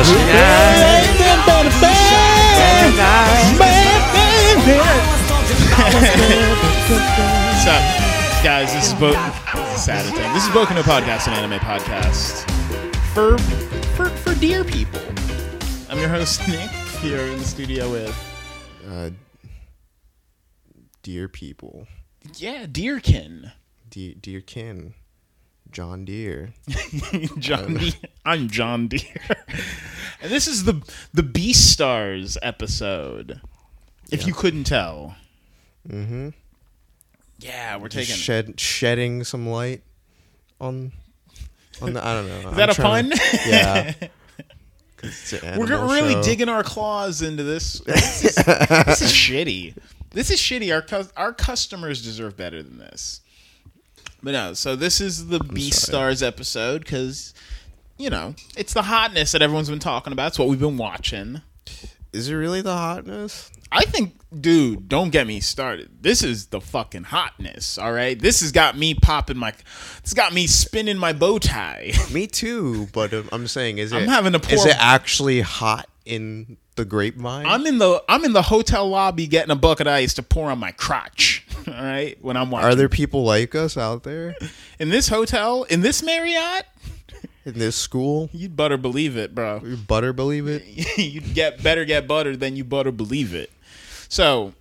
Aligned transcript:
What's 0.00 0.12
up, 7.66 7.84
guys? 8.42 8.72
This 8.72 8.86
is 8.86 8.94
Bo. 8.94 9.12
Saturday. 9.76 10.32
This 10.32 10.44
is 10.44 10.50
Boku 10.54 10.74
no 10.74 10.80
Podcast, 10.80 11.26
an 11.28 11.34
anime 11.34 11.58
podcast 11.58 12.50
for 13.12 13.36
for 13.94 14.08
for 14.08 14.34
dear 14.36 14.64
people. 14.64 15.02
I'm 15.90 15.98
your 15.98 16.08
host 16.08 16.48
Nick 16.48 16.70
here 17.02 17.20
in 17.20 17.38
the 17.38 17.44
studio 17.44 17.90
with 17.90 18.16
uh, 18.90 19.10
dear 21.02 21.28
people, 21.28 21.86
yeah, 22.36 22.64
Deerkin, 22.64 23.52
dear, 23.90 24.14
dear 24.18 24.40
kin, 24.40 24.94
John 25.70 26.04
Deere. 26.04 26.54
John. 27.38 27.74
Deere. 27.74 27.92
I'm 28.24 28.48
John 28.48 28.88
Deere, 28.88 29.00
and 30.22 30.30
this 30.30 30.46
is 30.46 30.64
the 30.64 30.82
the 31.14 31.22
Beastars 31.22 32.36
episode. 32.42 33.40
If 34.10 34.26
you 34.26 34.34
couldn't 34.34 34.64
tell, 34.64 35.14
Mm-hmm. 35.88 36.30
yeah, 37.38 37.76
we're 37.76 37.88
Just 37.88 38.08
taking. 38.08 38.20
shed 38.20 38.60
shedding 38.60 39.24
some 39.24 39.48
light 39.48 39.82
on 40.60 40.92
on 41.80 41.92
the. 41.94 42.04
I 42.06 42.14
don't 42.14 42.28
know. 42.42 42.50
Is 42.50 42.56
that 42.56 42.78
a 42.78 42.82
pun? 42.82 43.12
Yeah. 43.46 43.94
it's 45.02 45.32
an 45.32 45.58
We're 45.58 45.66
really 45.66 46.14
show. 46.14 46.22
digging 46.22 46.48
our 46.48 46.62
claws 46.64 47.22
into 47.22 47.42
this. 47.44 47.80
This 47.80 48.24
is, 48.24 48.34
this 48.34 49.00
is 49.02 49.12
shitty. 49.12 49.74
This 50.10 50.30
is 50.30 50.38
shitty. 50.40 50.74
Our 50.74 50.82
cus- 50.82 51.12
our 51.16 51.32
customers 51.32 52.02
deserve 52.02 52.36
better 52.36 52.62
than 52.62 52.78
this. 52.78 53.20
But 54.22 54.32
no, 54.32 54.52
so 54.54 54.76
this 54.76 55.00
is 55.00 55.28
the 55.28 55.40
Beast. 55.40 55.82
Stars 55.82 56.22
episode 56.22 56.82
because 56.82 57.34
you 57.98 58.10
know 58.10 58.34
it's 58.56 58.74
the 58.74 58.82
hotness 58.82 59.32
that 59.32 59.42
everyone's 59.42 59.70
been 59.70 59.78
talking 59.78 60.12
about. 60.12 60.28
It's 60.28 60.38
what 60.38 60.48
we've 60.48 60.60
been 60.60 60.76
watching. 60.76 61.42
Is 62.12 62.28
it 62.28 62.34
really 62.34 62.60
the 62.60 62.76
hotness? 62.76 63.50
I 63.72 63.84
think, 63.84 64.14
dude, 64.40 64.88
don't 64.88 65.10
get 65.10 65.28
me 65.28 65.38
started. 65.38 66.02
This 66.02 66.24
is 66.24 66.46
the 66.46 66.60
fucking 66.60 67.04
hotness. 67.04 67.78
All 67.78 67.92
right, 67.92 68.18
this 68.18 68.40
has 68.40 68.50
got 68.50 68.76
me 68.76 68.94
popping 68.94 69.36
my. 69.36 69.54
This 70.02 70.12
got 70.12 70.32
me 70.34 70.46
spinning 70.48 70.98
my 70.98 71.12
bow 71.12 71.38
tie. 71.38 71.92
Me 72.12 72.26
too, 72.26 72.88
but 72.92 73.12
I'm 73.32 73.46
saying, 73.46 73.78
is 73.78 73.92
it? 73.92 73.96
I'm 73.96 74.08
having 74.08 74.32
to 74.32 74.52
Is 74.52 74.66
it 74.66 74.76
actually 74.78 75.40
hot 75.40 75.88
in 76.04 76.56
the 76.80 76.84
grapevine? 76.86 77.46
I'm 77.46 77.66
in 77.66 77.78
the 77.78 78.02
I'm 78.08 78.24
in 78.24 78.32
the 78.32 78.42
hotel 78.42 78.88
lobby 78.88 79.26
getting 79.26 79.50
a 79.50 79.56
bucket 79.56 79.86
of 79.86 79.92
ice 79.92 80.14
to 80.14 80.22
pour 80.22 80.50
on 80.50 80.58
my 80.58 80.72
crotch. 80.72 81.46
All 81.68 81.74
right, 81.74 82.16
when 82.22 82.36
I'm 82.36 82.50
watching. 82.50 82.68
Are 82.68 82.74
there 82.74 82.88
people 82.88 83.24
like 83.24 83.54
us 83.54 83.76
out 83.76 84.02
there 84.02 84.34
in 84.78 84.88
this 84.88 85.08
hotel 85.08 85.64
in 85.64 85.82
this 85.82 86.02
Marriott? 86.02 86.66
in 87.44 87.58
this 87.58 87.76
school? 87.76 88.30
You'd 88.32 88.56
better 88.56 88.76
believe 88.76 89.16
it, 89.16 89.34
bro. 89.34 89.60
You 89.64 89.76
butter 89.76 90.12
believe 90.12 90.46
it? 90.46 90.64
you'd 90.98 91.34
get 91.34 91.62
better 91.62 91.84
get 91.84 92.06
butter 92.08 92.36
than 92.36 92.56
you 92.56 92.64
better 92.64 92.92
believe 92.92 93.34
it. 93.34 93.50
So 94.08 94.54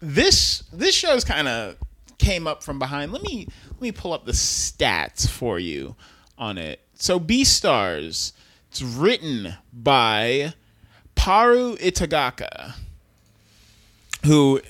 this 0.00 0.62
this 0.72 0.94
show's 0.94 1.24
kind 1.24 1.48
of 1.48 1.76
came 2.18 2.46
up 2.46 2.62
from 2.62 2.78
behind. 2.78 3.12
Let 3.12 3.22
me 3.22 3.48
let 3.70 3.80
me 3.80 3.92
pull 3.92 4.12
up 4.12 4.24
the 4.26 4.32
stats 4.32 5.28
for 5.28 5.58
you 5.58 5.96
on 6.38 6.58
it. 6.58 6.80
So 6.94 7.18
Beastars, 7.18 8.32
it's 8.70 8.82
written 8.82 9.54
by 9.72 10.54
Paru 11.26 11.76
Itagaki, 11.78 12.74
who, 14.24 14.60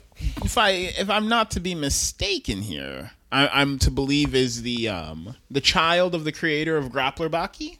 if 0.42 0.56
I 0.56 0.70
if 0.70 1.10
I'm 1.10 1.28
not 1.28 1.50
to 1.50 1.60
be 1.60 1.74
mistaken 1.74 2.62
here, 2.62 3.10
I, 3.30 3.46
I'm 3.48 3.78
to 3.80 3.90
believe 3.90 4.34
is 4.34 4.62
the 4.62 4.88
um 4.88 5.36
the 5.50 5.60
child 5.60 6.14
of 6.14 6.24
the 6.24 6.32
creator 6.32 6.78
of 6.78 6.86
Grappler 6.86 7.28
Baki. 7.28 7.76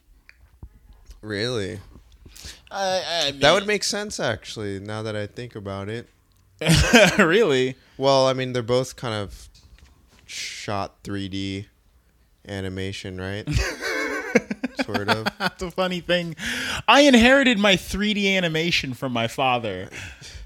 Really? 1.22 1.80
Uh, 2.70 3.00
I 3.06 3.30
That 3.40 3.54
would 3.54 3.66
make 3.66 3.82
sense, 3.82 4.20
actually. 4.20 4.78
Now 4.78 5.02
that 5.04 5.16
I 5.16 5.26
think 5.26 5.56
about 5.56 5.88
it. 5.88 6.10
really. 7.18 7.76
Well, 7.96 8.26
I 8.26 8.34
mean, 8.34 8.52
they're 8.52 8.62
both 8.62 8.94
kind 8.94 9.14
of 9.14 9.48
shot 10.26 11.02
3D 11.02 11.64
animation, 12.46 13.18
right? 13.18 13.48
sort 14.84 15.08
of. 15.08 15.26
That's 15.38 15.62
a 15.62 15.70
funny 15.70 16.00
thing. 16.00 16.36
I 16.88 17.00
inherited 17.02 17.58
my 17.58 17.74
3D 17.76 18.36
animation 18.36 18.94
from 18.94 19.12
my 19.12 19.26
father. 19.28 19.88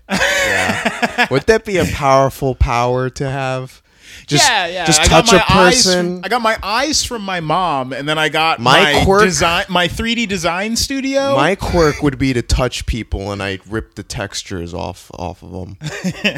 Yeah. 0.08 1.26
Would 1.30 1.44
that 1.44 1.64
be 1.64 1.76
a 1.76 1.84
powerful 1.84 2.54
power 2.54 3.10
to 3.10 3.30
have? 3.30 3.82
Just, 4.26 4.48
yeah, 4.48 4.66
yeah. 4.66 4.84
Just 4.86 5.00
I 5.00 5.04
touch 5.06 5.32
a 5.32 5.38
person. 5.40 6.16
from- 6.16 6.24
I 6.24 6.28
got 6.28 6.42
my 6.42 6.56
eyes 6.62 7.04
from 7.04 7.22
my 7.22 7.38
mom, 7.40 7.92
and 7.92 8.08
then 8.08 8.18
I 8.18 8.28
got 8.28 8.58
My 8.58 8.92
my, 8.92 9.04
quirk- 9.04 9.24
design, 9.24 9.64
my 9.68 9.86
3D 9.88 10.28
design 10.28 10.74
studio. 10.76 11.36
My 11.36 11.54
quirk 11.54 12.02
would 12.02 12.18
be 12.18 12.32
to 12.32 12.42
touch 12.42 12.86
people 12.86 13.30
and 13.32 13.40
I 13.42 13.60
rip 13.68 13.94
the 13.94 14.02
textures 14.02 14.74
off 14.74 15.10
off 15.14 15.42
of 15.44 15.52
them. 15.52 15.76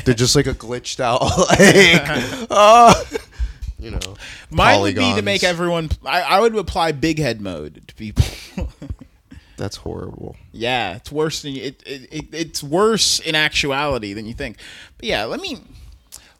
They're 0.04 0.14
just 0.14 0.36
like 0.36 0.46
a 0.46 0.54
glitched 0.54 1.00
out, 1.00 1.22
like, 1.22 2.46
uh, 2.50 2.94
you 3.82 3.90
know. 3.90 4.16
Mine 4.50 4.80
would 4.80 4.94
be 4.94 5.14
to 5.14 5.22
make 5.22 5.42
everyone. 5.42 5.90
I, 6.04 6.22
I 6.22 6.40
would 6.40 6.56
apply 6.56 6.92
big 6.92 7.18
head 7.18 7.40
mode 7.40 7.82
to 7.88 7.94
people. 7.94 8.24
That's 9.56 9.76
horrible. 9.76 10.36
yeah, 10.50 10.96
it's 10.96 11.12
worse 11.12 11.42
than 11.42 11.56
it, 11.56 11.82
it, 11.86 12.08
it. 12.12 12.24
It's 12.32 12.62
worse 12.62 13.20
in 13.20 13.34
actuality 13.34 14.12
than 14.12 14.26
you 14.26 14.34
think. 14.34 14.56
But 14.96 15.06
yeah, 15.06 15.24
let 15.24 15.40
me 15.40 15.60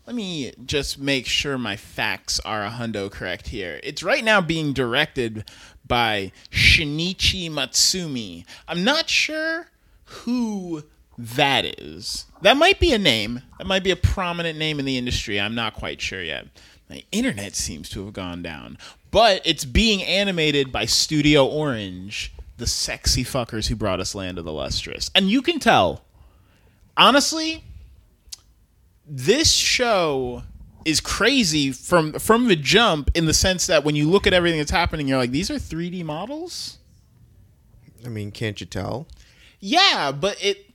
let 0.06 0.16
me 0.16 0.52
just 0.64 0.98
make 0.98 1.26
sure 1.26 1.58
my 1.58 1.76
facts 1.76 2.41
are 2.41 2.64
a 2.64 2.70
hundo 2.70 3.10
correct 3.10 3.48
here. 3.48 3.81
It's 3.84 4.02
right 4.02 4.25
now 4.25 4.41
being 4.41 4.72
directed 4.72 5.44
by 5.86 6.32
Shinichi 6.50 7.50
Matsumi. 7.50 8.44
I'm 8.66 8.82
not 8.82 9.08
sure 9.08 9.69
who 10.04 10.84
that 11.19 11.78
is. 11.81 12.26
That 12.41 12.56
might 12.56 12.81
be 12.81 12.92
a 12.92 12.98
name. 12.98 13.42
That 13.58 13.66
might 13.66 13.84
be 13.84 13.91
a 13.91 13.97
prominent 13.97 14.58
name 14.58 14.78
in 14.78 14.84
the 14.84 14.98
industry. 14.98 15.41
I'm 15.41 15.54
not 15.54 15.75
quite 15.75 16.00
sure 16.00 16.22
yet. 16.22 16.47
My 16.92 17.03
internet 17.10 17.56
seems 17.56 17.88
to 17.91 18.04
have 18.04 18.12
gone 18.12 18.42
down. 18.42 18.76
But 19.10 19.41
it's 19.47 19.64
being 19.64 20.03
animated 20.03 20.70
by 20.70 20.84
Studio 20.84 21.47
Orange, 21.47 22.34
the 22.58 22.66
sexy 22.66 23.25
fuckers 23.25 23.69
who 23.69 23.76
brought 23.76 23.98
us 23.98 24.14
Land 24.14 24.36
of 24.38 24.44
the 24.44 24.53
Lustrous. 24.53 25.10
And 25.14 25.31
you 25.31 25.41
can 25.41 25.58
tell, 25.58 26.04
honestly, 26.94 27.64
this 29.06 29.50
show 29.50 30.42
is 30.84 31.00
crazy 31.00 31.72
from 31.72 32.12
from 32.14 32.48
the 32.48 32.56
jump 32.56 33.10
in 33.14 33.25
the 33.25 33.32
sense 33.32 33.69
that 33.69 33.84
when 33.84 33.97
you 33.97 34.10
look 34.10 34.26
at 34.26 34.34
everything 34.34 34.58
that's 34.58 34.70
happening, 34.70 35.08
you're 35.08 35.16
like, 35.16 35.31
these 35.31 35.50
are 35.50 35.54
3D 35.54 36.04
models. 36.04 36.76
I 38.04 38.08
mean, 38.08 38.32
can't 38.32 38.60
you 38.60 38.66
tell? 38.66 39.06
Yeah, 39.60 40.12
but 40.12 40.36
it. 40.44 40.66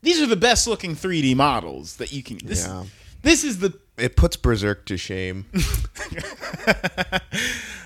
These 0.00 0.22
are 0.22 0.26
the 0.26 0.36
best 0.36 0.66
looking 0.66 0.96
3D 0.96 1.36
models 1.36 1.96
that 1.96 2.12
you 2.12 2.22
can. 2.22 2.38
This, 2.42 2.64
Yeah. 2.66 2.84
this 3.22 3.44
is 3.44 3.58
the 3.58 3.78
It 4.02 4.16
puts 4.16 4.36
Berserk 4.36 4.84
to 4.86 4.96
shame. 4.96 5.46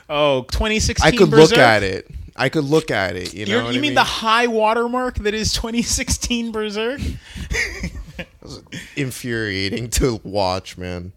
oh 0.08 0.44
2016. 0.50 1.06
I 1.06 1.14
could 1.14 1.30
Berserk? 1.30 1.50
look 1.50 1.58
at 1.58 1.82
it. 1.82 2.08
I 2.34 2.48
could 2.48 2.64
look 2.64 2.90
at 2.90 3.16
it. 3.16 3.34
You 3.34 3.46
know, 3.46 3.68
you 3.68 3.78
I 3.78 3.80
mean, 3.80 3.94
the 3.94 4.02
high 4.02 4.46
watermark 4.46 5.16
that 5.18 5.34
is 5.34 5.52
2016 5.52 6.52
Berserk? 6.52 7.00
infuriating 8.96 9.90
to 9.90 10.20
watch, 10.24 10.78
man. 10.78 11.12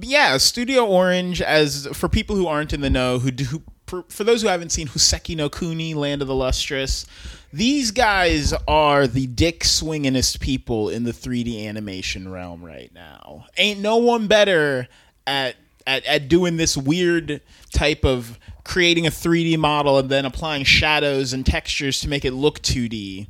yeah, 0.00 0.36
Studio 0.38 0.84
Orange. 0.84 1.40
As 1.40 1.86
for 1.92 2.08
people 2.08 2.36
who 2.36 2.46
aren't 2.46 2.72
in 2.72 2.80
the 2.80 2.90
know, 2.90 3.18
who 3.20 3.30
do 3.30 3.62
for, 3.86 4.04
for 4.08 4.24
those 4.24 4.42
who 4.42 4.48
haven't 4.48 4.70
seen 4.70 4.88
Houseki 4.88 5.36
no 5.36 5.48
Kuni, 5.48 5.94
Land 5.94 6.22
of 6.22 6.28
the 6.28 6.34
Lustrous, 6.34 7.06
these 7.54 7.92
guys 7.92 8.52
are 8.66 9.06
the 9.06 9.28
dick 9.28 9.60
swingingest 9.60 10.40
people 10.40 10.88
in 10.88 11.04
the 11.04 11.12
3D 11.12 11.68
animation 11.68 12.28
realm 12.28 12.64
right 12.64 12.92
now. 12.92 13.46
Ain't 13.56 13.78
no 13.78 13.96
one 13.98 14.26
better 14.26 14.88
at 15.24 15.54
at, 15.86 16.04
at 16.06 16.28
doing 16.28 16.56
this 16.56 16.76
weird 16.76 17.40
type 17.72 18.04
of 18.04 18.40
creating 18.64 19.06
a 19.06 19.10
3D 19.10 19.56
model 19.58 19.98
and 19.98 20.08
then 20.08 20.24
applying 20.24 20.64
shadows 20.64 21.32
and 21.32 21.46
textures 21.46 22.00
to 22.00 22.08
make 22.08 22.24
it 22.24 22.32
look 22.32 22.60
2D. 22.60 23.28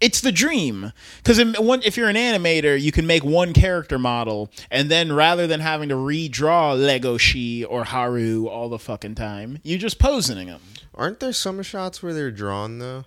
It's 0.00 0.20
the 0.20 0.30
dream 0.30 0.92
because 1.16 1.40
if 1.40 1.96
you're 1.96 2.08
an 2.08 2.14
animator, 2.14 2.80
you 2.80 2.92
can 2.92 3.08
make 3.08 3.24
one 3.24 3.52
character 3.52 3.98
model, 3.98 4.52
and 4.70 4.88
then 4.88 5.12
rather 5.12 5.48
than 5.48 5.58
having 5.58 5.88
to 5.88 5.96
redraw 5.96 6.78
Legoshi 6.78 7.66
or 7.68 7.82
Haru 7.82 8.46
all 8.46 8.68
the 8.68 8.78
fucking 8.78 9.16
time, 9.16 9.58
you're 9.64 9.80
just 9.80 9.98
posing 9.98 10.46
them. 10.46 10.60
Aren't 10.94 11.18
there 11.18 11.32
some 11.32 11.60
shots 11.62 12.04
where 12.04 12.14
they're 12.14 12.30
drawn 12.30 12.78
though? 12.78 13.06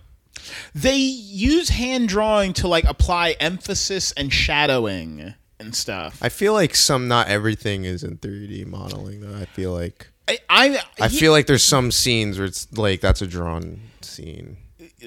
They 0.74 0.96
use 0.96 1.70
hand 1.70 2.10
drawing 2.10 2.54
to 2.54 2.68
like 2.68 2.86
apply 2.86 3.36
emphasis 3.40 4.12
and 4.14 4.32
shadowing 4.34 5.34
and 5.60 5.76
stuff. 5.76 6.18
I 6.22 6.30
feel 6.30 6.54
like 6.54 6.76
some, 6.76 7.08
not 7.08 7.28
everything 7.28 7.86
is 7.86 8.04
in 8.04 8.18
3D 8.18 8.66
modeling 8.66 9.22
though. 9.22 9.36
I 9.38 9.46
feel 9.46 9.72
like 9.74 10.10
I, 10.28 10.40
I, 10.50 10.80
I 11.00 11.08
feel 11.10 11.32
like 11.32 11.48
there's 11.48 11.64
some 11.64 11.92
scenes 11.92 12.38
where 12.38 12.48
it's 12.48 12.72
like 12.78 13.02
that's 13.02 13.22
a 13.22 13.28
drawn 13.28 13.82
scene. 14.02 14.58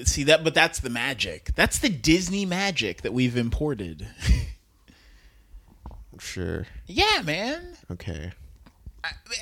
see 0.03 0.23
that, 0.25 0.43
but 0.43 0.53
that's 0.53 0.79
the 0.79 0.89
magic. 0.89 1.51
That's 1.55 1.79
the 1.79 1.89
Disney 1.89 2.45
magic 2.45 3.01
that 3.01 3.13
we've 3.13 3.37
imported. 3.37 4.07
Sure. 6.17 6.65
yeah, 6.87 7.21
man. 7.25 7.75
Okay. 7.91 8.31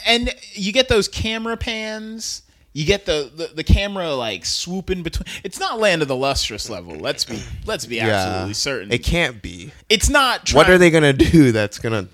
and 0.07 0.33
you 0.53 0.74
get 0.74 0.88
those 0.88 1.07
camera 1.07 1.56
pans 1.56 2.41
You 2.73 2.85
get 2.85 3.05
the, 3.05 3.31
the, 3.35 3.47
the 3.53 3.63
camera 3.63 4.13
like 4.15 4.45
swooping 4.45 5.03
between. 5.03 5.25
It's 5.43 5.59
not 5.59 5.79
Land 5.79 6.01
of 6.01 6.07
the 6.07 6.15
Lustrous 6.15 6.69
level. 6.71 6.95
Let's 6.95 7.23
be 7.23 7.39
let's 7.65 7.85
be 7.85 7.99
absolutely 7.99 8.53
certain. 8.55 8.91
It 8.91 9.03
can't 9.03 9.41
be. 9.41 9.71
it's 9.89 10.09
not. 10.09 10.51
What 10.53 10.69
are 10.69 10.79
they 10.79 10.89
gonna 10.89 11.13
do? 11.13 11.51
That's 11.51 11.77
gonna. 11.77 12.07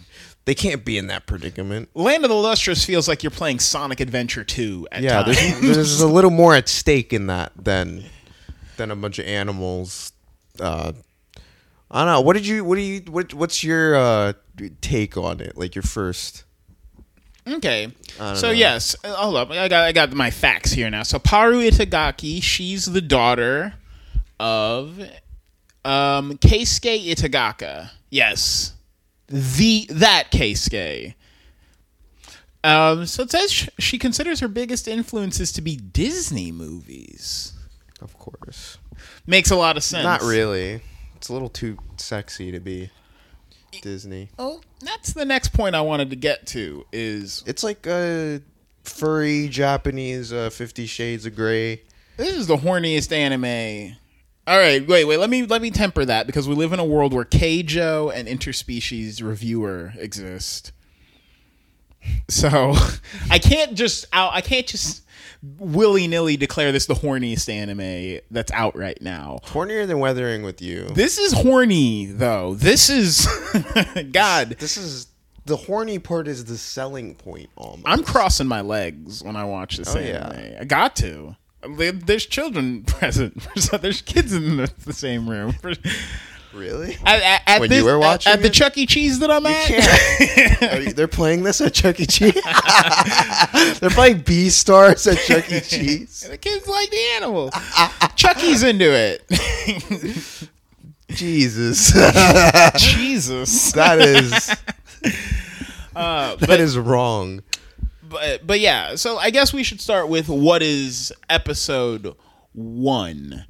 They 0.45 0.55
can't 0.55 0.83
be 0.83 0.97
in 0.97 1.07
that 1.07 1.27
predicament. 1.27 1.89
Land 1.93 2.25
of 2.25 2.29
the 2.29 2.35
Lustrous 2.35 2.83
feels 2.83 3.07
like 3.07 3.23
you're 3.23 3.29
playing 3.31 3.59
Sonic 3.59 3.99
Adventure 3.99 4.43
2 4.43 4.87
at 4.91 5.03
Yeah, 5.03 5.21
there's, 5.21 5.61
there's 5.61 6.01
a 6.01 6.07
little 6.15 6.31
more 6.31 6.55
at 6.55 6.67
stake 6.67 7.13
in 7.13 7.27
that 7.27 7.51
than 7.55 8.03
than 8.77 8.91
a 8.91 8.95
bunch 8.95 9.19
of 9.19 9.25
animals. 9.27 10.11
Uh, 10.59 10.91
I 11.91 12.05
don't 12.05 12.13
know. 12.13 12.21
What 12.21 12.33
did 12.33 12.45
you? 12.45 12.65
What 12.65 12.75
do 12.75 12.81
you? 12.81 13.01
What, 13.01 13.33
what's 13.33 13.63
your 13.63 13.95
uh, 13.95 14.33
take 14.81 15.15
on 15.15 15.39
it? 15.39 15.55
Like 15.55 15.75
your 15.75 15.83
first? 15.83 16.43
Okay. 17.55 17.91
So 18.17 18.47
know. 18.47 18.51
yes, 18.51 18.95
uh, 19.03 19.13
hold 19.15 19.35
up. 19.35 19.49
I 19.51 19.67
got 19.67 19.83
I 19.83 19.91
got 19.91 20.13
my 20.13 20.31
facts 20.31 20.71
here 20.71 20.89
now. 20.89 21.03
So 21.03 21.19
Paru 21.19 21.59
Itagaki, 21.59 22.41
she's 22.43 22.85
the 22.85 23.01
daughter 23.01 23.73
of 24.39 24.99
um 25.85 26.37
Keisuke 26.37 27.07
Itagaki. 27.07 27.89
Yes. 28.09 28.73
The 29.27 29.87
that 29.91 30.31
Keisuke. 30.31 31.15
Um 32.63 33.05
so 33.05 33.23
it 33.23 33.31
says 33.31 33.51
sh- 33.51 33.69
she 33.79 33.97
considers 33.97 34.39
her 34.41 34.47
biggest 34.47 34.87
influences 34.87 35.51
to 35.53 35.61
be 35.61 35.75
Disney 35.75 36.51
movies. 36.51 37.53
Of 38.01 38.17
course. 38.17 38.77
Makes 39.25 39.51
a 39.51 39.55
lot 39.55 39.77
of 39.77 39.83
sense. 39.83 40.03
Not 40.03 40.21
really. 40.21 40.81
It's 41.15 41.29
a 41.29 41.33
little 41.33 41.49
too 41.49 41.77
sexy 41.97 42.51
to 42.51 42.59
be 42.59 42.89
Disney. 43.81 44.29
Oh, 44.37 44.61
that's 44.81 45.13
the 45.13 45.25
next 45.25 45.53
point 45.53 45.75
I 45.75 45.81
wanted 45.81 46.09
to 46.09 46.15
get 46.15 46.47
to 46.47 46.85
is 46.91 47.43
It's 47.45 47.63
like 47.63 47.85
a 47.87 48.41
furry 48.83 49.47
Japanese 49.49 50.33
uh, 50.33 50.49
Fifty 50.49 50.85
Shades 50.85 51.25
of 51.25 51.35
Grey. 51.35 51.81
This 52.17 52.35
is 52.35 52.47
the 52.47 52.57
horniest 52.57 53.11
anime. 53.11 53.95
All 54.47 54.57
right, 54.57 54.85
wait, 54.87 55.05
wait. 55.05 55.17
Let 55.17 55.29
me 55.29 55.45
let 55.45 55.61
me 55.61 55.69
temper 55.71 56.03
that 56.05 56.25
because 56.25 56.47
we 56.47 56.55
live 56.55 56.73
in 56.73 56.79
a 56.79 56.85
world 56.85 57.13
where 57.13 57.23
Keijo 57.25 58.11
and 58.13 58.27
interspecies 58.27 59.21
reviewer 59.23 59.93
exist. 59.97 60.71
So 62.27 62.73
I 63.29 63.39
can't 63.39 63.75
just 63.75 64.05
out. 64.11 64.33
I 64.33 64.41
can't 64.41 64.65
just 64.65 65.03
willy 65.41 66.07
nilly 66.07 66.35
declare 66.37 66.71
this 66.71 66.85
the 66.85 66.93
horniest 66.95 67.47
anime 67.49 68.19
that's 68.31 68.51
out 68.51 68.75
right 68.77 69.01
now. 69.01 69.39
Hornier 69.45 69.87
than 69.87 69.99
Weathering 69.99 70.43
with 70.43 70.61
You. 70.61 70.89
This 70.93 71.17
is 71.17 71.31
horny 71.33 72.05
though. 72.07 72.55
This 72.55 72.89
is 72.89 73.25
God. 74.11 74.49
This 74.59 74.75
is 74.77 75.07
the 75.45 75.55
horny 75.55 75.97
part 75.97 76.27
is 76.27 76.45
the 76.45 76.57
selling 76.57 77.15
point. 77.15 77.49
Almost. 77.55 77.83
I'm 77.87 78.03
crossing 78.03 78.47
my 78.47 78.61
legs 78.61 79.23
when 79.23 79.35
I 79.35 79.45
watch 79.45 79.77
this 79.77 79.95
Oh, 79.95 79.99
anime. 79.99 80.51
yeah. 80.51 80.57
I 80.61 80.65
got 80.65 80.95
to. 80.97 81.35
There's 81.77 82.25
children 82.25 82.83
present. 82.87 83.47
There's 83.81 84.01
kids 84.01 84.33
in 84.33 84.57
the, 84.57 84.71
the 84.85 84.93
same 84.93 85.29
room. 85.29 85.55
Really. 86.53 86.97
At, 87.05 87.21
at, 87.21 87.41
at 87.45 87.59
When 87.61 87.69
this- 87.69 87.77
you 87.79 87.85
were 87.85 87.99
watching 87.99 88.33
at, 88.33 88.41
the? 88.41 88.49
Chuck 88.49 88.77
E. 88.77 88.85
Cheese 88.87 89.19
that 89.19 89.29
I'm 89.29 89.45
at. 89.45 89.69
you- 90.85 90.93
they're 90.93 91.07
playing 91.07 91.43
this 91.43 91.61
at 91.61 91.73
Chuck 91.73 91.99
E. 91.99 92.05
Cheese. 92.07 92.33
they're 93.79 93.89
playing 93.91 94.21
Beastars 94.23 95.11
at 95.11 95.19
Chuck 95.19 95.51
E. 95.51 95.59
Cheese. 95.61 96.27
the 96.29 96.37
kids 96.37 96.67
like 96.67 96.89
the 96.89 97.05
animals. 97.17 97.53
Chucky's 98.15 98.63
into 98.63 98.85
it. 98.91 99.23
Jesus, 101.09 101.91
Jesus. 102.77 103.71
that 103.71 103.99
is 103.99 104.55
Uh, 105.95 106.35
that 106.35 106.59
is 106.59 106.77
wrong. 106.77 107.41
but 108.07 108.45
but 108.45 108.59
yeah, 108.59 108.95
so 108.95 109.17
I 109.17 109.29
guess 109.31 109.51
we 109.51 109.63
should 109.63 109.81
start 109.81 110.07
with 110.07 110.29
what 110.29 110.61
is 110.61 111.11
episode 111.29 112.15
one. 112.53 113.45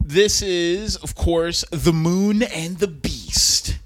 This 0.00 0.42
is, 0.42 0.96
of 0.96 1.14
course, 1.14 1.64
the 1.70 1.92
Moon 1.92 2.42
and 2.42 2.78
the 2.78 2.88
Beast. 2.88 3.78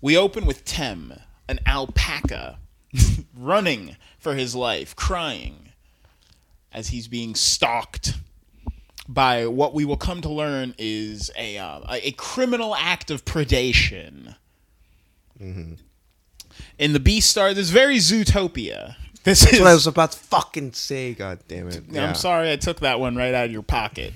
We 0.00 0.16
open 0.16 0.46
with 0.46 0.64
Tem, 0.64 1.14
an 1.48 1.60
alpaca, 1.66 2.58
running 3.36 3.96
for 4.18 4.34
his 4.34 4.54
life, 4.54 4.96
crying 4.96 5.68
as 6.72 6.88
he's 6.88 7.08
being 7.08 7.34
stalked 7.34 8.14
by 9.08 9.46
what 9.46 9.72
we 9.72 9.84
will 9.84 9.96
come 9.96 10.20
to 10.20 10.28
learn 10.28 10.74
is 10.78 11.30
a 11.36 11.56
uh, 11.56 11.80
a 11.88 12.12
criminal 12.12 12.74
act 12.74 13.10
of 13.10 13.24
predation. 13.24 14.36
In 16.78 16.92
the 16.92 17.00
Beastars, 17.00 17.54
this 17.54 17.70
very 17.70 17.96
Zootopia. 17.96 18.96
This 19.24 19.50
is 19.52 19.60
what 19.60 19.68
I 19.68 19.74
was 19.74 19.86
about 19.86 20.12
to 20.12 20.18
fucking 20.18 20.72
say. 20.72 21.14
God 21.14 21.40
damn 21.48 21.68
it! 21.68 21.84
Yeah. 21.90 22.06
I'm 22.06 22.14
sorry 22.14 22.52
I 22.52 22.56
took 22.56 22.80
that 22.80 23.00
one 23.00 23.16
right 23.16 23.34
out 23.34 23.46
of 23.46 23.52
your 23.52 23.62
pocket. 23.62 24.12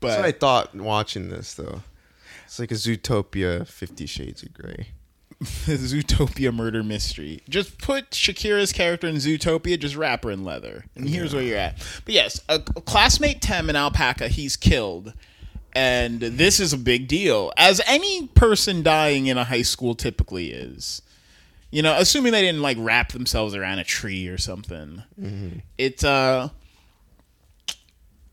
That's 0.00 0.16
what 0.16 0.26
I 0.26 0.32
thought 0.32 0.74
watching 0.74 1.28
this 1.28 1.54
though. 1.54 1.82
It's 2.44 2.58
like 2.58 2.70
a 2.70 2.74
Zootopia, 2.74 3.66
Fifty 3.66 4.06
Shades 4.06 4.42
of 4.42 4.52
Grey. 4.52 4.88
Zootopia 5.42 6.52
murder 6.52 6.82
mystery. 6.82 7.40
Just 7.48 7.78
put 7.78 8.10
Shakira's 8.10 8.72
character 8.72 9.06
in 9.06 9.16
Zootopia, 9.16 9.78
just 9.78 9.96
wrap 9.96 10.24
her 10.24 10.30
in 10.30 10.44
leather. 10.44 10.84
And 10.94 11.08
here's 11.08 11.32
where 11.32 11.42
you're 11.42 11.56
at. 11.56 11.78
But 12.04 12.12
yes, 12.12 12.40
a, 12.48 12.56
a 12.56 12.80
classmate 12.82 13.40
Tem 13.40 13.70
in 13.70 13.76
Alpaca, 13.76 14.28
he's 14.28 14.56
killed. 14.56 15.14
And 15.72 16.20
this 16.20 16.60
is 16.60 16.72
a 16.72 16.78
big 16.78 17.08
deal. 17.08 17.52
As 17.56 17.80
any 17.86 18.26
person 18.28 18.82
dying 18.82 19.28
in 19.28 19.38
a 19.38 19.44
high 19.44 19.62
school 19.62 19.94
typically 19.94 20.50
is. 20.52 21.00
You 21.70 21.82
know, 21.82 21.96
assuming 21.96 22.32
they 22.32 22.42
didn't 22.42 22.62
like 22.62 22.76
wrap 22.80 23.12
themselves 23.12 23.54
around 23.54 23.78
a 23.78 23.84
tree 23.84 24.26
or 24.26 24.36
something. 24.36 25.04
It's 25.78 26.02
uh 26.04 26.48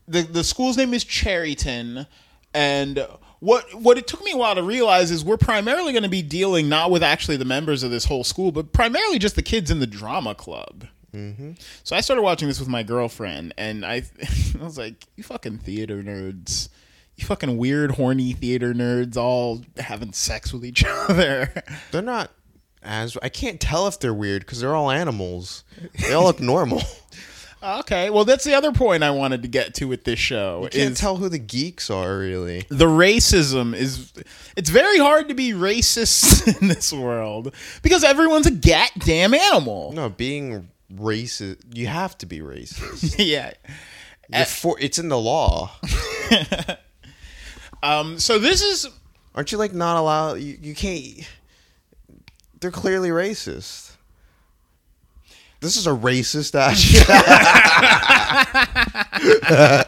the 0.08 0.22
the 0.22 0.44
school's 0.44 0.76
name 0.76 0.94
is 0.94 1.04
Cherryton, 1.04 2.06
and 2.54 3.06
what 3.40 3.72
what 3.74 3.98
it 3.98 4.06
took 4.06 4.24
me 4.24 4.32
a 4.32 4.36
while 4.36 4.54
to 4.54 4.62
realize 4.62 5.10
is 5.10 5.24
we're 5.24 5.36
primarily 5.36 5.92
going 5.92 6.02
to 6.02 6.08
be 6.08 6.22
dealing 6.22 6.68
not 6.68 6.90
with 6.90 7.02
actually 7.02 7.36
the 7.36 7.44
members 7.44 7.82
of 7.82 7.90
this 7.90 8.06
whole 8.06 8.24
school, 8.24 8.50
but 8.50 8.72
primarily 8.72 9.18
just 9.18 9.36
the 9.36 9.42
kids 9.42 9.70
in 9.70 9.80
the 9.80 9.86
drama 9.86 10.34
club. 10.34 10.86
Mm-hmm. 11.14 11.52
So 11.84 11.96
I 11.96 12.00
started 12.00 12.22
watching 12.22 12.48
this 12.48 12.60
with 12.60 12.68
my 12.68 12.82
girlfriend, 12.82 13.54
and 13.56 13.84
I 13.84 14.02
I 14.60 14.64
was 14.64 14.78
like, 14.78 15.04
"You 15.16 15.22
fucking 15.22 15.58
theater 15.58 16.02
nerds." 16.02 16.68
You 17.16 17.26
fucking 17.26 17.56
weird, 17.56 17.92
horny 17.92 18.32
theater 18.32 18.72
nerds 18.72 19.16
all 19.16 19.64
having 19.76 20.12
sex 20.12 20.52
with 20.52 20.64
each 20.64 20.84
other. 21.08 21.52
They're 21.90 22.00
not 22.00 22.30
as 22.82 23.18
I 23.22 23.28
can't 23.28 23.60
tell 23.60 23.88
if 23.88 23.98
they're 23.98 24.14
weird 24.14 24.42
because 24.42 24.60
they're 24.60 24.74
all 24.74 24.90
animals. 24.90 25.64
They 26.00 26.12
all 26.12 26.24
look 26.24 26.40
normal. 26.40 26.82
okay, 27.62 28.10
well, 28.10 28.24
that's 28.24 28.44
the 28.44 28.54
other 28.54 28.72
point 28.72 29.02
I 29.02 29.10
wanted 29.10 29.42
to 29.42 29.48
get 29.48 29.74
to 29.74 29.86
with 29.86 30.04
this 30.04 30.18
show. 30.18 30.62
You 30.64 30.70
can't 30.70 30.96
tell 30.96 31.16
who 31.16 31.28
the 31.28 31.38
geeks 31.38 31.90
are 31.90 32.18
really. 32.18 32.66
the 32.68 32.86
racism 32.86 33.74
is 33.74 34.12
it's 34.56 34.70
very 34.70 34.98
hard 34.98 35.28
to 35.28 35.34
be 35.34 35.52
racist 35.52 36.60
in 36.60 36.68
this 36.68 36.92
world 36.92 37.54
because 37.82 38.04
everyone's 38.04 38.46
a 38.46 38.52
goddamn 38.52 39.34
animal. 39.34 39.92
No, 39.92 40.08
being 40.08 40.70
racist, 40.94 41.58
you 41.74 41.86
have 41.86 42.16
to 42.18 42.26
be 42.26 42.40
racist. 42.40 43.14
yeah. 43.18 43.52
You're 44.28 44.44
for, 44.44 44.78
it's 44.80 44.98
in 44.98 45.08
the 45.08 45.18
law. 45.18 45.72
Um 47.80 48.18
so 48.18 48.40
this 48.40 48.60
is 48.60 48.88
Aren't 49.38 49.52
you 49.52 49.58
like 49.58 49.72
not 49.72 49.96
allowed? 49.96 50.40
You, 50.40 50.58
you 50.60 50.74
can't. 50.74 51.20
They're 52.60 52.72
clearly 52.72 53.10
racist. 53.10 53.87
This 55.60 55.76
is 55.76 55.86
a 55.86 55.90
racist 55.90 56.54
action. 56.54 57.04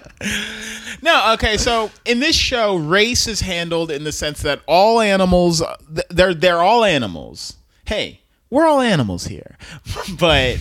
No, 1.03 1.33
okay, 1.35 1.57
so 1.57 1.91
in 2.05 2.21
this 2.21 2.37
show 2.37 2.77
race 2.77 3.27
is 3.27 3.41
handled 3.41 3.91
in 3.91 4.05
the 4.05 4.13
sense 4.13 4.43
that 4.43 4.61
all 4.67 5.01
animals 5.01 5.63
they're 6.11 6.35
they're 6.35 6.61
all 6.61 6.85
animals. 6.85 7.57
Hey, 7.87 8.21
we're 8.51 8.67
all 8.67 8.81
animals 8.81 9.25
here. 9.27 9.57
but 10.19 10.59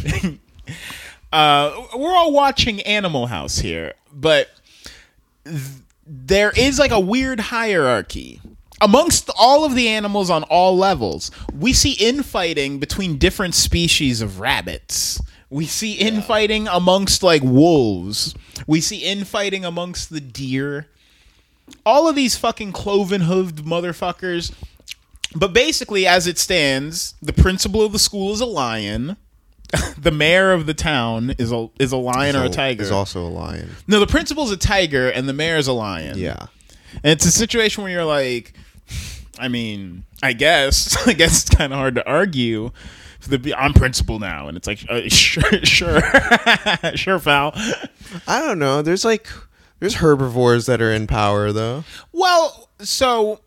uh 1.33 1.85
we're 1.95 2.15
all 2.15 2.31
watching 2.31 2.81
Animal 2.81 3.27
House 3.27 3.59
here, 3.59 3.93
but 4.13 4.49
th- 5.43 5.57
there 6.05 6.51
is 6.55 6.79
like 6.79 6.91
a 6.91 6.99
weird 6.99 7.39
hierarchy 7.39 8.41
amongst 8.81 9.29
all 9.37 9.65
of 9.65 9.75
the 9.75 9.87
animals 9.87 10.29
on 10.29 10.43
all 10.43 10.77
levels. 10.77 11.31
We 11.53 11.73
see 11.73 11.93
infighting 11.93 12.79
between 12.79 13.17
different 13.17 13.55
species 13.55 14.21
of 14.21 14.39
rabbits. 14.39 15.21
We 15.49 15.65
see 15.65 15.93
infighting 15.93 16.67
amongst 16.67 17.23
like 17.23 17.41
wolves. 17.43 18.35
We 18.67 18.81
see 18.81 18.99
infighting 18.99 19.65
amongst 19.65 20.09
the 20.09 20.21
deer. 20.21 20.87
All 21.85 22.07
of 22.07 22.15
these 22.15 22.35
fucking 22.35 22.71
cloven 22.71 23.21
hooved 23.21 23.61
motherfuckers. 23.61 24.53
But 25.35 25.53
basically, 25.53 26.07
as 26.07 26.27
it 26.27 26.37
stands, 26.37 27.15
the 27.21 27.33
principal 27.33 27.83
of 27.83 27.91
the 27.91 27.99
school 27.99 28.33
is 28.33 28.41
a 28.41 28.45
lion. 28.45 29.17
the 29.99 30.11
mayor 30.11 30.51
of 30.51 30.65
the 30.65 30.73
town 30.73 31.35
is 31.37 31.51
a 31.51 31.69
is 31.79 31.91
a 31.91 31.97
lion 31.97 32.35
or 32.35 32.45
a 32.45 32.49
tiger. 32.49 32.81
Is 32.81 32.91
also 32.91 33.23
a 33.25 33.29
lion. 33.29 33.69
No, 33.87 33.99
the 33.99 34.07
principal's 34.07 34.51
a 34.51 34.57
tiger 34.57 35.09
and 35.09 35.29
the 35.29 35.33
mayor's 35.33 35.67
a 35.67 35.73
lion. 35.73 36.17
Yeah. 36.17 36.47
And 37.03 37.11
it's 37.11 37.25
a 37.25 37.31
situation 37.31 37.83
where 37.83 37.91
you're 37.91 38.05
like, 38.05 38.53
I 39.39 39.47
mean, 39.47 40.05
I 40.21 40.33
guess, 40.33 40.95
I 41.07 41.13
guess 41.13 41.41
it's 41.41 41.55
kind 41.55 41.73
of 41.73 41.79
hard 41.79 41.95
to 41.95 42.07
argue 42.07 42.71
the 43.27 43.53
I'm 43.55 43.73
principal 43.73 44.19
now, 44.19 44.47
and 44.47 44.57
it's 44.57 44.67
like 44.67 44.85
uh, 44.89 45.01
sure, 45.07 45.63
sure, 45.63 46.01
sure, 46.95 47.19
pal. 47.19 47.51
I 48.27 48.39
don't 48.41 48.59
know. 48.59 48.81
There's 48.81 49.05
like 49.05 49.27
there's 49.79 49.95
herbivores 49.95 50.65
that 50.65 50.81
are 50.81 50.91
in 50.91 51.07
power 51.07 51.51
though. 51.51 51.83
Well, 52.11 52.69
so 52.79 53.41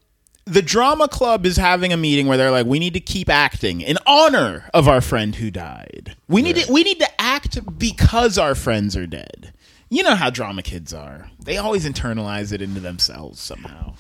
the 0.44 0.62
drama 0.62 1.08
club 1.08 1.46
is 1.46 1.56
having 1.56 1.92
a 1.92 1.96
meeting 1.96 2.26
where 2.26 2.36
they're 2.36 2.50
like, 2.50 2.66
we 2.66 2.78
need 2.78 2.94
to 2.94 3.00
keep 3.00 3.28
acting 3.28 3.80
in 3.80 3.96
honor 4.06 4.68
of 4.74 4.88
our 4.88 5.00
friend 5.00 5.36
who 5.36 5.50
died. 5.50 6.16
We 6.28 6.42
need 6.42 6.56
to 6.56 6.72
we 6.72 6.82
need 6.82 7.00
to 7.00 7.20
act 7.20 7.78
because 7.78 8.38
our 8.38 8.54
friends 8.54 8.96
are 8.96 9.06
dead. 9.06 9.52
You 9.92 10.02
know 10.02 10.14
how 10.14 10.30
drama 10.30 10.62
kids 10.62 10.94
are. 10.94 11.28
They 11.38 11.58
always 11.58 11.84
internalize 11.84 12.50
it 12.50 12.62
into 12.62 12.80
themselves 12.80 13.42
somehow. 13.42 13.92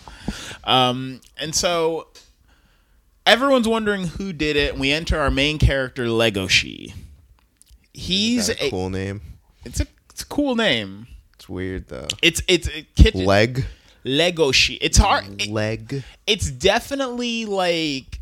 Um, 0.64 1.20
and 1.36 1.54
so 1.54 2.06
everyone's 3.26 3.68
wondering 3.68 4.06
who 4.06 4.32
did 4.32 4.56
it, 4.56 4.72
and 4.72 4.80
we 4.80 4.90
enter 4.90 5.20
our 5.20 5.30
main 5.30 5.58
character, 5.58 6.06
Legoshi. 6.06 6.94
He's 7.92 8.48
a 8.48 8.64
a, 8.64 8.70
cool 8.70 8.88
name. 8.88 9.20
it's 9.66 9.80
a 9.80 9.86
it's 10.08 10.22
a 10.22 10.26
cool 10.26 10.56
name. 10.56 11.08
It's 11.34 11.46
weird 11.46 11.88
though. 11.88 12.08
It's 12.22 12.40
it's 12.48 12.68
a 12.68 12.86
kitchen 12.96 13.26
Leg, 13.26 13.66
Legoshi. 14.02 14.78
It's 14.80 14.96
hard. 14.96 15.42
it- 15.42 15.50
leg. 15.50 16.04
it's 16.26 16.50
definitely 16.50 17.44
like 17.44 18.21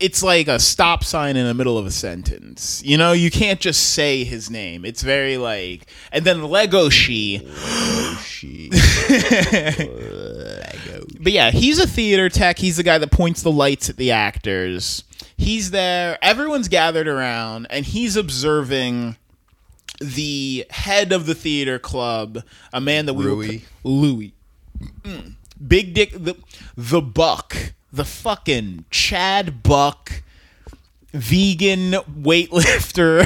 it's 0.00 0.22
like 0.22 0.48
a 0.48 0.58
stop 0.58 1.04
sign 1.04 1.36
in 1.36 1.46
the 1.46 1.54
middle 1.54 1.76
of 1.78 1.86
a 1.86 1.90
sentence. 1.90 2.82
You 2.84 2.96
know, 2.96 3.12
you 3.12 3.30
can't 3.30 3.60
just 3.60 3.90
say 3.92 4.24
his 4.24 4.50
name. 4.50 4.84
It's 4.84 5.02
very 5.02 5.36
like 5.36 5.86
and 6.10 6.24
then 6.24 6.42
Lego 6.42 6.88
she. 6.88 7.46
She. 8.24 8.70
But 11.22 11.32
yeah, 11.32 11.50
he's 11.50 11.78
a 11.78 11.86
theater 11.86 12.30
tech. 12.30 12.58
He's 12.58 12.78
the 12.78 12.82
guy 12.82 12.96
that 12.96 13.10
points 13.10 13.42
the 13.42 13.50
lights 13.52 13.90
at 13.90 13.96
the 13.98 14.10
actors. 14.10 15.04
He's 15.36 15.70
there. 15.70 16.16
Everyone's 16.22 16.68
gathered 16.68 17.06
around 17.06 17.66
and 17.68 17.84
he's 17.84 18.16
observing 18.16 19.16
the 20.00 20.64
head 20.70 21.12
of 21.12 21.26
the 21.26 21.34
theater 21.34 21.78
club, 21.78 22.42
a 22.72 22.80
man 22.80 23.04
that 23.04 23.14
we 23.14 23.26
will- 23.26 23.34
Louis. 23.36 23.64
Louis. 23.84 24.34
Mm. 25.02 25.34
Big 25.66 25.92
Dick 25.92 26.12
the 26.14 26.36
the 26.74 27.02
Buck, 27.02 27.74
the 27.92 28.04
fucking 28.04 28.84
Chad 28.90 29.62
Buck 29.62 30.22
vegan 31.12 31.92
weightlifter. 31.92 33.24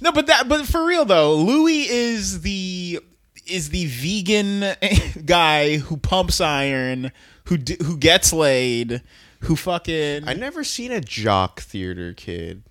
No, 0.00 0.12
but 0.12 0.26
that 0.28 0.48
but 0.48 0.66
for 0.66 0.84
real 0.86 1.04
though, 1.04 1.34
Louis 1.34 1.88
is 1.88 2.42
the 2.42 3.00
is 3.46 3.70
the 3.70 3.86
vegan 3.86 4.76
guy 5.24 5.78
who 5.78 5.96
pumps 5.96 6.40
iron, 6.40 7.10
who 7.46 7.56
d- 7.58 7.78
who 7.82 7.96
gets 7.96 8.32
laid, 8.32 9.02
who 9.40 9.56
fucking 9.56 10.28
I 10.28 10.34
never 10.34 10.62
seen 10.62 10.92
a 10.92 11.00
jock 11.00 11.60
theater 11.60 12.12
kid. 12.12 12.62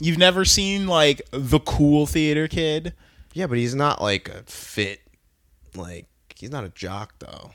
You've 0.00 0.18
never 0.18 0.44
seen 0.44 0.86
like 0.86 1.22
the 1.32 1.58
cool 1.60 2.06
theater 2.06 2.46
kid? 2.46 2.94
Yeah, 3.32 3.46
but 3.48 3.58
he's 3.58 3.74
not 3.74 4.00
like 4.00 4.28
a 4.28 4.44
fit. 4.44 5.00
Like 5.74 6.06
he's 6.36 6.50
not 6.50 6.62
a 6.64 6.68
jock 6.68 7.14
though. 7.18 7.50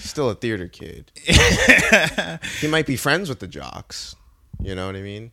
He's 0.00 0.10
still 0.10 0.30
a 0.30 0.34
theater 0.34 0.66
kid. 0.66 1.12
he 2.60 2.68
might 2.68 2.86
be 2.86 2.96
friends 2.96 3.28
with 3.28 3.40
the 3.40 3.46
jocks. 3.46 4.16
You 4.62 4.74
know 4.74 4.86
what 4.86 4.96
I 4.96 5.02
mean? 5.02 5.32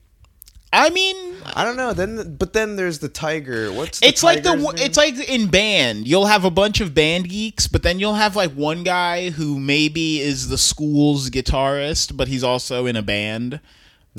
I 0.73 0.89
mean, 0.89 1.35
I 1.55 1.63
don't 1.63 1.77
know. 1.77 1.93
Then, 1.93 2.35
but 2.35 2.51
then 2.51 2.75
there's 2.75 2.99
the 2.99 3.07
tiger. 3.07 3.71
What's 3.71 4.01
the 4.01 4.07
it's 4.07 4.21
like 4.21 4.43
the 4.43 4.55
name? 4.55 4.73
it's 4.75 4.97
like 4.97 5.17
in 5.29 5.47
band. 5.47 6.07
You'll 6.07 6.25
have 6.25 6.43
a 6.43 6.51
bunch 6.51 6.81
of 6.81 6.93
band 6.93 7.29
geeks, 7.29 7.67
but 7.67 7.83
then 7.83 7.99
you'll 7.99 8.15
have 8.15 8.35
like 8.35 8.51
one 8.51 8.83
guy 8.83 9.29
who 9.29 9.57
maybe 9.57 10.19
is 10.19 10.49
the 10.49 10.57
school's 10.57 11.29
guitarist, 11.29 12.17
but 12.17 12.27
he's 12.27 12.43
also 12.43 12.85
in 12.85 12.97
a 12.97 13.01
band. 13.01 13.61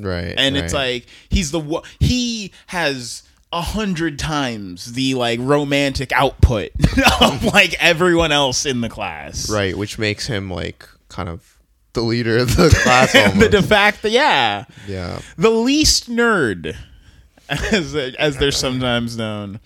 right, 0.01 0.35
and 0.39 0.57
it's 0.57 0.73
like 0.73 1.07
he's 1.29 1.51
the 1.51 1.83
he 2.01 2.53
has 2.69 3.25
a 3.53 3.63
hundred 3.63 4.19
times 4.19 4.93
the 4.93 5.15
like 5.15 5.41
romantic 5.43 6.13
output 6.13 6.71
of 7.21 7.45
like 7.45 7.75
everyone 7.83 8.33
else 8.33 8.67
in 8.67 8.81
the 8.81 8.89
class. 8.89 9.51
Right, 9.51 9.77
which 9.77 9.99
makes 9.99 10.27
him 10.27 10.51
like 10.51 10.87
kind 11.09 11.29
of 11.29 11.59
the 11.95 12.03
leader 12.03 12.37
of 12.37 12.57
the 12.57 12.69
class. 12.83 13.13
the 13.13 13.49
de 13.49 13.63
facto 13.63 14.09
yeah. 14.09 14.65
Yeah, 14.87 15.21
the 15.37 15.51
least 15.51 16.11
nerd 16.11 16.77
as 17.49 17.95
as 17.95 18.37
they're 18.37 18.53
sometimes 18.53 19.17
known. 19.17 19.61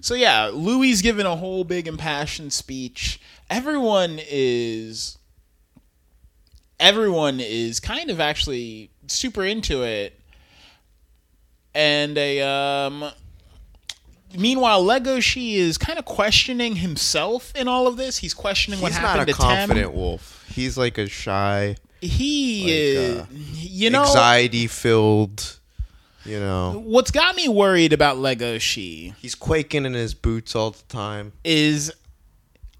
So 0.00 0.14
yeah 0.14 0.50
louis 0.52 1.02
given 1.02 1.26
a 1.26 1.36
whole 1.36 1.64
big 1.64 1.88
impassioned 1.88 2.52
speech. 2.52 3.20
Everyone 3.48 4.20
is 4.28 5.18
everyone 6.78 7.40
is 7.40 7.80
kind 7.80 8.10
of 8.10 8.20
actually 8.20 8.90
super 9.08 9.44
into 9.44 9.82
it 9.82 10.19
and 11.74 12.16
a 12.18 12.40
um 12.42 13.10
meanwhile 14.36 14.82
legoshi 14.82 15.54
is 15.54 15.78
kind 15.78 15.98
of 15.98 16.04
questioning 16.04 16.76
himself 16.76 17.52
in 17.54 17.68
all 17.68 17.86
of 17.86 17.96
this 17.96 18.18
he's 18.18 18.34
questioning 18.34 18.80
what 18.80 18.92
he's 18.92 18.98
happened 18.98 19.28
not 19.28 19.28
a 19.28 19.32
to 19.32 19.38
Tem. 19.38 19.68
confident 19.68 19.92
wolf. 19.94 20.44
He's 20.52 20.76
like 20.76 20.98
a 20.98 21.08
shy, 21.08 21.76
he 22.00 22.62
like, 22.62 22.72
is 22.72 23.20
uh, 23.20 23.26
you 23.30 23.90
know 23.90 24.02
anxiety 24.02 24.66
filled. 24.66 25.56
You 26.24 26.38
know, 26.38 26.82
what's 26.84 27.10
got 27.10 27.34
me 27.34 27.48
worried 27.48 27.94
about 27.94 28.18
Legoshi? 28.18 29.14
he's 29.16 29.34
quaking 29.34 29.86
in 29.86 29.94
his 29.94 30.12
boots 30.12 30.54
all 30.54 30.72
the 30.72 30.82
time. 30.88 31.32
is 31.44 31.90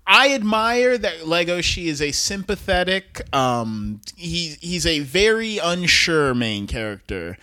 I 0.07 0.35
admire 0.35 0.99
that 0.99 1.21
Legoshi 1.21 1.87
is 1.87 2.03
a 2.03 2.11
sympathetic 2.13 3.23
um 3.35 4.01
he 4.17 4.57
he's 4.61 4.85
a 4.85 4.99
very 5.01 5.59
unsure 5.59 6.35
main 6.35 6.67
character. 6.67 7.39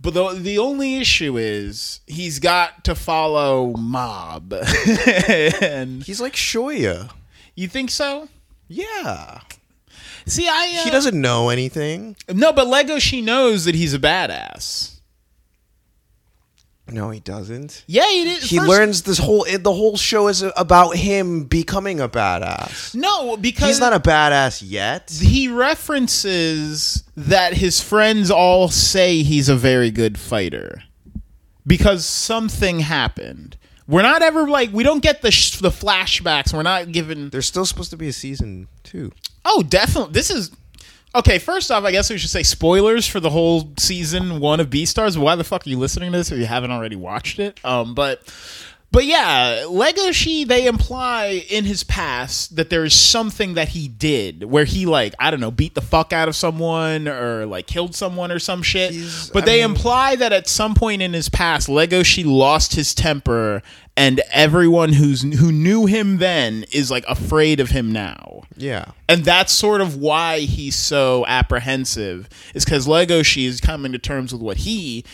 But 0.00 0.14
the 0.14 0.30
the 0.34 0.58
only 0.58 0.96
issue 0.96 1.36
is 1.36 2.00
he's 2.06 2.38
got 2.38 2.84
to 2.84 2.94
follow 2.94 3.72
mob. 3.76 4.52
and 5.60 6.02
He's 6.02 6.20
like 6.20 6.34
Shoya. 6.34 7.10
you 7.54 7.68
think 7.68 7.90
so? 7.90 8.28
Yeah, 8.68 9.40
See, 10.26 10.48
I 10.48 10.76
uh, 10.80 10.84
he 10.84 10.90
doesn't 10.90 11.20
know 11.20 11.48
anything. 11.48 12.16
No, 12.28 12.52
but 12.52 12.66
Lego, 12.68 12.98
she 12.98 13.20
knows 13.20 13.64
that 13.64 13.74
he's 13.74 13.94
a 13.94 13.98
badass. 13.98 14.99
No, 16.92 17.10
he 17.10 17.20
doesn't. 17.20 17.84
Yeah, 17.86 18.08
he 18.10 18.24
did. 18.24 18.42
He 18.42 18.56
first- 18.58 18.68
learns 18.68 19.02
this 19.02 19.18
whole 19.18 19.44
the 19.48 19.72
whole 19.72 19.96
show 19.96 20.28
is 20.28 20.42
about 20.56 20.96
him 20.96 21.44
becoming 21.44 22.00
a 22.00 22.08
badass. 22.08 22.94
No, 22.94 23.36
because 23.36 23.68
He's 23.68 23.80
not 23.80 23.92
a 23.92 24.00
badass 24.00 24.62
yet. 24.64 25.10
he 25.10 25.48
references 25.48 27.04
that 27.16 27.54
his 27.54 27.80
friends 27.80 28.30
all 28.30 28.68
say 28.68 29.22
he's 29.22 29.48
a 29.48 29.56
very 29.56 29.90
good 29.90 30.18
fighter 30.18 30.82
because 31.66 32.04
something 32.06 32.80
happened. 32.80 33.56
We're 33.86 34.02
not 34.02 34.22
ever 34.22 34.48
like 34.48 34.72
we 34.72 34.84
don't 34.84 35.02
get 35.02 35.20
the 35.22 35.30
sh- 35.30 35.58
the 35.58 35.70
flashbacks. 35.70 36.52
We're 36.54 36.62
not 36.62 36.92
given. 36.92 37.30
There's 37.30 37.46
still 37.46 37.66
supposed 37.66 37.90
to 37.90 37.96
be 37.96 38.08
a 38.08 38.12
season 38.12 38.68
two. 38.84 39.12
Oh, 39.44 39.62
definitely. 39.62 40.12
This 40.12 40.30
is 40.30 40.50
okay. 41.14 41.38
First 41.38 41.70
off, 41.70 41.84
I 41.84 41.92
guess 41.92 42.10
we 42.10 42.18
should 42.18 42.30
say 42.30 42.42
spoilers 42.42 43.06
for 43.06 43.20
the 43.20 43.30
whole 43.30 43.72
season 43.78 44.40
one 44.40 44.60
of 44.60 44.70
Beastars. 44.70 45.16
Why 45.16 45.34
the 45.36 45.44
fuck 45.44 45.66
are 45.66 45.70
you 45.70 45.78
listening 45.78 46.12
to 46.12 46.18
this 46.18 46.30
if 46.32 46.38
you 46.38 46.46
haven't 46.46 46.70
already 46.70 46.96
watched 46.96 47.38
it? 47.38 47.58
Um, 47.64 47.94
but 47.94 48.22
but 48.92 49.04
yeah, 49.06 49.64
Legoshi 49.66 50.46
they 50.46 50.66
imply 50.66 51.44
in 51.48 51.64
his 51.64 51.84
past 51.84 52.56
that 52.56 52.70
there 52.70 52.84
is 52.84 52.94
something 52.94 53.54
that 53.54 53.68
he 53.68 53.86
did 53.88 54.44
where 54.44 54.64
he 54.64 54.86
like 54.86 55.14
I 55.18 55.30
don't 55.30 55.40
know 55.40 55.50
beat 55.50 55.74
the 55.74 55.80
fuck 55.80 56.12
out 56.12 56.28
of 56.28 56.34
someone 56.36 57.06
or 57.08 57.46
like 57.46 57.66
killed 57.66 57.94
someone 57.94 58.30
or 58.32 58.38
some 58.38 58.62
shit. 58.62 58.92
He's- 58.92 59.30
but 59.32 59.44
I 59.44 59.46
they 59.46 59.56
mean- 59.62 59.76
imply 59.76 60.16
that 60.16 60.32
at 60.32 60.48
some 60.48 60.74
point 60.74 61.02
in 61.02 61.12
his 61.12 61.28
past, 61.28 61.68
Legoshi 61.68 62.24
lost 62.24 62.74
his 62.74 62.94
temper, 62.94 63.62
and 63.96 64.20
everyone 64.32 64.92
who's 64.94 65.22
who 65.22 65.52
knew 65.52 65.86
him 65.86 66.18
then 66.18 66.64
is 66.72 66.90
like 66.90 67.04
afraid 67.08 67.60
of 67.60 67.70
him 67.70 67.92
now 67.92 68.42
Yeah. 68.56 68.86
and 69.08 69.24
that's 69.24 69.52
sort 69.52 69.80
of 69.80 69.96
why 69.96 70.40
he's 70.40 70.76
so 70.76 71.24
apprehensive 71.26 72.28
is 72.54 72.64
because 72.64 72.86
legoshi 72.86 73.46
is 73.46 73.60
coming 73.60 73.92
to 73.92 73.98
terms 73.98 74.32
with 74.32 74.40
what 74.42 74.58
he 74.58 75.04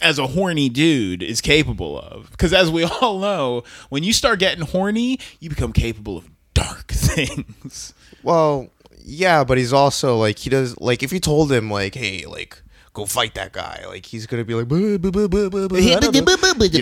as 0.00 0.18
a 0.18 0.26
horny 0.28 0.68
dude 0.68 1.22
is 1.22 1.40
capable 1.40 1.98
of 2.00 2.30
because 2.30 2.52
as 2.52 2.70
we 2.70 2.84
all 3.00 3.18
know 3.18 3.62
when 3.88 4.02
you 4.04 4.12
start 4.12 4.38
getting 4.38 4.64
horny 4.64 5.18
you 5.40 5.48
become 5.50 5.72
capable 5.72 6.18
of 6.18 6.28
dark 6.54 6.86
things 6.92 7.92
Well, 8.22 8.68
yeah, 9.04 9.44
but 9.44 9.58
he's 9.58 9.72
also 9.72 10.16
like 10.16 10.38
he 10.38 10.50
does 10.50 10.78
like 10.80 11.02
if 11.02 11.12
you 11.12 11.20
told 11.20 11.50
him 11.50 11.70
like, 11.70 11.94
hey, 11.94 12.26
like 12.26 12.60
go 12.92 13.06
fight 13.06 13.34
that 13.36 13.52
guy, 13.52 13.84
like 13.86 14.04
he's 14.06 14.26
gonna 14.26 14.44
be 14.44 14.54
like, 14.54 14.68
you 14.70 14.98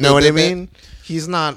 know 0.00 0.14
what 0.14 0.24
I 0.24 0.30
mean? 0.30 0.68
He's 1.04 1.28
not 1.28 1.56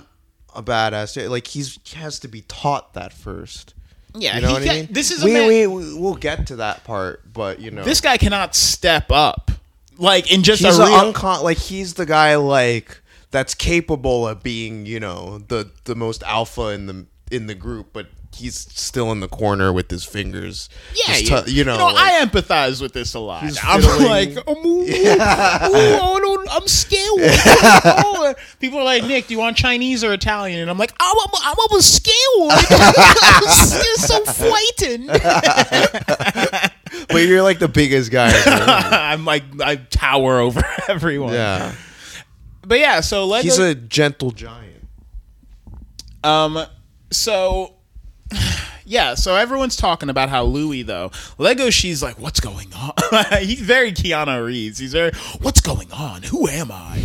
a 0.56 0.62
badass. 0.62 1.30
Like 1.30 1.48
he's 1.48 1.80
he 1.84 1.98
has 1.98 2.20
to 2.20 2.28
be 2.28 2.42
taught 2.42 2.94
that 2.94 3.14
first. 3.14 3.74
yeah 4.14 4.36
You 4.36 4.42
know 4.44 4.52
what 4.54 4.62
I 4.64 4.74
mean? 4.74 4.88
this 4.92 5.12
is 5.12 5.24
a 5.24 5.26
we, 5.26 5.34
man, 5.34 5.48
we 5.48 5.68
we- 5.68 5.94
we'll 6.00 6.16
get 6.16 6.48
to 6.48 6.58
that 6.58 6.84
part, 6.84 7.32
but 7.32 7.60
you 7.60 7.72
know, 7.72 7.84
this 7.84 8.02
guy 8.02 8.18
cannot 8.18 8.56
step 8.56 9.12
up 9.12 9.52
like 10.00 10.32
in 10.32 10.44
just 10.44 10.64
he's 10.64 10.78
a 10.78 10.86
real 10.86 11.14
uncon 11.14 11.44
like 11.44 11.58
he's 11.58 11.94
the 11.96 12.06
guy 12.06 12.36
like 12.36 13.02
that's 13.32 13.54
capable 13.54 14.28
of 14.28 14.42
being 14.42 14.86
you 14.86 15.00
know 15.00 15.40
the 15.48 15.70
the 15.84 15.96
most 15.96 16.24
alpha 16.24 16.70
in 16.70 16.88
the 16.88 17.06
in 17.32 17.46
the 17.48 17.54
group, 17.56 17.94
but 17.94 18.08
he's 18.36 18.56
still 18.56 19.12
in 19.12 19.20
the 19.20 19.28
corner 19.28 19.72
with 19.74 19.90
his 19.92 20.04
fingers. 20.04 20.70
Yeah, 20.96 21.18
yeah. 21.18 21.44
you 21.46 21.64
know, 21.64 21.74
you 21.74 21.78
know 21.80 21.88
like- 21.88 21.96
I 21.98 22.26
empathize 22.26 22.82
with 22.82 22.94
this 22.94 23.14
a 23.14 23.20
lot. 23.20 23.44
I'm 23.64 23.82
like, 24.06 24.30
I'm, 24.48 24.66
ooh, 24.66 24.82
ooh, 24.84 24.88
I 25.22 26.18
don't- 26.20 26.40
I'm 26.52 26.68
scared. 26.68 27.04
Oh, 27.86 28.34
People 28.60 28.80
are 28.80 28.84
like, 28.84 29.04
Nick, 29.04 29.28
do 29.28 29.34
you 29.36 29.40
want 29.40 29.56
Chinese 29.58 30.04
or 30.04 30.14
Italian? 30.14 30.60
And 30.62 30.70
I'm 30.70 30.78
like, 30.80 30.94
oh, 31.00 31.28
I'm, 31.28 31.52
I'm, 31.52 31.56
I'm 31.72 31.82
scared. 31.82 32.16
I'm 32.72 33.98
so 33.98 34.26
frightened. 34.26 35.10
but 37.10 37.18
you're 37.28 37.42
like 37.44 37.60
the 37.60 37.68
biggest 37.68 38.12
guy. 38.12 38.28
in 38.28 38.34
the 38.44 38.50
room. 38.60 38.70
I'm 38.94 39.26
like, 39.26 39.44
I 39.62 39.76
tower 39.78 40.40
over 40.40 40.62
everyone. 40.88 41.34
yeah, 41.34 41.74
But 42.66 42.80
yeah, 42.80 43.00
so 43.02 43.26
Lego. 43.26 43.44
he's 43.44 43.58
a 43.60 43.76
gentle 43.76 44.32
giant. 44.32 44.66
Um, 46.24 46.66
so 47.12 47.76
yeah, 48.86 49.16
so 49.16 49.36
everyone's 49.36 49.76
talking 49.76 50.10
about 50.10 50.30
how 50.30 50.44
Louis 50.44 50.84
though 50.84 51.12
Lego. 51.38 51.70
She's 51.70 52.04
like, 52.04 52.20
"What's 52.20 52.40
going 52.40 52.72
on?" 52.74 52.94
He's 53.42 53.62
very 53.62 53.92
Keanu 53.94 54.46
Reeves. 54.46 54.80
He's 54.80 54.92
very, 54.94 55.12
"What's 55.42 55.62
going 55.62 55.92
on? 55.94 56.24
Who 56.24 56.48
am 56.48 56.72
I? 56.72 56.98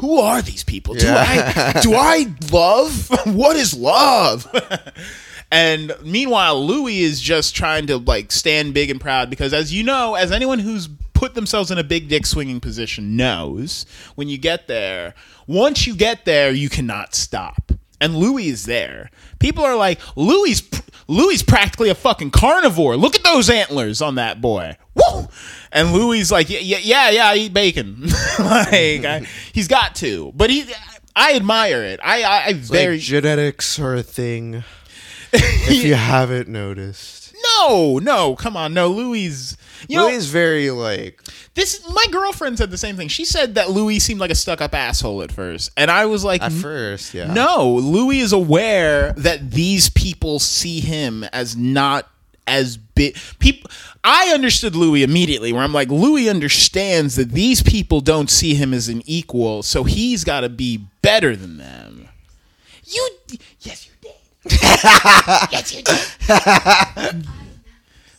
Who 0.00 0.20
are 0.20 0.40
these 0.42 0.64
people? 0.64 0.94
Do 0.94 1.06
Yeah. 1.06 1.72
I 1.76 1.80
do 1.80 1.94
I 1.94 2.32
love? 2.50 3.10
What 3.26 3.56
is 3.56 3.74
love?" 3.74 4.46
And 5.50 5.94
meanwhile, 6.02 6.64
Louis 6.64 7.00
is 7.00 7.20
just 7.20 7.56
trying 7.56 7.86
to 7.86 7.96
like 7.96 8.32
stand 8.32 8.74
big 8.74 8.90
and 8.90 9.00
proud 9.00 9.30
because, 9.30 9.54
as 9.54 9.72
you 9.72 9.82
know, 9.82 10.14
as 10.14 10.30
anyone 10.30 10.58
who's 10.58 10.88
put 11.14 11.34
themselves 11.34 11.70
in 11.70 11.78
a 11.78 11.84
big 11.84 12.08
dick 12.08 12.26
swinging 12.26 12.60
position 12.60 13.16
knows, 13.16 13.86
when 14.14 14.28
you 14.28 14.38
get 14.38 14.68
there, 14.68 15.14
once 15.46 15.86
you 15.86 15.96
get 15.96 16.24
there, 16.24 16.50
you 16.52 16.68
cannot 16.68 17.14
stop. 17.14 17.72
And 18.00 18.16
Louis 18.16 18.48
is 18.48 18.66
there. 18.66 19.10
People 19.40 19.64
are 19.64 19.74
like, 19.74 19.98
Louis, 20.16 20.62
Louis 21.08 21.42
practically 21.42 21.88
a 21.88 21.94
fucking 21.94 22.30
carnivore. 22.30 22.96
Look 22.96 23.16
at 23.16 23.24
those 23.24 23.50
antlers 23.50 24.00
on 24.00 24.14
that 24.16 24.40
boy. 24.40 24.76
Woo! 24.94 25.26
And 25.72 25.92
Louis 25.92 26.20
is 26.20 26.30
like, 26.30 26.48
yeah, 26.48 26.60
yeah, 26.60 26.78
yeah, 26.80 27.10
yeah 27.10 27.26
I 27.26 27.34
eat 27.36 27.52
bacon. 27.52 28.02
like, 28.38 29.04
I, 29.04 29.26
he's 29.52 29.66
got 29.66 29.96
to. 29.96 30.32
But 30.36 30.50
he, 30.50 30.72
I 31.16 31.34
admire 31.34 31.82
it. 31.82 31.98
I, 32.02 32.22
I, 32.22 32.44
I 32.46 32.52
very 32.52 32.96
like 32.96 33.00
genetics 33.00 33.80
are 33.80 33.96
a 33.96 34.04
thing. 34.04 34.62
If 35.32 35.84
you 35.84 35.94
haven't 35.96 36.48
noticed, 36.48 37.34
no, 37.42 37.98
no, 37.98 38.36
come 38.36 38.56
on, 38.56 38.74
no, 38.74 38.88
Louis. 38.88 39.56
You 39.88 39.96
know, 39.96 40.06
Louis 40.06 40.16
is 40.16 40.30
very 40.30 40.70
like 40.70 41.22
this. 41.54 41.86
My 41.88 42.04
girlfriend 42.10 42.58
said 42.58 42.70
the 42.70 42.78
same 42.78 42.96
thing. 42.96 43.08
She 43.08 43.24
said 43.24 43.54
that 43.54 43.70
Louis 43.70 44.00
seemed 44.00 44.20
like 44.20 44.30
a 44.30 44.34
stuck-up 44.34 44.74
asshole 44.74 45.22
at 45.22 45.30
first, 45.32 45.70
and 45.76 45.90
I 45.90 46.06
was 46.06 46.24
like, 46.24 46.42
at 46.42 46.52
first, 46.52 47.14
yeah. 47.14 47.32
No, 47.32 47.74
Louis 47.74 48.20
is 48.20 48.32
aware 48.32 49.12
that 49.12 49.50
these 49.50 49.90
people 49.90 50.38
see 50.38 50.80
him 50.80 51.24
as 51.32 51.56
not 51.56 52.08
as 52.48 52.76
big. 52.76 53.16
People, 53.38 53.70
I 54.02 54.32
understood 54.32 54.74
Louis 54.74 55.02
immediately. 55.02 55.52
Where 55.52 55.62
I'm 55.62 55.72
like, 55.74 55.88
Louis 55.88 56.28
understands 56.28 57.16
that 57.16 57.30
these 57.32 57.62
people 57.62 58.00
don't 58.00 58.30
see 58.30 58.54
him 58.54 58.74
as 58.74 58.88
an 58.88 59.02
equal, 59.06 59.62
so 59.62 59.84
he's 59.84 60.24
got 60.24 60.40
to 60.40 60.48
be 60.48 60.86
better 61.02 61.36
than 61.36 61.58
them. 61.58 62.08
You, 62.84 63.08
yes, 65.52 65.74
you 65.74 65.82
did. 65.82 65.98
yes, 66.28 66.86
you 66.96 67.12
did. 67.12 67.26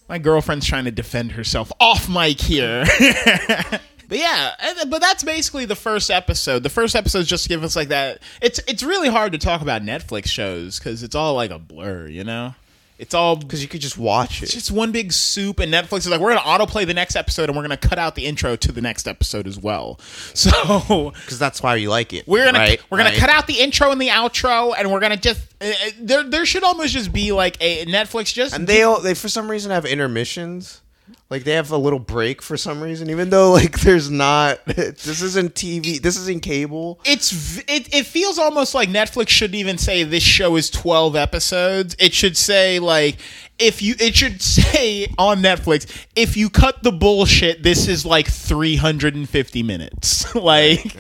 My 0.07 0.17
girlfriend's 0.17 0.65
trying 0.65 0.85
to 0.85 0.91
defend 0.91 1.33
herself 1.33 1.71
off 1.79 2.09
mic 2.09 2.39
here. 2.41 2.85
But 4.09 4.17
yeah, 4.17 4.55
and- 4.59 4.89
but 4.89 5.01
that's 5.01 5.23
basically 5.23 5.65
the 5.65 5.75
first 5.75 6.09
episode. 6.09 6.63
The 6.63 6.69
first 6.69 6.95
episode 6.95 7.19
is 7.19 7.27
just 7.27 7.43
to 7.43 7.49
give 7.49 7.63
us 7.63 7.75
like 7.75 7.89
that. 7.89 8.23
It's 8.41 8.59
it's 8.67 8.81
really 8.81 9.07
hard 9.07 9.33
to 9.33 9.37
talk 9.37 9.61
about 9.61 9.83
Netflix 9.83 10.25
shows 10.29 10.79
because 10.79 11.03
it's 11.03 11.13
all 11.13 11.35
like 11.35 11.51
a 11.51 11.59
blur, 11.59 12.07
you 12.07 12.23
know. 12.23 12.55
It's 12.99 13.13
all 13.13 13.37
because 13.37 13.61
you 13.61 13.69
could 13.69 13.79
just 13.79 13.97
watch 13.97 14.41
it. 14.41 14.43
it's 14.43 14.53
just 14.53 14.71
one 14.71 14.91
big 14.91 15.13
soup, 15.13 15.59
and 15.61 15.73
Netflix 15.73 15.99
is 15.99 16.09
like, 16.09 16.19
we're 16.19 16.35
gonna 16.35 16.41
autoplay 16.65 16.85
the 16.85 16.93
next 16.93 17.15
episode, 17.15 17.49
and 17.49 17.55
we're 17.55 17.63
gonna 17.63 17.77
cut 17.77 17.97
out 17.97 18.15
the 18.15 18.25
intro 18.25 18.57
to 18.57 18.71
the 18.73 18.81
next 18.81 19.07
episode 19.07 19.47
as 19.47 19.57
well. 19.57 19.99
So 20.33 21.11
Because 21.15 21.39
that's 21.39 21.63
why 21.63 21.75
you 21.75 21.89
like 21.89 22.11
it. 22.13 22.27
we're 22.27 22.45
gonna 22.45 22.59
right? 22.59 22.81
we're 22.89 22.97
gonna 22.97 23.11
Right? 23.11 23.17
cut 23.19 23.29
out 23.29 23.47
the 23.47 23.59
intro 23.59 23.91
and 23.91 24.01
the 24.01 24.09
outro, 24.09 24.73
and 24.77 24.91
we're 24.91 24.99
gonna 24.99 25.15
just 25.17 25.41
uh, 25.61 25.65
uh, 25.67 25.71
there 25.99 26.23
there 26.23 26.45
should 26.45 26.63
almost 26.63 26.93
just 26.93 27.11
be 27.13 27.31
like 27.31 27.55
a 27.61 27.85
Netflix 27.85 28.33
just 28.33 28.53
And 28.53 28.67
they 28.67 28.83
all, 28.83 28.99
they 29.01 29.13
for 29.13 29.29
some 29.29 29.49
reason 29.49 29.71
have 29.71 29.85
intermissions. 29.85 30.81
Like 31.29 31.43
they 31.43 31.51
have 31.53 31.69
a 31.71 31.77
little 31.77 31.99
break 31.99 32.41
for 32.41 32.57
some 32.57 32.81
reason, 32.81 33.11
even 33.11 33.29
though 33.29 33.51
like 33.51 33.81
there's 33.81 34.09
not. 34.09 34.59
This 34.65 35.21
isn't 35.21 35.53
TV. 35.55 36.01
This 36.01 36.17
isn't 36.17 36.41
cable. 36.41 36.99
it's 37.05 37.59
it, 37.67 37.93
it 37.93 38.05
feels 38.05 38.39
almost 38.39 38.73
like 38.73 38.89
Netflix 38.89 39.29
shouldn't 39.29 39.55
even 39.55 39.77
say 39.77 40.03
this 40.03 40.23
show 40.23 40.55
is 40.55 40.69
12 40.69 41.15
episodes. 41.15 41.95
It 41.99 42.13
should 42.13 42.35
say 42.35 42.79
like 42.79 43.17
if 43.59 43.81
you 43.81 43.95
it 43.99 44.15
should 44.15 44.41
say 44.59 45.07
on 45.17 45.41
Netflix 45.41 46.07
if 46.15 46.35
you 46.35 46.49
cut 46.49 46.81
the 46.81 46.91
bullshit 46.91 47.61
this 47.61 47.87
is 47.87 48.05
like 48.05 48.27
350 48.27 49.63
minutes. 49.63 50.33
like 50.39 50.95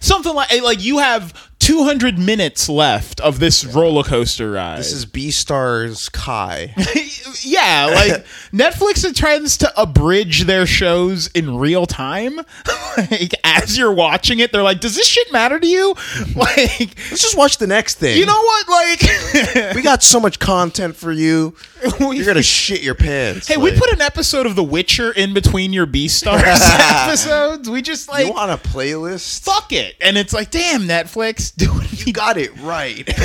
something 0.00 0.34
like 0.34 0.62
like 0.62 0.82
you 0.82 0.98
have 0.98 1.47
200 1.68 2.18
minutes 2.18 2.66
left 2.70 3.20
of 3.20 3.40
this 3.40 3.62
roller 3.62 4.02
coaster 4.02 4.52
ride. 4.52 4.78
This 4.78 4.90
is 4.90 5.04
Beastars 5.04 6.10
Kai. 6.10 6.72
yeah, 7.42 7.92
like 7.94 8.24
Netflix 8.52 9.14
tries 9.14 9.58
to 9.58 9.78
abridge 9.78 10.44
their 10.44 10.64
shows 10.64 11.26
in 11.28 11.58
real 11.58 11.84
time. 11.84 12.36
like 12.96 13.34
as 13.44 13.76
you're 13.76 13.92
watching 13.92 14.38
it, 14.38 14.50
they're 14.50 14.62
like, 14.62 14.80
"Does 14.80 14.96
this 14.96 15.06
shit 15.06 15.30
matter 15.30 15.60
to 15.60 15.66
you?" 15.66 15.94
Like, 16.34 16.96
Let's 17.10 17.20
just 17.20 17.36
watch 17.36 17.58
the 17.58 17.66
next 17.66 17.96
thing. 17.96 18.16
you 18.16 18.24
know 18.24 18.40
what? 18.40 18.68
Like, 18.68 19.74
we 19.74 19.82
got 19.82 20.02
so 20.02 20.20
much 20.20 20.38
content 20.38 20.96
for 20.96 21.12
you. 21.12 21.54
You're 22.00 22.24
gonna 22.24 22.42
shit 22.42 22.82
your 22.82 22.94
pants. 22.94 23.48
hey, 23.48 23.58
we 23.58 23.76
put 23.78 23.92
an 23.92 24.00
episode 24.00 24.46
of 24.46 24.56
The 24.56 24.64
Witcher 24.64 25.12
in 25.12 25.34
between 25.34 25.74
your 25.74 25.86
Beastars 25.86 26.42
episodes. 26.46 27.68
We 27.68 27.82
just 27.82 28.08
like 28.08 28.26
you 28.26 28.32
want 28.32 28.52
a 28.52 28.56
playlist? 28.56 29.44
fuck 29.44 29.72
it, 29.72 29.96
and 30.00 30.16
it's 30.16 30.32
like, 30.32 30.50
damn, 30.50 30.82
Netflix, 30.82 31.57
do 31.66 31.72
what 31.72 32.06
You 32.06 32.12
got 32.12 32.36
it 32.38 32.56
right. 32.58 33.04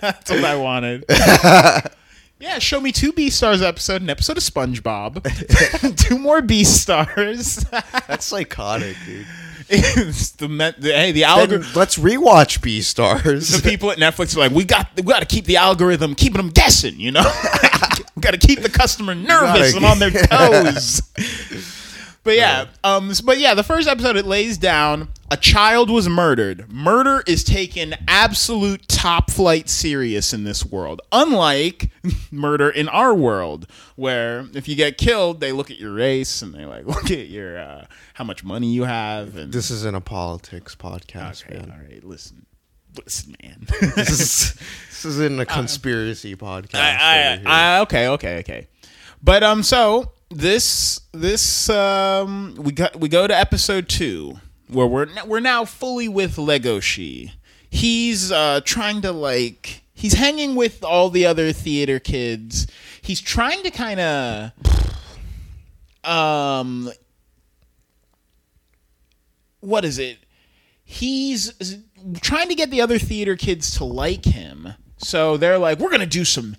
That's 0.00 0.30
what 0.30 0.44
I 0.44 0.56
wanted. 0.56 1.04
yeah, 2.40 2.58
show 2.58 2.80
me 2.80 2.90
two 2.90 3.12
Beastars 3.12 3.62
episode, 3.62 4.02
an 4.02 4.10
episode 4.10 4.36
of 4.36 4.42
SpongeBob, 4.42 5.96
two 5.96 6.18
more 6.18 6.42
Beastars. 6.42 7.70
That's 8.08 8.26
psychotic, 8.26 8.96
dude. 9.06 9.26
it's 9.68 10.32
the, 10.32 10.48
me- 10.48 10.72
the 10.76 10.92
hey 10.92 11.12
the 11.12 11.22
algorithm. 11.22 11.70
let's 11.76 11.96
rewatch 11.96 12.58
Beastars. 12.58 13.62
The 13.62 13.70
people 13.70 13.92
at 13.92 13.98
Netflix 13.98 14.36
are 14.36 14.40
like, 14.40 14.50
we 14.50 14.64
got 14.64 14.88
we 14.96 15.04
got 15.04 15.20
to 15.20 15.26
keep 15.26 15.44
the 15.44 15.58
algorithm, 15.58 16.16
keeping 16.16 16.38
them 16.38 16.50
guessing. 16.50 16.98
You 16.98 17.12
know, 17.12 17.32
we 18.16 18.20
got 18.22 18.32
to 18.32 18.38
keep 18.38 18.60
the 18.60 18.68
customer 18.68 19.14
nervous 19.14 19.76
and 19.76 19.84
on 19.84 20.00
their 20.00 20.10
toes. 20.10 21.00
But 22.24 22.36
yeah, 22.36 22.66
um, 22.84 23.12
but 23.24 23.38
yeah, 23.38 23.54
the 23.54 23.62
first 23.64 23.88
episode 23.88 24.16
it 24.16 24.26
lays 24.26 24.58
down 24.58 25.08
a 25.32 25.36
child 25.38 25.88
was 25.88 26.10
murdered. 26.10 26.70
Murder 26.70 27.22
is 27.26 27.42
taken 27.42 27.94
absolute 28.06 28.86
top 28.86 29.30
flight 29.30 29.70
serious 29.70 30.34
in 30.34 30.44
this 30.44 30.62
world, 30.62 31.00
unlike 31.10 31.88
murder 32.30 32.68
in 32.68 32.86
our 32.90 33.14
world, 33.14 33.66
where 33.96 34.46
if 34.52 34.68
you 34.68 34.76
get 34.76 34.98
killed, 34.98 35.40
they 35.40 35.50
look 35.50 35.70
at 35.70 35.78
your 35.78 35.94
race 35.94 36.42
and 36.42 36.54
they 36.54 36.66
like 36.66 36.84
look 36.94 37.10
at 37.10 37.28
your 37.28 37.58
uh, 37.58 37.86
how 38.12 38.24
much 38.24 38.44
money 38.44 38.66
you 38.74 38.84
have. 38.84 39.34
And 39.38 39.50
This 39.50 39.70
isn't 39.70 39.96
a 39.96 40.02
politics 40.02 40.76
podcast, 40.76 41.46
okay, 41.46 41.60
man. 41.60 41.70
all 41.70 41.78
right, 41.82 42.04
listen, 42.04 42.44
listen, 43.02 43.34
man. 43.42 43.66
This 43.96 44.10
is 44.10 44.54
this 44.90 45.04
isn't 45.06 45.40
a 45.40 45.46
conspiracy 45.46 46.36
podcast. 46.36 46.74
I. 46.74 47.40
I, 47.46 47.76
I, 47.76 47.80
okay, 47.80 48.08
okay, 48.08 48.38
okay. 48.40 48.68
But 49.22 49.42
um, 49.42 49.62
so 49.62 50.12
this 50.28 51.00
this 51.12 51.70
um, 51.70 52.54
we 52.58 52.72
got 52.72 53.00
we 53.00 53.08
go 53.08 53.26
to 53.26 53.34
episode 53.34 53.88
two 53.88 54.38
where 54.72 54.86
we're 54.86 55.08
we're 55.26 55.40
now 55.40 55.64
fully 55.64 56.08
with 56.08 56.38
Lego 56.38 56.78
Legoshi. 56.78 57.32
He's 57.68 58.30
uh 58.32 58.60
trying 58.64 59.02
to 59.02 59.12
like 59.12 59.82
he's 59.94 60.14
hanging 60.14 60.54
with 60.54 60.84
all 60.84 61.10
the 61.10 61.26
other 61.26 61.52
theater 61.52 61.98
kids. 61.98 62.66
He's 63.00 63.20
trying 63.20 63.62
to 63.62 63.70
kind 63.70 64.00
of 64.00 64.52
um 66.04 66.90
what 69.60 69.84
is 69.84 69.98
it? 69.98 70.18
He's 70.84 71.52
trying 72.20 72.48
to 72.48 72.54
get 72.54 72.70
the 72.70 72.80
other 72.80 72.98
theater 72.98 73.36
kids 73.36 73.76
to 73.78 73.84
like 73.84 74.24
him. 74.24 74.74
So 74.98 75.36
they're 75.36 75.58
like, 75.58 75.78
we're 75.78 75.88
going 75.88 76.00
to 76.00 76.06
do 76.06 76.24
some 76.24 76.56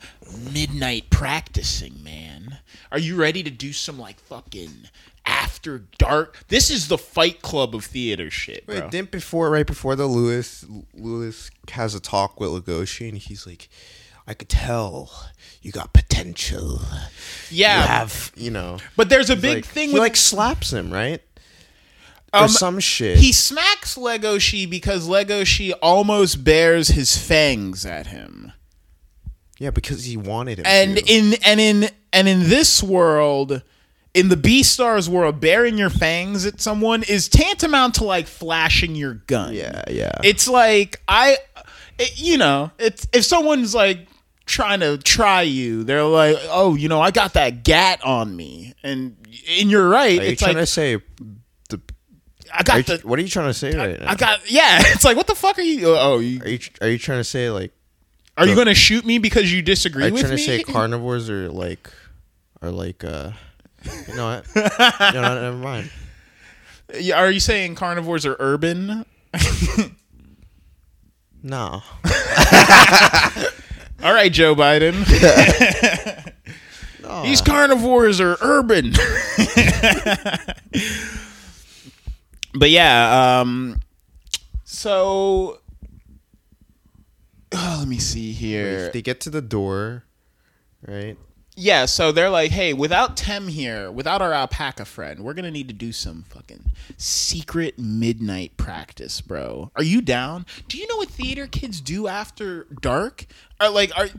midnight 0.52 1.10
practicing, 1.10 2.04
man. 2.04 2.60
Are 2.92 3.00
you 3.00 3.16
ready 3.16 3.44
to 3.44 3.50
do 3.50 3.74
some 3.74 4.00
like 4.00 4.20
fucking 4.20 4.90
after 5.26 5.80
dark? 5.98 6.44
This 6.48 6.70
is 6.70 6.88
the 6.88 6.98
fight 6.98 7.42
club 7.42 7.76
of 7.76 7.86
theater 7.86 8.30
shit, 8.30 8.66
bro. 8.66 8.82
Wait, 8.82 8.92
didn't 8.92 9.12
before 9.12 9.50
right 9.50 9.66
before 9.68 9.96
the 9.96 10.06
Louis 10.06 10.66
Louis 10.94 11.50
has 11.72 11.96
a 11.96 12.00
talk 12.00 12.40
with 12.40 12.50
Legoshi 12.50 13.10
and 13.10 13.18
he's 13.18 13.46
like, 13.48 13.70
I 14.28 14.34
could 14.34 14.50
tell 14.50 15.30
you 15.62 15.72
got 15.72 15.94
potential. 15.94 16.80
yeah. 17.50 17.82
You 17.82 17.88
have 17.88 18.32
you 18.36 18.52
know. 18.52 18.78
but 18.98 19.10
there's 19.10 19.30
a 19.30 19.36
big 19.36 19.58
like, 19.58 19.66
thing 19.66 19.90
he 19.90 19.94
with 19.94 20.02
like 20.02 20.16
slaps 20.16 20.72
him 20.74 20.92
right 20.92 21.22
Um, 22.34 22.46
or 22.46 22.48
some 22.48 22.80
shit. 22.80 23.18
He 23.18 23.32
smacks 23.32 23.96
Legoshi 23.96 24.70
because 24.70 25.08
Legoshi 25.08 25.72
almost 25.82 26.44
bears 26.44 26.90
his 26.90 27.18
fangs 27.18 27.86
at 27.86 28.08
him. 28.08 28.52
Yeah, 29.60 29.70
because 29.70 30.04
he 30.06 30.18
wanted 30.18 30.60
it. 30.60 30.66
and 30.66 30.98
to. 30.98 31.06
in 31.06 31.34
and 31.46 31.60
in 31.60 31.90
and 32.12 32.28
in 32.28 32.50
this 32.50 32.82
world 32.84 33.62
in 34.14 34.30
the 34.30 34.36
Beastars 34.36 35.10
world 35.10 35.40
bearing 35.40 35.78
your 35.78 35.90
fangs 35.90 36.46
at 36.46 36.62
someone 36.62 37.04
is 37.04 37.28
tantamount 37.28 37.96
to 37.96 38.04
like 38.04 38.28
flashing 38.28 38.96
your 38.96 39.16
gun 39.16 39.54
yeah, 39.54 39.84
yeah. 39.90 40.12
it's 40.24 40.48
like 40.48 41.02
i 41.08 41.38
it, 41.98 42.20
you 42.20 42.38
know 42.38 42.72
it's 42.78 43.08
if 43.14 43.24
someone's 43.26 43.74
like 43.74 44.08
trying 44.46 44.82
to 44.82 44.98
try 44.98 45.42
you 45.42 45.84
they're 45.84 46.04
like 46.04 46.38
oh 46.50 46.76
you 46.76 46.90
know 46.90 47.02
i 47.02 47.12
got 47.12 47.34
that 47.34 47.64
gat 47.64 48.04
on 48.04 48.36
me 48.36 48.74
and 48.84 49.16
and 49.60 49.72
you're 49.72 49.88
right 49.88 50.20
are 50.20 50.24
you 50.24 50.32
it's 50.32 50.42
trying 50.42 50.56
like 50.56 50.64
to 50.64 50.68
say 50.68 50.98
the? 51.70 51.82
i 52.54 52.62
got 52.62 52.78
you, 52.78 52.98
the 52.98 53.08
what 53.08 53.18
are 53.18 53.22
you 53.22 53.28
trying 53.28 53.48
to 53.48 53.54
say 53.54 53.76
right 53.76 54.00
now? 54.00 54.12
i 54.12 54.16
got 54.16 54.52
yeah 54.52 54.80
it's 54.82 55.06
like 55.06 55.18
what 55.18 55.28
the 55.28 55.36
fuck 55.36 55.58
are 55.58 55.62
you 55.62 55.88
oh 55.88 56.20
you, 56.20 56.42
are 56.42 56.50
you 56.50 56.60
are 56.82 56.90
you 56.90 56.98
trying 56.98 57.20
to 57.20 57.24
say 57.24 57.50
like? 57.50 57.72
are 58.38 58.48
you 58.48 58.56
gonna 58.56 58.74
shoot 58.74 59.06
me 59.06 59.18
because 59.18 59.52
you 59.52 59.62
disagree 59.62 60.04
Are 60.04 60.08
you 60.08 60.14
with 60.14 60.24
trying 60.24 60.36
me 60.36 60.46
to 60.46 60.58
say 60.58 60.64
carnivores 60.64 61.30
are 61.30 61.50
like, 61.50 61.90
are 62.62 62.72
like 62.72 63.04
uh, 63.04 63.32
you 64.08 64.16
know 64.16 64.26
what? 64.26 64.46
you 64.56 64.62
know, 64.62 65.22
what? 65.22 65.42
never 65.42 65.58
mind. 65.58 65.92
Yeah, 67.00 67.20
are 67.20 67.32
you 67.32 67.40
saying 67.40 67.76
carnivores 67.76 68.26
are 68.26 68.36
urban 68.40 69.06
No. 71.44 71.62
All 74.02 74.14
right, 74.14 74.32
Joe 74.32 74.56
Biden. 74.56 74.94
no. 77.04 77.24
These 77.24 77.42
carnivores 77.42 78.22
are 78.22 78.38
urban. 78.42 78.94
but 82.54 82.70
yeah, 82.70 83.40
um 83.42 83.82
so 84.64 85.60
oh, 87.52 87.76
let 87.80 87.88
me 87.88 87.98
see 87.98 88.32
here. 88.32 88.88
If 88.88 88.94
They 88.94 89.02
get 89.02 89.20
to 89.22 89.30
the 89.30 89.42
door, 89.42 90.06
right? 90.88 91.18
Yeah, 91.56 91.86
so 91.86 92.12
they're 92.12 92.30
like, 92.30 92.52
"Hey, 92.52 92.74
without 92.74 93.16
Tem 93.16 93.48
here, 93.48 93.92
without 93.92 94.22
our 94.22 94.34
alpaca 94.34 94.86
friend, 94.86 95.20
we're 95.20 95.34
to 95.46 95.52
need 95.52 95.68
to 95.68 95.74
do 95.74 95.92
some 95.92 96.24
fucking 96.30 96.72
secret 96.98 97.78
midnight 97.78 98.58
practice, 98.58 99.22
bro. 99.22 99.72
Are 99.76 99.84
you 99.84 100.02
down? 100.02 100.46
Do 100.68 100.78
you 100.78 100.88
know 100.88 100.98
what 100.98 101.10
theater 101.10 101.46
kids 101.46 101.80
do 101.80 102.08
after 102.08 102.66
dark? 102.82 103.26
Are 103.60 103.70
like 103.70 103.92
are 103.98 104.10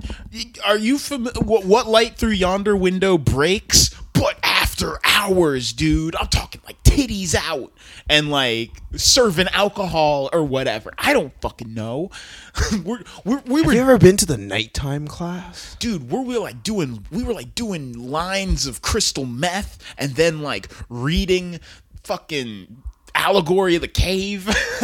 are 0.64 0.78
you 0.78 0.98
familiar 0.98 1.40
what, 1.40 1.64
what 1.64 1.86
light 1.88 2.16
through 2.16 2.30
yonder 2.30 2.76
window 2.76 3.18
breaks 3.18 3.94
but 4.14 4.38
after 4.42 4.98
hours, 5.04 5.72
dude? 5.72 6.16
I'm 6.16 6.28
talking 6.28 6.60
like 6.66 6.82
titties 6.84 7.34
out 7.34 7.72
and 8.08 8.30
like 8.30 8.70
serving 8.96 9.48
alcohol 9.48 10.30
or 10.32 10.42
whatever. 10.44 10.92
I 10.96 11.12
don't 11.12 11.32
fucking 11.40 11.72
know. 11.74 12.10
we're, 12.84 13.00
we're, 13.24 13.42
we 13.46 13.62
were 13.62 13.72
Have 13.72 13.74
you 13.74 13.80
ever 13.80 13.98
been 13.98 14.16
to 14.18 14.26
the 14.26 14.38
nighttime 14.38 15.06
class? 15.08 15.76
dude 15.80 16.10
we're, 16.10 16.20
we 16.22 16.34
were 16.34 16.40
like 16.40 16.62
doing 16.62 17.04
we 17.10 17.22
were 17.24 17.34
like 17.34 17.54
doing 17.54 17.92
lines 18.10 18.66
of 18.66 18.80
crystal 18.82 19.24
meth 19.24 19.78
and 19.98 20.12
then 20.12 20.40
like 20.40 20.70
reading 20.88 21.58
fucking 22.04 22.82
allegory 23.16 23.74
of 23.74 23.80
the 23.80 23.88
cave 23.88 24.46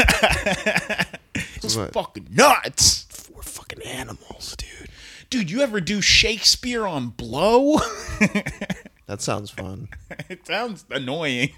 it 1.35 1.63
was 1.63 1.77
What? 1.79 1.93
fucking 1.93 2.27
nuts 2.31 3.07
We're 3.35 3.43
fucking 3.43 3.83
animals, 3.83 4.57
dude. 4.57 4.89
dude 5.31 5.51
you 5.51 5.61
ever 5.61 5.81
do 5.81 6.01
shakespeare 6.01 6.85
on 6.87 7.09
blow 7.11 7.79
That 9.11 9.21
sounds 9.21 9.51
fun. 9.51 9.89
it 10.29 10.47
sounds 10.47 10.85
annoying 10.89 11.51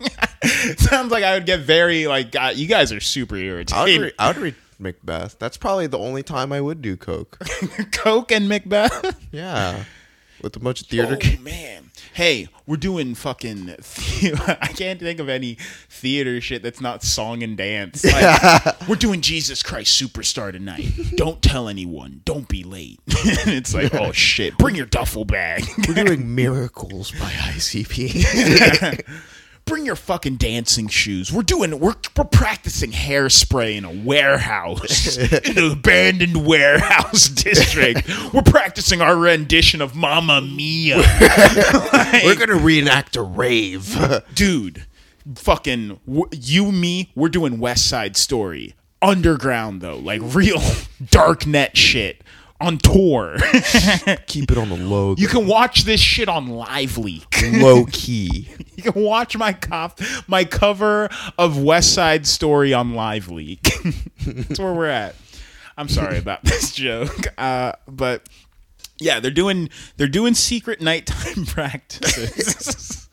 it 0.42 0.80
sounds 0.88 1.12
like 1.12 1.22
i 1.22 1.34
would 1.34 1.44
get 1.44 1.60
very 1.60 2.06
like 2.06 2.32
God, 2.32 2.56
you 2.56 2.66
guys 2.66 2.92
are 2.92 3.00
super 3.00 3.34
I 3.36 3.38
would, 3.40 3.44
irritating 3.46 4.00
re- 4.00 4.12
I 4.18 4.28
would 4.28 4.36
read 4.38 4.54
Macbeth. 4.78 5.38
That's 5.38 5.58
probably 5.58 5.86
the 5.86 5.98
only 5.98 6.22
time 6.22 6.50
I 6.50 6.60
would 6.62 6.80
do 6.80 6.96
coke. 6.96 7.38
coke 7.92 8.32
and 8.32 8.48
macbeth 8.48 9.14
Yeah, 9.30 9.84
with 10.42 10.56
a 10.56 10.60
bunch 10.60 10.80
of 10.80 10.86
theater. 10.88 11.14
Oh 11.14 11.18
kids. 11.18 11.40
man! 11.42 11.90
Hey, 12.14 12.48
we're 12.66 12.76
doing 12.76 13.14
fucking. 13.14 13.66
The- 13.66 14.58
I 14.60 14.68
can't 14.68 15.00
think 15.00 15.18
of 15.18 15.28
any 15.28 15.56
theater 15.88 16.40
shit 16.40 16.62
that's 16.62 16.80
not 16.80 17.02
song 17.02 17.42
and 17.42 17.56
dance. 17.56 18.04
Like, 18.12 18.88
we're 18.88 18.96
doing 18.96 19.22
Jesus 19.22 19.62
Christ 19.62 20.00
Superstar 20.00 20.52
tonight. 20.52 20.86
Don't 21.16 21.40
tell 21.40 21.68
anyone. 21.68 22.20
Don't 22.24 22.46
be 22.46 22.62
late. 22.62 23.00
it's 23.06 23.74
like, 23.74 23.94
oh 23.94 24.12
shit! 24.12 24.58
Bring 24.58 24.74
your 24.74 24.86
duffel 24.86 25.24
bag. 25.24 25.64
We're 25.88 26.04
doing 26.04 26.34
miracles 26.34 27.10
by 27.12 27.30
ICP. 27.30 29.04
Bring 29.64 29.86
your 29.86 29.96
fucking 29.96 30.36
dancing 30.36 30.88
shoes. 30.88 31.32
We're 31.32 31.42
doing. 31.42 31.78
We're 31.78 31.94
we're 32.16 32.24
practicing 32.24 32.90
hairspray 32.90 33.76
in 33.76 33.84
a 33.84 33.92
warehouse, 33.92 35.16
in 35.16 35.56
an 35.58 35.70
abandoned 35.72 36.44
warehouse 36.46 37.28
district. 37.28 38.06
We're 38.34 38.42
practicing 38.42 39.00
our 39.00 39.16
rendition 39.16 39.80
of 39.80 39.94
Mamma 39.94 40.40
Mia. 40.42 40.96
Like- 41.92 42.24
We're 42.24 42.34
gonna 42.36 42.56
reenact 42.60 43.16
a 43.16 43.22
rave. 43.22 43.96
dude 44.34 44.84
fucking 45.36 46.00
you 46.32 46.72
me 46.72 47.12
we're 47.14 47.28
doing 47.28 47.60
west 47.60 47.86
side 47.88 48.16
story 48.16 48.74
underground 49.00 49.80
though 49.80 49.96
like 49.96 50.20
real 50.34 50.60
dark 51.10 51.46
net 51.46 51.76
shit 51.76 52.22
on 52.62 52.78
tour. 52.78 53.36
Keep 54.26 54.50
it 54.52 54.58
on 54.58 54.68
the 54.68 54.76
low. 54.76 55.14
you 55.18 55.26
can 55.28 55.46
watch 55.46 55.84
this 55.84 56.00
shit 56.00 56.28
on 56.28 56.48
live 56.48 56.96
leak. 56.96 57.42
Low 57.52 57.84
key. 57.92 58.48
you 58.76 58.82
can 58.82 59.02
watch 59.02 59.36
my 59.36 59.52
cop 59.52 60.00
my 60.26 60.44
cover 60.44 61.08
of 61.36 61.60
west 61.62 61.92
side 61.92 62.26
story 62.26 62.72
on 62.72 62.94
live 62.94 63.28
leak. 63.28 63.68
That's 64.26 64.60
where 64.60 64.72
we're 64.72 64.86
at. 64.86 65.16
I'm 65.76 65.88
sorry 65.88 66.18
about 66.18 66.44
this 66.44 66.72
joke 66.72 67.26
uh, 67.38 67.72
but 67.88 68.28
yeah 69.00 69.20
they're 69.20 69.30
doing 69.30 69.70
they're 69.96 70.06
doing 70.06 70.34
secret 70.34 70.80
nighttime 70.80 71.46
practices 71.46 73.08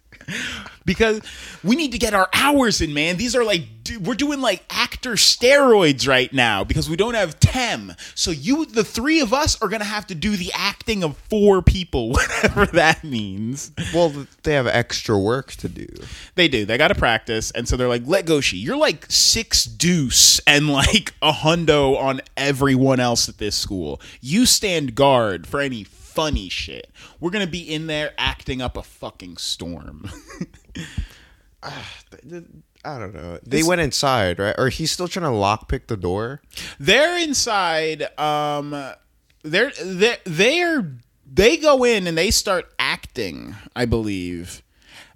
because 0.89 1.21
we 1.63 1.75
need 1.75 1.91
to 1.91 1.99
get 1.99 2.15
our 2.15 2.27
hours 2.33 2.81
in 2.81 2.95
man. 2.95 3.15
These 3.15 3.35
are 3.35 3.43
like 3.43 3.61
we're 4.01 4.15
doing 4.15 4.41
like 4.41 4.63
actor 4.71 5.11
steroids 5.11 6.07
right 6.07 6.33
now 6.33 6.63
because 6.63 6.89
we 6.89 6.95
don't 6.95 7.13
have 7.13 7.39
tem. 7.39 7.93
So 8.15 8.31
you 8.31 8.65
the 8.65 8.83
three 8.83 9.19
of 9.19 9.31
us 9.31 9.61
are 9.61 9.67
gonna 9.67 9.83
have 9.83 10.07
to 10.07 10.15
do 10.15 10.35
the 10.35 10.51
acting 10.51 11.03
of 11.03 11.15
four 11.29 11.61
people 11.61 12.09
whatever 12.13 12.65
that 12.65 13.03
means. 13.03 13.71
Well, 13.93 14.25
they 14.41 14.53
have 14.53 14.65
extra 14.65 15.15
work 15.15 15.51
to 15.57 15.69
do. 15.69 15.85
they 16.33 16.47
do. 16.47 16.65
They 16.65 16.79
gotta 16.79 16.95
practice. 16.95 17.51
And 17.51 17.67
so 17.67 17.77
they're 17.77 17.87
like 17.87 18.05
Legoshi 18.05 18.59
you're 18.59 18.75
like 18.75 19.05
six 19.09 19.65
deuce 19.65 20.39
and 20.47 20.69
like 20.69 21.13
a 21.21 21.31
hundo 21.31 21.95
on 22.01 22.21
everyone 22.35 22.99
else 22.99 23.29
at 23.29 23.37
this 23.37 23.55
school. 23.55 24.01
You 24.21 24.47
stand 24.47 24.95
guard 24.95 25.45
for 25.45 25.59
any 25.59 25.83
funny 25.83 26.49
shit. 26.49 26.89
We're 27.19 27.29
gonna 27.29 27.47
be 27.47 27.61
in 27.61 27.87
there 27.87 28.13
acting 28.17 28.61
up 28.61 28.75
a 28.75 28.83
fucking 28.83 29.37
storm 29.37 30.09
I 31.63 32.97
don't 32.97 33.13
know. 33.13 33.39
They 33.45 33.63
went 33.63 33.81
inside, 33.81 34.39
right? 34.39 34.55
Or 34.57 34.69
he's 34.69 34.91
still 34.91 35.07
trying 35.07 35.25
to 35.25 35.29
lockpick 35.37 35.87
the 35.87 35.97
door. 35.97 36.41
they're 36.79 37.17
inside 37.19 38.03
um 38.19 38.71
they're 39.43 39.71
they're 39.83 40.17
they're 40.25 40.91
they 41.31 41.57
go 41.57 41.83
in 41.83 42.07
and 42.07 42.17
they 42.17 42.31
start 42.31 42.73
acting 42.79 43.55
i 43.75 43.85
believe 43.85 44.61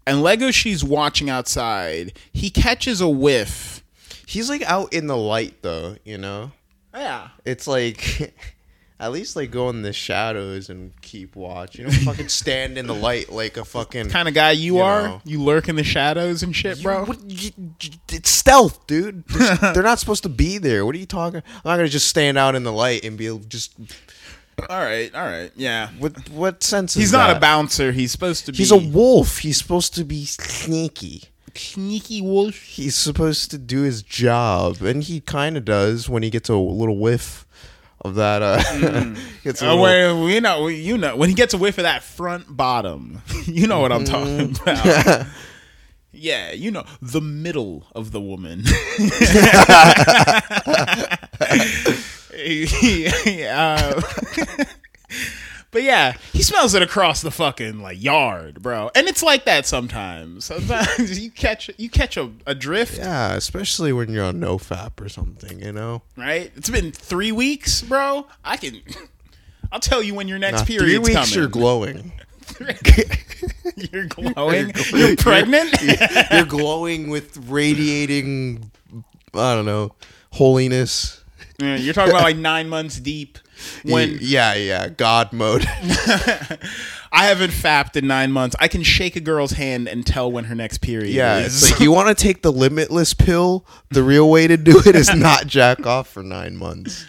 and 0.06 0.18
Legoshi's 0.20 0.84
watching 0.84 1.30
outside 1.30 2.18
he 2.32 2.50
catches 2.50 3.02
a 3.02 3.10
whiff 3.10 3.84
He's 4.26 4.50
like 4.50 4.64
out 4.64 4.94
in 4.94 5.08
the 5.08 5.18
light, 5.18 5.62
though. 5.62 5.98
You 6.06 6.18
know, 6.18 6.52
yeah 6.94 7.28
it's 7.46 7.68
like 7.68 8.34
at 9.04 9.12
least 9.12 9.36
like 9.36 9.52
go 9.52 9.70
in 9.70 9.82
the 9.82 9.94
shadows 9.94 10.70
and 10.70 10.92
keep 11.02 11.36
watch. 11.36 11.78
You 11.78 11.84
don't 11.86 11.94
fucking 12.06 12.30
stand 12.30 12.78
in 12.78 12.88
the 12.88 12.94
light 12.96 13.32
like 13.32 13.58
a 13.58 13.66
fucking 13.66 14.10
kind 14.10 14.28
of 14.28 14.34
guy 14.34 14.52
you, 14.52 14.76
You 14.76 14.80
are 14.82 15.02
know. 15.04 15.22
you 15.26 15.42
lurk 15.44 15.68
in 15.70 15.76
the 15.76 15.84
shadows 15.84 16.42
and 16.44 16.56
shit 16.56 16.82
bro 16.82 17.06
What, 17.06 17.20
you, 17.30 17.52
you- 17.82 17.90
it's 18.12 18.30
stealth, 18.30 18.86
dude. 18.88 19.26
There's- 19.28 19.60
They're 19.74 19.84
not 19.84 20.00
supposed 20.00 20.24
to 20.24 20.30
be 20.30 20.58
there. 20.58 20.86
What 20.86 20.96
are 20.96 21.00
you 21.00 21.06
talking? 21.06 21.42
I'm 21.46 21.62
not 21.66 21.76
gonna 21.78 21.88
just 21.90 22.08
stand 22.08 22.38
out 22.38 22.56
in 22.56 22.64
the 22.64 22.72
light 22.72 23.04
and 23.04 23.18
be 23.18 23.28
able 23.28 23.40
just. 23.40 23.74
all 24.70 24.78
right 24.80 25.14
all 25.16 25.26
right 25.26 25.52
yeah 25.56 25.90
What 25.98 26.30
what 26.30 26.62
sense? 26.64 26.94
he's 26.94 27.06
is 27.06 27.12
not 27.12 27.28
that? 27.28 27.38
a 27.38 27.40
bouncer 27.40 27.92
he's 27.92 28.12
supposed 28.12 28.46
to 28.46 28.52
be 28.52 28.60
He's 28.60 28.72
a 28.72 28.78
wolf. 28.78 29.40
He's 29.40 29.58
supposed 29.58 29.96
to 29.96 30.04
be 30.04 30.26
sneaky. 30.26 31.24
sneaky 31.56 32.22
wolf 32.22 32.56
He's 32.56 32.96
supposed 32.96 33.50
to 33.52 33.58
do 33.58 33.82
his 33.82 34.02
job, 34.04 34.82
and 34.82 35.04
he 35.04 35.22
kind 35.22 35.58
of 35.58 35.66
does 35.66 36.08
when 36.08 36.22
he 36.24 36.30
gets 36.30 36.50
a 36.50 36.56
little 36.56 36.98
whiff 36.98 37.46
of 38.04 38.16
that. 38.16 38.42
Uh, 38.42 39.16
gets 39.44 39.62
a 39.62 39.70
Oh, 39.70 39.82
wait, 39.82 40.26
we 40.26 40.40
know, 40.40 40.68
you 40.68 40.98
know, 40.98 41.16
when 41.16 41.30
he 41.30 41.36
gets 41.36 41.54
a 41.54 41.58
whiff 41.58 41.78
of 41.78 41.84
that 41.84 42.04
front 42.04 42.46
bottom, 42.56 43.22
you 43.46 43.68
know 43.68 43.80
what 43.80 43.92
I'm 43.92 44.06
talking 44.06 44.56
about. 44.62 45.28
Yeah, 46.12 46.52
you 46.52 46.72
know, 46.72 46.86
the 47.02 47.22
middle 47.22 47.88
of 47.96 48.12
the 48.12 48.22
woman. 48.22 48.64
Uh, 52.36 54.02
but 55.74 55.84
yeah, 55.84 56.14
he 56.32 56.42
smells 56.42 56.74
it 56.74 56.82
across 56.82 57.22
the 57.22 57.32
fucking 57.32 57.80
like 57.82 58.02
yard, 58.02 58.62
bro. 58.62 58.90
And 58.96 59.08
it's 59.08 59.22
like 59.24 59.44
that 59.46 59.66
sometimes. 59.66 60.46
Sometimes 60.46 61.20
you 61.24 61.32
catch 61.32 61.70
you 61.78 61.90
catch 61.90 62.16
a, 62.16 62.32
a 62.46 62.56
drift, 62.56 62.98
yeah, 62.98 63.34
especially 63.34 63.92
when 63.92 64.10
you're 64.12 64.24
on 64.24 64.40
no 64.40 64.58
fap 64.58 65.02
or 65.02 65.10
something. 65.10 65.60
You 65.60 65.74
know. 65.74 66.04
right? 66.16 66.52
It's 66.56 66.70
been 66.70 66.92
three 66.92 67.32
weeks, 67.32 67.82
bro. 67.82 68.28
I 68.46 68.56
can 68.58 68.82
I'll 69.72 69.80
tell 69.80 70.02
you 70.04 70.14
when 70.14 70.28
your 70.28 70.40
next 70.40 70.62
Nah, 70.70 70.78
three 70.78 70.98
weeks 71.00 71.14
coming. 71.16 71.34
you're 71.34 71.48
glowing. 71.48 72.14
You're 73.92 74.06
glowing. 74.06 74.72
You're 74.92 75.16
pregnant. 75.16 75.74
you're 76.32 76.46
glowing 76.46 77.10
with 77.10 77.38
radiating. 77.50 78.70
I 79.34 79.56
don't 79.56 79.66
know 79.66 79.96
holiness. 80.34 81.24
Yeah, 81.60 81.76
you're 81.78 81.94
talking 81.94 82.12
about 82.12 82.24
like 82.24 82.38
nine 82.38 82.68
months 82.70 83.00
deep. 83.00 83.38
When 83.84 84.18
yeah, 84.22 84.54
yeah, 84.56 84.90
God 84.90 85.34
mode. 85.34 85.66
I 87.16 87.26
haven't 87.28 87.52
fapped 87.52 87.96
in 87.96 88.08
nine 88.08 88.32
months, 88.32 88.56
I 88.60 88.68
can 88.68 88.82
shake 88.82 89.16
a 89.16 89.20
girl's 89.20 89.52
hand 89.52 89.88
and 89.88 90.06
tell 90.06 90.32
when 90.32 90.46
her 90.46 90.56
next 90.56 90.80
period 90.80 91.14
Yeah, 91.14 91.38
is. 91.40 91.62
it's 91.62 91.72
like 91.72 91.80
you 91.80 91.92
want 91.92 92.08
to 92.16 92.16
take 92.16 92.42
the 92.42 92.52
limitless 92.52 93.14
pill. 93.14 93.66
The 93.90 94.02
real 94.04 94.30
way 94.30 94.48
to 94.48 94.58
do 94.58 94.82
it 94.86 94.96
is 94.96 95.14
not 95.14 95.46
jack 95.48 95.86
off 95.86 96.08
for 96.10 96.24
nine 96.24 96.56
months. 96.58 97.06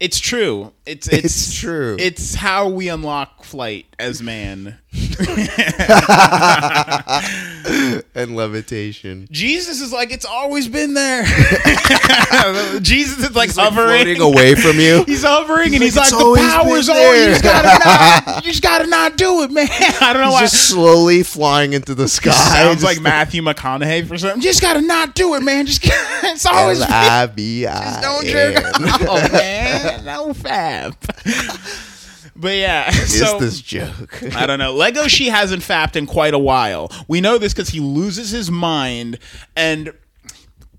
It's 0.00 0.20
true. 0.20 0.72
It's 0.86 1.08
it's, 1.08 1.24
It's 1.24 1.54
true. 1.58 1.96
It's 1.98 2.34
how 2.34 2.68
we 2.68 2.88
unlock 2.88 3.42
flight 3.44 3.87
as 3.98 4.22
man. 4.22 4.78
And 8.14 8.34
levitation. 8.34 9.28
Jesus 9.30 9.80
is 9.80 9.92
like 9.92 10.10
it's 10.10 10.24
always 10.24 10.68
been 10.68 10.94
there. 10.94 11.24
Jesus 12.80 13.18
is 13.18 13.36
like 13.36 13.48
He's 13.50 13.58
like 13.58 13.72
hovering. 13.72 14.20
away 14.20 14.54
from 14.54 14.80
you. 14.80 15.04
He's 15.06 15.22
hovering 15.22 15.74
and 15.74 15.82
He's 15.82 15.94
he's 15.94 15.96
like, 15.96 16.12
like, 16.12 16.14
"It's 16.14 16.18
the 16.18 16.24
always 16.24 16.42
power's 16.42 16.88
on. 16.88 16.96
You 16.96 17.02
there." 17.02 17.30
just 17.30 17.42
gotta 17.42 18.24
not. 18.24 18.44
You 18.44 18.50
just 18.50 18.62
gotta 18.62 18.86
not 18.86 19.16
do 19.16 19.42
it, 19.42 19.50
man. 19.50 19.68
I 19.70 20.12
don't 20.12 20.22
know 20.22 20.32
why. 20.32 20.40
Just 20.40 20.68
slowly 20.68 21.22
flying 21.22 21.74
into 21.74 21.94
the 21.94 22.08
sky. 22.08 22.30
Sounds 22.32 22.82
like 22.82 23.00
Matthew 23.00 23.42
McConaughey 23.42 24.06
for 24.06 24.18
something. 24.18 24.40
You 24.40 24.48
Just 24.48 24.62
gotta 24.62 24.80
not 24.80 25.14
do 25.14 25.34
it, 25.34 25.42
man. 25.42 25.66
Just 25.66 25.82
it's 25.84 26.46
always 26.46 26.80
L-I-B-I-N. 26.80 28.02
Don't 28.02 28.26
jerk 28.26 28.64
off, 28.64 29.02
oh, 29.02 29.32
man. 29.32 30.04
No 30.04 30.32
fap. 30.32 30.94
But 32.40 32.56
yeah, 32.56 32.88
Is 32.90 33.18
so 33.18 33.38
this 33.38 33.60
joke? 33.60 34.22
I 34.36 34.46
don't 34.46 34.60
know. 34.60 34.72
Legoshi 34.74 35.28
hasn't 35.28 35.62
fapped 35.62 35.96
in 35.96 36.06
quite 36.06 36.34
a 36.34 36.38
while. 36.38 36.90
We 37.08 37.20
know 37.20 37.36
this 37.36 37.52
because 37.52 37.70
he 37.70 37.80
loses 37.80 38.30
his 38.30 38.48
mind 38.50 39.18
and 39.56 39.92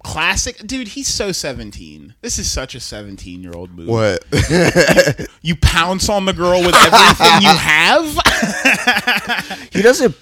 classic 0.03 0.57
dude. 0.65 0.87
He's 0.89 1.09
so 1.09 1.33
seventeen. 1.33 2.15
This 2.21 2.39
is 2.39 2.49
such 2.49 2.75
a 2.75 2.79
seventeen-year-old 2.79 3.71
movie. 3.71 3.91
What? 3.91 4.23
You 5.41 5.57
pounce 5.57 6.07
on 6.07 6.23
the 6.25 6.33
girl 6.33 6.61
with 6.61 6.75
everything 6.75 7.41
you 7.41 7.49
have. 7.57 8.05
he 9.73 9.81
doesn't. 9.81 10.15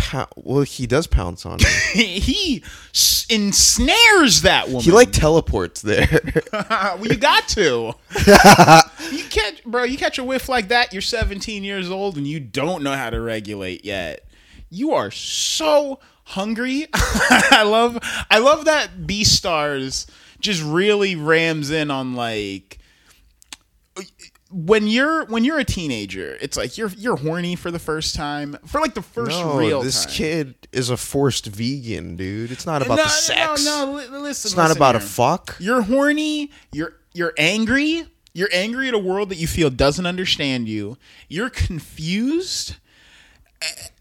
Pou- 0.00 0.26
well, 0.36 0.62
he 0.62 0.86
does 0.86 1.06
pounce 1.06 1.44
on 1.44 1.58
her. 1.58 1.68
he 1.92 2.62
s- 2.94 3.26
ensnares 3.28 4.42
that 4.42 4.68
woman. 4.68 4.82
He 4.82 4.90
like 4.90 5.12
teleports 5.12 5.82
there. 5.82 6.20
well, 6.52 7.06
you 7.06 7.16
got 7.16 7.46
to. 7.48 7.92
you 9.12 9.24
catch, 9.28 9.62
bro. 9.64 9.84
You 9.84 9.98
catch 9.98 10.18
a 10.18 10.24
whiff 10.24 10.48
like 10.48 10.68
that. 10.68 10.92
You're 10.92 11.02
17 11.02 11.62
years 11.64 11.90
old 11.90 12.16
and 12.16 12.26
you 12.26 12.40
don't 12.40 12.82
know 12.82 12.94
how 12.94 13.10
to 13.10 13.20
regulate 13.20 13.84
yet. 13.84 14.26
You 14.70 14.92
are 14.94 15.10
so 15.10 16.00
hungry. 16.24 16.86
I 16.94 17.62
love, 17.66 17.98
I 18.30 18.38
love 18.38 18.64
that 18.64 19.02
Beastars 19.06 20.06
just 20.40 20.62
really 20.62 21.14
rams 21.14 21.70
in 21.70 21.90
on 21.90 22.14
like 22.14 22.78
when 24.50 24.88
you're 24.88 25.24
when 25.26 25.44
you're 25.44 25.58
a 25.58 25.64
teenager. 25.64 26.36
It's 26.40 26.56
like 26.56 26.76
you're 26.76 26.90
you're 26.96 27.16
horny 27.16 27.56
for 27.56 27.70
the 27.70 27.78
first 27.78 28.14
time 28.14 28.58
for 28.66 28.80
like 28.80 28.94
the 28.94 29.02
first 29.02 29.38
no, 29.38 29.56
real 29.56 29.82
this 29.82 30.04
time. 30.04 30.14
kid 30.14 30.54
is 30.72 30.90
a 30.90 30.96
forced 30.96 31.46
vegan, 31.46 32.16
dude. 32.16 32.50
It's 32.50 32.66
not 32.66 32.82
about 32.82 32.96
no, 32.96 33.04
the 33.04 33.08
sex. 33.08 33.64
No, 33.64 33.86
no, 33.86 33.92
listen. 34.20 34.48
it's 34.48 34.56
not 34.56 34.64
listen 34.64 34.76
about 34.76 34.96
a 34.96 35.00
fuck. 35.00 35.56
You're 35.60 35.82
horny. 35.82 36.50
You're 36.72 36.94
you're 37.12 37.34
angry. 37.38 38.06
You're 38.32 38.50
angry 38.52 38.88
at 38.88 38.94
a 38.94 38.98
world 38.98 39.28
that 39.30 39.38
you 39.38 39.46
feel 39.46 39.70
doesn't 39.70 40.06
understand 40.06 40.68
you. 40.68 40.96
You're 41.28 41.50
confused. 41.50 42.76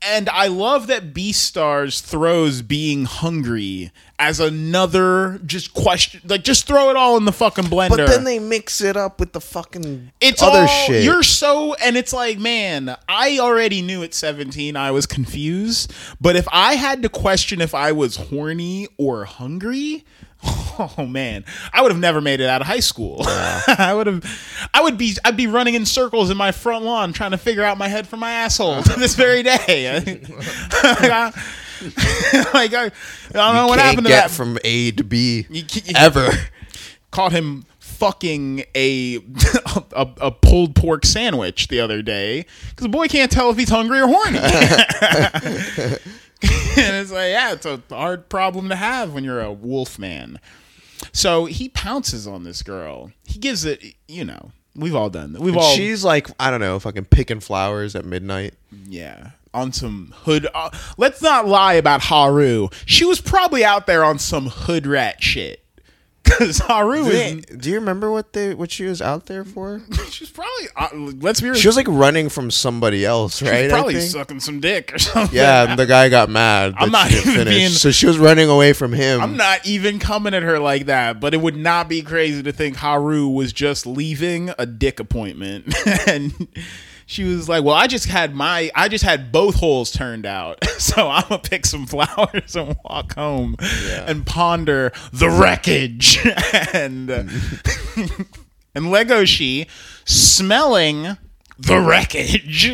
And 0.02 0.30
I 0.30 0.48
love 0.48 0.88
that 0.88 1.14
Beastars 1.14 2.02
throws 2.02 2.62
being 2.62 3.04
hungry 3.04 3.92
as 4.18 4.40
another 4.40 5.42
just 5.46 5.74
question. 5.74 6.22
Like, 6.24 6.46
just 6.46 6.66
throw 6.66 6.90
it 6.90 6.96
all 6.96 7.18
in 7.18 7.26
the 7.26 7.34
fucking 7.34 7.66
blender. 7.66 7.98
But 7.98 8.08
then 8.08 8.24
they 8.24 8.40
mix 8.40 8.80
it 8.80 8.96
up 8.96 9.20
with 9.20 9.34
the 9.34 9.42
fucking 9.42 10.14
it's 10.22 10.42
other 10.42 10.62
all, 10.62 10.68
shit. 10.68 11.04
You're 11.04 11.24
so, 11.24 11.74
and 11.74 11.98
it's 11.98 12.14
like, 12.14 12.40
man, 12.40 12.96
I 13.10 13.40
already 13.40 13.82
knew 13.82 14.02
at 14.02 14.14
17 14.14 14.78
I 14.78 14.92
was 14.92 15.06
confused. 15.06 15.94
But 16.22 16.38
if 16.38 16.48
I 16.54 16.76
had 16.76 17.04
to 17.04 17.10
question 17.10 17.60
if 17.60 17.76
I 17.76 17.92
was 17.92 18.16
horny 18.16 18.88
or 18.98 19.26
hungry, 19.26 20.06
oh 20.98 21.06
man, 21.08 21.44
I 21.74 21.82
would 21.82 21.92
have 21.92 22.00
never 22.00 22.22
made 22.22 22.40
it 22.40 22.48
out 22.48 22.62
of 22.62 22.68
high 22.68 22.80
school. 22.80 23.18
I 23.28 23.94
would 23.94 24.08
have, 24.08 24.70
I 24.74 24.82
would 24.82 24.98
be, 24.98 25.16
I'd 25.26 25.36
be 25.36 25.48
running 25.48 25.76
in 25.76 25.86
circles 25.86 26.30
in 26.30 26.38
my 26.38 26.52
front 26.52 26.86
lawn 26.86 27.12
trying 27.14 27.32
to 27.32 27.38
figure 27.38 27.64
out 27.64 27.78
my 27.78 27.88
head 27.90 28.08
from 28.08 28.20
my 28.22 28.32
asshole 28.32 28.82
to 28.84 28.94
this 29.00 29.16
very 29.16 29.44
day. 29.44 30.22
like, 32.54 32.74
I, 32.74 32.92
don't 33.34 33.56
know 33.56 33.68
what 33.68 33.80
happened 33.80 34.06
to 34.08 34.12
get 34.14 34.28
that. 34.28 34.32
from 34.32 34.58
A 34.64 34.92
to 34.92 35.04
B 35.04 35.46
You 35.50 35.64
you- 35.72 35.82
ever. 35.96 36.30
caught 37.12 37.32
him 37.32 37.66
fucking 37.80 38.64
a 38.76 39.16
a, 39.94 40.08
a 40.22 40.32
pulled 40.32 40.74
pork 40.76 41.06
sandwich 41.06 41.68
the 41.68 41.82
other 41.82 42.02
day 42.02 42.46
because 42.70 42.84
the 42.84 42.88
boy 42.90 43.08
can't 43.10 43.30
tell 43.30 43.50
if 43.50 43.58
he's 43.58 43.68
hungry 43.70 44.00
or 44.00 44.08
horny. 44.08 44.40
and 46.78 46.96
it's 46.96 47.12
like, 47.12 47.32
yeah, 47.32 47.54
it's 47.54 47.66
a 47.66 47.82
hard 47.90 48.30
problem 48.30 48.70
to 48.70 48.76
have 48.76 49.14
when 49.14 49.24
you're 49.24 49.42
a 49.42 49.52
wolf 49.52 50.00
man. 50.00 50.40
So 51.12 51.46
he 51.46 51.70
pounces 51.70 52.28
on 52.28 52.44
this 52.44 52.62
girl. 52.62 53.12
He 53.26 53.40
gives 53.40 53.66
it, 53.66 53.84
you 54.08 54.26
know, 54.26 54.52
we've 54.76 54.96
all 54.96 55.10
done 55.10 55.34
that. 55.34 55.42
We've 55.42 55.58
all, 55.58 55.74
She's 55.74 56.04
like, 56.04 56.30
I 56.40 56.52
don't 56.52 56.62
know, 56.62 56.80
fucking 56.80 57.06
picking 57.06 57.40
flowers 57.40 57.96
at 57.96 58.06
midnight. 58.06 58.54
yeah, 58.88 59.32
on 59.54 59.72
some 59.74 60.14
hood. 60.16 60.48
Uh, 60.54 60.70
let's 60.98 61.22
not 61.22 61.48
lie 61.48 61.74
about 61.74 62.02
Haru. 62.02 62.70
She 62.86 63.06
was 63.06 63.20
probably 63.20 63.64
out 63.64 63.88
there 63.88 64.04
on 64.04 64.20
some 64.20 64.48
hood 64.48 64.86
rat 64.88 65.22
shit. 65.22 65.64
Haru 66.68 67.06
is. 67.06 67.46
Do 67.46 67.70
you 67.70 67.76
remember 67.76 68.12
what 68.12 68.34
they 68.34 68.54
what 68.54 68.72
she 68.72 68.86
was 68.86 69.02
out 69.02 69.26
there 69.26 69.44
for? 69.44 69.82
She's 70.10 70.30
probably. 70.30 70.68
Uh, 70.76 70.88
let's 71.22 71.42
be 71.42 71.50
real. 71.50 71.60
She 71.60 71.68
was 71.68 71.76
like 71.76 71.88
running 71.88 72.30
from 72.30 72.52
somebody 72.52 73.06
else, 73.06 73.42
right? 73.42 73.66
I 73.66 73.70
probably 73.70 73.96
think? 73.96 74.12
sucking 74.12 74.40
some 74.40 74.60
dick 74.60 74.94
or 74.94 75.00
something. 75.00 75.36
Yeah, 75.36 75.70
and 75.70 75.80
the 75.80 75.86
guy 75.86 76.10
got 76.10 76.30
mad. 76.30 76.74
I'm 76.78 76.92
not 76.92 77.08
she 77.10 77.16
didn't 77.16 77.22
even 77.30 77.36
finish. 77.46 77.54
being- 77.56 77.70
So 77.72 77.92
she 77.92 78.06
was 78.06 78.18
running 78.18 78.50
away 78.50 78.74
from 78.74 78.94
him. 78.94 79.22
I'm 79.22 79.38
not 79.38 79.66
even 79.66 80.00
coming 80.00 80.34
at 80.34 80.44
her 80.44 80.60
like 80.60 80.86
that, 80.88 81.20
but 81.20 81.34
it 81.34 81.38
would 81.42 81.58
not 81.58 81.90
be 81.90 82.02
crazy 82.02 82.44
to 82.44 82.52
think 82.52 82.76
Haru 82.78 83.28
was 83.28 83.54
just 83.54 83.86
leaving 83.86 84.52
a 84.58 84.66
dick 84.66 85.00
appointment 85.00 85.74
and 86.08 86.48
she 87.10 87.24
was 87.24 87.50
like, 87.50 87.64
"Well, 87.64 87.74
I 87.74 87.88
just 87.88 88.06
had 88.06 88.36
my 88.36 88.70
I 88.76 88.88
just 88.88 89.04
had 89.04 89.32
both 89.32 89.56
holes 89.56 89.92
turned 89.92 90.26
out. 90.26 90.64
So 90.80 91.10
I'm 91.10 91.24
to 91.24 91.38
pick 91.40 91.66
some 91.66 91.86
flowers 91.86 92.56
and 92.56 92.74
walk 92.86 93.14
home 93.16 93.58
and 94.08 94.26
ponder 94.26 94.94
the 95.12 95.30
wreckage." 95.30 96.18
and 96.74 97.12
uh, 97.12 97.16
and 98.76 98.86
Legoshi 98.86 99.68
smelling 100.06 101.18
the 101.58 101.82
wreckage. 101.82 102.72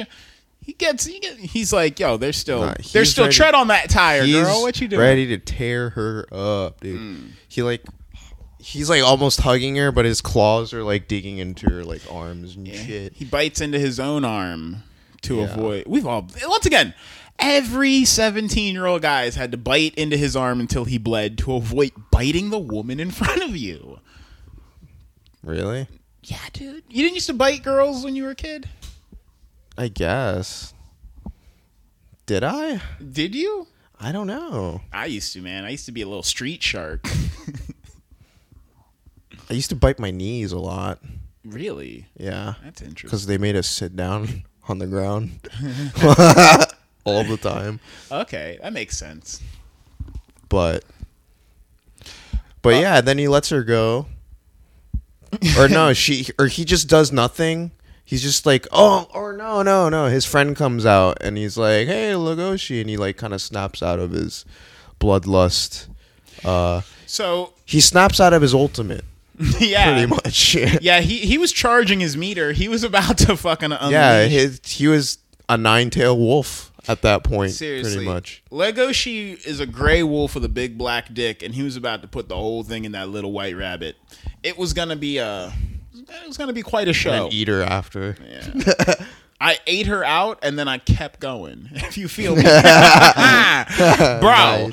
He 0.64 0.74
gets, 0.74 1.06
he 1.06 1.20
gets 1.20 1.38
he's 1.38 1.74
like, 1.74 2.00
"Yo, 2.00 2.18
there's 2.18 2.38
still 2.38 2.62
Nah, 2.62 2.76
there's 2.94 3.10
still 3.12 3.26
ready- 3.26 3.36
tread 3.36 3.56
on 3.56 3.70
that 3.70 3.90
tire, 3.90 4.28
girl. 4.28 4.62
What 4.62 4.80
you 4.80 4.88
doing?" 4.88 5.00
ready 5.02 5.28
to 5.28 5.38
tear 5.40 5.90
her 5.92 6.28
up, 6.32 6.82
dude. 6.82 7.00
Mm. 7.00 7.30
He 7.48 7.64
like 7.64 7.82
he's 8.66 8.90
like 8.90 9.04
almost 9.04 9.42
hugging 9.42 9.76
her, 9.76 9.92
but 9.92 10.06
his 10.06 10.22
claws 10.22 10.74
are 10.74 10.84
like 10.84 11.08
digging 11.08 11.38
into 11.38 11.70
her 11.70 11.84
like 11.84 12.02
arms 12.12 12.56
and 12.56 12.68
shit. 12.68 13.14
He 13.14 13.24
bites 13.26 13.62
into 13.62 13.78
his 13.80 14.00
own 14.00 14.26
arm 14.26 14.84
to 15.22 15.38
Yeah. 15.38 15.44
avoid. 15.54 15.84
We've 15.88 16.06
all 16.08 16.28
once 16.48 16.66
again. 16.66 16.94
Every 17.38 18.06
17 18.06 18.74
year 18.74 18.86
old 18.86 19.02
guy 19.02 19.26
has 19.26 19.36
had 19.36 19.52
to 19.52 19.58
bite 19.58 19.94
into 19.96 20.16
his 20.18 20.36
arm 20.36 20.60
until 20.62 20.86
he 20.86 20.98
bled 20.98 21.38
to 21.40 21.54
avoid 21.54 21.92
biting 22.10 22.50
the 22.50 22.58
woman 22.60 23.00
in 23.00 23.12
front 23.22 23.44
of 23.44 23.56
you. 23.56 24.00
Really? 25.44 25.88
Yeah, 26.24 26.40
dude. 26.54 26.84
You 26.90 27.04
didn't 27.04 27.16
used 27.16 27.28
to 27.28 27.34
bite 27.34 27.62
girls 27.62 28.04
when 28.04 28.16
you 28.16 28.24
were 28.24 28.32
a 28.32 28.36
kid? 28.36 28.68
I 29.78 29.90
guess. 29.90 30.74
Did 32.26 32.44
I? 32.44 32.82
Did 33.12 33.36
you? 33.36 33.68
I 34.00 34.12
don't 34.12 34.28
know. 34.28 34.82
I 34.92 35.06
used 35.06 35.34
to, 35.34 35.42
man. 35.42 35.66
I 35.66 35.70
used 35.70 35.86
to 35.86 35.92
be 35.92 36.02
a 36.02 36.08
little 36.08 36.24
street 36.24 36.64
shark. 36.64 37.06
I 39.50 39.54
used 39.54 39.70
to 39.70 39.76
bite 39.76 40.00
my 40.00 40.12
knees 40.12 40.52
a 40.52 40.60
lot. 40.60 41.00
really? 41.44 42.08
Yeah. 42.18 42.56
That's 42.64 42.82
interesting. 42.82 43.08
Because 43.08 43.26
they 43.28 43.38
made 43.38 43.56
us 43.56 43.68
sit 43.68 43.96
down 43.96 44.44
on 44.68 44.80
the 44.80 44.88
ground 44.88 45.40
all 47.06 47.24
the 47.24 47.38
time. 47.42 47.80
Okay, 48.12 48.58
that 48.62 48.74
makes 48.74 48.98
sense. 48.98 49.42
But 50.50 50.84
but 52.62 52.76
yeah, 52.76 53.02
then 53.02 53.18
he 53.18 53.28
lets 53.28 53.50
her 53.50 53.64
go. 53.64 54.08
Or 55.60 55.68
no, 55.68 55.94
she 56.04 56.28
or 56.40 56.48
he 56.48 56.66
just 56.66 56.88
does 56.88 57.12
nothing. 57.12 57.72
He's 58.04 58.22
just 58.22 58.46
like, 58.46 58.68
oh, 58.72 59.08
or 59.14 59.34
no, 59.36 59.64
no, 59.64 59.90
no. 59.90 60.06
His 60.06 60.26
friend 60.26 60.56
comes 60.56 60.86
out 60.86 61.18
and 61.22 61.38
he's 61.38 61.58
like, 61.58 61.88
hey, 61.88 62.12
Legoshi, 62.12 62.80
and 62.80 62.90
he 62.90 62.98
like 62.98 63.18
kind 63.18 63.34
of 63.34 63.42
snaps 63.42 63.82
out 63.82 64.00
of 64.00 64.12
his 64.12 64.46
bloodlust. 65.00 65.88
Uh, 66.44 66.82
So, 67.08 67.54
he 67.66 67.82
snaps 67.82 68.20
out 68.20 68.34
of 68.34 68.42
his 68.44 68.54
ultimate. 68.54 69.04
yeah, 69.60 69.94
pretty 69.94 70.08
much. 70.08 70.56
yeah. 70.82 71.02
He 71.02 71.20
he 71.20 71.38
was 71.38 71.52
charging 71.52 72.00
his 72.00 72.16
meter. 72.16 72.52
He 72.52 72.68
was 72.68 72.84
about 72.84 73.18
to 73.20 73.36
fucking 73.36 73.72
unleash. 73.72 73.92
yeah, 73.92 74.26
his, 74.26 74.62
he 74.64 74.88
was 74.88 75.18
a 75.50 75.58
nine 75.58 75.90
tail 75.90 76.18
wolf 76.18 76.72
at 76.88 77.02
that 77.02 77.24
point, 77.24 77.52
Seriously, 77.52 77.96
pretty 77.96 78.06
much. 78.10 78.44
Legoshi 78.52 79.44
is 79.46 79.60
a 79.60 79.66
gray 79.66 80.04
wolf 80.04 80.36
with 80.36 80.46
a 80.46 80.50
big 80.50 80.78
black 80.78 81.14
dick, 81.14 81.42
and 81.42 81.56
he 81.56 81.64
was 81.64 81.76
about 81.76 82.02
to 82.04 82.08
put 82.08 82.30
the 82.30 82.36
whole 82.36 82.64
thing 82.64 82.86
in 82.86 82.92
that 82.94 83.10
little 83.10 83.32
white 83.32 83.56
rabbit. 83.56 83.96
It 84.44 84.58
was 84.58 84.74
gonna 84.74 84.96
be 84.96 85.18
a, 85.18 85.52
it 85.94 86.28
was 86.28 86.38
gonna 86.38 86.54
be 86.54 86.62
quite 86.62 86.88
a 86.88 86.94
show. 86.94 87.26
An 87.26 87.34
eater 87.34 87.62
after. 87.62 88.16
Yeah. 88.28 88.96
I 89.46 89.60
ate 89.68 89.86
her 89.86 90.04
out, 90.04 90.40
and 90.42 90.58
then 90.58 90.68
I 90.68 90.80
kept 90.80 91.20
going. 91.20 91.70
If 91.76 92.00
you 92.00 92.08
feel 92.08 92.36
me, 92.36 92.42
bro, 94.20 94.72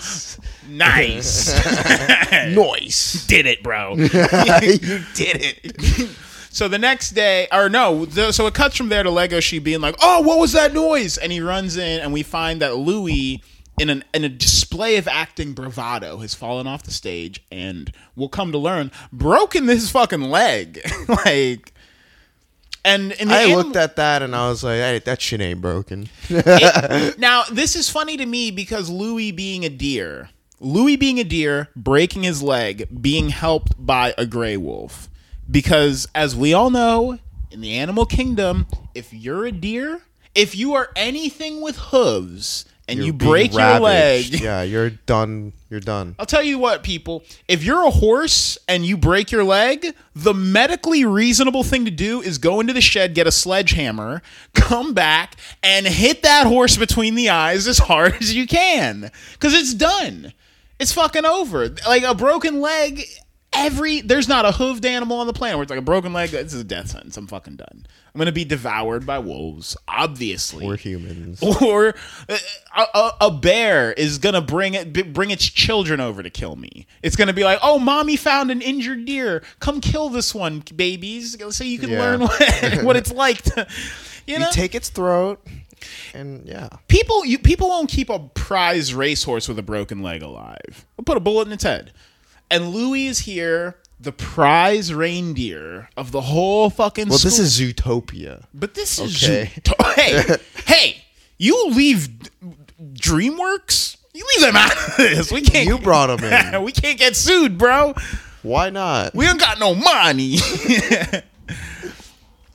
nice, 0.67 2.55
Noise. 2.55 3.27
did 3.29 3.45
it, 3.45 3.63
bro. 3.63 3.97
you 3.97 4.09
did 4.09 5.37
it. 5.43 6.09
So 6.49 6.69
the 6.69 6.79
next 6.79 7.11
day, 7.11 7.49
or 7.53 7.69
no, 7.69 8.07
the, 8.07 8.33
so 8.33 8.47
it 8.47 8.55
cuts 8.55 8.77
from 8.79 8.89
there 8.89 9.03
to 9.03 9.11
Legoshi 9.11 9.63
being 9.63 9.83
like, 9.83 9.95
"Oh, 10.01 10.23
what 10.23 10.39
was 10.39 10.53
that 10.53 10.73
noise?" 10.73 11.19
And 11.19 11.31
he 11.31 11.41
runs 11.43 11.77
in, 11.77 12.01
and 12.01 12.11
we 12.13 12.23
find 12.23 12.63
that 12.63 12.77
Louis, 12.77 13.43
in 13.79 13.91
an 13.91 14.05
in 14.15 14.25
a 14.25 14.29
display 14.31 14.97
of 14.97 15.07
acting 15.07 15.53
bravado, 15.53 16.17
has 16.19 16.35
fallen 16.35 16.67
off 16.67 16.83
the 16.83 16.93
stage, 16.93 17.45
and 17.53 17.93
we'll 18.17 18.31
come 18.31 18.53
to 18.53 18.59
learn 18.59 18.91
broken 19.13 19.69
his 19.69 19.91
fucking 19.91 20.23
leg, 20.23 20.81
like. 21.09 21.75
And 22.85 23.12
in 23.12 23.29
the 23.29 23.35
I 23.35 23.42
anim- 23.45 23.57
looked 23.59 23.77
at 23.77 23.97
that 23.97 24.23
and 24.23 24.35
I 24.35 24.49
was 24.49 24.64
like, 24.64 24.79
hey, 24.79 24.99
that 25.01 25.21
shit 25.21 25.40
ain't 25.40 25.61
broken. 25.61 26.09
it- 26.29 27.18
now 27.18 27.45
this 27.51 27.77
is 27.77 27.88
funny 27.88 28.16
to 28.16 28.27
me 28.27 28.51
because 28.51 28.90
Louis 28.90 29.31
being 29.33 29.64
a 29.64 29.68
deer, 29.68 30.31
Louis 30.59 30.97
being 30.97 31.18
a 31.21 31.25
deer, 31.25 31.68
breaking 31.77 32.23
his 32.25 32.42
leg, 32.42 32.88
being 33.01 33.29
helped 33.31 33.75
by 33.85 34.14
a 34.18 34.27
gray 34.27 34.57
wolf. 34.57 35.09
Because 35.51 36.09
as 36.14 36.35
we 36.35 36.53
all 36.55 36.71
know, 36.71 37.18
in 37.51 37.61
the 37.61 37.75
animal 37.77 38.07
kingdom, 38.07 38.66
if 38.95 39.12
you're 39.12 39.45
a 39.47 39.53
deer, 39.53 40.01
if 40.35 40.57
you 40.57 40.75
are 40.75 40.88
anything 40.97 41.61
with 41.61 41.77
hooves 41.77 42.64
and 42.88 42.99
You're 42.99 43.07
you 43.07 43.12
break 43.12 43.53
your 43.53 43.79
leg, 43.81 44.25
Yeah, 44.40 44.62
you're 44.62 44.90
done. 44.90 45.53
You're 45.71 45.81
done. 45.81 46.14
I'll 46.18 46.27
tell 46.27 46.42
you 46.42 46.59
what, 46.59 46.83
people. 46.83 47.23
If 47.49 47.62
you're 47.62 47.87
a 47.87 47.90
horse 47.90 48.59
and 48.68 48.85
you 48.85 48.97
break 48.97 49.31
your 49.31 49.45
leg, 49.45 49.95
the 50.14 50.35
medically 50.35 51.05
reasonable 51.05 51.62
thing 51.62 51.85
to 51.85 51.90
do 51.90 52.21
is 52.21 52.38
go 52.38 52.61
into 52.61 52.73
the 52.73 52.81
shed, 52.81 53.14
get 53.14 53.27
a 53.27 53.33
sledgehammer, 53.33 54.21
come 54.55 54.95
back, 54.95 55.37
and 55.62 55.87
hit 55.87 56.23
that 56.23 56.47
horse 56.47 56.77
between 56.77 57.14
the 57.14 57.31
eyes 57.31 57.66
as 57.66 57.79
hard 57.79 58.14
as 58.21 58.35
you 58.35 58.47
can. 58.47 59.11
Because 59.33 59.55
it's 59.55 59.75
done. 59.75 60.33
It's 60.79 60.92
fucking 60.92 61.25
over. 61.25 61.68
Like 61.87 62.03
a 62.03 62.14
broken 62.14 62.61
leg, 62.61 63.05
every. 63.53 64.01
There's 64.01 64.29
not 64.29 64.45
a 64.45 64.51
hooved 64.51 64.85
animal 64.85 65.21
on 65.21 65.29
the 65.29 65.33
planet 65.33 65.57
where 65.57 65.62
it's 65.62 65.71
like 65.71 65.79
a 65.79 65.83
broken 65.83 66.12
leg. 66.12 66.31
This 66.31 66.53
is 66.53 66.61
a 66.61 66.64
death 66.64 66.88
sentence. 66.88 67.16
I'm 67.16 67.29
fucking 67.29 67.57
done. 67.57 67.87
I'm 68.14 68.18
going 68.18 68.27
to 68.27 68.33
be 68.33 68.44
devoured 68.44 69.07
by 69.07 69.18
wolves, 69.20 69.75
obviously 69.88 70.66
We're 70.66 70.77
humans. 70.77 71.42
or 71.62 71.94
uh, 72.29 72.38
a, 72.77 72.81
a, 72.98 73.12
a 73.22 73.31
bear 73.31 73.92
is 73.92 74.18
gonna 74.18 74.42
bring 74.42 74.75
it 74.75 75.12
bring 75.14 75.31
its 75.31 75.46
children 75.48 75.98
over 75.98 76.22
to 76.22 76.29
kill 76.29 76.57
me. 76.57 76.87
It's 77.03 77.16
gonna 77.16 77.33
be 77.33 77.42
like, 77.44 77.59
oh, 77.62 77.79
mommy 77.79 78.16
found 78.16 78.51
an 78.51 78.61
injured 78.61 79.07
deer. 79.07 79.42
Come 79.61 79.81
kill 79.81 80.11
this 80.11 80.35
one, 80.35 80.62
babies, 80.77 81.37
so 81.57 81.64
you 81.64 81.79
can 81.79 81.88
Yeah. 81.90 82.01
learn 82.01 82.20
what, 82.22 82.75
what 82.85 82.96
it's 82.96 83.12
like 83.12 83.40
to, 83.42 83.66
you 84.27 84.38
know. 84.38 84.46
You 84.46 84.53
take 84.53 84.75
its 84.75 84.90
throat, 84.90 85.46
and 86.12 86.46
yeah. 86.46 86.68
people, 86.88 87.25
you 87.25 87.38
people 87.38 87.68
won't 87.70 87.88
keep 87.88 88.11
a 88.11 88.18
prize 88.18 88.92
racehorse 88.92 89.48
with 89.48 89.59
a 89.59 89.62
broken 89.62 90.03
leg 90.03 90.22
alive. 90.22 90.85
We'll 90.98 91.05
put 91.05 91.16
a 91.16 91.20
bullet 91.20 91.46
in 91.46 91.53
its 91.55 91.64
head. 91.64 91.92
And 92.51 92.68
Louis 92.68 93.07
is 93.07 93.20
here, 93.20 93.77
the 94.03 94.12
prize 94.12 94.93
reindeer 94.93 95.88
of 95.97 96.11
the 96.12 96.21
whole 96.21 96.71
fucking. 96.71 97.09
Well, 97.09 97.19
this 97.19 97.38
is 97.38 97.59
Zootopia. 97.61 98.45
But 98.53 98.75
this 98.75 98.99
is 98.99 99.23
Okay. 99.23 99.51
Zoot- 99.55 99.95
hey, 99.95 100.37
hey, 100.67 101.05
you 101.38 101.69
leave 101.69 102.09
DreamWorks. 102.83 103.97
You 104.15 104.27
leave 104.37 104.47
them 104.47 104.57
out 104.57 104.73
of 104.73 104.97
this. 104.97 105.33
We 105.33 105.41
can't. 105.41 105.67
You 105.67 105.79
brought 105.79 106.09
them 106.09 106.25
in. 106.55 106.62
we 106.65 106.73
can't 106.73 106.99
get 106.99 107.17
sued, 107.17 107.57
bro. 107.57 107.95
Why 108.43 108.71
not? 108.71 109.15
We 109.15 109.25
don't 109.25 109.41
got 109.41 109.59
no 109.59 109.75
money. 109.75 110.37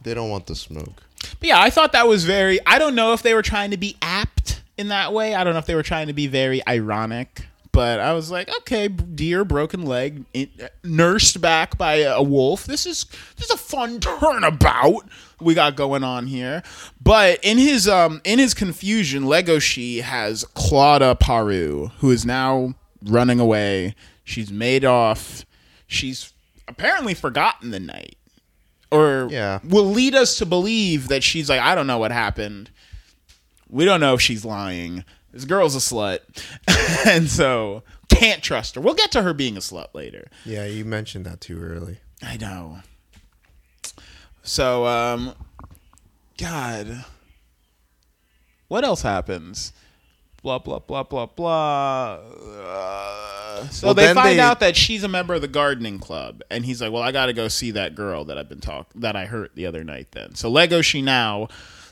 They 0.04 0.14
don't 0.14 0.30
want 0.30 0.48
the 0.48 0.56
smoke. 0.56 1.04
But 1.40 1.50
yeah, 1.50 1.60
I 1.62 1.70
thought 1.70 1.92
that 1.92 2.08
was 2.08 2.24
very. 2.24 2.60
I 2.66 2.80
don't 2.80 2.96
know 2.96 3.12
if 3.12 3.24
they 3.24 3.34
were 3.34 3.42
trying 3.42 3.72
to 3.72 3.78
be 3.78 3.98
apt 4.02 4.62
in 4.78 4.88
that 4.88 5.12
way. 5.12 5.36
I 5.36 5.44
don't 5.44 5.52
know 5.52 5.60
if 5.60 5.66
they 5.66 5.76
were 5.76 5.84
trying 5.84 6.08
to 6.08 6.14
be 6.14 6.28
very 6.28 6.66
ironic. 6.66 7.46
But 7.78 8.00
I 8.00 8.14
was 8.14 8.32
like, 8.32 8.50
okay, 8.62 8.88
deer, 8.88 9.46
broken 9.46 9.84
leg, 9.86 10.26
nursed 10.84 11.40
back 11.42 11.78
by 11.78 11.98
a 11.98 12.24
wolf. 12.24 12.66
This 12.66 12.88
is 12.88 13.06
this 13.36 13.52
is 13.52 13.52
a 13.52 13.58
fun 13.58 14.00
turnabout 14.00 15.08
we 15.40 15.54
got 15.54 15.76
going 15.76 16.04
on 16.04 16.26
here. 16.26 16.64
But 17.00 17.40
in 17.44 17.60
his 17.60 17.88
um 17.88 18.20
in 18.24 18.40
his 18.40 18.56
confusion, 18.56 19.26
Legoshi 19.26 20.02
has 20.02 20.44
clawed 20.56 21.04
up 21.04 21.22
Haru, 21.22 21.90
who 22.00 22.10
is 22.10 22.26
now 22.26 22.74
running 23.06 23.40
away. 23.40 23.94
She's 24.24 24.52
made 24.52 24.84
off. 24.84 25.46
She's 25.86 26.34
apparently 26.68 27.14
forgotten 27.14 27.70
the 27.70 27.80
night 27.80 28.16
or 28.92 29.28
Yeah. 29.30 29.60
will 29.64 29.86
lead 29.86 30.16
us 30.16 30.36
to 30.40 30.48
believe 30.48 31.10
that 31.10 31.22
she's 31.22 31.48
like, 31.48 31.62
I 31.62 31.76
don't 31.76 31.86
know 31.86 32.00
what 32.00 32.12
happened. 32.12 32.72
We 33.70 33.86
don't 33.86 34.00
know 34.00 34.16
if 34.16 34.22
she's 34.22 34.44
lying. 34.44 35.04
This 35.38 35.46
girl's 35.46 35.76
a 35.76 35.80
slut. 35.80 36.20
and 37.08 37.30
so 37.30 37.84
can't 38.10 38.42
trust 38.42 38.74
her. 38.74 38.82
We'll 38.82 38.96
get 38.96 39.12
to 39.12 39.22
her 39.22 39.36
being 39.36 39.56
a 39.56 39.60
slut 39.60 39.94
later. 39.94 40.32
Yeah, 40.46 40.66
you 40.66 40.84
mentioned 40.84 41.26
that 41.28 41.42
too 41.42 41.62
early. 41.62 41.98
I 42.24 42.38
know. 42.38 42.80
So, 44.42 44.88
um, 44.88 45.36
God. 46.40 47.06
What 48.68 48.84
else 48.84 49.04
happens? 49.04 49.74
Blah, 50.42 50.58
blah, 50.58 50.80
blah, 50.80 51.04
blah, 51.04 51.28
blah. 51.28 52.14
Uh, 52.16 53.68
so 53.70 53.88
Well, 53.88 53.94
they 53.94 54.12
find 54.16 54.40
they- 54.40 54.44
out 54.44 54.60
that 54.62 54.76
she's 54.76 55.04
a 55.04 55.08
member 55.08 55.36
of 55.36 55.42
the 55.42 55.48
gardening 55.48 56.00
club. 56.00 56.42
And 56.50 56.66
he's 56.66 56.82
like, 56.82 56.92
well, 56.92 57.04
I 57.04 57.12
got 57.12 57.28
to 57.28 57.34
go 57.34 57.48
see 57.48 57.70
that 57.72 57.94
girl 57.94 58.26
that 58.26 58.40
I've 58.40 58.50
been 58.50 58.60
talk 58.62 58.90
that 58.96 59.16
I 59.16 59.26
hurt 59.28 59.52
the 59.54 59.68
other 59.68 59.84
night 59.84 60.08
then. 60.14 60.34
So 60.34 60.52
Legoshi 60.52 61.04
now. 61.04 61.48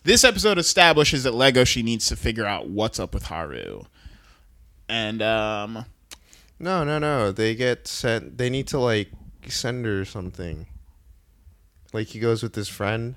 This 0.06 0.24
episode 0.24 0.60
establishes 0.60 1.24
that 1.24 1.34
Legoshi 1.34 1.84
needs 1.84 2.08
to 2.10 2.16
figure 2.16 2.46
out 2.46 2.70
what's 2.70 3.00
up 3.00 3.12
with 3.12 3.24
Haru. 3.26 3.82
And, 4.88 5.20
um, 5.24 5.86
No, 6.60 6.84
no, 6.84 7.00
no. 7.00 7.32
They 7.32 7.56
get 7.56 7.88
sent. 7.88 8.38
They 8.38 8.52
need 8.52 8.68
to 8.68 8.78
like 8.80 9.10
send 9.48 9.84
her 9.86 10.06
something. 10.06 10.68
Like 11.92 12.08
he 12.08 12.20
goes 12.20 12.44
with 12.44 12.54
his 12.54 12.70
friend. 12.70 13.16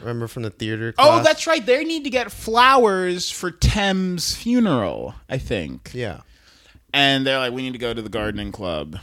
Remember 0.00 0.26
from 0.26 0.42
the 0.42 0.50
theater 0.50 0.92
class? 0.92 1.20
Oh, 1.20 1.22
that's 1.22 1.46
right. 1.46 1.64
They 1.64 1.84
need 1.84 2.04
to 2.04 2.10
get 2.10 2.32
flowers 2.32 3.30
for 3.30 3.50
Tem's 3.50 4.34
funeral, 4.34 5.14
I 5.28 5.36
think. 5.36 5.90
yeah. 5.92 6.20
And 6.94 7.26
they're 7.26 7.38
like, 7.38 7.52
we 7.52 7.60
need 7.62 7.72
to 7.72 7.78
go 7.78 7.92
to 7.92 8.00
the 8.00 8.08
gardening 8.08 8.52
club. 8.52 8.98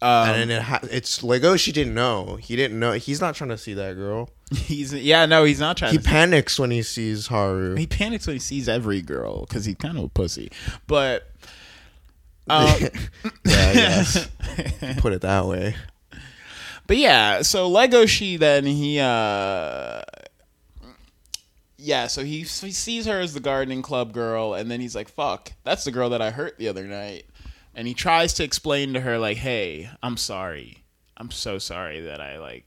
and 0.00 0.50
it 0.50 0.62
ha- 0.62 0.80
it's 0.84 1.22
oh, 1.22 1.56
she 1.56 1.72
didn't 1.72 1.94
know. 1.94 2.36
He 2.36 2.56
didn't 2.56 2.78
know. 2.78 2.92
He's 2.92 3.20
not 3.20 3.34
trying 3.34 3.50
to 3.50 3.58
see 3.58 3.74
that 3.74 3.96
girl. 3.96 4.30
He's 4.54 4.92
yeah, 4.92 5.26
no, 5.26 5.44
he's 5.44 5.60
not 5.60 5.76
trying 5.76 5.92
He 5.92 5.98
to. 5.98 6.04
panics 6.04 6.58
when 6.58 6.70
he 6.72 6.82
sees 6.82 7.28
Haru. 7.28 7.76
he 7.76 7.86
panics 7.86 8.26
when 8.26 8.34
he 8.36 8.40
sees 8.40 8.68
every 8.68 9.00
girl 9.00 9.42
because 9.46 9.64
he's 9.64 9.76
kind 9.76 9.96
of 9.96 10.04
a 10.04 10.08
pussy. 10.08 10.50
But 10.88 11.30
um, 12.48 12.66
yeah, 13.44 13.72
yes. 13.72 14.28
Put 14.98 15.12
it 15.12 15.20
that 15.22 15.46
way. 15.46 15.76
but 16.88 16.96
yeah, 16.96 17.42
so 17.42 17.70
Legoshi 17.70 18.38
then 18.38 18.66
he 18.66 18.98
uh 18.98 20.02
yeah, 21.82 22.08
so 22.08 22.22
he, 22.24 22.40
he 22.40 22.44
sees 22.44 23.06
her 23.06 23.20
as 23.20 23.32
the 23.32 23.40
gardening 23.40 23.80
club 23.80 24.12
girl, 24.12 24.52
and 24.52 24.70
then 24.70 24.80
he's 24.80 24.94
like, 24.94 25.08
"Fuck, 25.08 25.52
that's 25.64 25.84
the 25.84 25.90
girl 25.90 26.10
that 26.10 26.20
I 26.20 26.30
hurt 26.30 26.58
the 26.58 26.68
other 26.68 26.84
night." 26.86 27.24
And 27.74 27.88
he 27.88 27.94
tries 27.94 28.34
to 28.34 28.44
explain 28.44 28.92
to 28.94 29.00
her 29.00 29.16
like, 29.18 29.38
"Hey, 29.38 29.88
I'm 30.02 30.16
sorry. 30.18 30.84
I'm 31.16 31.30
so 31.30 31.58
sorry 31.58 32.00
that 32.02 32.20
I 32.20 32.38
like 32.38 32.64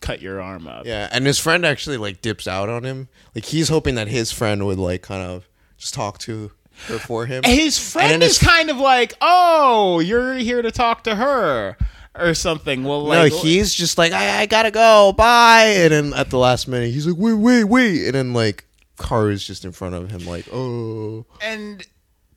cut 0.00 0.20
your 0.22 0.40
arm 0.40 0.66
up." 0.66 0.86
Yeah, 0.86 1.08
and 1.12 1.26
his 1.26 1.38
friend 1.38 1.64
actually 1.64 1.96
like 1.96 2.22
dips 2.22 2.46
out 2.48 2.68
on 2.68 2.84
him. 2.84 3.08
Like 3.34 3.44
he's 3.44 3.68
hoping 3.68 3.94
that 3.96 4.08
his 4.08 4.32
friend 4.32 4.66
would 4.66 4.78
like 4.78 5.02
kind 5.02 5.22
of 5.22 5.48
just 5.76 5.94
talk 5.94 6.18
to 6.20 6.50
her 6.86 6.98
for 6.98 7.26
him. 7.26 7.42
His 7.44 7.78
friend 7.78 8.22
is 8.22 8.38
his- 8.38 8.48
kind 8.48 8.70
of 8.70 8.76
like, 8.78 9.14
"Oh, 9.20 10.00
you're 10.00 10.34
here 10.34 10.62
to 10.62 10.70
talk 10.70 11.04
to 11.04 11.14
her." 11.16 11.76
Or 12.18 12.34
something. 12.34 12.82
Well, 12.82 13.06
no, 13.06 13.26
he's 13.26 13.72
just 13.72 13.96
like 13.96 14.12
I, 14.12 14.40
I 14.40 14.46
gotta 14.46 14.72
go, 14.72 15.12
bye. 15.16 15.66
And 15.78 15.92
then 15.92 16.12
at 16.14 16.28
the 16.30 16.38
last 16.38 16.66
minute, 16.66 16.90
he's 16.90 17.06
like, 17.06 17.16
wait, 17.16 17.34
wait, 17.34 17.64
wait. 17.64 18.04
And 18.06 18.14
then 18.14 18.32
like 18.34 18.64
Haru's 18.98 19.46
just 19.46 19.64
in 19.64 19.70
front 19.70 19.94
of 19.94 20.10
him, 20.10 20.26
like, 20.26 20.46
oh, 20.52 21.24
and 21.40 21.86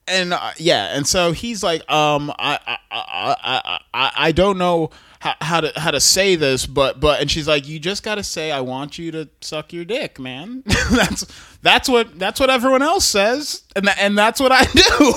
and 0.08 0.32
uh, 0.32 0.52
yeah, 0.58 0.96
and 0.96 1.08
so 1.08 1.32
he's 1.32 1.64
like, 1.64 1.82
um, 1.92 2.30
I 2.38 2.60
I 2.68 2.78
I 2.92 3.36
I, 3.44 3.80
I, 3.96 4.12
I 4.28 4.32
don't 4.32 4.60
know 4.60 4.92
how, 5.24 5.36
how 5.42 5.62
to 5.62 5.72
how 5.80 5.92
to 5.92 6.00
say 6.00 6.36
this, 6.36 6.66
but 6.66 7.00
but 7.00 7.22
and 7.22 7.32
she's 7.32 7.48
like, 7.48 7.68
you 7.68 7.80
just 7.80 8.04
got 8.04 8.16
to 8.16 8.24
say, 8.24 8.52
I 8.52 8.62
want 8.62 8.98
you 8.98 9.12
to 9.12 9.30
suck 9.42 9.72
your 9.72 9.86
dick, 9.86 10.20
man. 10.20 10.64
that's 10.92 11.26
that's 11.62 11.88
what 11.88 12.20
that's 12.20 12.40
what 12.40 12.50
everyone 12.50 12.82
else 12.82 13.06
says, 13.06 13.64
and 13.76 13.88
tha- 13.88 14.00
and 14.00 14.18
that's 14.18 14.40
what 14.40 14.52
I 14.52 14.66
do. 14.66 15.14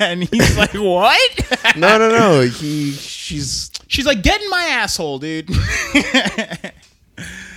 and 0.04 0.24
he's 0.24 0.56
like, 0.56 0.74
what? 0.74 1.76
no, 1.76 1.98
no, 1.98 2.08
no. 2.08 2.40
He, 2.42 2.92
she's 2.92 3.70
She's 3.88 4.04
like, 4.04 4.22
"Get 4.22 4.40
in 4.40 4.50
my 4.50 4.64
asshole, 4.64 5.18
dude." 5.18 5.48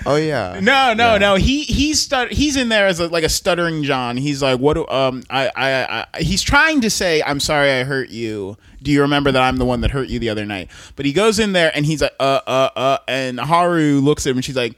Oh 0.06 0.16
yeah. 0.16 0.60
No, 0.62 0.94
no, 0.94 1.14
Yeah. 1.14 1.18
no. 1.20 1.36
He 1.36 1.64
he's 1.64 2.06
stut- 2.08 2.32
he's 2.32 2.56
in 2.56 2.70
there 2.70 2.88
as 2.88 3.00
a, 3.00 3.08
like 3.08 3.24
a 3.24 3.30
stuttering 3.30 3.84
John. 3.84 4.18
He's 4.18 4.42
like, 4.42 4.60
what? 4.60 4.74
do- 4.74 4.88
Um, 4.88 5.24
I, 5.30 5.52
I, 5.56 6.06
I, 6.16 6.22
he's 6.22 6.42
trying 6.42 6.82
to 6.82 6.90
say, 6.90 7.22
I'm 7.24 7.40
sorry, 7.40 7.72
I 7.72 7.84
hurt 7.84 8.10
you. 8.10 8.58
Do 8.82 8.90
you 8.92 9.02
remember 9.02 9.32
that 9.32 9.42
I'm 9.42 9.58
the 9.58 9.66
one 9.66 9.82
that 9.82 9.92
hurt 9.92 10.10
you 10.10 10.18
the 10.20 10.30
other 10.30 10.46
night? 10.46 10.70
But 10.96 11.06
he 11.06 11.14
goes 11.14 11.38
in 11.40 11.54
there 11.54 11.72
and 11.76 11.86
he's 11.86 12.02
like, 12.02 12.16
uh, 12.20 12.40
uh, 12.48 12.70
uh, 12.76 12.98
and 13.08 13.40
Haru 13.40 14.00
looks 14.00 14.26
at 14.26 14.32
him 14.32 14.38
and 14.38 14.46
she's 14.46 14.56
like, 14.56 14.76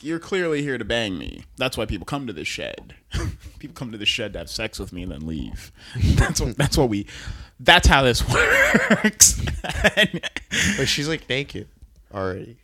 you're 0.00 0.18
clearly 0.20 0.62
here 0.62 0.78
to 0.78 0.84
bang 0.84 1.18
me. 1.18 1.44
That's 1.56 1.76
why 1.76 1.86
people 1.86 2.04
come 2.04 2.26
to 2.26 2.32
this 2.32 2.48
shed. 2.48 2.94
people 3.58 3.74
come 3.74 3.92
to 3.92 3.98
the 3.98 4.06
shed 4.06 4.32
to 4.34 4.40
have 4.40 4.50
sex 4.50 4.78
with 4.78 4.92
me 4.92 5.02
and 5.02 5.10
then 5.12 5.26
leave. 5.26 5.72
That's 6.16 6.40
what. 6.40 6.56
That's 6.56 6.76
what 6.78 6.88
we. 6.88 7.06
That's 7.60 7.86
how 7.86 8.02
this 8.02 8.28
works. 9.04 9.40
But 10.76 10.86
she's 10.88 11.08
like 11.08 11.28
naked 11.28 11.68
already, 12.12 12.56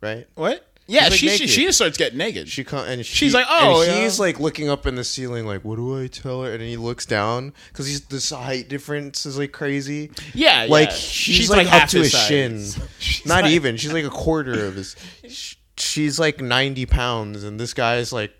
right? 0.00 0.26
what? 0.34 0.66
Yeah, 0.86 1.04
like, 1.04 1.12
she, 1.14 1.28
she 1.28 1.32
naked. 1.44 1.48
she 1.50 1.64
just 1.64 1.78
starts 1.78 1.96
getting 1.96 2.18
naked. 2.18 2.46
She 2.48 2.62
come 2.62 2.86
and 2.86 3.06
she, 3.06 3.14
She's 3.16 3.32
like, 3.34 3.46
"Oh, 3.48 3.80
and 3.82 3.90
yeah." 3.90 4.02
he's 4.02 4.20
like 4.20 4.38
looking 4.38 4.68
up 4.68 4.86
in 4.86 4.96
the 4.96 5.04
ceiling, 5.04 5.46
like, 5.46 5.64
what 5.64 5.76
do 5.76 5.98
I 5.98 6.08
tell 6.08 6.42
her? 6.42 6.50
And 6.52 6.60
then 6.60 6.68
he 6.68 6.76
looks 6.76 7.06
down 7.06 7.54
because 7.68 7.86
he's 7.86 8.02
this 8.02 8.28
height 8.30 8.68
difference 8.68 9.24
is 9.24 9.38
like 9.38 9.52
crazy. 9.52 10.10
Yeah, 10.34 10.66
like 10.68 10.90
yeah. 10.90 10.94
she's, 10.94 11.36
She's, 11.36 11.50
like, 11.50 11.68
like, 11.68 11.82
up 11.84 11.88
to 11.88 11.98
his 11.98 12.12
his 12.12 12.12
size. 12.12 12.28
shin. 12.28 12.88
She's 12.98 13.24
Not 13.26 13.44
like- 13.44 13.52
even. 13.52 13.76
She's 13.78 13.94
like 13.94 14.04
a 14.04 14.10
quarter 14.10 14.66
of 14.66 14.74
his. 14.76 14.94
sh- 15.28 15.54
She's 15.78 16.18
like 16.20 16.40
ninety 16.40 16.84
pounds, 16.86 17.42
and 17.44 17.58
this 17.58 17.72
guy's 17.74 18.12
like 18.12 18.32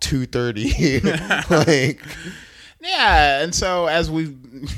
two 0.00 0.26
thirty. 0.26 1.00
like 1.50 2.00
Yeah, 2.80 3.42
and 3.42 3.54
so 3.54 3.86
as 3.86 4.10
we 4.10 4.34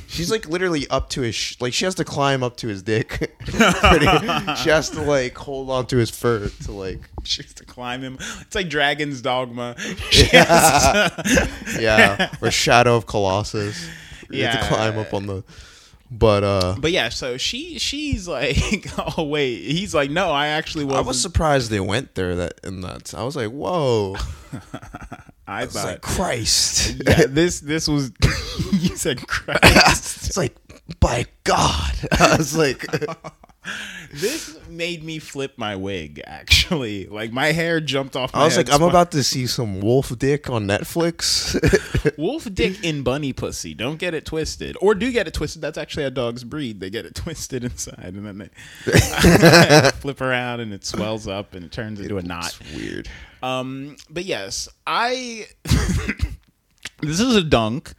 she's 0.06 0.30
like 0.30 0.48
literally 0.48 0.86
up 0.88 1.08
to 1.10 1.20
his. 1.22 1.34
Sh- 1.34 1.56
like 1.60 1.72
she 1.72 1.84
has 1.84 1.94
to 1.96 2.04
climb 2.04 2.42
up 2.42 2.56
to 2.58 2.68
his 2.68 2.82
dick. 2.82 3.08
Pretty- 3.46 4.06
she 4.62 4.70
has 4.70 4.90
to 4.90 5.02
like 5.02 5.36
hold 5.36 5.70
on 5.70 5.86
to 5.86 5.96
his 5.96 6.10
fur 6.10 6.48
to 6.64 6.72
like. 6.72 7.00
she 7.24 7.42
has 7.42 7.52
to 7.54 7.64
climb 7.64 8.00
him, 8.02 8.16
it's 8.40 8.54
like 8.54 8.68
Dragon's 8.68 9.20
Dogma. 9.22 9.76
She 10.10 10.26
to- 10.28 11.48
yeah, 11.80 12.34
or 12.40 12.50
Shadow 12.50 12.96
of 12.96 13.06
Colossus. 13.06 13.88
You 14.30 14.44
have 14.44 14.54
to 14.54 14.58
Yeah. 14.60 14.68
climb 14.68 14.98
up 14.98 15.12
on 15.14 15.26
the. 15.26 15.44
But 16.10 16.44
uh, 16.44 16.76
but 16.78 16.92
yeah, 16.92 17.08
so 17.08 17.36
she 17.38 17.78
she's 17.78 18.28
like, 18.28 18.56
oh 19.16 19.24
wait, 19.24 19.62
he's 19.62 19.94
like, 19.94 20.10
no, 20.10 20.30
I 20.30 20.48
actually 20.48 20.84
was. 20.84 20.94
I 20.96 21.00
was 21.00 21.20
surprised 21.20 21.70
they 21.70 21.80
went 21.80 22.14
there. 22.14 22.36
That 22.36 22.60
in 22.62 22.82
that 22.82 23.14
I 23.14 23.24
was 23.24 23.34
like, 23.34 23.50
whoa, 23.50 24.14
I 25.46 25.66
thought, 25.66 25.84
like 25.84 26.00
Christ. 26.00 27.02
yeah, 27.06 27.24
this 27.28 27.60
this 27.60 27.88
was. 27.88 28.12
you 28.72 28.96
said 28.96 29.18
Christ. 29.26 30.26
it's 30.26 30.36
like 30.36 30.56
by 31.00 31.26
God. 31.44 31.94
I 32.12 32.36
was 32.36 32.56
like, 32.56 32.86
this 34.12 34.58
made 34.68 35.02
me 35.02 35.18
flip 35.18 35.54
my 35.56 35.76
wig. 35.76 36.20
Actually, 36.26 37.06
like 37.06 37.32
my 37.32 37.52
hair 37.52 37.80
jumped 37.80 38.16
off. 38.16 38.34
My 38.34 38.40
I 38.40 38.44
was 38.44 38.56
like, 38.56 38.70
I'm 38.70 38.82
about 38.82 39.10
to 39.12 39.22
see 39.22 39.46
some 39.46 39.80
wolf 39.80 40.16
dick 40.18 40.50
on 40.50 40.66
Netflix. 40.66 41.54
Wolf 42.18 42.52
dick 42.52 42.84
in 42.84 43.02
bunny 43.02 43.32
pussy. 43.32 43.74
Don't 43.74 43.98
get 43.98 44.14
it 44.14 44.24
twisted. 44.24 44.76
Or 44.80 44.94
do 44.94 45.10
get 45.10 45.26
it 45.26 45.34
twisted. 45.34 45.62
That's 45.62 45.78
actually 45.78 46.04
a 46.04 46.10
dog's 46.10 46.44
breed. 46.44 46.80
They 46.80 46.90
get 46.90 47.06
it 47.06 47.14
twisted 47.14 47.64
inside 47.64 48.14
and 48.14 48.26
then 48.26 48.38
they 48.38 49.90
flip 49.92 50.20
around 50.20 50.60
and 50.60 50.72
it 50.72 50.84
swells 50.84 51.26
up 51.26 51.54
and 51.54 51.64
it 51.64 51.72
turns 51.72 52.00
into 52.00 52.18
a 52.18 52.22
knot. 52.22 52.56
It's 52.60 52.74
weird. 52.74 53.08
Um, 53.42 53.96
but 54.10 54.24
yes, 54.24 54.68
I. 54.86 55.46
this 57.00 57.20
is 57.20 57.36
a 57.36 57.42
dunk. 57.42 57.94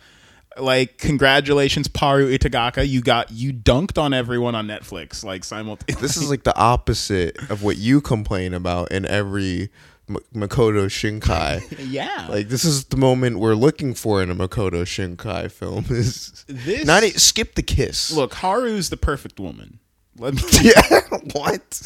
Like, 0.58 0.98
congratulations, 0.98 1.88
Paru 1.88 2.30
Itagaki. 2.36 2.88
You 2.88 3.02
got 3.02 3.32
you 3.32 3.52
dunked 3.54 4.02
on 4.02 4.14
everyone 4.14 4.56
on 4.56 4.68
Netflix. 4.68 5.24
Like 5.24 5.44
simultaneously. 5.44 6.02
This 6.08 6.18
is 6.18 6.30
like 6.30 6.44
the 6.44 6.58
opposite 6.58 7.38
of 7.50 7.64
what 7.64 7.78
you 7.78 8.02
complain 8.02 8.54
about 8.54 8.92
in 8.92 9.06
every 9.06 9.70
M- 10.08 10.18
Makoto 10.34 10.86
Shinkai. 10.88 11.62
yeah. 11.92 12.28
Like 12.30 12.48
this 12.50 12.64
is 12.64 12.86
the 12.86 12.98
moment 12.98 13.40
we're 13.40 13.56
looking 13.56 13.94
for 13.94 14.22
in 14.24 14.30
a 14.30 14.36
Makoto 14.36 14.84
Shinkai 14.84 15.52
film. 15.52 15.86
Is 15.90 16.46
This- 16.48 16.86
not 16.86 17.04
e- 17.04 17.10
skip 17.12 17.56
the 17.56 17.64
kiss? 17.64 18.12
look, 18.12 18.36
Haru's 18.36 18.90
the 18.90 18.98
perfect 18.98 19.40
woman. 19.40 19.80
Let 20.18 20.36
me 20.36 20.42
yeah, 20.62 21.02
what? 21.34 21.82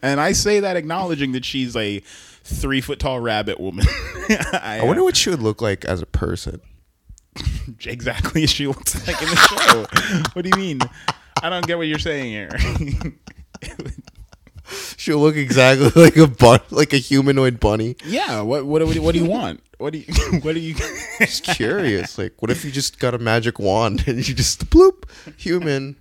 and 0.00 0.20
I 0.20 0.30
say 0.30 0.60
that 0.60 0.76
acknowledging 0.76 1.32
that 1.32 1.44
she's 1.44 1.74
a 1.74 1.98
three 2.44 2.80
foot 2.80 3.00
tall 3.00 3.18
rabbit 3.18 3.58
woman. 3.58 3.84
I, 4.28 4.78
I 4.80 4.84
wonder 4.84 5.02
what 5.02 5.16
she 5.16 5.30
would 5.30 5.42
look 5.42 5.60
like 5.60 5.84
as 5.84 6.00
a 6.00 6.06
person. 6.06 6.60
exactly 7.86 8.44
as 8.44 8.50
she 8.50 8.66
looks 8.66 9.06
like 9.06 9.20
in 9.20 9.28
the 9.28 9.36
show. 9.36 10.28
what 10.32 10.42
do 10.44 10.50
you 10.54 10.56
mean? 10.56 10.80
I 11.42 11.50
don't 11.50 11.66
get 11.66 11.76
what 11.78 11.86
you're 11.86 11.98
saying 11.98 12.26
here. 12.26 12.50
She'll 14.96 15.18
look 15.18 15.36
exactly 15.36 15.90
like 16.02 16.16
a 16.16 16.26
bun- 16.26 16.60
like 16.70 16.92
a 16.94 16.96
humanoid 16.96 17.60
bunny. 17.60 17.96
yeah. 18.06 18.40
What 18.40 18.64
what 18.64 18.82
what, 18.86 18.96
what 18.98 19.12
do 19.14 19.18
you 19.20 19.28
want? 19.28 19.62
What 19.78 19.92
do 19.92 19.98
you 19.98 20.06
what 20.40 20.54
do 20.54 20.60
you? 20.60 20.74
Just 21.18 21.44
curious. 21.44 22.16
like, 22.16 22.40
what 22.40 22.50
if 22.50 22.64
you 22.64 22.70
just 22.70 22.98
got 22.98 23.14
a 23.14 23.18
magic 23.18 23.58
wand 23.58 24.04
and 24.06 24.26
you 24.26 24.34
just 24.34 24.70
bloop 24.70 25.04
human? 25.36 25.96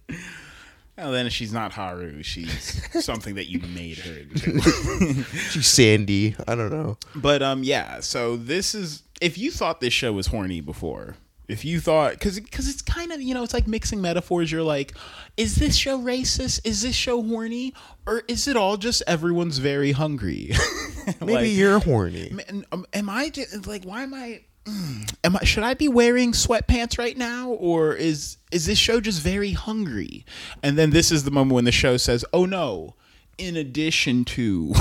well, 0.98 1.12
then 1.12 1.30
she's 1.30 1.52
not 1.52 1.74
Haru. 1.74 2.24
She's 2.24 2.82
something 3.04 3.36
that 3.36 3.50
you 3.50 3.60
made 3.76 3.98
her 4.00 4.14
into. 4.20 5.24
She's 5.50 5.68
Sandy. 5.68 6.36
I 6.48 6.56
don't 6.56 6.72
know. 6.72 6.98
But 7.16 7.42
um, 7.42 7.64
yeah. 7.64 8.00
So 8.00 8.38
this 8.38 8.74
is 8.74 9.04
if 9.20 9.38
you 9.38 9.52
thought 9.52 9.82
this 9.82 9.94
show 9.94 10.14
was 10.14 10.28
horny 10.28 10.62
before, 10.62 11.18
if 11.48 11.66
you 11.66 11.80
thought 11.80 12.12
because 12.14 12.40
because 12.40 12.68
it's 12.70 12.82
kind 12.82 13.12
of 13.12 13.22
you 13.22 13.34
know 13.34 13.44
it's 13.44 13.54
like 13.54 13.68
mixing 13.68 14.02
metaphors. 14.02 14.52
You're 14.52 14.64
like, 14.64 14.94
is 15.38 15.56
this 15.56 15.76
show 15.76 16.00
racist? 16.00 16.62
Is 16.64 16.82
this 16.82 16.96
show 16.96 17.22
horny? 17.22 17.74
Or 18.06 18.24
is 18.28 18.48
it 18.48 18.56
all 18.58 18.78
just 18.78 19.04
everyone's 19.08 19.58
very 19.60 19.92
hungry? 19.94 20.52
Maybe 21.22 21.34
Like, 21.34 21.52
you're 21.52 21.80
horny. 21.80 22.32
am, 22.50 22.66
um, 22.72 22.86
am 22.94 23.10
I 23.10 23.30
ju- 23.30 23.46
like 23.66 23.84
why 23.84 24.04
am 24.04 24.14
I? 24.14 24.42
mm, 24.66 25.14
Am 25.26 25.36
I 25.36 25.44
should 25.44 25.64
I 25.64 25.74
be 25.74 25.88
wearing 25.90 26.32
sweatpants 26.32 26.98
right 26.98 27.18
now, 27.18 27.50
or 27.50 27.94
is 27.94 28.38
is 28.52 28.66
this 28.66 28.78
show 28.78 29.00
just 29.02 29.22
very 29.22 29.52
hungry? 29.52 30.26
And 30.62 30.78
then 30.78 30.92
this 30.92 31.12
is 31.12 31.24
the 31.26 31.32
moment 31.32 31.54
when 31.56 31.66
the 31.66 31.72
show 31.74 31.98
says, 31.98 32.24
"Oh 32.34 32.46
no." 32.46 32.96
In 33.38 33.56
addition 33.56 34.26
to, 34.26 34.74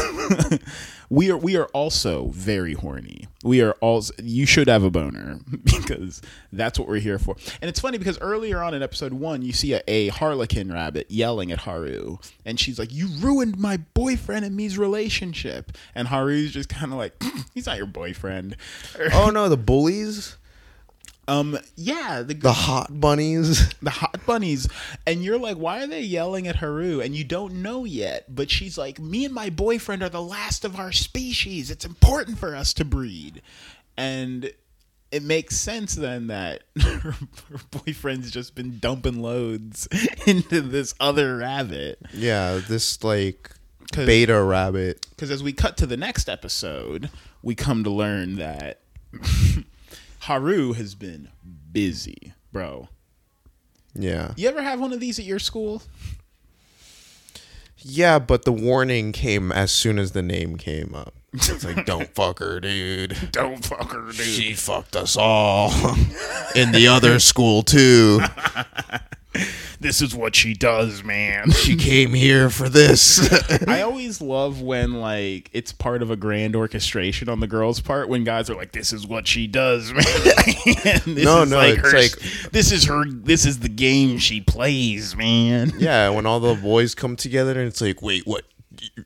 we 1.10 1.30
are 1.30 1.36
we 1.36 1.56
are 1.56 1.66
also 1.66 2.28
very 2.28 2.74
horny. 2.74 3.28
We 3.42 3.60
are 3.62 3.72
also 3.80 4.14
you 4.22 4.46
should 4.46 4.68
have 4.68 4.82
a 4.82 4.90
boner 4.90 5.40
because 5.64 6.20
that's 6.52 6.78
what 6.78 6.86
we're 6.86 7.00
here 7.00 7.18
for. 7.18 7.36
And 7.60 7.68
it's 7.68 7.80
funny 7.80 7.98
because 7.98 8.18
earlier 8.20 8.62
on 8.62 8.74
in 8.74 8.82
episode 8.82 9.14
one, 9.14 9.42
you 9.42 9.52
see 9.52 9.74
a, 9.74 9.82
a 9.88 10.08
harlequin 10.08 10.72
rabbit 10.72 11.10
yelling 11.10 11.50
at 11.50 11.60
Haru, 11.60 12.18
and 12.44 12.58
she's 12.60 12.78
like, 12.78 12.92
"You 12.92 13.08
ruined 13.20 13.58
my 13.58 13.78
boyfriend 13.94 14.44
and 14.44 14.54
me's 14.54 14.76
relationship." 14.78 15.72
And 15.94 16.08
Haru's 16.08 16.52
just 16.52 16.68
kind 16.68 16.92
of 16.92 16.98
like, 16.98 17.22
"He's 17.54 17.66
not 17.66 17.78
your 17.78 17.86
boyfriend." 17.86 18.56
Oh 19.14 19.30
no, 19.30 19.48
the 19.48 19.56
bullies, 19.56 20.36
Um, 21.28 21.58
yeah, 21.76 22.22
the 22.22 22.34
the 22.34 22.52
hot 22.52 23.00
bunnies. 23.00 23.68
the 23.82 23.90
hot 23.90 24.24
bunnies. 24.26 24.68
And 25.06 25.22
you're 25.24 25.38
like 25.38 25.56
why 25.56 25.82
are 25.82 25.86
they 25.86 26.00
yelling 26.00 26.48
at 26.48 26.56
haru? 26.56 27.00
And 27.00 27.14
you 27.14 27.24
don't 27.24 27.62
know 27.62 27.84
yet. 27.84 28.34
But 28.34 28.50
she's 28.50 28.76
like 28.76 28.98
me 28.98 29.24
and 29.24 29.34
my 29.34 29.50
boyfriend 29.50 30.02
are 30.02 30.08
the 30.08 30.22
last 30.22 30.64
of 30.64 30.78
our 30.78 30.92
species. 30.92 31.70
It's 31.70 31.84
important 31.84 32.38
for 32.38 32.56
us 32.56 32.72
to 32.74 32.84
breed. 32.84 33.40
And 33.96 34.50
it 35.10 35.22
makes 35.22 35.56
sense 35.58 35.94
then 35.94 36.28
that 36.28 36.62
her, 36.80 36.98
her 37.50 37.58
boyfriend's 37.70 38.30
just 38.30 38.54
been 38.54 38.78
dumping 38.78 39.20
loads 39.22 39.86
into 40.26 40.60
this 40.62 40.94
other 40.98 41.36
rabbit. 41.36 41.98
Yeah, 42.14 42.60
this 42.66 43.04
like 43.04 43.50
beta 43.94 44.42
rabbit. 44.42 45.06
because 45.10 45.30
as 45.30 45.42
we 45.42 45.52
cut 45.52 45.76
to 45.76 45.84
the 45.86 45.98
next 45.98 46.26
episode 46.26 47.10
we 47.42 47.54
come 47.54 47.84
to 47.84 47.90
learn 47.90 48.36
that 48.36 48.80
haru 50.22 50.72
has 50.72 50.94
been 50.94 51.28
busy 51.72 52.32
bro 52.52 52.88
Yeah. 53.94 54.32
you 54.36 54.48
ever 54.48 54.62
have 54.62 54.80
one 54.80 54.92
of 54.92 55.00
these 55.00 55.18
at 55.18 55.24
your 55.24 55.38
school 55.38 55.82
Yeah, 57.84 58.20
but 58.20 58.44
the 58.44 58.52
warning 58.52 59.10
came 59.12 59.50
as 59.50 59.72
soon 59.72 59.98
as 59.98 60.12
the 60.12 60.22
name 60.22 60.56
came 60.56 60.94
up. 60.94 61.14
It's 61.34 61.64
like, 61.64 61.86
don't 61.86 62.14
fuck 62.14 62.40
her, 62.40 62.60
dude. 62.60 63.16
Don't 63.32 63.64
fuck 63.64 63.92
her, 63.92 64.06
dude. 64.06 64.14
She 64.16 64.52
fucked 64.52 64.94
us 64.96 65.16
all. 65.16 65.70
In 66.54 66.72
the 66.72 66.88
other 66.88 67.18
school, 67.20 67.62
too. 67.62 68.20
This 69.80 70.02
is 70.02 70.14
what 70.14 70.36
she 70.36 70.52
does, 70.54 71.02
man. 71.02 71.50
She 71.50 71.74
came 71.74 72.12
here 72.12 72.50
for 72.50 72.68
this. 72.68 73.18
I 73.66 73.80
always 73.80 74.20
love 74.20 74.60
when 74.60 75.00
like 75.00 75.48
it's 75.52 75.72
part 75.72 76.02
of 76.02 76.10
a 76.10 76.16
grand 76.16 76.54
orchestration 76.54 77.28
on 77.30 77.40
the 77.40 77.46
girls' 77.48 77.80
part 77.80 78.08
when 78.08 78.22
guys 78.22 78.48
are 78.50 78.54
like, 78.54 78.70
"This 78.72 78.92
is 78.92 79.06
what 79.08 79.26
she 79.26 79.46
does, 79.48 79.90
man." 79.92 80.04
This 80.04 81.24
No, 81.24 81.42
is 81.42 81.50
no, 81.50 81.56
like 81.56 81.78
it's 81.78 81.90
her, 81.90 81.98
like- 81.98 82.50
this 82.52 82.70
is 82.70 82.84
her. 82.84 83.04
This 83.06 83.44
is 83.46 83.58
the 83.60 83.68
game 83.70 84.18
she 84.18 84.40
plays, 84.42 85.16
man. 85.16 85.72
yeah, 85.78 86.10
when 86.10 86.26
all 86.26 86.38
the 86.38 86.54
boys 86.54 86.94
come 86.94 87.16
together 87.16 87.52
and 87.52 87.62
it's 87.66 87.80
like, 87.80 88.02
wait, 88.02 88.24
what? 88.26 88.44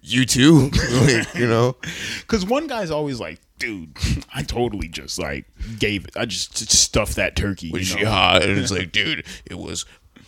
You 0.02 0.24
too? 0.26 0.70
like, 1.02 1.34
you 1.34 1.46
know? 1.46 1.76
Because 2.20 2.44
one 2.46 2.66
guy's 2.66 2.90
always 2.90 3.20
like, 3.20 3.40
"Dude, 3.58 3.96
I 4.34 4.42
totally 4.42 4.88
just 4.88 5.18
like 5.18 5.46
gave 5.78 6.06
it. 6.06 6.16
I 6.16 6.24
just, 6.26 6.56
just 6.56 6.72
stuffed 6.72 7.16
that 7.16 7.36
turkey." 7.36 7.70
Was 7.70 7.90
you 7.90 7.98
she 7.98 8.04
know? 8.04 8.10
hot? 8.10 8.42
And 8.42 8.58
it's 8.58 8.70
like, 8.70 8.92
dude, 8.92 9.24
it 9.44 9.58
was 9.58 9.84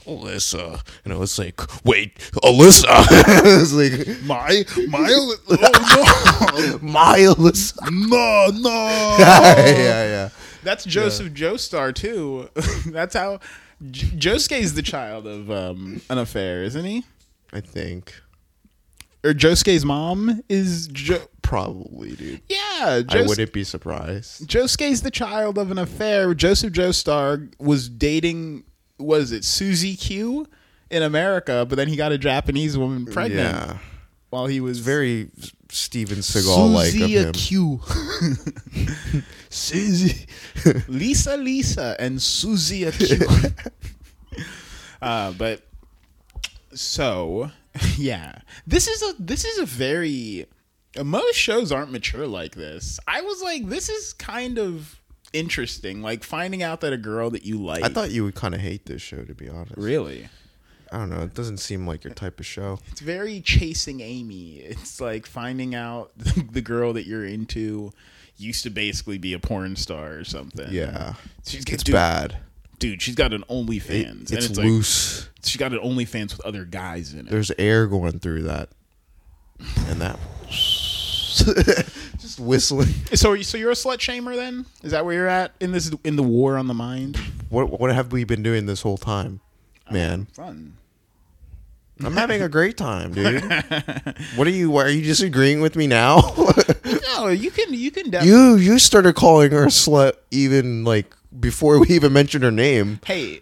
Alyssa, 0.08 0.80
and 1.04 1.12
I 1.12 1.16
was 1.16 1.38
like, 1.38 1.60
wait, 1.84 2.18
Alyssa. 2.42 2.86
it's 3.62 3.72
like 3.72 4.22
My 4.24 4.64
my 4.88 5.08
oh 5.10 6.78
my 6.82 7.18
Alyssa. 7.18 7.76
no 7.90 8.46
no 8.52 8.60
no. 8.60 9.16
yeah, 9.18 10.04
yeah. 10.04 10.28
That's 10.62 10.84
Joseph 10.84 11.32
Joestar 11.34 11.94
too. 11.94 12.48
That's 12.86 13.14
how 13.14 13.40
J- 13.90 14.36
is 14.58 14.74
the 14.74 14.82
child 14.82 15.26
of 15.26 15.50
um, 15.50 16.00
an 16.10 16.18
affair, 16.18 16.62
isn't 16.64 16.84
he? 16.84 17.04
I 17.52 17.60
think 17.60 18.14
Or 19.28 19.34
Josuke's 19.34 19.84
mom 19.84 20.42
is 20.48 20.88
jo- 20.88 21.20
probably, 21.42 22.16
dude. 22.16 22.40
yeah. 22.48 23.02
I 23.06 23.22
wouldn't 23.26 23.52
be 23.52 23.62
surprised. 23.62 24.48
Josuke's 24.48 25.02
the 25.02 25.10
child 25.10 25.58
of 25.58 25.70
an 25.70 25.76
affair. 25.76 26.32
Joseph 26.32 26.72
Joestar 26.72 27.52
was 27.60 27.90
dating 27.90 28.64
was 28.98 29.30
it 29.32 29.42
Suzi 29.42 30.00
Q 30.00 30.46
in 30.90 31.02
America, 31.02 31.66
but 31.68 31.76
then 31.76 31.88
he 31.88 31.96
got 31.96 32.10
a 32.10 32.16
Japanese 32.16 32.78
woman 32.78 33.04
pregnant 33.04 33.54
Yeah, 33.54 33.78
while 34.30 34.46
he 34.46 34.60
was 34.62 34.78
very 34.78 35.28
Steven 35.70 36.18
Seagal 36.18 36.72
like 36.72 36.94
of 36.94 37.10
him. 37.10 37.32
Q. 37.32 37.80
Susie, 39.50 40.26
Lisa, 40.88 41.36
Lisa, 41.36 41.96
and 41.98 42.18
Suzi 42.18 42.90
Q. 42.98 44.42
uh, 45.02 45.32
but 45.32 45.62
so 46.72 47.50
yeah, 47.96 48.40
this 48.66 48.88
is 48.88 49.02
a 49.02 49.22
this 49.22 49.44
is 49.44 49.58
a 49.58 49.66
very 49.66 50.46
most 51.02 51.36
shows 51.36 51.70
aren't 51.72 51.92
mature 51.92 52.26
like 52.26 52.54
this. 52.54 52.98
I 53.06 53.20
was 53.20 53.42
like, 53.42 53.68
this 53.68 53.88
is 53.88 54.12
kind 54.14 54.58
of 54.58 55.00
interesting, 55.32 56.02
like 56.02 56.24
finding 56.24 56.62
out 56.62 56.80
that 56.80 56.92
a 56.92 56.96
girl 56.96 57.30
that 57.30 57.44
you 57.44 57.58
like. 57.58 57.84
I 57.84 57.88
thought 57.88 58.10
you 58.10 58.24
would 58.24 58.34
kind 58.34 58.54
of 58.54 58.60
hate 58.60 58.86
this 58.86 59.02
show, 59.02 59.24
to 59.24 59.34
be 59.34 59.48
honest. 59.48 59.76
really. 59.76 60.28
I 60.90 60.96
don't 60.96 61.10
know. 61.10 61.20
It 61.20 61.34
doesn't 61.34 61.58
seem 61.58 61.86
like 61.86 62.02
your 62.02 62.14
type 62.14 62.40
of 62.40 62.46
show. 62.46 62.78
It's 62.90 63.00
very 63.00 63.42
chasing 63.42 64.00
Amy. 64.00 64.56
It's 64.56 65.02
like 65.02 65.26
finding 65.26 65.74
out 65.74 66.12
the 66.16 66.62
girl 66.62 66.94
that 66.94 67.06
you're 67.06 67.26
into 67.26 67.92
used 68.38 68.62
to 68.62 68.70
basically 68.70 69.18
be 69.18 69.34
a 69.34 69.38
porn 69.38 69.76
star 69.76 70.14
or 70.14 70.24
something. 70.24 70.68
Yeah, 70.70 71.14
she's 71.44 71.64
it's 71.64 71.82
dude, 71.82 71.92
bad. 71.92 72.38
Dude, 72.78 73.02
she's 73.02 73.14
got 73.14 73.32
an 73.32 73.42
It- 73.42 73.48
OnlyFans, 73.48 74.22
it's 74.22 74.30
and 74.32 74.44
it's 74.44 74.56
loose. 74.58 75.20
like 75.22 75.28
she's 75.44 75.56
got 75.56 75.72
an 75.72 75.80
OnlyFans 75.80 76.36
with 76.36 76.40
other 76.46 76.64
guys 76.64 77.12
in 77.12 77.20
it. 77.20 77.30
There's 77.30 77.50
air 77.58 77.86
going 77.86 78.18
through 78.20 78.42
that, 78.42 78.68
and 79.88 80.00
that 80.00 80.18
just 82.20 82.38
whistling. 82.40 82.88
So, 83.14 83.32
you, 83.32 83.42
so 83.42 83.58
you're 83.58 83.70
a 83.70 83.74
slut 83.74 83.98
shamer 83.98 84.34
then? 84.36 84.66
Is 84.82 84.92
that 84.92 85.04
where 85.04 85.14
you're 85.14 85.28
at 85.28 85.52
in 85.60 85.72
this 85.72 85.92
in 86.04 86.16
the 86.16 86.22
war 86.22 86.56
on 86.56 86.66
the 86.66 86.74
mind? 86.74 87.16
What 87.48 87.80
what 87.80 87.92
have 87.92 88.12
we 88.12 88.24
been 88.24 88.42
doing 88.42 88.66
this 88.66 88.82
whole 88.82 88.98
time, 88.98 89.40
man? 89.90 90.26
Fun. 90.32 90.74
I'm 92.04 92.14
having 92.14 92.42
a 92.42 92.48
great 92.48 92.76
time, 92.76 93.12
dude. 93.12 93.42
What 94.36 94.46
are 94.46 94.50
you? 94.50 94.70
Why 94.70 94.84
are 94.84 94.88
you 94.88 95.02
disagreeing 95.02 95.60
with 95.60 95.74
me 95.76 95.86
now? 95.86 96.20
No, 97.16 97.26
you 97.28 97.50
can 97.50 97.74
you 97.74 97.90
can 97.90 98.10
definitely. 98.10 98.38
you 98.62 98.72
you 98.74 98.78
started 98.78 99.14
calling 99.16 99.50
her 99.50 99.64
a 99.64 99.68
slut 99.68 100.12
even 100.30 100.84
like 100.84 101.12
before 101.38 101.78
we 101.78 101.88
even 101.88 102.12
mentioned 102.12 102.44
her 102.44 102.50
name. 102.50 103.00
hey, 103.04 103.40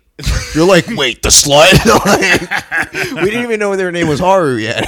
You're 0.54 0.66
like, 0.66 0.86
wait, 0.96 1.22
the 1.22 1.28
slut? 1.28 1.74
Like, 2.06 3.12
we 3.22 3.30
didn't 3.30 3.42
even 3.44 3.60
know 3.60 3.76
their 3.76 3.92
name 3.92 4.08
was 4.08 4.20
Haru 4.20 4.56
yet. 4.56 4.86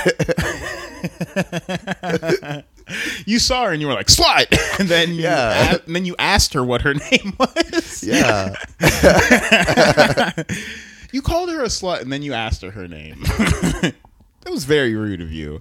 you 3.27 3.39
saw 3.39 3.65
her 3.67 3.73
and 3.73 3.81
you 3.81 3.87
were 3.89 3.95
like 3.95 4.07
slut, 4.09 4.47
and 4.81 4.89
then 4.89 5.11
you 5.15 5.23
Yeah. 5.23 5.75
a- 5.77 5.81
and 5.87 5.95
then 5.95 6.05
you 6.05 6.17
asked 6.19 6.55
her 6.55 6.65
what 6.65 6.83
her 6.83 6.95
name 6.95 7.35
was. 7.39 8.03
yeah, 8.03 8.55
You 11.13 11.23
called 11.23 11.49
her 11.51 11.63
a 11.63 11.69
slut 11.69 12.03
and 12.03 12.13
then 12.13 12.23
you 12.23 12.35
asked 12.35 12.61
her 12.63 12.71
her 12.71 12.87
name. 12.89 13.23
That 14.49 14.55
was 14.55 14.65
very 14.65 14.95
rude 14.95 15.21
of 15.21 15.31
you. 15.31 15.61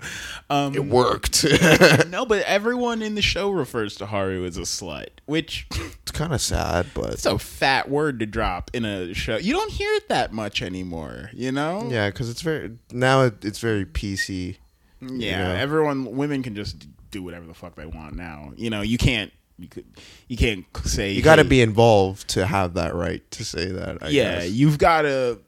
Um, 0.50 0.74
it 0.74 0.86
worked. 0.86 1.46
no, 2.08 2.26
but 2.26 2.42
everyone 2.46 3.02
in 3.02 3.16
the 3.16 3.22
show 3.22 3.50
refers 3.52 3.96
to 3.96 4.06
Haru 4.06 4.46
as 4.46 4.56
a 4.58 4.62
slut, 4.62 5.08
which 5.26 5.68
it's 6.02 6.12
kind 6.14 6.34
of 6.34 6.40
sad, 6.40 6.86
but 6.94 7.12
it's 7.12 7.26
a 7.26 7.38
fat 7.38 7.90
word 7.90 8.20
to 8.22 8.26
drop 8.26 8.72
in 8.74 8.86
a 8.86 9.14
show. 9.14 9.36
You 9.36 9.52
don't 9.54 9.72
hear 9.72 9.94
it 9.96 10.08
that 10.08 10.32
much 10.32 10.62
anymore, 10.62 11.30
you 11.34 11.52
know? 11.52 11.90
yeah, 11.92 12.10
because 12.10 12.30
it's 12.30 12.42
very 12.42 12.78
now 12.94 13.24
it, 13.24 13.44
it's 13.44 13.60
very 13.60 13.86
PC. 13.86 14.56
Yeah, 15.02 15.10
Yeah. 15.54 15.60
everyone, 15.60 16.16
women 16.16 16.42
can 16.42 16.56
just 16.56 16.88
do 17.12 17.22
whatever 17.22 17.46
the 17.46 17.54
fuck 17.54 17.76
they 17.76 17.86
want 17.86 18.16
now. 18.16 18.54
You 18.56 18.70
know, 18.70 18.82
you 18.82 18.98
can't, 18.98 19.34
you 19.60 19.68
could, 19.68 19.86
you 20.30 20.38
can't 20.38 20.66
say 20.86 21.12
You 21.12 21.22
got 21.22 21.36
to 21.36 21.44
hey, 21.44 21.50
be 21.50 21.62
involved 21.62 22.30
to 22.30 22.46
have 22.46 22.76
that 22.76 22.96
right 22.96 23.30
to 23.32 23.44
say 23.44 23.66
that. 23.70 24.02
I 24.02 24.08
yeah, 24.08 24.40
guess. 24.40 24.52
you've 24.52 24.78
got 24.78 25.02
to, 25.02 25.40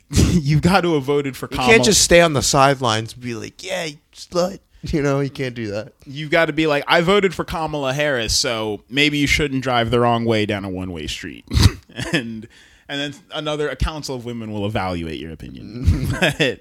you've 0.10 0.62
got 0.62 0.82
to 0.82 0.94
have 0.94 1.04
voted 1.04 1.36
for. 1.36 1.48
Kamala. 1.48 1.68
You 1.68 1.74
can't 1.74 1.84
just 1.84 2.02
stay 2.02 2.20
on 2.20 2.32
the 2.32 2.42
sidelines 2.42 3.14
and 3.14 3.22
be 3.22 3.34
like, 3.34 3.62
yeah, 3.62 3.84
you 3.84 3.96
slut. 4.14 4.60
You 4.82 5.02
know, 5.02 5.20
you 5.20 5.28
can't 5.28 5.54
do 5.54 5.72
that. 5.72 5.92
you've 6.06 6.30
got 6.30 6.46
to 6.46 6.54
be 6.54 6.66
like, 6.66 6.84
I 6.88 7.02
voted 7.02 7.34
for 7.34 7.44
Kamala 7.44 7.92
Harris, 7.92 8.34
so 8.34 8.82
maybe 8.88 9.18
you 9.18 9.26
shouldn't 9.26 9.62
drive 9.62 9.90
the 9.90 10.00
wrong 10.00 10.24
way 10.24 10.46
down 10.46 10.64
a 10.64 10.70
one 10.70 10.90
way 10.90 11.06
street. 11.06 11.44
and 12.14 12.48
and 12.88 13.00
then 13.00 13.14
another 13.34 13.68
a 13.68 13.76
council 13.76 14.16
of 14.16 14.24
women 14.24 14.50
will 14.52 14.64
evaluate 14.64 15.20
your 15.20 15.32
opinion. 15.32 16.08
but, 16.10 16.60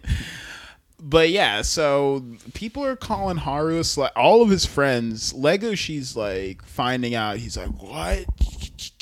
but 1.00 1.30
yeah, 1.30 1.62
so 1.62 2.26
people 2.54 2.84
are 2.84 2.98
calling 2.98 3.38
Haru 3.38 3.78
a 3.78 3.84
slut. 3.84 4.12
All 4.18 4.42
of 4.42 4.50
his 4.50 4.66
friends, 4.66 5.32
Legoshi's 5.32 6.18
like 6.18 6.62
finding 6.66 7.16
out. 7.16 7.38
He's 7.38 7.56
like, 7.56 7.70
what? 7.82 8.26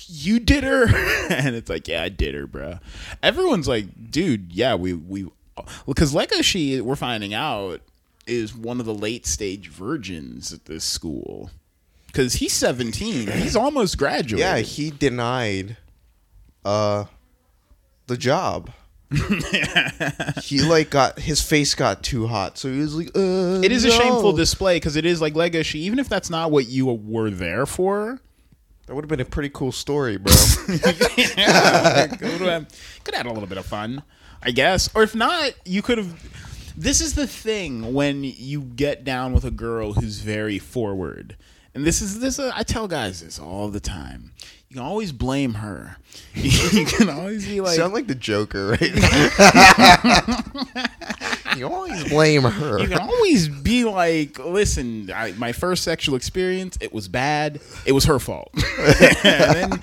You 0.07 0.39
did 0.39 0.63
her? 0.63 0.87
and 1.29 1.55
it's 1.55 1.69
like, 1.69 1.87
yeah, 1.87 2.03
I 2.03 2.09
did 2.09 2.33
her, 2.35 2.47
bro. 2.47 2.79
Everyone's 3.21 3.67
like, 3.67 4.11
dude, 4.11 4.51
yeah, 4.51 4.75
we 4.75 4.93
we 4.93 5.27
because 5.85 6.13
Legoshi 6.13 6.81
we're 6.81 6.95
finding 6.95 7.33
out 7.33 7.81
is 8.25 8.55
one 8.55 8.79
of 8.79 8.85
the 8.85 8.93
late 8.93 9.25
stage 9.25 9.69
virgins 9.69 10.53
at 10.53 10.65
this 10.65 10.83
school 10.83 11.49
because 12.07 12.33
he's 12.33 12.53
17 12.53 13.27
he's 13.31 13.55
almost 13.55 13.97
graduated 13.97 14.39
Yeah, 14.39 14.57
he 14.57 14.91
denied 14.91 15.77
uh 16.65 17.05
the 18.07 18.17
job. 18.17 18.71
he 20.43 20.61
like 20.61 20.89
got 20.89 21.17
his 21.19 21.41
face 21.41 21.73
got 21.75 22.03
too 22.03 22.27
hot, 22.27 22.57
so 22.57 22.69
he 22.69 22.79
was 22.79 22.93
like, 22.93 23.07
uh, 23.15 23.61
it 23.63 23.71
is 23.71 23.85
a 23.85 23.91
shameful 23.91 24.33
display 24.33 24.75
because 24.75 24.97
it 24.97 25.05
is 25.05 25.21
like 25.21 25.33
Legoshi 25.33 25.75
even 25.75 25.97
if 25.97 26.09
that's 26.09 26.29
not 26.29 26.51
what 26.51 26.67
you 26.67 26.85
were 26.87 27.29
there 27.29 27.65
for 27.65 28.19
That 28.87 28.95
would 28.95 29.03
have 29.03 29.09
been 29.09 29.19
a 29.19 29.25
pretty 29.25 29.49
cool 29.49 29.71
story, 29.71 30.17
bro. 30.17 30.33
yeah, 31.17 32.07
could 32.07 32.41
have 32.41 32.67
could 33.03 33.13
had 33.13 33.25
a 33.25 33.31
little 33.31 33.47
bit 33.47 33.57
of 33.57 33.65
fun 33.65 34.03
i 34.43 34.51
guess 34.51 34.89
or 34.95 35.03
if 35.03 35.15
not 35.15 35.53
you 35.65 35.81
could 35.81 35.97
have 35.97 36.73
this 36.77 37.01
is 37.01 37.15
the 37.15 37.27
thing 37.27 37.93
when 37.93 38.23
you 38.23 38.61
get 38.61 39.03
down 39.03 39.33
with 39.33 39.43
a 39.43 39.51
girl 39.51 39.93
who's 39.93 40.19
very 40.19 40.59
forward 40.59 41.35
and 41.73 41.85
this 41.85 42.01
is 42.01 42.19
this 42.19 42.39
uh, 42.39 42.51
i 42.55 42.63
tell 42.63 42.87
guys 42.87 43.21
this 43.21 43.39
all 43.39 43.69
the 43.69 43.79
time 43.79 44.31
you 44.69 44.75
can 44.75 44.85
always 44.85 45.11
blame 45.11 45.55
her 45.55 45.97
you 46.35 46.85
can 46.85 47.09
always 47.09 47.47
be 47.47 47.61
like 47.61 47.75
Sound 47.75 47.93
like 47.93 48.07
the 48.07 48.15
Joker, 48.15 48.71
right? 48.71 48.81
you 51.57 51.67
always 51.67 52.03
blame 52.09 52.43
her. 52.43 52.79
you 52.79 52.87
can 52.87 52.99
always 52.99 53.47
be 53.47 53.83
like, 53.83 54.39
listen, 54.39 55.11
I, 55.11 55.33
my 55.33 55.51
first 55.51 55.83
sexual 55.83 56.15
experience, 56.15 56.77
it 56.81 56.93
was 56.93 57.07
bad. 57.07 57.59
It 57.85 57.91
was 57.91 58.05
her 58.05 58.19
fault. 58.19 58.51
and 59.23 59.55
then 59.55 59.81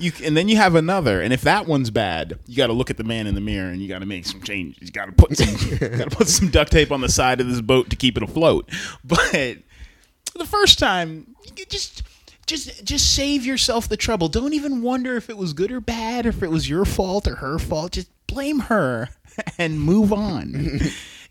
you 0.00 0.12
and 0.24 0.36
then 0.36 0.48
you 0.48 0.56
have 0.56 0.74
another, 0.74 1.20
and 1.20 1.32
if 1.32 1.42
that 1.42 1.66
one's 1.66 1.90
bad, 1.90 2.38
you 2.46 2.56
got 2.56 2.68
to 2.68 2.72
look 2.72 2.90
at 2.90 2.96
the 2.96 3.04
man 3.04 3.26
in 3.26 3.34
the 3.34 3.40
mirror 3.40 3.68
and 3.68 3.80
you 3.80 3.88
got 3.88 4.00
to 4.00 4.06
make 4.06 4.26
some 4.26 4.40
changes. 4.42 4.88
You 4.88 4.92
got 4.92 5.06
to 5.06 5.12
put 5.12 5.36
some, 5.36 5.78
got 5.78 6.10
to 6.10 6.16
put 6.16 6.28
some 6.28 6.48
duct 6.48 6.72
tape 6.72 6.90
on 6.90 7.00
the 7.00 7.08
side 7.08 7.40
of 7.40 7.48
this 7.48 7.60
boat 7.60 7.90
to 7.90 7.96
keep 7.96 8.16
it 8.16 8.22
afloat. 8.22 8.68
But 9.04 9.58
the 10.34 10.46
first 10.46 10.78
time, 10.78 11.34
you 11.56 11.64
just. 11.66 12.02
Just, 12.46 12.84
just 12.84 13.14
save 13.14 13.46
yourself 13.46 13.88
the 13.88 13.96
trouble. 13.96 14.26
Don't 14.26 14.54
even 14.54 14.82
wonder 14.82 15.14
if 15.14 15.30
it 15.30 15.36
was 15.36 15.52
good 15.52 15.70
or 15.70 15.80
bad, 15.80 16.26
if 16.26 16.42
it 16.42 16.50
was 16.50 16.68
your 16.68 16.84
fault 16.84 17.28
or 17.28 17.36
her 17.36 17.60
fault. 17.60 17.92
Just 17.92 18.08
blame 18.26 18.58
her 18.60 19.10
and 19.58 19.80
move 19.80 20.12
on. 20.12 20.80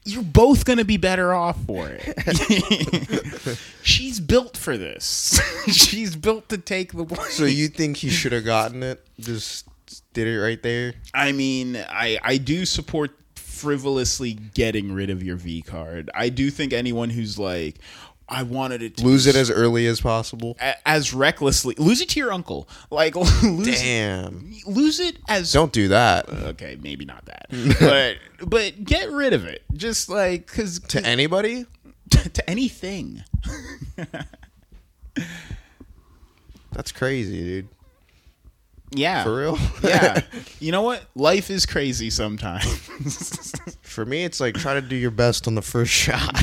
You're 0.05 0.23
both 0.23 0.65
going 0.65 0.79
to 0.79 0.85
be 0.85 0.97
better 0.97 1.33
off 1.33 1.57
for 1.65 1.89
it. 1.91 3.59
She's 3.83 4.19
built 4.19 4.55
for 4.57 4.77
this. 4.77 5.39
She's 5.67 6.15
built 6.15 6.49
to 6.49 6.57
take 6.57 6.93
the 6.93 7.03
blame. 7.03 7.29
So 7.29 7.45
you 7.45 7.67
think 7.67 7.97
he 7.97 8.09
should 8.09 8.31
have 8.31 8.45
gotten 8.45 8.81
it? 8.81 9.05
Just 9.19 9.67
did 10.13 10.27
it 10.27 10.39
right 10.39 10.61
there. 10.63 10.93
I 11.13 11.31
mean, 11.31 11.75
I 11.75 12.17
I 12.23 12.37
do 12.37 12.65
support 12.65 13.11
frivolously 13.35 14.33
getting 14.33 14.93
rid 14.93 15.09
of 15.09 15.21
your 15.21 15.35
V 15.35 15.61
card. 15.61 16.09
I 16.15 16.29
do 16.29 16.49
think 16.49 16.71
anyone 16.71 17.09
who's 17.09 17.37
like 17.37 17.75
I 18.31 18.43
wanted 18.43 18.81
it 18.83 18.97
to 18.97 19.05
Lose 19.05 19.25
be 19.25 19.31
it 19.31 19.35
as 19.35 19.49
early 19.49 19.87
as 19.87 19.99
possible. 20.01 20.55
a- 20.61 20.87
as 20.87 21.13
recklessly 21.13 21.73
lose 21.77 21.99
it 21.99 22.09
to 22.09 22.19
your 22.19 22.31
uncle. 22.31 22.69
Like 22.91 23.15
lose 23.43 23.67
it, 23.67 23.79
Damn. 23.79 24.53
lose 24.67 24.99
it 24.99 25.17
as 25.27 25.51
Don't 25.51 25.71
do 25.73 25.87
that 25.89 26.29
okay, 26.29 26.77
maybe 26.81 27.05
not 27.05 27.25
that. 27.25 27.47
but 27.79 28.47
but 28.47 28.83
get 28.85 29.09
rid 29.11 29.33
of 29.33 29.45
it. 29.45 29.63
Just 29.73 30.09
like 30.09 30.45
cuz 30.47 30.79
to 30.89 31.03
anybody. 31.05 31.65
to 32.33 32.49
anything. 32.49 33.23
That's 36.71 36.91
crazy, 36.91 37.43
dude. 37.43 37.67
Yeah. 38.91 39.23
For 39.23 39.35
real? 39.35 39.57
yeah. 39.83 40.21
You 40.59 40.71
know 40.71 40.81
what? 40.81 41.03
Life 41.15 41.49
is 41.49 41.65
crazy 41.65 42.09
sometimes. 42.09 42.65
For 43.81 44.05
me, 44.05 44.23
it's 44.23 44.39
like 44.39 44.55
try 44.55 44.73
to 44.73 44.81
do 44.81 44.95
your 44.95 45.11
best 45.11 45.47
on 45.47 45.55
the 45.55 45.61
first 45.61 45.91
shot. 45.91 46.35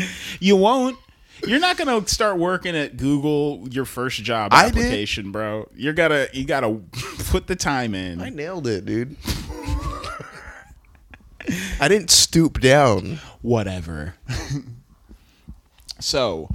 you 0.40 0.56
won't. 0.56 0.98
You're 1.46 1.60
not 1.60 1.76
gonna 1.76 2.06
start 2.08 2.38
working 2.38 2.74
at 2.74 2.96
Google 2.96 3.68
your 3.70 3.84
first 3.84 4.22
job 4.24 4.52
I 4.52 4.70
did. 4.70 4.78
application, 4.78 5.32
bro. 5.32 5.68
You're 5.74 5.92
gotta 5.92 6.28
you 6.32 6.44
gotta 6.44 6.80
put 7.30 7.46
the 7.46 7.56
time 7.56 7.94
in. 7.94 8.20
I 8.20 8.30
nailed 8.30 8.66
it, 8.66 8.86
dude. 8.86 9.16
I 11.80 11.88
didn't 11.88 12.10
stoop 12.10 12.60
down. 12.60 13.20
whatever. 13.42 14.14
so, 16.00 16.48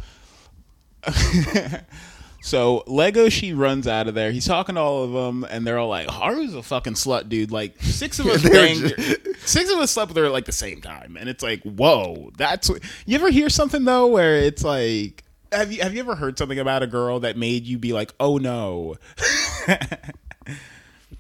so 2.42 2.84
Legoshi 2.88 3.56
runs 3.58 3.88
out 3.88 4.08
of 4.08 4.16
there. 4.16 4.32
He's 4.32 4.46
talking 4.46 4.76
to 4.76 4.82
all 4.82 5.04
of 5.04 5.12
them, 5.12 5.46
and 5.50 5.66
they're 5.66 5.78
all 5.78 5.88
like, 5.90 6.08
"Haru's 6.10 6.54
a 6.56 6.64
fucking 6.64 6.94
slut, 6.94 7.30
dude." 7.30 7.52
Like 7.52 7.80
six 7.82 8.20
of 8.20 8.26
us 8.28 8.42
banged, 8.44 8.94
six 9.46 9.72
of 9.72 9.78
us 9.80 9.92
slept 9.92 10.10
with 10.10 10.18
her 10.18 10.26
at 10.26 10.32
like 10.32 10.46
the 10.46 10.52
same 10.52 10.82
time, 10.82 11.18
and 11.20 11.30
it's 11.30 11.44
like, 11.44 11.62
whoa, 11.64 12.32
that's. 12.38 12.70
what- 12.70 12.82
You 13.06 13.16
ever 13.18 13.30
hear 13.30 13.50
something 13.50 13.86
though 13.86 14.08
where 14.08 14.36
it's 14.38 14.64
like. 14.64 15.24
Have 15.54 15.70
you 15.74 15.82
have 15.84 15.94
you 15.94 16.00
ever 16.00 16.16
heard 16.16 16.38
something 16.38 16.60
about 16.60 16.82
a 16.82 16.88
girl 16.88 17.20
that 17.20 17.36
made 17.36 17.66
you 17.66 17.78
be 17.78 17.92
like, 17.92 18.14
"Oh 18.20 18.38
no"? 18.38 18.96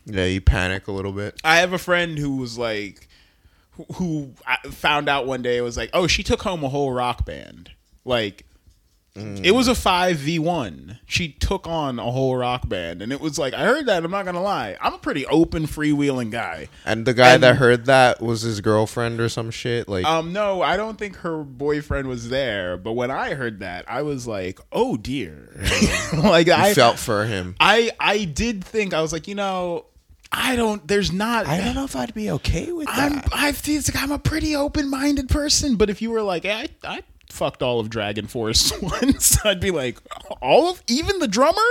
Yeah, 0.05 0.25
you 0.25 0.41
panic 0.41 0.87
a 0.87 0.91
little 0.91 1.11
bit. 1.11 1.39
I 1.43 1.57
have 1.57 1.73
a 1.73 1.77
friend 1.77 2.17
who 2.17 2.37
was 2.37 2.57
like, 2.57 3.07
who, 3.71 3.83
who 3.95 4.31
I 4.47 4.57
found 4.69 5.07
out 5.07 5.27
one 5.27 5.41
day 5.41 5.61
was 5.61 5.77
like, 5.77 5.91
oh, 5.93 6.07
she 6.07 6.23
took 6.23 6.41
home 6.41 6.63
a 6.63 6.69
whole 6.69 6.91
rock 6.91 7.23
band. 7.25 7.71
Like, 8.03 8.45
it 9.15 9.53
was 9.53 9.67
a 9.67 9.75
five 9.75 10.17
v 10.17 10.39
one. 10.39 10.99
She 11.05 11.29
took 11.33 11.67
on 11.67 11.99
a 11.99 12.09
whole 12.11 12.35
rock 12.37 12.69
band, 12.69 13.01
and 13.01 13.11
it 13.11 13.19
was 13.19 13.37
like 13.37 13.53
I 13.53 13.65
heard 13.65 13.87
that. 13.87 14.05
I'm 14.05 14.11
not 14.11 14.23
gonna 14.25 14.41
lie, 14.41 14.77
I'm 14.79 14.93
a 14.93 14.97
pretty 14.97 15.25
open, 15.27 15.67
freewheeling 15.67 16.31
guy. 16.31 16.69
And 16.85 17.05
the 17.05 17.13
guy 17.13 17.33
And- 17.33 17.43
that 17.43 17.57
heard 17.57 17.85
that 17.87 18.21
was 18.21 18.41
his 18.43 18.61
girlfriend 18.61 19.19
or 19.19 19.27
some 19.27 19.51
shit. 19.51 19.89
Like, 19.89 20.05
Um, 20.05 20.31
no, 20.31 20.61
I 20.61 20.77
don't 20.77 20.97
think 20.97 21.17
her 21.17 21.43
boyfriend 21.43 22.07
was 22.07 22.29
there. 22.29 22.77
But 22.77 22.93
when 22.93 23.11
I 23.11 23.33
heard 23.33 23.59
that, 23.59 23.83
I 23.89 24.01
was 24.03 24.27
like, 24.27 24.59
oh 24.71 24.95
dear. 24.95 25.49
like 26.17 26.47
you 26.47 26.53
I 26.53 26.73
felt 26.73 26.97
for 26.97 27.25
him. 27.25 27.55
I 27.59 27.91
I 27.99 28.23
did 28.23 28.63
think 28.63 28.93
I 28.93 29.01
was 29.01 29.11
like, 29.11 29.27
you 29.27 29.35
know, 29.35 29.85
I 30.31 30.55
don't. 30.55 30.87
There's 30.87 31.11
not. 31.11 31.45
I 31.45 31.57
don't 31.59 31.75
know 31.75 31.83
if 31.83 31.97
I'd 31.97 32.13
be 32.13 32.31
okay 32.31 32.71
with 32.71 32.87
I'm 32.89 33.15
that. 33.15 33.27
I 33.33 33.51
feel 33.51 33.81
like 33.85 34.01
I'm 34.01 34.13
a 34.13 34.19
pretty 34.19 34.55
open 34.55 34.89
minded 34.89 35.27
person, 35.27 35.75
but 35.75 35.89
if 35.89 36.01
you 36.01 36.09
were 36.11 36.21
like, 36.21 36.45
I 36.45 36.69
I 36.85 37.03
fucked 37.31 37.61
all 37.63 37.79
of 37.79 37.89
Dragon 37.89 38.27
Force 38.27 38.71
once, 38.81 39.43
I'd 39.45 39.59
be 39.59 39.71
like, 39.71 39.97
all 40.41 40.69
of 40.69 40.81
even 40.87 41.19
the 41.19 41.27
drummer, 41.27 41.61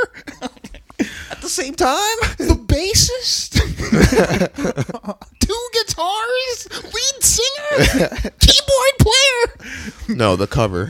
At 1.30 1.40
the 1.40 1.48
same 1.48 1.74
time, 1.74 1.96
the 2.38 2.54
bassist, 2.54 3.54
two 5.40 5.68
guitars, 5.72 6.84
lead 6.84 7.22
singer, 7.22 8.30
keyboard 8.38 8.98
player. 8.98 10.16
no, 10.16 10.36
the 10.36 10.46
cover. 10.46 10.86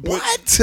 what? 0.00 0.60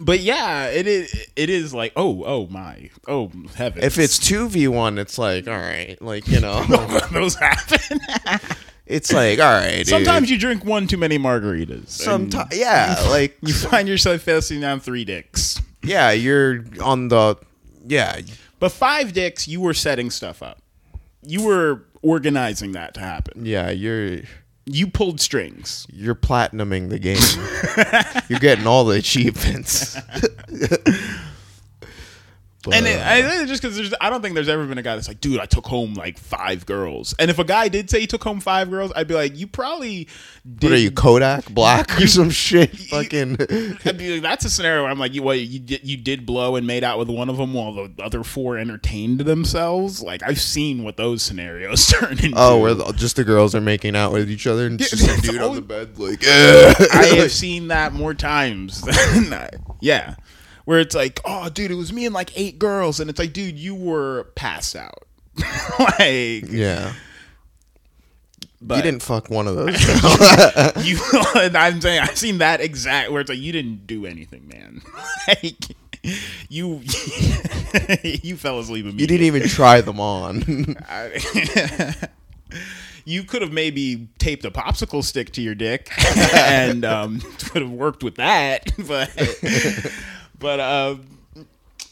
But 0.00 0.20
yeah, 0.20 0.66
it 0.66 0.86
is. 0.88 1.28
It 1.36 1.48
is 1.48 1.72
like, 1.72 1.92
oh, 1.94 2.24
oh 2.24 2.48
my, 2.48 2.90
oh 3.06 3.30
heaven. 3.54 3.82
if 3.84 3.96
it's 3.98 4.18
two 4.18 4.48
v 4.48 4.66
one, 4.66 4.98
it's 4.98 5.18
like 5.18 5.46
all 5.46 5.56
right, 5.56 5.96
like 6.02 6.26
you 6.26 6.40
know, 6.40 6.64
those 7.12 7.36
happen. 7.36 8.00
It's 8.86 9.12
like 9.12 9.38
all 9.38 9.52
right. 9.52 9.78
dude. 9.78 9.88
Sometimes 9.88 10.30
you 10.30 10.38
drink 10.38 10.64
one 10.64 10.86
too 10.86 10.96
many 10.96 11.18
margaritas. 11.18 11.88
Sometimes, 11.88 12.56
yeah, 12.56 12.96
like 13.08 13.36
you 13.42 13.54
find 13.54 13.88
yourself 13.88 14.20
facing 14.22 14.60
down 14.60 14.80
three 14.80 15.04
dicks. 15.04 15.60
yeah, 15.82 16.10
you're 16.10 16.64
on 16.82 17.08
the 17.08 17.36
yeah. 17.86 18.20
But 18.60 18.70
five 18.72 19.12
dicks, 19.12 19.46
you 19.48 19.60
were 19.60 19.74
setting 19.74 20.10
stuff 20.10 20.42
up. 20.42 20.58
You 21.22 21.44
were 21.44 21.82
organizing 22.02 22.72
that 22.72 22.94
to 22.94 23.00
happen. 23.00 23.44
Yeah, 23.46 23.70
you're 23.70 24.20
You 24.66 24.86
pulled 24.86 25.20
strings. 25.20 25.86
you're 25.92 26.14
platinuming 26.14 26.88
the 26.90 26.98
game. 26.98 28.24
you're 28.28 28.38
getting 28.38 28.66
all 28.66 28.84
the 28.84 28.96
achievements. 28.98 29.96
But, 32.64 32.74
And 32.74 32.86
it, 32.86 32.98
uh, 32.98 33.42
I, 33.42 33.44
just 33.46 33.62
because 33.62 33.94
I 34.00 34.10
don't 34.10 34.22
think 34.22 34.34
there's 34.34 34.48
ever 34.48 34.66
been 34.66 34.78
a 34.78 34.82
guy 34.82 34.94
that's 34.94 35.08
like, 35.08 35.20
dude, 35.20 35.40
I 35.40 35.46
took 35.46 35.66
home 35.66 35.94
like 35.94 36.18
five 36.18 36.64
girls. 36.66 37.14
And 37.18 37.30
if 37.30 37.38
a 37.38 37.44
guy 37.44 37.68
did 37.68 37.90
say 37.90 38.00
he 38.00 38.06
took 38.06 38.24
home 38.24 38.40
five 38.40 38.70
girls, 38.70 38.92
I'd 38.96 39.06
be 39.06 39.14
like, 39.14 39.36
you 39.36 39.46
probably 39.46 40.08
did. 40.44 40.62
what 40.62 40.72
are 40.72 40.78
you, 40.78 40.90
Kodak 40.90 41.50
Black 41.50 42.00
or 42.00 42.06
some 42.06 42.30
shit? 42.30 42.76
Fucking 42.76 43.36
like, 43.84 44.22
that's 44.22 44.44
a 44.44 44.50
scenario 44.50 44.82
where 44.82 44.90
I'm 44.90 44.98
like, 44.98 45.14
you 45.14 45.22
what 45.22 45.38
you 45.38 45.58
did 45.58 45.84
you 45.84 45.96
did 45.96 46.26
blow 46.26 46.56
and 46.56 46.66
made 46.66 46.84
out 46.84 46.98
with 46.98 47.08
one 47.08 47.28
of 47.28 47.36
them 47.36 47.52
while 47.54 47.72
the 47.74 47.92
other 48.02 48.22
four 48.24 48.56
entertained 48.58 49.20
themselves. 49.20 50.02
Like 50.02 50.22
I've 50.22 50.40
seen 50.40 50.84
what 50.84 50.96
those 50.96 51.22
scenarios 51.22 51.86
turn 51.90 52.12
into. 52.12 52.34
oh, 52.36 52.60
where 52.60 52.74
the, 52.74 52.92
just 52.92 53.16
the 53.16 53.24
girls 53.24 53.54
are 53.54 53.60
making 53.60 53.96
out 53.96 54.12
with 54.12 54.30
each 54.30 54.46
other 54.46 54.66
and 54.66 54.78
just 54.78 54.94
a 54.94 55.20
dude 55.20 55.40
on 55.40 55.54
the 55.54 55.60
bed 55.62 55.98
like. 55.98 56.22
"Ugh." 56.26 56.88
I 56.92 57.06
have 57.16 57.32
seen 57.32 57.68
that 57.68 57.92
more 57.92 58.14
times 58.14 58.80
than 58.82 59.30
that. 59.30 59.56
Yeah. 59.80 60.14
Where 60.64 60.78
it's 60.78 60.94
like, 60.94 61.20
oh, 61.24 61.48
dude, 61.50 61.70
it 61.70 61.74
was 61.74 61.92
me 61.92 62.06
and 62.06 62.14
like 62.14 62.30
eight 62.38 62.58
girls. 62.58 63.00
And 63.00 63.10
it's 63.10 63.18
like, 63.18 63.32
dude, 63.32 63.58
you 63.58 63.74
were 63.74 64.24
passed 64.34 64.74
out. 64.74 65.04
like, 65.78 66.48
yeah, 66.48 66.94
but 68.64 68.76
you 68.76 68.82
didn't 68.82 69.02
fuck 69.02 69.28
one 69.28 69.46
of 69.46 69.56
those. 69.56 69.78
you, 70.86 70.98
and 71.36 71.56
I'm 71.56 71.80
saying, 71.80 72.00
I've 72.00 72.16
seen 72.16 72.38
that 72.38 72.60
exact 72.60 73.12
where 73.12 73.20
it's 73.20 73.28
like, 73.28 73.38
you 73.38 73.52
didn't 73.52 73.86
do 73.86 74.06
anything, 74.06 74.48
man. 74.48 74.80
like, 75.28 75.76
you, 76.48 76.80
you 78.02 78.36
fell 78.36 78.58
asleep 78.58 78.86
you 78.86 79.06
didn't 79.06 79.26
even 79.26 79.48
try 79.48 79.80
them 79.80 80.00
on. 80.00 80.76
you 83.04 83.22
could 83.24 83.42
have 83.42 83.52
maybe 83.52 84.08
taped 84.18 84.44
a 84.44 84.50
popsicle 84.50 85.02
stick 85.02 85.32
to 85.32 85.42
your 85.42 85.54
dick 85.54 85.90
and 86.34 86.84
um, 86.84 87.22
would 87.52 87.62
have 87.62 87.70
worked 87.70 88.02
with 88.02 88.16
that. 88.16 88.72
But 88.86 89.10
but 90.38 90.60
uh, 90.60 90.96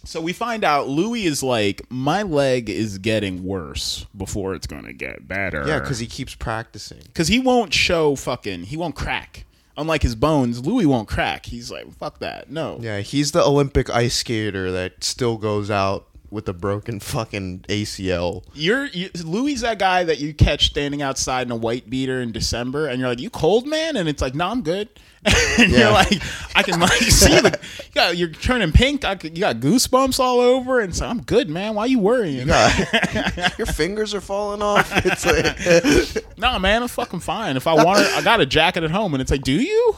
so 0.04 0.20
we 0.20 0.32
find 0.32 0.64
out 0.64 0.88
Louis 0.88 1.24
is 1.26 1.42
like, 1.42 1.82
my 1.88 2.22
leg 2.22 2.68
is 2.68 2.98
getting 2.98 3.44
worse 3.44 4.06
before 4.16 4.54
it's 4.54 4.66
gonna 4.66 4.92
get 4.92 5.28
better. 5.28 5.64
yeah, 5.66 5.78
because 5.78 5.98
he 5.98 6.06
keeps 6.06 6.34
practicing. 6.34 6.98
because 7.04 7.28
he 7.28 7.38
won't 7.38 7.72
show 7.72 8.16
fucking 8.16 8.64
he 8.64 8.76
won't 8.76 8.94
crack. 8.96 9.44
Unlike 9.76 10.02
his 10.02 10.14
bones, 10.14 10.66
Louis 10.66 10.84
won't 10.84 11.08
crack. 11.08 11.46
He's 11.46 11.70
like, 11.70 11.90
fuck 11.96 12.18
that, 12.18 12.50
no. 12.50 12.78
Yeah, 12.82 13.00
he's 13.00 13.32
the 13.32 13.42
Olympic 13.42 13.88
ice 13.88 14.14
skater 14.16 14.70
that 14.70 15.02
still 15.02 15.38
goes 15.38 15.70
out 15.70 16.08
with 16.32 16.48
a 16.48 16.52
broken 16.52 16.98
fucking 16.98 17.60
ACL. 17.68 18.42
You're 18.54 18.86
you, 18.86 19.10
Louis 19.22 19.60
that 19.60 19.78
guy 19.78 20.02
that 20.04 20.18
you 20.18 20.32
catch 20.34 20.66
standing 20.66 21.02
outside 21.02 21.46
in 21.46 21.52
a 21.52 21.56
white 21.56 21.88
beater 21.90 22.20
in 22.22 22.32
December, 22.32 22.86
and 22.88 22.98
you're 22.98 23.08
like, 23.08 23.20
"You 23.20 23.30
cold, 23.30 23.66
man?" 23.66 23.96
And 23.96 24.08
it's 24.08 24.22
like, 24.22 24.34
"No, 24.34 24.48
I'm 24.48 24.62
good." 24.62 24.88
and 25.24 25.70
Yeah. 25.70 25.78
you're 25.78 25.90
like, 25.92 26.20
"I 26.56 26.62
can 26.64 26.80
like 26.80 26.90
see 27.02 27.38
the 27.40 27.56
you 27.78 27.90
got, 27.94 28.16
you're 28.16 28.30
turning 28.30 28.72
pink. 28.72 29.04
I 29.04 29.14
could, 29.14 29.36
you 29.36 29.40
got 29.42 29.56
goosebumps 29.56 30.18
all 30.18 30.40
over, 30.40 30.80
and 30.80 30.96
so 30.96 31.06
I'm 31.06 31.20
good, 31.22 31.48
man. 31.50 31.74
Why 31.74 31.84
you 31.86 31.98
worrying?" 31.98 32.48
Your 33.58 33.66
fingers 33.66 34.14
are 34.14 34.20
falling 34.22 34.62
off. 34.62 34.90
It's 35.04 35.26
like, 35.26 36.38
nah, 36.38 36.58
man, 36.58 36.82
I'm 36.82 36.88
fucking 36.88 37.20
fine. 37.20 37.56
If 37.56 37.66
I 37.66 37.74
want 37.74 38.00
I 38.00 38.22
got 38.22 38.40
a 38.40 38.46
jacket 38.46 38.82
at 38.84 38.90
home, 38.90 39.14
and 39.14 39.20
it's 39.20 39.30
like, 39.30 39.42
"Do 39.42 39.52
you? 39.52 39.94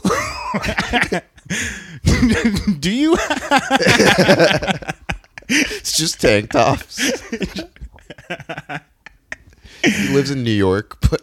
Do 2.80 2.90
you?" 2.90 3.16
It's 5.48 5.96
just 5.96 6.20
tank 6.20 6.50
tops. 6.50 6.98
he 9.84 10.08
lives 10.08 10.30
in 10.30 10.42
New 10.44 10.50
York, 10.50 10.98
but 11.00 11.22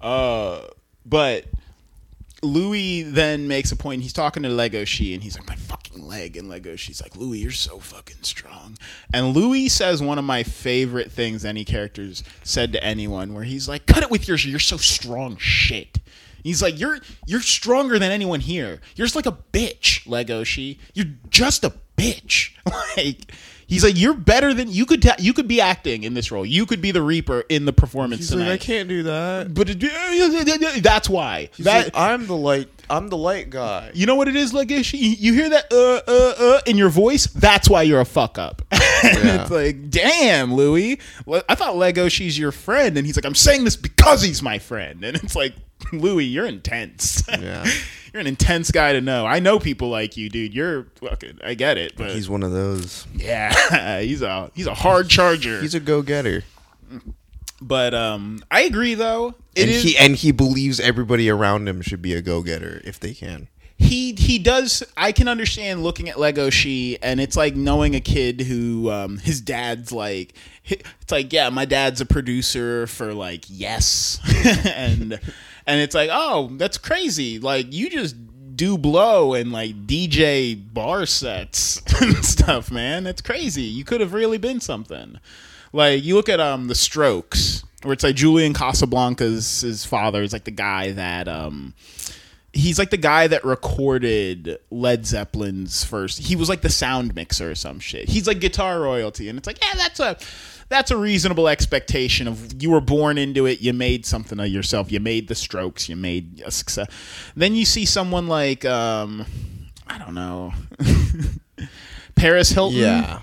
uh, 0.00 0.62
But 1.04 1.44
Louis 2.42 3.02
then 3.02 3.48
makes 3.48 3.72
a 3.72 3.76
point. 3.76 4.02
He's 4.02 4.12
talking 4.12 4.42
to 4.42 4.48
Legoshi, 4.48 5.14
and 5.14 5.22
he's 5.22 5.38
like, 5.38 5.48
"My 5.48 5.56
fucking 5.56 6.06
leg." 6.06 6.36
And 6.36 6.50
Legoshi's 6.50 7.00
like, 7.02 7.16
"Louis, 7.16 7.38
you're 7.38 7.50
so 7.50 7.78
fucking 7.78 8.22
strong." 8.22 8.76
And 9.12 9.28
Louis 9.34 9.68
says 9.68 10.02
one 10.02 10.18
of 10.18 10.24
my 10.24 10.42
favorite 10.42 11.10
things 11.10 11.44
any 11.44 11.64
characters 11.64 12.22
said 12.42 12.72
to 12.72 12.84
anyone, 12.84 13.34
where 13.34 13.44
he's 13.44 13.68
like, 13.68 13.86
"Cut 13.86 14.02
it 14.02 14.10
with 14.10 14.28
your, 14.28 14.36
you're 14.38 14.58
so 14.58 14.76
strong, 14.76 15.36
shit." 15.38 15.98
He's 16.46 16.62
like, 16.62 16.78
"You're 16.78 16.98
you're 17.26 17.40
stronger 17.40 17.98
than 17.98 18.10
anyone 18.10 18.40
here. 18.40 18.80
You're 18.94 19.06
just 19.06 19.16
like 19.16 19.26
a 19.26 19.36
bitch, 19.52 20.06
Legoshi. 20.06 20.78
You're 20.94 21.06
just 21.30 21.64
a 21.64 21.72
bitch." 21.96 22.52
like. 22.96 23.32
He's 23.68 23.82
like, 23.82 23.98
you're 23.98 24.14
better 24.14 24.54
than 24.54 24.70
you 24.70 24.86
could. 24.86 25.02
Ta- 25.02 25.16
you 25.18 25.32
could 25.32 25.48
be 25.48 25.60
acting 25.60 26.04
in 26.04 26.14
this 26.14 26.30
role. 26.30 26.46
You 26.46 26.66
could 26.66 26.80
be 26.80 26.92
the 26.92 27.02
Reaper 27.02 27.42
in 27.48 27.64
the 27.64 27.72
performance 27.72 28.20
he's 28.20 28.30
tonight. 28.30 28.50
like, 28.50 28.60
I 28.62 28.64
can't 28.64 28.88
do 28.88 29.02
that. 29.02 29.52
But 29.54 29.68
it, 29.70 30.82
that's 30.84 31.08
why. 31.08 31.48
He's 31.56 31.66
That 31.66 31.86
like, 31.86 31.92
I'm 31.96 32.28
the 32.28 32.36
light. 32.36 32.68
I'm 32.88 33.08
the 33.08 33.16
light 33.16 33.50
guy. 33.50 33.90
you 33.92 34.06
know 34.06 34.14
what 34.14 34.28
it 34.28 34.36
is, 34.36 34.52
Legoshi. 34.52 35.00
You 35.00 35.10
you 35.18 35.32
hear 35.32 35.48
that 35.50 35.72
uh 35.72 36.00
uh 36.08 36.34
uh 36.38 36.60
in 36.66 36.78
your 36.78 36.90
voice. 36.90 37.26
That's 37.26 37.68
why 37.68 37.82
you're 37.82 38.00
a 38.00 38.04
fuck 38.04 38.38
up. 38.38 38.62
and 38.70 38.80
it's 39.40 39.50
like, 39.50 39.90
damn, 39.90 40.54
Louis. 40.54 41.00
Well, 41.24 41.42
I 41.48 41.56
thought 41.56 41.74
Legoshi's 41.74 42.38
your 42.38 42.52
friend, 42.52 42.96
and 42.96 43.04
he's 43.04 43.16
like, 43.16 43.24
I'm 43.26 43.34
saying 43.34 43.64
this 43.64 43.74
because 43.74 44.22
he's 44.22 44.44
my 44.44 44.60
friend, 44.60 45.02
and 45.04 45.16
it's 45.16 45.34
like, 45.34 45.54
Louis, 45.92 46.24
you're 46.24 46.46
intense. 46.46 47.22
Yeah. 47.40 47.66
you're 48.12 48.20
an 48.20 48.26
intense 48.26 48.70
guy 48.70 48.92
to 48.92 49.00
know. 49.00 49.26
I 49.26 49.40
know 49.40 49.58
people 49.58 49.88
like 49.90 50.16
you, 50.16 50.28
dude. 50.28 50.54
You're 50.54 50.86
fucking. 51.00 51.38
I 51.44 51.54
get 51.54 51.76
it, 51.76 51.94
but 51.96 52.10
He's 52.12 52.28
one 52.28 52.42
of 52.42 52.52
those. 52.52 53.06
yeah, 53.14 54.00
he's 54.00 54.22
a 54.22 54.50
he's 54.54 54.66
a 54.66 54.74
hard 54.74 55.08
charger. 55.10 55.60
He's 55.60 55.74
a 55.74 55.80
go-getter. 55.80 56.44
but 57.60 57.94
um, 57.94 58.42
I 58.50 58.62
agree 58.62 58.94
though. 58.94 59.34
It 59.54 59.62
and 59.62 59.70
is 59.70 59.82
he 59.82 59.96
and 59.96 60.16
he 60.16 60.30
believes 60.32 60.78
everybody 60.80 61.28
around 61.30 61.68
him 61.68 61.82
should 61.82 62.02
be 62.02 62.14
a 62.14 62.22
go-getter 62.22 62.80
if 62.84 63.00
they 63.00 63.14
can. 63.14 63.48
he 63.78 64.14
he 64.14 64.38
does 64.38 64.82
i 64.96 65.12
can 65.12 65.28
understand 65.28 65.82
looking 65.82 66.08
at 66.08 66.16
Legoshi 66.16 66.96
and 67.02 67.20
it's 67.20 67.36
like 67.36 67.54
knowing 67.54 67.94
a 67.94 68.00
kid 68.00 68.40
who 68.42 68.90
um 68.90 69.18
his 69.18 69.40
dad's 69.42 69.92
like 69.92 70.32
it's 70.64 71.12
like 71.12 71.30
yeah 71.32 71.50
my 71.50 71.66
dad's 71.66 72.00
a 72.00 72.06
producer 72.06 72.86
for 72.86 73.12
like 73.12 73.44
yes 73.48 74.18
and 74.66 75.20
and 75.66 75.80
it's 75.80 75.94
like 75.94 76.10
oh 76.12 76.48
that's 76.52 76.78
crazy 76.78 77.38
like 77.38 77.72
you 77.72 77.90
just 77.90 78.16
do 78.56 78.78
blow 78.78 79.34
and 79.34 79.52
like 79.52 79.86
dj 79.86 80.58
bar 80.72 81.04
sets 81.04 81.82
and 82.00 82.24
stuff 82.24 82.70
man 82.70 83.04
that's 83.04 83.20
crazy 83.20 83.62
you 83.62 83.84
could 83.84 84.00
have 84.00 84.12
really 84.12 84.38
been 84.38 84.60
something 84.60 85.18
like 85.72 86.02
you 86.02 86.14
look 86.14 86.28
at 86.28 86.40
um 86.40 86.68
the 86.68 86.74
strokes 86.74 87.64
where 87.82 87.92
it's 87.92 88.04
like 88.04 88.16
julian 88.16 88.54
casablancas 88.54 89.62
his 89.62 89.84
father 89.84 90.22
is 90.22 90.32
like 90.32 90.44
the 90.44 90.50
guy 90.50 90.92
that 90.92 91.28
um 91.28 91.74
he's 92.56 92.78
like 92.78 92.90
the 92.90 92.96
guy 92.96 93.26
that 93.26 93.44
recorded 93.44 94.58
Led 94.70 95.04
Zeppelin's 95.04 95.84
first. 95.84 96.18
He 96.18 96.34
was 96.36 96.48
like 96.48 96.62
the 96.62 96.70
sound 96.70 97.14
mixer 97.14 97.50
or 97.50 97.54
some 97.54 97.78
shit. 97.78 98.08
He's 98.08 98.26
like 98.26 98.40
guitar 98.40 98.80
royalty, 98.80 99.28
and 99.28 99.38
it's 99.38 99.46
like, 99.46 99.62
yeah, 99.62 99.74
that's 99.76 100.00
a 100.00 100.16
that's 100.68 100.90
a 100.90 100.96
reasonable 100.96 101.48
expectation 101.48 102.26
of 102.28 102.62
you 102.62 102.70
were 102.70 102.80
born 102.80 103.18
into 103.18 103.46
it. 103.46 103.60
You 103.60 103.72
made 103.72 104.04
something 104.06 104.40
of 104.40 104.48
yourself. 104.48 104.90
You 104.90 105.00
made 105.00 105.28
the 105.28 105.34
Strokes. 105.34 105.88
You 105.88 105.96
made 105.96 106.42
a 106.44 106.50
success. 106.50 106.88
Then 107.34 107.54
you 107.54 107.64
see 107.64 107.84
someone 107.84 108.26
like 108.28 108.64
um, 108.64 109.24
I 109.86 109.98
don't 109.98 110.14
know, 110.14 110.52
Paris 112.14 112.50
Hilton. 112.50 112.78
Yeah. 112.80 113.20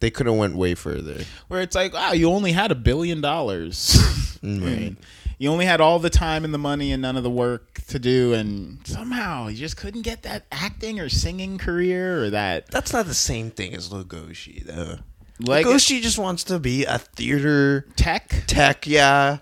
They 0.00 0.10
could 0.10 0.26
have 0.26 0.34
went 0.36 0.56
way 0.56 0.74
further. 0.74 1.20
where 1.46 1.60
it's 1.60 1.76
like, 1.76 1.94
wow, 1.94 2.10
you 2.12 2.28
only 2.28 2.50
had 2.52 2.70
a 2.72 2.74
billion 2.74 3.20
dollars. 3.20 3.98
Right. 4.44 4.96
You 5.38 5.50
only 5.52 5.66
had 5.66 5.80
all 5.80 6.00
the 6.00 6.10
time 6.10 6.44
and 6.44 6.52
the 6.52 6.58
money 6.58 6.90
and 6.90 7.00
none 7.00 7.16
of 7.16 7.22
the 7.22 7.30
work 7.30 7.80
to 7.86 8.00
do, 8.00 8.34
and 8.34 8.84
somehow 8.84 9.46
you 9.46 9.56
just 9.56 9.76
couldn't 9.76 10.02
get 10.02 10.22
that 10.24 10.46
acting 10.50 10.98
or 10.98 11.08
singing 11.08 11.58
career 11.58 12.24
or 12.24 12.30
that. 12.30 12.68
That's 12.72 12.92
not 12.92 13.06
the 13.06 13.14
same 13.14 13.52
thing 13.52 13.72
as 13.72 13.90
Legoshi, 13.90 14.64
though. 14.64 14.96
Like- 15.42 15.66
Legoshi 15.66 16.00
just 16.02 16.18
wants 16.18 16.44
to 16.44 16.58
be 16.58 16.84
a 16.84 16.98
theater 16.98 17.86
Tech? 17.96 18.44
tech, 18.46 18.86
yeah. 18.86 19.38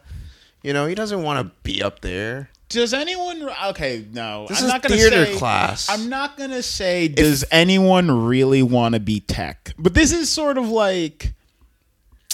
You 0.63 0.73
know, 0.73 0.87
he 0.87 0.95
doesn't 0.95 1.23
want 1.23 1.47
to 1.47 1.55
be 1.63 1.83
up 1.83 2.01
there. 2.01 2.51
Does 2.69 2.95
anyone? 2.95 3.49
Okay, 3.71 4.07
no. 4.13 4.47
This 4.49 4.61
I'm 4.61 4.67
is 4.67 4.73
not 4.73 4.83
gonna 4.83 4.97
theater 4.97 5.27
say, 5.27 5.37
class. 5.37 5.89
I'm 5.91 6.09
not 6.09 6.37
gonna 6.37 6.63
say. 6.63 7.09
Does 7.09 7.45
anyone 7.51 8.27
really 8.27 8.63
want 8.63 8.95
to 8.95 9.01
be 9.01 9.19
tech? 9.21 9.75
But 9.77 9.95
this 9.95 10.13
is 10.13 10.29
sort 10.29 10.57
of 10.57 10.69
like. 10.69 11.33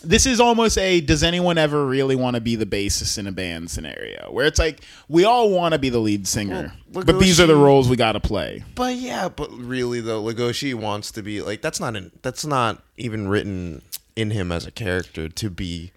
This 0.03 0.27
is 0.27 0.41
almost 0.41 0.77
a 0.79 1.01
does 1.01 1.23
anyone 1.23 1.59
ever 1.59 1.87
really 1.87 2.17
want 2.17 2.35
to 2.35 2.41
be 2.41 2.55
the 2.55 2.67
bassist 2.67 3.19
in 3.19 3.27
a 3.27 3.33
band 3.33 3.71
scenario 3.71 4.29
where 4.31 4.47
it's 4.47 4.59
like 4.59 4.81
we 5.09 5.25
all 5.25 5.51
want 5.51 5.73
to 5.73 5.79
be 5.79 5.89
the 5.89 5.99
lead 5.99 6.27
singer, 6.29 6.73
Well, 6.93 7.05
but 7.05 7.19
these 7.19 7.41
are 7.41 7.47
the 7.47 7.57
roles 7.57 7.89
we 7.89 7.97
got 7.97 8.13
to 8.13 8.21
play. 8.21 8.63
But 8.75 8.97
yeah, 8.97 9.29
but 9.29 9.51
really 9.53 10.01
though, 10.01 10.23
Legoshi 10.23 10.75
wants 10.75 11.11
to 11.13 11.23
be 11.23 11.41
like 11.41 11.63
that's 11.63 11.81
not 11.81 11.97
in, 11.97 12.13
that's 12.23 12.45
not 12.45 12.83
even 12.97 13.29
written 13.29 13.83
in 14.17 14.31
him 14.31 14.53
as 14.53 14.67
a 14.67 14.71
character 14.71 15.29
to 15.29 15.51
be 15.51 15.93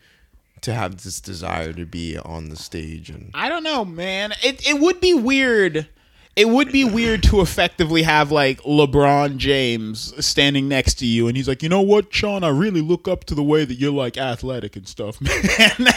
to 0.62 0.74
have 0.74 1.04
this 1.04 1.22
desire 1.22 1.74
to 1.74 1.86
be 1.86 2.18
on 2.18 2.50
the 2.50 2.56
stage 2.56 3.10
and 3.10 3.32
I 3.34 3.50
don't 3.50 3.64
know, 3.64 3.86
man. 3.86 4.34
It 4.43 4.68
it 4.68 4.80
would 4.80 5.02
be 5.02 5.14
weird. 5.14 5.88
It 6.36 6.48
would 6.48 6.72
be 6.72 6.86
weird 6.86 7.24
to 7.24 7.42
effectively 7.42 8.04
have 8.04 8.32
like 8.32 8.62
LeBron 8.62 9.38
James 9.38 10.14
standing 10.26 10.70
next 10.70 10.94
to 10.96 11.06
you, 11.06 11.28
and 11.28 11.36
he's 11.36 11.48
like, 11.50 11.62
you 11.62 11.70
know 11.70 11.82
what, 11.82 12.14
Sean? 12.14 12.44
I 12.44 12.50
really 12.50 12.82
look 12.82 13.08
up 13.08 13.26
to 13.26 13.36
the 13.36 13.44
way 13.44 13.66
that 13.66 13.76
you're 13.76 13.92
like 13.92 14.18
athletic 14.18 14.76
and 14.78 14.88
stuff, 14.88 15.20
man. 15.22 15.88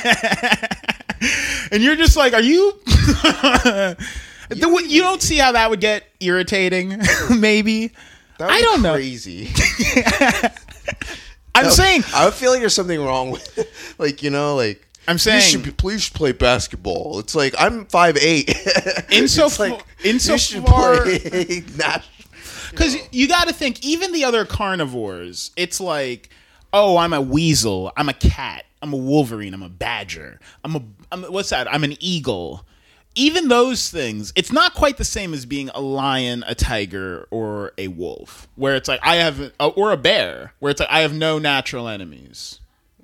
and 1.71 1.83
you're 1.83 1.97
just 1.97 2.17
like, 2.17 2.33
are 2.33 2.41
you? 2.41 2.79
The 4.49 4.85
you 4.87 5.01
don't 5.01 5.23
see 5.23 5.39
how 5.39 5.53
that 5.53 5.71
would 5.71 5.81
get 5.81 6.05
irritating, 6.21 7.01
maybe. 7.35 7.93
I 8.39 8.61
don't 8.61 8.83
know. 8.83 8.95
crazy. 8.95 9.49
I'm 11.55 11.71
saying, 11.71 12.03
I 12.15 12.31
feel 12.31 12.51
like 12.51 12.61
there's 12.61 12.75
something 12.75 13.03
wrong 13.03 13.31
with 13.31 13.95
like 13.99 14.23
you 14.23 14.31
know 14.31 14.57
like 14.57 14.87
I'm 15.09 15.15
you 15.15 15.19
saying, 15.19 15.43
should 15.43 15.63
be, 15.65 15.71
please 15.73 16.09
play 16.09 16.33
basketball. 16.33 17.19
It's 17.19 17.35
like 17.35 17.55
I'm 17.59 17.87
five 17.87 18.17
eight. 18.17 18.47
Inso- 19.11 19.47
it's 19.47 19.59
like 19.59 19.85
insofar- 20.05 21.07
you 21.09 21.63
Because 22.71 22.97
you 23.13 23.29
got 23.29 23.49
to 23.49 23.55
think, 23.55 23.85
even 23.85 24.13
the 24.13 24.25
other 24.25 24.45
carnivores, 24.45 25.51
it's 25.57 25.81
like, 25.81 26.29
oh, 26.73 26.97
I'm 26.97 27.13
a 27.13 27.21
weasel, 27.21 27.93
I'm 27.97 28.09
a 28.09 28.15
cat, 28.15 28.65
I'm 28.81 28.93
a 28.93 28.97
wolverine, 28.97 29.55
I'm 29.55 29.63
a 29.63 29.69
badger, 29.69 30.41
I'm 30.65 30.77
a, 30.77 30.83
I'm, 31.11 31.23
what's 31.25 31.51
that? 31.51 31.73
I'm 31.73 31.85
an 31.85 31.97
eagle. 32.01 32.67
Even 33.15 33.49
those 33.49 33.91
things, 33.91 34.33
it's 34.37 34.51
not 34.51 34.73
quite 34.73 34.97
the 34.97 35.05
same 35.05 35.35
as 35.35 35.45
being 35.45 35.69
a 35.75 35.83
lion, 35.83 36.43
a 36.47 36.55
tiger, 36.55 37.29
or 37.31 37.73
a 37.77 37.89
wolf, 37.89 38.49
where 38.57 38.75
it's 38.75 38.89
like 38.89 39.01
I 39.03 39.17
have, 39.17 39.53
uh, 39.61 39.69
or 39.69 39.93
a 39.93 39.99
bear, 39.99 40.55
where 40.61 40.71
it's 40.71 40.81
like 40.81 40.89
I 40.91 41.01
have 41.01 41.13
no 41.13 41.39
natural 41.39 41.89
enemies. 41.89 42.61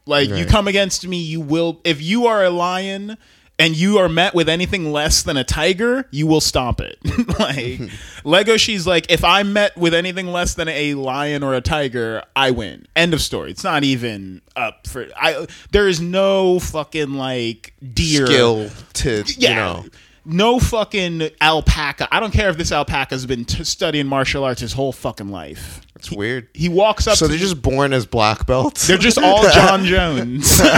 Like 0.09 0.31
you 0.31 0.47
come 0.47 0.67
against 0.67 1.07
me, 1.07 1.19
you 1.19 1.41
will. 1.41 1.81
If 1.85 2.01
you 2.03 2.27
are 2.27 2.43
a 2.45 2.51
lion 2.51 3.17
and 3.61 3.77
you 3.77 3.99
are 3.99 4.09
met 4.09 4.35
with 4.35 4.49
anything 4.49 4.91
less 4.93 5.23
than 5.23 5.37
a 5.37 5.45
tiger, 5.45 6.07
you 6.11 6.27
will 6.27 6.41
stomp 6.41 6.81
it. 6.81 6.97
like 7.39 7.79
Legoshi's 8.25 8.87
like, 8.87 9.11
if 9.11 9.25
I'm 9.25 9.53
met 9.53 9.77
with 9.77 9.93
anything 9.95 10.29
less 10.29 10.55
than 10.55 10.69
a 10.69 10.95
lion 10.95 11.43
or 11.43 11.55
a 11.55 11.61
tiger, 11.61 12.23
I 12.37 12.53
win. 12.53 12.87
End 12.97 13.13
of 13.15 13.21
story. 13.21 13.51
It's 13.51 13.65
not 13.65 13.85
even 13.85 14.41
up 14.57 14.87
for. 14.87 15.09
I 15.17 15.47
there 15.73 15.89
is 15.89 16.01
no 16.01 16.59
fucking 16.61 17.15
like 17.15 17.75
deer 17.93 18.27
skill 18.27 18.71
to 18.95 19.25
Yeah. 19.37 19.49
you 19.51 19.55
know. 19.57 19.89
No 20.31 20.59
fucking 20.59 21.31
alpaca. 21.41 22.07
I 22.13 22.21
don't 22.21 22.33
care 22.35 22.51
if 22.51 22.59
this 22.59 22.71
alpaca's 22.71 23.25
been 23.25 23.47
t- 23.47 23.65
studying 23.65 24.07
martial 24.07 24.45
arts 24.45 24.61
his 24.61 24.75
whole 24.75 24.93
fucking 24.93 25.31
life. 25.31 25.81
It's 25.99 26.11
weird. 26.11 26.49
He 26.55 26.69
walks 26.69 27.07
up. 27.07 27.17
So 27.17 27.27
to 27.27 27.31
they're 27.31 27.39
just 27.39 27.61
born 27.61 27.93
as 27.93 28.07
black 28.07 28.47
belts. 28.47 28.87
they're 28.87 28.99
just 28.99 29.19
all 29.19 29.43
Jon 29.53 29.85
Jones. 29.85 30.61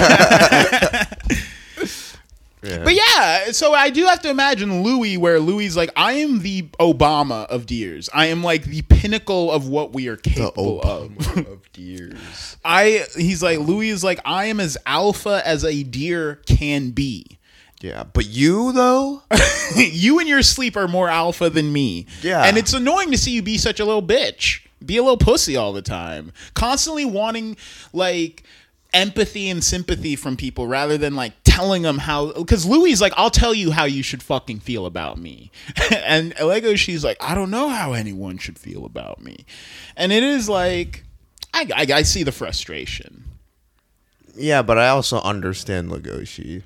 Yeah. 2.63 2.85
But 2.85 2.95
yeah, 2.95 3.53
so 3.53 3.73
I 3.73 3.89
do 3.89 4.05
have 4.05 4.21
to 4.21 4.29
imagine 4.29 4.83
Louis, 4.83 5.17
where 5.17 5.41
Louis 5.41 5.65
is 5.67 5.77
like, 5.77 5.91
I 5.97 6.13
am 6.13 6.41
the 6.41 6.63
Obama 6.79 7.47
of 7.47 7.65
deers. 7.65 8.11
I 8.13 8.27
am 8.27 8.43
like 8.45 8.65
the 8.65 8.83
pinnacle 8.83 9.51
of 9.51 9.67
what 9.69 9.95
we 9.95 10.09
are 10.09 10.17
the 10.17 10.23
capable 10.23 10.81
of. 10.83 11.39
Of 11.39 11.73
deers. 11.73 12.59
I 12.63 13.07
he's 13.17 13.43
like 13.43 13.61
Louis 13.61 13.89
is 13.89 14.05
like, 14.05 14.21
I 14.27 14.47
am 14.47 14.61
as 14.61 14.77
alpha 14.85 15.41
as 15.45 15.65
a 15.65 15.83
deer 15.83 16.43
can 16.47 16.91
be. 16.91 17.39
Yeah, 17.81 18.05
but 18.05 18.27
you 18.27 18.73
though. 18.73 19.23
you 19.75 20.19
in 20.19 20.27
your 20.27 20.43
sleep 20.43 20.77
are 20.77 20.89
more 20.89 21.09
alpha 21.09 21.49
than 21.49 21.73
me. 21.73 22.07
Yeah. 22.21 22.45
And 22.45 22.59
it's 22.59 22.75
annoying 22.75 23.11
to 23.13 23.17
see 23.17 23.31
you 23.31 23.43
be 23.43 23.57
such 23.57 23.81
a 23.81 23.87
little 23.87 24.03
bitch. 24.03 24.67
Be 24.85 24.97
a 24.97 25.03
little 25.03 25.17
pussy 25.17 25.57
all 25.57 25.73
the 25.73 25.83
time. 25.83 26.33
Constantly 26.55 27.05
wanting 27.05 27.57
like 27.93 28.45
empathy 28.93 29.49
and 29.49 29.63
sympathy 29.63 30.17
from 30.17 30.37
people 30.37 30.67
rather 30.67 30.99
than 30.99 31.15
like 31.15 31.33
telling 31.45 31.83
them 31.83 31.99
how 31.99 32.33
because 32.33 32.67
Louis 32.67 33.01
like, 33.01 33.13
I'll 33.17 33.31
tell 33.31 33.55
you 33.55 33.71
how 33.71 33.85
you 33.85 34.03
should 34.03 34.23
fucking 34.23 34.61
feel 34.61 34.87
about 34.87 35.19
me. 35.19 35.51
and 36.05 36.35
Legoshi's 36.37 37.05
like, 37.05 37.19
I 37.21 37.35
don't 37.35 37.51
know 37.51 37.69
how 37.69 37.93
anyone 37.93 38.39
should 38.39 38.59
feel 38.59 38.85
about 38.85 39.23
me. 39.23 39.45
And 39.97 40.13
it 40.13 40.23
is 40.23 40.49
like 40.49 41.05
I, 41.53 41.69
I, 41.75 41.87
I 41.95 42.03
see 42.03 42.23
the 42.23 42.33
frustration. 42.33 43.25
Yeah, 44.37 44.63
but 44.63 44.79
I 44.79 44.89
also 44.89 45.21
understand 45.21 45.91
Legoshi 45.91 46.63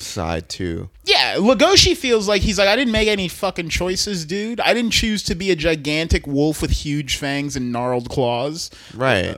side 0.00 0.48
too. 0.48 0.88
Yeah, 1.04 1.36
Legoshi 1.36 1.96
feels 1.96 2.28
like 2.28 2.42
he's 2.42 2.58
like, 2.58 2.68
I 2.68 2.76
didn't 2.76 2.92
make 2.92 3.08
any 3.08 3.28
fucking 3.28 3.68
choices, 3.68 4.24
dude. 4.24 4.60
I 4.60 4.72
didn't 4.74 4.92
choose 4.92 5.22
to 5.24 5.34
be 5.34 5.50
a 5.50 5.56
gigantic 5.56 6.26
wolf 6.26 6.62
with 6.62 6.70
huge 6.70 7.16
fangs 7.16 7.56
and 7.56 7.72
gnarled 7.72 8.08
claws. 8.08 8.70
Right. 8.94 9.26
Uh, 9.28 9.36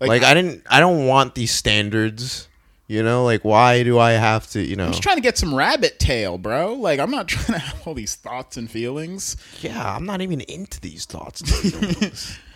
like- 0.00 0.08
Like, 0.08 0.22
I 0.24 0.34
didn't 0.34 0.62
I 0.70 0.80
don't 0.80 1.06
want 1.06 1.34
these 1.34 1.50
standards. 1.52 2.48
You 2.88 3.02
know, 3.02 3.24
like 3.24 3.44
why 3.44 3.82
do 3.82 3.98
I 3.98 4.12
have 4.12 4.46
to, 4.50 4.62
you 4.62 4.76
know? 4.76 4.84
I'm 4.84 4.90
just 4.92 5.02
trying 5.02 5.16
to 5.16 5.20
get 5.22 5.36
some 5.36 5.52
rabbit 5.52 5.98
tail, 5.98 6.38
bro. 6.38 6.74
Like, 6.74 7.00
I'm 7.00 7.10
not 7.10 7.26
trying 7.32 7.58
to 7.58 7.66
have 7.66 7.84
all 7.84 7.94
these 7.94 8.14
thoughts 8.14 8.56
and 8.56 8.70
feelings. 8.70 9.36
yeah, 9.60 9.96
I'm 9.96 10.06
not 10.06 10.20
even 10.20 10.40
into 10.42 10.80
these 10.80 11.04
thoughts. 11.04 11.42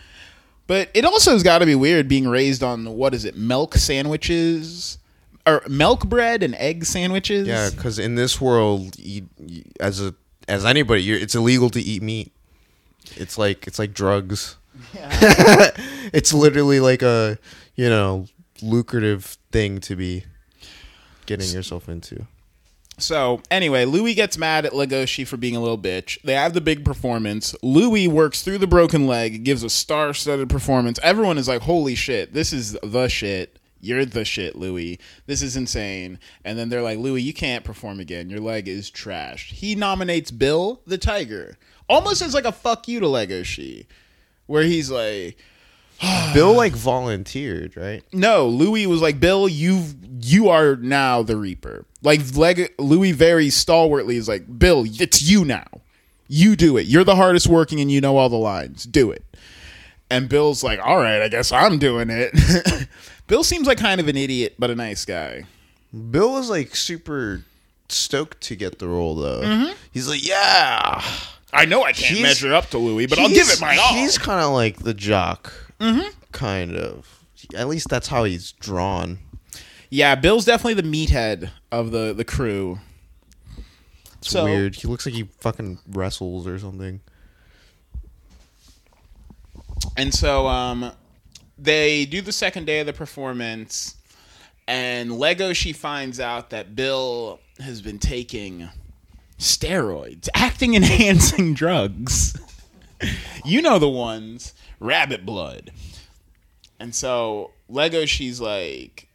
But 0.66 0.88
it 0.94 1.05
also 1.05 1.32
has 1.32 1.42
got 1.42 1.59
to 1.59 1.66
be 1.66 1.74
weird 1.74 2.07
being 2.07 2.28
raised 2.28 2.62
on, 2.62 2.84
what 2.94 3.12
is 3.12 3.24
it, 3.24 3.36
milk 3.36 3.74
sandwiches? 3.74 4.98
Or 5.47 5.62
milk 5.68 6.07
bread 6.07 6.43
and 6.43 6.55
egg 6.57 6.84
sandwiches? 6.84 7.49
yeah, 7.49 7.70
cuz 7.76 7.99
in 7.99 8.14
this 8.14 8.41
world 8.41 8.99
you, 8.99 9.28
you- 9.38 9.64
as 9.80 10.01
a 10.01 10.14
as 10.49 10.64
anybody, 10.64 11.03
you're, 11.03 11.18
it's 11.18 11.34
illegal 11.34 11.70
to 11.70 11.80
eat 11.80 12.03
meat. 12.03 12.32
It's 13.16 13.38
like 13.38 13.66
it's 13.66 13.78
like 13.78 13.95
drugs. 13.95 14.57
Yeah. 14.95 15.09
it's 16.12 16.32
literally 16.34 16.80
like 16.80 17.03
a, 17.03 17.38
you 17.76 17.88
know, 17.88 18.26
lucrative 18.62 19.36
thing 19.53 19.78
to 19.80 19.97
be 19.97 20.24
getting 21.26 21.49
yourself 21.51 21.88
into. 21.88 22.26
So 22.99 23.41
anyway, 23.51 23.84
Louis 23.86 24.14
gets 24.14 24.36
mad 24.36 24.66
at 24.66 24.72
Legoshi 24.72 25.26
for 25.26 25.36
being 25.38 25.57
a 25.57 25.61
little 25.61 25.78
bitch. 25.78 26.20
They 26.22 26.34
have 26.34 26.53
the 26.53 26.61
big 26.61 26.84
performance. 26.84 27.55
Louis 27.62 28.09
works 28.09 28.43
through 28.43 28.59
the 28.59 28.66
broken 28.66 29.07
leg, 29.07 29.43
gives 29.45 29.62
a 29.62 29.70
star-studded 29.70 30.51
performance. 30.51 30.99
Everyone 31.03 31.38
is 31.38 31.49
like, 31.49 31.62
"Holy 31.62 31.95
shit, 31.95 32.34
this 32.34 32.53
is 32.53 32.76
the 32.82 33.09
shit." 33.09 33.59
You're 33.81 34.05
the 34.05 34.24
shit, 34.24 34.57
Louis. 34.57 34.99
This 35.26 35.43
is 35.43 35.57
insane. 35.57 36.18
And 36.45 36.59
then 36.59 36.68
they're 36.68 36.83
like, 36.83 36.99
Louis, 36.99 37.22
you 37.22 37.33
can't 37.33 37.64
perform 37.64 38.01
again. 38.01 38.31
Your 38.31 38.41
leg 38.41 38.68
is 38.68 38.91
trashed. 38.91 39.53
He 39.53 39.74
nominates 39.74 40.31
Bill 40.31 40.81
the 40.87 40.99
Tiger, 40.99 41.57
almost 41.89 42.22
as 42.22 42.35
like 42.35 42.45
a 42.45 42.53
fuck 42.53 42.89
you 42.89 43.01
to 43.01 43.07
Legoshi, 43.07 43.87
where 44.47 44.62
he's 44.64 44.91
like, 44.91 45.39
Bill 46.35 46.55
like 46.55 46.72
volunteered, 46.72 47.76
right? 47.76 48.03
no, 48.12 48.49
Louis 48.49 48.87
was 48.87 49.03
like, 49.03 49.20
Bill, 49.20 49.49
you 49.49 49.85
you 50.22 50.49
are 50.49 50.76
now 50.76 51.22
the 51.22 51.37
Reaper. 51.37 51.85
Like 52.03 52.20
Leg- 52.37 52.74
Louis 52.78 53.12
very 53.12 53.51
stalwartly 53.51 54.16
is 54.16 54.28
like, 54.28 54.59
Bill, 54.59 54.85
it's 54.87 55.22
you 55.22 55.45
now. 55.45 55.66
You 56.28 56.55
do 56.57 56.76
it. 56.76 56.87
You're 56.87 57.05
the 57.05 57.16
hardest 57.16 57.49
working 57.49 57.81
and 57.81 57.91
you 57.91 58.01
know 58.01 58.16
all 58.16 58.28
the 58.28 58.37
lines. 58.37 58.85
Do 58.85 59.11
it. 59.11 59.24
And 60.11 60.28
Bill's 60.28 60.62
like, 60.62 60.81
all 60.83 60.99
right, 60.99 61.22
I 61.22 61.28
guess 61.28 61.53
I'm 61.53 61.78
doing 61.78 62.09
it. 62.11 62.33
Bill 63.31 63.45
seems 63.45 63.66
like 63.68 63.78
kind 63.78 64.01
of 64.01 64.09
an 64.09 64.16
idiot, 64.16 64.57
but 64.59 64.70
a 64.70 64.74
nice 64.74 65.05
guy. 65.05 65.45
Bill 66.11 66.33
was 66.33 66.51
like 66.51 66.74
super 66.74 67.45
stoked 67.89 68.41
to 68.43 68.57
get 68.57 68.78
the 68.81 68.89
role 68.89 69.14
though. 69.14 69.72
He's 69.93 70.09
like, 70.09 70.26
yeah. 70.26 71.01
I 71.53 71.64
know 71.64 71.83
I 71.85 71.93
can't 71.93 72.16
He's- 72.16 72.22
measure 72.22 72.53
up 72.53 72.70
to 72.70 72.78
Louis, 72.78 73.07
but 73.07 73.18
I'll 73.20 73.28
give 73.28 73.49
it 73.49 73.61
my 73.61 73.76
all. 73.76 73.95
He's 73.95 74.18
kind 74.18 74.41
of 74.41 74.53
like 74.53 74.78
the 74.78 74.95
jock, 74.95 75.53
kind 76.33 76.76
of. 76.76 77.24
At 77.55 77.68
least 77.68 77.89
that's 77.89 78.09
how 78.09 78.24
he's 78.24 78.53
drawn. 78.53 79.18
yeah, 79.91 80.14
Bill's 80.16 80.45
definitely 80.45 80.74
the 80.74 80.83
meathead 80.83 81.51
of 81.72 81.91
the 81.93 82.12
the 82.12 82.24
crew. 82.24 82.78
It's 84.18 84.31
So- 84.31 84.45
weird. 84.45 84.74
He 84.74 84.87
looks 84.89 85.07
like 85.07 85.14
he 85.14 85.28
fucking 85.41 85.78
wrestles 85.89 86.47
or 86.49 86.59
something. 86.59 87.01
And 89.97 90.12
so 90.14 90.47
um, 90.47 90.93
they 91.61 92.06
do 92.06 92.22
the 92.22 92.32
second 92.32 92.64
day 92.64 92.80
of 92.80 92.86
the 92.86 92.92
performance, 92.92 93.96
and 94.66 95.11
Legoshi 95.11 95.74
finds 95.74 96.18
out 96.18 96.50
that 96.50 96.74
Bill 96.74 97.40
has 97.58 97.82
been 97.82 97.98
taking 97.98 98.68
steroids, 99.38 100.28
acting 100.34 100.74
enhancing 100.74 101.54
drugs. 101.54 102.36
you 103.44 103.61
know 103.62 103.78
the 103.78 103.88
ones, 103.88 104.54
rabbit 104.78 105.26
blood. 105.26 105.70
And 106.78 106.94
so 106.94 107.52
Legoshi's 107.70 108.40
like 108.40 109.08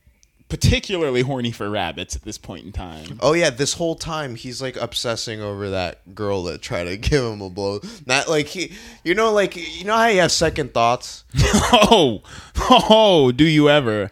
particularly 0.50 1.22
horny 1.22 1.52
for 1.52 1.70
rabbits 1.70 2.16
at 2.16 2.22
this 2.24 2.38
point 2.38 2.66
in 2.66 2.72
time. 2.72 3.20
Oh 3.22 3.34
yeah, 3.34 3.50
this 3.50 3.74
whole 3.74 3.96
time 3.96 4.36
he's 4.36 4.62
like 4.62 4.76
obsessing 4.76 5.42
over 5.42 5.70
that 5.72 6.14
girl 6.14 6.44
that 6.44 6.62
tried 6.62 6.86
to 6.86 6.98
give 7.10 7.24
him 7.24 7.42
a 7.42 7.50
blow. 7.50 7.82
Not 8.06 8.28
like 8.30 8.48
he, 8.48 8.74
you 9.04 9.16
know, 9.16 9.32
like 9.32 9.56
you 9.56 9.86
know 9.86 9.96
how 9.96 10.08
you 10.08 10.22
have 10.22 10.32
second 10.32 10.74
thoughts. 10.74 11.24
oh, 11.36 12.22
oh, 12.70 13.32
do 13.32 13.46
you 13.46 13.70
ever? 13.70 14.12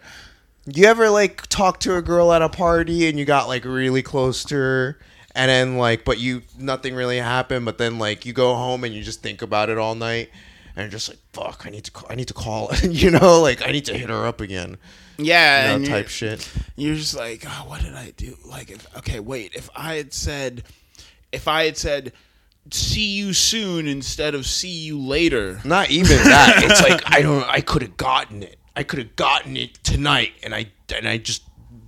You 0.66 0.86
ever 0.86 1.10
like 1.10 1.46
talk 1.48 1.80
to 1.80 1.96
a 1.96 2.02
girl 2.02 2.32
at 2.32 2.40
a 2.40 2.48
party 2.48 3.06
and 3.06 3.18
you 3.18 3.24
got 3.24 3.48
like 3.48 3.64
really 3.64 4.02
close 4.02 4.44
to 4.44 4.54
her, 4.54 4.98
and 5.34 5.48
then 5.50 5.76
like, 5.76 6.04
but 6.04 6.18
you 6.18 6.42
nothing 6.58 6.94
really 6.94 7.18
happened, 7.18 7.64
but 7.64 7.78
then 7.78 7.98
like 7.98 8.24
you 8.24 8.32
go 8.32 8.54
home 8.54 8.82
and 8.84 8.94
you 8.94 9.02
just 9.02 9.22
think 9.22 9.42
about 9.42 9.68
it 9.68 9.78
all 9.78 9.94
night, 9.94 10.30
and 10.74 10.84
you're 10.84 10.90
just 10.90 11.08
like, 11.08 11.18
fuck, 11.32 11.64
I 11.66 11.70
need 11.70 11.84
to, 11.84 11.92
I 12.08 12.14
need 12.14 12.28
to 12.28 12.34
call, 12.34 12.70
you 12.82 13.10
know, 13.10 13.40
like 13.40 13.66
I 13.66 13.70
need 13.72 13.84
to 13.86 13.96
hit 13.96 14.10
her 14.10 14.26
up 14.26 14.40
again, 14.40 14.78
Yeah, 15.18 15.74
you 15.76 15.80
know, 15.80 15.88
type 15.88 16.08
shit. 16.08 16.48
you're 16.76 16.96
just 16.96 17.14
like, 17.16 17.44
oh, 17.46 17.64
what 17.68 17.80
did 17.82 17.94
I 17.94 18.12
do? 18.16 18.36
Like, 18.44 18.70
if, 18.70 18.96
okay, 18.98 19.20
wait, 19.20 19.52
if 19.54 19.70
I 19.76 19.94
had 19.94 20.12
said, 20.12 20.64
if 21.32 21.46
I 21.48 21.64
had 21.66 21.76
said, 21.76 22.12
see 22.70 23.14
you 23.14 23.32
soon 23.32 23.86
instead 23.86 24.34
of 24.34 24.46
see 24.46 24.68
you 24.68 24.98
later. 24.98 25.60
Not 25.64 25.90
even 25.90 26.16
that. 26.16 26.62
It's 26.64 26.82
like 26.82 27.02
I 27.06 27.22
don't. 27.22 27.44
I 27.48 27.60
could 27.60 27.82
have 27.82 27.96
gotten 27.96 28.42
it. 28.42 28.58
I 28.76 28.82
could 28.82 28.98
have 28.98 29.14
gotten 29.16 29.56
it 29.56 29.74
tonight, 29.84 30.32
and 30.42 30.54
I 30.54 30.66
and 30.94 31.06
I 31.08 31.18
just 31.18 31.42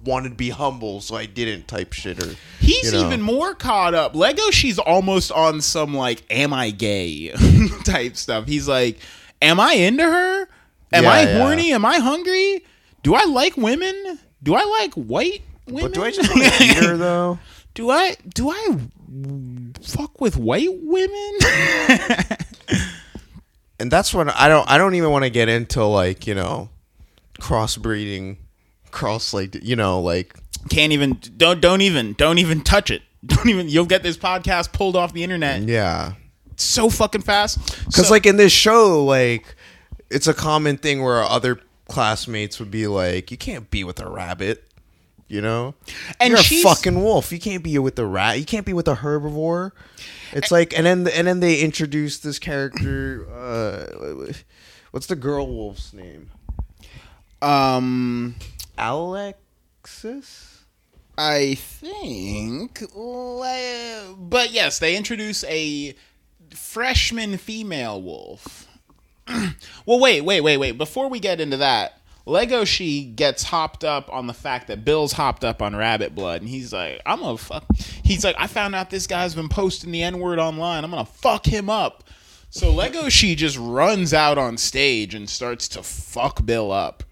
wanted 0.05 0.29
to 0.29 0.35
be 0.37 0.51
humble, 0.51 1.01
so 1.01 1.17
I 1.17 1.27
didn't 1.27 1.67
type 1.67 1.93
shit 1.93 2.23
or. 2.23 2.35
He's 2.61 2.93
you 2.93 2.99
know. 3.01 3.07
even 3.07 3.23
more 3.23 3.55
caught 3.55 3.95
up. 3.95 4.15
Legoshi's 4.15 4.79
almost 4.79 5.33
on 5.33 5.61
some 5.61 5.95
like, 5.95 6.23
am 6.31 6.53
I 6.53 6.71
gay 6.71 7.31
type 7.85 8.17
stuff. 8.17 8.47
He's 8.47 8.69
like, 8.69 8.99
am 9.43 9.59
I 9.59 9.73
into 9.73 10.05
her? 10.05 10.43
Am 10.93 11.03
Yeah, 11.03 11.11
I 11.11 11.23
yeah. 11.23 11.39
horny? 11.39 11.73
Am 11.73 11.85
I 11.85 11.99
hungry? 11.99 12.65
Do 13.07 13.15
I 13.15 13.23
like 13.23 13.57
women? 13.57 14.19
Do 14.43 14.57
I 14.57 14.65
like 14.65 14.93
white 14.95 15.43
women? 15.69 15.83
But 15.83 15.95
do 15.95 16.03
I 16.03 16.11
just 16.11 16.29
want 16.29 16.43
to 16.43 16.65
eat 16.65 16.75
her 16.79 16.97
though? 16.97 17.39
do 17.75 17.89
I 17.89 18.17
do 18.35 18.51
I 18.51 18.79
fuck 19.81 20.21
with 20.21 20.37
white 20.37 20.71
women? 20.73 21.39
And 23.79 23.93
that's 23.93 24.13
when 24.15 24.31
I 24.31 24.49
don't. 24.49 24.69
I 24.71 24.79
don't 24.79 24.95
even 24.95 25.11
want 25.11 25.25
to 25.25 25.31
get 25.31 25.51
into 25.51 25.85
like 25.85 26.27
you 26.27 26.35
know, 26.35 26.71
crossbreeding, 27.41 28.39
cross 28.91 29.35
like 29.35 29.55
you 29.63 29.77
know 29.77 30.01
like 30.01 30.35
can't 30.71 30.93
even 30.93 31.21
don't 31.37 31.61
don't 31.61 31.83
even 31.83 32.15
don't 32.15 32.39
even 32.39 32.63
touch 32.63 32.91
it. 32.91 33.03
Don't 33.27 33.49
even 33.49 33.69
you'll 33.69 33.87
get 33.87 34.03
this 34.03 34.17
podcast 34.17 34.73
pulled 34.73 34.97
off 34.97 35.13
the 35.13 35.23
internet 35.25 35.63
yeah. 35.63 36.13
so 36.57 36.89
fucking 36.89 37.23
fast. 37.23 37.59
Because 37.85 38.07
So- 38.07 38.13
like 38.15 38.25
in 38.25 38.37
this 38.37 38.53
show, 38.53 39.05
like 39.05 39.55
it's 40.11 40.27
a 40.27 40.35
common 40.35 40.79
thing 40.79 41.03
where 41.03 41.23
other 41.23 41.61
classmates 41.89 42.59
would 42.59 42.71
be 42.71 42.87
like, 42.87 43.31
"You 43.31 43.37
can't 43.37 43.71
be 43.71 43.85
with 43.85 44.01
a 44.01 44.09
rabbit." 44.09 44.63
You 45.29 45.41
know, 45.41 45.75
And 46.21 46.31
you're 46.31 46.39
a 46.39 46.63
fucking 46.63 47.03
wolf. 47.03 47.33
You 47.33 47.41
can't 47.41 47.65
be 47.65 47.77
with 47.81 47.99
a 47.99 48.07
rat. 48.07 48.39
You 48.39 48.45
can't 48.45 48.65
be 48.65 48.73
with 48.73 48.87
a 48.87 48.95
herbivore. 48.95 49.73
It's 50.33 50.53
like, 50.53 50.73
and 50.79 50.87
then 50.87 51.09
and 51.09 51.27
then 51.27 51.41
they 51.41 51.61
introduce 51.61 52.19
this 52.19 52.39
character. 52.39 53.27
Uh, 53.29 54.33
what's 54.93 55.07
the 55.07 55.17
girl 55.17 55.49
wolf's 55.49 55.93
name? 55.93 56.31
um 57.43 58.37
Alexis. 58.79 60.65
I 61.19 61.55
think 61.57 62.83
but 62.95 64.51
yes, 64.53 64.79
they 64.79 64.97
introduce 64.97 65.45
a 65.45 65.95
freshman 66.51 67.37
female 67.39 68.01
wolf. 68.01 68.66
well, 69.87 70.01
wait, 70.01 70.23
wait, 70.23 70.41
wait, 70.41 70.57
wait. 70.57 70.79
Before 70.79 71.09
we 71.09 71.21
get 71.21 71.41
into 71.41 71.57
that, 71.59 72.01
Legoshi 72.27 73.15
gets 73.15 73.45
hopped 73.45 73.85
up 73.85 74.13
on 74.13 74.27
the 74.27 74.35
fact 74.35 74.67
that 74.69 74.85
Bill's 74.85 75.13
hopped 75.13 75.45
up 75.45 75.63
on 75.63 75.77
rabbit 75.77 76.15
blood, 76.15 76.41
and 76.41 76.51
he's 76.51 76.73
like, 76.73 77.01
"I'm 77.07 77.21
gonna 77.21 77.39
fuck." 77.39 77.65
He's 78.03 78.25
like, 78.25 78.37
"I 78.39 78.47
found 78.47 78.75
out 78.75 78.91
this 78.91 79.07
guy's 79.07 79.35
been 79.35 79.49
posting 79.49 79.93
the 79.93 80.03
N 80.03 80.19
word 80.19 80.39
online. 80.39 80.85
I'm 80.85 80.91
gonna 80.91 81.05
fuck 81.05 81.47
him 81.47 81.71
up." 81.71 82.05
So 82.51 82.73
Legoshi 82.73 83.37
just 83.37 83.57
runs 83.59 84.13
out 84.15 84.39
on 84.39 84.57
stage 84.57 85.15
and 85.15 85.29
starts 85.29 85.69
to 85.69 85.83
fuck 85.83 86.45
Bill 86.45 86.73
up, 86.73 87.05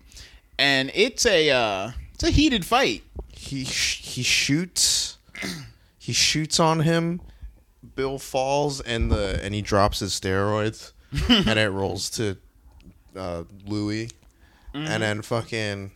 and 0.59 0.91
it's 0.95 1.27
a 1.27 1.51
uh, 1.51 1.91
it's 2.15 2.25
a 2.25 2.31
heated 2.31 2.65
fight. 2.65 3.03
he 3.33 3.63
he 3.65 4.23
shoots 4.23 5.19
he 5.99 6.13
shoots 6.13 6.59
on 6.59 6.81
him 6.81 7.21
bill 7.97 8.19
falls 8.19 8.81
and 8.81 9.11
the 9.11 9.39
and 9.43 9.55
he 9.55 9.61
drops 9.61 10.01
his 10.01 10.19
steroids 10.19 10.93
and 11.29 11.59
it 11.59 11.71
rolls 11.71 12.11
to 12.11 12.37
uh 13.17 13.45
louis. 13.67 14.11
And 14.75 15.05
then 15.05 15.23
fucking 15.23 15.93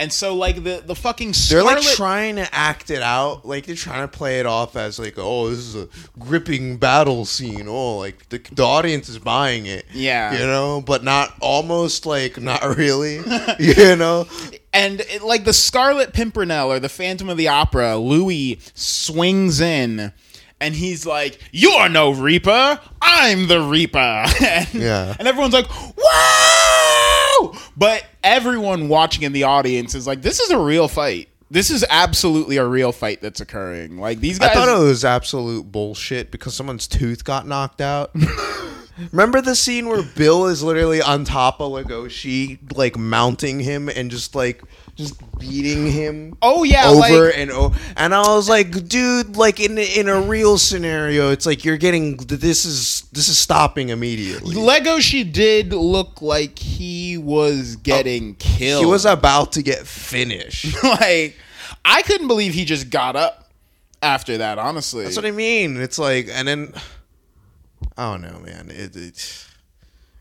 And 0.00 0.12
so 0.12 0.34
like 0.34 0.64
the 0.64 0.82
the 0.84 0.96
fucking 0.96 1.28
they're 1.28 1.60
Scarlet 1.60 1.84
like 1.84 1.94
trying 1.94 2.36
to 2.36 2.52
act 2.52 2.90
it 2.90 3.02
out. 3.02 3.44
Like 3.46 3.66
they're 3.66 3.76
trying 3.76 4.02
to 4.02 4.08
play 4.08 4.40
it 4.40 4.46
off 4.46 4.74
as 4.74 4.98
like 4.98 5.14
oh 5.16 5.48
this 5.48 5.60
is 5.60 5.76
a 5.76 5.88
gripping 6.18 6.76
battle 6.78 7.24
scene. 7.24 7.68
Oh 7.68 7.98
like 7.98 8.28
the, 8.30 8.38
the 8.52 8.64
audience 8.64 9.08
is 9.08 9.20
buying 9.20 9.66
it. 9.66 9.86
Yeah. 9.92 10.32
you 10.32 10.46
know? 10.46 10.80
But 10.80 11.04
not 11.04 11.34
almost 11.40 12.04
like 12.04 12.40
not 12.40 12.62
really. 12.76 13.20
You 13.60 13.96
know? 13.96 14.26
And 14.72 15.00
it, 15.02 15.22
like 15.22 15.44
the 15.44 15.52
Scarlet 15.52 16.12
Pimpernel 16.12 16.70
or 16.70 16.78
the 16.80 16.88
Phantom 16.88 17.28
of 17.28 17.36
the 17.36 17.48
Opera, 17.48 17.96
Louis 17.96 18.58
swings 18.74 19.60
in 19.60 20.12
and 20.60 20.74
he's 20.74 21.06
like, 21.06 21.38
"You 21.52 21.70
are 21.70 21.88
no 21.88 22.10
Reaper. 22.10 22.80
I'm 23.00 23.48
the 23.48 23.60
Reaper." 23.60 23.98
and, 24.42 24.74
Yeah. 24.74 25.14
And 25.18 25.28
everyone's 25.28 25.54
like, 25.54 25.68
"Wow!" 25.96 27.52
But 27.76 28.04
everyone 28.22 28.88
watching 28.88 29.22
in 29.22 29.32
the 29.32 29.44
audience 29.44 29.94
is 29.94 30.06
like, 30.06 30.22
"This 30.22 30.40
is 30.40 30.50
a 30.50 30.58
real 30.58 30.88
fight. 30.88 31.28
This 31.50 31.70
is 31.70 31.84
absolutely 31.88 32.56
a 32.56 32.66
real 32.66 32.92
fight 32.92 33.20
that's 33.20 33.40
occurring." 33.40 33.98
Like 33.98 34.20
these 34.20 34.38
guys 34.38 34.50
I 34.50 34.54
thought 34.54 34.68
it 34.68 34.82
was 34.82 35.04
absolute 35.04 35.70
bullshit 35.70 36.30
because 36.30 36.54
someone's 36.54 36.86
tooth 36.88 37.24
got 37.24 37.46
knocked 37.46 37.80
out. 37.80 38.10
Remember 39.12 39.40
the 39.40 39.54
scene 39.54 39.88
where 39.88 40.02
Bill 40.02 40.46
is 40.46 40.62
literally 40.62 41.00
on 41.00 41.24
top 41.24 41.60
of 41.60 41.70
Legoshi, 41.70 42.58
like 42.76 42.98
mounting 42.98 43.60
him 43.60 43.88
and 43.88 44.10
just 44.10 44.34
like 44.34 44.60
just 44.98 45.38
beating 45.38 45.86
him. 45.86 46.36
Oh, 46.42 46.64
yeah, 46.64 46.88
over 46.88 46.98
like- 46.98 47.38
and 47.38 47.50
over. 47.52 47.78
And 47.96 48.12
I 48.12 48.34
was 48.34 48.48
like, 48.48 48.88
dude, 48.88 49.36
like 49.36 49.60
in 49.60 49.78
in 49.78 50.08
a 50.08 50.20
real 50.20 50.58
scenario, 50.58 51.30
it's 51.30 51.46
like 51.46 51.64
you're 51.64 51.76
getting 51.76 52.16
this 52.16 52.64
is 52.64 53.02
this 53.12 53.28
is 53.28 53.38
stopping 53.38 53.90
immediately. 53.90 54.56
Legoshi 54.56 55.32
did 55.32 55.72
look 55.72 56.20
like 56.20 56.58
he 56.58 57.16
was 57.16 57.76
getting 57.76 58.32
oh, 58.32 58.36
killed. 58.40 58.84
He 58.84 58.90
was 58.90 59.06
about 59.06 59.52
to 59.52 59.62
get 59.62 59.86
finished. 59.86 60.66
like 60.82 61.36
I 61.84 62.02
couldn't 62.02 62.26
believe 62.26 62.52
he 62.52 62.64
just 62.64 62.90
got 62.90 63.14
up. 63.14 63.50
after 64.02 64.38
that. 64.38 64.58
Honestly, 64.58 65.04
That's 65.04 65.16
what 65.16 65.26
I 65.26 65.30
mean. 65.30 65.80
It's 65.80 65.98
like, 65.98 66.28
and 66.28 66.46
then 66.48 66.74
I 67.96 68.10
don't 68.10 68.22
know, 68.22 68.40
man. 68.40 68.70
It, 68.70 68.96
it 68.96 69.47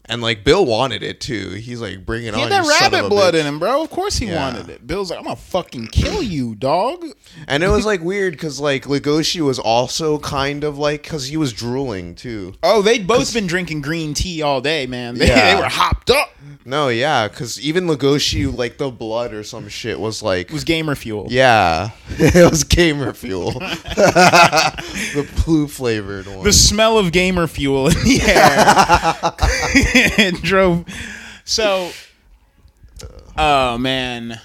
and 0.10 0.22
like 0.22 0.44
Bill 0.44 0.66
wanted 0.66 1.04
it 1.04 1.20
too. 1.20 1.50
He's 1.52 1.82
like, 1.82 2.06
bring 2.06 2.26
it 2.26 2.34
He 2.36 2.42
on. 2.44 2.50
had 2.52 2.64
that 2.66 2.80
rabbit 2.92 3.10
blood 3.10 3.34
bitch. 3.34 3.40
in 3.42 3.46
him, 3.46 3.60
bro. 3.60 3.82
Of 3.84 3.90
course 3.90 4.18
he 4.18 4.28
Yeah. 4.28 4.46
wanted 4.46 4.70
it. 4.70 4.86
Bill's 4.88 5.10
like, 5.10 5.20
I'm 5.20 5.26
gonna 5.26 5.36
fucking 5.36 5.88
kill 5.88 6.22
you, 6.24 6.56
dog. 6.56 7.06
And 7.48 7.64
it 7.64 7.70
was 7.70 7.86
like 7.86 8.02
weird 8.04 8.34
because 8.34 8.60
like 8.60 8.86
Legoshi 8.86 9.42
was 9.42 9.60
also 9.60 10.18
kind 10.20 10.64
of 10.64 10.78
like 10.78 11.04
because 11.04 11.28
he 11.28 11.38
was 11.38 11.54
drooling 11.54 12.16
too. 12.16 12.54
Oh, 12.64 12.82
they'd 12.82 13.06
both 13.08 13.34
been 13.34 13.48
drinking 13.48 13.82
green 13.82 14.14
tea 14.14 14.42
all 14.42 14.62
day, 14.62 14.88
man. 14.88 15.16
They, 15.16 15.28
Yeah. 15.28 15.56
they 15.56 15.62
were 15.62 15.70
hopped 15.70 16.10
up. 16.10 16.30
No, 16.66 16.90
yeah, 16.90 17.28
because 17.30 17.60
even 17.62 17.88
Legoshi, 17.88 18.54
like 18.56 18.78
the 18.78 18.90
blood 18.90 19.34
or 19.34 19.44
some 19.44 19.70
shit, 19.70 20.00
was 20.00 20.22
like, 20.22 20.48
It 20.50 20.54
was 20.54 20.64
gamer 20.66 20.96
fuel. 20.96 21.28
yeah, 21.30 21.92
it 22.20 22.50
was 22.50 22.64
gamer 22.66 23.14
fuel, 23.14 23.52
the 23.52 25.28
blue 25.46 25.68
flavored 25.68 26.28
one. 26.28 26.44
The 26.44 26.54
smell 26.54 26.98
of 26.98 27.12
gamer 27.12 27.48
fuel 27.48 27.88
in 27.88 27.94
the 28.04 28.22
air 28.22 29.34
it 30.18 30.44
drove. 30.44 30.86
So, 31.44 31.92
oh 33.38 33.78
man. 33.78 34.40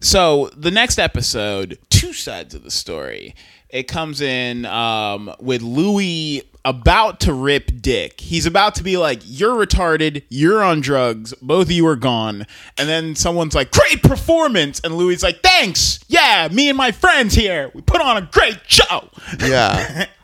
So 0.00 0.50
the 0.56 0.70
next 0.70 0.98
episode, 0.98 1.78
two 1.88 2.12
sides 2.12 2.54
of 2.54 2.62
the 2.62 2.70
story. 2.70 3.34
It 3.68 3.88
comes 3.88 4.20
in 4.20 4.64
um, 4.66 5.34
with 5.40 5.62
Louis 5.62 6.42
about 6.64 7.20
to 7.20 7.32
rip 7.32 7.70
Dick. 7.80 8.20
He's 8.20 8.44
about 8.44 8.74
to 8.76 8.82
be 8.82 8.96
like, 8.96 9.20
"You're 9.24 9.54
retarded. 9.54 10.24
You're 10.28 10.62
on 10.62 10.80
drugs. 10.80 11.32
Both 11.40 11.66
of 11.66 11.72
you 11.72 11.86
are 11.86 11.96
gone." 11.96 12.46
And 12.76 12.88
then 12.88 13.14
someone's 13.14 13.54
like, 13.54 13.70
"Great 13.70 14.02
performance," 14.02 14.80
and 14.84 14.96
Louis 14.96 15.22
like, 15.22 15.42
"Thanks. 15.42 16.00
Yeah, 16.08 16.48
me 16.52 16.68
and 16.68 16.76
my 16.76 16.92
friends 16.92 17.34
here. 17.34 17.70
We 17.72 17.82
put 17.82 18.00
on 18.00 18.16
a 18.16 18.28
great 18.32 18.60
show." 18.66 19.10
yeah, 19.40 20.06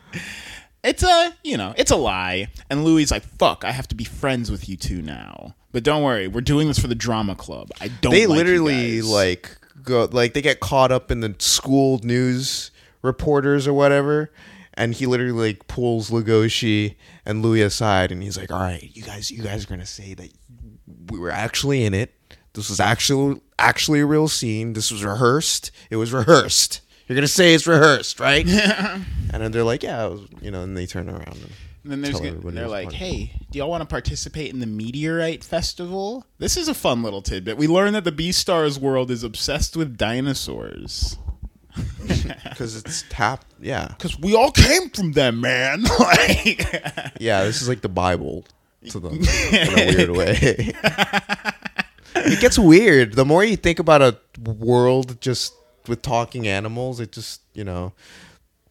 It's 0.84 1.02
a, 1.02 1.34
you 1.44 1.56
know, 1.56 1.74
it's 1.76 1.90
a 1.90 1.96
lie. 1.96 2.48
And 2.68 2.84
Louis 2.84 3.10
like, 3.10 3.22
fuck, 3.22 3.64
I 3.64 3.70
have 3.70 3.88
to 3.88 3.94
be 3.94 4.04
friends 4.04 4.50
with 4.50 4.68
you 4.68 4.76
two 4.76 5.00
now. 5.00 5.54
But 5.70 5.84
don't 5.84 6.02
worry, 6.02 6.28
we're 6.28 6.40
doing 6.40 6.68
this 6.68 6.78
for 6.78 6.88
the 6.88 6.94
drama 6.94 7.34
club. 7.34 7.70
I 7.80 7.88
don't. 7.88 8.12
they 8.12 8.26
like 8.26 8.38
literally 8.38 8.96
guys." 8.96 9.08
like 9.08 9.56
go 9.82 10.08
like 10.12 10.34
they 10.34 10.42
get 10.42 10.60
caught 10.60 10.92
up 10.92 11.10
in 11.10 11.20
the 11.20 11.34
school 11.38 11.98
news 12.02 12.70
reporters 13.00 13.66
or 13.66 13.72
whatever. 13.72 14.30
And 14.74 14.94
he 14.94 15.06
literally 15.06 15.50
like 15.50 15.66
pulls 15.68 16.10
Legoshi 16.10 16.96
and 17.26 17.42
Louis 17.42 17.60
aside, 17.60 18.10
and 18.10 18.22
he's 18.22 18.38
like, 18.38 18.50
"All 18.50 18.58
right, 18.58 18.90
you 18.94 19.02
guys, 19.02 19.30
you 19.30 19.42
guys 19.42 19.64
are 19.64 19.68
gonna 19.68 19.84
say 19.84 20.14
that 20.14 20.30
we 21.10 21.18
were 21.18 21.30
actually 21.30 21.84
in 21.84 21.92
it. 21.92 22.14
This 22.54 22.70
was 22.70 22.80
actually 22.80 23.40
actually 23.58 24.00
a 24.00 24.06
real 24.06 24.28
scene. 24.28 24.72
This 24.72 24.90
was 24.90 25.04
rehearsed. 25.04 25.70
It 25.90 25.96
was 25.96 26.12
rehearsed. 26.12 26.80
You're 27.08 27.16
gonna 27.16 27.28
say 27.28 27.54
it's 27.54 27.66
rehearsed, 27.66 28.20
right?" 28.20 28.46
and 28.48 29.04
then 29.30 29.52
they're 29.52 29.64
like, 29.64 29.82
"Yeah," 29.82 30.06
was, 30.06 30.22
you 30.40 30.50
know. 30.50 30.62
And 30.62 30.76
they 30.76 30.86
turn 30.86 31.08
around. 31.08 31.28
And, 31.28 31.52
And 31.84 31.92
then 31.92 32.00
there's 32.00 32.20
they're 32.54 32.68
like, 32.68 32.92
hey, 32.92 33.32
do 33.50 33.58
y'all 33.58 33.68
want 33.68 33.80
to 33.82 33.86
participate 33.86 34.52
in 34.52 34.60
the 34.60 34.66
Meteorite 34.66 35.42
Festival? 35.42 36.24
This 36.38 36.56
is 36.56 36.68
a 36.68 36.74
fun 36.74 37.02
little 37.02 37.22
tidbit. 37.22 37.56
We 37.56 37.66
learn 37.66 37.92
that 37.94 38.04
the 38.04 38.12
Beastars 38.12 38.78
world 38.78 39.10
is 39.10 39.24
obsessed 39.24 39.76
with 39.76 39.96
dinosaurs. 39.96 41.18
because 42.06 42.76
it's 42.76 43.04
tap. 43.08 43.44
Yeah, 43.60 43.88
Because 43.88 44.18
we 44.18 44.34
all 44.34 44.50
came 44.50 44.90
from 44.90 45.12
them, 45.12 45.40
man. 45.40 45.82
like, 45.98 47.12
yeah. 47.18 47.44
This 47.44 47.62
is 47.62 47.68
like 47.68 47.80
the 47.80 47.88
Bible 47.88 48.44
to 48.88 49.00
them 49.00 49.14
in 49.14 49.24
a 49.24 49.94
weird 49.96 50.10
way. 50.10 50.36
it 52.14 52.40
gets 52.40 52.58
weird. 52.58 53.14
The 53.14 53.24
more 53.24 53.42
you 53.42 53.56
think 53.56 53.78
about 53.78 54.02
a 54.02 54.18
world 54.40 55.20
just 55.20 55.54
with 55.88 56.02
talking 56.02 56.46
animals, 56.46 57.00
it 57.00 57.12
just 57.12 57.42
you 57.54 57.64
know 57.64 57.92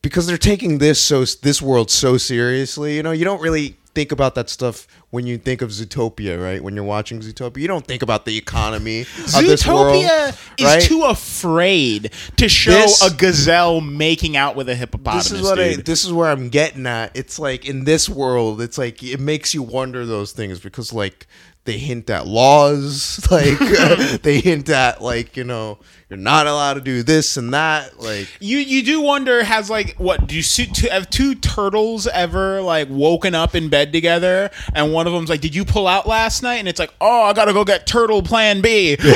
because 0.01 0.25
they're 0.27 0.37
taking 0.37 0.79
this 0.79 0.99
so 0.99 1.23
this 1.25 1.61
world 1.61 1.91
so 1.91 2.17
seriously. 2.17 2.95
You 2.95 3.03
know, 3.03 3.11
you 3.11 3.25
don't 3.25 3.41
really 3.41 3.77
think 3.93 4.11
about 4.13 4.35
that 4.35 4.49
stuff 4.49 4.87
when 5.09 5.27
you 5.27 5.37
think 5.37 5.61
of 5.61 5.69
Zootopia, 5.69 6.41
right? 6.41 6.63
When 6.63 6.75
you're 6.75 6.85
watching 6.85 7.19
Zootopia, 7.19 7.57
you 7.57 7.67
don't 7.67 7.85
think 7.85 8.01
about 8.01 8.25
the 8.25 8.37
economy 8.37 9.01
of 9.01 9.33
this 9.33 9.67
world, 9.67 9.97
Zootopia 10.05 10.29
is 10.57 10.65
right? 10.65 10.81
too 10.81 11.03
afraid 11.03 12.11
to 12.37 12.47
show 12.47 12.71
This- 12.71 13.01
a 13.01 13.13
gazelle 13.13 13.81
making 13.81 14.37
out 14.37 14.55
with 14.55 14.69
a 14.69 14.75
hippopotamus. 14.75 15.29
this 15.29 15.39
is 15.39 15.43
what 15.43 15.59
I, 15.59 15.75
this 15.75 16.05
is 16.05 16.13
where 16.13 16.29
I'm 16.29 16.47
getting 16.47 16.87
at. 16.87 17.11
It's 17.17 17.37
like 17.37 17.65
in 17.65 17.83
this 17.83 18.07
world, 18.07 18.61
it's 18.61 18.77
like 18.77 19.03
it 19.03 19.19
makes 19.19 19.53
you 19.53 19.61
wonder 19.61 20.05
those 20.05 20.31
things 20.31 20.59
because 20.61 20.93
like 20.93 21.27
they 21.63 21.77
hint 21.77 22.09
at 22.09 22.25
laws, 22.27 23.25
like 23.31 23.57
they 24.23 24.39
hint 24.41 24.69
at 24.69 25.01
like 25.01 25.37
you 25.37 25.43
know 25.43 25.77
you're 26.09 26.17
not 26.17 26.45
allowed 26.45 26.73
to 26.73 26.81
do 26.81 27.03
this 27.03 27.37
and 27.37 27.53
that, 27.53 28.01
like 28.01 28.27
You 28.41 28.57
you 28.57 28.83
do 28.83 28.99
wonder 29.01 29.43
has 29.45 29.69
like 29.69 29.95
what 29.97 30.27
do 30.27 30.35
you 30.35 30.41
see 30.41 30.65
two, 30.65 30.89
have 30.89 31.09
two 31.09 31.35
turtles 31.35 32.05
ever 32.07 32.61
like 32.61 32.89
woken 32.89 33.33
up 33.33 33.55
in 33.55 33.69
bed 33.69 33.93
together 33.93 34.49
and 34.75 34.91
one 34.91 35.07
of 35.07 35.13
them's 35.13 35.29
like 35.29 35.39
did 35.39 35.55
you 35.55 35.63
pull 35.63 35.87
out 35.87 36.07
last 36.07 36.43
night 36.43 36.55
and 36.55 36.67
it's 36.67 36.79
like 36.79 36.93
oh 36.99 37.23
I 37.23 37.33
gotta 37.33 37.53
go 37.53 37.63
get 37.63 37.87
turtle 37.87 38.21
plan 38.21 38.59
B 38.61 38.97
You 39.01 39.05
know, 39.07 39.15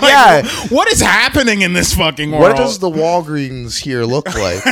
like, 0.00 0.02
Yeah. 0.02 0.42
what 0.70 0.88
is 0.90 1.00
happening 1.00 1.62
in 1.62 1.72
this 1.72 1.94
fucking 1.94 2.30
world 2.32 2.42
what 2.42 2.56
does 2.56 2.78
the 2.80 2.90
Walgreens 2.90 3.78
here 3.78 4.04
look 4.04 4.26
like? 4.34 4.62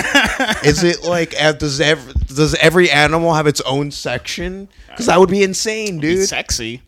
is 0.64 0.82
it 0.82 1.04
like 1.04 1.30
does 1.58 1.80
every 1.80 2.12
does 2.26 2.54
every 2.56 2.90
animal 2.90 3.34
have 3.34 3.46
its 3.46 3.60
own 3.62 3.90
section? 3.90 4.68
Because 4.88 5.06
that 5.06 5.18
would 5.20 5.28
be 5.30 5.42
insane, 5.42 5.57
dude. 5.64 6.04
It's 6.20 6.28
sexy 6.30 6.82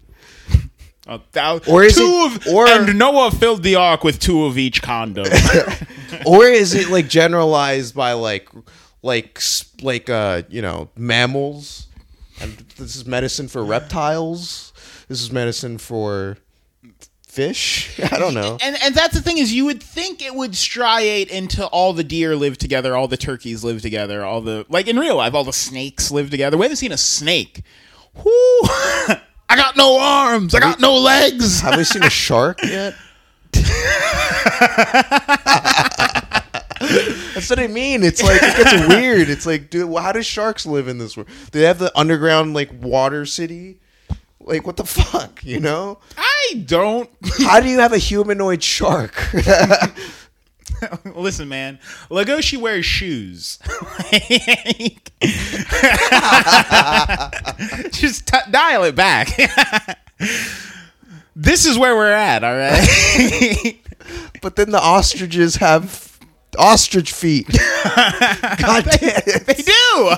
a 1.06 1.20
thou- 1.32 1.60
Or 1.68 1.82
is 1.82 1.96
two 1.96 2.02
it- 2.02 2.46
of, 2.46 2.54
or- 2.54 2.68
and 2.68 2.98
Noah 2.98 3.30
filled 3.30 3.62
the 3.62 3.74
ark 3.76 4.04
with 4.04 4.18
two 4.20 4.44
of 4.44 4.56
each 4.58 4.82
condom. 4.82 5.26
or 6.26 6.44
is 6.46 6.74
it 6.74 6.88
like 6.90 7.08
generalized 7.08 7.94
by 7.94 8.12
like 8.12 8.48
like 9.02 9.40
like 9.82 10.10
uh 10.10 10.42
you 10.50 10.60
know 10.60 10.88
mammals 10.96 11.86
and 12.40 12.52
this 12.76 12.96
is 12.96 13.06
medicine 13.06 13.48
for 13.48 13.64
reptiles 13.64 14.72
this 15.08 15.22
is 15.22 15.32
medicine 15.32 15.78
for 15.78 16.36
fish 17.26 17.98
i 18.12 18.18
don't 18.18 18.34
know 18.34 18.58
and 18.60 18.76
and 18.82 18.94
that's 18.94 19.14
the 19.14 19.22
thing 19.22 19.38
is 19.38 19.52
you 19.54 19.64
would 19.64 19.82
think 19.82 20.20
it 20.20 20.34
would 20.34 20.50
striate 20.52 21.28
into 21.28 21.64
all 21.68 21.92
the 21.92 22.04
deer 22.04 22.34
live 22.36 22.58
together, 22.58 22.94
all 22.96 23.06
the 23.08 23.16
turkeys 23.16 23.62
live 23.64 23.80
together, 23.80 24.24
all 24.24 24.40
the 24.40 24.66
like 24.68 24.88
in 24.88 24.98
real 24.98 25.16
life, 25.16 25.32
all 25.32 25.44
the 25.44 25.52
snakes 25.52 26.10
live 26.10 26.28
together. 26.28 26.56
We 26.58 26.64
haven't 26.64 26.76
seen 26.76 26.92
a 26.92 26.96
snake. 26.98 27.62
Whoo! 28.24 28.30
I 29.48 29.56
got 29.56 29.76
no 29.76 29.98
arms. 29.98 30.54
I 30.54 30.60
got 30.60 30.80
no 30.80 30.94
legs. 30.96 31.60
have 31.60 31.76
we 31.76 31.84
seen 31.84 32.02
a 32.04 32.10
shark 32.10 32.62
yet 32.64 32.94
That's 37.34 37.50
what 37.50 37.58
I 37.58 37.66
mean. 37.68 38.02
It's 38.02 38.22
like 38.22 38.40
it 38.42 38.56
gets 38.56 38.88
weird. 38.88 39.28
It's 39.28 39.46
like, 39.46 39.70
dude, 39.70 39.96
how 39.98 40.12
do 40.12 40.22
sharks 40.22 40.66
live 40.66 40.88
in 40.88 40.98
this 40.98 41.16
world? 41.16 41.28
Do 41.50 41.58
they 41.58 41.66
have 41.66 41.78
the 41.78 41.96
underground 41.98 42.54
like 42.54 42.70
water 42.82 43.26
city? 43.26 43.78
Like, 44.40 44.66
what 44.66 44.76
the 44.76 44.84
fuck? 44.84 45.44
You 45.44 45.60
know? 45.60 45.98
I 46.16 46.62
don't. 46.64 47.10
How 47.40 47.60
do 47.60 47.68
you 47.68 47.78
have 47.80 47.92
a 47.92 47.98
humanoid 47.98 48.62
shark? 48.62 49.14
Listen, 51.14 51.48
man. 51.48 51.78
Legoshi 52.10 52.58
wears 52.60 52.84
shoes. 52.86 53.58
Just 57.92 58.26
t- 58.26 58.38
dial 58.50 58.84
it 58.84 58.94
back. 58.94 59.28
this 61.36 61.66
is 61.66 61.78
where 61.78 61.94
we're 61.96 62.10
at, 62.12 62.44
all 62.44 62.54
right? 62.54 63.78
but 64.42 64.56
then 64.56 64.70
the 64.70 64.80
ostriches 64.80 65.56
have 65.56 66.18
ostrich 66.58 67.12
feet. 67.12 67.46
God 67.48 68.84
damn 68.84 69.22
it. 69.26 69.46
they 69.46 69.54
do. 69.54 70.12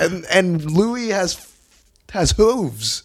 And 0.00 0.24
and 0.26 0.70
Louis 0.70 1.08
has 1.10 1.52
has 2.12 2.32
hooves. 2.32 3.02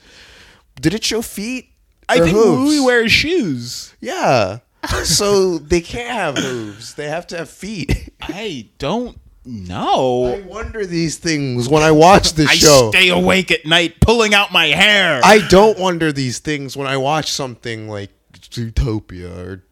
Did 0.79 0.93
it 0.93 1.03
show 1.03 1.21
feet? 1.21 1.69
I 2.07 2.19
think 2.19 2.31
hooves? 2.35 2.59
Louis 2.61 2.79
wears 2.79 3.11
shoes. 3.11 3.93
Yeah. 3.99 4.59
So 5.03 5.57
they 5.57 5.81
can't 5.81 6.09
have 6.09 6.37
hooves. 6.37 6.95
They 6.95 7.07
have 7.07 7.27
to 7.27 7.37
have 7.37 7.49
feet. 7.49 8.09
I 8.21 8.69
don't 8.77 9.19
know. 9.45 10.25
I 10.35 10.41
wonder 10.41 10.85
these 10.85 11.17
things 11.17 11.67
when 11.67 11.83
I 11.83 11.91
watch 11.91 12.33
this 12.33 12.49
I 12.49 12.55
show. 12.55 12.91
stay 12.91 13.09
awake 13.09 13.51
at 13.51 13.65
night 13.65 13.99
pulling 14.01 14.33
out 14.33 14.51
my 14.51 14.67
hair. 14.67 15.21
I 15.23 15.39
don't 15.49 15.77
wonder 15.79 16.11
these 16.11 16.39
things 16.39 16.77
when 16.77 16.87
I 16.87 16.97
watch 16.97 17.31
something 17.31 17.89
like 17.89 18.11
Zootopia 18.33 19.37
or 19.37 19.63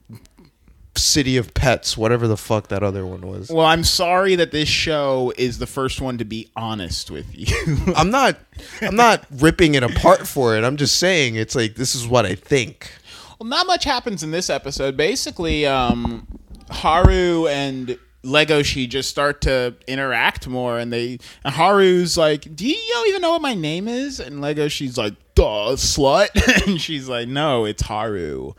City 0.95 1.38
of 1.38 1.53
Pets, 1.53 1.95
whatever 1.95 2.28
the 2.28 2.38
fuck 2.38 2.70
that 2.70 2.82
other 2.82 3.05
one 3.05 3.22
was. 3.22 3.49
well, 3.51 3.66
I'm 3.68 3.84
sorry 3.84 4.36
that 4.38 4.51
this 4.51 4.68
show 4.68 5.32
is 5.38 5.60
the 5.60 5.68
first 5.68 6.01
one 6.01 6.18
to 6.18 6.26
be 6.26 6.49
honest 6.55 7.12
with 7.12 7.28
you. 7.38 7.78
I'm 7.95 8.10
not 8.10 8.38
I'm 8.82 8.95
not 8.95 9.24
ripping 9.32 9.76
it 9.76 9.84
apart 9.84 10.28
for 10.28 10.58
it. 10.58 10.64
I'm 10.64 10.76
just 10.76 10.97
saying 10.97 11.36
it's 11.36 11.53
like 11.55 11.76
this 11.76 11.93
is 11.93 12.08
what 12.08 12.26
I 12.26 12.34
think. 12.34 12.91
Well, 13.39 13.49
not 13.49 13.67
much 13.67 13.83
happens 13.83 14.23
in 14.23 14.31
this 14.31 14.49
episode. 14.49 14.97
Basically, 14.97 15.65
um, 15.65 16.27
Haru 16.69 17.47
and 17.47 17.97
Legoshi 18.23 18.89
just 18.89 19.09
start 19.09 19.41
to 19.41 19.75
interact 19.88 20.47
more, 20.47 20.77
and 20.79 20.91
they 20.91 21.19
and 21.43 21.53
Haru's 21.53 22.17
like, 22.17 22.55
"Do 22.55 22.67
you 22.67 23.05
even 23.07 23.21
know 23.21 23.31
what 23.31 23.41
my 23.41 23.53
name 23.53 23.88
is?" 23.88 24.19
And 24.19 24.41
Legoshi's 24.41 24.97
like, 24.97 25.13
"Duh, 25.35 25.75
slut," 25.75 26.29
and 26.67 26.81
she's 26.81 27.07
like, 27.07 27.27
"No, 27.27 27.65
it's 27.65 27.83
Haru." 27.83 28.53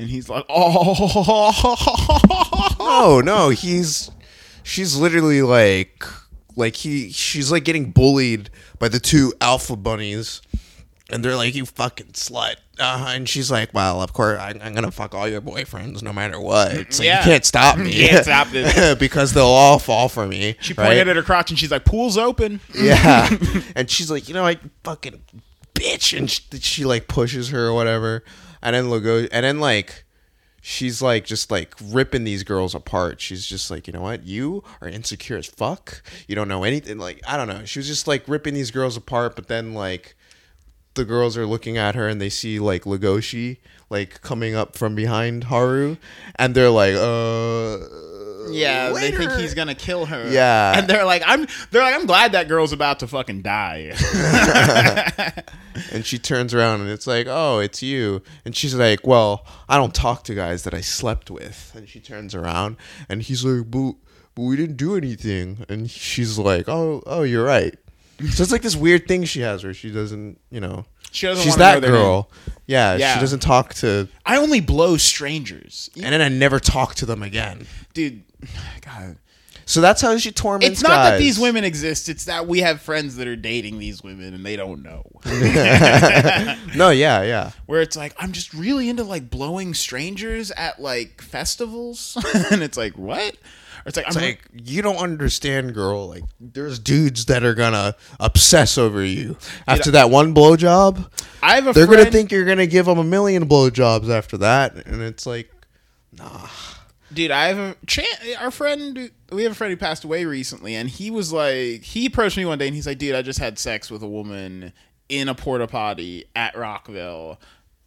and 0.00 0.08
he's 0.08 0.28
like, 0.30 0.44
"Oh, 0.48 1.60
No, 2.78 3.20
no, 3.20 3.50
he's 3.50 4.10
she's 4.62 4.96
literally 4.96 5.42
like 5.42 6.04
like 6.56 6.76
he 6.76 7.10
she's 7.10 7.52
like 7.52 7.64
getting 7.64 7.90
bullied 7.90 8.50
by 8.78 8.88
the 8.88 8.98
two 8.98 9.32
alpha 9.40 9.76
bunnies 9.76 10.40
and 11.10 11.24
they're 11.24 11.36
like 11.36 11.54
you 11.54 11.64
fucking 11.66 12.08
slut 12.08 12.56
uh, 12.80 13.06
and 13.08 13.28
she's 13.28 13.50
like 13.50 13.72
well 13.74 14.02
of 14.02 14.12
course 14.12 14.38
I, 14.38 14.54
i'm 14.62 14.74
gonna 14.74 14.90
fuck 14.90 15.14
all 15.14 15.28
your 15.28 15.40
boyfriends 15.40 16.02
no 16.02 16.12
matter 16.12 16.40
what 16.40 16.72
it's 16.74 16.98
like, 16.98 17.06
Yeah. 17.06 17.18
you 17.20 17.24
can't 17.24 17.44
stop 17.44 17.76
me. 17.84 17.92
You 17.92 18.08
can't 18.08 18.24
stop 18.24 18.48
this. 18.48 18.94
because 18.98 19.32
they'll 19.32 19.44
all 19.44 19.78
fall 19.78 20.08
for 20.08 20.26
me 20.26 20.56
She 20.60 20.72
right? 20.74 20.86
pointed 20.86 21.08
at 21.08 21.16
her 21.16 21.22
crotch 21.22 21.50
and 21.50 21.58
she's 21.58 21.70
like, 21.70 21.84
"Pool's 21.84 22.16
open." 22.18 22.60
yeah. 22.74 23.28
And 23.76 23.88
she's 23.90 24.10
like 24.10 24.28
you 24.28 24.34
know 24.34 24.46
I 24.46 24.56
fucking 24.84 25.22
bitch. 25.74 26.16
And 26.16 26.30
she, 26.30 26.42
she 26.60 26.84
like 26.84 27.06
pushes 27.08 27.50
her 27.50 27.68
or 27.68 27.74
whatever. 27.74 28.24
And 28.62 28.74
then 28.74 28.90
Lugo 28.90 29.26
and 29.32 29.44
then 29.44 29.60
like 29.60 30.04
she's 30.62 31.00
like 31.00 31.24
just 31.24 31.50
like 31.50 31.74
ripping 31.82 32.24
these 32.24 32.42
girls 32.42 32.74
apart. 32.74 33.20
She's 33.20 33.46
just 33.46 33.70
like 33.70 33.86
you 33.86 33.92
know 33.92 34.02
what? 34.02 34.24
You 34.24 34.62
are 34.82 34.88
insecure 34.88 35.36
as 35.38 35.46
fuck. 35.46 36.02
You 36.28 36.34
don't 36.36 36.48
know 36.48 36.64
anything. 36.64 36.98
Like 36.98 37.20
i 37.26 37.36
don't 37.36 37.48
know. 37.48 37.64
She 37.64 37.78
was 37.78 37.86
just 37.86 38.06
like 38.06 38.26
ripping 38.28 38.54
these 38.54 38.70
girls 38.70 38.96
apart 38.96 39.36
but 39.36 39.48
then 39.48 39.72
like 39.74 40.16
the 40.94 41.04
girls 41.04 41.36
are 41.36 41.46
looking 41.46 41.76
at 41.78 41.94
her 41.94 42.08
and 42.08 42.20
they 42.20 42.28
see 42.30 42.58
like 42.58 42.82
Legoshi 42.84 43.58
like 43.90 44.20
coming 44.22 44.54
up 44.54 44.76
from 44.76 44.94
behind 44.94 45.44
Haru 45.44 45.96
and 46.36 46.54
they're 46.54 46.70
like 46.70 46.94
uh 46.94 47.78
Yeah, 48.50 48.90
they 48.92 49.10
think 49.12 49.32
he's 49.32 49.54
gonna 49.54 49.74
kill 49.74 50.06
her. 50.06 50.28
Yeah. 50.30 50.76
and 50.78 50.88
they're 50.88 51.04
like, 51.04 51.22
"I'm." 51.26 51.46
They're 51.70 51.82
like, 51.82 51.94
"I'm 51.94 52.06
glad 52.06 52.32
that 52.32 52.48
girl's 52.48 52.72
about 52.72 52.98
to 53.00 53.06
fucking 53.06 53.42
die." 53.42 53.92
And 55.92 56.04
she 56.04 56.18
turns 56.18 56.52
around 56.52 56.82
and 56.82 56.90
it's 56.90 57.06
like, 57.06 57.26
oh, 57.28 57.58
it's 57.58 57.82
you. 57.82 58.22
And 58.44 58.54
she's 58.54 58.74
like, 58.74 59.06
well, 59.06 59.46
I 59.68 59.76
don't 59.76 59.94
talk 59.94 60.24
to 60.24 60.34
guys 60.34 60.64
that 60.64 60.74
I 60.74 60.82
slept 60.82 61.30
with. 61.30 61.72
And 61.74 61.88
she 61.88 62.00
turns 62.00 62.34
around 62.34 62.76
and 63.08 63.22
he's 63.22 63.44
like, 63.44 63.70
but, 63.70 63.94
but 64.34 64.42
we 64.42 64.56
didn't 64.56 64.76
do 64.76 64.94
anything. 64.96 65.64
And 65.68 65.90
she's 65.90 66.38
like, 66.38 66.68
oh, 66.68 67.02
oh, 67.06 67.22
you're 67.22 67.44
right. 67.44 67.76
So 68.30 68.42
it's 68.42 68.52
like 68.52 68.62
this 68.62 68.76
weird 68.76 69.06
thing 69.08 69.24
she 69.24 69.40
has 69.40 69.64
where 69.64 69.74
she 69.74 69.90
doesn't, 69.90 70.38
you 70.50 70.60
know, 70.60 70.84
She 71.12 71.26
doesn't 71.26 71.42
she's 71.44 71.56
that 71.56 71.82
girl. 71.82 72.30
Yeah, 72.66 72.96
Yeah. 72.96 73.14
she 73.14 73.20
doesn't 73.20 73.40
talk 73.40 73.74
to, 73.74 74.08
I 74.26 74.36
only 74.36 74.60
blow 74.60 74.96
strangers, 74.96 75.90
and 75.96 76.12
then 76.12 76.20
I 76.20 76.28
never 76.28 76.60
talk 76.60 76.94
to 76.96 77.06
them 77.06 77.22
again. 77.22 77.66
dude. 77.94 78.22
God, 78.84 79.16
So 79.66 79.80
that's 79.80 80.00
how 80.02 80.16
she 80.18 80.32
torments. 80.32 80.66
it's 80.68 80.82
not 80.82 81.02
that 81.04 81.10
guys. 81.12 81.20
these 81.20 81.38
women 81.38 81.64
exist. 81.64 82.08
It's 82.08 82.24
that 82.26 82.46
we 82.46 82.60
have 82.60 82.80
friends 82.80 83.16
that 83.16 83.26
are 83.28 83.36
dating 83.36 83.78
these 83.78 84.02
women 84.02 84.34
and 84.34 84.44
they 84.44 84.56
don't 84.56 84.82
know. 84.82 85.04
No, 86.76 86.90
yeah, 86.90 87.22
yeah. 87.22 87.50
Where 87.66 87.80
it's 87.80 87.96
like, 87.96 88.14
I'm 88.18 88.32
just 88.32 88.54
really 88.54 88.88
into 88.88 89.02
like 89.04 89.30
blowing 89.30 89.74
strangers 89.74 90.50
at 90.52 90.80
like 90.80 91.20
festivals, 91.20 92.16
and 92.50 92.62
it's 92.62 92.76
like, 92.76 92.96
what? 92.96 93.36
It's 93.86 93.96
like, 93.96 94.06
It's 94.06 94.16
I'm 94.16 94.22
like 94.22 94.40
you 94.52 94.82
don't 94.82 94.96
understand, 94.96 95.74
girl. 95.74 96.08
Like 96.08 96.24
there's 96.38 96.78
dudes 96.78 97.26
that 97.26 97.42
are 97.44 97.54
gonna 97.54 97.94
obsess 98.18 98.76
over 98.78 99.04
you 99.04 99.36
after 99.66 99.90
that 99.92 100.10
one 100.10 100.34
blowjob. 100.34 101.10
I 101.42 101.56
have 101.56 101.66
a 101.66 101.72
They're 101.72 101.86
friend, 101.86 102.00
gonna 102.02 102.10
think 102.10 102.32
you're 102.32 102.44
gonna 102.44 102.66
give 102.66 102.86
them 102.86 102.98
a 102.98 103.04
million 103.04 103.48
blowjobs 103.48 104.08
after 104.10 104.36
that, 104.38 104.74
and 104.86 105.02
it's 105.02 105.26
like, 105.26 105.50
nah. 106.12 106.48
dude. 107.12 107.30
I 107.30 107.46
have 107.48 107.58
a 107.58 107.76
Chan, 107.86 108.04
our 108.40 108.50
friend. 108.50 109.10
We 109.32 109.44
have 109.44 109.52
a 109.52 109.54
friend 109.54 109.70
who 109.70 109.76
passed 109.76 110.04
away 110.04 110.24
recently, 110.24 110.74
and 110.74 110.88
he 110.88 111.10
was 111.10 111.32
like, 111.32 111.82
he 111.82 112.06
approached 112.06 112.36
me 112.36 112.44
one 112.44 112.58
day, 112.58 112.66
and 112.66 112.74
he's 112.74 112.86
like, 112.86 112.98
dude, 112.98 113.14
I 113.14 113.22
just 113.22 113.38
had 113.38 113.58
sex 113.58 113.90
with 113.90 114.02
a 114.02 114.08
woman 114.08 114.72
in 115.08 115.28
a 115.28 115.34
porta 115.34 115.66
potty 115.66 116.24
at 116.36 116.56
Rockville. 116.56 117.40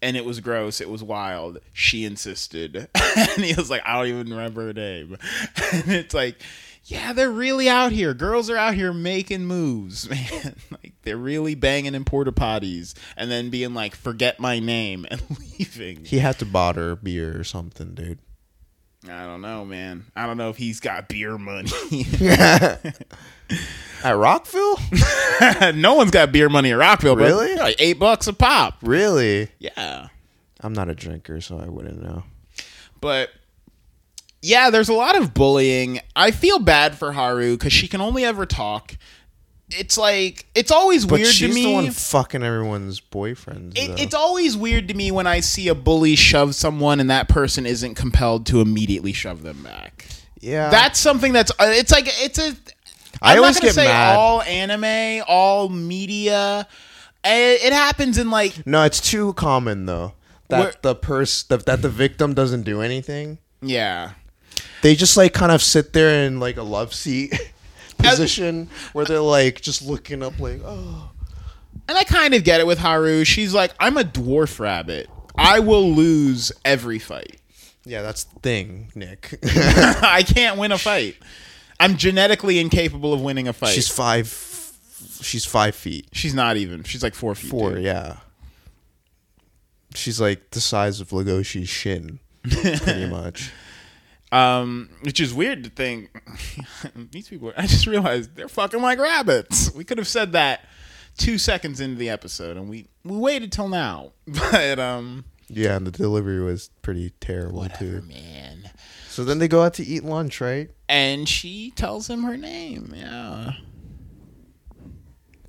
And 0.03 0.17
it 0.17 0.25
was 0.25 0.41
gross. 0.41 0.81
It 0.81 0.89
was 0.89 1.01
wild. 1.01 1.59
She 1.71 2.03
insisted, 2.03 2.89
and 2.95 3.43
he 3.43 3.53
was 3.55 3.69
like, 3.69 3.81
"I 3.85 3.97
don't 3.97 4.07
even 4.07 4.29
remember 4.29 4.67
her 4.67 4.73
name." 4.73 5.17
And 5.73 5.91
it's 5.91 6.13
like, 6.13 6.41
yeah, 6.85 7.13
they're 7.13 7.31
really 7.31 7.69
out 7.69 7.91
here. 7.93 8.13
Girls 8.13 8.49
are 8.49 8.57
out 8.57 8.75
here 8.75 8.91
making 8.91 9.45
moves, 9.45 10.09
man. 10.09 10.55
Like 10.69 10.93
they're 11.03 11.17
really 11.17 11.55
banging 11.55 11.95
in 11.95 12.03
porta 12.03 12.31
potties, 12.31 12.93
and 13.15 13.31
then 13.31 13.49
being 13.49 13.73
like, 13.73 13.95
"Forget 13.95 14.39
my 14.39 14.59
name," 14.59 15.05
and 15.09 15.21
leaving. 15.57 16.03
he 16.05 16.19
had 16.19 16.37
to 16.39 16.45
buy 16.45 16.73
her 16.73 16.95
beer 16.95 17.39
or 17.39 17.43
something, 17.43 17.93
dude. 17.93 18.19
I 19.09 19.25
don't 19.25 19.41
know, 19.41 19.65
man. 19.65 20.05
I 20.15 20.25
don't 20.25 20.37
know 20.37 20.49
if 20.49 20.57
he's 20.57 20.79
got 20.79 21.07
beer 21.09 21.37
money. 21.37 21.69
At 24.03 24.13
Rockville, 24.17 24.77
no 25.75 25.93
one's 25.93 26.11
got 26.11 26.31
beer 26.33 26.49
money 26.49 26.71
at 26.71 26.77
Rockville, 26.77 27.15
bro. 27.15 27.25
Really? 27.25 27.55
Like 27.55 27.77
eight 27.79 27.99
bucks 27.99 28.27
a 28.27 28.33
pop. 28.33 28.77
really? 28.81 29.49
Yeah. 29.59 30.07
I'm 30.59 30.73
not 30.73 30.89
a 30.89 30.95
drinker, 30.95 31.39
so 31.39 31.57
I 31.57 31.69
wouldn't 31.69 32.01
know. 32.01 32.23
But 32.99 33.29
yeah, 34.41 34.69
there's 34.69 34.89
a 34.89 34.93
lot 34.93 35.15
of 35.17 35.33
bullying. 35.33 36.01
I 36.17 36.31
feel 36.31 36.59
bad 36.59 36.97
for 36.97 37.13
Haru 37.13 37.55
because 37.57 37.71
she 37.71 37.87
can 37.87 38.01
only 38.01 38.25
ever 38.25 38.45
talk. 38.45 38.97
It's 39.77 39.97
like 39.97 40.45
it's 40.55 40.71
always 40.71 41.05
But 41.05 41.15
weird 41.15 41.27
she's 41.27 41.49
to 41.49 41.55
me. 41.55 41.63
the 41.65 41.73
one 41.73 41.91
fucking 41.91 42.43
everyone's 42.43 42.99
boyfriends. 43.01 43.77
It, 43.77 43.99
it's 43.99 44.13
always 44.15 44.55
weird 44.57 44.87
to 44.89 44.93
me 44.93 45.11
when 45.11 45.27
I 45.27 45.39
see 45.39 45.67
a 45.67 45.75
bully 45.75 46.15
shove 46.15 46.55
someone 46.55 46.99
and 46.99 47.09
that 47.09 47.27
person 47.29 47.65
isn't 47.65 47.95
compelled 47.95 48.45
to 48.47 48.61
immediately 48.61 49.13
shove 49.13 49.43
them 49.43 49.63
back. 49.63 50.05
yeah. 50.39 50.69
That's 50.69 50.99
something 50.99 51.33
that's 51.33 51.51
uh, 51.51 51.65
it's 51.67 51.91
like 51.91 52.05
it's 52.07 52.39
a. 52.39 52.55
I'm 53.21 53.37
always 53.39 53.55
not 53.55 53.61
gonna 53.61 53.67
get 53.69 53.75
say 53.75 53.85
mad. 53.85 54.15
all 54.17 54.41
anime, 54.43 55.23
all 55.27 55.69
media. 55.69 56.67
It, 57.23 57.63
it 57.63 57.73
happens 57.73 58.17
in 58.17 58.29
like 58.29 58.65
no, 58.67 58.83
it's 58.83 58.99
too 58.99 59.33
common 59.33 59.85
though. 59.85 60.13
That 60.49 60.83
the 60.83 60.93
pers 60.93 61.43
that, 61.45 61.65
that 61.65 61.81
the 61.81 61.89
victim 61.89 62.33
doesn't 62.33 62.63
do 62.63 62.81
anything. 62.81 63.37
yeah. 63.61 64.11
They 64.83 64.95
just 64.95 65.15
like 65.15 65.33
kind 65.33 65.51
of 65.51 65.61
sit 65.63 65.93
there 65.93 66.25
in 66.25 66.39
like 66.41 66.57
a 66.57 66.61
love 66.63 66.93
seat 66.93 67.33
position 68.03 68.69
where 68.93 69.05
they're 69.05 69.19
like 69.19 69.61
just 69.61 69.81
looking 69.81 70.21
up 70.23 70.39
like, 70.39 70.61
oh. 70.63 71.11
And 71.87 71.97
I 71.97 72.03
kind 72.03 72.33
of 72.33 72.43
get 72.43 72.59
it 72.61 72.67
with 72.67 72.79
Haru. 72.79 73.23
She's 73.25 73.53
like, 73.53 73.71
I'm 73.79 73.97
a 73.97 74.03
dwarf 74.03 74.59
rabbit. 74.59 75.09
I 75.35 75.59
will 75.59 75.91
lose 75.91 76.51
every 76.63 76.99
fight. 76.99 77.41
Yeah, 77.85 78.01
that's 78.01 78.23
the 78.23 78.39
thing, 78.39 78.91
Nick. 78.95 79.37
I 79.43 80.23
can't 80.25 80.57
win 80.57 80.71
a 80.71 80.77
fight. 80.77 81.17
I'm 81.79 81.97
genetically 81.97 82.59
incapable 82.59 83.13
of 83.13 83.21
winning 83.21 83.47
a 83.49 83.53
fight. 83.53 83.73
she's 83.73 83.89
five. 83.89 84.27
She's 85.21 85.45
five 85.45 85.75
feet 85.75 86.07
She's 86.13 86.33
not 86.33 86.55
even. 86.55 86.83
She's 86.83 87.03
like 87.03 87.13
four 87.15 87.35
feet. 87.35 87.49
four. 87.51 87.71
dude. 87.75 87.83
Yeah. 87.83 88.17
She's 89.95 90.19
like 90.21 90.51
the 90.51 90.61
size 90.61 91.01
of 91.01 91.09
Legoshi's 91.09 91.69
shin, 91.69 92.19
pretty 92.43 93.05
much. 93.09 93.51
Um, 94.33 94.89
which 95.01 95.19
is 95.19 95.33
weird 95.33 95.63
to 95.63 95.69
think. 95.69 96.09
these 97.11 97.27
people. 97.29 97.53
I 97.55 97.67
just 97.67 97.85
realized 97.87 98.35
they're 98.35 98.47
fucking 98.47 98.81
like 98.81 98.97
rabbits. 98.99 99.71
We 99.73 99.83
could 99.83 99.97
have 99.99 100.07
said 100.07 100.31
that 100.31 100.61
two 101.17 101.37
seconds 101.37 101.79
into 101.79 101.95
the 101.97 102.09
episode, 102.09 102.57
and 102.57 102.67
we 102.69 102.87
we 103.03 103.15
waited 103.17 103.51
till 103.51 103.67
now. 103.69 104.13
But 104.27 104.79
um, 104.79 105.25
Yeah, 105.49 105.75
and 105.75 105.85
the 105.85 105.91
delivery 105.91 106.41
was 106.41 106.69
pretty 106.81 107.11
terrible 107.21 107.59
whatever, 107.59 107.99
too. 107.99 108.07
man. 108.07 108.71
So 109.09 109.23
then 109.23 109.37
they 109.37 109.47
go 109.47 109.61
out 109.61 109.75
to 109.75 109.83
eat 109.85 110.03
lunch, 110.03 110.41
right? 110.41 110.71
And 110.89 111.29
she 111.29 111.71
tells 111.75 112.09
him 112.09 112.23
her 112.23 112.35
name. 112.35 112.91
Yeah, 112.95 113.51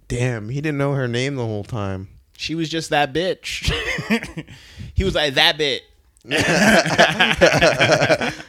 Damn, 0.08 0.50
he 0.50 0.60
didn't 0.60 0.76
know 0.78 0.92
her 0.92 1.08
name 1.08 1.36
the 1.36 1.46
whole 1.46 1.64
time. 1.64 2.08
she 2.36 2.54
was 2.54 2.68
just 2.68 2.90
that 2.90 3.14
bitch. 3.14 3.72
he 4.94 5.04
was 5.04 5.14
like 5.14 5.34
that 5.34 5.56
bit. 5.56 5.82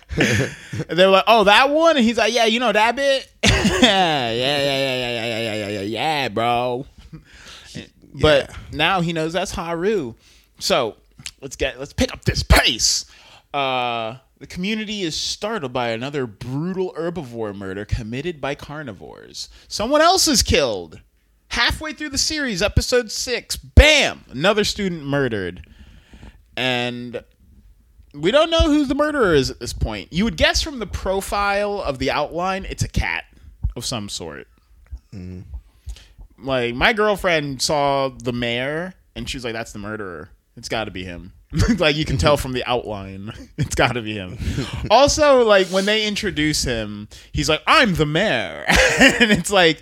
And 0.87 0.97
they 0.97 1.05
were 1.05 1.11
like, 1.11 1.23
"Oh, 1.27 1.43
that 1.45 1.69
one," 1.69 1.97
and 1.97 2.05
he's 2.05 2.17
like, 2.17 2.33
"Yeah, 2.33 2.45
you 2.45 2.59
know 2.59 2.71
that 2.71 2.95
bit." 2.95 3.29
yeah, 3.43 3.51
yeah, 3.81 4.31
yeah, 4.31 4.31
yeah, 4.31 4.95
yeah, 4.95 4.95
yeah, 4.95 5.25
yeah, 5.25 5.53
yeah, 5.53 5.67
yeah, 5.67 5.81
yeah, 5.81 6.29
bro. 6.29 6.85
But 8.13 8.55
now 8.71 9.01
he 9.01 9.13
knows 9.13 9.33
that's 9.33 9.51
Haru. 9.51 10.15
So 10.59 10.95
let's 11.41 11.55
get 11.55 11.79
let's 11.79 11.93
pick 11.93 12.13
up 12.13 12.23
this 12.25 12.43
pace. 12.43 13.05
Uh, 13.53 14.17
the 14.39 14.47
community 14.47 15.01
is 15.01 15.15
startled 15.15 15.73
by 15.73 15.89
another 15.89 16.25
brutal 16.25 16.93
herbivore 16.97 17.55
murder 17.55 17.85
committed 17.85 18.39
by 18.39 18.55
carnivores. 18.55 19.49
Someone 19.67 20.01
else 20.01 20.27
is 20.27 20.43
killed. 20.43 21.01
Halfway 21.49 21.93
through 21.93 22.09
the 22.09 22.17
series, 22.17 22.61
episode 22.61 23.11
six, 23.11 23.55
bam! 23.55 24.25
Another 24.29 24.63
student 24.63 25.05
murdered. 25.05 25.65
And 26.57 27.23
we 28.21 28.31
don't 28.31 28.49
know 28.49 28.61
who 28.69 28.85
the 28.85 28.95
murderer 28.95 29.33
is 29.33 29.49
at 29.49 29.59
this 29.59 29.73
point. 29.73 30.11
You 30.11 30.23
would 30.23 30.37
guess 30.37 30.61
from 30.61 30.79
the 30.79 30.87
profile 30.87 31.81
of 31.81 31.99
the 31.99 32.11
outline, 32.11 32.65
it's 32.65 32.83
a 32.83 32.87
cat 32.87 33.25
of 33.75 33.85
some 33.85 34.09
sort. 34.09 34.47
Like 36.37 36.75
my 36.75 36.93
girlfriend 36.93 37.61
saw 37.61 38.09
the 38.09 38.33
mayor, 38.33 38.93
and 39.15 39.29
she 39.29 39.37
was 39.37 39.43
like, 39.45 39.53
"That's 39.53 39.71
the 39.71 39.79
murderer. 39.79 40.29
It's 40.57 40.67
got 40.69 40.85
to 40.85 40.91
be 40.91 41.03
him." 41.03 41.31
like 41.77 41.95
you 41.95 42.03
can 42.03 42.17
tell 42.17 42.35
from 42.35 42.51
the 42.51 42.65
outline, 42.65 43.31
it's 43.57 43.75
got 43.75 43.93
to 43.93 44.01
be 44.01 44.13
him. 44.15 44.37
also, 44.91 45.43
like 45.43 45.67
when 45.67 45.85
they 45.85 46.05
introduce 46.05 46.63
him, 46.63 47.07
he's 47.31 47.47
like, 47.47 47.61
"I'm 47.65 47.95
the 47.95 48.05
mayor," 48.05 48.65
and 48.67 49.31
it's 49.31 49.51
like 49.51 49.81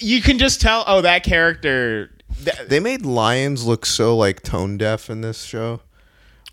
you 0.00 0.22
can 0.22 0.38
just 0.38 0.60
tell. 0.62 0.84
Oh, 0.86 1.02
that 1.02 1.22
character. 1.22 2.10
th- 2.42 2.68
They 2.68 2.80
made 2.80 3.04
lions 3.04 3.66
look 3.66 3.84
so 3.84 4.16
like 4.16 4.42
tone 4.42 4.78
deaf 4.78 5.10
in 5.10 5.20
this 5.20 5.42
show. 5.44 5.80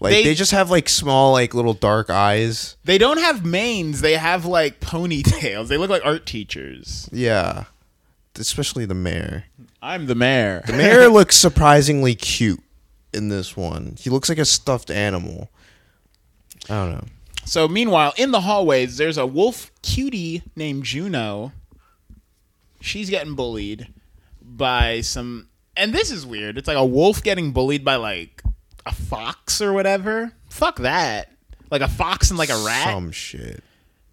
Like 0.04 0.12
They- 0.12 0.24
they, 0.26 0.36
just 0.36 0.52
have 0.52 0.70
like 0.70 0.90
small, 0.90 1.32
like 1.32 1.54
little 1.54 1.74
dark 1.74 2.10
eyes. 2.10 2.76
They 2.84 2.98
don't 2.98 3.20
have 3.20 3.46
manes. 3.46 4.02
They 4.02 4.16
have 4.18 4.46
like 4.46 4.82
ponytails. 4.82 5.70
They 5.70 5.78
look 5.78 5.90
like 5.90 6.06
art 6.06 6.26
teachers. 6.26 7.10
Yeah, 7.14 7.64
especially 8.38 8.84
the 8.84 8.96
mayor. 8.96 9.46
I'm 9.82 10.08
the 10.08 10.16
mayor. 10.16 10.62
The 10.68 10.74
mayor 10.74 11.08
looks 11.10 11.38
surprisingly 11.38 12.16
cute 12.16 12.62
in 13.14 13.30
this 13.30 13.56
one. 13.56 13.96
He 13.98 14.10
looks 14.10 14.28
like 14.28 14.40
a 14.40 14.46
stuffed 14.46 14.92
animal. 14.92 15.50
I 16.70 16.74
don't 16.74 16.92
know. 16.92 17.06
So 17.46 17.70
meanwhile, 17.70 18.14
in 18.18 18.32
the 18.32 18.42
hallways, 18.42 18.98
there's 18.98 19.18
a 19.18 19.26
wolf 19.26 19.72
cutie 19.84 20.44
named 20.58 20.84
Juno. 20.84 21.54
She's 22.82 23.10
getting 23.10 23.36
bullied 23.36 23.88
by 24.42 25.00
some 25.00 25.48
and 25.78 25.94
this 25.94 26.12
is 26.12 26.26
weird. 26.26 26.58
It's 26.58 26.68
like 26.68 26.76
a 26.76 26.86
wolf 26.86 27.24
getting 27.24 27.54
bullied 27.54 27.86
by 27.86 27.96
like 27.96 28.44
a 28.86 28.94
fox 28.94 29.62
or 29.62 29.74
whatever. 29.74 30.32
Fuck 30.50 30.78
that. 30.80 31.32
Like 31.72 31.82
a 31.82 31.88
fox 31.88 32.30
and 32.30 32.38
like 32.38 32.50
a 32.50 32.64
rat. 32.66 32.84
Some 32.86 33.12
shit. 33.12 33.64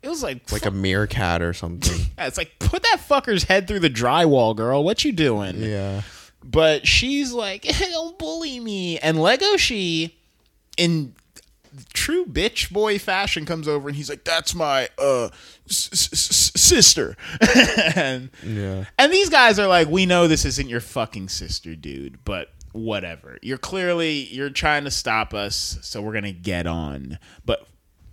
it 0.03 0.09
was 0.09 0.23
like 0.23 0.51
Like 0.53 0.65
a 0.67 0.71
meerkat 0.71 1.43
or 1.43 1.53
something. 1.53 1.99
yeah, 2.17 2.27
it's 2.29 2.39
like 2.39 2.59
put 2.59 2.83
that 2.85 3.01
fucker's 3.07 3.45
head 3.45 3.67
through 3.69 3.81
the 3.81 3.91
drywall, 3.91 4.55
girl. 4.57 4.83
What 4.85 5.05
you 5.05 5.13
doing? 5.13 5.61
yeah. 5.63 6.03
But 6.43 6.87
she's 6.87 7.33
like, 7.33 7.63
don't 7.79 8.19
bully 8.19 8.61
me. 8.61 8.99
And 8.99 9.19
Legoshi 9.19 10.13
in 10.79 11.15
true 11.93 12.25
bitch 12.25 12.71
boy 12.73 12.99
fashion 12.99 13.45
comes 13.45 13.69
over 13.69 13.89
and 13.89 13.97
he's 13.97 14.09
like, 14.09 14.25
that's 14.25 14.55
my 14.55 14.89
uh 14.99 15.29
s- 15.69 15.91
s- 15.93 16.09
s- 16.13 16.53
sister. 16.61 17.17
and, 17.95 18.31
Yeah. 18.43 18.87
and 18.99 19.13
these 19.13 19.29
guys 19.29 19.59
are 19.59 19.67
like, 19.67 19.89
we 19.89 20.07
know 20.07 20.27
this 20.29 20.45
isn't 20.47 20.69
your 20.69 20.81
fucking 20.81 21.29
sister, 21.29 21.77
dude, 21.77 22.25
but 22.25 22.49
whatever. 22.73 23.39
You're 23.43 23.59
clearly 23.59 24.27
you're 24.27 24.51
trying 24.51 24.85
to 24.85 24.91
stop 24.91 25.35
us, 25.35 25.79
so 25.83 26.01
we're 26.03 26.13
gonna 26.15 26.33
get 26.33 26.67
on. 26.67 27.19
But 27.45 27.67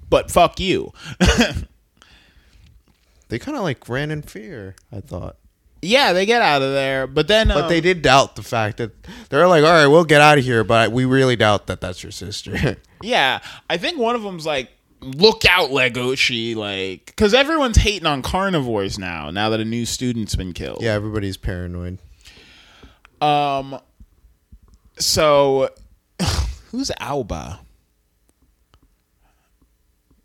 but 0.09 0.31
fuck 0.31 0.59
you. 0.59 0.91
They 3.29 3.39
kind 3.39 3.57
of 3.57 3.63
like 3.63 3.89
ran 3.89 4.09
in 4.09 4.21
fear, 4.21 4.75
I 4.89 5.01
thought. 5.01 5.35
yeah, 5.81 6.13
they 6.13 6.25
get 6.25 6.41
out 6.41 6.61
of 6.61 6.71
there, 6.71 7.07
but 7.07 7.27
then 7.27 7.49
But 7.49 7.63
um, 7.65 7.69
they 7.69 7.81
did 7.81 8.01
doubt 8.01 8.37
the 8.37 8.41
fact 8.41 8.77
that 8.77 8.91
they're 9.29 9.49
like, 9.49 9.65
all 9.65 9.69
right, 9.71 9.87
we'll 9.87 10.05
get 10.05 10.21
out 10.21 10.37
of 10.37 10.45
here, 10.45 10.63
but 10.63 10.93
we 10.93 11.03
really 11.03 11.35
doubt 11.35 11.67
that 11.67 11.81
that's 11.81 12.01
your 12.03 12.11
sister. 12.13 12.77
Yeah, 13.03 13.41
I 13.69 13.77
think 13.77 13.99
one 13.99 14.15
of 14.15 14.23
them's 14.23 14.43
like, 14.47 14.71
"Look 15.01 15.45
out, 15.45 15.69
Legoshi!" 15.69 16.55
Like, 16.55 17.05
because 17.05 17.35
everyone's 17.35 17.77
hating 17.77 18.07
on 18.07 18.23
carnivores 18.23 18.97
now. 18.97 19.29
Now 19.29 19.49
that 19.49 19.59
a 19.59 19.65
new 19.65 19.85
student's 19.85 20.35
been 20.35 20.51
killed. 20.51 20.81
yeah, 20.81 20.93
everybody's 20.93 21.37
paranoid. 21.37 21.99
Um. 23.21 23.79
So, 24.99 25.69
who's 26.71 26.91
Alba? 26.99 27.59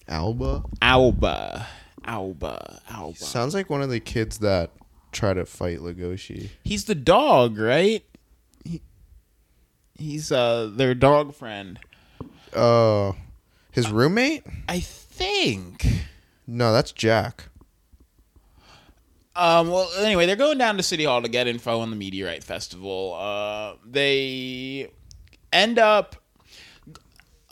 Alba 0.09 0.65
Alba. 0.81 1.67
Alba. 2.05 2.81
Alba. 2.91 3.17
sounds 3.17 3.55
like 3.55 3.71
one 3.71 3.83
of 3.83 3.91
the 3.91 4.01
kids 4.01 4.39
that 4.39 4.71
try 5.13 5.33
to 5.33 5.47
fight 5.47 5.79
Legoshi. 5.79 6.51
He's 6.65 6.85
the 6.85 6.95
dog, 6.95 7.59
right? 7.59 8.05
He, 8.65 8.83
he's 9.97 10.33
uh 10.33 10.71
their 10.75 10.95
dog 10.95 11.35
friend. 11.35 11.79
Uh, 12.53 13.13
his 13.71 13.91
roommate? 13.91 14.45
I 14.69 14.81
think. 14.81 15.87
No, 16.47 16.73
that's 16.73 16.93
Jack. 16.93 17.45
Um, 19.35 19.71
well, 19.71 19.91
anyway, 19.99 20.27
they're 20.27 20.37
going 20.37 20.59
down 20.59 20.77
to 20.77 20.83
City 20.83 21.05
Hall 21.05 21.23
to 21.23 21.29
get 21.29 21.47
info 21.47 21.81
on 21.81 21.91
the 21.91 21.97
Meteorite 21.97 22.45
Festival. 22.45 23.15
Uh, 23.19 23.75
they 23.85 24.91
end 25.53 25.79
up. 25.79 26.17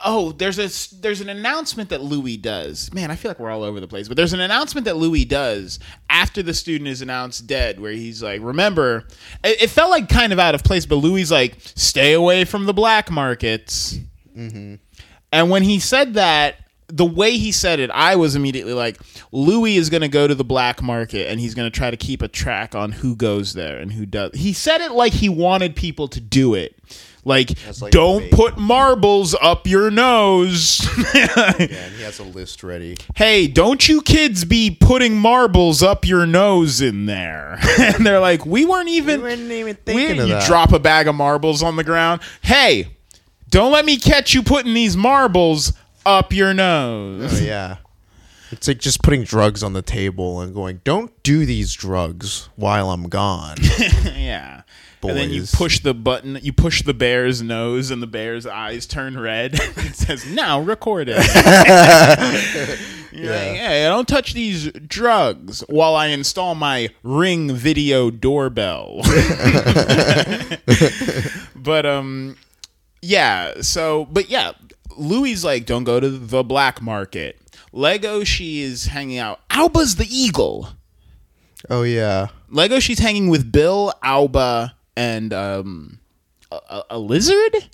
Oh, 0.03 0.33
there's 0.33 0.59
a 0.59 0.97
there's 0.97 1.21
an 1.21 1.29
announcement 1.29 1.91
that 1.91 2.01
Louis 2.03 2.39
does. 2.39 2.93
Man, 2.95 3.11
I 3.11 3.17
feel 3.17 3.31
like 3.31 3.39
we're 3.39 3.51
all 3.51 3.63
over 3.63 3.81
the 3.81 3.89
place. 3.89 4.09
But 4.09 4.17
there's 4.17 4.33
an 4.33 4.41
announcement 4.41 4.87
that 4.87 4.97
Louis 4.97 5.27
does 5.27 5.79
after 6.09 6.43
the 6.43 6.55
student 6.55 6.89
is 6.89 7.03
announced 7.03 7.47
dead, 7.47 7.79
where 7.81 7.93
he's 7.93 8.23
like, 8.23 8.41
"Remember," 8.43 9.07
it, 9.45 9.63
it 9.63 9.71
felt 9.71 9.91
like 9.91 10.09
kind 10.09 10.33
of 10.33 10.39
out 10.39 10.55
of 10.55 10.65
place, 10.65 10.87
but 10.87 10.97
Louis 10.97 11.31
like, 11.31 11.57
"Stay 11.61 12.15
away 12.15 12.45
from 12.47 12.65
the 12.67 12.73
black 12.73 13.11
markets." 13.11 13.99
And 15.33 15.51
when 15.51 15.63
he 15.63 15.79
said 15.79 16.15
that, 16.15 16.57
the 16.93 17.05
way 17.05 17.37
he 17.37 17.53
said 17.53 17.81
it, 17.81 17.91
I 17.91 18.17
was 18.17 18.35
immediately 18.37 18.73
like, 18.75 18.99
Louis 19.33 19.77
is 19.77 19.91
going 19.91 20.03
to 20.03 20.09
go 20.09 20.27
to 20.27 20.35
the 20.35 20.45
black 20.45 20.83
market 20.83 21.29
and 21.29 21.39
he's 21.41 21.55
going 21.55 21.71
to 21.71 21.77
try 21.77 21.91
to 21.91 21.97
keep 21.97 22.23
a 22.23 22.29
track 22.29 22.75
on 22.75 22.93
who 22.93 23.15
goes 23.17 23.55
there 23.55 23.79
and 23.79 23.93
who 23.93 24.07
does. 24.07 24.33
He 24.35 24.53
said 24.53 24.81
it 24.81 24.93
like 24.93 25.13
he 25.13 25.29
wanted 25.29 25.77
people 25.77 26.09
to 26.09 26.21
do 26.21 26.55
it. 26.55 26.77
Like, 27.23 27.51
like 27.83 27.93
don't 27.93 28.31
put 28.31 28.57
marbles 28.57 29.37
up 29.41 29.67
your 29.67 29.91
nose. 29.91 30.81
Yeah, 31.15 31.53
and 31.59 31.71
he 31.95 32.03
has 32.03 32.19
a 32.19 32.25
list 32.25 32.63
ready. 32.63 32.97
hey, 33.17 33.47
don't 33.47 33.87
you 33.89 34.01
kids 34.01 34.45
be 34.45 34.71
putting 34.71 35.17
marbles 35.19 35.83
up 35.83 36.07
your 36.07 36.25
nose 36.25 36.81
in 36.81 37.07
there. 37.07 37.59
and 37.79 38.07
they're 38.07 38.21
like, 38.21 38.47
we 38.47 38.65
weren't 38.65 38.89
even. 38.89 39.21
We 39.23 39.29
weren't 39.29 39.41
even 39.43 39.67
we- 39.67 39.73
thinking 39.73 40.21
of 40.21 40.29
you 40.29 40.35
that. 40.35 40.47
drop 40.47 40.73
a 40.73 40.79
bag 40.79 41.09
of 41.09 41.15
marbles 41.15 41.63
on 41.63 41.77
the 41.77 41.85
ground. 41.85 42.21
Hey, 42.43 42.89
don't 43.51 43.73
let 43.73 43.85
me 43.85 43.99
catch 43.99 44.33
you 44.35 44.43
putting 44.43 44.73
these 44.75 44.97
marbles 44.97 45.73
up 46.05 46.33
your 46.33 46.55
nose. 46.55 47.41
Oh, 47.41 47.45
yeah. 47.45 47.77
It's 48.53 48.67
like 48.67 48.79
just 48.79 49.03
putting 49.03 49.23
drugs 49.23 49.63
on 49.63 49.75
the 49.75 49.83
table 49.83 50.41
and 50.41 50.53
going, 50.53 50.81
don't 50.83 51.23
do 51.23 51.47
these 51.47 51.73
drugs 51.73 52.49
while 52.57 52.91
I'm 52.91 53.09
gone. 53.09 53.57
yeah. 54.17 54.63
And 55.03 55.17
then 55.17 55.31
you 55.31 55.45
push 55.51 55.81
the 55.81 55.95
button, 55.95 56.39
you 56.43 56.53
push 56.53 56.83
the 56.83 56.93
bear's 56.93 57.41
nose, 57.41 57.91
and 57.91 58.03
the 58.03 58.07
bear's 58.07 58.45
eyes 58.45 58.87
turn 58.87 59.19
red. 59.19 59.55
it 59.77 59.97
says, 59.97 60.27
now 60.27 60.61
record 60.61 61.09
it. 61.11 61.17
You're 63.13 63.33
like, 63.33 63.57
hey, 63.57 63.85
don't 63.85 64.07
touch 64.07 64.35
these 64.35 64.71
drugs 64.73 65.61
while 65.69 65.97
I 65.97 66.09
install 66.09 66.55
my 66.55 66.91
Ring 67.03 67.55
video 67.55 68.11
doorbell. 68.11 69.01
but, 71.57 71.87
um, 71.87 72.37
yeah, 73.03 73.63
so, 73.63 74.05
but 74.05 74.29
yeah, 74.29 74.53
Louis 75.01 75.43
like, 75.43 75.67
don't 75.67 75.85
go 75.85 75.99
to 75.99 76.11
the 76.11 76.45
black 76.45 76.81
market. 76.83 77.41
Legoshi 77.73 78.59
is 78.61 78.87
hanging 78.87 79.19
out. 79.19 79.41
Alba's 79.51 79.97
the 79.97 80.07
eagle. 80.09 80.69
oh, 81.69 81.83
yeah. 81.83 82.29
Legoshi's 82.51 82.99
hanging 82.99 83.29
with 83.29 83.51
Bill, 83.51 83.93
Alba, 84.03 84.75
and 84.97 85.33
um, 85.33 86.01
a, 86.51 86.57
a, 86.69 86.85
a 86.91 86.99
lizard. 86.99 87.69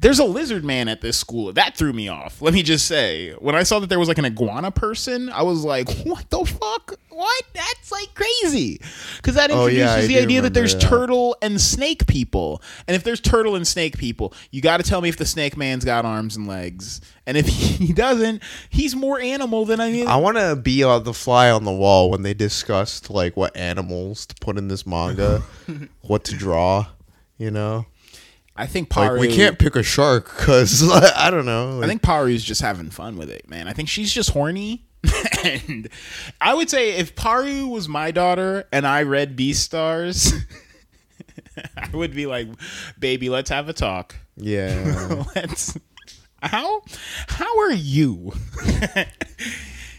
There's 0.00 0.18
a 0.18 0.24
lizard 0.24 0.64
man 0.64 0.88
at 0.88 1.02
this 1.02 1.18
school. 1.18 1.52
That 1.52 1.76
threw 1.76 1.92
me 1.92 2.08
off. 2.08 2.40
Let 2.40 2.54
me 2.54 2.62
just 2.62 2.86
say, 2.86 3.32
when 3.38 3.54
I 3.54 3.64
saw 3.64 3.80
that 3.80 3.88
there 3.88 3.98
was 3.98 4.08
like 4.08 4.16
an 4.16 4.24
iguana 4.24 4.70
person, 4.70 5.28
I 5.28 5.42
was 5.42 5.62
like, 5.62 5.90
"What 6.04 6.30
the 6.30 6.42
fuck? 6.46 6.98
What? 7.10 7.44
That's 7.52 7.92
like 7.92 8.14
crazy." 8.14 8.80
Because 9.16 9.34
that 9.34 9.50
Oh, 9.50 9.66
introduces 9.66 9.76
yeah, 9.78 10.06
the 10.06 10.24
idea 10.24 10.40
that 10.40 10.54
there's 10.54 10.72
remember 10.74 10.90
that. 10.96 10.96
turtle 11.06 11.36
and 11.42 11.60
snake 11.60 12.06
people. 12.06 12.62
And 12.88 12.96
if 12.96 13.04
there's 13.04 13.20
turtle 13.20 13.56
and 13.56 13.66
snake 13.68 13.98
people, 13.98 14.32
you 14.50 14.62
got 14.62 14.78
to 14.78 14.82
tell 14.84 15.02
me 15.02 15.10
if 15.10 15.18
the 15.18 15.26
snake 15.26 15.54
man's 15.58 15.84
got 15.84 16.06
arms 16.06 16.34
and 16.34 16.46
legs. 16.48 17.02
And 17.26 17.36
if 17.36 17.46
he 17.48 17.92
doesn't, 17.92 18.42
he's 18.70 18.96
more 18.96 19.20
animal 19.20 19.66
than 19.66 19.80
I 19.80 19.90
mean. 19.92 20.08
I 20.08 20.16
want 20.16 20.38
to 20.38 20.56
be 20.56 20.82
on 20.82 21.04
the 21.04 21.12
fly 21.12 21.50
on 21.50 21.64
the 21.64 21.72
wall 21.72 22.10
when 22.10 22.22
they 22.22 22.32
discussed 22.32 23.10
like 23.10 23.36
what 23.36 23.54
animals 23.54 24.24
to 24.24 24.34
put 24.40 24.56
in 24.56 24.68
this 24.68 24.86
manga, 24.86 25.42
what 26.00 26.24
to 26.24 26.34
draw, 26.34 26.86
you 27.36 27.50
know? 27.50 27.84
I 28.60 28.66
think 28.66 28.94
Like 28.94 29.08
Paru, 29.08 29.20
we 29.20 29.34
can't 29.34 29.58
pick 29.58 29.74
a 29.76 29.82
shark 29.82 30.26
cuz 30.26 30.82
I 31.16 31.30
don't 31.30 31.46
know. 31.46 31.70
I 31.70 31.72
like- 31.74 31.88
think 31.88 32.02
Paru's 32.02 32.44
just 32.44 32.60
having 32.60 32.90
fun 32.90 33.16
with 33.16 33.30
it, 33.30 33.48
man. 33.48 33.66
I 33.68 33.72
think 33.72 33.88
she's 33.88 34.12
just 34.12 34.30
horny. 34.30 34.84
and 35.44 35.88
I 36.42 36.52
would 36.52 36.68
say 36.68 36.96
if 36.96 37.16
Paru 37.16 37.66
was 37.68 37.88
my 37.88 38.10
daughter 38.10 38.64
and 38.70 38.86
I 38.86 39.02
read 39.04 39.34
Beastars, 39.36 40.34
I 41.76 41.88
would 41.94 42.14
be 42.14 42.26
like, 42.26 42.48
baby, 42.98 43.30
let's 43.30 43.48
have 43.48 43.68
a 43.68 43.72
talk. 43.72 44.14
yeah. 44.36 45.24
let's 45.34 45.78
how 46.42 46.82
how 47.28 47.60
are 47.60 47.72
you? 47.72 48.32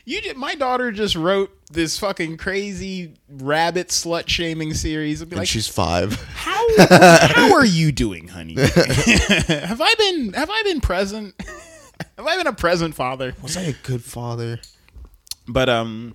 You 0.06 0.22
just, 0.22 0.36
my 0.36 0.56
daughter 0.56 0.91
just 0.91 1.15
wrote 1.15 1.52
this 1.72 1.98
fucking 1.99 2.38
crazy 2.38 3.14
rabbit 3.30 3.90
slut 3.90 4.28
shaming 4.28 4.73
series. 4.73 5.22
And 5.22 5.34
like, 5.34 5.48
she's 5.48 5.68
5. 5.68 6.22
how 6.34 6.68
how 6.88 7.53
are 7.53 7.65
you 7.65 7.91
doing, 7.91 8.28
honey? 8.28 8.56
have 8.60 9.82
I 9.82 9.94
been 9.98 10.34
have 10.34 10.49
I 10.49 10.64
been 10.64 10.82
present? 10.82 11.36
have 12.18 12.26
I 12.26 12.38
been 12.38 12.48
a 12.48 12.53
present 12.53 12.95
father? 12.95 13.36
Was 13.41 13.57
I 13.57 13.61
a 13.61 13.73
good 13.73 14.03
father? 14.03 14.60
But 15.52 15.69
um, 15.69 16.14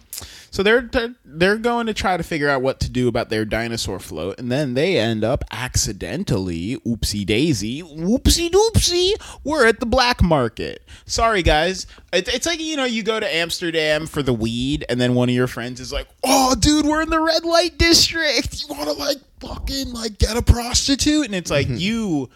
so 0.50 0.62
they're 0.62 0.80
they're, 0.80 1.14
they're 1.24 1.58
going 1.58 1.86
to 1.86 1.94
try 1.94 2.16
to 2.16 2.22
figure 2.22 2.48
out 2.48 2.62
what 2.62 2.80
to 2.80 2.88
do 2.88 3.08
about 3.08 3.28
their 3.28 3.44
dinosaur 3.44 3.98
float, 3.98 4.38
and 4.38 4.50
then 4.50 4.74
they 4.74 4.98
end 4.98 5.22
up 5.22 5.44
accidentally, 5.50 6.78
oopsie 6.86 7.26
daisy, 7.26 7.82
whoopsie 7.82 8.50
doopsie, 8.50 9.12
we're 9.44 9.66
at 9.66 9.80
the 9.80 9.86
black 9.86 10.22
market. 10.22 10.82
Sorry 11.04 11.42
guys, 11.42 11.86
it, 12.12 12.28
it's 12.28 12.46
like 12.46 12.60
you 12.60 12.76
know 12.76 12.84
you 12.84 13.02
go 13.02 13.20
to 13.20 13.34
Amsterdam 13.34 14.06
for 14.06 14.22
the 14.22 14.32
weed, 14.32 14.84
and 14.88 15.00
then 15.00 15.14
one 15.14 15.28
of 15.28 15.34
your 15.34 15.46
friends 15.46 15.78
is 15.78 15.92
like, 15.92 16.08
"Oh, 16.24 16.54
dude, 16.54 16.86
we're 16.86 17.02
in 17.02 17.10
the 17.10 17.20
red 17.20 17.44
light 17.44 17.76
district. 17.76 18.62
You 18.62 18.74
want 18.74 18.88
to 18.88 18.92
like 18.92 19.18
fucking 19.40 19.92
like 19.92 20.18
get 20.18 20.36
a 20.36 20.42
prostitute?" 20.42 21.26
And 21.26 21.34
it's 21.34 21.50
like 21.50 21.68
you 21.68 22.30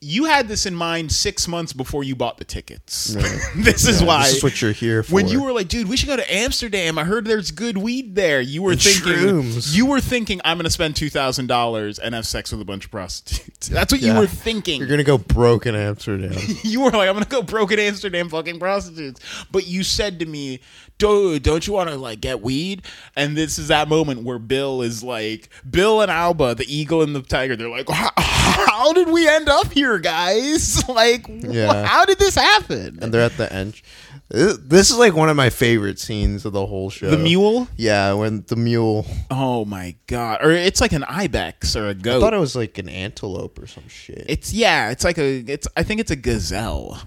you 0.00 0.26
had 0.26 0.46
this 0.46 0.66
in 0.66 0.74
mind 0.74 1.10
six 1.10 1.48
months 1.48 1.72
before 1.72 2.04
you 2.04 2.14
bought 2.14 2.36
the 2.36 2.44
tickets. 2.44 3.06
this 3.56 3.88
is 3.88 4.02
why. 4.02 4.24
This 4.24 4.36
is 4.36 4.42
what 4.42 4.60
you're 4.60 4.72
here 4.72 5.02
for. 5.02 5.14
when 5.14 5.26
you 5.26 5.42
were 5.42 5.52
like, 5.52 5.68
dude, 5.68 5.88
we 5.88 5.96
should 5.96 6.08
go 6.08 6.16
to 6.16 6.34
Amsterdam. 6.34 6.98
I 6.98 7.04
heard 7.04 7.24
there's 7.24 7.50
good 7.50 7.78
weed 7.78 8.14
there. 8.14 8.40
You 8.40 8.62
were 8.62 8.72
And 8.72 8.82
thinking, 8.82 9.12
shrooms. 9.14 9.74
you 9.74 9.86
were 9.86 10.00
thinking, 10.00 10.40
I'm 10.44 10.58
going 10.58 10.64
to 10.64 10.70
spend 10.70 10.96
two 10.96 11.08
thousand 11.08 11.46
dollars 11.46 11.98
and 11.98 12.14
have 12.14 12.26
sex 12.26 12.52
with 12.52 12.60
a 12.60 12.64
bunch 12.64 12.84
of 12.84 12.90
prostitutes. 12.90 13.68
That's 13.76 13.90
what 13.92 14.02
you 14.02 14.14
were 14.14 14.26
thinking. 14.26 14.80
you're 14.80 14.88
gonna 14.88 15.02
go 15.02 15.18
broke 15.18 15.64
in 15.66 15.74
Amsterdam. 15.74 16.34
you 16.62 16.82
were 16.82 16.90
like, 16.90 17.08
I'm 17.08 17.14
gonna 17.14 17.24
go 17.24 17.42
broke 17.42 17.72
in 17.72 17.78
Amsterdam, 17.78 18.28
fucking 18.28 18.58
prostitutes. 18.58 19.20
But 19.50 19.66
you 19.66 19.82
said 19.82 20.18
to 20.20 20.26
me, 20.26 20.60
dude, 20.98 21.42
don't 21.42 21.66
you 21.66 21.72
want 21.72 21.90
to 21.90 21.96
like 21.96 22.20
get 22.20 22.42
weed? 22.42 22.82
And 23.14 23.36
this 23.36 23.58
is 23.58 23.68
that 23.68 23.88
moment 23.88 24.22
where 24.22 24.38
Bill 24.38 24.82
is 24.82 25.02
like, 25.02 25.48
Bill 25.68 26.00
and 26.00 26.10
Alba, 26.10 26.54
the 26.54 26.64
eagle 26.74 27.02
and 27.02 27.14
the 27.14 27.22
tiger. 27.22 27.56
They're 27.56 27.68
like, 27.68 27.88
how, 27.88 28.92
did 28.92 29.08
we 29.08 29.28
end 29.28 29.48
up 29.48 29.72
here, 29.72 29.98
guys? 29.98 30.82
Like, 30.88 31.26
Yeah. 31.28 31.84
how 31.84 32.04
did 32.04 32.18
this 32.18 32.34
happen? 32.36 32.98
and 33.02 33.12
they're 33.12 33.22
at 33.22 33.36
the 33.36 33.52
end. 33.52 33.80
This 34.28 34.56
this 34.58 34.90
is 34.90 34.96
like 34.98 35.14
one 35.14 35.28
of 35.28 35.36
my 35.36 35.50
favorite 35.50 36.00
scenes 36.00 36.44
of 36.44 36.52
the 36.52 36.66
whole 36.66 36.90
show. 36.90 37.10
the 37.10 37.18
mule. 37.18 37.68
Yeah, 37.76 38.12
when 38.14 38.44
the 38.48 38.56
mule. 38.56 39.06
Oh 39.30 39.64
my 39.64 39.94
god! 40.08 40.42
Or 40.44 40.50
it's 40.50 40.80
like 40.80 40.90
an 40.92 41.04
ibex 41.04 41.76
or 41.76 41.86
a 41.88 41.94
goat. 41.94 42.16
I 42.16 42.20
thought 42.20 42.34
it 42.34 42.38
was 42.40 42.56
like 42.56 42.78
an 42.78 42.88
antelope 42.88 43.58
or 43.60 43.68
some 43.68 43.86
shit. 43.88 44.24
It's 44.28 44.52
yeah, 44.52 44.90
it's 44.90 45.04
like 45.04 45.18
a 45.18 45.44
it's 45.46 45.68
I 45.76 45.84
think 45.84 46.00
it's 46.00 46.10
a 46.10 46.16
gazelle. 46.16 47.00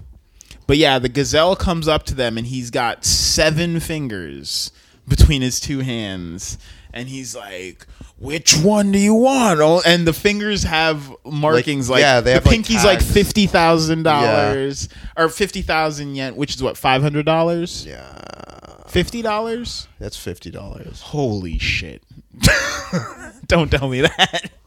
But 0.70 0.78
yeah, 0.78 1.00
the 1.00 1.08
gazelle 1.08 1.56
comes 1.56 1.88
up 1.88 2.04
to 2.04 2.14
them 2.14 2.38
and 2.38 2.46
he's 2.46 2.70
got 2.70 3.04
seven 3.04 3.80
fingers 3.80 4.70
between 5.08 5.42
his 5.42 5.58
two 5.58 5.80
hands 5.80 6.58
and 6.92 7.08
he's 7.08 7.34
like, 7.34 7.88
"Which 8.20 8.56
one 8.56 8.92
do 8.92 9.00
you 9.00 9.14
want?" 9.14 9.58
Oh, 9.58 9.82
and 9.84 10.06
the 10.06 10.12
fingers 10.12 10.62
have 10.62 11.12
markings 11.24 11.90
like, 11.90 12.02
yeah, 12.02 12.20
they 12.20 12.30
the 12.30 12.34
have, 12.34 12.46
like, 12.46 12.52
pinky's 12.52 12.84
like 12.84 13.00
tags. 13.00 13.12
fifty 13.12 13.48
thousand 13.48 14.04
dollars 14.04 14.88
or 15.16 15.28
fifty 15.28 15.62
thousand 15.62 16.14
yen, 16.14 16.36
which 16.36 16.54
is 16.54 16.62
what 16.62 16.76
five 16.76 17.02
hundred 17.02 17.26
dollars, 17.26 17.84
yeah, 17.84 18.84
fifty 18.86 19.22
dollars. 19.22 19.88
that's 19.98 20.16
fifty 20.16 20.52
dollars. 20.52 21.00
Holy 21.00 21.58
shit! 21.58 22.04
Don't 23.48 23.72
tell 23.72 23.88
me 23.88 24.02
that. 24.02 24.52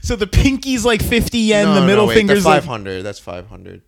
So 0.00 0.16
the 0.16 0.26
pinky's 0.26 0.86
like 0.86 1.02
fifty 1.02 1.40
yen, 1.40 1.74
the 1.74 1.86
middle 1.86 2.08
finger's 2.08 2.44
five 2.44 2.64
hundred. 2.64 2.98
Like. 2.98 3.04
That's 3.04 3.18
five 3.18 3.48
hundred. 3.48 3.82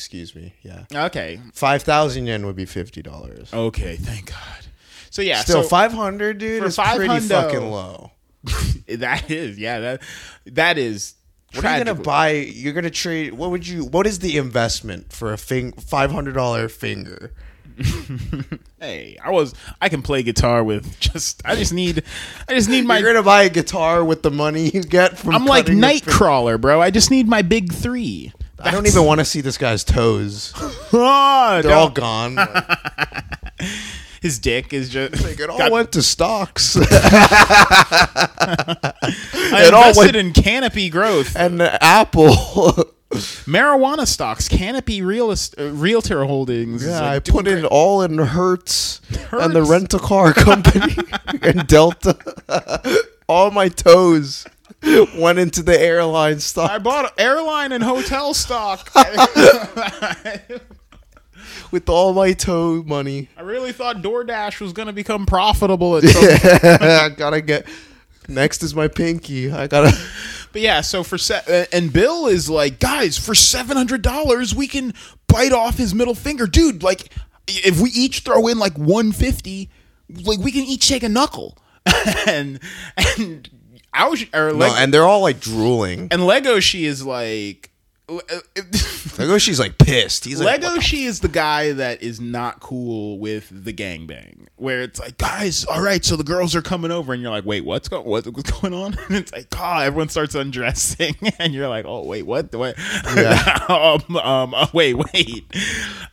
Excuse 0.00 0.34
me. 0.34 0.54
Yeah, 0.62 0.84
okay. 0.90 1.42
five 1.52 1.82
thousand 1.82 2.26
yen 2.26 2.46
would 2.46 2.56
be 2.56 2.64
fifty 2.64 3.02
dollars. 3.02 3.52
Okay, 3.52 3.96
thank 3.96 4.30
God. 4.30 4.66
So 5.10 5.20
yeah, 5.20 5.42
Still, 5.42 5.62
so 5.62 5.68
five 5.68 5.92
hundred, 5.92 6.38
dude, 6.38 6.62
for 6.62 6.68
is 6.68 6.78
pretty 6.96 7.20
fucking 7.20 7.70
low. 7.70 8.10
that 8.88 9.30
is 9.30 9.58
yeah 9.58 9.78
that 9.80 10.02
that 10.46 10.78
is. 10.78 11.16
What 11.52 11.66
are 11.66 11.76
you 11.76 11.84
gonna 11.84 12.02
buy? 12.02 12.30
You're 12.30 12.72
gonna 12.72 12.88
trade. 12.88 13.34
What 13.34 13.50
would 13.50 13.68
you? 13.68 13.84
What 13.84 14.06
is 14.06 14.20
the 14.20 14.38
investment 14.38 15.12
for 15.12 15.34
a 15.34 15.36
fing, 15.36 15.72
five 15.72 16.10
hundred 16.10 16.32
dollar 16.32 16.70
finger? 16.70 17.34
Hey, 18.80 19.16
I 19.22 19.30
was 19.30 19.54
I 19.80 19.88
can 19.90 20.00
play 20.00 20.22
guitar 20.22 20.64
with 20.64 20.98
just 21.00 21.42
I 21.44 21.54
just 21.54 21.72
need 21.72 22.02
I 22.48 22.54
just 22.54 22.68
need 22.70 22.86
my 22.86 22.96
You're 22.98 23.12
gonna 23.12 23.22
buy 23.22 23.42
a 23.42 23.50
guitar 23.50 24.02
with 24.02 24.22
the 24.22 24.30
money 24.30 24.70
you 24.70 24.82
get 24.82 25.18
from. 25.18 25.34
I'm 25.34 25.44
like 25.44 25.66
cutting 25.66 25.78
your 25.82 25.88
fin- 25.90 26.00
Nightcrawler, 26.00 26.58
bro. 26.60 26.80
I 26.80 26.90
just 26.90 27.10
need 27.10 27.28
my 27.28 27.42
big 27.42 27.72
three. 27.72 28.32
I 28.58 28.70
don't 28.70 28.86
even 28.86 29.04
want 29.04 29.20
to 29.20 29.24
see 29.26 29.40
this 29.42 29.58
guy's 29.58 29.84
toes. 29.84 30.52
Ah, 30.92 31.60
They're 31.62 31.74
all 31.74 31.90
gone. 31.90 32.34
Like, 32.36 32.66
His 34.22 34.38
dick 34.38 34.72
is 34.74 34.88
just. 34.90 35.22
it 35.24 35.48
all 35.48 35.56
got- 35.58 35.72
went 35.72 35.92
to 35.92 36.02
stocks. 36.02 36.76
I 36.76 36.82
it 39.66 39.74
all 39.74 39.88
invested 39.88 40.14
went- 40.14 40.16
in 40.16 40.32
Canopy 40.32 40.90
Growth, 40.90 41.36
and 41.36 41.58
the 41.60 41.82
Apple. 41.82 42.34
Marijuana 43.10 44.06
stocks, 44.06 44.48
Canopy 44.48 45.02
Real 45.02 45.30
est- 45.32 45.58
uh, 45.58 45.70
Realtor 45.72 46.24
Holdings. 46.24 46.84
yeah, 46.86 47.00
like, 47.00 47.28
I 47.28 47.30
put 47.30 47.46
it 47.48 47.60
great. 47.60 47.64
all 47.64 48.02
in 48.02 48.18
Hertz, 48.18 49.00
and 49.32 49.52
the 49.54 49.58
Hertz? 49.60 49.70
rental 49.70 49.98
car 49.98 50.32
company 50.34 50.94
and 51.42 51.66
Delta. 51.66 52.16
all 53.28 53.50
my 53.50 53.68
toes 53.68 54.46
went 55.16 55.38
into 55.38 55.62
the 55.62 55.78
airline 55.80 56.40
stock. 56.40 56.70
I 56.70 56.78
bought 56.78 57.12
airline 57.18 57.72
and 57.72 57.82
hotel 57.82 58.32
stock. 58.34 58.90
with 61.70 61.88
all 61.88 62.12
my 62.12 62.32
toe 62.32 62.82
money. 62.86 63.28
I 63.36 63.42
really 63.42 63.72
thought 63.72 63.96
DoorDash 64.02 64.60
was 64.60 64.72
going 64.72 64.86
to 64.86 64.92
become 64.92 65.26
profitable 65.26 65.96
at 65.96 66.04
some 66.04 66.24
I 66.82 67.08
gotta 67.16 67.40
get. 67.40 67.66
Next 68.28 68.62
is 68.62 68.74
my 68.74 68.88
pinky. 68.88 69.50
I 69.52 69.66
gotta. 69.66 69.96
But 70.52 70.62
yeah, 70.62 70.80
so 70.80 71.02
for 71.04 71.16
se- 71.18 71.42
uh, 71.48 71.64
and 71.76 71.92
Bill 71.92 72.26
is 72.26 72.50
like, 72.50 72.78
guys, 72.80 73.16
for 73.18 73.34
seven 73.34 73.76
hundred 73.76 74.02
dollars, 74.02 74.54
we 74.54 74.66
can 74.66 74.94
bite 75.28 75.52
off 75.52 75.76
his 75.78 75.94
middle 75.94 76.14
finger, 76.14 76.46
dude. 76.46 76.82
Like, 76.82 77.12
if 77.46 77.80
we 77.80 77.90
each 77.90 78.20
throw 78.20 78.46
in 78.48 78.58
like 78.58 78.76
one 78.76 79.12
fifty, 79.12 79.70
like 80.08 80.38
we 80.40 80.50
can 80.52 80.62
each 80.64 80.88
take 80.88 81.02
a 81.02 81.08
knuckle. 81.08 81.56
and 82.26 82.60
and 82.96 83.48
I 83.92 84.08
was 84.08 84.24
or 84.34 84.52
No, 84.52 84.74
and 84.76 84.92
they're 84.92 85.04
all 85.04 85.20
like 85.22 85.40
drooling. 85.40 86.08
and 86.10 86.22
Legoshi 86.22 86.82
is 86.82 87.04
like. 87.04 87.69
Legoshi's 88.10 89.60
like 89.60 89.78
pissed. 89.78 90.24
He's 90.24 90.40
like, 90.40 90.62
Lego, 90.62 90.80
she 90.80 91.04
is 91.04 91.20
the 91.20 91.28
guy 91.28 91.72
that 91.72 92.02
is 92.02 92.20
not 92.20 92.60
cool 92.60 93.18
with 93.18 93.48
the 93.50 93.72
gangbang. 93.72 94.46
Where 94.56 94.82
it's 94.82 94.98
like, 94.98 95.16
guys, 95.16 95.64
all 95.64 95.80
right, 95.80 96.04
so 96.04 96.16
the 96.16 96.24
girls 96.24 96.54
are 96.54 96.62
coming 96.62 96.90
over, 96.90 97.12
and 97.12 97.22
you're 97.22 97.30
like, 97.30 97.46
wait, 97.46 97.64
what's 97.64 97.88
going, 97.88 98.04
what's 98.04 98.28
going 98.28 98.74
on? 98.74 98.96
And 99.10 99.16
it's 99.16 99.32
like, 99.32 99.46
oh, 99.56 99.78
everyone 99.78 100.08
starts 100.08 100.34
undressing, 100.34 101.16
and 101.38 101.54
you're 101.54 101.68
like, 101.68 101.84
oh, 101.86 102.04
wait, 102.04 102.22
what, 102.22 102.54
what? 102.54 102.76
Yeah. 103.14 103.64
um, 103.68 104.16
um, 104.16 104.54
uh, 104.54 104.66
wait, 104.72 104.94
wait, 104.94 105.44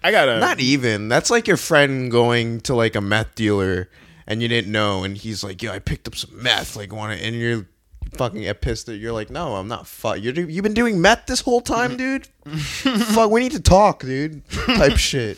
I 0.04 0.12
gotta. 0.12 0.40
Not 0.40 0.60
even. 0.60 1.10
That's 1.10 1.30
like 1.30 1.48
your 1.48 1.58
friend 1.58 2.10
going 2.12 2.62
to 2.62 2.76
like 2.76 2.96
a 2.96 3.02
meth 3.02 3.36
dealer 3.36 3.90
and 4.28 4.42
you 4.42 4.48
didn't 4.48 4.72
know, 4.72 5.04
and 5.04 5.18
he's 5.18 5.44
like, 5.44 5.64
"Yo, 5.64 5.72
I 5.72 5.80
picked 5.80 6.08
up 6.08 6.16
some 6.16 6.44
meth." 6.44 6.76
Like, 6.76 6.94
want 6.94 7.18
to? 7.18 7.26
And 7.26 7.36
you're 7.36 7.66
fucking 8.14 8.42
get 8.42 8.62
pissed 8.62 8.86
that 8.88 8.98
you're 8.98 9.14
like, 9.14 9.30
"No, 9.30 9.56
I'm 9.56 9.68
not. 9.68 9.88
Fuck. 9.88 10.22
you're 10.22 10.34
you've 10.34 10.64
been 10.64 10.74
doing 10.74 11.02
meth 11.02 11.26
this 11.26 11.42
whole 11.42 11.62
time, 11.62 11.98
dude. 11.98 12.28
fuck. 12.46 13.30
We 13.32 13.42
need 13.42 13.52
to 13.54 13.62
talk, 13.62 14.02
dude. 14.02 14.48
Type 14.50 14.98
shit. 14.98 15.38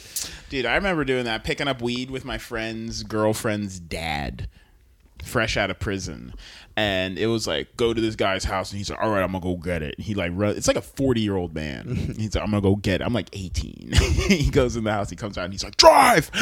Dude, 0.49 0.65
I 0.65 0.75
remember 0.75 1.03
doing 1.05 1.25
that, 1.25 1.43
picking 1.43 1.67
up 1.67 1.81
weed 1.81 2.09
with 2.09 2.25
my 2.25 2.37
friend's 2.39 3.03
girlfriend's 3.03 3.79
dad, 3.79 4.49
fresh 5.23 5.55
out 5.57 5.69
of 5.69 5.79
prison. 5.79 6.33
And 6.75 7.19
it 7.19 7.27
was 7.27 7.45
like, 7.45 7.75
go 7.75 7.93
to 7.93 7.99
this 7.99 8.15
guy's 8.15 8.45
house, 8.45 8.71
and 8.71 8.77
he's 8.77 8.89
like, 8.89 8.99
all 9.01 9.09
right, 9.09 9.21
I'm 9.21 9.33
gonna 9.33 9.43
go 9.43 9.57
get 9.57 9.83
it. 9.83 9.95
And 9.97 10.05
he 10.05 10.15
like, 10.15 10.31
run, 10.33 10.55
it's 10.55 10.67
like 10.67 10.77
a 10.77 10.81
40 10.81 11.19
year 11.19 11.35
old 11.35 11.53
man. 11.53 11.93
He's 12.17 12.33
like, 12.35 12.43
I'm 12.43 12.51
gonna 12.51 12.61
go 12.61 12.77
get 12.77 13.01
it. 13.01 13.03
I'm 13.03 13.11
like 13.13 13.27
18. 13.33 13.91
he 14.29 14.49
goes 14.49 14.77
in 14.77 14.85
the 14.85 14.91
house, 14.93 15.09
he 15.09 15.17
comes 15.17 15.37
out, 15.37 15.43
and 15.43 15.53
he's 15.53 15.63
like, 15.63 15.75
drive. 15.75 16.31
and 16.33 16.41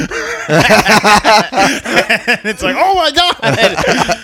it's 2.46 2.62
like, 2.62 2.76
oh 2.78 2.94
my 2.96 3.12
god. 3.12 4.20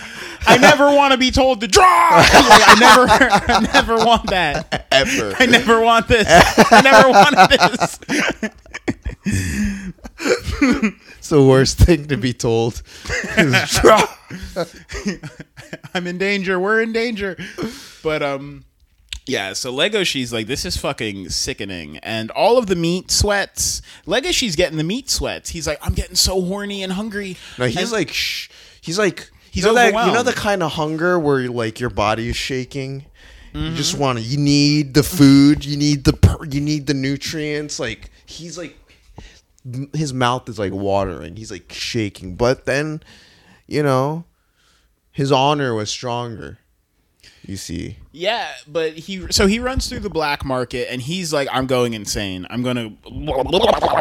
I 0.45 0.57
never 0.57 0.85
want 0.85 1.11
to 1.13 1.17
be 1.17 1.31
told 1.31 1.61
to 1.61 1.67
draw. 1.67 1.83
Like, 2.33 2.61
I 2.67 2.75
never, 2.79 3.07
I 3.53 3.59
never 3.73 3.95
want 4.05 4.29
that. 4.29 4.87
Ever. 4.91 5.33
I 5.39 5.45
never 5.45 5.81
want 5.81 6.07
this. 6.07 6.25
I 6.71 6.81
never 6.81 7.09
wanted 7.09 7.49
this. 7.49 7.99
It's 11.17 11.29
the 11.29 11.43
worst 11.43 11.77
thing 11.77 12.07
to 12.07 12.17
be 12.17 12.33
told. 12.33 12.81
Is 13.37 13.69
drop. 13.81 14.09
I'm 15.93 16.07
in 16.07 16.17
danger. 16.17 16.59
We're 16.59 16.81
in 16.81 16.93
danger. 16.93 17.37
But 18.03 18.21
um 18.23 18.65
yeah, 19.25 19.53
so 19.53 19.71
Legoshi's 19.73 20.33
like 20.33 20.47
this 20.47 20.65
is 20.65 20.75
fucking 20.77 21.29
sickening 21.29 21.97
and 21.99 22.29
all 22.31 22.57
of 22.57 22.67
the 22.67 22.75
meat 22.75 23.09
sweats. 23.11 23.81
Legoshi's 24.05 24.55
getting 24.55 24.77
the 24.77 24.83
meat 24.83 25.09
sweats. 25.09 25.49
He's 25.51 25.67
like 25.67 25.79
I'm 25.85 25.93
getting 25.93 26.15
so 26.15 26.41
horny 26.41 26.83
and 26.83 26.91
hungry. 26.93 27.37
No, 27.57 27.65
he's 27.65 27.77
And- 27.77 27.91
like, 27.91 28.11
shh. 28.11 28.49
He's 28.81 28.99
like, 28.99 29.31
He's 29.53 29.65
you 29.65 29.69
know 29.69 29.75
that, 29.75 30.07
you 30.07 30.11
know 30.11 30.23
the 30.23 30.33
kind 30.33 30.63
of 30.63 30.71
hunger 30.71 31.19
where 31.19 31.47
like 31.47 31.79
your 31.79 31.91
body 31.91 32.27
is 32.27 32.35
shaking. 32.35 33.05
You 33.53 33.59
mm-hmm. 33.59 33.75
just 33.75 33.95
want 33.95 34.17
to. 34.17 34.25
You 34.25 34.39
need 34.39 34.95
the 34.95 35.03
food. 35.03 35.63
You 35.63 35.77
need 35.77 36.05
the. 36.05 36.13
per- 36.13 36.43
You 36.45 36.59
need 36.59 36.87
the 36.87 36.95
nutrients. 36.95 37.79
Like 37.79 38.09
he's 38.25 38.57
like, 38.57 38.75
his 39.93 40.11
mouth 40.11 40.49
is 40.49 40.57
like 40.57 40.73
watering. 40.73 41.35
He's 41.35 41.51
like 41.51 41.71
shaking. 41.71 42.35
But 42.35 42.65
then, 42.65 43.03
you 43.67 43.83
know, 43.83 44.25
his 45.11 45.31
honor 45.31 45.75
was 45.75 45.91
stronger. 45.91 46.57
You 47.45 47.57
see, 47.57 47.97
Yeah, 48.15 48.47
but 48.67 48.93
he 48.93 49.25
so 49.31 49.47
he 49.47 49.57
runs 49.57 49.89
through 49.89 50.01
the 50.01 50.09
black 50.09 50.45
market 50.45 50.87
and 50.91 51.01
he's 51.01 51.33
like 51.33 51.47
I'm 51.51 51.65
going 51.65 51.93
insane. 51.95 52.45
I'm 52.49 52.61
going 52.61 52.75
to 52.75 52.93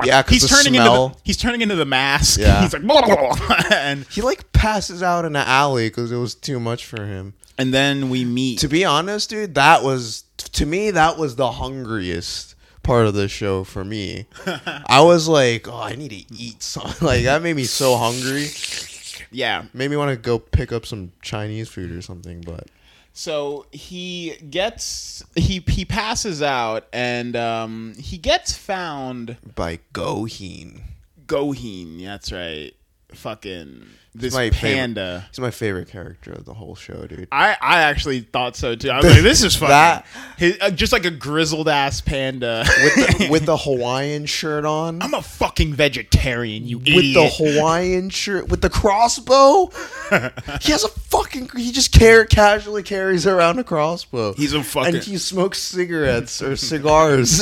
Yeah, 0.04 0.22
He's 0.28 0.42
the 0.42 0.48
turning 0.48 0.74
into 0.74 0.86
smell. 0.86 1.08
the, 1.08 1.16
he's 1.24 1.38
turning 1.38 1.62
into 1.62 1.76
the 1.76 1.86
mask. 1.86 2.38
Yeah. 2.38 2.60
He's 2.62 2.74
like 2.74 2.82
and 3.72 4.04
he 4.10 4.20
like 4.20 4.52
passes 4.52 5.02
out 5.02 5.24
in 5.24 5.32
the 5.32 5.40
alley 5.40 5.88
because 5.88 6.12
it 6.12 6.18
was 6.18 6.34
too 6.34 6.60
much 6.60 6.84
for 6.84 7.06
him. 7.06 7.32
and 7.58 7.72
then 7.72 8.10
we 8.10 8.24
meet 8.26 8.58
To 8.58 8.68
be 8.68 8.84
honest, 8.84 9.30
dude, 9.30 9.54
that 9.54 9.82
was 9.82 10.24
to 10.36 10.66
me 10.66 10.90
that 10.90 11.16
was 11.16 11.36
the 11.36 11.50
hungriest 11.52 12.54
part 12.82 13.06
of 13.06 13.14
the 13.14 13.28
show 13.28 13.64
for 13.64 13.82
me. 13.84 14.26
I 14.86 15.00
was 15.00 15.26
like, 15.26 15.68
oh, 15.68 15.80
I 15.80 15.94
need 15.94 16.10
to 16.10 16.34
eat 16.34 16.62
something. 16.62 17.06
Like 17.06 17.24
that 17.24 17.40
made 17.42 17.56
me 17.56 17.64
so 17.64 17.96
hungry. 17.96 18.48
Yeah. 19.30 19.64
Made 19.72 19.90
me 19.90 19.96
want 19.96 20.10
to 20.10 20.16
go 20.16 20.38
pick 20.38 20.70
up 20.70 20.84
some 20.84 21.12
Chinese 21.22 21.68
food 21.70 21.90
or 21.92 22.02
something. 22.02 22.42
But 22.42 22.66
So 23.12 23.66
he 23.70 24.36
gets 24.48 25.22
he 25.34 25.62
he 25.66 25.84
passes 25.84 26.42
out 26.42 26.86
and 26.92 27.36
um, 27.36 27.94
he 27.98 28.18
gets 28.18 28.56
found. 28.56 29.36
By 29.54 29.80
Goheen. 29.92 30.80
Goheen, 31.26 32.02
that's 32.04 32.32
right. 32.32 32.72
Fucking 33.12 33.86
this 34.14 34.34
my 34.34 34.50
panda. 34.50 35.00
Favorite, 35.20 35.28
he's 35.30 35.38
my 35.40 35.50
favorite 35.50 35.88
character 35.88 36.32
of 36.32 36.44
the 36.44 36.52
whole 36.54 36.74
show, 36.74 37.06
dude. 37.06 37.28
I, 37.32 37.56
I 37.60 37.80
actually 37.82 38.20
thought 38.20 38.56
so 38.56 38.74
too. 38.74 38.90
I 38.90 38.96
was 38.98 39.06
like, 39.06 39.22
this 39.22 39.42
is 39.42 39.54
fucking 39.56 39.68
That- 39.68 40.06
his, 40.36 40.58
uh, 40.60 40.70
just 40.70 40.92
like 40.92 41.04
a 41.06 41.10
grizzled 41.10 41.68
ass 41.68 42.00
panda 42.02 42.64
With 42.66 42.94
the, 43.18 43.28
with 43.30 43.46
the 43.46 43.56
Hawaiian 43.56 44.26
shirt 44.26 44.64
on. 44.66 45.00
I'm 45.00 45.14
a 45.14 45.22
fucking 45.22 45.74
vegetarian, 45.74 46.66
you 46.66 46.78
with 46.78 46.88
idiot. 46.88 47.14
the 47.14 47.28
Hawaiian 47.56 48.10
shirt, 48.10 48.48
with 48.48 48.60
the 48.60 48.70
crossbow. 48.70 49.70
he 50.60 50.72
has 50.72 50.84
a 50.84 50.88
fucking. 50.88 51.48
He 51.56 51.72
just 51.72 51.92
care 51.92 52.24
casually 52.26 52.82
carries 52.82 53.26
around 53.26 53.58
a 53.58 53.64
crossbow. 53.64 54.34
He's 54.34 54.52
a 54.52 54.62
fucking- 54.62 54.96
and 54.96 55.04
he 55.04 55.16
smokes 55.16 55.58
cigarettes 55.58 56.42
or 56.42 56.56
cigars. 56.56 57.38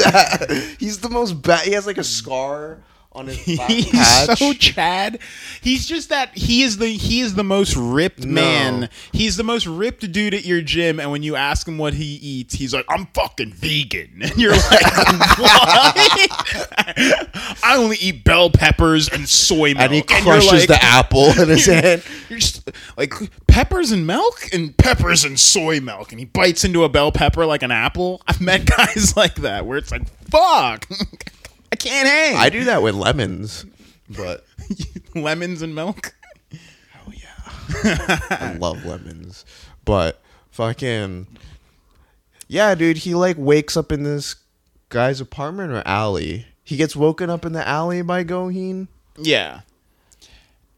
He's 0.78 1.00
the 1.00 1.08
most 1.10 1.42
bad. 1.42 1.66
He 1.66 1.72
has 1.72 1.86
like 1.86 1.98
a 1.98 2.04
scar 2.04 2.78
on 3.12 3.26
his 3.26 3.38
back 3.58 3.68
He's 3.70 3.90
patch. 3.90 4.38
so 4.38 4.52
Chad. 4.58 5.18
He's 5.60 5.86
just 5.86 6.10
that 6.10 6.36
he 6.36 6.62
is 6.62 6.78
the 6.78 6.86
he 6.86 7.20
is 7.20 7.34
the 7.34 7.42
most 7.44 7.74
ripped 7.76 8.24
No. 8.24 8.32
man. 8.40 8.88
He's 9.12 9.36
the 9.36 9.42
most 9.42 9.66
ripped 9.66 10.10
dude 10.12 10.32
at 10.34 10.44
your 10.44 10.60
gym, 10.62 11.00
and 11.00 11.10
when 11.10 11.22
you 11.22 11.34
ask 11.36 11.66
him 11.66 11.76
what 11.78 11.94
he 11.94 12.04
eats, 12.04 12.54
he's 12.54 12.72
like, 12.72 12.84
"I'm 12.88 13.06
fucking 13.14 13.52
vegan," 13.52 14.10
and 14.22 14.36
you're 14.36 14.52
like, 14.52 15.38
"What?" 15.38 15.96
I 17.62 17.74
only 17.76 17.96
eat 17.98 18.24
bell 18.24 18.50
peppers 18.50 19.08
and 19.08 19.28
soy 19.28 19.74
milk, 19.74 19.78
and 19.84 19.92
he 19.94 20.02
crushes 20.02 20.52
like- 20.52 20.68
the 20.68 20.82
apple 20.82 21.26
in 21.40 21.48
his 21.48 21.66
hand. 21.66 22.02
You're 22.28 22.38
just 22.38 22.70
like 22.96 23.12
peppers 23.46 23.90
and 23.92 24.06
milk 24.06 24.48
and 24.52 24.76
peppers 24.76 25.24
and 25.24 25.38
soy 25.38 25.80
milk, 25.80 26.12
and 26.12 26.18
he 26.18 26.24
bites 26.26 26.64
into 26.64 26.84
a 26.84 26.88
bell 26.88 27.12
pepper 27.12 27.44
like 27.46 27.62
an 27.62 27.70
apple. 27.70 28.22
I've 28.26 28.40
met 28.40 28.64
guys 28.66 29.16
like 29.16 29.36
that 29.36 29.66
where 29.66 29.78
it's 29.78 29.90
like, 29.90 30.02
"Fuck, 30.30 30.86
can't 31.80 32.08
hang." 32.08 32.36
I 32.36 32.48
do 32.48 32.64
that 32.64 32.82
with 32.82 32.94
lemons, 32.94 33.66
but 34.08 34.44
lemons 35.14 35.62
and 35.62 35.74
milk. 35.74 36.14
oh 36.54 37.12
yeah, 37.12 38.20
I 38.30 38.56
love 38.58 38.84
lemons. 38.84 39.44
But 39.84 40.20
fucking 40.50 41.26
yeah, 42.50 42.74
dude. 42.74 42.98
He 42.98 43.14
like 43.14 43.36
wakes 43.38 43.76
up 43.76 43.92
in 43.92 44.02
this 44.02 44.34
guy's 44.88 45.20
apartment 45.20 45.72
or 45.72 45.82
alley. 45.86 46.46
He 46.64 46.76
gets 46.76 46.96
woken 46.96 47.30
up 47.30 47.44
in 47.44 47.52
the 47.52 47.66
alley 47.66 48.02
by 48.02 48.24
Goheen. 48.24 48.88
Yeah. 49.16 49.60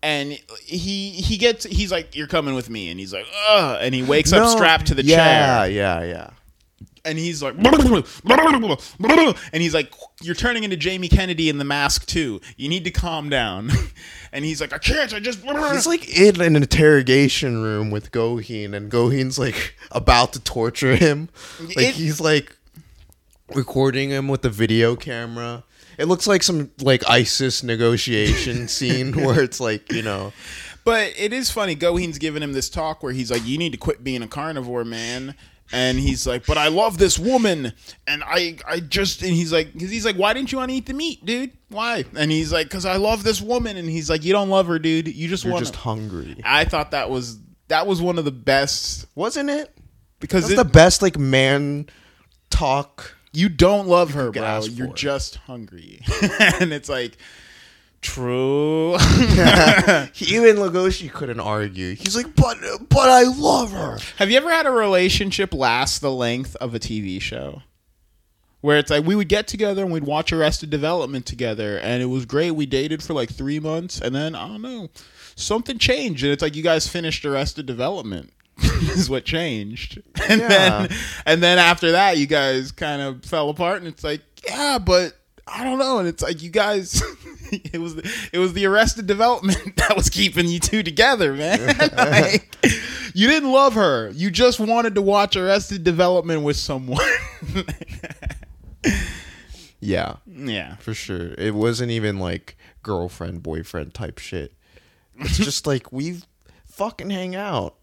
And 0.03 0.39
he 0.65 1.11
he 1.13 1.39
gets 1.39 1.65
he's 1.65 1.91
like 1.91 2.15
you're 2.15 2.27
coming 2.27 2.55
with 2.55 2.69
me 2.69 2.91
and 2.91 3.01
he's 3.01 3.13
like 3.13 3.27
ugh 3.49 3.79
and 3.81 3.95
he 3.95 4.03
wakes 4.03 4.33
up 4.33 4.49
strapped 4.51 4.87
to 4.89 4.95
the 4.95 5.05
yeah, 5.05 5.17
chair 5.17 5.71
Yeah, 5.71 6.01
Yeah, 6.01 6.05
yeah, 6.05 6.31
and 7.05 7.19
he's 7.19 7.43
like 7.43 7.55
and 9.53 9.63
he's 9.63 9.75
like 9.75 9.93
you're 10.21 10.35
turning 10.35 10.65
into 10.65 10.77
Jamie 10.77 11.09
Kennedy 11.09 11.49
in 11.49 11.59
the 11.59 11.65
mask 11.65 12.07
too 12.07 12.41
you 12.57 12.69
need 12.69 12.85
to 12.85 12.91
calm 12.91 13.29
down 13.29 13.71
and 14.33 14.45
he's 14.45 14.61
like 14.61 14.73
I 14.73 14.79
can't 14.79 15.13
I 15.13 15.19
just 15.21 15.43
He's 15.73 15.87
like 15.87 16.09
in 16.17 16.41
an 16.41 16.57
interrogation 16.57 17.63
room 17.63 17.91
with 17.91 18.13
Goheen, 18.13 18.75
and 18.75 18.91
Goheen's 18.91 19.39
like 19.39 19.75
about 19.91 20.33
to 20.35 20.41
torture 20.41 20.97
him. 20.97 21.29
Like 21.61 21.77
It- 21.79 21.95
he's 21.95 22.21
like 22.21 22.57
recording 23.55 24.11
him 24.11 24.29
with 24.29 24.43
the 24.43 24.51
video 24.51 24.97
camera. 24.97 25.65
It 25.99 26.07
looks 26.07 26.27
like 26.27 26.43
some 26.43 26.71
like 26.81 27.03
ISIS 27.09 27.63
negotiation 27.63 28.67
scene 28.69 29.13
where 29.15 29.43
it's 29.43 29.61
like 29.61 29.93
you 29.93 30.03
know, 30.03 30.33
But 30.85 31.13
it 31.19 31.33
is 31.33 31.51
funny. 31.51 31.77
Goheen's 31.77 32.19
giving 32.19 32.43
him 32.43 32.53
this 32.55 32.71
talk 32.71 33.03
where 33.03 33.13
he's 33.13 33.31
like, 33.31 33.45
"You 33.47 33.59
need 33.59 33.73
to 33.73 33.79
quit 33.79 34.03
being 34.03 34.23
a 34.23 34.27
carnivore, 34.29 34.85
man." 34.85 35.35
And 35.73 35.99
he's 35.99 36.27
like, 36.27 36.45
"But 36.47 36.59
I 36.59 36.69
love 36.69 36.99
this 36.99 37.19
woman, 37.19 37.73
and 38.07 38.23
I, 38.25 38.59
I 38.69 38.81
just," 38.81 39.23
and 39.23 39.33
he's 39.33 39.53
like, 39.53 39.73
"Cause 39.73 39.89
he's 39.89 40.05
like, 40.05 40.17
why 40.17 40.35
didn't 40.35 40.53
you 40.53 40.59
want 40.59 40.71
to 40.71 40.77
eat 40.77 40.85
the 40.87 40.93
meat, 40.93 41.25
dude? 41.25 41.53
Why?" 41.71 42.05
And 42.15 42.31
he's 42.31 42.53
like, 42.53 42.69
"Cause 42.69 42.85
I 42.85 42.97
love 42.97 43.25
this 43.25 43.41
woman," 43.41 43.77
and 43.79 43.89
he's 43.89 44.11
like, 44.11 44.23
"You 44.23 44.33
don't 44.33 44.51
love 44.51 44.67
her, 44.67 44.79
dude. 44.79 45.09
You 45.09 45.29
just 45.29 45.45
you're 45.45 45.55
want." 45.55 45.65
just 45.65 45.77
hungry, 45.77 46.37
I 46.45 46.65
thought 46.67 46.91
that 46.91 47.09
was 47.09 47.39
that 47.69 47.87
was 47.87 48.03
one 48.03 48.19
of 48.19 48.27
the 48.27 48.31
best 48.31 49.07
wasn't 49.15 49.49
it? 49.49 49.75
because 50.21 50.45
That's 50.49 50.61
it, 50.61 50.65
the 50.65 50.71
best 50.71 51.03
like 51.03 51.19
man 51.19 51.87
talk. 52.51 53.17
you 53.33 53.49
don't 53.49 53.89
love 53.89 54.13
her, 54.13 54.31
bro. 54.31 54.61
You're 54.65 54.89
for. 54.89 54.95
just 54.95 55.37
hungry, 55.37 56.01
and 56.61 56.73
it's 56.73 56.89
like. 56.89 57.17
True. 58.03 58.95
Even 58.97 60.57
Legoshi 60.57 61.11
couldn't 61.11 61.41
argue. 61.41 61.95
He's 61.95 62.17
like, 62.17 62.35
but 62.35 62.59
but 62.89 63.09
I 63.09 63.23
love 63.23 63.73
her. 63.73 63.99
Have 64.17 64.31
you 64.31 64.37
ever 64.37 64.51
had 64.51 64.67
a 64.67 64.71
relationship 64.73 65.55
last 65.55 66.01
the 66.01 66.11
length 66.11 66.57
of 66.57 66.75
a 66.75 66.79
TV 66.81 67.21
show? 67.21 67.63
Where 68.61 68.79
it's 68.79 68.91
like 68.91 69.05
we 69.05 69.15
would 69.17 69.29
get 69.29 69.47
together 69.49 69.83
and 69.83 69.93
we'd 69.93 70.05
watch 70.05 70.33
Arrested 70.33 70.69
Development 70.71 71.25
together, 71.27 71.79
and 71.79 72.03
it 72.03 72.07
was 72.07 72.27
great. 72.27 72.53
We 72.53 72.67
dated 72.67 73.03
for 73.03 73.13
like 73.15 73.31
three 73.31 73.59
months, 73.61 74.01
and 74.01 74.15
then 74.15 74.35
I 74.35 74.47
don't 74.49 74.63
know, 74.63 74.89
something 75.35 75.79
changed, 75.79 76.23
and 76.25 76.33
it's 76.33 76.43
like 76.43 76.55
you 76.57 76.63
guys 76.63 76.87
finished 76.89 77.25
Arrested 77.25 77.67
Development. 77.67 78.33
is 78.63 79.09
what 79.09 79.25
changed, 79.25 80.01
and 80.29 80.41
Yeah. 80.41 80.49
then 80.49 80.89
and 81.25 81.43
then 81.43 81.59
after 81.59 81.93
that, 81.93 82.19
you 82.19 82.27
guys 82.27 82.71
kind 82.71 83.01
of 83.01 83.25
fell 83.25 83.49
apart, 83.49 83.79
and 83.79 83.87
it's 83.89 84.05
like 84.05 84.21
yeah, 84.47 84.79
but 84.79 85.17
I 85.47 85.65
don't 85.65 85.79
know, 85.79 85.99
and 85.99 86.09
it's 86.09 86.23
like 86.23 86.43
you 86.43 86.51
guys. 86.51 87.03
It 87.71 87.83
was 87.83 87.97
the, 87.97 88.11
it 88.33 88.39
was 88.39 88.55
the 88.55 88.65
arrested 88.65 89.07
development 89.07 89.77
that 89.77 89.95
was 89.95 90.09
keeping 90.09 90.49
you 90.49 90.59
two 90.59 90.83
together, 90.83 91.35
man. 91.35 91.77
Like, 91.99 92.57
you 93.15 93.29
didn't 93.29 93.53
love 93.53 93.75
her. 93.75 94.09
You 94.15 94.31
just 94.31 94.59
wanted 94.59 94.95
to 94.95 95.03
watch 95.03 95.37
Arrested 95.37 95.85
Development 95.85 96.45
with 96.45 96.57
someone. 96.57 97.05
Yeah, 99.81 100.15
yeah. 100.27 100.77
for 100.77 100.95
sure. 100.95 101.35
It 101.37 101.55
wasn't 101.55 101.91
even 101.91 102.19
like 102.21 102.57
girlfriend 102.83 103.43
boyfriend 103.43 103.93
type 103.95 104.19
shit. 104.19 104.55
It's 105.19 105.37
just 105.37 105.67
like 105.67 105.93
we 105.93 106.21
fucking 106.67 107.11
hang 107.11 107.35
out, 107.35 107.75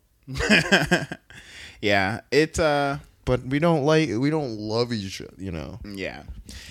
Yeah. 1.81 2.21
It's 2.31 2.57
uh 2.57 2.99
but 3.25 3.43
we 3.45 3.59
don't 3.59 3.83
like 3.83 4.09
we 4.09 4.29
don't 4.29 4.57
love 4.57 4.91
each 4.93 5.21
other, 5.21 5.33
you 5.37 5.51
know, 5.51 5.79
yeah. 5.85 6.23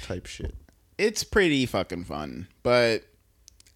type 0.02 0.26
shit. 0.26 0.54
It's 0.98 1.24
pretty 1.24 1.64
fucking 1.66 2.04
fun. 2.04 2.48
But 2.62 3.04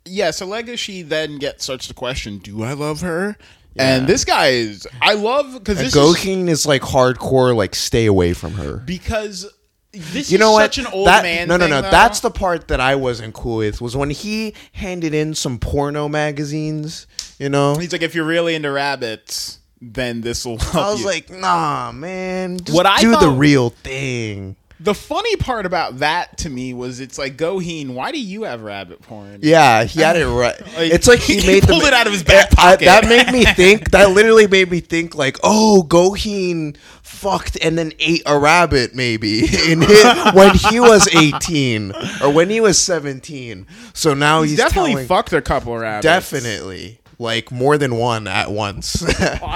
yeah, 0.05 0.33
so 0.33 0.47
Legoshi 0.47 1.09
then 1.09 1.39
gets 1.39 1.65
starts 1.65 1.87
to 1.89 1.95
question, 1.95 2.39
do 2.39 2.63
I 2.63 2.73
love 2.73 3.01
her? 3.01 3.37
And 3.77 4.07
this 4.07 4.25
guy 4.27 4.49
is 4.49 4.87
I 5.01 5.15
love 5.15 5.55
because 5.55 5.79
this 5.79 5.95
is 5.95 6.01
Goheen 6.01 6.49
is 6.49 6.67
like 6.67 6.83
hardcore, 6.83 7.57
like 7.57 7.75
stay 7.75 8.05
away 8.05 8.35
from 8.35 8.53
her. 8.55 8.77
because 8.79 9.51
this 9.93 10.31
You 10.31 10.37
is 10.37 10.41
know 10.41 10.53
what? 10.53 10.63
such 10.75 10.79
an 10.85 10.87
old 10.93 11.07
that, 11.07 11.23
man 11.23 11.49
no, 11.49 11.57
no, 11.57 11.67
no. 11.67 11.81
though. 11.81 11.91
That's 11.91 12.21
the 12.21 12.31
part 12.31 12.69
that 12.69 12.81
I 12.81 12.97
wasn't 12.97 13.33
cool 13.35 13.59
with. 13.59 13.81
Was 13.81 13.97
when 13.97 14.11
he 14.11 14.55
handed 14.73 15.15
in 15.15 15.35
some 15.35 15.59
porno 15.59 16.09
magazines. 16.09 17.07
You 17.39 17.49
know, 17.49 17.77
He's 17.77 17.93
like, 17.93 18.03
if 18.03 18.15
you're 18.15 18.27
really 18.27 18.55
into 18.55 18.71
rabbits, 18.71 19.59
then 19.81 20.21
this 20.21 20.45
will 20.45 20.59
I 20.75 20.91
was 20.91 21.01
you. 21.01 21.07
like, 21.07 21.31
nah, 21.31 21.93
man. 21.93 22.59
Just 22.59 22.77
What 22.77 22.85
I 22.87 23.01
do 23.01 23.17
the 23.17 23.31
real 23.31 23.71
thing. 23.71 24.55
The 24.83 24.95
funny 24.95 25.37
part 25.37 25.65
about 25.65 25.99
that 25.99 26.39
to 26.39 26.51
me 26.51 26.75
was 26.75 26.99
it's 26.99 27.17
like 27.17 27.37
Goheen, 27.37 27.91
why 27.95 28.11
do 28.11 28.21
you 28.21 28.43
have 28.43 28.63
rabbit 28.63 29.01
porn? 29.03 29.39
Yeah, 29.43 29.85
he 29.85 30.01
had 30.01 30.17
it 30.17 30.27
right. 30.27 30.59
Like, 30.75 30.93
it's 30.93 31.07
like 31.07 31.21
he, 31.21 31.37
he 31.41 31.47
made 31.47 31.63
pulled 31.63 31.83
the, 31.83 31.87
it 31.89 31.93
out 31.93 32.07
of 32.07 32.13
his 32.13 32.23
back 32.25 32.49
I- 32.53 32.55
pocket. 32.75 32.85
that 32.87 33.05
made 33.09 33.31
me 33.33 33.45
think. 33.55 33.91
That 33.93 34.11
literally 34.11 34.47
made 34.49 34.71
me 34.71 34.81
think 34.81 35.15
like, 35.15 35.39
oh, 35.45 35.85
Goheen 35.89 36.77
fucked 37.03 37.57
and 37.63 37.79
then 37.79 37.93
ate 38.01 38.23
a 38.27 38.39
rabbit 38.39 38.95
maybe 38.95 39.41
in 39.41 39.83
his, 39.83 40.05
when 40.35 40.55
he 40.55 40.81
was 40.81 41.09
eighteen 41.15 41.93
or 42.23 42.33
when 42.33 42.51
he 42.51 42.61
was 42.61 42.79
seventeen. 42.79 43.67
So 43.95 44.15
now 44.15 44.43
he's, 44.43 44.53
He's 44.53 44.59
definitely 44.59 44.93
telling, 44.93 45.07
fucked 45.07 45.33
a 45.33 45.43
couple 45.43 45.77
rabbits. 45.77 46.03
definitely 46.05 46.99
like 47.23 47.51
more 47.51 47.79
than 47.79 47.97
one 47.97 48.27
at 48.27 48.51
once. 48.51 49.05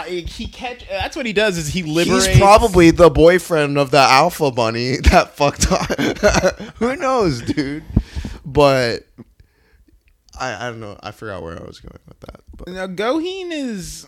He 0.06 0.46
catch. 0.46 0.88
That's 0.88 1.16
what 1.16 1.26
he 1.26 1.32
does. 1.32 1.58
Is 1.58 1.68
he 1.68 1.82
liberates? 1.82 2.26
He's 2.26 2.38
probably 2.38 2.90
the 2.90 3.10
boyfriend 3.10 3.76
of 3.76 3.90
the 3.90 3.98
alpha 3.98 4.50
bunny 4.50 4.96
that 5.10 5.36
fucked 5.36 5.70
up. 5.70 5.90
Who 6.76 6.96
knows, 6.96 7.42
dude? 7.42 7.84
But 8.44 9.06
I, 10.38 10.66
I 10.66 10.70
don't 10.70 10.80
know. 10.80 10.96
I 11.02 11.10
forgot 11.10 11.42
where 11.42 11.60
I 11.60 11.64
was 11.64 11.80
going 11.80 11.98
with 12.06 12.20
that. 12.20 12.40
But 12.56 12.68
Now 12.68 12.86
Goheen 12.86 13.50
is. 13.50 14.06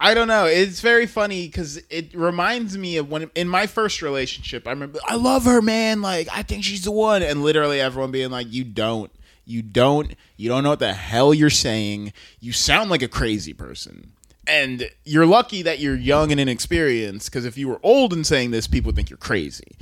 I 0.00 0.14
don't 0.14 0.28
know. 0.28 0.44
It's 0.46 0.80
very 0.80 1.06
funny 1.06 1.46
because 1.46 1.76
it 1.90 2.14
reminds 2.14 2.78
me 2.78 2.96
of 2.98 3.10
when 3.10 3.30
in 3.34 3.48
my 3.48 3.66
first 3.66 4.00
relationship. 4.02 4.66
I 4.66 4.70
remember 4.70 5.00
I 5.06 5.16
love 5.16 5.44
her, 5.44 5.60
man. 5.60 6.02
Like 6.02 6.28
I 6.32 6.42
think 6.42 6.64
she's 6.64 6.84
the 6.84 6.92
one, 6.92 7.22
and 7.22 7.42
literally 7.42 7.80
everyone 7.80 8.10
being 8.12 8.30
like, 8.30 8.52
"You 8.52 8.64
don't, 8.64 9.10
you 9.48 9.62
don't, 9.62 10.14
you 10.36 10.48
don't 10.48 10.62
know 10.62 10.70
what 10.70 10.78
the 10.78 10.94
hell 10.94 11.32
you're 11.34 11.50
saying. 11.50 12.12
You 12.38 12.52
sound 12.52 12.90
like 12.90 13.02
a 13.02 13.08
crazy 13.08 13.52
person." 13.52 14.12
And 14.46 14.88
you're 15.04 15.26
lucky 15.26 15.60
that 15.62 15.78
you're 15.78 15.94
young 15.96 16.30
and 16.32 16.40
inexperienced 16.40 17.30
because 17.30 17.44
if 17.44 17.58
you 17.58 17.68
were 17.68 17.80
old 17.82 18.12
and 18.14 18.26
saying 18.26 18.50
this, 18.50 18.66
people 18.66 18.88
would 18.88 18.96
think 18.96 19.10
you're 19.10 19.18
crazy. 19.18 19.76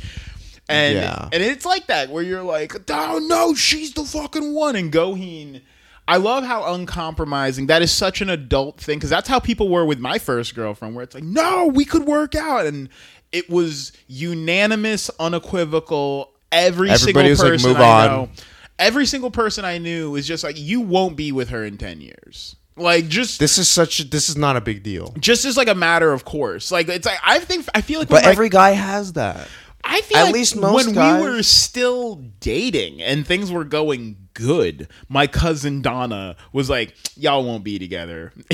And 0.69 0.97
Yeah. 0.97 1.29
and 1.33 1.41
it's 1.43 1.65
like 1.65 1.87
that 1.87 2.11
where 2.11 2.25
you're 2.25 2.43
like, 2.43 2.75
oh 2.91 3.19
no, 3.23 3.55
she's 3.55 3.93
the 3.93 4.03
fucking 4.05 4.55
one. 4.55 4.75
And 4.75 4.91
Goheen, 4.91 5.61
I 6.09 6.17
love 6.17 6.43
how 6.45 6.75
uncompromising 6.75 7.67
that 7.69 7.81
is 7.83 7.93
such 7.93 8.21
an 8.21 8.29
adult 8.29 8.81
thing 8.81 8.99
because 8.99 9.11
that's 9.11 9.29
how 9.29 9.39
people 9.39 9.69
were 9.69 9.85
with 9.85 10.01
my 10.01 10.19
first 10.19 10.57
girlfriend, 10.57 10.97
where 10.97 11.05
it's 11.05 11.15
like, 11.15 11.23
no, 11.25 11.67
we 11.67 11.85
could 11.85 12.05
work 12.05 12.35
out, 12.35 12.67
and 12.67 12.89
it 13.31 13.49
was 13.49 13.93
unanimous, 14.09 15.11
unequivocal. 15.21 16.33
Every 16.53 16.91
Everybody 16.91 17.31
was 17.31 17.39
single 17.41 17.53
like, 17.53 17.53
person 17.61 17.71
"Move 17.71 17.81
I 17.81 18.09
on." 18.09 18.11
know, 18.11 18.29
every 18.79 19.07
single 19.07 19.31
person 19.31 19.65
I 19.65 19.79
knew 19.79 20.11
was 20.11 20.27
just 20.27 20.45
like, 20.45 20.59
you 20.59 20.81
won't 20.81 21.17
be 21.17 21.33
with 21.33 21.49
her 21.51 21.65
in 21.65 21.79
ten 21.79 22.01
years. 22.01 22.57
Like 22.79 23.09
just 23.09 23.39
This 23.41 23.57
is 23.59 23.69
such. 23.71 24.11
This 24.11 24.29
is 24.29 24.37
not 24.37 24.57
a 24.57 24.61
big 24.61 24.83
deal. 24.83 25.15
just 25.19 25.45
as 25.47 25.57
like 25.57 25.69
a 25.69 25.75
matter 25.75 26.13
of 26.13 26.25
course. 26.25 26.71
Like 26.71 26.89
it's 26.89 27.07
like 27.07 27.19
I 27.25 27.39
think 27.39 27.67
I 27.75 27.81
feel 27.81 28.01
like 28.01 28.09
But 28.09 28.25
every 28.25 28.49
guy 28.51 28.71
has 28.73 29.15
that. 29.15 29.49
I 29.83 30.01
feel 30.03 30.19
At 30.19 30.25
like 30.25 30.35
least 30.35 30.57
most 30.57 30.87
when 30.87 30.95
guys- 30.95 31.23
we 31.23 31.29
were 31.31 31.43
still 31.43 32.17
dating 32.41 33.01
and 33.01 33.27
things 33.27 33.51
were 33.53 33.65
going 33.65 34.17
good, 34.35 34.89
my 35.09 35.27
cousin 35.29 35.81
Donna 35.81 36.37
was 36.53 36.69
like, 36.69 36.95
"Y'all 37.17 37.45
won't 37.45 37.63
be 37.65 37.79
together." 37.79 38.33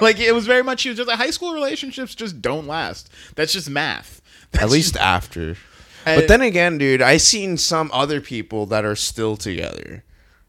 like 0.00 0.18
it 0.20 0.34
was 0.34 0.46
very 0.46 0.62
much. 0.62 0.80
She 0.80 0.88
was 0.90 0.98
just 0.98 1.08
like, 1.08 1.18
"High 1.18 1.30
school 1.30 1.54
relationships 1.54 2.14
just 2.14 2.40
don't 2.42 2.66
last. 2.66 3.10
That's 3.36 3.52
just 3.52 3.70
math." 3.70 4.20
That's 4.52 4.64
At 4.64 4.70
least 4.70 4.94
just- 4.94 5.04
after. 5.04 5.56
But 6.16 6.28
then 6.28 6.40
again, 6.40 6.78
dude, 6.78 7.02
I 7.02 7.16
seen 7.16 7.56
some 7.56 7.90
other 7.92 8.20
people 8.20 8.66
that 8.66 8.84
are 8.84 8.96
still 8.96 9.36
together. 9.36 10.04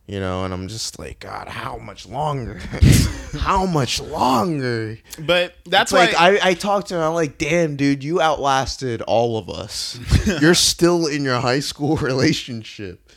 You 0.08 0.20
know, 0.20 0.44
and 0.44 0.52
I'm 0.52 0.68
just 0.68 0.98
like, 0.98 1.20
God, 1.20 1.48
how 1.48 1.78
much 1.78 2.08
longer? 2.08 2.60
how 3.38 3.68
much 3.68 4.02
longer? 4.02 4.98
but 5.20 5.54
that's 5.68 5.92
like 5.92 6.16
I, 6.20 6.40
I 6.42 6.54
talked 6.56 6.88
to 6.88 6.96
him. 6.96 7.02
I'm 7.02 7.14
like, 7.14 7.38
damn, 7.38 7.76
dude, 7.76 8.04
you 8.04 8.20
outlasted 8.20 9.04
all 9.04 9.38
of 9.38 9.52
us. 9.52 10.00
You're 10.42 10.56
still 10.56 11.06
in 11.06 11.24
your 11.24 11.40
high 11.40 11.60
school 11.60 11.96
relationship. 11.98 13.08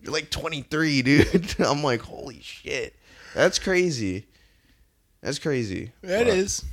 You're 0.00 0.12
like 0.12 0.30
23, 0.30 1.02
dude. 1.02 1.54
I'm 1.60 1.84
like, 1.84 2.00
holy 2.00 2.40
shit, 2.40 2.96
that's 3.32 3.60
crazy. 3.60 4.26
That's 5.22 5.38
crazy. 5.38 5.92
It 6.02 6.26
is. 6.26 6.64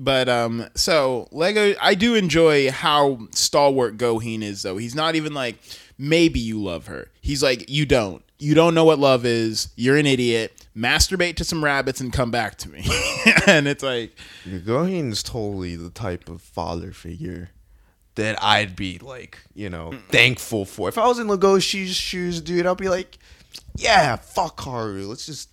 But 0.00 0.28
um 0.30 0.66
so 0.74 1.28
Lego 1.30 1.74
I 1.80 1.94
do 1.94 2.14
enjoy 2.14 2.70
how 2.70 3.28
stalwart 3.32 3.98
Goheen 3.98 4.42
is 4.42 4.62
though. 4.62 4.78
He's 4.78 4.94
not 4.94 5.14
even 5.14 5.34
like 5.34 5.56
maybe 5.98 6.40
you 6.40 6.60
love 6.60 6.86
her. 6.86 7.08
He's 7.20 7.42
like 7.42 7.68
you 7.68 7.84
don't. 7.84 8.24
You 8.38 8.54
don't 8.54 8.74
know 8.74 8.84
what 8.84 8.98
love 8.98 9.26
is. 9.26 9.68
You're 9.76 9.98
an 9.98 10.06
idiot. 10.06 10.66
Masturbate 10.74 11.36
to 11.36 11.44
some 11.44 11.62
rabbits 11.62 12.00
and 12.00 12.10
come 12.10 12.30
back 12.30 12.56
to 12.58 12.70
me. 12.70 12.82
and 13.46 13.68
it's 13.68 13.82
like 13.82 14.16
Goheen's 14.46 15.22
totally 15.22 15.76
the 15.76 15.90
type 15.90 16.30
of 16.30 16.40
father 16.40 16.92
figure 16.92 17.50
that 18.14 18.42
I'd 18.42 18.74
be 18.76 18.98
like, 18.98 19.38
you 19.54 19.68
know, 19.68 19.92
thankful 20.08 20.64
for. 20.64 20.88
If 20.88 20.96
I 20.96 21.06
was 21.06 21.18
in 21.18 21.26
Legoshi's 21.26 21.94
shoes, 21.94 22.40
dude, 22.40 22.66
I'd 22.66 22.76
be 22.78 22.88
like, 22.88 23.18
yeah, 23.76 24.16
fuck 24.16 24.58
Haru. 24.60 25.06
Let's 25.06 25.26
just. 25.26 25.50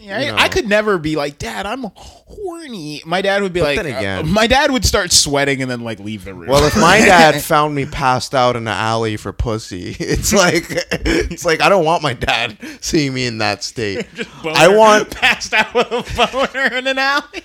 Yeah, 0.00 0.20
you 0.20 0.26
know. 0.28 0.36
I, 0.36 0.44
I 0.44 0.48
could 0.48 0.68
never 0.68 0.98
be 0.98 1.16
like, 1.16 1.38
Dad, 1.38 1.66
I'm 1.66 1.84
horny. 1.94 3.02
My 3.04 3.22
dad 3.22 3.42
would 3.42 3.52
be 3.52 3.62
like, 3.62 3.78
again- 3.78 4.24
uh, 4.24 4.28
my 4.28 4.46
dad 4.46 4.70
would 4.70 4.84
start 4.84 5.12
sweating 5.12 5.62
and 5.62 5.70
then 5.70 5.80
like 5.80 5.98
leave 6.00 6.24
the 6.24 6.34
room. 6.34 6.48
Well, 6.48 6.64
if 6.64 6.76
my 6.76 6.98
dad 7.04 7.42
found 7.42 7.74
me 7.74 7.86
passed 7.86 8.34
out 8.34 8.56
in 8.56 8.64
the 8.64 8.70
alley 8.70 9.16
for 9.16 9.32
pussy, 9.32 9.90
it's 9.98 10.32
like 10.32 10.64
it's 10.92 11.44
like 11.44 11.60
I 11.60 11.68
don't 11.68 11.84
want 11.84 12.02
my 12.02 12.14
dad 12.14 12.58
seeing 12.80 13.14
me 13.14 13.26
in 13.26 13.38
that 13.38 13.64
state. 13.64 14.06
I 14.44 14.68
want 14.68 15.10
passed 15.10 15.52
out 15.54 15.72
with 15.74 15.90
a 15.90 16.26
boner 16.52 16.76
in 16.76 16.86
an 16.86 16.98
alley. 16.98 17.42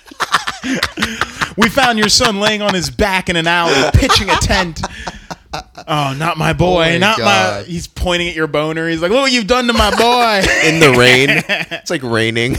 we 1.58 1.70
found 1.70 2.00
your 2.00 2.10
son 2.10 2.40
laying 2.40 2.62
on 2.62 2.74
his 2.74 2.90
back 2.90 3.30
in 3.30 3.36
an 3.36 3.48
alley, 3.48 3.90
pitching 3.94 4.30
a 4.30 4.36
tent. 4.36 4.82
Oh, 5.88 6.16
not 6.18 6.38
my 6.38 6.54
boy, 6.54 6.86
Oh 6.88 6.92
my 6.94 6.98
not 6.98 7.20
my. 7.20 7.64
He's 7.68 7.88
pointing 7.88 8.28
at 8.30 8.36
your 8.36 8.48
boner. 8.48 8.88
He's 8.90 9.02
like, 9.02 9.12
"Look 9.12 9.22
what 9.22 9.32
you've 9.32 9.48
done 9.48 9.68
to 9.68 9.74
my 9.74 9.92
boy." 9.92 10.42
in 10.66 10.80
the 10.80 10.96
rain. 10.98 11.30
It's 11.72 11.90
like 11.92 12.04
raining. 12.04 12.58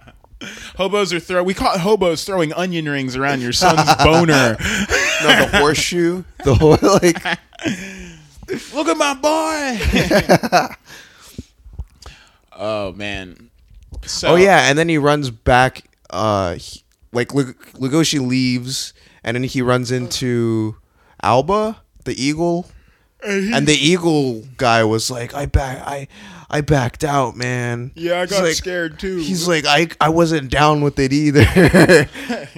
hobos 0.76 1.12
are 1.12 1.20
throw. 1.20 1.42
We 1.42 1.54
caught 1.54 1.80
hobos 1.80 2.24
throwing 2.24 2.52
onion 2.52 2.88
rings 2.88 3.16
around 3.16 3.40
your 3.42 3.52
son's 3.52 3.92
boner. 3.96 4.56
no, 4.56 4.56
the 4.58 5.50
horseshoe. 5.58 6.24
The 6.44 6.54
whole 6.54 6.78
like 7.02 7.38
Look 8.74 8.88
at 8.88 8.96
my 8.96 9.14
boy. 9.14 10.68
oh 12.56 12.92
man. 12.92 13.50
So 14.06 14.28
Oh 14.28 14.34
yeah, 14.36 14.68
and 14.68 14.78
then 14.78 14.88
he 14.88 14.98
runs 14.98 15.30
back. 15.30 15.84
Uh, 16.10 16.54
he- 16.56 16.82
like 17.12 17.32
Leg- 17.34 17.56
Legoshi 17.74 18.24
leaves, 18.24 18.92
and 19.22 19.34
then 19.36 19.44
he 19.44 19.62
runs 19.62 19.90
into 19.92 20.76
Alba, 21.22 21.80
the 22.04 22.22
eagle, 22.22 22.66
and 23.22 23.66
the 23.66 23.74
eagle 23.74 24.44
guy 24.56 24.84
was 24.84 25.10
like, 25.10 25.34
"I 25.34 25.46
back, 25.46 25.78
I, 25.86 26.08
I 26.50 26.60
backed 26.60 27.04
out, 27.04 27.36
man." 27.36 27.92
Yeah, 27.94 28.20
I 28.20 28.26
got 28.26 28.42
like- 28.42 28.54
scared 28.54 28.98
too. 28.98 29.16
He's 29.18 29.48
like, 29.48 29.64
"I, 29.66 29.88
I 30.00 30.08
wasn't 30.08 30.50
down 30.50 30.80
with 30.80 30.98
it 30.98 31.12
either." 31.12 31.44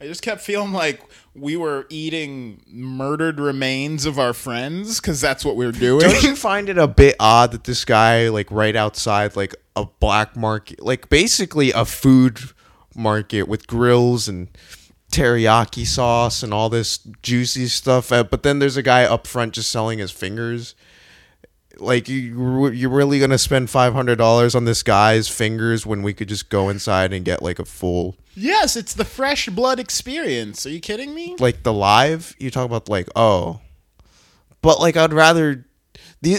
I 0.00 0.06
just 0.06 0.22
kept 0.22 0.40
feeling 0.42 0.72
like 0.72 1.02
we 1.34 1.56
were 1.56 1.86
eating 1.88 2.62
murdered 2.68 3.40
remains 3.40 4.06
of 4.06 4.18
our 4.18 4.32
friends 4.32 5.00
because 5.00 5.20
that's 5.20 5.44
what 5.44 5.56
we 5.56 5.66
were 5.66 5.72
doing. 5.72 6.00
Don't 6.00 6.22
you 6.22 6.36
find 6.36 6.68
it 6.68 6.78
a 6.78 6.86
bit 6.86 7.16
odd 7.18 7.52
that 7.52 7.64
this 7.64 7.84
guy, 7.84 8.28
like 8.28 8.50
right 8.50 8.76
outside, 8.76 9.34
like 9.34 9.54
a 9.74 9.86
black 9.86 10.36
market, 10.36 10.80
like 10.80 11.08
basically 11.08 11.72
a 11.72 11.84
food 11.84 12.38
market 12.94 13.44
with 13.44 13.66
grills 13.66 14.28
and 14.28 14.48
teriyaki 15.10 15.86
sauce 15.86 16.42
and 16.42 16.52
all 16.52 16.68
this 16.68 16.98
juicy 17.22 17.66
stuff, 17.66 18.12
uh, 18.12 18.24
but 18.24 18.42
then 18.42 18.58
there's 18.58 18.76
a 18.76 18.82
guy 18.82 19.04
up 19.04 19.26
front 19.26 19.54
just 19.54 19.70
selling 19.70 19.98
his 19.98 20.10
fingers. 20.10 20.74
Like 21.78 22.08
you, 22.08 22.68
you're 22.70 22.90
really 22.90 23.20
gonna 23.20 23.38
spend 23.38 23.70
five 23.70 23.92
hundred 23.92 24.16
dollars 24.18 24.54
on 24.56 24.64
this 24.64 24.82
guy's 24.82 25.28
fingers 25.28 25.86
when 25.86 26.02
we 26.02 26.12
could 26.12 26.28
just 26.28 26.48
go 26.50 26.68
inside 26.68 27.12
and 27.12 27.24
get 27.24 27.40
like 27.40 27.60
a 27.60 27.64
full, 27.64 28.16
yes, 28.34 28.74
it's 28.76 28.94
the 28.94 29.04
fresh 29.04 29.48
blood 29.48 29.78
experience. 29.78 30.66
Are 30.66 30.70
you 30.70 30.80
kidding 30.80 31.14
me? 31.14 31.36
like 31.38 31.62
the 31.62 31.72
live. 31.72 32.34
You 32.40 32.50
talk 32.50 32.66
about 32.66 32.88
like 32.88 33.08
oh, 33.14 33.60
but 34.60 34.80
like 34.80 34.96
I'd 34.96 35.12
rather 35.12 35.66
the 36.20 36.38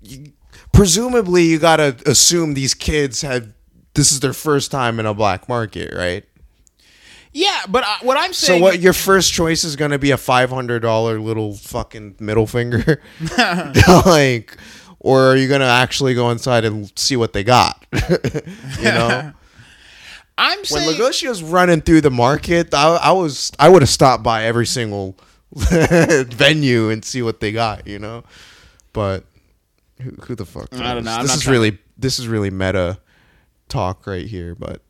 you, 0.00 0.32
presumably 0.72 1.44
you 1.44 1.58
gotta 1.58 1.96
assume 2.06 2.54
these 2.54 2.72
kids 2.72 3.20
have 3.20 3.52
this 3.92 4.10
is 4.10 4.20
their 4.20 4.32
first 4.32 4.70
time 4.70 4.98
in 4.98 5.04
a 5.04 5.12
black 5.12 5.50
market, 5.50 5.92
right? 5.94 6.24
Yeah, 7.34 7.62
but 7.68 7.82
uh, 7.84 7.96
what 8.02 8.16
I'm 8.16 8.32
saying. 8.32 8.34
So 8.34 8.44
saying. 8.46 8.62
what 8.62 8.80
your 8.80 8.92
first 8.92 9.32
choice 9.32 9.64
is 9.64 9.74
gonna 9.76 9.98
be 9.98 10.10
a 10.10 10.16
five 10.18 10.50
hundred 10.50 10.80
dollar 10.80 11.18
little 11.18 11.54
fucking 11.54 12.16
middle 12.20 12.46
finger, 12.46 13.00
like, 14.06 14.56
or 15.00 15.22
are 15.32 15.36
you 15.36 15.48
gonna 15.48 15.64
actually 15.64 16.14
go 16.14 16.30
inside 16.30 16.64
and 16.64 16.92
see 16.98 17.16
what 17.16 17.32
they 17.32 17.42
got? 17.42 17.84
you 17.92 18.84
know, 18.84 19.32
I'm 20.36 20.58
when 20.58 20.64
saying. 20.64 20.90
Legoshi 20.98 21.28
was 21.28 21.42
running 21.42 21.80
through 21.80 22.02
the 22.02 22.10
market, 22.10 22.74
I, 22.74 22.96
I 22.96 23.12
was 23.12 23.50
I 23.58 23.68
would 23.70 23.80
have 23.80 23.88
stopped 23.88 24.22
by 24.22 24.44
every 24.44 24.66
single 24.66 25.16
venue 25.52 26.90
and 26.90 27.02
see 27.04 27.22
what 27.22 27.40
they 27.40 27.50
got. 27.52 27.86
You 27.86 27.98
know, 27.98 28.24
but 28.92 29.24
who, 30.02 30.10
who 30.22 30.34
the 30.34 30.44
fuck? 30.44 30.68
I 30.74 30.94
don't 30.94 31.04
know. 31.04 31.10
knows? 31.12 31.18
I'm 31.18 31.22
This 31.26 31.36
is 31.36 31.42
trying- 31.44 31.52
really 31.52 31.78
this 31.96 32.18
is 32.18 32.28
really 32.28 32.50
meta 32.50 32.98
talk 33.68 34.06
right 34.06 34.26
here, 34.26 34.54
but 34.54 34.82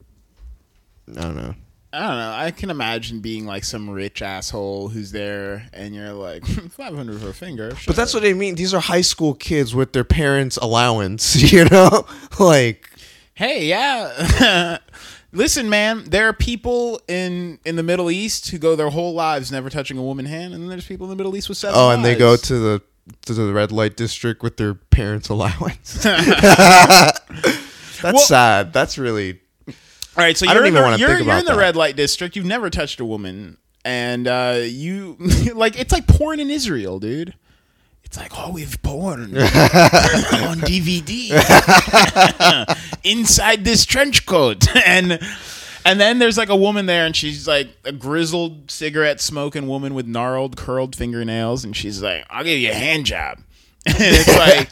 I 1.17 1.21
don't 1.21 1.37
know. 1.37 1.55
I 1.95 1.99
don't 2.01 2.17
know. 2.17 2.33
I 2.35 2.51
can 2.53 2.71
imagine 2.71 3.21
being 3.21 3.45
like 3.45 3.65
some 3.65 3.91
rich 3.91 4.23
asshole 4.23 4.89
who's 4.89 5.13
there, 5.13 5.69
and 5.75 5.95
you're 5.95 6.15
like 6.15 6.47
five 6.47 6.95
hundred 6.95 7.21
for 7.21 7.29
a 7.29 7.35
finger. 7.35 7.75
But 7.87 7.97
that's 7.97 8.15
what 8.15 8.25
I 8.25 8.33
mean. 8.33 8.55
These 8.55 8.73
are 8.73 8.81
high 8.81 9.03
school 9.03 9.35
kids 9.35 9.75
with 9.75 9.93
their 9.93 10.05
parents' 10.05 10.57
allowance, 10.57 11.37
you 11.53 11.67
know? 11.67 12.07
like 12.41 12.89
hey, 13.35 13.67
yeah. 13.67 14.79
Listen, 15.35 15.69
man. 15.71 16.05
There 16.05 16.29
are 16.29 16.33
people 16.33 17.01
in 17.09 17.59
in 17.67 17.77
the 17.77 17.83
Middle 17.83 18.11
East 18.11 18.49
who 18.51 18.57
go 18.59 18.75
their 18.77 18.91
whole 18.91 19.13
lives 19.15 19.51
never 19.53 19.69
touching 19.69 19.99
a 19.99 20.03
woman 20.03 20.25
hand, 20.27 20.55
and 20.55 20.63
then 20.63 20.71
there's 20.71 20.87
people 20.87 21.05
in 21.07 21.11
the 21.11 21.17
Middle 21.17 21.37
East 21.37 21.49
with 21.51 21.59
seven. 21.59 21.75
oh, 21.79 21.91
and 21.91 22.03
they 22.05 22.15
go 22.15 22.37
to 22.37 22.59
the 22.59 22.83
to 23.27 23.35
the 23.35 23.53
red 23.53 23.71
light 23.73 23.97
district 23.97 24.43
with 24.43 24.57
their 24.57 24.73
parents' 24.75 25.29
allowance. 25.29 26.03
That's 26.03 28.03
Well- 28.03 28.19
sad. 28.19 28.73
That's 28.73 28.97
really 28.99 29.41
All 30.17 30.23
right, 30.23 30.37
so 30.37 30.47
I 30.47 30.53
you're 30.53 30.63
don't 30.63 30.67
in 30.69 30.73
even 30.75 30.83
the, 30.83 30.83
wanna 30.85 30.97
you're, 30.99 31.09
think 31.17 31.27
you're 31.27 31.39
in 31.39 31.45
the 31.47 31.53
that. 31.53 31.59
red 31.59 31.77
light 31.77 31.97
district. 31.97 32.37
You've 32.37 32.45
never 32.45 32.69
touched 32.69 33.01
a 33.01 33.05
woman, 33.05 33.57
and 33.85 34.29
uh, 34.29 34.59
you 34.63 35.17
like 35.55 35.79
it's 35.79 35.93
like 35.93 36.07
porn 36.07 36.39
in 36.39 36.51
Israel, 36.51 36.99
dude. 37.01 37.35
It's 38.05 38.19
like 38.19 38.33
oh, 38.37 38.53
we've 38.53 38.77
porn 38.83 39.21
on 39.39 40.59
DVD 40.61 41.31
inside 43.05 43.65
this 43.65 43.87
trench 43.87 44.27
coat, 44.27 44.67
and 44.87 45.19
and 45.87 45.99
then 45.99 46.19
there's 46.19 46.37
like 46.37 46.51
a 46.51 46.57
woman 46.57 46.85
there, 46.85 47.07
and 47.07 47.17
she's 47.17 47.49
like 47.49 47.69
a 47.85 47.93
grizzled 47.93 48.71
cigarette 48.71 49.19
smoking 49.23 49.67
woman 49.67 49.95
with 49.95 50.07
gnarled, 50.07 50.59
curled 50.59 50.95
fingernails, 50.95 51.65
and 51.65 51.75
she's 51.75 52.03
like, 52.03 52.27
"I'll 52.29 52.45
give 52.45 52.59
you 52.59 52.71
a 52.71 52.75
hand 52.75 53.07
job," 53.07 53.39
and 53.87 53.97
it's 53.99 54.29
like. 54.37 54.69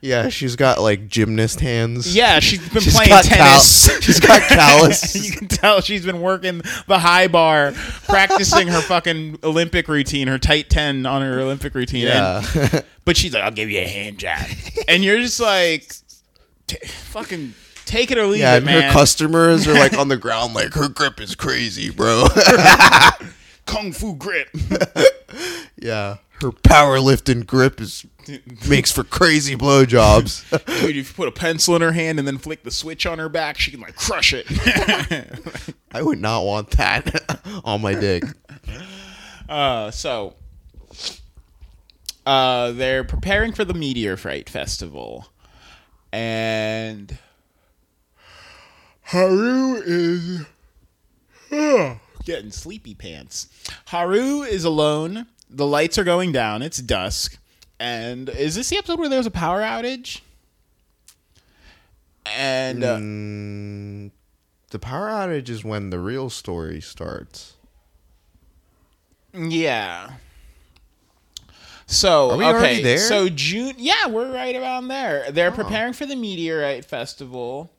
Yeah. 0.00 0.28
She's 0.28 0.56
got 0.56 0.80
like 0.80 1.08
gymnast 1.08 1.60
hands. 1.60 2.14
Yeah, 2.14 2.40
she's 2.40 2.66
been 2.68 2.82
She's 2.82 2.94
playing 2.94 3.10
tennis. 3.22 4.00
she's 4.02 4.20
got 4.20 4.42
callus. 4.42 5.14
you 5.26 5.32
can 5.32 5.48
tell 5.48 5.80
she's 5.80 6.04
been 6.04 6.20
working 6.20 6.62
the 6.86 6.98
high 6.98 7.28
bar, 7.28 7.72
practicing 8.06 8.68
her 8.68 8.80
fucking 8.80 9.38
Olympic 9.42 9.88
routine, 9.88 10.28
her 10.28 10.38
tight 10.38 10.70
ten 10.70 11.04
on 11.06 11.22
her 11.22 11.40
Olympic 11.40 11.74
routine. 11.74 12.06
yeah. 12.06 12.42
And- 12.54 12.84
but 13.04 13.16
she's 13.16 13.32
like, 13.34 13.42
"I'll 13.42 13.50
give 13.50 13.70
you 13.70 13.80
a 13.80 13.86
hand 13.88 14.18
job," 14.18 14.44
and 14.86 15.02
you're 15.02 15.18
just 15.20 15.40
like, 15.40 15.92
fucking 16.86 17.54
take 17.86 18.10
it 18.10 18.18
or 18.18 18.26
leave 18.26 18.40
Yeah, 18.40 18.54
it, 18.54 18.56
and 18.58 18.66
man. 18.66 18.82
her 18.82 18.92
customers 18.92 19.66
are 19.66 19.72
like 19.74 19.94
on 19.96 20.08
the 20.08 20.16
ground, 20.18 20.52
like 20.54 20.74
her 20.74 20.88
grip 20.88 21.20
is 21.20 21.34
crazy, 21.34 21.90
bro. 21.90 22.26
Kung 23.66 23.92
fu 23.92 24.14
grip. 24.16 24.48
yeah, 25.80 26.16
her 26.40 26.52
powerlifting 26.52 27.46
grip 27.46 27.80
is 27.80 28.06
makes 28.68 28.92
for 28.92 29.04
crazy 29.04 29.56
blowjobs. 29.56 30.48
Dude, 30.80 30.96
if 30.96 31.08
you 31.08 31.14
put 31.14 31.28
a 31.28 31.32
pencil 31.32 31.74
in 31.76 31.82
her 31.82 31.92
hand 31.92 32.18
and 32.18 32.28
then 32.28 32.38
flick 32.38 32.62
the 32.62 32.70
switch 32.70 33.06
on 33.06 33.18
her 33.18 33.28
back, 33.28 33.58
she 33.58 33.70
can 33.70 33.80
like 33.80 33.96
crush 33.96 34.32
it. 34.32 34.46
I 35.92 36.02
would 36.02 36.20
not 36.20 36.44
want 36.44 36.70
that 36.72 37.40
on 37.64 37.80
my 37.80 37.94
dick. 37.94 38.24
uh, 39.48 39.90
so, 39.90 40.34
uh, 42.26 42.72
they're 42.72 43.04
preparing 43.04 43.52
for 43.52 43.64
the 43.64 43.74
Meteorite 43.74 44.48
Festival, 44.48 45.28
and 46.12 47.18
Haru 49.02 49.82
is 49.84 50.46
getting 52.24 52.50
sleepy 52.50 52.94
pants. 52.94 53.48
Haru 53.86 54.42
is 54.42 54.64
alone. 54.64 55.26
The 55.50 55.66
lights 55.66 55.98
are 55.98 56.04
going 56.04 56.32
down. 56.32 56.62
It's 56.62 56.78
dusk. 56.78 57.38
And 57.80 58.28
is 58.28 58.54
this 58.54 58.70
the 58.70 58.76
episode 58.76 58.98
where 58.98 59.08
there 59.08 59.18
was 59.18 59.26
a 59.26 59.30
power 59.30 59.60
outage? 59.60 60.20
And 62.26 62.84
uh, 62.84 62.96
Mm, 62.98 64.10
the 64.70 64.78
power 64.78 65.08
outage 65.08 65.48
is 65.48 65.64
when 65.64 65.90
the 65.90 65.98
real 65.98 66.28
story 66.28 66.80
starts. 66.80 67.54
Yeah. 69.32 70.12
So 71.86 72.32
Are 72.32 72.36
we 72.36 72.44
okay, 72.44 72.98
so 72.98 73.30
June, 73.30 73.74
yeah, 73.78 74.08
we're 74.08 74.30
right 74.30 74.54
around 74.54 74.88
there. 74.88 75.24
Oh. 75.28 75.30
They're 75.30 75.50
preparing 75.50 75.94
for 75.94 76.04
the 76.04 76.16
Meteorite 76.16 76.84
Festival. 76.84 77.72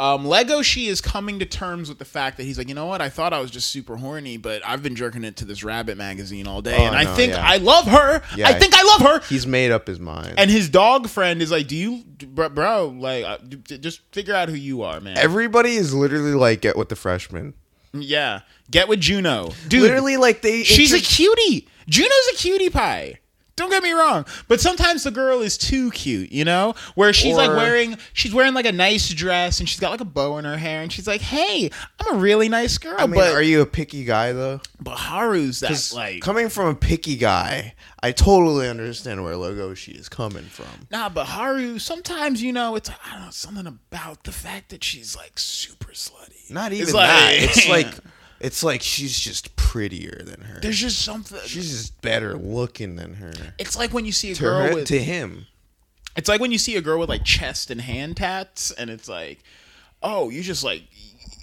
Um, 0.00 0.24
Legoshi 0.24 0.86
is 0.86 1.02
coming 1.02 1.40
to 1.40 1.44
terms 1.44 1.90
with 1.90 1.98
the 1.98 2.06
fact 2.06 2.38
that 2.38 2.44
he's 2.44 2.56
like, 2.56 2.70
you 2.70 2.74
know 2.74 2.86
what? 2.86 3.02
I 3.02 3.10
thought 3.10 3.34
I 3.34 3.40
was 3.40 3.50
just 3.50 3.66
super 3.70 3.96
horny, 3.96 4.38
but 4.38 4.62
I've 4.66 4.82
been 4.82 4.96
jerking 4.96 5.24
it 5.24 5.36
to 5.36 5.44
this 5.44 5.62
Rabbit 5.62 5.98
magazine 5.98 6.46
all 6.46 6.62
day, 6.62 6.74
Oh, 6.78 6.84
and 6.86 6.96
I 6.96 7.04
no, 7.04 7.14
think 7.14 7.34
yeah. 7.34 7.44
I 7.46 7.58
love 7.58 7.84
her. 7.86 8.22
Yeah. 8.34 8.48
I 8.48 8.54
think 8.54 8.72
I 8.74 8.82
love 8.82 9.02
her. 9.02 9.26
He's 9.28 9.46
made 9.46 9.70
up 9.70 9.86
his 9.86 10.00
mind. 10.00 10.36
And 10.38 10.50
his 10.50 10.70
dog 10.70 11.06
friend 11.08 11.42
is 11.42 11.50
like, 11.50 11.66
"Do 11.66 11.76
you, 11.76 12.02
bro? 12.28 12.48
bro 12.48 12.86
like, 12.98 13.24
uh, 13.26 13.36
d- 13.46 13.76
just 13.76 14.00
figure 14.12 14.34
out 14.34 14.48
who 14.48 14.54
you 14.54 14.82
are, 14.84 15.00
man." 15.00 15.18
Everybody 15.18 15.72
is 15.74 15.92
literally 15.92 16.32
like, 16.32 16.62
get 16.62 16.78
with 16.78 16.88
the 16.88 16.96
freshman. 16.96 17.52
yeah, 17.92 18.40
get 18.70 18.88
with 18.88 19.00
Juno, 19.00 19.52
dude. 19.68 19.82
Literally, 19.82 20.16
like 20.16 20.40
they. 20.40 20.62
She's 20.62 20.94
a 20.94 21.00
cutie. 21.00 21.68
Juno's 21.88 22.28
a 22.32 22.36
cutie 22.36 22.70
pie. 22.70 23.18
Don't 23.60 23.70
get 23.70 23.82
me 23.82 23.92
wrong, 23.92 24.24
but 24.48 24.60
sometimes 24.60 25.04
the 25.04 25.10
girl 25.10 25.40
is 25.40 25.58
too 25.58 25.90
cute, 25.90 26.32
you 26.32 26.44
know, 26.44 26.74
where 26.94 27.12
she's 27.12 27.36
like 27.36 27.50
wearing 27.50 27.96
she's 28.14 28.34
wearing 28.34 28.54
like 28.54 28.66
a 28.66 28.72
nice 28.72 29.08
dress 29.12 29.60
and 29.60 29.68
she's 29.68 29.78
got 29.80 29.90
like 29.90 30.00
a 30.00 30.04
bow 30.06 30.38
in 30.38 30.44
her 30.46 30.56
hair 30.56 30.80
and 30.82 30.90
she's 30.92 31.06
like, 31.06 31.20
"Hey, 31.20 31.70
I'm 32.00 32.16
a 32.16 32.18
really 32.18 32.48
nice 32.48 32.78
girl." 32.78 32.96
I 32.98 33.06
mean, 33.06 33.16
but 33.20 33.32
are 33.34 33.42
you 33.42 33.60
a 33.60 33.66
picky 33.66 34.04
guy 34.04 34.32
though? 34.32 34.60
but 34.82 34.96
Haru's 34.96 35.60
that 35.60 35.92
like 35.94 36.22
coming 36.22 36.48
from 36.48 36.68
a 36.68 36.74
picky 36.74 37.16
guy, 37.16 37.74
I 38.02 38.12
totally 38.12 38.66
understand 38.68 39.22
where 39.22 39.34
Legoshi 39.34 39.94
is 39.98 40.08
coming 40.08 40.44
from. 40.44 40.86
Nah, 40.90 41.10
but 41.10 41.26
Haru, 41.26 41.78
sometimes 41.78 42.42
you 42.42 42.52
know, 42.52 42.76
it's 42.76 42.88
I 42.88 43.12
don't 43.12 43.24
know, 43.26 43.30
something 43.30 43.66
about 43.66 44.24
the 44.24 44.32
fact 44.32 44.70
that 44.70 44.82
she's 44.82 45.14
like 45.14 45.38
super 45.38 45.92
slutty. 45.92 46.50
Not 46.50 46.72
It's 46.72 46.80
even 46.82 46.94
like- 46.94 47.08
that. 47.08 47.32
It's 47.34 47.68
like, 47.68 47.86
it's 48.40 48.62
like 48.62 48.82
she's 48.82 49.18
just 49.18 49.54
prettier 49.56 50.22
than 50.24 50.40
her. 50.42 50.60
there's 50.60 50.78
just 50.78 51.00
something 51.04 51.38
She's 51.46 51.70
just 51.70 52.00
better 52.02 52.34
looking 52.34 52.96
than 52.96 53.14
her. 53.14 53.32
it's 53.58 53.76
like 53.76 53.92
when 53.92 54.04
you 54.04 54.12
see 54.12 54.32
a 54.32 54.34
To, 54.34 54.40
girl 54.42 54.66
her, 54.68 54.74
with 54.74 54.88
to 54.88 54.98
him, 54.98 55.46
It's 56.16 56.28
like 56.28 56.40
when 56.40 56.50
you 56.52 56.58
see 56.58 56.76
a 56.76 56.80
girl 56.82 56.98
with 56.98 57.08
like 57.08 57.24
chest 57.24 57.70
and 57.70 57.80
hand 57.80 58.16
tats, 58.16 58.70
and 58.72 58.90
it's 58.90 59.08
like, 59.08 59.38
oh, 60.02 60.28
you 60.30 60.42
just 60.42 60.64
like, 60.64 60.82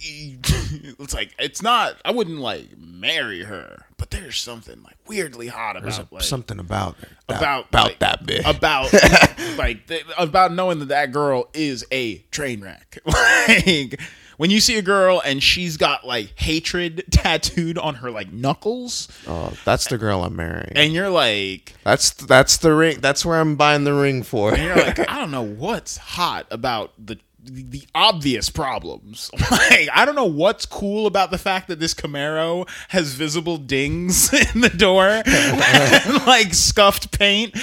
it's 0.00 1.14
like 1.14 1.34
it's 1.38 1.62
not. 1.62 1.96
I 2.04 2.10
wouldn't 2.12 2.38
like 2.38 2.76
marry 2.78 3.42
her, 3.44 3.86
but 3.96 4.10
there's 4.10 4.38
something 4.38 4.80
like 4.82 4.96
weirdly 5.08 5.48
hot 5.48 5.76
there's 5.82 5.98
about 5.98 6.12
a- 6.12 6.14
like 6.16 6.24
something 6.24 6.58
about 6.60 6.96
her. 6.98 7.08
That- 7.28 7.38
about 7.38 7.68
about 7.68 7.84
like, 7.86 7.98
that 8.00 8.24
bitch. 8.26 8.48
about 8.48 8.92
like 9.58 9.86
th- 9.88 10.04
about 10.18 10.52
knowing 10.52 10.78
that 10.80 10.88
that 10.88 11.12
girl 11.12 11.48
is 11.54 11.84
a 11.90 12.18
train 12.30 12.60
wreck. 12.60 12.98
like 13.06 14.00
when 14.38 14.50
you 14.50 14.60
see 14.60 14.78
a 14.78 14.82
girl 14.82 15.20
and 15.24 15.42
she's 15.42 15.76
got 15.76 16.06
like 16.06 16.32
hatred 16.38 17.04
tattooed 17.10 17.76
on 17.76 17.96
her 17.96 18.10
like 18.10 18.32
knuckles, 18.32 19.08
oh, 19.26 19.52
that's 19.66 19.88
the 19.88 19.98
girl 19.98 20.24
I'm 20.24 20.34
marrying. 20.36 20.72
and 20.74 20.92
you're 20.94 21.10
like. 21.10 21.74
That's 21.84 22.10
that's 22.12 22.56
the 22.56 22.72
ring. 22.72 23.00
That's 23.00 23.24
where 23.26 23.38
I'm 23.38 23.56
buying 23.56 23.84
the 23.84 23.94
ring 23.94 24.22
for. 24.22 24.54
And 24.54 24.62
you're 24.62 24.76
like, 24.76 24.98
I 25.10 25.18
don't 25.18 25.30
know 25.30 25.42
what's 25.42 25.96
hot 25.98 26.46
about 26.50 26.92
the 26.98 27.18
the 27.50 27.82
obvious 27.94 28.50
problems. 28.50 29.30
Like, 29.50 29.88
I 29.94 30.04
don't 30.04 30.14
know 30.14 30.24
what's 30.24 30.66
cool 30.66 31.06
about 31.06 31.30
the 31.30 31.38
fact 31.38 31.68
that 31.68 31.80
this 31.80 31.94
Camaro 31.94 32.68
has 32.88 33.14
visible 33.14 33.56
dings 33.56 34.32
in 34.54 34.60
the 34.60 34.68
door 34.70 35.22
and 35.24 36.26
like 36.26 36.52
scuffed 36.54 37.16
paint 37.18 37.56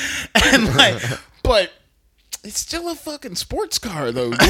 and 0.53 0.75
like, 0.75 1.01
but 1.43 1.71
it's 2.45 2.59
still 2.59 2.89
a 2.89 2.95
fucking 2.95 3.35
sports 3.35 3.79
car 3.79 4.11
though, 4.11 4.31
dude. 4.31 4.39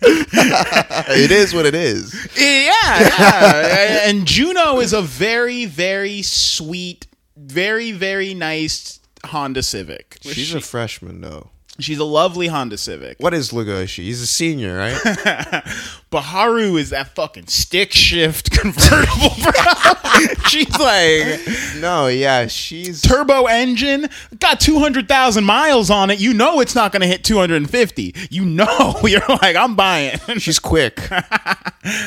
it 0.00 1.30
is 1.30 1.54
what 1.54 1.66
it 1.66 1.74
is. 1.74 2.14
yeah, 2.36 2.70
yeah. 3.00 4.00
And 4.08 4.26
Juno 4.26 4.80
is 4.80 4.92
a 4.92 5.00
very, 5.02 5.64
very 5.64 6.22
sweet, 6.22 7.06
very, 7.36 7.92
very 7.92 8.34
nice 8.34 9.00
Honda 9.24 9.62
Civic. 9.62 10.18
She's 10.22 10.48
She- 10.48 10.58
a 10.58 10.60
freshman 10.60 11.20
though. 11.20 11.50
She's 11.80 11.98
a 11.98 12.04
lovely 12.04 12.46
Honda 12.46 12.78
Civic. 12.78 13.16
What 13.18 13.34
is 13.34 13.50
Legoshi? 13.50 14.04
He's 14.04 14.20
a 14.20 14.26
senior, 14.26 14.76
right? 14.76 15.62
But 16.14 16.20
Haru 16.26 16.76
is 16.76 16.90
that 16.90 17.08
fucking 17.16 17.48
stick 17.48 17.90
shift 17.90 18.48
convertible, 18.56 19.34
bro. 19.42 20.28
She's 20.48 20.70
like 20.78 21.40
no, 21.80 22.06
yeah, 22.06 22.46
she's 22.46 23.02
turbo 23.02 23.46
engine, 23.46 24.08
got 24.38 24.60
200,000 24.60 25.42
miles 25.42 25.90
on 25.90 26.10
it. 26.10 26.20
You 26.20 26.32
know 26.32 26.60
it's 26.60 26.76
not 26.76 26.92
going 26.92 27.00
to 27.00 27.08
hit 27.08 27.24
250. 27.24 28.14
You 28.30 28.44
know, 28.44 28.94
you're 29.02 29.26
like, 29.26 29.56
I'm 29.56 29.74
buying. 29.74 30.16
she's 30.38 30.60
quick. 30.60 31.00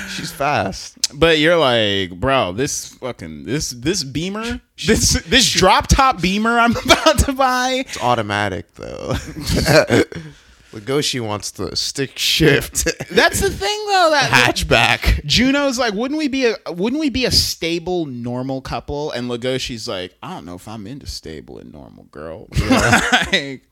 she's 0.07 0.31
fast. 0.31 0.96
But 1.13 1.39
you're 1.39 1.57
like, 1.57 2.19
bro, 2.19 2.51
this 2.51 2.93
fucking 2.95 3.43
this 3.45 3.69
this 3.71 4.03
beamer, 4.03 4.61
this 4.85 5.13
this 5.23 5.51
drop 5.51 5.87
top 5.87 6.21
beamer 6.21 6.59
I'm 6.59 6.75
about 6.85 7.19
to 7.19 7.33
buy. 7.33 7.83
It's 7.87 8.01
automatic 8.01 8.73
though. 8.75 9.13
Legoshi 10.73 11.25
wants 11.25 11.51
the 11.51 11.75
stick 11.77 12.19
shift 12.19 12.83
That's 13.09 13.39
the 13.39 13.49
thing 13.49 13.85
though 13.87 14.09
that 14.11 14.29
hatchback. 14.29 15.23
Juno's 15.25 15.79
like, 15.79 15.93
wouldn't 15.93 16.17
we 16.17 16.27
be 16.27 16.45
a 16.45 16.55
wouldn't 16.71 16.99
we 16.99 17.09
be 17.09 17.23
a 17.25 17.31
stable, 17.31 18.05
normal 18.05 18.59
couple? 18.61 19.11
And 19.11 19.29
Legoshi's 19.29 19.87
like, 19.87 20.15
I 20.21 20.33
don't 20.33 20.45
know 20.45 20.55
if 20.55 20.67
I'm 20.67 20.85
into 20.85 21.07
stable 21.07 21.57
and 21.57 21.71
normal, 21.71 22.03
girl. 22.05 22.47
Like, 22.59 23.63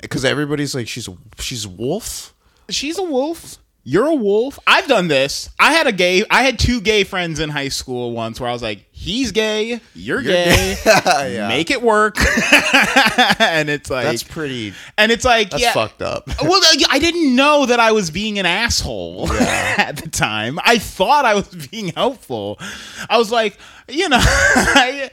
Because 0.00 0.24
everybody's 0.24 0.74
like, 0.74 0.88
she's 0.88 1.08
a 1.08 1.16
she's 1.38 1.66
a 1.66 1.68
wolf. 1.70 2.34
she's 2.70 2.98
a 2.98 3.02
wolf. 3.02 3.58
You're 3.88 4.06
a 4.06 4.14
wolf. 4.16 4.58
I've 4.66 4.88
done 4.88 5.06
this. 5.06 5.48
I 5.60 5.72
had 5.72 5.86
a 5.86 5.92
gay. 5.92 6.24
I 6.28 6.42
had 6.42 6.58
two 6.58 6.80
gay 6.80 7.04
friends 7.04 7.38
in 7.38 7.50
high 7.50 7.68
school 7.68 8.10
once, 8.10 8.40
where 8.40 8.50
I 8.50 8.52
was 8.52 8.60
like, 8.60 8.80
"He's 8.90 9.30
gay. 9.30 9.80
You're, 9.94 10.22
gay. 10.22 10.74
yeah. 10.84 11.46
Make 11.46 11.70
it 11.70 11.80
work." 11.80 12.16
and 13.38 13.70
it's 13.70 13.88
like, 13.88 14.06
That's 14.06 14.24
pretty. 14.24 14.74
and 14.98 15.12
it's 15.12 15.24
like, 15.24 15.50
That's 15.50 15.62
yeah. 15.62 15.72
fucked 15.72 16.02
up. 16.02 16.28
Well, 16.42 16.60
I 16.90 16.98
didn't 16.98 17.36
know 17.36 17.66
that 17.66 17.78
I 17.78 17.92
was 17.92 18.10
being 18.10 18.40
an 18.40 18.46
asshole 18.46 19.30
at 19.30 19.98
the 19.98 20.08
time. 20.08 20.58
I 20.64 20.78
thought 20.78 21.24
I 21.24 21.34
was 21.34 21.48
being 21.70 21.88
helpful. 21.88 22.58
I 23.08 23.18
was 23.18 23.30
like, 23.30 23.56
you 23.88 24.08
know, 24.08 24.18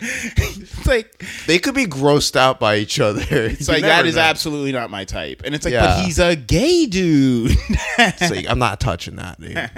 it's 0.02 0.88
like 0.88 1.24
They 1.46 1.60
could 1.60 1.76
be 1.76 1.86
grossed 1.86 2.36
out 2.36 2.60
by 2.60 2.78
each 2.78 3.00
other. 3.00 3.22
it's 3.30 3.68
like 3.68 3.84
that 3.84 4.06
is 4.06 4.18
absolutely 4.18 4.72
not 4.72 4.90
my 4.90 5.06
type. 5.06 5.44
And 5.46 5.54
it's 5.54 5.66
like, 5.66 5.76
but 5.76 6.04
he's 6.04 6.20
a 6.20 6.36
gay 6.36 6.86
dude. 6.86 7.56
It's 7.98 8.32
like, 8.32 8.50
I'm 8.50 8.60
not 8.60 8.80
touching 8.80 9.18
that, 9.18 9.40
dude. 9.40 9.70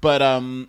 but 0.00 0.20
um, 0.22 0.68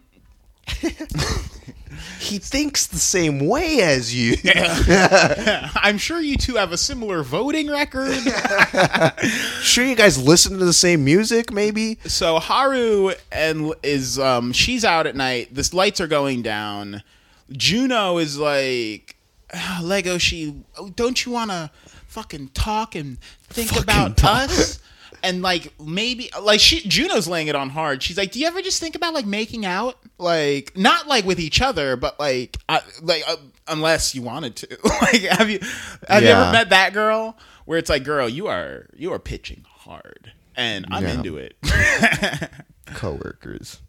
he 2.19 2.38
thinks 2.39 2.88
the 2.88 2.97
same 2.97 3.39
way 3.45 3.81
as 3.81 4.13
you. 4.13 4.35
I'm 5.76 5.97
sure 5.97 6.19
you 6.19 6.38
two 6.38 6.55
have 6.55 6.71
a 6.71 6.77
similar 6.77 7.23
voting 7.23 7.69
record. 7.69 8.17
sure, 9.61 9.85
you 9.85 9.95
guys 9.95 10.21
listen 10.21 10.57
to 10.59 10.65
the 10.65 10.73
same 10.73 11.03
music, 11.03 11.51
maybe. 11.51 11.97
so 12.05 12.39
Haru 12.39 13.13
and 13.31 13.73
is 13.84 14.17
um 14.19 14.51
she's 14.53 14.84
out 14.85 15.07
at 15.07 15.15
night. 15.15 15.53
The 15.53 15.69
lights 15.73 15.99
are 16.01 16.07
going 16.07 16.41
down. 16.41 17.03
Juno 17.51 18.17
is 18.17 18.38
like 18.38 19.15
"Ah, 19.53 19.80
Legoshi 19.84 20.61
oh, 20.77 20.89
don't 20.89 21.26
you 21.26 21.31
want 21.31 21.51
to 21.51 21.71
fucking 22.07 22.49
talk 22.49 22.95
and 22.95 23.19
think 23.43 23.69
Fucking 23.69 23.84
about 23.84 24.17
talk." 24.17 24.49
us? 24.49 24.78
And 25.24 25.41
like 25.41 25.74
maybe 25.80 26.30
like 26.41 26.60
she 26.60 26.82
Juno's 26.88 27.28
laying 27.28 27.48
it 27.48 27.56
on 27.56 27.70
hard. 27.70 28.02
She's 28.04 28.18
like, 28.18 28.32
"Do 28.32 28.40
you 28.40 28.48
ever 28.48 28.62
just 28.62 28.80
think 28.80 28.96
about 28.96 29.14
like 29.14 29.26
making 29.26 29.66
out, 29.66 29.98
like 30.18 30.76
not 30.78 31.08
like 31.08 31.26
with 31.26 31.40
each 31.40 31.62
other, 31.62 31.96
but 31.96 32.20
like 32.20 32.58
I, 32.68 32.82
like 33.02 33.24
uh, 33.28 33.36
unless 33.68 34.14
you 34.16 34.22
wanted 34.22 34.56
to. 34.58 34.68
like, 35.02 35.22
have 35.24 35.50
you 35.50 35.60
have 36.08 36.24
you 36.24 36.30
ever 36.30 36.52
met 36.52 36.70
that 36.72 36.94
girl 36.94 37.38
where 37.66 37.78
it's 37.78 37.90
like, 37.90 38.04
girl, 38.04 38.28
you 38.30 38.48
are 38.48 38.88
you 38.96 39.12
are 39.14 39.20
pitching 39.20 39.66
hard, 39.68 40.32
and 40.56 40.86
I'm 40.91 41.04
Yeah. 41.04 41.14
into 41.14 41.38
it. 41.38 41.56
Coworkers. 42.96 43.82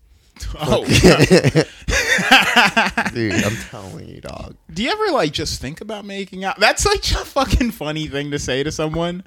oh, 0.59 0.85
Dude, 3.13 3.45
I'm 3.45 3.57
telling 3.69 4.09
you, 4.09 4.21
dog. 4.21 4.57
do 4.73 4.83
you 4.83 4.91
ever 4.91 5.11
like 5.13 5.33
just 5.33 5.61
think 5.61 5.81
about 5.81 6.05
making 6.05 6.45
out? 6.45 6.59
That's 6.59 6.87
like 6.87 7.01
a 7.13 7.25
fucking 7.25 7.73
funny 7.73 8.07
thing 8.07 8.31
to 8.31 8.39
say 8.39 8.63
to 8.63 8.73
someone. 8.73 9.23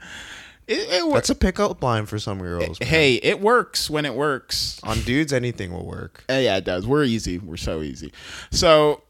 It, 0.68 0.90
it 0.90 1.04
works. 1.06 1.14
That's 1.16 1.30
a 1.32 1.36
pickup 1.36 1.82
line 1.84 2.06
for 2.06 2.20
some 2.20 2.40
girls. 2.40 2.80
man. 2.80 2.90
Hey, 2.90 3.16
it 3.16 3.40
works 3.42 3.90
when 3.90 4.06
it 4.06 4.14
works. 4.16 4.80
On 4.84 5.00
dudes, 5.02 5.34
anything 5.34 5.72
will 5.74 5.86
work. 5.86 6.24
Uh, 6.30 6.34
yeah, 6.42 6.58
it 6.58 6.66
does. 6.66 6.86
We're 6.88 7.04
easy. 7.04 7.38
We're 7.40 7.58
so 7.58 7.82
easy. 7.82 8.12
So, 8.52 9.04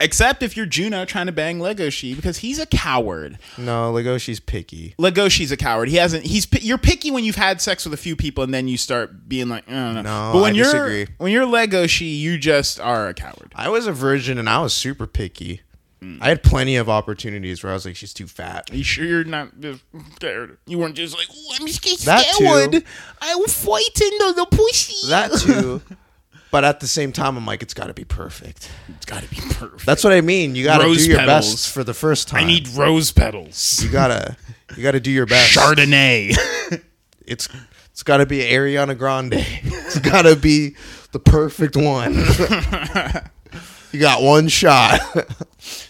except 0.00 0.42
if 0.42 0.56
you're 0.56 0.66
Juno 0.66 1.04
trying 1.04 1.26
to 1.26 1.32
bang 1.32 1.58
Legoshi 1.58 2.14
because 2.14 2.38
he's 2.38 2.58
a 2.58 2.66
coward. 2.66 3.38
No, 3.56 3.92
Legoshi's 3.92 4.40
picky. 4.40 4.94
Legoshi's 4.98 5.50
a 5.50 5.56
coward. 5.56 5.88
He 5.88 5.96
hasn't. 5.96 6.24
He's 6.26 6.46
pi- 6.46 6.60
you're 6.62 6.78
picky 6.78 7.10
when 7.10 7.24
you've 7.24 7.36
had 7.36 7.60
sex 7.60 7.84
with 7.84 7.94
a 7.94 7.98
few 7.98 8.14
people 8.14 8.44
and 8.44 8.52
then 8.54 8.68
you 8.68 8.76
start 8.76 9.28
being 9.28 9.48
like, 9.48 9.68
I 9.68 9.72
don't 9.72 9.94
know. 9.94 10.02
No, 10.02 10.30
but 10.34 10.42
when 10.42 10.52
I 10.52 10.56
you're 10.56 10.64
disagree. 10.66 11.06
when 11.18 11.32
you're 11.32 11.46
Legoshi, 11.46 12.18
you 12.18 12.38
just 12.38 12.78
are 12.78 13.08
a 13.08 13.14
coward. 13.14 13.52
I 13.56 13.68
was 13.68 13.86
a 13.86 13.92
virgin 13.92 14.38
and 14.38 14.48
I 14.48 14.60
was 14.62 14.72
super 14.74 15.06
picky. 15.06 15.62
Mm. 16.02 16.18
I 16.20 16.28
had 16.28 16.42
plenty 16.42 16.76
of 16.76 16.88
opportunities 16.88 17.62
where 17.62 17.70
I 17.72 17.74
was 17.74 17.84
like, 17.84 17.96
she's 17.96 18.14
too 18.14 18.26
fat. 18.28 18.70
Are 18.70 18.76
you 18.76 18.84
sure 18.84 19.04
you're 19.04 19.24
not 19.24 19.58
just 19.60 19.82
scared? 20.16 20.56
You 20.66 20.78
weren't 20.78 20.94
just 20.94 21.16
like, 21.16 21.26
oh, 21.30 21.54
I'm 21.60 21.66
just 21.66 22.04
That 22.04 22.24
scared. 22.26 22.72
too. 22.72 22.82
I 23.20 23.34
will 23.34 23.46
fight 23.48 24.00
into 24.00 24.32
the 24.36 24.46
pussy. 24.50 25.08
That 25.08 25.32
too. 25.32 25.82
but 26.52 26.62
at 26.64 26.78
the 26.80 26.86
same 26.86 27.10
time, 27.10 27.36
I'm 27.36 27.44
like, 27.46 27.62
it's 27.62 27.74
got 27.74 27.88
to 27.88 27.94
be 27.94 28.04
perfect. 28.04 28.70
it's 28.88 29.06
got 29.06 29.22
to 29.24 29.28
be 29.28 29.36
perfect. 29.54 29.84
That's 29.86 30.04
what 30.04 30.12
I 30.12 30.20
mean. 30.20 30.54
You 30.54 30.64
got 30.64 30.78
to 30.78 30.84
do 30.94 31.04
your 31.06 31.18
petals. 31.18 31.52
best 31.52 31.70
for 31.74 31.82
the 31.82 31.94
first 31.94 32.28
time. 32.28 32.44
I 32.44 32.46
need 32.46 32.68
rose 32.68 33.10
petals. 33.10 33.82
You 33.82 33.90
gotta, 33.90 34.36
you 34.76 34.82
gotta 34.84 35.00
do 35.00 35.10
your 35.10 35.26
best. 35.34 35.56
Chardonnay. 35.56 36.36
It's, 37.30 37.46
it's 37.90 38.02
got 38.02 38.16
to 38.18 38.24
be 38.26 38.38
Ariana 38.38 38.96
Grande. 38.96 39.34
It's 39.34 39.98
got 39.98 40.22
to 40.22 40.34
be 40.34 40.76
the 41.12 41.18
perfect 41.18 41.76
one. 41.76 42.14
you 43.92 44.00
got 44.00 44.22
one 44.22 44.48
shot. 44.48 44.98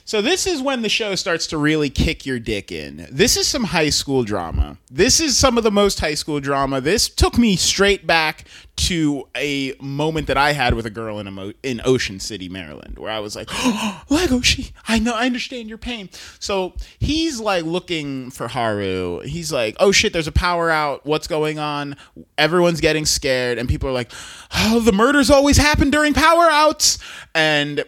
So 0.04 0.22
this 0.22 0.46
is 0.46 0.62
when 0.62 0.82
the 0.82 0.88
show 0.88 1.14
starts 1.14 1.46
to 1.48 1.58
really 1.58 1.90
kick 1.90 2.24
your 2.24 2.38
dick 2.38 2.72
in. 2.72 3.06
This 3.10 3.36
is 3.36 3.46
some 3.46 3.64
high 3.64 3.90
school 3.90 4.24
drama. 4.24 4.78
This 4.90 5.20
is 5.20 5.36
some 5.36 5.58
of 5.58 5.64
the 5.64 5.70
most 5.70 6.00
high 6.00 6.14
school 6.14 6.40
drama. 6.40 6.80
This 6.80 7.08
took 7.08 7.36
me 7.36 7.56
straight 7.56 8.06
back 8.06 8.44
to 8.76 9.28
a 9.36 9.74
moment 9.80 10.28
that 10.28 10.36
I 10.36 10.52
had 10.52 10.74
with 10.74 10.86
a 10.86 10.90
girl 10.90 11.18
in 11.18 11.26
a 11.26 11.30
mo- 11.32 11.52
in 11.64 11.80
Ocean 11.84 12.20
City, 12.20 12.48
Maryland, 12.48 12.96
where 12.96 13.10
I 13.10 13.18
was 13.18 13.34
like, 13.34 13.48
oh, 13.50 14.02
"Legoshi, 14.08 14.70
I 14.86 15.00
know, 15.00 15.14
I 15.14 15.26
understand 15.26 15.68
your 15.68 15.78
pain." 15.78 16.08
So 16.38 16.74
he's 17.00 17.40
like 17.40 17.64
looking 17.64 18.30
for 18.30 18.46
Haru. 18.46 19.20
He's 19.20 19.52
like, 19.52 19.76
"Oh 19.80 19.90
shit, 19.90 20.12
there's 20.12 20.28
a 20.28 20.32
power 20.32 20.70
out. 20.70 21.04
What's 21.04 21.26
going 21.26 21.58
on?" 21.58 21.96
Everyone's 22.38 22.80
getting 22.80 23.04
scared, 23.04 23.58
and 23.58 23.68
people 23.68 23.88
are 23.88 23.92
like, 23.92 24.12
"Oh, 24.54 24.78
the 24.80 24.92
murders 24.92 25.28
always 25.28 25.56
happen 25.56 25.90
during 25.90 26.14
power 26.14 26.48
outs," 26.48 26.98
and 27.34 27.84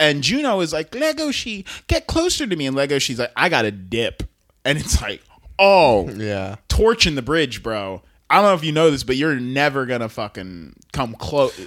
and 0.00 0.22
Juno 0.22 0.60
is 0.60 0.72
like, 0.72 0.90
Legoshi, 0.92 1.66
get 1.86 2.06
closer 2.06 2.46
to 2.46 2.56
me. 2.56 2.66
And 2.66 2.76
Legoshi's 2.76 3.18
like, 3.18 3.32
I 3.36 3.48
got 3.48 3.62
to 3.62 3.70
dip. 3.70 4.22
And 4.64 4.78
it's 4.78 5.00
like, 5.02 5.22
oh, 5.58 6.08
yeah. 6.10 6.56
torching 6.68 7.14
the 7.14 7.22
bridge, 7.22 7.62
bro. 7.62 8.02
I 8.28 8.36
don't 8.36 8.44
know 8.44 8.54
if 8.54 8.64
you 8.64 8.72
know 8.72 8.90
this, 8.90 9.02
but 9.02 9.16
you're 9.16 9.34
never 9.40 9.86
going 9.86 10.00
to 10.02 10.08
fucking 10.08 10.74
come 10.92 11.14
close. 11.14 11.58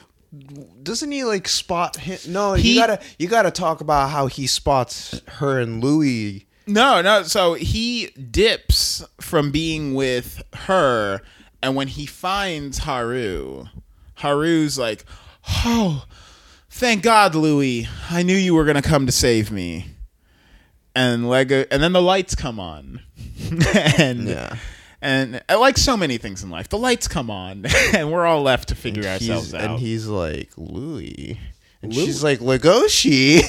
Doesn't 0.82 1.12
he 1.12 1.24
like 1.24 1.48
spot 1.48 1.98
him? 1.98 2.18
No, 2.28 2.54
He- 2.54 2.74
you 2.74 2.80
gotta, 2.80 3.00
you 3.20 3.28
gotta 3.28 3.52
talk 3.52 3.82
about 3.82 4.10
how 4.10 4.28
he 4.28 4.48
spots 4.48 5.22
her 5.28 5.60
and 5.60 5.84
Louis. 5.84 6.48
No, 6.66 7.02
no. 7.02 7.24
So 7.24 7.54
he 7.54 8.08
dips 8.08 9.04
from 9.22 9.52
being 9.52 9.94
with 9.94 10.42
her. 10.54 11.22
And 11.62 11.76
when 11.76 11.88
he 11.88 12.06
finds 12.06 12.80
Haru, 12.80 13.66
Haru's 14.16 14.78
like, 14.80 15.06
oh, 15.66 16.06
thank 16.84 17.02
God, 17.02 17.34
Louis. 17.34 17.88
I 18.10 18.24
knew 18.24 18.36
you 18.36 18.54
were 18.54 18.66
going 18.66 18.76
to 18.76 18.82
come 18.82 19.06
to 19.06 19.12
save 19.14 19.52
me. 19.52 19.86
And 20.94 21.30
Lego, 21.30 21.64
and 21.72 21.82
then 21.82 21.94
the 21.94 22.02
lights 22.02 22.36
come 22.36 22.60
on. 22.60 23.02
and 23.98 24.28
Yeah. 24.28 24.58
And 25.02 25.42
uh, 25.50 25.60
like 25.60 25.78
so 25.78 25.96
many 25.96 26.18
things 26.18 26.44
in 26.44 26.50
life, 26.50 26.68
the 26.68 26.78
lights 26.78 27.08
come 27.08 27.30
on, 27.30 27.66
and 27.94 28.12
we're 28.12 28.26
all 28.26 28.42
left 28.42 28.70
to 28.70 28.76
figure 28.76 29.04
ourselves 29.06 29.54
out. 29.54 29.62
and 29.62 29.80
he's 29.80 30.08
like 30.08 30.50
Louis, 30.56 31.38
and 31.82 31.94
Louis. 31.94 32.06
she's 32.06 32.24
like 32.24 32.40
Legoshi. 32.40 33.42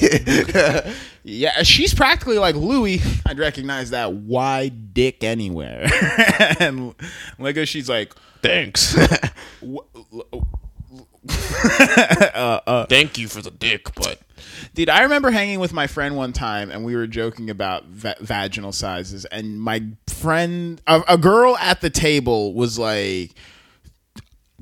yeah, 1.23 1.63
she's 1.63 1.93
practically 1.93 2.39
like 2.39 2.55
Louis. 2.55 2.99
I'd 3.25 3.39
recognize 3.39 3.91
that 3.91 4.11
wide 4.13 4.93
dick 4.93 5.23
anywhere. 5.23 5.83
and 6.59 6.93
Legoshi's 7.39 7.87
like, 7.87 8.13
Thanks. 8.41 8.93
Uh, 12.35 12.59
uh, 12.67 12.85
Thank 12.85 13.17
you 13.17 13.27
for 13.27 13.41
the 13.41 13.49
dick, 13.49 13.93
but 13.95 14.19
dude, 14.73 14.89
I 14.89 15.03
remember 15.03 15.31
hanging 15.31 15.59
with 15.59 15.73
my 15.73 15.87
friend 15.87 16.15
one 16.15 16.33
time, 16.33 16.69
and 16.69 16.83
we 16.85 16.95
were 16.95 17.07
joking 17.07 17.49
about 17.49 17.85
va- 17.85 18.15
vaginal 18.19 18.71
sizes, 18.71 19.25
and 19.25 19.59
my 19.59 19.83
friend, 20.07 20.81
a, 20.85 21.01
a 21.07 21.17
girl 21.17 21.57
at 21.57 21.81
the 21.81 21.89
table, 21.89 22.53
was 22.53 22.77
like 22.77 23.31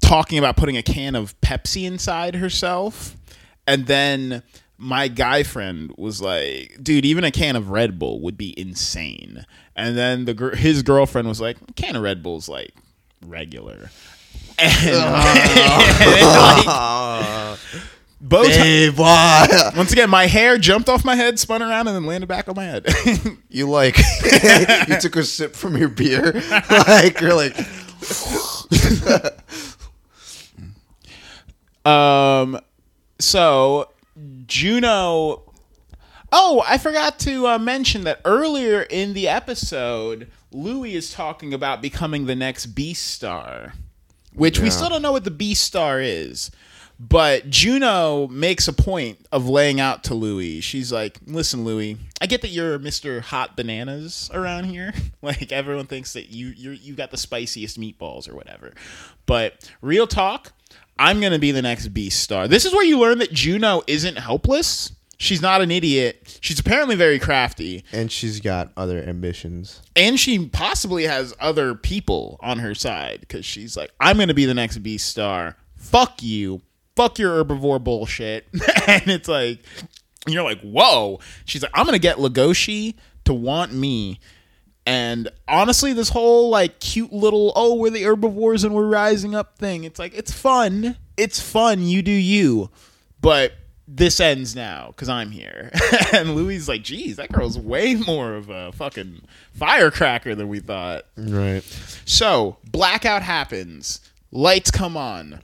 talking 0.02 0.38
about 0.38 0.56
putting 0.56 0.78
a 0.78 0.84
can 0.84 1.16
of 1.16 1.40
Pepsi 1.42 1.84
inside 1.86 2.36
herself, 2.36 3.16
and 3.68 3.88
then 3.88 4.44
my 4.78 5.08
guy 5.08 5.44
friend 5.44 5.92
was 5.98 6.22
like, 6.22 6.78
"Dude, 6.82 7.06
even 7.06 7.24
a 7.24 7.32
can 7.32 7.56
of 7.56 7.70
Red 7.70 7.98
Bull 8.00 8.22
would 8.22 8.38
be 8.38 8.58
insane." 8.58 9.46
And 9.76 9.98
then 9.98 10.26
the 10.26 10.34
gir- 10.34 10.56
his 10.56 10.84
girlfriend 10.84 11.28
was 11.28 11.42
like, 11.42 11.58
can 11.76 11.96
of 11.96 12.04
Red 12.04 12.22
Bull's 12.24 12.48
like 12.48 12.74
regular." 13.26 13.90
And, 14.60 14.96
like, 16.66 17.60
both 18.24 18.48
babe, 18.48 18.98
why? 18.98 19.72
once 19.76 19.92
again, 19.92 20.10
my 20.10 20.28
hair 20.28 20.58
jumped 20.58 20.88
off 20.88 21.04
my 21.04 21.16
head, 21.16 21.38
spun 21.40 21.62
around, 21.62 21.88
and 21.88 21.96
then 21.96 22.06
landed 22.06 22.28
back 22.28 22.48
on 22.48 22.56
my 22.56 22.64
head. 22.64 22.88
You 23.50 23.70
like 23.70 24.00
you 24.88 25.00
took 25.00 25.16
a 25.16 25.24
sip 25.24 25.56
from 25.56 25.78
your 25.78 25.90
beer, 25.90 26.42
like 26.88 27.22
you're 27.22 27.36
like 27.36 27.56
um, 31.86 32.60
so 33.20 33.90
Juno. 34.48 35.54
Oh, 36.32 36.64
I 36.68 36.80
forgot 36.80 37.20
to 37.20 37.46
uh, 37.46 37.60
mention 37.60 38.06
that 38.06 38.22
earlier 38.26 38.82
in 38.82 39.14
the 39.14 39.28
episode, 39.28 40.32
Louis 40.52 40.96
is 40.96 41.12
talking 41.14 41.54
about 41.54 41.80
becoming 41.80 42.26
the 42.26 42.36
next 42.36 42.74
Beastar, 42.74 43.74
which 44.36 44.60
we 44.60 44.70
still 44.70 44.90
don't 44.90 45.02
know 45.02 45.12
what 45.12 45.24
the 45.24 45.32
Beastar 45.32 46.04
is. 46.04 46.52
But 47.00 47.50
Juno 47.50 48.28
makes 48.28 48.68
a 48.68 48.74
point 48.74 49.26
of 49.32 49.50
laying 49.50 49.80
out 49.80 50.04
to 50.06 50.14
Louis. 50.14 50.62
She's 50.62 50.92
like, 50.92 51.20
"Listen, 51.26 51.66
Louis, 51.66 51.98
I 52.22 52.28
get 52.28 52.42
that 52.42 52.50
you're 52.50 52.78
Mr. 52.80 53.20
Hot 53.20 53.58
Bananas 53.58 54.30
around 54.34 54.66
here. 54.66 54.94
Like 55.22 55.54
everyone 55.54 55.88
thinks 55.88 56.12
that 56.14 56.32
you 56.32 56.48
you 56.48 56.72
you 56.72 56.96
got 56.96 57.10
the 57.10 57.18
spiciest 57.18 57.80
meatballs 57.80 58.30
or 58.30 58.36
whatever. 58.36 58.74
But 59.26 59.72
real 59.82 60.06
talk, 60.06 60.52
I'm 61.00 61.22
gonna 61.22 61.40
be 61.40 61.52
the 61.52 61.62
next 61.62 61.94
Beastar. 61.94 62.50
This 62.50 62.66
is 62.66 62.74
where 62.74 62.84
you 62.84 63.00
learn 63.00 63.20
that 63.20 63.32
Juno 63.32 63.84
isn't 63.88 64.18
helpless. 64.18 64.92
She's 65.24 65.42
not 65.42 65.62
an 65.62 65.72
idiot. 65.72 66.38
She's 66.42 66.60
apparently 66.60 66.96
very 66.96 67.18
crafty, 67.18 67.86
and 67.94 68.12
she's 68.12 68.42
got 68.42 68.74
other 68.76 69.02
ambitions. 69.02 69.82
and 69.96 70.20
she 70.20 70.50
possibly 70.50 71.04
has 71.06 71.34
other 71.40 71.76
people 71.76 72.38
on 72.42 72.60
her 72.60 72.76
side 72.76 73.22
because 73.22 73.46
she's 73.46 73.78
like, 73.78 73.90
I'm 74.02 74.18
gonna 74.18 74.34
be 74.34 74.44
the 74.44 74.54
next 74.54 74.84
Beastar. 74.84 75.56
Fuck 75.78 76.22
you. 76.22 76.62
Fuck 76.98 77.20
your 77.20 77.42
herbivore 77.42 77.82
bullshit. 77.82 78.48
and 78.88 79.08
it's 79.08 79.30
like, 79.30 79.60
you're 80.28 80.44
like, 80.44 80.60
whoa. 80.60 81.22
She's 81.46 81.64
like, 81.64 81.72
I'm 81.74 81.86
gonna 81.86 82.00
get 82.00 82.18
Legoshi 82.18 82.96
to 83.24 83.34
want 83.34 83.72
me. 83.72 84.20
And 84.86 85.30
honestly, 85.48 85.94
this 85.94 86.10
whole 86.10 86.50
like 86.50 86.82
cute 86.82 87.14
little 87.14 87.54
oh 87.56 87.76
we're 87.76 87.92
the 87.92 88.04
herbivores 88.04 88.66
and 88.66 88.76
we're 88.76 88.88
rising 88.90 89.34
up 89.34 89.58
thing, 89.58 89.86
it's 89.86 90.00
like 90.00 90.14
it's 90.14 90.34
fun. 90.34 90.98
It's 91.16 91.40
fun. 91.40 91.84
You 91.84 92.02
do 92.02 92.12
you. 92.12 92.70
But 93.22 93.54
this 93.96 94.20
ends 94.20 94.56
now 94.56 94.88
because 94.88 95.10
I'm 95.10 95.30
here. 95.32 95.72
and 96.14 96.36
Louis 96.36 96.56
is 96.56 96.68
like, 96.68 96.84
geez, 96.84 97.18
that 97.18 97.32
girl's 97.32 97.58
way 97.60 97.96
more 97.96 98.34
of 98.34 98.50
a 98.50 98.72
fucking 98.72 99.22
firecracker 99.54 100.34
than 100.36 100.48
we 100.48 100.60
thought. 100.60 101.06
Right. 101.16 101.62
So 102.06 102.58
blackout 102.66 103.22
happens, 103.22 104.00
lights 104.32 104.72
come 104.72 104.98
on, 104.98 105.42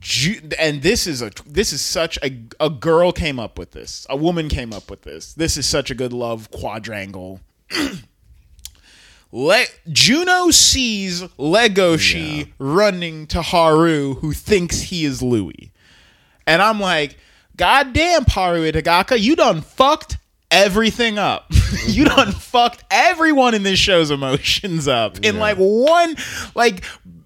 Ju- 0.00 0.50
and 0.58 0.82
this 0.82 1.06
is 1.06 1.22
a 1.22 1.30
this 1.46 1.72
is 1.72 1.80
such 1.80 2.18
a 2.22 2.36
a 2.60 2.68
girl 2.68 3.10
came 3.12 3.38
up 3.40 3.58
with 3.58 3.70
this, 3.70 4.06
a 4.10 4.16
woman 4.16 4.48
came 4.48 4.72
up 4.72 4.90
with 4.90 5.02
this. 5.02 5.32
This 5.34 5.56
is 5.56 5.64
such 5.66 5.90
a 5.90 5.94
good 5.94 6.12
love 6.12 6.50
quadrangle. 6.50 7.40
Le- 9.32 9.64
Juno 9.90 10.50
sees 10.50 11.22
Legoshi 11.38 12.38
Yeah. 12.38 12.52
running 12.58 13.26
to 13.28 13.42
Haru, 13.42 14.14
who 14.14 14.32
thinks 14.32 14.80
he 14.82 15.04
is 15.04 15.22
Louis. 15.22 15.72
And 16.46 16.62
I'm 16.62 16.78
like, 16.78 17.18
God 17.56 17.92
damn, 17.92 18.24
Paru 18.24 18.70
Itagaki, 18.70 19.20
you 19.20 19.36
done 19.36 19.60
fucked 19.60 20.16
everything 20.50 21.18
up. 21.18 21.46
you 21.86 22.04
done 22.04 22.32
fucked 22.32 22.84
everyone 22.90 23.54
in 23.54 23.62
this 23.62 23.78
show's 23.78 24.10
emotions 24.10 24.88
up 24.88 25.18
in 25.18 25.36
Yeah. 25.36 25.40
like 25.40 25.56
one, 25.58 26.16
like, 26.54 26.84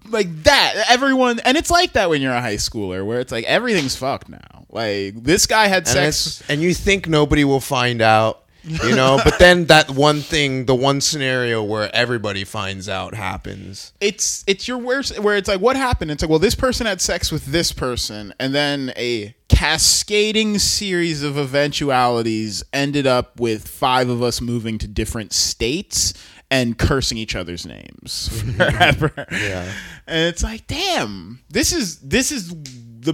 like 0.09 0.43
that. 0.43 0.85
Everyone, 0.89 1.39
and 1.39 1.57
it's 1.57 1.71
like 1.71 1.93
that 1.93 2.09
when 2.09 2.21
you're 2.21 2.33
a 2.33 2.41
high 2.41 2.55
schooler, 2.55 3.05
where 3.05 3.19
it's 3.19 3.31
like 3.31 3.45
everything's 3.45 3.95
fucked 3.95 4.29
now. 4.29 4.65
Like 4.69 5.23
this 5.23 5.47
guy 5.47 5.67
had 5.67 5.87
and, 5.87 6.13
sex. 6.13 6.43
and 6.47 6.61
you 6.61 6.73
think 6.75 7.07
nobody 7.07 7.43
will 7.43 7.59
find 7.59 8.01
out, 8.01 8.43
you 8.63 8.95
know, 8.95 9.19
but 9.23 9.39
then 9.39 9.65
that 9.67 9.89
one 9.89 10.19
thing, 10.21 10.65
the 10.65 10.75
one 10.75 11.01
scenario 11.01 11.63
where 11.63 11.89
everybody 11.95 12.43
finds 12.43 12.87
out 12.87 13.15
happens. 13.15 13.93
it's 13.99 14.43
it's 14.45 14.67
your 14.67 14.77
worst 14.77 15.17
where 15.19 15.35
it's 15.37 15.47
like 15.47 15.59
what 15.61 15.75
happened 15.75 16.11
it's 16.11 16.21
like 16.21 16.29
well 16.29 16.37
this 16.39 16.53
person 16.55 16.85
had 16.85 17.01
sex 17.01 17.31
with 17.31 17.45
this 17.47 17.71
person 17.71 18.31
and 18.39 18.53
then 18.53 18.93
a 18.95 19.33
cascading 19.59 20.57
series 20.57 21.21
of 21.21 21.37
eventualities 21.37 22.63
ended 22.71 23.05
up 23.05 23.37
with 23.41 23.67
five 23.67 24.07
of 24.07 24.23
us 24.23 24.39
moving 24.39 24.77
to 24.77 24.87
different 24.87 25.33
states 25.33 26.13
and 26.49 26.77
cursing 26.77 27.17
each 27.17 27.35
other's 27.35 27.65
names 27.65 28.29
forever 28.57 29.11
Yeah. 29.29 29.69
and 30.07 30.29
it's 30.29 30.43
like 30.43 30.65
damn 30.67 31.41
this 31.49 31.73
is 31.73 31.99
this 31.99 32.31
is 32.31 32.55
the 33.01 33.13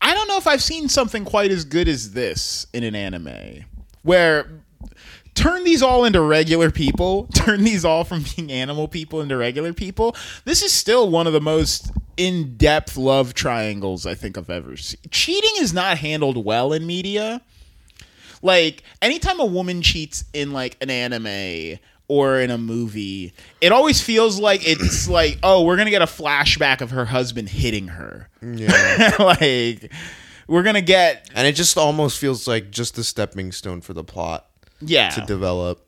i 0.00 0.12
don't 0.14 0.26
know 0.26 0.36
if 0.36 0.48
i've 0.48 0.64
seen 0.64 0.88
something 0.88 1.24
quite 1.24 1.52
as 1.52 1.64
good 1.64 1.86
as 1.86 2.10
this 2.10 2.66
in 2.72 2.82
an 2.82 2.96
anime 2.96 3.64
where 4.02 4.64
turn 5.34 5.62
these 5.62 5.82
all 5.82 6.04
into 6.04 6.20
regular 6.22 6.70
people, 6.72 7.26
turn 7.34 7.62
these 7.62 7.84
all 7.84 8.02
from 8.02 8.24
being 8.34 8.50
animal 8.50 8.88
people 8.88 9.20
into 9.20 9.36
regular 9.36 9.74
people. 9.74 10.16
This 10.46 10.62
is 10.62 10.72
still 10.72 11.10
one 11.10 11.26
of 11.26 11.34
the 11.34 11.42
most 11.42 11.90
in 12.16 12.56
depth 12.56 12.96
love 12.96 13.34
triangles 13.34 14.06
I 14.06 14.14
think 14.14 14.38
I've 14.38 14.50
ever 14.50 14.76
seen. 14.76 15.00
Cheating 15.10 15.52
is 15.58 15.72
not 15.72 15.98
handled 15.98 16.44
well 16.44 16.72
in 16.72 16.86
media. 16.86 17.40
Like, 18.42 18.82
anytime 19.02 19.40
a 19.40 19.44
woman 19.44 19.82
cheats 19.82 20.24
in 20.32 20.52
like 20.52 20.76
an 20.80 20.90
anime 20.90 21.78
or 22.08 22.40
in 22.40 22.50
a 22.50 22.58
movie, 22.58 23.32
it 23.60 23.72
always 23.72 24.02
feels 24.02 24.38
like 24.38 24.66
it's 24.66 25.08
like, 25.08 25.38
oh, 25.42 25.64
we're 25.64 25.76
gonna 25.76 25.90
get 25.90 26.02
a 26.02 26.06
flashback 26.06 26.80
of 26.80 26.90
her 26.90 27.06
husband 27.06 27.48
hitting 27.48 27.88
her. 27.88 28.28
Yeah. 28.42 29.14
like, 29.18 29.90
we're 30.46 30.62
gonna 30.62 30.80
get 30.80 31.28
and 31.34 31.46
it 31.46 31.52
just 31.52 31.76
almost 31.76 32.18
feels 32.18 32.46
like 32.46 32.70
just 32.70 32.96
a 32.98 33.04
stepping 33.04 33.50
stone 33.52 33.80
for 33.80 33.92
the 33.94 34.04
plot 34.04 34.48
yeah 34.80 35.10
to 35.10 35.20
develop. 35.22 35.85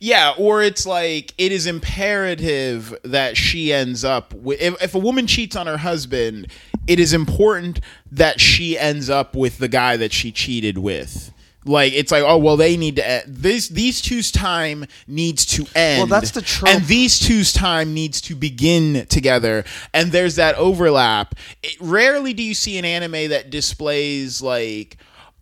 Yeah, 0.00 0.34
or 0.36 0.62
it's 0.62 0.86
like 0.86 1.32
it 1.38 1.52
is 1.52 1.66
imperative 1.66 2.94
that 3.02 3.36
she 3.36 3.72
ends 3.72 4.04
up 4.04 4.34
with. 4.34 4.60
If, 4.60 4.82
if 4.82 4.94
a 4.94 4.98
woman 4.98 5.26
cheats 5.26 5.56
on 5.56 5.66
her 5.66 5.78
husband, 5.78 6.48
it 6.86 7.00
is 7.00 7.12
important 7.12 7.80
that 8.12 8.40
she 8.40 8.78
ends 8.78 9.10
up 9.10 9.34
with 9.34 9.58
the 9.58 9.68
guy 9.68 9.96
that 9.96 10.12
she 10.12 10.32
cheated 10.32 10.78
with. 10.78 11.32
Like 11.66 11.92
it's 11.94 12.12
like, 12.12 12.22
oh 12.24 12.38
well, 12.38 12.56
they 12.56 12.76
need 12.76 12.96
to 12.96 13.08
end. 13.08 13.24
this. 13.26 13.68
These 13.68 14.00
two's 14.00 14.30
time 14.30 14.86
needs 15.06 15.44
to 15.46 15.66
end. 15.74 15.98
Well, 15.98 16.20
that's 16.20 16.30
the 16.30 16.42
trope. 16.42 16.72
And 16.72 16.84
these 16.84 17.18
two's 17.18 17.52
time 17.52 17.92
needs 17.92 18.20
to 18.22 18.36
begin 18.36 19.06
together. 19.06 19.64
And 19.92 20.12
there's 20.12 20.36
that 20.36 20.54
overlap. 20.56 21.34
It, 21.62 21.76
rarely 21.80 22.32
do 22.34 22.42
you 22.42 22.54
see 22.54 22.78
an 22.78 22.84
anime 22.84 23.30
that 23.30 23.50
displays 23.50 24.40
like 24.40 24.96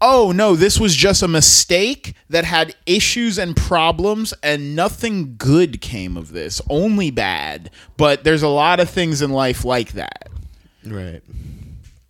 oh 0.07 0.33
no, 0.33 0.55
this 0.55 0.79
was 0.79 0.95
just 0.95 1.23
a 1.23 1.29
mistake 1.29 2.15
that 2.29 2.45
had 2.45 2.77
issues 2.85 3.39
and 3.39 3.57
problems, 3.57 4.35
and 4.43 4.77
nothing 4.77 5.35
good 5.39 5.81
came 5.81 6.19
of 6.19 6.33
this, 6.33 6.61
only 6.69 7.11
bad. 7.11 7.71
But 7.97 8.23
there's 8.23 8.43
a 8.43 8.49
lot 8.49 8.81
of 8.81 8.91
things 8.91 9.23
in 9.23 9.31
life 9.31 9.65
like 9.65 9.93
that. 9.93 10.29
Right. 10.85 11.23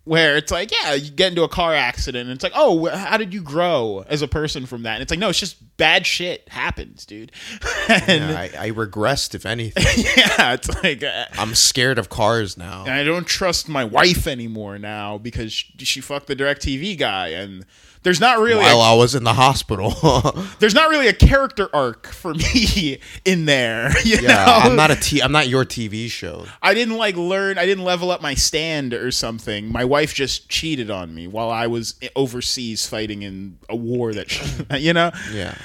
Where 0.05 0.37
it's 0.37 0.51
like, 0.51 0.71
yeah, 0.71 0.93
you 0.93 1.11
get 1.11 1.29
into 1.29 1.43
a 1.43 1.49
car 1.49 1.73
accident, 1.73 2.29
and 2.29 2.35
it's 2.35 2.43
like, 2.43 2.53
oh, 2.55 2.85
how 2.85 3.17
did 3.17 3.33
you 3.33 3.41
grow 3.41 4.05
as 4.07 4.21
a 4.21 4.27
person 4.27 4.65
from 4.67 4.83
that? 4.83 4.93
And 4.93 5.01
it's 5.01 5.09
like, 5.11 5.19
no, 5.19 5.29
it's 5.29 5.39
just 5.39 5.57
bad 5.77 6.05
shit 6.05 6.47
happens, 6.47 7.05
dude. 7.05 7.31
and 7.89 8.29
Yeah, 8.29 8.39
I, 8.39 8.67
I 8.67 8.71
regressed, 8.71 9.33
if 9.33 9.47
anything. 9.47 9.83
yeah, 10.15 10.53
it's 10.53 10.69
like, 10.83 11.03
uh, 11.03 11.25
I'm 11.39 11.55
scared 11.55 11.97
of 11.97 12.09
cars 12.09 12.55
now. 12.55 12.83
and 12.83 12.93
I 12.93 13.03
don't 13.03 13.25
trust 13.25 13.67
my 13.67 13.83
wife 13.83 14.27
anymore 14.27 14.77
now 14.77 15.17
because 15.17 15.51
she, 15.51 15.73
she 15.83 16.01
fucked 16.01 16.27
the 16.27 16.35
DirecTV 16.35 16.99
guy, 16.99 17.29
and 17.29 17.65
there's 18.05 18.19
not 18.19 18.37
really 18.37 18.61
a 18.63 18.67
While 18.67 18.81
I 18.81 18.93
was 18.93 19.15
in 19.15 19.23
the 19.23 19.33
hospital. 19.33 19.89
there's 20.59 20.75
not 20.75 20.89
really 20.89 21.07
a 21.07 21.13
character 21.13 21.67
arc 21.73 22.05
for 22.05 22.35
me 22.35 22.99
in 23.25 23.45
there. 23.45 23.91
Yeah, 24.05 24.21
know? 24.21 24.45
I'm 24.47 24.75
not 24.75 24.91
a 24.91 24.95
t- 24.95 25.23
I'm 25.23 25.31
not 25.31 25.47
your 25.47 25.65
TV 25.65 26.07
show. 26.07 26.45
I 26.61 26.75
didn't 26.75 26.97
like 26.97 27.15
learn. 27.15 27.57
I 27.57 27.65
didn't 27.65 27.83
level 27.83 28.11
up 28.11 28.21
my 28.21 28.35
stand 28.35 28.93
or 28.93 29.09
something. 29.09 29.71
My 29.71 29.83
wife 29.83 30.13
just 30.13 30.47
cheated 30.47 30.91
on 30.91 31.15
me 31.15 31.25
while 31.25 31.49
I 31.49 31.65
was 31.65 31.95
overseas 32.15 32.85
fighting 32.85 33.23
in 33.23 33.57
a 33.67 33.75
war 33.75 34.13
that, 34.13 34.79
you 34.79 34.93
know. 34.93 35.11
Yeah. 35.33 35.55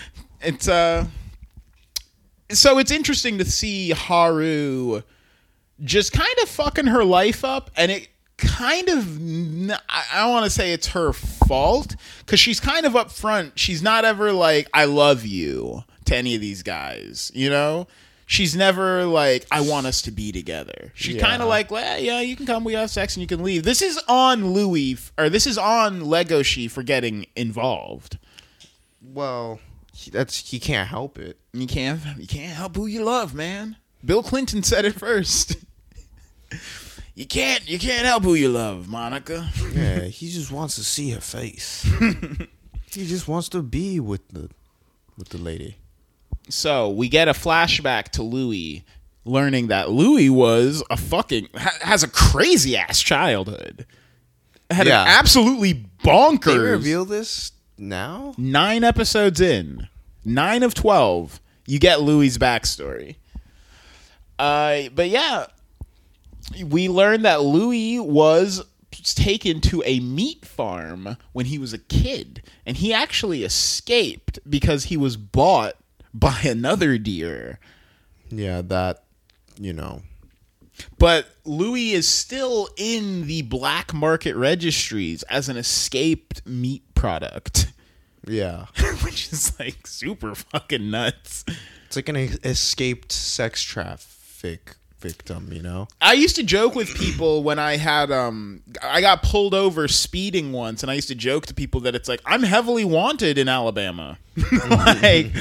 It's 0.41 0.67
uh. 0.67 1.05
So 2.51 2.79
it's 2.79 2.91
interesting 2.91 3.37
to 3.37 3.45
see 3.45 3.91
Haru 3.91 5.03
just 5.85 6.13
kind 6.13 6.35
of 6.43 6.49
fucking 6.49 6.87
her 6.87 7.05
life 7.05 7.45
up, 7.45 7.71
and 7.77 7.93
it 7.93 8.09
kind 8.41 8.89
of 8.89 9.07
I 9.89 10.17
don't 10.23 10.31
want 10.33 10.45
to 10.45 10.51
say 10.51 10.73
it's 10.73 10.89
her 10.89 11.13
fault 11.13 11.95
because 12.21 12.41
she's 12.41 12.59
kind 12.61 12.85
of 12.87 12.95
upfront. 12.95 13.53
She's 13.55 13.83
not 13.83 14.05
ever 14.05 14.33
like 14.33 14.69
"I 14.75 14.87
love 14.87 15.25
you" 15.25 15.85
to 16.07 16.17
any 16.17 16.35
of 16.35 16.41
these 16.41 16.63
guys, 16.63 17.31
you 17.35 17.49
know. 17.51 17.87
She's 18.27 18.55
never 18.57 19.05
like 19.05 19.47
"I 19.51 19.61
want 19.61 19.87
us 19.87 20.03
to 20.03 20.11
be 20.11 20.31
together." 20.33 20.93
She's 20.95 21.17
Yeah. 21.17 21.27
kind 21.27 21.43
of 21.43 21.49
like, 21.49 21.71
"Well, 21.71 21.99
yeah, 22.01 22.21
you 22.21 22.37
can 22.37 22.47
come, 22.47 22.65
we 22.65 22.75
have 22.75 22.91
sex, 22.91 23.15
and 23.17 23.21
you 23.23 23.27
can 23.27 23.43
leave." 23.43 23.65
This 23.65 23.83
is 23.83 23.99
on 24.09 24.53
Louis, 24.53 24.97
or 25.19 25.29
this 25.29 25.47
is 25.47 25.59
on 25.59 26.01
Legoshi 26.03 26.71
for 26.71 26.83
getting 26.83 27.27
involved. 27.37 28.19
Well, 29.03 29.61
that's 30.13 30.51
he 30.51 30.59
can't 30.61 30.89
help 30.89 31.19
it. 31.19 31.39
You 31.53 31.67
can't 31.67 32.01
you 32.19 32.27
can't 32.27 32.55
help 32.57 32.77
who 32.77 32.87
you 32.87 33.03
love, 33.05 33.35
man. 33.35 33.77
Bill 34.05 34.23
Clinton 34.23 34.63
said 34.63 34.85
it 34.85 34.95
first. 34.95 35.57
you 37.21 37.27
can't 37.27 37.69
you 37.69 37.79
can't 37.79 38.07
help 38.07 38.23
who 38.23 38.35
you 38.35 38.49
love, 38.49 38.89
Monica. 38.89 39.51
Yeah, 39.75 40.01
he 40.05 40.31
just 40.31 40.51
wants 40.51 40.77
to 40.77 40.83
see 40.85 41.11
her 41.11 41.21
face. 41.21 41.83
he 42.93 43.07
just 43.07 43.29
wants 43.29 43.49
to 43.51 43.63
be 43.63 44.01
with 44.01 44.27
the 44.29 44.49
with 45.19 45.29
the 45.29 45.39
lady. 45.39 45.77
So 46.49 46.89
we 46.89 47.09
get 47.11 47.29
a 47.29 47.33
flashback 47.33 48.05
to 48.13 48.23
Louis 48.23 48.85
learning 49.27 49.67
that 49.69 49.91
Louis 49.91 50.31
was 50.31 50.83
a 50.91 50.97
fucking 50.97 51.49
ha- 51.55 51.77
has 51.83 52.03
a 52.03 52.09
crazy 52.09 52.75
ass 52.77 53.01
childhood. 53.01 53.85
Had 54.71 54.87
Yeah. 54.87 55.03
an 55.03 55.09
absolutely 55.09 55.85
bonkers. 56.03 56.45
They 56.47 56.59
reveal 56.59 57.05
this 57.05 57.53
now. 57.77 58.33
nine 58.39 58.83
episodes 58.83 59.43
in, 59.43 59.89
nine 60.25 60.63
of 60.63 60.73
twelve, 60.73 61.39
you 61.67 61.79
get 61.79 62.01
Louis' 62.01 62.39
backstory. 62.39 63.17
Uh, 64.39 64.85
but 64.95 65.11
yeah, 65.11 65.47
we 66.65 66.89
learned 66.89 67.25
that 67.25 67.43
Louis 67.43 68.01
was 68.01 68.65
taken 68.91 69.61
to 69.63 69.83
a 69.87 70.01
meat 70.01 70.45
farm 70.45 71.17
when 71.33 71.47
he 71.47 71.59
was 71.59 71.73
a 71.73 71.79
kid, 71.79 72.43
and 72.67 72.77
he 72.77 72.93
actually 72.93 73.45
escaped 73.45 74.39
because 74.49 74.85
he 74.85 74.97
was 74.97 75.17
bought 75.17 75.75
by 76.15 76.41
another 76.43 76.99
deer. 76.99 77.59
Yeah, 78.31 78.63
that 78.63 79.05
you 79.59 79.73
know. 79.73 80.03
But 80.99 81.27
Louis 81.45 81.93
is 81.93 82.09
still 82.09 82.69
in 82.79 83.27
the 83.27 83.43
black 83.43 83.93
market 83.93 84.35
registries 84.35 85.23
as 85.25 85.49
an 85.51 85.57
escaped 85.59 86.47
meat 86.47 86.95
product, 86.95 87.67
Yeah, 88.27 88.67
which 89.03 89.31
is 89.33 89.59
like 89.61 89.87
super 89.87 90.35
fucking 90.35 90.91
nuts. 90.91 91.45
it's 91.87 91.97
like 91.97 92.09
an 92.09 92.17
escaped 92.17 93.13
sex 93.13 93.63
traffic 93.63 94.77
victim. 95.01 95.49
You 95.53 95.63
know. 95.63 95.89
I 96.01 96.13
used 96.13 96.37
to 96.37 96.43
joke 96.43 96.75
with 96.75 96.95
people 96.95 97.43
when 97.43 97.59
I 97.59 97.77
had 97.77 98.11
um 98.11 98.63
I 98.83 99.01
got 99.01 99.23
pulled 99.23 99.55
over 99.55 99.89
speeding 99.89 100.53
once 100.53 100.83
and 100.83 100.91
I 100.91 100.95
used 100.95 101.09
to 101.09 101.15
joke 101.15 101.47
to 101.47 101.55
people 101.55 101.81
that 101.81 101.95
it's 101.95 102.09
like 102.09 102.21
I'm 102.25 102.43
heavily 102.43 102.85
wanted 102.85 103.39
in 103.39 103.49
Alabama. 103.49 104.19
like 104.77 105.33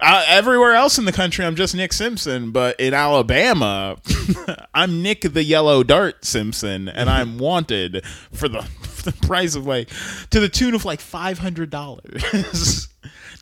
uh, 0.00 0.24
everywhere 0.26 0.74
else 0.74 0.98
in 0.98 1.04
the 1.04 1.12
country 1.12 1.44
I'm 1.44 1.54
just 1.54 1.74
Nick 1.74 1.92
Simpson, 1.92 2.50
but 2.50 2.78
in 2.80 2.94
Alabama 2.94 3.96
I'm 4.74 5.02
Nick 5.02 5.20
the 5.20 5.44
Yellow 5.44 5.82
Dart 5.82 6.24
Simpson 6.24 6.88
and 6.88 7.10
I'm 7.10 7.38
wanted 7.38 8.04
for 8.32 8.48
the, 8.48 8.62
for 8.62 9.10
the 9.10 9.26
price 9.26 9.54
of 9.54 9.66
like 9.66 9.90
to 10.30 10.40
the 10.40 10.48
tune 10.48 10.74
of 10.74 10.84
like 10.84 11.00
$500. 11.00 12.88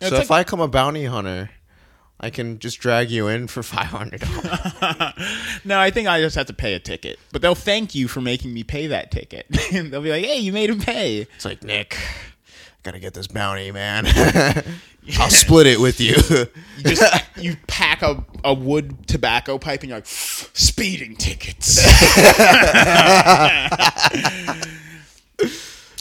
So 0.03 0.17
if 0.17 0.31
I 0.31 0.45
come 0.45 0.61
a 0.61 0.69
bounty 0.69 1.07
hunter, 1.07 1.51
I 2.19 2.31
can 2.31 2.59
just 2.59 2.81
drag 2.81 3.11
you 3.11 3.29
in 3.29 3.47
for 3.47 3.63
five 3.63 3.87
hundred 3.87 4.21
dollars. 4.21 5.13
no, 5.65 5.79
I 5.79 5.91
think 5.91 6.09
I 6.09 6.21
just 6.21 6.37
have 6.37 6.47
to 6.47 6.55
pay 6.55 6.75
a 6.75 6.79
ticket. 6.81 7.19
But 7.33 7.43
they'll 7.43 7.55
thank 7.55 7.95
you 7.95 8.09
for 8.09 8.21
making 8.21 8.55
me 8.55 8.65
pay 8.65 8.87
that 8.89 9.11
ticket. 9.11 9.47
and 9.73 9.93
they'll 9.93 10.03
be 10.03 10.11
like, 10.11 10.25
"Hey, 10.25 10.39
you 10.39 10.53
made 10.53 10.71
him 10.71 10.81
pay." 10.81 11.27
It's 11.35 11.45
like 11.45 11.63
Nick, 11.63 11.99
gotta 12.83 12.99
get 12.99 13.15
this 13.15 13.27
bounty, 13.27 13.71
man. 13.71 14.07
I'll 15.19 15.31
split 15.31 15.69
it 15.69 15.79
with 15.79 16.01
you. 16.01 16.17
You 16.79 16.83
just 16.83 17.25
you 17.37 17.57
pack 17.69 18.03
a, 18.03 18.25
a 18.43 18.53
wood 18.53 19.07
tobacco 19.07 19.57
pipe 19.57 19.83
and 19.83 19.91
you're 19.91 19.99
like 19.99 20.07
speeding 20.07 21.15
tickets. 21.15 21.81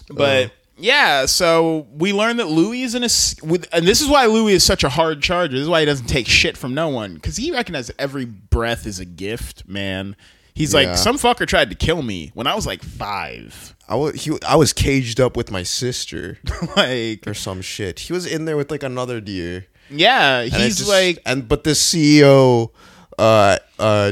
but 0.09 0.51
yeah, 0.77 1.25
so 1.25 1.87
we 1.93 2.11
learned 2.13 2.39
that 2.39 2.47
Louis 2.47 2.83
is 2.83 2.95
in 2.95 3.03
a, 3.03 3.09
with, 3.45 3.67
and 3.71 3.87
this 3.87 4.01
is 4.01 4.07
why 4.09 4.25
Louis 4.25 4.53
is 4.53 4.63
such 4.63 4.83
a 4.83 4.89
hard 4.89 5.21
charger. 5.21 5.53
This 5.53 5.61
is 5.63 5.69
why 5.69 5.79
he 5.81 5.85
doesn't 5.85 6.07
take 6.07 6.27
shit 6.27 6.57
from 6.57 6.73
no 6.73 6.89
one 6.89 7.15
because 7.15 7.37
he 7.37 7.51
recognizes 7.51 7.93
every 7.97 8.25
breath 8.25 8.85
is 8.85 8.99
a 8.99 9.05
gift, 9.05 9.67
man. 9.67 10.15
He's 10.53 10.73
Yeah. 10.73 10.81
like, 10.91 10.97
some 10.97 11.17
fucker 11.17 11.45
tried 11.47 11.69
to 11.69 11.75
kill 11.75 12.01
me 12.01 12.31
when 12.33 12.47
I 12.47 12.55
was 12.55 12.65
like 12.65 12.81
five. 12.83 13.75
I 13.87 13.95
was 13.95 14.23
he, 14.23 14.37
I 14.47 14.55
was 14.55 14.73
caged 14.73 15.19
up 15.19 15.35
with 15.37 15.51
my 15.51 15.63
sister 15.63 16.39
like, 16.77 17.27
or 17.27 17.33
some 17.33 17.61
shit. 17.61 17.99
He 17.99 18.13
was 18.13 18.25
in 18.25 18.45
there 18.45 18.57
with 18.57 18.71
like 18.71 18.83
another 18.83 19.19
deer. 19.21 19.67
yeah, 19.89 20.39
And 20.41 20.53
he's 20.53 20.77
just- 20.77 20.89
like, 20.89 21.19
and 21.25 21.47
but 21.47 21.63
the 21.65 21.71
CEO, 21.71 22.71
uh, 23.19 23.57
uh, 23.79 24.11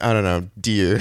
I 0.00 0.12
don't 0.12 0.24
know, 0.24 0.48
deer. 0.60 1.00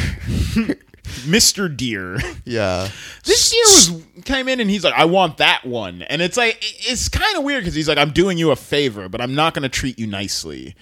Mr. 1.04 1.76
Deer. 1.76 2.18
yeah, 2.46 2.90
This 3.24 3.54
year 3.54 3.64
was 3.66 4.04
came 4.26 4.48
in 4.48 4.60
and 4.60 4.70
he's 4.70 4.84
like, 4.84 4.94
I 4.96 5.06
want 5.06 5.38
that 5.38 5.66
one, 5.66 6.02
and 6.04 6.22
it's 6.22 6.38
like 6.38 6.58
it's 6.62 7.10
kind 7.10 7.38
of 7.38 7.44
weird 7.44 7.62
because 7.64 7.76
he's 7.76 7.88
like, 7.88 7.98
I'm 7.98 8.12
doing 8.12 8.38
you 8.38 8.52
a 8.52 8.56
favor, 8.56 9.10
but 9.10 9.22
I'm 9.22 9.36
not 9.36 9.54
gonna 9.54 9.70
treat 9.70 10.00
you 10.00 10.08
nicely, 10.08 10.76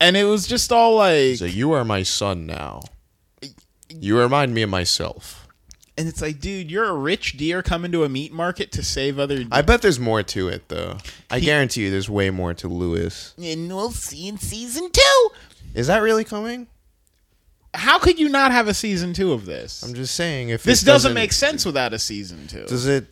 and 0.00 0.16
it 0.16 0.24
was 0.24 0.46
just 0.46 0.70
all 0.72 0.96
like, 0.96 1.36
So 1.36 1.44
you 1.46 1.72
are 1.72 1.84
my 1.84 2.02
son 2.02 2.46
now. 2.46 2.82
You 3.88 4.18
remind 4.18 4.54
me 4.54 4.62
of 4.62 4.70
myself. 4.70 5.46
and 5.98 6.08
it's 6.08 6.22
like, 6.22 6.40
dude, 6.40 6.70
you're 6.70 6.86
a 6.88 6.94
rich 6.94 7.36
deer 7.36 7.62
coming 7.62 7.92
to 7.92 8.04
a 8.04 8.08
meat 8.08 8.32
market 8.32 8.72
to 8.72 8.82
save 8.82 9.18
other. 9.18 9.38
Deer. 9.38 9.48
I 9.52 9.60
bet 9.62 9.82
there's 9.82 10.00
more 10.00 10.22
to 10.22 10.48
it 10.48 10.68
though. 10.68 10.96
I 11.30 11.40
guarantee 11.40 11.82
you, 11.84 11.90
there's 11.90 12.08
way 12.08 12.30
more 12.30 12.54
to 12.54 12.68
Louis. 12.68 13.34
and 13.38 13.68
we'll 13.68 13.90
see 13.90 14.28
in 14.28 14.38
season 14.38 14.90
two. 14.90 15.28
Is 15.74 15.86
that 15.88 15.98
really 16.02 16.24
coming? 16.24 16.66
How 17.74 17.98
could 17.98 18.18
you 18.18 18.28
not 18.28 18.52
have 18.52 18.68
a 18.68 18.74
season 18.74 19.12
two 19.14 19.32
of 19.32 19.46
this? 19.46 19.82
I'm 19.82 19.94
just 19.94 20.14
saying. 20.14 20.50
If 20.50 20.62
this 20.62 20.82
it 20.82 20.86
doesn't 20.86 21.14
make 21.14 21.32
sense 21.32 21.64
without 21.64 21.92
a 21.94 21.98
season 21.98 22.46
two. 22.46 22.66
Does 22.66 22.86
it? 22.86 23.06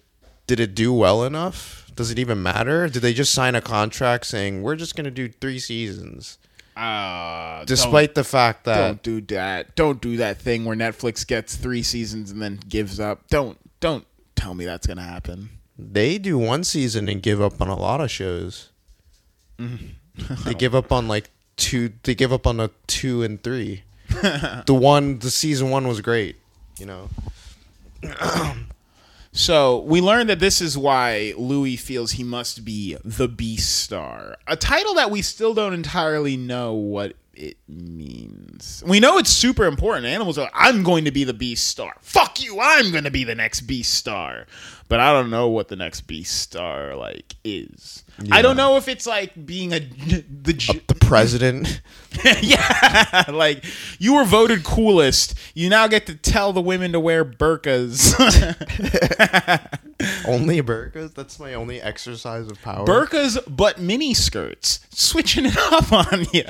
Did 0.46 0.60
it 0.60 0.74
do 0.74 0.92
well 0.92 1.24
enough? 1.24 1.90
Does 1.94 2.10
it 2.10 2.18
even 2.18 2.42
matter? 2.42 2.88
Did 2.88 3.00
they 3.02 3.14
just 3.14 3.32
sign 3.32 3.54
a 3.54 3.60
contract 3.60 4.26
saying 4.26 4.62
we're 4.62 4.76
just 4.76 4.96
gonna 4.96 5.10
do 5.10 5.28
three 5.28 5.58
seasons, 5.58 6.38
Uh, 6.76 7.64
despite 7.64 8.14
the 8.14 8.24
fact 8.24 8.64
that 8.64 8.76
don't 8.78 9.02
do 9.02 9.20
that. 9.34 9.74
Don't 9.76 10.00
do 10.00 10.16
that 10.18 10.38
thing 10.40 10.64
where 10.64 10.76
Netflix 10.76 11.26
gets 11.26 11.56
three 11.56 11.82
seasons 11.82 12.30
and 12.30 12.40
then 12.42 12.58
gives 12.68 12.98
up. 13.00 13.28
Don't 13.28 13.58
don't 13.80 14.06
tell 14.34 14.54
me 14.54 14.64
that's 14.64 14.86
gonna 14.86 15.02
happen. 15.02 15.50
they 15.78 16.18
do 16.18 16.36
one 16.38 16.64
season 16.64 17.08
and 17.08 17.22
give 17.22 17.40
up 17.40 17.60
on 17.60 17.68
a 17.68 17.76
lot 17.76 18.00
of 18.00 18.10
shows? 18.10 18.70
Mm-hmm. 19.58 20.44
they 20.44 20.54
give 20.54 20.74
up 20.74 20.90
on 20.92 21.06
like 21.08 21.30
two. 21.56 21.92
They 22.02 22.14
give 22.14 22.32
up 22.32 22.46
on 22.46 22.60
a 22.60 22.70
two 22.86 23.22
and 23.22 23.42
three. 23.42 23.82
the 24.66 24.74
one, 24.74 25.18
the 25.18 25.30
season 25.30 25.70
one 25.70 25.86
was 25.86 26.00
great. 26.00 26.36
You 26.78 26.86
know. 26.86 27.08
So 29.32 29.80
we 29.82 30.00
learned 30.00 30.28
that 30.28 30.40
this 30.40 30.60
is 30.60 30.76
why 30.76 31.34
Louis 31.36 31.76
feels 31.76 32.12
he 32.12 32.24
must 32.24 32.64
be 32.64 32.96
the 33.04 33.28
Beastar, 33.28 34.34
a 34.48 34.56
title 34.56 34.94
that 34.94 35.10
we 35.10 35.22
still 35.22 35.54
don't 35.54 35.72
entirely 35.72 36.36
know 36.36 36.74
what 36.74 37.14
it 37.34 37.56
means. 37.68 38.82
We 38.84 38.98
know 38.98 39.18
it's 39.18 39.30
super 39.30 39.66
important. 39.66 40.06
Animals 40.06 40.36
are, 40.36 40.50
I'm 40.52 40.82
going 40.82 41.04
to 41.04 41.12
be 41.12 41.22
the 41.22 41.32
Beastar. 41.32 41.92
Fuck 42.00 42.42
you, 42.42 42.58
I'm 42.60 42.90
going 42.90 43.04
to 43.04 43.10
be 43.10 43.22
the 43.22 43.36
next 43.36 43.68
Beastar. 43.68 44.46
But 44.90 44.98
I 44.98 45.12
don't 45.12 45.30
know 45.30 45.46
what 45.46 45.68
the 45.68 45.76
next 45.76 46.08
Beastar 46.08 46.98
like 46.98 47.36
is. 47.44 48.02
I 48.32 48.42
don't 48.42 48.56
know 48.56 48.76
if 48.76 48.88
it's 48.88 49.06
like 49.06 49.46
being 49.46 49.72
a 49.72 49.78
the 50.42 50.52
j- 50.52 50.82
The 50.88 50.96
president. 50.96 51.80
yeah, 52.42 53.26
like 53.28 53.64
you 54.00 54.16
were 54.16 54.24
voted 54.24 54.64
coolest. 54.64 55.38
You 55.54 55.70
now 55.70 55.86
get 55.86 56.06
to 56.06 56.16
tell 56.16 56.52
the 56.52 56.60
women 56.60 56.90
to 56.90 56.98
wear 56.98 57.24
burkas. 57.24 58.16
only 60.26 60.60
burkas. 60.60 61.14
That's 61.14 61.38
my 61.38 61.54
only 61.54 61.80
exercise 61.80 62.48
of 62.48 62.60
power. 62.60 62.84
Burkas, 62.84 63.38
but 63.48 63.80
mini 63.80 64.12
skirts 64.12 64.80
switching 64.90 65.46
it 65.46 65.56
up 65.56 65.92
on 65.92 66.26
you 66.32 66.42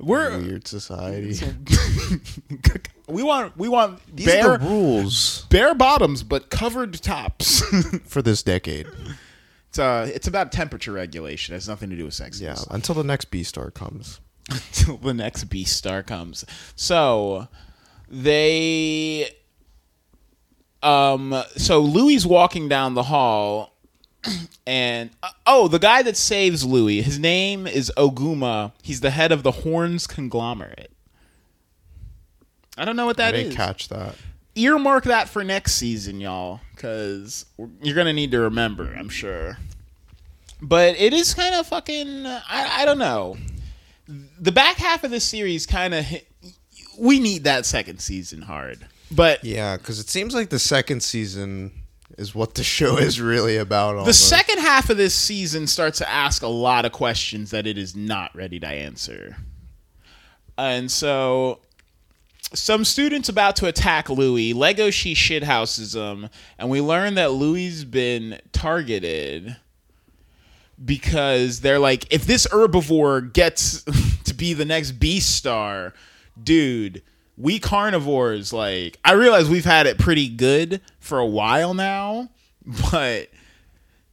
we're 0.00 0.38
Weird 0.38 0.66
society. 0.66 1.38
we 3.08 3.22
want 3.22 3.56
we 3.56 3.68
want 3.68 4.00
These 4.14 4.26
bare 4.26 4.58
rules 4.58 5.46
bare 5.50 5.74
bottoms 5.74 6.22
but 6.22 6.50
covered 6.50 6.94
tops 7.02 7.60
for 8.06 8.22
this 8.22 8.42
decade. 8.42 8.86
it's 9.68 9.78
uh 9.78 10.10
it's 10.12 10.26
about 10.26 10.52
temperature 10.52 10.92
regulation 10.92 11.52
it 11.54 11.56
has 11.56 11.68
nothing 11.68 11.90
to 11.90 11.96
do 11.96 12.04
with 12.06 12.14
sex 12.14 12.40
Yeah, 12.40 12.56
until 12.70 12.94
the 12.94 13.04
next 13.04 13.30
Beastar 13.30 13.72
comes. 13.72 14.20
until 14.50 14.96
the 14.98 15.14
next 15.14 15.48
Beastar 15.48 16.04
comes 16.06 16.44
so 16.76 17.48
they 18.08 19.28
um 20.82 21.34
so 21.56 21.80
louis 21.80 22.26
walking 22.26 22.68
down 22.68 22.94
the 22.94 23.04
hall 23.04 23.73
and 24.66 25.10
uh, 25.22 25.30
oh 25.46 25.68
the 25.68 25.78
guy 25.78 26.02
that 26.02 26.16
saves 26.16 26.64
louis 26.64 27.02
his 27.02 27.18
name 27.18 27.66
is 27.66 27.92
oguma. 27.96 28.72
He's 28.82 29.00
the 29.00 29.10
head 29.10 29.32
of 29.32 29.42
the 29.42 29.50
horns 29.50 30.06
conglomerate. 30.06 30.90
I 32.76 32.84
don't 32.84 32.96
know 32.96 33.06
what 33.06 33.20
I 33.20 33.32
didn't 33.32 33.52
is. 33.52 33.56
catch 33.56 33.88
that. 33.88 34.16
earmark 34.54 35.04
that 35.04 35.28
for 35.28 35.44
next 35.44 35.74
season 35.74 36.20
y'all 36.20 36.60
because 36.74 37.46
you're 37.82 37.94
gonna 37.96 38.12
need 38.12 38.30
to 38.32 38.40
remember 38.40 38.94
i'm 38.98 39.08
sure. 39.08 39.58
But 40.62 40.96
it 40.98 41.12
is 41.12 41.34
kind 41.34 41.54
of 41.54 41.66
fucking 41.66 42.24
I, 42.26 42.42
I 42.48 42.84
don't 42.86 42.98
know. 42.98 43.36
The 44.38 44.52
back 44.52 44.76
half 44.76 45.04
of 45.04 45.10
this 45.10 45.24
series 45.24 45.66
kind 45.66 45.92
of 45.94 46.06
we 46.98 47.20
need 47.20 47.44
that 47.44 47.66
second 47.66 47.98
season 48.00 48.42
hard. 48.42 48.86
But 49.10 49.44
Yeah, 49.44 49.76
because 49.76 49.98
it 49.98 50.08
seems 50.08 50.34
like 50.34 50.48
the 50.48 50.58
second 50.58 51.02
season 51.02 51.72
is 52.18 52.34
what 52.34 52.54
the 52.54 52.64
show 52.76 52.96
is 52.96 53.20
really 53.20 53.56
about. 53.56 54.04
the 54.04 54.12
second 54.12 54.58
half 54.58 54.90
of 54.90 54.96
this 54.96 55.14
season 55.14 55.66
starts 55.66 55.98
to 55.98 56.08
ask 56.08 56.42
a 56.42 56.48
lot 56.48 56.84
of 56.84 56.92
questions 56.92 57.50
that 57.50 57.66
it 57.66 57.78
is 57.78 57.94
not 57.94 58.34
ready 58.34 58.58
to 58.60 58.66
answer 58.66 59.36
and 60.56 60.90
so 60.90 61.60
some 62.52 62.84
students 62.84 63.28
about 63.28 63.56
to 63.56 63.66
attack 63.66 64.08
Louis. 64.08 64.54
Legoshi 64.54 65.12
shithouses 65.12 65.94
him, 65.94 66.28
and 66.58 66.70
we 66.70 66.80
learn 66.80 67.14
that 67.14 67.32
Louis's 67.32 67.84
been 67.84 68.40
targeted 68.52 69.56
because 70.84 71.60
they're 71.60 71.78
like, 71.78 72.12
if 72.12 72.26
this 72.26 72.46
herbivore 72.46 73.32
gets 73.32 73.82
to 74.24 74.34
be 74.34 74.52
the 74.52 74.64
next 74.64 74.98
Beastar, 74.98 75.92
dude, 76.40 77.02
we 77.36 77.58
carnivores 77.58 78.52
like 78.52 78.98
I 79.04 79.12
realize 79.12 79.48
we've 79.48 79.64
had 79.64 79.86
it 79.86 79.98
pretty 79.98 80.28
good 80.28 80.80
for 81.00 81.18
a 81.18 81.26
while 81.26 81.74
now, 81.74 82.30
but 82.90 83.28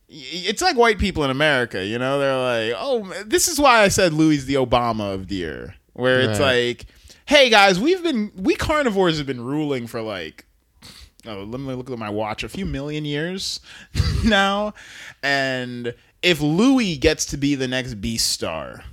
it's 0.07 0.61
like 0.61 0.75
white 0.75 0.99
people 0.99 1.23
in 1.23 1.31
America, 1.31 1.85
you 1.85 1.97
know? 1.97 2.19
They're 2.19 2.37
like, 2.37 2.77
"Oh, 2.77 3.23
this 3.25 3.47
is 3.47 3.59
why 3.59 3.81
I 3.81 3.87
said 3.87 4.13
Louis 4.13 4.43
the 4.43 4.55
Obama 4.55 5.13
of 5.13 5.27
deer." 5.27 5.75
Where 5.93 6.21
it's 6.21 6.39
like, 6.39 6.85
"Hey 7.25 7.49
guys, 7.49 7.79
we've 7.79 8.03
been 8.03 8.31
we 8.35 8.55
carnivores 8.55 9.17
have 9.17 9.27
been 9.27 9.43
ruling 9.43 9.87
for 9.87 10.01
like 10.01 10.45
oh, 11.25 11.43
let 11.43 11.59
me 11.59 11.73
look 11.73 11.89
at 11.89 11.97
my 11.97 12.09
watch, 12.09 12.43
a 12.43 12.49
few 12.49 12.65
million 12.65 13.05
years 13.05 13.59
now. 14.25 14.73
And 15.23 15.93
if 16.21 16.41
Louis 16.41 16.97
gets 16.97 17.25
to 17.27 17.37
be 17.37 17.55
the 17.55 17.67
next 17.67 18.01
Beastar, 18.01 18.83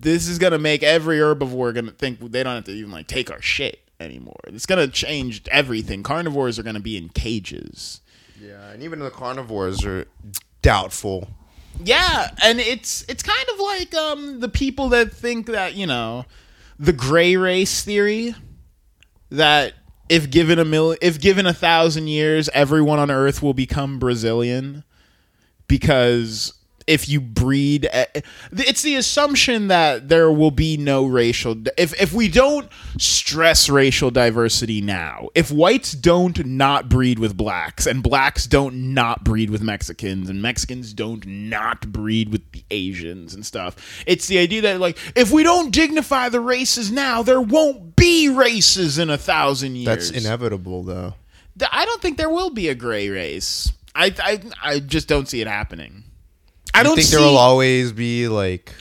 this 0.00 0.28
is 0.28 0.38
gonna 0.38 0.58
make 0.58 0.82
every 0.82 1.18
herbivore 1.18 1.74
gonna 1.74 1.92
think 1.92 2.20
they 2.32 2.42
don't 2.42 2.54
have 2.54 2.64
to 2.64 2.72
even 2.72 2.90
like 2.90 3.06
take 3.06 3.30
our 3.30 3.42
shit 3.42 3.80
anymore. 4.00 4.40
It's 4.46 4.66
gonna 4.66 4.88
change 4.88 5.42
everything. 5.48 6.02
Carnivores 6.02 6.58
are 6.58 6.62
gonna 6.62 6.80
be 6.80 6.96
in 6.96 7.10
cages. 7.10 8.00
Yeah, 8.40 8.70
and 8.70 8.82
even 8.82 9.00
the 9.00 9.10
carnivores 9.10 9.84
are 9.84 10.06
doubtful. 10.62 11.28
Yeah, 11.84 12.28
and 12.42 12.58
it's 12.60 13.04
it's 13.08 13.22
kind 13.22 13.46
of 13.52 13.60
like 13.60 13.94
um 13.94 14.40
the 14.40 14.48
people 14.48 14.88
that 14.90 15.12
think 15.12 15.46
that, 15.46 15.74
you 15.74 15.86
know, 15.86 16.24
the 16.78 16.92
gray 16.92 17.36
race 17.36 17.84
theory 17.84 18.34
that 19.30 19.74
if 20.08 20.30
given 20.30 20.58
a 20.58 20.64
mil 20.64 20.96
if 21.00 21.20
given 21.20 21.46
a 21.46 21.54
thousand 21.54 22.08
years, 22.08 22.48
everyone 22.54 22.98
on 22.98 23.10
earth 23.10 23.42
will 23.42 23.54
become 23.54 23.98
Brazilian 23.98 24.84
because 25.68 26.54
if 26.90 27.08
you 27.08 27.20
breed 27.20 27.88
eh, 27.92 28.06
it's 28.52 28.82
the 28.82 28.96
assumption 28.96 29.68
that 29.68 30.08
there 30.08 30.30
will 30.30 30.50
be 30.50 30.76
no 30.76 31.06
racial 31.06 31.56
if 31.78 31.98
if 32.00 32.12
we 32.12 32.28
don't 32.28 32.68
stress 32.98 33.68
racial 33.68 34.10
diversity 34.10 34.80
now 34.80 35.28
if 35.34 35.50
whites 35.50 35.92
don't 35.92 36.44
not 36.44 36.88
breed 36.88 37.18
with 37.18 37.36
blacks 37.36 37.86
and 37.86 38.02
blacks 38.02 38.46
don't 38.46 38.74
not 38.92 39.24
breed 39.24 39.50
with 39.50 39.62
mexicans 39.62 40.28
and 40.28 40.42
mexicans 40.42 40.92
don't 40.92 41.24
not 41.26 41.92
breed 41.92 42.30
with 42.30 42.50
the 42.52 42.64
asians 42.70 43.34
and 43.34 43.46
stuff 43.46 44.02
it's 44.06 44.26
the 44.26 44.38
idea 44.38 44.60
that 44.60 44.80
like 44.80 44.98
if 45.16 45.30
we 45.30 45.42
don't 45.42 45.70
dignify 45.70 46.28
the 46.28 46.40
races 46.40 46.90
now 46.90 47.22
there 47.22 47.40
won't 47.40 47.94
be 47.96 48.28
races 48.28 48.98
in 48.98 49.10
a 49.10 49.18
thousand 49.18 49.76
years 49.76 49.86
That's 49.86 50.10
inevitable, 50.10 50.82
though. 50.82 51.14
I 51.70 51.84
don't 51.84 52.00
think 52.00 52.16
there 52.16 52.30
will 52.30 52.50
be 52.50 52.68
a 52.68 52.74
gray 52.74 53.08
race. 53.08 53.70
I, 53.94 54.14
I 54.18 54.40
I 54.62 54.80
just 54.80 55.08
don't 55.08 55.28
see 55.28 55.40
it 55.40 55.46
happening. 55.46 56.04
I 56.74 56.82
don't 56.82 56.94
think 56.96 57.08
see. 57.08 57.16
there 57.16 57.24
will 57.24 57.36
always 57.38 57.92
be 57.92 58.28
like 58.28 58.72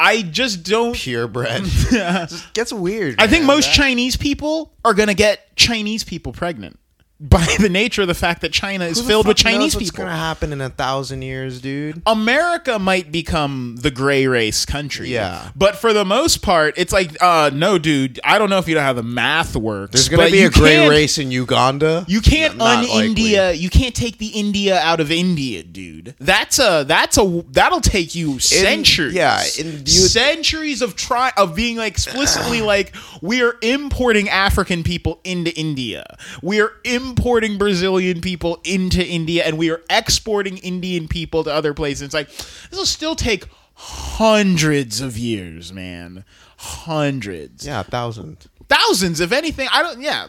I 0.00 0.22
just 0.22 0.62
don't. 0.64 0.94
purebred. 0.96 1.62
Just 1.64 2.54
gets 2.54 2.72
weird. 2.72 3.16
I 3.20 3.26
think 3.26 3.44
most 3.44 3.70
Chinese 3.74 4.16
people 4.16 4.72
are 4.82 4.94
gonna 4.94 5.12
get 5.12 5.54
Chinese 5.56 6.04
people 6.04 6.32
pregnant 6.32 6.79
by 7.20 7.46
the 7.60 7.68
nature 7.68 8.00
of 8.00 8.08
the 8.08 8.14
fact 8.14 8.40
that 8.40 8.50
China 8.50 8.86
is 8.86 8.98
filled 9.00 9.26
with 9.28 9.36
Chinese 9.36 9.74
what's 9.74 9.90
people. 9.90 10.06
gonna 10.06 10.16
happen 10.16 10.54
in 10.54 10.60
a 10.62 10.70
thousand 10.70 11.20
years, 11.20 11.60
dude. 11.60 12.00
America 12.06 12.78
might 12.78 13.12
become 13.12 13.76
the 13.78 13.90
gray 13.90 14.26
race 14.26 14.64
country. 14.64 15.10
Yeah. 15.10 15.50
But 15.54 15.76
for 15.76 15.92
the 15.92 16.04
most 16.06 16.40
part, 16.40 16.74
it's 16.78 16.94
like, 16.94 17.22
uh, 17.22 17.50
no, 17.52 17.76
dude, 17.78 18.20
I 18.24 18.38
don't 18.38 18.48
know 18.48 18.56
if 18.56 18.68
you 18.68 18.74
know 18.74 18.80
how 18.80 18.94
the 18.94 19.02
math 19.02 19.54
works. 19.54 19.92
There's 19.92 20.08
gonna 20.08 20.30
be 20.30 20.44
a 20.44 20.50
gray 20.50 20.88
race 20.88 21.18
in 21.18 21.30
Uganda. 21.30 22.06
You 22.08 22.22
can't 22.22 22.58
un. 22.58 22.84
India. 22.84 23.52
You 23.52 23.68
can't 23.68 23.94
take 23.94 24.16
the 24.16 24.28
India 24.28 24.78
out 24.78 25.00
of 25.00 25.10
India, 25.12 25.62
dude. 25.62 26.14
That's 26.18 26.58
a 26.58 26.84
that's 26.88 27.18
a 27.18 27.44
that'll 27.50 27.82
take 27.82 28.14
you 28.14 28.38
centuries. 28.38 29.12
yeah, 29.12 29.42
in- 29.58 29.80
you- 29.80 29.84
centuries 29.84 30.80
of 30.80 30.96
try 30.96 31.32
of 31.36 31.54
being 31.54 31.76
like 31.76 31.92
explicitly 31.92 32.62
like 32.62 32.94
we 33.20 33.42
are 33.42 33.56
importing 33.60 34.30
African 34.30 34.82
people 34.82 35.20
into 35.24 35.54
India. 35.54 36.16
We 36.42 36.62
are 36.62 36.72
importing 36.84 37.09
Brazilian 37.58 38.20
people 38.20 38.60
into 38.64 39.04
India, 39.06 39.44
and 39.44 39.58
we 39.58 39.70
are 39.70 39.82
exporting 39.90 40.58
Indian 40.58 41.08
people 41.08 41.44
to 41.44 41.52
other 41.52 41.74
places. 41.74 42.02
It's 42.02 42.14
like 42.14 42.28
this 42.28 42.78
will 42.78 42.86
still 42.86 43.14
take 43.14 43.46
hundreds 43.74 45.00
of 45.00 45.16
years, 45.18 45.72
man. 45.72 46.24
Hundreds 46.56 47.64
Yeah, 47.66 47.82
thousands. 47.82 48.46
thousands 48.68 49.20
if 49.20 49.32
anything 49.32 49.66
i 49.72 49.82
don't 49.82 50.00
yeah 50.02 50.28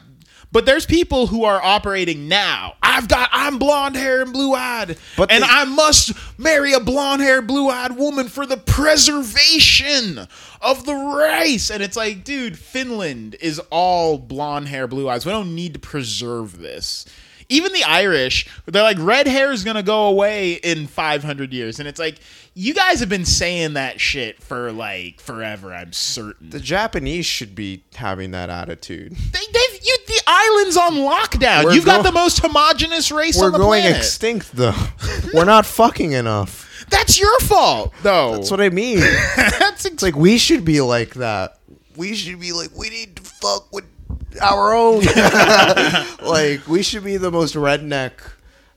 but 0.51 0.65
there's 0.65 0.85
people 0.85 1.27
who 1.27 1.43
are 1.45 1.61
operating 1.61 2.27
now. 2.27 2.75
I've 2.83 3.07
got 3.07 3.29
i'm 3.31 3.57
blonde 3.57 3.95
hair 3.95 4.21
and 4.21 4.33
blue 4.33 4.53
eyed. 4.53 4.97
But 5.17 5.31
and 5.31 5.43
they- 5.43 5.47
i 5.49 5.63
must 5.65 6.11
marry 6.37 6.73
a 6.73 6.79
blonde 6.79 7.21
haired 7.21 7.47
blue 7.47 7.69
eyed 7.69 7.95
woman 7.97 8.27
for 8.27 8.45
the 8.45 8.57
preservation 8.57 10.27
of 10.61 10.85
the 10.85 10.93
race. 10.93 11.69
And 11.69 11.81
it's 11.81 11.95
like 11.97 12.23
dude 12.23 12.57
finland 12.57 13.35
is 13.39 13.59
all 13.69 14.17
blonde 14.17 14.67
hair 14.67 14.87
blue 14.87 15.07
eyes. 15.09 15.25
We 15.25 15.31
don't 15.31 15.55
need 15.55 15.73
to 15.73 15.79
preserve 15.79 16.59
this 16.59 17.05
even 17.51 17.73
the 17.73 17.83
Irish, 17.83 18.47
they're 18.65 18.81
like 18.81 18.97
red 18.99 19.27
hair 19.27 19.51
is 19.51 19.63
gonna 19.63 19.83
go 19.83 20.05
away 20.07 20.53
in 20.53 20.87
500 20.87 21.53
years, 21.53 21.79
and 21.79 21.87
it's 21.87 21.99
like 21.99 22.17
you 22.53 22.73
guys 22.73 22.99
have 22.99 23.07
been 23.09 23.23
saying 23.25 23.73
that 23.73 24.01
shit 24.01 24.41
for 24.41 24.71
like 24.71 25.21
forever. 25.21 25.73
I'm 25.73 25.93
certain. 25.93 26.49
The 26.49 26.59
Japanese 26.59 27.25
should 27.25 27.53
be 27.55 27.83
having 27.95 28.31
that 28.31 28.49
attitude. 28.49 29.11
They, 29.15 29.39
they've 29.53 29.79
you, 29.83 29.97
the 30.07 30.21
island's 30.27 30.77
on 30.77 30.93
lockdown. 30.95 31.65
We're 31.65 31.73
You've 31.73 31.85
got 31.85 32.03
the 32.03 32.11
most 32.11 32.39
homogenous 32.39 33.11
race 33.11 33.37
We're 33.37 33.47
on 33.47 33.51
the 33.53 33.57
going 33.59 33.81
planet. 33.81 33.97
extinct, 33.99 34.51
though. 34.53 34.75
We're 35.33 35.45
not 35.45 35.65
fucking 35.65 36.11
enough. 36.13 36.85
That's 36.89 37.19
your 37.19 37.39
fault, 37.41 37.93
though. 38.03 38.33
That's 38.35 38.51
what 38.51 38.59
I 38.59 38.69
mean. 38.69 38.99
That's 39.35 39.85
ex- 39.85 39.85
It's 39.85 40.03
like 40.03 40.15
we 40.15 40.37
should 40.37 40.65
be 40.65 40.81
like 40.81 41.13
that. 41.15 41.57
We 41.95 42.15
should 42.15 42.39
be 42.39 42.51
like 42.53 42.69
we 42.77 42.89
need 42.89 43.15
to 43.17 43.23
fuck 43.23 43.71
with 43.73 43.85
our 44.41 44.73
own. 44.73 45.03
like 46.21 46.67
we 46.67 46.83
should 46.83 47.03
be 47.03 47.17
the 47.17 47.31
most 47.31 47.55
redneck 47.55 48.13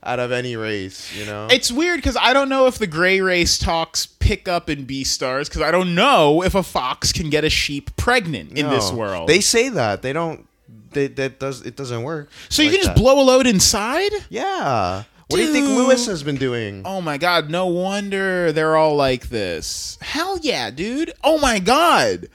out 0.03 0.19
of 0.19 0.31
any 0.31 0.55
race. 0.55 1.15
You 1.15 1.25
know. 1.25 1.47
it's 1.49 1.71
weird 1.71 1.97
because 1.97 2.17
I 2.19 2.33
don't 2.33 2.49
know 2.49 2.67
if 2.67 2.77
the 2.77 2.87
gray 2.87 3.21
race 3.21 3.57
talks 3.57 4.05
pick 4.05 4.47
up 4.47 4.69
in 4.69 4.85
Beastars 4.85 5.47
because 5.47 5.61
I 5.61 5.71
don't 5.71 5.95
know 5.95 6.43
if 6.43 6.55
a 6.55 6.63
fox 6.63 7.11
can 7.11 7.29
get 7.29 7.43
a 7.43 7.49
sheep 7.49 7.95
pregnant 7.97 8.57
in 8.57 8.69
this 8.69 8.91
world. 8.91 9.29
They 9.29 9.41
say 9.41 9.69
that 9.69 10.01
they 10.01 10.13
don't. 10.13 10.47
They, 10.91 11.07
that 11.07 11.39
does 11.39 11.61
it 11.61 11.75
doesn't 11.75 12.03
work. 12.03 12.29
so 12.49 12.61
you 12.61 12.69
can 12.69 12.77
just 12.79 12.95
that. 12.95 12.97
blow 12.97 13.21
a 13.21 13.25
load 13.25 13.47
inside. 13.47 14.11
Yeah. 14.29 15.03
What 15.27 15.37
do 15.37 15.43
you 15.43 15.51
think 15.51 15.67
Louis 15.67 16.05
has 16.05 16.21
been 16.21 16.37
doing? 16.37 16.83
Oh 16.85 17.01
my 17.01 17.17
god, 17.17 17.49
no 17.49 17.65
wonder 17.65 18.51
they're 18.51 18.77
all 18.77 18.95
like 18.95 19.29
this. 19.29 19.97
Hell 19.99 20.37
yeah, 20.41 20.69
dude. 20.69 21.11
Oh 21.23 21.39
my 21.39 21.59
god. 21.59 22.29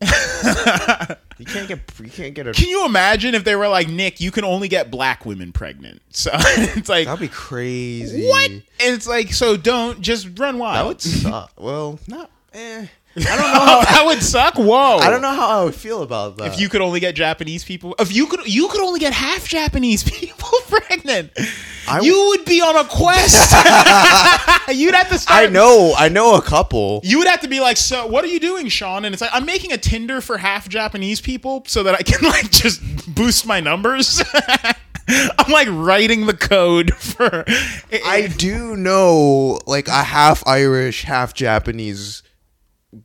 You 1.38 1.44
can't 1.46 1.68
get. 1.68 1.80
You 2.02 2.10
can't 2.10 2.34
get 2.34 2.46
a. 2.46 2.52
Can 2.52 2.68
you 2.68 2.84
imagine 2.84 3.34
if 3.34 3.44
they 3.44 3.54
were 3.56 3.68
like, 3.68 3.88
Nick, 3.88 4.20
you 4.20 4.30
can 4.30 4.44
only 4.44 4.68
get 4.68 4.90
black 4.90 5.24
women 5.24 5.52
pregnant? 5.52 6.02
So 6.10 6.30
it's 6.34 6.88
like, 6.88 7.06
That'd 7.06 7.20
be 7.20 7.28
crazy. 7.28 8.26
what? 8.28 8.50
And 8.50 8.62
it's 8.80 9.06
like, 9.06 9.32
so 9.32 9.56
don't 9.56 10.00
just 10.00 10.38
run 10.38 10.58
wild. 10.58 10.76
That 10.78 10.86
would 10.88 11.00
suck. 11.00 11.52
Well, 11.56 12.00
not. 12.08 12.30
Eh. 12.52 12.86
I 13.16 13.20
don't 13.20 13.38
know. 13.38 13.44
How, 13.64 13.80
that 13.82 14.02
would 14.06 14.22
suck. 14.22 14.54
Whoa. 14.56 14.98
I 14.98 15.10
don't 15.10 15.22
know 15.22 15.32
how 15.34 15.60
I 15.60 15.64
would 15.64 15.74
feel 15.74 16.02
about 16.02 16.36
that. 16.36 16.52
If 16.52 16.60
you 16.60 16.68
could 16.68 16.80
only 16.80 17.00
get 17.00 17.14
Japanese 17.16 17.64
people, 17.64 17.94
if 17.98 18.14
you 18.14 18.26
could, 18.26 18.46
you 18.46 18.68
could 18.68 18.80
only 18.80 19.00
get 19.00 19.12
half 19.12 19.48
Japanese 19.48 20.02
people 20.10 20.48
pregnant. 20.68 21.32
I- 21.88 22.00
you 22.00 22.28
would 22.28 22.44
be 22.44 22.60
on 22.60 22.76
a 22.76 22.84
quest. 22.84 23.52
You'd 24.68 24.94
have 24.94 25.08
to 25.08 25.18
start. 25.18 25.44
I 25.44 25.46
know. 25.46 25.94
I 25.96 26.08
know 26.08 26.36
a 26.36 26.42
couple. 26.42 27.00
You 27.02 27.18
would 27.18 27.26
have 27.28 27.40
to 27.40 27.48
be 27.48 27.60
like, 27.60 27.76
so 27.76 28.06
what 28.06 28.24
are 28.24 28.28
you 28.28 28.38
doing, 28.40 28.68
Sean? 28.68 29.04
And 29.04 29.12
it's 29.14 29.20
like, 29.22 29.30
I'm 29.32 29.46
making 29.46 29.72
a 29.72 29.78
Tinder 29.78 30.20
for 30.20 30.36
half 30.38 30.68
Japanese 30.68 31.20
people 31.20 31.64
so 31.66 31.82
that 31.84 31.94
I 31.94 32.02
can 32.02 32.22
like 32.28 32.50
just 32.50 32.82
boost 33.14 33.46
my 33.46 33.60
numbers. 33.60 34.22
I'm 35.10 35.50
like 35.50 35.68
writing 35.70 36.26
the 36.26 36.36
code 36.36 36.92
for. 36.94 37.44
I 38.04 38.28
do 38.36 38.76
know 38.76 39.58
like 39.66 39.88
a 39.88 40.02
half 40.02 40.46
Irish, 40.46 41.04
half 41.04 41.32
Japanese 41.32 42.22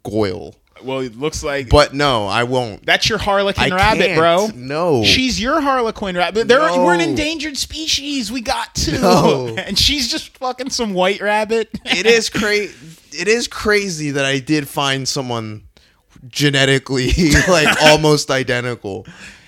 Goyle. 0.03 0.55
well, 0.83 0.99
it 0.99 1.15
looks 1.17 1.43
like, 1.43 1.69
But 1.69 1.93
no, 1.93 2.25
I 2.27 2.43
won't. 2.43 2.85
that's 2.85 3.07
your 3.09 3.17
Harlequin 3.17 3.71
I 3.71 3.75
rabbit, 3.75 4.05
can't. 4.07 4.17
bro. 4.17 4.47
No. 4.55 5.03
She's 5.03 5.39
your 5.39 5.61
Harlequin 5.61 6.15
rabbit. 6.17 6.47
There, 6.47 6.59
No. 6.59 6.83
we're 6.83 6.93
an 6.95 7.01
endangered 7.01 7.57
species. 7.57 8.31
We 8.31 8.41
got 8.41 8.73
to, 8.75 8.99
No. 8.99 9.55
and 9.57 9.77
she's 9.77 10.09
just 10.09 10.37
fucking 10.37 10.69
some 10.71 10.93
white 10.93 11.21
rabbit. 11.21 11.69
it 11.85 12.05
is 12.05 12.29
crazy. 12.29 12.73
It 13.11 13.27
is 13.27 13.47
crazy 13.47 14.11
that 14.11 14.25
I 14.25 14.39
did 14.39 14.67
find 14.67 15.07
someone 15.07 15.63
genetically 16.27 17.11
like 17.47 17.81
almost 17.83 18.31
identical. 18.31 19.05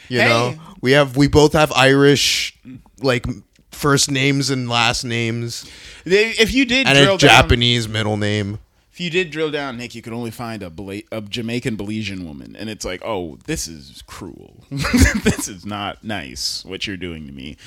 You 0.10 0.20
Hey. 0.22 0.28
know, 0.30 0.56
we 0.82 0.92
have 0.92 1.18
we 1.18 1.28
both 1.28 1.54
have 1.54 1.72
Irish 1.74 2.56
like 3.02 3.26
first 3.72 4.10
names 4.12 4.50
and 4.50 4.70
last 4.70 5.04
names, 5.04 5.70
if 6.06 6.54
you 6.54 6.66
did 6.66 6.88
and 6.88 6.98
a 6.98 7.06
down, 7.06 7.18
Japanese 7.18 7.88
middle 7.90 8.18
name. 8.18 8.60
If 8.96 9.02
you 9.02 9.10
did 9.10 9.30
drill 9.30 9.52
down, 9.52 9.76
Nick, 9.76 9.94
you 9.94 10.02
could 10.02 10.14
only 10.14 10.32
find 10.32 10.64
a, 10.64 10.70
Bela- 10.70 11.02
a 11.12 11.20
Jamaican 11.20 11.76
Belizean 11.76 12.26
woman, 12.26 12.56
and 12.56 12.70
it's 12.70 12.86
like, 12.86 13.02
oh, 13.04 13.38
this 13.44 13.68
is 13.68 14.02
cruel. 14.08 14.64
this 14.72 15.50
is 15.50 15.66
not 15.66 16.02
nice 16.02 16.64
what 16.64 16.88
you're 16.88 16.96
doing 16.96 17.28
to 17.28 17.34
me. 17.34 17.58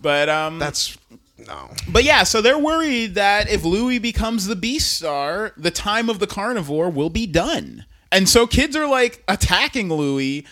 But 0.00 0.30
um, 0.30 0.58
That's 0.58 0.96
no. 1.36 1.68
but 1.86 2.04
yeah, 2.04 2.22
so 2.22 2.40
they're 2.40 2.58
worried 2.58 3.16
that 3.16 3.50
if 3.50 3.64
Louis 3.64 3.98
becomes 3.98 4.46
the 4.46 4.54
Beastar, 4.56 5.52
the 5.58 5.70
time 5.70 6.08
of 6.08 6.20
the 6.20 6.26
carnivore 6.26 6.88
will 6.88 7.10
be 7.10 7.26
done, 7.26 7.84
and 8.10 8.26
so 8.26 8.46
kids 8.46 8.74
are 8.74 8.88
like 8.88 9.22
attacking 9.28 9.90
Louis. 9.92 10.46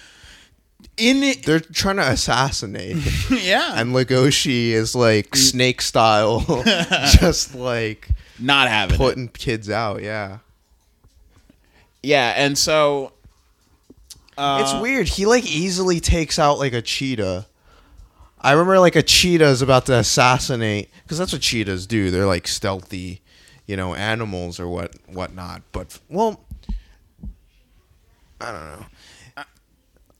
In 0.98 1.22
it, 1.22 1.46
They're 1.46 1.60
trying 1.60 1.96
to 1.96 2.06
assassinate. 2.06 2.96
yeah, 3.30 3.72
and 3.80 3.94
Legoshi 3.94 4.72
is 4.72 4.94
like 4.94 5.34
snake 5.34 5.80
style, 5.80 6.40
just 7.18 7.54
like 7.54 8.10
not 8.40 8.68
having 8.68 8.94
it. 8.94 8.98
putting 8.98 9.28
kids 9.28 9.68
out. 9.70 10.02
Yeah, 10.02 10.38
Yeah, 12.02 12.32
and 12.36 12.56
so 12.56 13.12
uh, 14.38 14.60
it's 14.62 14.80
weird. 14.80 15.08
He 15.08 15.26
like 15.26 15.44
easily 15.44 16.00
takes 16.00 16.38
out 16.38 16.58
like 16.58 16.72
a 16.72 16.82
cheetah. 16.82 17.46
I 18.40 18.52
remember 18.52 18.78
like 18.78 18.96
a 18.96 19.02
cheetah 19.02 19.46
is 19.46 19.60
about 19.60 19.86
to 19.86 19.94
assassinate 19.96 20.90
because 21.02 21.18
that's 21.18 21.32
what 21.32 21.42
cheetahs 21.42 21.86
do. 21.86 22.10
They're 22.10 22.26
like 22.26 22.48
stealthy, 22.48 23.20
you 23.66 23.76
know, 23.76 23.94
animals 23.94 24.58
or 24.58 24.66
what 24.66 24.94
whatnot. 25.06 25.62
But 25.72 25.98
well, 26.08 26.40
I 28.40 28.52
don't 28.52 28.80
know. 28.80 29.44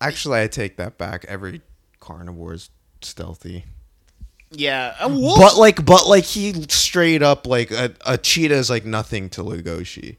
Actually, 0.03 0.41
I 0.41 0.47
take 0.49 0.77
that 0.77 0.99
back. 0.99 1.25
Every 1.27 1.63
carnivore 1.99 2.55
is 2.55 2.71
stealthy. 3.01 3.65
Yeah, 4.51 4.95
a 5.01 5.09
wolf. 5.09 5.39
But 5.39 5.57
like, 5.57 5.85
but 5.85 6.07
like, 6.07 6.25
he 6.25 6.53
straight 6.69 7.23
up 7.23 7.47
like 7.47 7.71
a, 7.71 7.93
a 8.05 8.19
cheetah 8.19 8.55
is 8.55 8.71
like 8.71 8.85
nothing 8.85 9.29
to 9.31 9.43
Legoshi. 9.43 10.17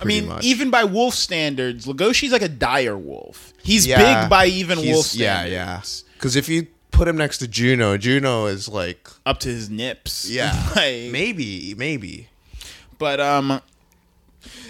I 0.00 0.04
mean, 0.04 0.28
much. 0.28 0.44
even 0.44 0.70
by 0.70 0.84
wolf 0.84 1.14
standards, 1.14 1.86
Legoshi's 1.86 2.32
like 2.32 2.42
a 2.42 2.48
dire 2.48 2.96
wolf. 2.98 3.52
He's 3.62 3.86
Yeah, 3.86 4.22
big 4.22 4.30
by 4.30 4.46
even 4.46 4.78
wolf 4.78 5.06
standards. 5.06 5.52
yeah. 5.52 5.76
Yeah. 5.76 5.82
Because 6.14 6.34
if 6.34 6.48
you 6.48 6.66
put 6.90 7.06
him 7.06 7.16
next 7.16 7.38
to 7.38 7.48
Juno, 7.48 7.96
Juno 7.96 8.46
is 8.46 8.68
like, 8.68 9.08
Up 9.26 9.38
to 9.40 9.48
his 9.48 9.70
nips. 9.70 10.28
yeah, 10.30 10.52
Like, 10.74 11.10
maybe, 11.12 11.74
maybe. 11.76 12.28
But 12.98 13.20
um, 13.20 13.60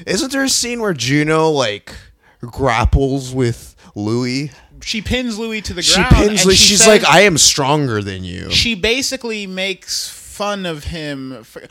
Isn't 0.06 0.32
there 0.32 0.44
a 0.44 0.48
scene 0.48 0.80
where 0.80 0.92
Juno 0.94 1.48
like 1.48 1.94
grapples 2.40 3.32
with 3.34 3.74
Louis? 3.94 4.50
She 4.82 5.00
pins 5.02 5.38
Louis 5.38 5.60
to 5.62 5.74
the 5.74 5.82
ground. 5.82 6.08
She 6.10 6.14
pins 6.16 6.28
and 6.40 6.44
Louis. 6.46 6.56
she 6.56 6.66
She's 6.70 6.78
says- 6.78 6.88
like, 6.88 7.04
I 7.04 7.20
am 7.22 7.38
stronger 7.38 8.02
than 8.02 8.24
you. 8.24 8.50
she 8.50 8.74
basically 8.74 9.46
makes 9.46 10.08
fun 10.08 10.66
of 10.66 10.84
him. 10.84 11.44
For, 11.44 11.62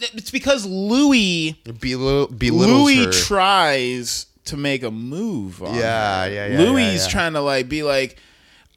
it's 0.00 0.30
because 0.30 0.66
Louis 0.66 1.58
Belittle, 1.64 2.28
Louis 2.30 3.04
her. 3.06 3.12
tries 3.12 4.26
to 4.46 4.56
make 4.56 4.82
a 4.82 4.90
move. 4.90 5.62
On 5.62 5.74
Yeah, 5.74 6.24
her. 6.24 6.30
yeah, 6.30 6.46
yeah, 6.48 6.58
Louis 6.58 6.82
yeah, 6.82 6.90
is 6.92 7.04
yeah. 7.06 7.10
trying 7.12 7.32
to 7.34 7.40
like 7.40 7.68
be 7.68 7.82
like. 7.82 8.16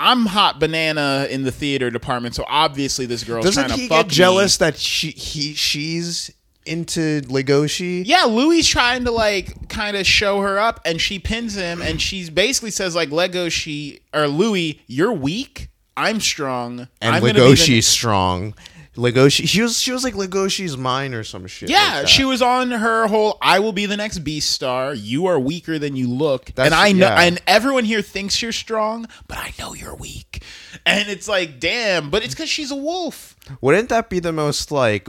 I'm 0.02 0.28
hot 0.28 0.62
banana 0.62 1.28
in 1.30 1.44
the 1.44 1.52
theater 1.52 1.90
department, 1.92 2.34
so 2.34 2.46
obviously 2.48 3.06
this 3.06 3.26
girl's 3.26 3.44
Doesn't 3.44 3.66
trying 3.66 3.76
to 3.76 3.82
he 3.84 3.90
fuck 3.90 4.06
get 4.06 4.14
jealous 4.16 4.56
that 4.56 4.78
she 4.78 5.10
he 5.12 5.54
she's 5.56 6.32
into 6.66 7.22
Legoshi. 7.22 8.04
Yeah, 8.06 8.26
Louis 8.26 8.64
trying 8.64 9.06
to 9.06 9.12
like 9.12 9.70
kind 9.70 9.98
of 9.98 10.06
show 10.06 10.42
her 10.42 10.60
up, 10.60 10.80
and 10.86 11.00
she 11.02 11.20
pins 11.20 11.56
him, 11.56 11.82
and 11.82 12.02
she's 12.02 12.30
basically 12.30 12.72
says 12.72 12.96
like 12.96 13.10
Legoshi 13.10 14.02
or 14.14 14.28
Louis, 14.28 14.82
you're 14.88 15.14
weak. 15.14 15.70
I'm 15.98 16.20
strong. 16.20 16.88
and 17.02 17.16
I'm 17.16 17.22
Legoshi's 17.22 17.68
the-" 17.68 17.82
strong. 17.82 18.54
Legoshi, 18.96 19.48
she 19.48 19.62
was 19.62 19.80
she 19.80 19.92
was 19.92 20.04
like 20.04 20.14
Legoshi's 20.14 20.76
mine 20.76 21.14
or 21.14 21.24
some 21.24 21.48
shit. 21.48 21.70
Yeah, 21.70 22.00
like 22.00 22.08
she 22.08 22.26
was 22.26 22.42
on 22.42 22.72
her 22.72 23.08
whole 23.08 23.38
I 23.42 23.60
will 23.60 23.72
be 23.72 23.86
the 23.86 23.96
next 23.96 24.24
Beastar. 24.24 24.98
You 25.00 25.28
are 25.28 25.40
weaker 25.40 25.80
than 25.80 25.96
you 25.96 26.10
look. 26.10 26.46
That's- 26.48 26.66
and 26.68 26.76
I 26.76 26.92
know 26.92 27.08
yeah. 27.08 27.22
and 27.22 27.42
everyone 27.48 27.86
here 27.86 28.02
thinks 28.02 28.42
you're 28.42 28.52
strong, 28.52 29.08
but 29.28 29.38
I 29.38 29.54
know 29.58 29.74
you're 29.74 29.96
weak. 29.96 30.44
And 30.86 31.08
it's 31.10 31.28
like, 31.28 31.60
damn, 31.60 32.10
but 32.10 32.24
it's 32.24 32.36
cuz 32.36 32.50
she's 32.50 32.72
a 32.72 32.76
wolf. 32.76 33.36
Wouldn't 33.62 33.90
that 33.90 34.10
be 34.10 34.20
the 34.20 34.34
most 34.34 34.72
like 34.72 35.08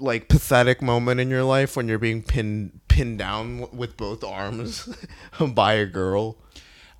like 0.00 0.28
pathetic 0.28 0.82
moment 0.82 1.20
in 1.20 1.30
your 1.30 1.44
life 1.44 1.76
when 1.76 1.88
you're 1.88 1.98
being 1.98 2.22
pinned 2.22 2.80
pinned 2.88 3.18
down 3.18 3.68
with 3.72 3.96
both 3.96 4.24
arms 4.24 4.88
by 5.54 5.74
a 5.74 5.86
girl? 5.86 6.36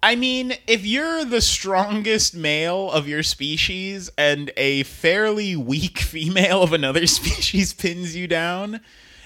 I 0.03 0.17
mean, 0.17 0.55
if 0.67 0.87
you're 0.87 1.25
the 1.27 1.43
strongest 1.43 2.35
male 2.35 2.91
of 2.91 3.07
your 3.07 3.23
species 3.23 4.11
and 4.17 4.51
a 4.57 4.83
fairly 4.85 5.57
weak 5.57 5.99
female 6.01 6.63
of 6.63 6.73
another 6.73 7.07
species 7.19 7.73
pins 7.75 8.17
you 8.17 8.27
down, 8.27 8.81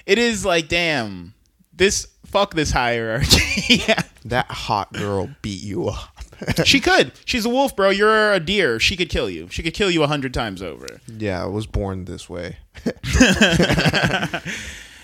it 0.05 0.17
is 0.17 0.45
like, 0.45 0.67
damn, 0.67 1.33
this 1.73 2.07
fuck 2.25 2.53
this 2.53 2.71
hierarchy. 2.71 3.75
yeah. 3.87 4.01
That 4.25 4.47
hot 4.49 4.91
girl 4.91 5.29
beat 5.41 5.63
you 5.63 5.87
up. 5.87 6.14
She 6.65 6.79
could. 6.79 7.11
She's 7.25 7.45
a 7.45 7.49
wolf, 7.49 7.75
bro. 7.75 7.89
You're 7.89 8.33
a 8.33 8.39
deer. 8.39 8.79
She 8.79 8.95
could 8.97 9.09
kill 9.09 9.29
you. 9.29 9.47
She 9.49 9.63
could 9.63 9.73
kill 9.73 9.89
you 9.91 10.03
a 10.03 10.07
hundred 10.07 10.33
times 10.33 10.61
over. 10.61 10.85
yeah, 11.07 11.41
I 11.43 11.45
was 11.47 11.65
born 11.65 12.05
this 12.05 12.29
way. 12.29 12.57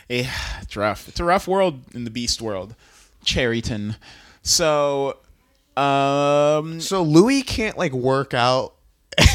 Yeah, 0.09 0.29
it's 0.61 0.75
rough. 0.75 1.07
It's 1.07 1.21
a 1.21 1.23
rough 1.23 1.47
world 1.47 1.83
in 1.93 2.03
the 2.03 2.09
beast 2.09 2.41
world. 2.41 2.75
Cherryton. 3.23 3.95
So, 4.43 5.19
um, 5.77 6.81
So 6.81 7.01
Louis 7.01 7.43
can't 7.43 7.77
like 7.77 7.93
work 7.93 8.33
out 8.33 8.73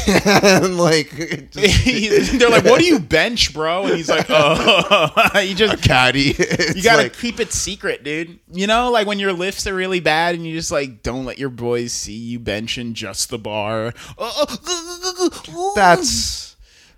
and 0.07 0.77
like 0.77 1.09
just 1.51 2.39
they're 2.39 2.49
like, 2.49 2.63
"What 2.63 2.79
do 2.79 2.85
you 2.85 2.99
bench, 2.99 3.53
bro?" 3.53 3.85
And 3.85 3.95
he's 3.95 4.09
like, 4.09 4.27
"Oh, 4.29 5.39
you 5.39 5.55
just 5.55 5.83
caddy. 5.83 6.35
you 6.75 6.83
gotta 6.83 7.09
keep 7.09 7.39
it 7.39 7.51
secret, 7.51 8.03
dude. 8.03 8.39
You 8.51 8.67
know, 8.67 8.91
like 8.91 9.07
when 9.07 9.19
your 9.19 9.33
lifts 9.33 9.67
are 9.67 9.75
really 9.75 9.99
bad 9.99 10.35
and 10.35 10.45
you 10.45 10.55
just 10.55 10.71
like 10.71 11.03
don't 11.03 11.25
let 11.25 11.37
your 11.37 11.49
boys 11.49 11.91
see 11.91 12.13
you 12.13 12.39
benching 12.39 12.93
just 12.93 13.29
the 13.29 13.37
bar. 13.37 13.93
Uh, 14.17 14.31
uh, 14.39 14.57
uh, 14.67 15.73
that's 15.75 16.55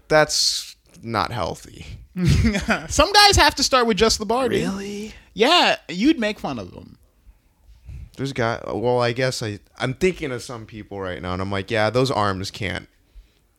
that's 0.07 0.75
not 1.01 1.31
healthy. 1.31 1.85
Some 2.89 3.13
guys 3.13 3.37
have 3.37 3.55
to 3.55 3.63
start 3.63 3.87
with 3.87 3.97
just 3.97 4.19
the 4.19 4.25
bar, 4.25 4.49
dude. 4.49 4.63
Really? 4.63 5.13
Yeah, 5.33 5.77
you'd 5.87 6.19
make 6.19 6.39
fun 6.39 6.59
of 6.59 6.71
them. 6.71 6.98
There's 8.19 8.33
guy. 8.33 8.61
Well, 8.67 8.99
I 9.01 9.13
guess 9.13 9.41
I 9.41 9.59
I'm 9.77 9.93
thinking 9.93 10.31
of 10.33 10.41
some 10.43 10.65
people 10.65 10.99
right 10.99 11.21
now, 11.21 11.31
and 11.31 11.41
I'm 11.41 11.49
like, 11.49 11.71
yeah, 11.71 11.89
those 11.89 12.11
arms 12.11 12.51
can't. 12.51 12.89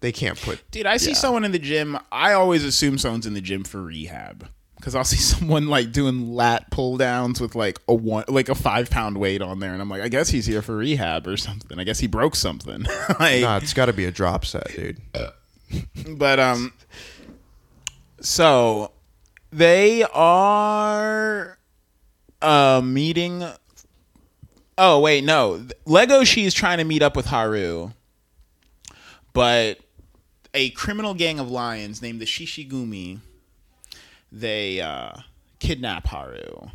They 0.01 0.13
can't 0.13 0.39
put. 0.39 0.63
Dude, 0.71 0.85
I 0.85 0.99
see 0.99 1.11
Yeah. 1.13 1.17
someone 1.17 1.45
in 1.45 1.53
the 1.53 1.59
gym. 1.59 1.99
I 2.13 2.35
always 2.35 2.63
assume 2.63 2.99
someone's 2.99 3.25
in 3.27 3.33
the 3.33 3.41
gym 3.41 3.65
for 3.65 3.81
rehab 3.83 4.49
because 4.77 4.95
I'll 4.95 5.05
see 5.17 5.17
someone 5.17 5.69
like 5.69 5.93
doing 5.93 6.35
lat 6.35 6.71
pull 6.71 6.99
downs 6.99 7.41
with 7.41 7.55
like 7.55 7.79
a 7.89 7.95
one, 7.95 8.25
like 8.29 8.51
a 8.51 8.55
five 8.55 8.91
pound 8.91 9.17
weight 9.17 9.41
on 9.41 9.61
there, 9.61 9.73
and 9.73 9.81
I'm 9.81 9.89
like, 9.89 10.03
I 10.03 10.09
guess 10.09 10.29
he's 10.29 10.45
here 10.45 10.61
for 10.61 10.77
rehab 10.77 11.27
or 11.27 11.39
something. 11.39 11.81
I 11.81 11.85
guess 11.85 11.99
he 12.01 12.07
broke 12.07 12.37
something. 12.37 12.83
like, 13.19 13.41
Nah, 13.41 13.57
it's 13.57 13.73
got 13.73 13.87
to 13.87 13.95
be 13.95 14.05
a 14.05 14.11
drop 14.11 14.45
set, 14.45 14.69
dude. 14.77 14.99
but 16.19 16.39
um, 16.39 16.75
so 18.21 18.93
they 19.53 20.03
are 20.05 21.59
uh 22.43 22.81
meeting. 22.85 23.45
Oh 24.83 24.99
wait, 24.99 25.25
no. 25.25 25.67
Legoshi's 25.87 26.55
trying 26.55 26.79
to 26.79 26.85
meet 26.85 27.03
up 27.03 27.15
with 27.15 27.27
Haru, 27.27 27.91
but 29.35 29.79
a 30.55 30.71
criminal 30.71 31.13
gang 31.13 31.39
of 31.39 31.51
lions 31.51 32.01
named 32.01 32.19
the 32.19 32.25
Shishigumi 32.25 33.21
they 34.33 34.81
uh, 34.81 35.13
kidnap 35.59 36.07
Haru 36.07 36.71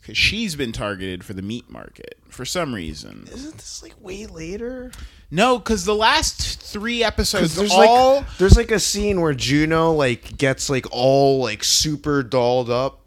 because 0.00 0.16
she's 0.16 0.56
been 0.56 0.72
targeted 0.72 1.24
for 1.24 1.34
the 1.34 1.42
meat 1.42 1.68
market 1.68 2.18
for 2.30 2.46
some 2.46 2.74
reason. 2.74 3.28
Isn't 3.30 3.56
this 3.58 3.82
like 3.82 3.94
way 4.00 4.24
later? 4.24 4.90
No, 5.30 5.58
because 5.58 5.84
the 5.84 5.94
last 5.94 6.62
three 6.62 7.04
episodes, 7.04 7.54
There's 7.54 7.70
all 7.70 8.16
like 8.16 8.38
there's 8.38 8.56
like 8.56 8.70
a 8.70 8.80
scene 8.80 9.20
where 9.20 9.34
Juno 9.34 9.92
like 9.92 10.38
gets 10.38 10.70
like 10.70 10.86
all 10.90 11.40
like 11.40 11.64
super 11.64 12.22
dolled 12.22 12.70
up 12.70 13.03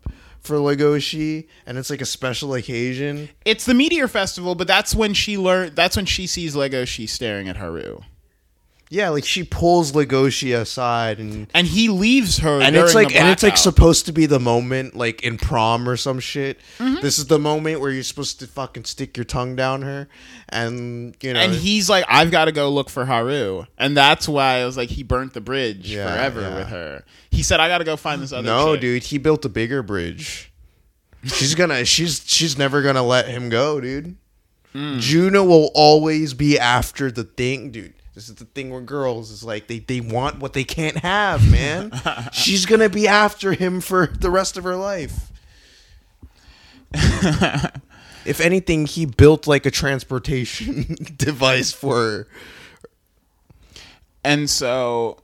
for 0.47 0.55
Legoshi, 0.55 1.47
and 1.65 1.77
it's 1.77 1.89
like 1.89 2.01
a 2.01 2.05
special 2.05 2.53
occasion. 2.55 3.29
it's 3.45 3.65
the 3.65 3.73
meteor 3.73 4.07
festival, 4.07 4.55
but 4.55 4.67
that's 4.67 4.95
when 4.95 5.13
she 5.13 5.37
learned. 5.37 5.75
That's 5.75 5.95
when 5.95 6.05
she 6.05 6.25
sees 6.25 6.55
Lego. 6.55 6.85
She's 6.85 7.11
staring 7.11 7.47
at 7.47 7.57
Haru, 7.57 7.99
Yeah, 8.89 9.09
like 9.09 9.25
she 9.25 9.43
pulls 9.43 9.91
Legoshi 9.91 10.57
aside 10.57 11.19
and 11.19 11.47
and 11.53 11.67
he 11.67 11.89
leaves 11.89 12.37
her. 12.37 12.61
and 12.61 12.73
it's 12.75 12.95
like 12.95 13.09
the 13.09 13.17
and 13.17 13.27
it's 13.29 13.43
like 13.43 13.57
supposed 13.57 14.05
to 14.05 14.13
be 14.13 14.25
the 14.25 14.39
moment 14.39 14.95
like 14.95 15.23
in 15.23 15.37
prom 15.37 15.89
or 15.89 15.97
some 15.97 16.19
shit. 16.21 16.59
Mm-hmm. 16.77 17.01
This 17.01 17.19
is 17.19 17.27
the 17.27 17.37
moment 17.39 17.81
where 17.81 17.91
you're 17.91 18.03
supposed 18.03 18.39
to 18.39 18.47
fucking 18.47 18.85
stick 18.85 19.17
your 19.17 19.25
tongue 19.25 19.57
down 19.57 19.81
her, 19.81 20.07
and 20.49 21.17
you 21.21 21.33
know, 21.33 21.39
and 21.39 21.53
he's 21.53 21.89
like, 21.89 22.05
"I've 22.07 22.31
got 22.31 22.45
to 22.45 22.53
go 22.53 22.69
look 22.69 22.89
for 22.89 23.03
Haru," 23.03 23.65
and 23.77 23.97
that's 23.97 24.27
why 24.27 24.59
I 24.61 24.65
was 24.65 24.77
like, 24.77 24.89
he 24.89 25.03
burnt 25.03 25.33
the 25.33 25.41
bridge 25.41 25.93
Yeah, 25.93 26.09
forever 26.09 26.41
yeah. 26.41 26.55
with 26.55 26.67
her. 26.67 27.03
He 27.29 27.43
said, 27.43 27.59
"I 27.59 27.67
got 27.67 27.79
to 27.79 27.83
go 27.83 27.97
find 27.97 28.21
this 28.21 28.31
other." 28.31 28.45
no, 28.45 28.73
chick." 28.75 28.81
dude, 28.81 29.03
he 29.03 29.17
built 29.17 29.43
a 29.43 29.49
bigger 29.49 29.83
bridge. 29.83 30.53
She's 31.25 31.55
gonna, 31.55 31.83
she's 31.83 32.23
she's 32.25 32.57
never 32.57 32.81
gonna 32.81 33.03
let 33.03 33.27
him 33.27 33.49
go, 33.49 33.81
dude. 33.81 34.15
Hmm. 34.71 34.99
Juno 34.99 35.43
will 35.43 35.71
always 35.73 36.33
be 36.33 36.57
after 36.57 37.11
the 37.11 37.23
thing, 37.25 37.71
dude. 37.71 37.95
This 38.17 38.29
is 38.29 38.35
the 38.35 38.45
thing 38.45 38.71
where 38.71 38.81
girls 38.81 39.29
is 39.29 39.43
like 39.43 39.67
they 39.67 39.77
they 39.77 40.01
want 40.01 40.39
what 40.39 40.53
they 40.53 40.63
can't 40.63 40.97
have, 40.97 41.51
man. 41.51 41.91
she's 42.33 42.65
gonna 42.65 42.89
be 42.89 43.07
after 43.07 43.53
him 43.53 43.79
for 43.79 44.07
the 44.07 44.31
rest 44.31 44.57
of 44.57 44.63
her 44.63 44.75
life. 44.75 45.31
if 48.25 48.41
anything, 48.41 48.87
he 48.87 49.05
built 49.05 49.45
like 49.45 49.67
a 49.67 49.69
transportation 49.69 50.95
device 51.15 51.71
for 51.71 51.95
her. 51.95 52.27
and 54.23 54.49
so 54.49 55.19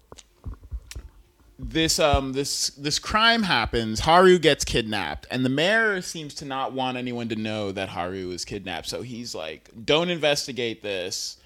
this 1.58 1.98
um 1.98 2.34
this 2.34 2.70
this 2.72 3.00
crime 3.00 3.42
happens 3.42 4.02
haru 4.02 4.38
gets 4.38 4.64
kidnapped 4.64 5.26
and 5.32 5.44
the 5.44 5.50
mayor 5.50 6.00
seems 6.02 6.34
to 6.36 6.46
not 6.46 6.74
want 6.74 6.98
anyone 6.98 7.30
to 7.30 7.36
know 7.36 7.72
that 7.72 7.90
haru 7.90 8.28
was 8.28 8.44
kidnapped 8.44 8.88
so 8.88 9.02
he's 9.02 9.34
like 9.34 9.70
don't 9.86 10.10
investigate 10.10 10.84
this 10.84 11.38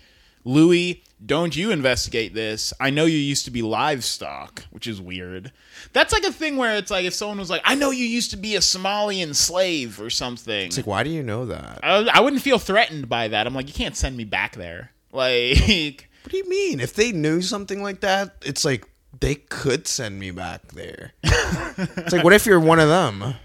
louis 0.48 1.04
don't 1.26 1.56
you 1.56 1.72
investigate 1.72 2.34
this 2.34 2.74
i 2.80 2.90
know 2.90 3.06
you 3.06 3.18
used 3.18 3.46
to 3.46 3.52
be 3.52 3.62
livestock 3.62 4.64
which 4.72 4.88
is 4.88 5.02
weird 5.02 5.52
that's 5.94 6.14
like 6.14 6.24
a 6.24 6.32
thing 6.32 6.58
where 6.58 6.76
it's 6.76 6.92
like 6.92 7.06
if 7.06 7.14
someone 7.14 7.38
was 7.38 7.50
like 7.50 7.62
i 7.66 7.76
know 7.76 7.92
you 7.92 8.06
used 8.06 8.32
to 8.32 8.38
be 8.38 8.56
a 8.56 8.60
somalian 8.60 9.36
slave 9.36 10.00
or 10.00 10.10
something 10.10 10.68
It's 10.68 10.78
like, 10.78 10.88
why 10.88 11.04
do 11.04 11.10
you 11.10 11.24
know 11.24 11.46
that? 11.48 11.80
I, 11.84 12.08
I 12.14 12.20
wouldn't 12.22 12.42
feel 12.42 12.60
threatened 12.60 13.10
by 13.10 13.28
that 13.30 13.46
i'm 13.48 13.54
like 13.54 13.68
you 13.68 13.74
can't 13.74 13.96
send 13.96 14.16
me 14.16 14.24
back 14.24 14.56
there 14.56 14.92
like 15.12 16.10
What 16.24 16.32
do 16.32 16.38
you 16.38 16.50
mean? 16.50 16.80
If 16.80 16.94
they 16.94 17.12
knew 17.14 17.42
something 17.42 17.82
like 17.82 18.02
that, 18.02 18.36
it's 18.46 18.66
like 18.66 18.86
they 19.20 19.36
could 19.36 19.88
send 19.88 20.20
me 20.20 20.32
back 20.32 20.74
there. 20.74 21.14
it's 21.24 22.12
like, 22.12 22.24
what 22.24 22.34
if 22.34 22.46
you're 22.46 22.60
one 22.60 22.80
of 22.80 22.90
them? 22.90 23.36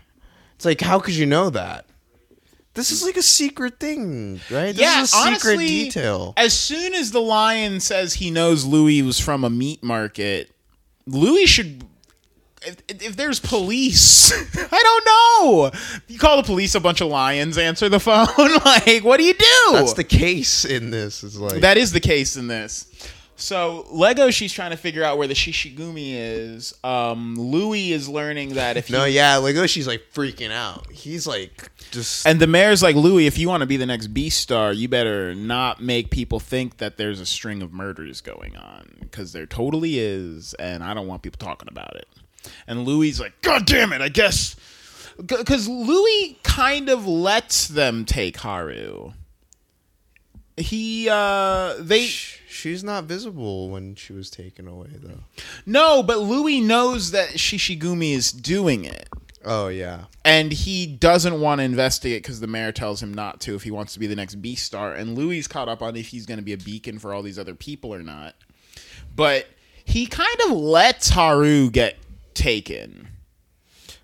It's 0.56 0.64
like, 0.64 0.80
how 0.80 0.98
could 0.98 1.14
you 1.14 1.24
know 1.24 1.48
that? 1.50 1.86
This 2.74 2.90
is 2.90 3.04
like 3.04 3.18
a 3.18 3.22
secret 3.22 3.78
thing, 3.78 4.40
right? 4.50 4.72
This 4.74 4.80
yeah, 4.80 5.02
is 5.02 5.12
a 5.12 5.16
secret 5.16 5.28
honestly, 5.28 5.66
detail. 5.66 6.32
As 6.38 6.58
soon 6.58 6.94
as 6.94 7.10
the 7.10 7.20
lion 7.20 7.80
says 7.80 8.14
he 8.14 8.30
knows 8.30 8.64
Louis 8.64 9.02
was 9.02 9.20
from 9.20 9.44
a 9.44 9.50
meat 9.50 9.82
market, 9.82 10.50
Louis 11.06 11.46
should. 11.46 11.84
If, 12.64 12.76
if 12.88 13.16
there's 13.16 13.40
police, 13.40 14.32
I 14.72 14.82
don't 14.82 15.04
know. 15.04 15.70
You 16.06 16.18
call 16.18 16.36
the 16.36 16.44
police, 16.44 16.74
a 16.74 16.80
bunch 16.80 17.00
of 17.00 17.08
lions 17.08 17.58
answer 17.58 17.88
the 17.88 18.00
phone. 18.00 18.26
like, 18.64 19.04
what 19.04 19.18
do 19.18 19.24
you 19.24 19.34
do? 19.34 19.72
That's 19.72 19.92
the 19.94 20.04
case 20.04 20.64
in 20.64 20.90
this. 20.90 21.24
Is 21.24 21.38
like 21.38 21.60
That 21.60 21.76
is 21.76 21.92
the 21.92 22.00
case 22.00 22.36
in 22.36 22.46
this. 22.46 22.86
So 23.42 23.86
Legoshi's 23.92 24.52
trying 24.52 24.70
to 24.70 24.76
figure 24.76 25.02
out 25.02 25.18
where 25.18 25.26
the 25.26 25.34
Shishigumi 25.34 26.14
is. 26.14 26.72
Um, 26.84 27.34
Louis 27.34 27.92
is 27.92 28.08
learning 28.08 28.54
that 28.54 28.76
if 28.76 28.88
no, 28.88 29.04
yeah. 29.04 29.36
Legoshi's 29.36 29.88
like 29.88 30.04
freaking 30.14 30.52
out. 30.52 30.90
He's 30.92 31.26
like 31.26 31.70
just 31.90 32.24
And 32.24 32.38
the 32.38 32.46
mayor's 32.46 32.84
like, 32.84 32.94
Louis, 32.94 33.26
if 33.26 33.38
you 33.38 33.48
want 33.48 33.62
to 33.62 33.66
be 33.66 33.76
the 33.76 33.84
next 33.84 34.14
Beastar, 34.14 34.76
you 34.76 34.88
better 34.88 35.34
not 35.34 35.82
make 35.82 36.10
people 36.10 36.38
think 36.38 36.76
that 36.76 36.98
there's 36.98 37.18
a 37.18 37.26
string 37.26 37.62
of 37.62 37.72
murders 37.72 38.20
going 38.20 38.56
on 38.56 38.98
because 39.00 39.32
there 39.32 39.46
totally 39.46 39.98
is, 39.98 40.54
and 40.54 40.84
I 40.84 40.94
don't 40.94 41.08
want 41.08 41.22
people 41.22 41.44
talking 41.44 41.68
about 41.68 41.96
it. 41.96 42.06
And 42.68 42.84
Louis 42.84 43.18
like, 43.18 43.42
God 43.42 43.66
damn 43.66 43.92
it, 43.92 44.00
I 44.00 44.08
guess. 44.08 44.54
Because 45.16 45.68
Louis 45.68 46.38
kind 46.44 46.88
of 46.88 47.08
lets 47.08 47.66
them 47.66 48.04
take 48.04 48.36
Haru. 48.36 49.12
He, 50.56 51.08
uh, 51.10 51.74
they. 51.80 52.10
She's 52.52 52.84
not 52.84 53.04
visible 53.04 53.70
when 53.70 53.94
she 53.94 54.12
was 54.12 54.28
taken 54.28 54.68
away, 54.68 54.90
though. 54.94 55.20
No, 55.64 56.02
but 56.02 56.18
Louis 56.18 56.60
knows 56.60 57.10
that 57.12 57.30
Shishigumi 57.30 58.12
is 58.12 58.30
doing 58.30 58.84
it. 58.84 59.08
Oh 59.44 59.66
yeah. 59.68 60.04
and 60.24 60.52
he 60.52 60.86
doesn't 60.86 61.40
want 61.40 61.58
to 61.58 61.64
investigate 61.64 62.22
because 62.22 62.38
the 62.38 62.46
mayor 62.46 62.70
tells 62.70 63.02
him 63.02 63.12
not 63.12 63.40
to 63.40 63.56
if 63.56 63.64
he 63.64 63.72
wants 63.72 63.92
to 63.94 63.98
be 63.98 64.06
the 64.06 64.14
next 64.14 64.40
Beastar. 64.40 64.96
And 64.96 65.16
Louis 65.16 65.48
caught 65.48 65.68
up 65.68 65.82
on 65.82 65.96
if 65.96 66.08
he's 66.08 66.26
going 66.26 66.38
to 66.38 66.44
be 66.44 66.52
a 66.52 66.58
beacon 66.58 66.98
for 67.00 67.12
all 67.12 67.22
these 67.22 67.38
other 67.38 67.54
people 67.54 67.92
or 67.92 68.02
not. 68.02 68.34
But 69.16 69.46
he 69.84 70.06
kind 70.06 70.36
of 70.46 70.52
lets 70.52 71.08
Haru 71.08 71.70
get 71.70 71.96
taken. 72.34 73.08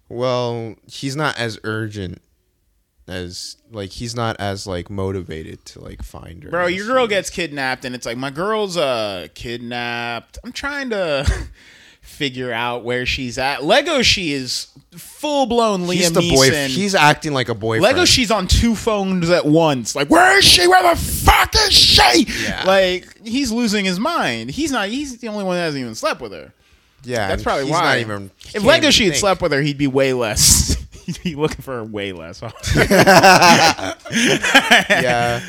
Well, 0.08 0.74
he's 0.86 1.14
not 1.14 1.38
as 1.38 1.60
urgent 1.62 2.20
as 3.08 3.56
like 3.70 3.90
he's 3.90 4.14
not 4.14 4.36
as 4.38 4.66
like 4.66 4.90
motivated 4.90 5.64
to 5.66 5.80
like 5.80 6.02
find 6.02 6.44
her. 6.44 6.50
Bro, 6.50 6.66
your 6.66 6.86
girl 6.86 7.06
gets 7.06 7.30
kidnapped, 7.30 7.84
and 7.84 7.94
it's 7.94 8.06
like 8.06 8.16
my 8.16 8.30
girl's 8.30 8.76
uh 8.76 9.28
kidnapped. 9.34 10.38
I'm 10.44 10.52
trying 10.52 10.90
to 10.90 11.26
figure 12.02 12.52
out 12.52 12.84
where 12.84 13.06
she's 13.06 13.38
at. 13.38 13.60
Legoshi 13.60 14.30
is 14.30 14.68
full 14.92 15.46
blown 15.46 15.82
Liam 15.86 15.94
He's 15.94 16.12
the 16.12 16.20
boy. 16.20 16.48
Neeson. 16.50 16.68
He's 16.68 16.94
acting 16.94 17.32
like 17.32 17.48
a 17.48 17.54
boyfriend. 17.54 17.96
Legoshi's 17.96 18.30
on 18.30 18.46
two 18.46 18.74
phones 18.74 19.28
at 19.30 19.44
once. 19.46 19.94
Like, 19.94 20.08
where 20.08 20.38
is 20.38 20.44
she? 20.44 20.66
Where 20.66 20.82
the 20.94 21.00
fuck 21.00 21.54
is 21.54 21.72
she? 21.72 22.26
Yeah. 22.44 22.64
Like, 22.64 23.06
he's 23.26 23.52
losing 23.52 23.84
his 23.84 24.00
mind. 24.00 24.50
He's 24.50 24.72
not. 24.72 24.88
He's 24.88 25.18
the 25.18 25.28
only 25.28 25.44
one 25.44 25.56
that 25.56 25.62
hasn't 25.64 25.80
even 25.82 25.94
slept 25.94 26.20
with 26.20 26.32
her. 26.32 26.52
yeah, 27.04 27.28
That's 27.28 27.42
probably 27.42 27.64
he's 27.64 27.72
why. 27.72 27.82
Not 27.82 27.98
even. 27.98 28.30
if 28.54 28.62
Legoshi 28.62 29.06
had 29.06 29.16
slept 29.16 29.42
with 29.42 29.52
her, 29.52 29.60
he'd 29.60 29.78
be 29.78 29.86
way 29.86 30.12
less. 30.14 30.76
be 31.24 31.34
looking 31.34 31.62
for 31.62 31.76
her 31.76 31.84
way 31.84 32.12
less. 32.12 32.42
Often. 32.42 32.82
Yeah, 34.90 35.40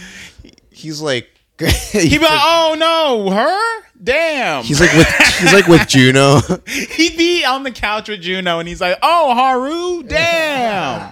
he's 0.71 1.01
like. 1.01 1.29
he'd 1.59 2.09
be 2.09 2.19
like, 2.19 2.29
"Oh 2.41 2.75
no, 2.77 3.29
her? 3.31 3.83
Damn." 4.01 4.63
He's 4.63 4.79
like 4.79 4.93
with 4.93 5.07
he's 5.39 5.53
like 5.53 5.67
with 5.67 5.87
Juno. 5.87 6.39
he'd 6.67 7.17
be 7.17 7.43
on 7.43 7.63
the 7.63 7.71
couch 7.71 8.07
with 8.07 8.21
Juno, 8.21 8.59
and 8.59 8.67
he's 8.67 8.79
like, 8.79 8.97
"Oh, 9.01 9.33
Haru, 9.35 10.03
damn, 10.03 11.11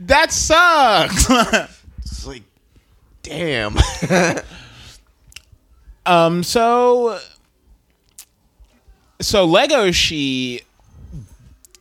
that 0.00 0.32
sucks." 0.32 1.26
it's 1.98 2.26
like, 2.26 2.42
damn. 3.22 3.76
Um. 6.06 6.42
So. 6.42 7.18
So 9.20 9.46
Legoshi 9.46 10.62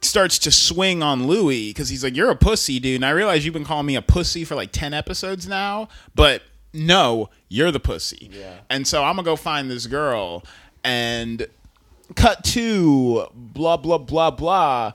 starts 0.01 0.39
to 0.39 0.51
swing 0.51 1.03
on 1.03 1.27
Louis 1.27 1.69
because 1.69 1.89
he's 1.89 2.03
like, 2.03 2.15
"You're 2.15 2.31
a 2.31 2.35
pussy, 2.35 2.79
dude." 2.79 2.95
And 2.95 3.05
I 3.05 3.11
realize 3.11 3.45
you've 3.45 3.53
been 3.53 3.65
calling 3.65 3.85
me 3.85 3.95
a 3.95 4.01
pussy 4.01 4.43
for 4.43 4.55
like 4.55 4.71
ten 4.71 4.93
episodes 4.93 5.47
now, 5.47 5.89
but 6.15 6.43
no, 6.73 7.29
you're 7.47 7.71
the 7.71 7.79
pussy. 7.79 8.29
Yeah. 8.33 8.59
And 8.69 8.87
so 8.87 9.03
I'm 9.03 9.15
gonna 9.15 9.25
go 9.25 9.35
find 9.35 9.69
this 9.69 9.87
girl 9.87 10.43
and 10.83 11.47
cut 12.15 12.43
to 12.45 13.27
blah 13.33 13.77
blah 13.77 13.97
blah 13.97 14.31
blah. 14.31 14.93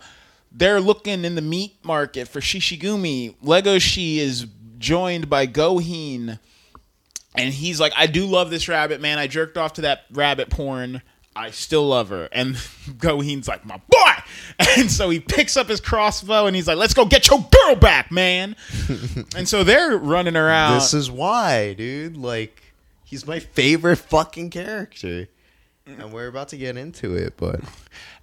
They're 0.52 0.80
looking 0.80 1.24
in 1.24 1.34
the 1.34 1.42
meat 1.42 1.76
market 1.82 2.28
for 2.28 2.40
Shishigumi. 2.40 3.34
Legoshi 3.42 4.18
is 4.18 4.46
joined 4.78 5.28
by 5.28 5.46
Goheen 5.46 6.38
and 7.34 7.52
he's 7.52 7.80
like, 7.80 7.92
I 7.96 8.06
do 8.06 8.26
love 8.26 8.50
this 8.50 8.68
rabbit, 8.68 9.00
man. 9.00 9.18
I 9.18 9.26
jerked 9.26 9.58
off 9.58 9.74
to 9.74 9.82
that 9.82 10.04
rabbit 10.12 10.50
porn. 10.50 11.02
I 11.36 11.50
still 11.50 11.86
love 11.88 12.10
her. 12.10 12.28
And 12.32 12.54
Goheen's 12.98 13.48
like, 13.48 13.64
my 13.64 13.76
boy. 13.88 14.10
And 14.78 14.90
so 14.90 15.10
he 15.10 15.20
picks 15.20 15.56
up 15.56 15.68
his 15.68 15.80
crossbow 15.80 16.46
and 16.46 16.54
he's 16.54 16.66
like, 16.68 16.76
let's 16.76 16.94
go 16.94 17.04
get 17.04 17.28
your 17.28 17.46
girl 17.50 17.74
back, 17.74 18.10
man. 18.12 18.54
and 19.36 19.48
so 19.48 19.64
they're 19.64 19.96
running 19.96 20.36
around. 20.36 20.74
this 20.74 20.94
is 20.94 21.10
why, 21.10 21.74
dude. 21.74 22.16
Like, 22.16 22.62
he's 23.04 23.26
my 23.26 23.40
favorite 23.40 23.96
fucking 23.96 24.50
character, 24.50 25.28
and 25.86 26.12
we're 26.12 26.28
about 26.28 26.48
to 26.48 26.56
get 26.56 26.76
into 26.76 27.14
it. 27.14 27.34
But 27.36 27.60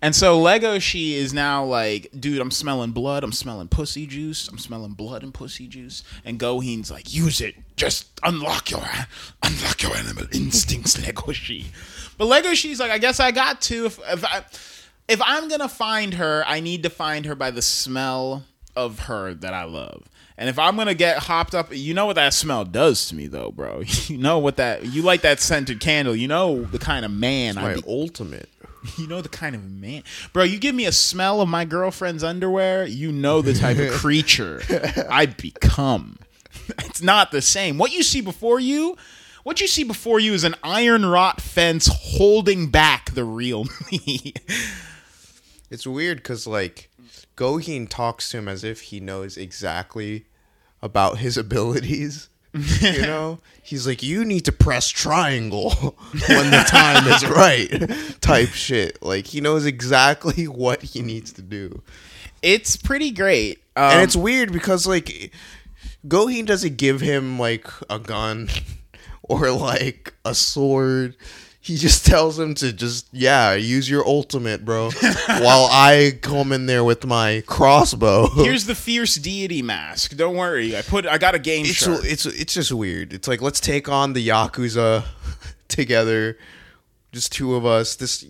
And 0.02 0.16
so 0.16 0.42
Legoshi 0.42 1.14
is 1.14 1.34
now 1.34 1.64
like, 1.66 2.10
dude, 2.18 2.40
I'm 2.42 2.52
smelling 2.52 2.92
blood, 2.92 3.24
I'm 3.24 3.32
smelling 3.34 3.68
pussy 3.68 4.06
juice, 4.08 4.48
I'm 4.48 4.58
smelling 4.58 4.94
blood 4.94 5.24
and 5.24 5.34
pussy 5.34 5.68
juice. 5.68 6.04
And 6.26 6.40
Goheen's 6.40 6.90
like, 6.92 7.14
use 7.14 7.42
it. 7.42 7.56
Just 7.76 8.08
unlock 8.24 8.72
your 8.72 8.84
unlock 9.44 9.84
your 9.84 9.96
animal 9.96 10.26
instincts, 10.34 10.98
Legoshi. 10.98 11.66
But 12.22 12.44
Legoshi's 12.44 12.80
like, 12.80 12.92
I 12.92 13.00
guess 13.00 13.20
I 13.20 13.32
got 13.32 13.62
to. 13.62 13.88
If 13.88 14.00
if 14.08 14.24
I 14.24 14.44
if 15.08 15.20
I'm 15.26 15.50
gonna 15.50 15.68
find 15.68 16.14
her, 16.14 16.44
I 16.46 16.60
need 16.60 16.84
to 16.84 16.92
find 16.92 17.26
her 17.26 17.34
by 17.34 17.50
the 17.50 17.64
smell 17.64 18.44
of 18.76 19.00
her 19.00 19.34
that 19.34 19.56
I 19.56 19.64
love. 19.64 20.08
And 20.38 20.48
if 20.48 20.60
I'm 20.60 20.78
gonna 20.78 20.94
get 20.94 21.18
hopped 21.18 21.56
up, 21.56 21.76
you 21.76 21.96
know 21.96 22.06
what 22.06 22.18
that 22.18 22.36
smell 22.36 22.64
does 22.64 23.08
to 23.08 23.16
me, 23.16 23.26
though, 23.26 23.50
bro. 23.50 23.82
You 24.08 24.20
know 24.20 24.38
what 24.38 24.58
that 24.58 24.86
you 24.86 25.02
like 25.02 25.22
that 25.22 25.40
scented 25.40 25.80
candle. 25.80 26.16
You 26.16 26.28
know 26.28 26.62
the 26.62 26.78
kind 26.78 27.06
of 27.06 27.12
man 27.12 27.58
I 27.58 27.62
my 27.64 27.74
be, 27.74 27.84
ultimate. 27.88 28.50
you 29.00 29.08
know 29.08 29.24
the 29.24 29.28
kind 29.28 29.56
of 29.56 29.68
man, 29.68 30.04
bro. 30.32 30.44
You 30.44 30.60
give 30.60 30.76
me 30.76 30.86
a 30.86 30.92
smell 30.92 31.42
of 31.42 31.50
my 31.50 31.66
girlfriend's 31.66 32.24
underwear, 32.24 32.86
you 32.86 33.12
know 33.12 33.42
the 33.42 33.56
type 33.56 33.80
of 33.80 33.90
creature 33.94 34.62
I 35.10 35.26
become. 35.26 36.20
It's 36.86 37.02
not 37.02 37.32
the 37.32 37.42
same. 37.42 37.80
What 37.80 37.92
you 37.92 38.04
see 38.04 38.22
before 38.22 38.60
you, 38.60 38.96
what 39.44 39.62
you 39.62 39.68
see 39.68 39.84
before 39.84 40.20
you 40.20 40.34
is 40.34 40.44
an 40.44 40.56
iron 40.64 41.06
wrought 41.06 41.42
fence 41.42 41.90
holding 41.92 42.70
back 42.70 43.12
the 43.12 43.24
real 43.24 43.66
me. 43.92 44.34
It's 45.70 45.88
weird 45.88 46.18
because 46.18 46.46
like 46.46 46.90
Goheen 47.36 47.90
talks 47.90 48.30
to 48.32 48.38
him 48.38 48.48
as 48.48 48.64
if 48.64 48.82
he 48.82 49.00
knows 49.00 49.38
exactly 49.38 50.26
about 50.82 51.20
his 51.20 51.38
abilities. 51.38 52.30
you 52.54 53.02
know, 53.04 53.40
he's 53.64 53.88
like, 53.88 54.04
"You 54.04 54.26
need 54.26 54.46
to 54.46 54.52
press 54.52 54.90
triangle 54.90 55.72
when 56.28 56.52
the 56.52 56.66
time 56.68 57.08
is 57.08 57.26
right." 57.26 58.20
Type 58.22 58.50
shit. 58.50 59.02
Like 59.02 59.28
he 59.28 59.40
knows 59.40 59.66
exactly 59.66 60.48
what 60.48 60.82
he 60.82 61.02
needs 61.02 61.32
to 61.34 61.42
do, 61.42 61.82
it's 62.42 62.76
pretty 62.76 63.12
great. 63.12 63.60
Um, 63.76 63.92
and 63.92 64.02
it's 64.04 64.16
weird 64.16 64.52
because 64.52 64.86
like 64.86 65.32
Goheen 66.08 66.46
doesn't 66.46 66.78
give 66.78 67.00
him 67.00 67.40
like 67.40 67.68
a 67.90 68.00
gun 68.00 68.50
or 69.32 69.52
like 69.52 70.14
a 70.26 70.36
sword. 70.36 71.16
He 71.64 71.78
just 71.78 72.06
tells 72.08 72.38
him 72.40 72.56
to 72.56 72.74
just 72.74 73.08
yeah 73.12 73.54
use 73.54 73.90
your 73.90 74.06
ultimate, 74.06 74.66
bro. 74.66 74.90
while 75.28 75.68
I 75.72 76.18
come 76.22 76.52
in 76.52 76.66
there 76.66 76.84
with 76.84 77.06
my 77.06 77.44
crossbow. 77.46 78.28
here's 78.30 78.66
the 78.66 78.76
fierce 78.76 79.16
deity 79.16 79.62
mask. 79.62 80.18
Don't 80.18 80.36
worry, 80.36 80.76
I 80.76 80.82
put 80.82 81.06
I 81.06 81.18
got 81.18 81.36
a 81.36 81.40
game 81.40 81.66
it's 81.66 81.76
shirt. 81.76 82.02
it's 82.04 82.26
it's 82.26 82.54
just 82.54 82.72
weird. 82.72 83.14
It's 83.14 83.28
like 83.28 83.42
let's 83.42 83.60
take 83.60 83.88
on 83.90 84.14
the 84.14 84.28
yakuza 84.28 85.06
together, 85.68 86.38
just 87.12 87.32
two 87.32 87.56
of 87.56 87.66
us. 87.66 87.96
This 87.96 88.26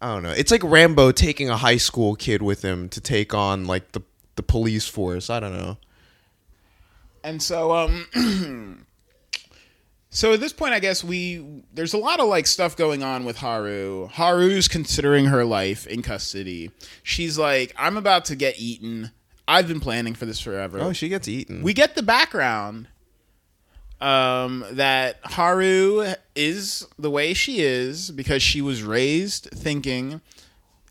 I 0.00 0.12
don't 0.14 0.22
know. 0.22 0.30
It's 0.30 0.50
like 0.50 0.62
Rambo 0.62 1.12
taking 1.12 1.50
a 1.50 1.56
high 1.56 1.78
school 1.78 2.14
kid 2.14 2.40
with 2.40 2.62
him 2.62 2.88
to 2.90 3.00
take 3.00 3.34
on 3.34 3.66
like 3.66 3.92
the 3.92 4.02
the 4.36 4.42
police 4.42 4.86
force. 4.86 5.28
I 5.28 5.40
don't 5.40 5.56
know. 5.56 5.78
And 7.24 7.42
so 7.42 7.74
um 7.74 8.06
So 10.16 10.32
at 10.32 10.40
this 10.40 10.54
point 10.54 10.72
I 10.72 10.80
guess 10.80 11.04
we 11.04 11.44
there's 11.74 11.92
a 11.92 11.98
lot 11.98 12.20
of 12.20 12.28
like 12.28 12.46
stuff 12.46 12.74
going 12.74 13.02
on 13.02 13.26
with 13.26 13.36
Haru. 13.36 14.06
Haru's 14.06 14.66
considering 14.66 15.26
her 15.26 15.44
life 15.44 15.86
in 15.86 16.00
custody. 16.00 16.70
She's 17.02 17.38
like 17.38 17.74
I'm 17.76 17.98
about 17.98 18.24
to 18.26 18.34
get 18.34 18.58
eaten. 18.58 19.10
I've 19.46 19.68
been 19.68 19.78
planning 19.78 20.14
for 20.14 20.24
this 20.24 20.40
forever. 20.40 20.78
Oh, 20.80 20.94
she 20.94 21.10
gets 21.10 21.28
eaten. 21.28 21.62
we 21.62 21.74
get 21.74 21.96
the 21.96 22.02
background 22.02 22.88
um, 24.00 24.64
that 24.72 25.18
Haru 25.22 26.14
is 26.34 26.86
the 26.98 27.10
way 27.10 27.34
she 27.34 27.60
is 27.60 28.10
because 28.10 28.42
she 28.42 28.62
was 28.62 28.82
raised 28.82 29.50
thinking 29.52 30.22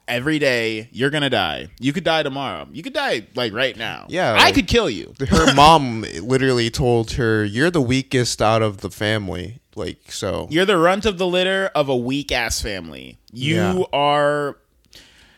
every 0.08 0.40
day 0.40 0.90
you're 0.92 1.10
gonna 1.10 1.30
die. 1.30 1.68
You 1.80 1.94
could 1.94 2.04
die 2.04 2.24
tomorrow. 2.24 2.68
You 2.72 2.84
could 2.84 2.94
die 2.94 3.28
like 3.36 3.54
right 3.54 3.76
now. 3.78 4.06
Yeah, 4.10 4.34
I 4.34 4.46
like- 4.46 4.56
could 4.56 4.68
kill 4.68 4.90
you. 4.90 5.14
her 5.30 5.54
mom 5.54 6.06
literally 6.22 6.70
told 6.70 7.12
her, 7.14 7.44
"You're 7.44 7.72
the 7.72 7.82
weakest 7.82 8.42
out 8.42 8.62
of 8.62 8.78
the 8.82 8.90
family." 8.90 9.60
Like 9.78 10.10
so, 10.12 10.48
You're 10.50 10.66
the 10.66 10.78
runt 10.78 11.06
of 11.06 11.18
the 11.18 11.28
litter 11.28 11.70
of 11.76 11.90
a 11.90 11.98
weak 11.98 12.32
ass 12.32 12.62
family. 12.62 13.20
You 13.34 13.56
Yeah. 13.56 13.84
are. 13.92 14.58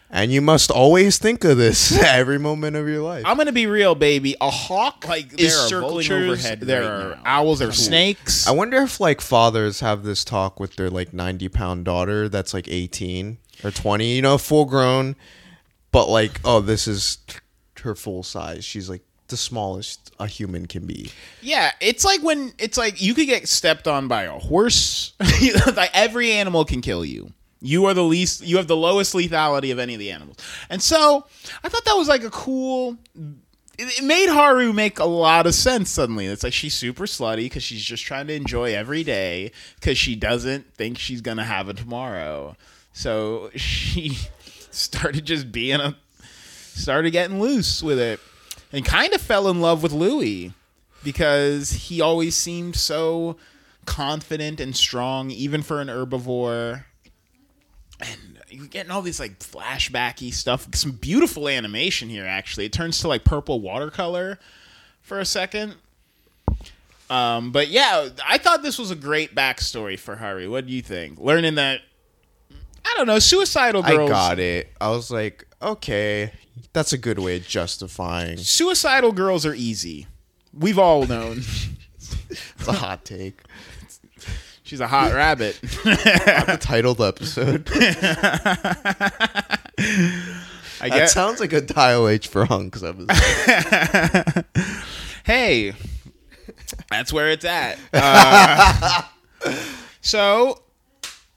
and 0.10 0.32
you 0.32 0.42
must 0.42 0.72
always 0.72 1.18
think 1.18 1.44
of 1.44 1.58
this 1.58 1.92
every 2.04 2.38
moment 2.40 2.76
of 2.78 2.88
your 2.88 3.02
life. 3.02 3.24
I'm 3.26 3.36
gonna 3.36 3.52
be 3.52 3.66
real, 3.68 3.96
baby. 3.96 4.36
A 4.40 4.50
hawk 4.52 5.06
Like, 5.08 5.34
is 5.40 5.70
there 5.70 5.80
are 5.80 5.82
vultures 5.82 6.06
circling 6.08 6.30
overhead 6.30 6.60
There 6.62 6.82
right 6.82 6.90
are 6.90 7.10
now. 7.16 7.22
owls. 7.26 7.60
There 7.60 7.68
are 7.70 7.74
snakes. 7.74 8.48
I 8.48 8.52
wonder 8.52 8.78
if 8.84 9.00
like 9.00 9.22
fathers 9.22 9.80
have 9.82 10.04
this 10.04 10.24
talk 10.24 10.60
with 10.60 10.76
their 10.76 10.90
like 10.92 11.14
90 11.14 11.50
pound 11.50 11.84
daughter 11.86 12.30
that's 12.30 12.54
like 12.54 12.68
18 12.70 13.40
or 13.64 13.72
20, 13.72 14.16
you 14.16 14.22
know, 14.22 14.38
full 14.38 14.66
grown, 14.66 15.16
but 15.92 16.10
like, 16.10 16.40
oh, 16.46 16.62
this 16.62 16.88
is 16.88 17.18
her 17.82 17.96
full 17.96 18.24
size. 18.24 18.64
She's 18.66 18.90
like 18.90 19.02
the 19.28 19.38
smallest 19.38 20.12
a 20.20 20.28
human 20.28 20.66
can 20.66 20.86
be. 20.86 21.12
Yeah, 21.42 21.72
it's 21.80 22.06
like 22.06 22.22
when 22.24 22.54
it's 22.58 22.78
like 22.78 23.02
you 23.02 23.14
could 23.14 23.28
get 23.28 23.48
stepped 23.48 23.88
on 23.88 24.08
by 24.08 24.24
a 24.24 24.32
horse. 24.32 25.14
like 25.76 25.92
every 25.94 26.32
animal 26.32 26.66
can 26.66 26.82
kill 26.82 27.06
you. 27.06 27.32
You 27.60 27.86
are 27.86 27.94
the 27.94 28.04
least. 28.04 28.46
You 28.46 28.58
have 28.58 28.68
the 28.68 28.78
lowest 28.78 29.14
lethality 29.14 29.72
of 29.72 29.80
any 29.80 29.94
of 29.94 30.00
the 30.00 30.12
animals. 30.12 30.38
And 30.70 30.82
so 30.82 31.26
I 31.64 31.70
thought 31.70 31.86
that 31.86 31.94
was 31.94 32.08
like 32.08 32.24
a 32.24 32.30
cool. 32.30 32.98
it 33.78 34.04
made 34.04 34.30
Haru 34.30 34.74
make 34.74 35.00
a 35.00 35.06
lot 35.06 35.48
of 35.48 35.56
sense 35.56 35.90
suddenly. 35.90 36.28
It's 36.28 36.44
like 36.44 36.54
she's 36.54 36.76
super 36.76 37.06
slutty 37.06 37.46
because 37.46 37.64
she's 37.64 37.84
just 37.84 38.04
trying 38.04 38.28
to 38.28 38.34
enjoy 38.34 38.76
every 38.76 39.04
day 39.04 39.52
because 39.76 39.98
she 39.98 40.16
doesn't 40.16 40.74
think 40.76 40.98
she's 41.00 41.22
gonna 41.22 41.46
have 41.46 41.68
a 41.68 41.74
tomorrow. 41.74 42.56
So 42.98 43.52
she 43.56 44.18
started 44.72 45.24
just 45.24 45.52
being 45.52 45.80
a 45.80 45.96
started 46.74 47.12
getting 47.12 47.40
loose 47.40 47.84
with 47.84 48.00
it 48.00 48.20
and 48.74 48.84
kind 48.84 49.14
of 49.14 49.22
fell 49.22 49.50
in 49.50 49.62
love 49.62 49.84
with 49.84 49.92
Louis 49.92 50.52
because 51.04 51.72
he 51.72 52.02
always 52.02 52.36
seemed 52.36 52.76
so 52.76 53.38
confident 53.86 54.60
and 54.60 54.76
strong, 54.76 55.30
even 55.30 55.62
for 55.62 55.80
an 55.80 55.90
herbivore. 55.90 56.86
And 58.00 58.40
you're 58.50 58.66
getting 58.66 58.92
all 58.92 59.04
these 59.04 59.20
like 59.20 59.38
flashbacky 59.38 60.34
stuff. 60.34 60.68
Some 60.74 60.94
beautiful 60.94 61.48
animation 61.48 62.10
here, 62.10 62.26
actually. 62.26 62.66
It 62.66 62.74
turns 62.74 63.00
to 63.02 63.08
like 63.08 63.24
purple 63.24 63.62
watercolor 63.62 64.40
for 65.04 65.20
a 65.20 65.26
second. 65.26 65.76
Um, 67.12 67.52
but 67.52 67.68
yeah, 67.68 68.10
I 68.28 68.40
thought 68.40 68.64
this 68.64 68.80
was 68.80 68.90
a 68.90 68.96
great 68.96 69.36
backstory 69.36 70.00
for 70.00 70.16
Haru. 70.16 70.50
What 70.50 70.66
do 70.66 70.74
you 70.74 70.82
think? 70.82 71.20
Learning 71.20 71.56
that 71.56 71.82
I 72.90 72.94
don't 72.98 73.08
know, 73.08 73.20
suicidal 73.20 73.84
girls. 73.84 74.10
I 74.10 74.14
got 74.14 74.40
it. 74.40 74.72
I 74.80 74.90
was 74.90 75.12
like, 75.12 75.46
okay, 75.62 76.32
that's 76.74 76.94
a 76.94 76.98
good 76.98 77.20
way 77.20 77.38
of 77.38 77.46
justifying. 77.48 78.38
Suicidal 78.38 79.12
girls 79.12 79.46
are 79.46 79.54
easy. 79.54 80.08
We've 80.54 80.80
all 80.80 81.06
known. 81.06 81.42
It's 82.30 82.68
a 82.68 82.72
hot 82.74 83.04
take. 83.06 83.42
She's 84.64 84.80
a 84.80 84.88
hot 84.88 85.14
rabbit. 85.14 85.60
the 85.62 86.58
titled 86.60 87.02
episode. 87.02 87.70
I 90.80 90.90
That 90.90 90.90
guess. 90.90 91.14
sounds 91.14 91.40
like 91.40 91.54
a 91.54 91.62
Dial 91.62 92.08
H 92.08 92.28
for 92.28 92.46
Hunks 92.46 92.84
episode. 92.84 94.46
hey, 95.26 95.74
that's 96.90 97.12
where 97.14 97.30
it's 97.30 97.46
at. 97.46 97.78
Uh, 97.94 99.02
so, 100.02 100.62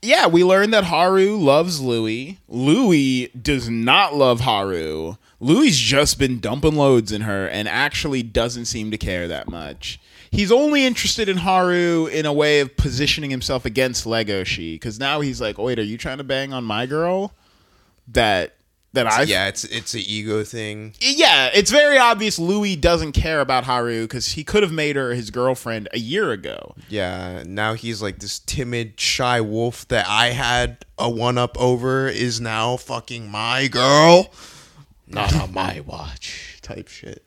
yeah, 0.02 0.26
we 0.26 0.44
learned 0.44 0.72
that 0.72 0.84
Haru 0.84 1.36
loves 1.36 1.80
Louis. 1.80 2.38
Louis 2.48 3.28
does 3.28 3.68
not 3.68 4.14
love 4.14 4.40
Haru. 4.40 5.16
Louis's 5.40 5.78
just 5.78 6.18
been 6.18 6.40
dumping 6.40 6.76
loads 6.76 7.12
in 7.12 7.22
her 7.22 7.46
and 7.48 7.68
actually 7.68 8.22
doesn't 8.22 8.66
seem 8.66 8.90
to 8.90 8.98
care 8.98 9.28
that 9.28 9.48
much. 9.48 10.00
He's 10.30 10.52
only 10.52 10.86
interested 10.86 11.28
in 11.28 11.38
Haru 11.38 12.06
in 12.06 12.24
a 12.24 12.32
way 12.32 12.60
of 12.60 12.76
positioning 12.76 13.30
himself 13.30 13.64
against 13.64 14.06
Legoshi 14.06 14.74
because 14.74 14.98
now 14.98 15.20
he's 15.20 15.40
like, 15.40 15.58
"Wait, 15.58 15.78
are 15.78 15.82
you 15.82 15.98
trying 15.98 16.18
to 16.18 16.24
bang 16.24 16.52
on 16.52 16.64
my 16.64 16.86
girl?" 16.86 17.32
That 18.06 18.54
that 18.92 19.06
I 19.06 19.22
yeah, 19.22 19.46
it's 19.48 19.64
it's 19.64 19.94
an 19.94 20.02
ego 20.04 20.42
thing. 20.42 20.94
yeah, 21.00 21.50
it's 21.54 21.70
very 21.70 21.96
obvious 21.96 22.38
Louis 22.38 22.74
doesn't 22.76 23.12
care 23.12 23.40
about 23.40 23.64
Haru 23.64 24.02
because 24.02 24.32
he 24.32 24.42
could 24.44 24.62
have 24.62 24.72
made 24.72 24.96
her 24.96 25.14
his 25.14 25.30
girlfriend 25.30 25.88
a 25.92 25.98
year 25.98 26.32
ago. 26.32 26.74
Yeah, 26.88 27.44
now 27.46 27.74
he's 27.74 28.02
like 28.02 28.18
this 28.18 28.40
timid, 28.40 28.98
shy 28.98 29.40
wolf 29.40 29.86
that 29.88 30.06
I 30.08 30.28
had 30.30 30.84
a 30.98 31.08
one 31.08 31.38
up 31.38 31.56
over 31.60 32.08
is 32.08 32.40
now 32.40 32.76
fucking 32.76 33.30
my 33.30 33.68
girl. 33.68 34.32
Not 35.06 35.34
on 35.34 35.52
my 35.52 35.80
watch, 35.86 36.58
type 36.62 36.88
shit. 36.88 37.24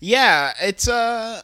Yeah, 0.00 0.52
it's 0.60 0.88
uh 0.88 1.42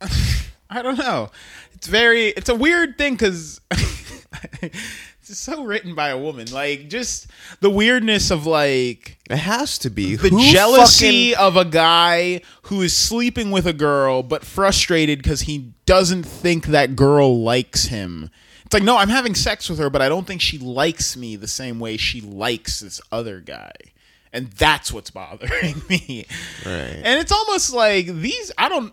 I 0.70 0.82
don't 0.82 0.98
know. 0.98 1.30
It's 1.74 1.86
very 1.86 2.28
it's 2.28 2.48
a 2.48 2.54
weird 2.54 2.96
thing 2.96 3.16
cuz 3.18 3.60
it's 5.30 5.38
so 5.38 5.64
written 5.64 5.94
by 5.94 6.08
a 6.08 6.18
woman. 6.18 6.50
Like 6.52 6.88
just 6.88 7.26
the 7.60 7.70
weirdness 7.70 8.30
of 8.30 8.46
like 8.46 9.18
It 9.30 9.36
has 9.38 9.78
to 9.78 9.90
be 9.90 10.16
the 10.16 10.28
Who 10.28 10.42
jealousy 10.50 11.32
fucking- 11.32 11.44
of 11.46 11.56
a 11.56 11.64
guy 11.64 12.40
who 12.64 12.82
is 12.82 12.96
sleeping 12.96 13.50
with 13.50 13.66
a 13.66 13.72
girl 13.72 14.22
but 14.22 14.44
frustrated 14.44 15.22
because 15.22 15.42
he 15.42 15.72
doesn't 15.86 16.24
think 16.24 16.66
that 16.66 16.96
girl 16.96 17.40
likes 17.42 17.86
him. 17.86 18.30
It's 18.64 18.72
like, 18.72 18.82
no, 18.82 18.96
I'm 18.96 19.10
having 19.10 19.34
sex 19.34 19.68
with 19.68 19.78
her, 19.78 19.90
but 19.90 20.00
I 20.00 20.08
don't 20.08 20.26
think 20.26 20.40
she 20.40 20.56
likes 20.58 21.16
me 21.16 21.36
the 21.36 21.46
same 21.48 21.78
way 21.78 21.96
she 21.98 22.20
likes 22.22 22.80
this 22.80 23.00
other 23.12 23.40
guy. 23.40 23.72
And 24.32 24.50
that's 24.52 24.90
what's 24.92 25.10
bothering 25.10 25.82
me. 25.88 26.26
Right. 26.66 27.00
And 27.04 27.20
it's 27.20 27.30
almost 27.30 27.72
like 27.72 28.06
these 28.06 28.50
I 28.58 28.68
don't 28.68 28.92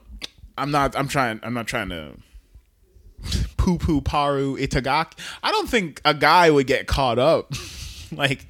I'm 0.57 0.71
not 0.71 0.95
I'm 0.95 1.07
trying 1.07 1.39
I'm 1.43 1.53
not 1.53 1.67
trying 1.67 1.89
to 1.89 2.13
poo 3.57 3.77
poo 3.77 4.01
paru 4.01 4.57
itagaki. 4.57 5.13
I 5.43 5.51
don't 5.51 5.69
think 5.69 6.01
a 6.05 6.13
guy 6.13 6.49
would 6.49 6.67
get 6.67 6.87
caught 6.87 7.19
up. 7.19 7.53
like 8.11 8.45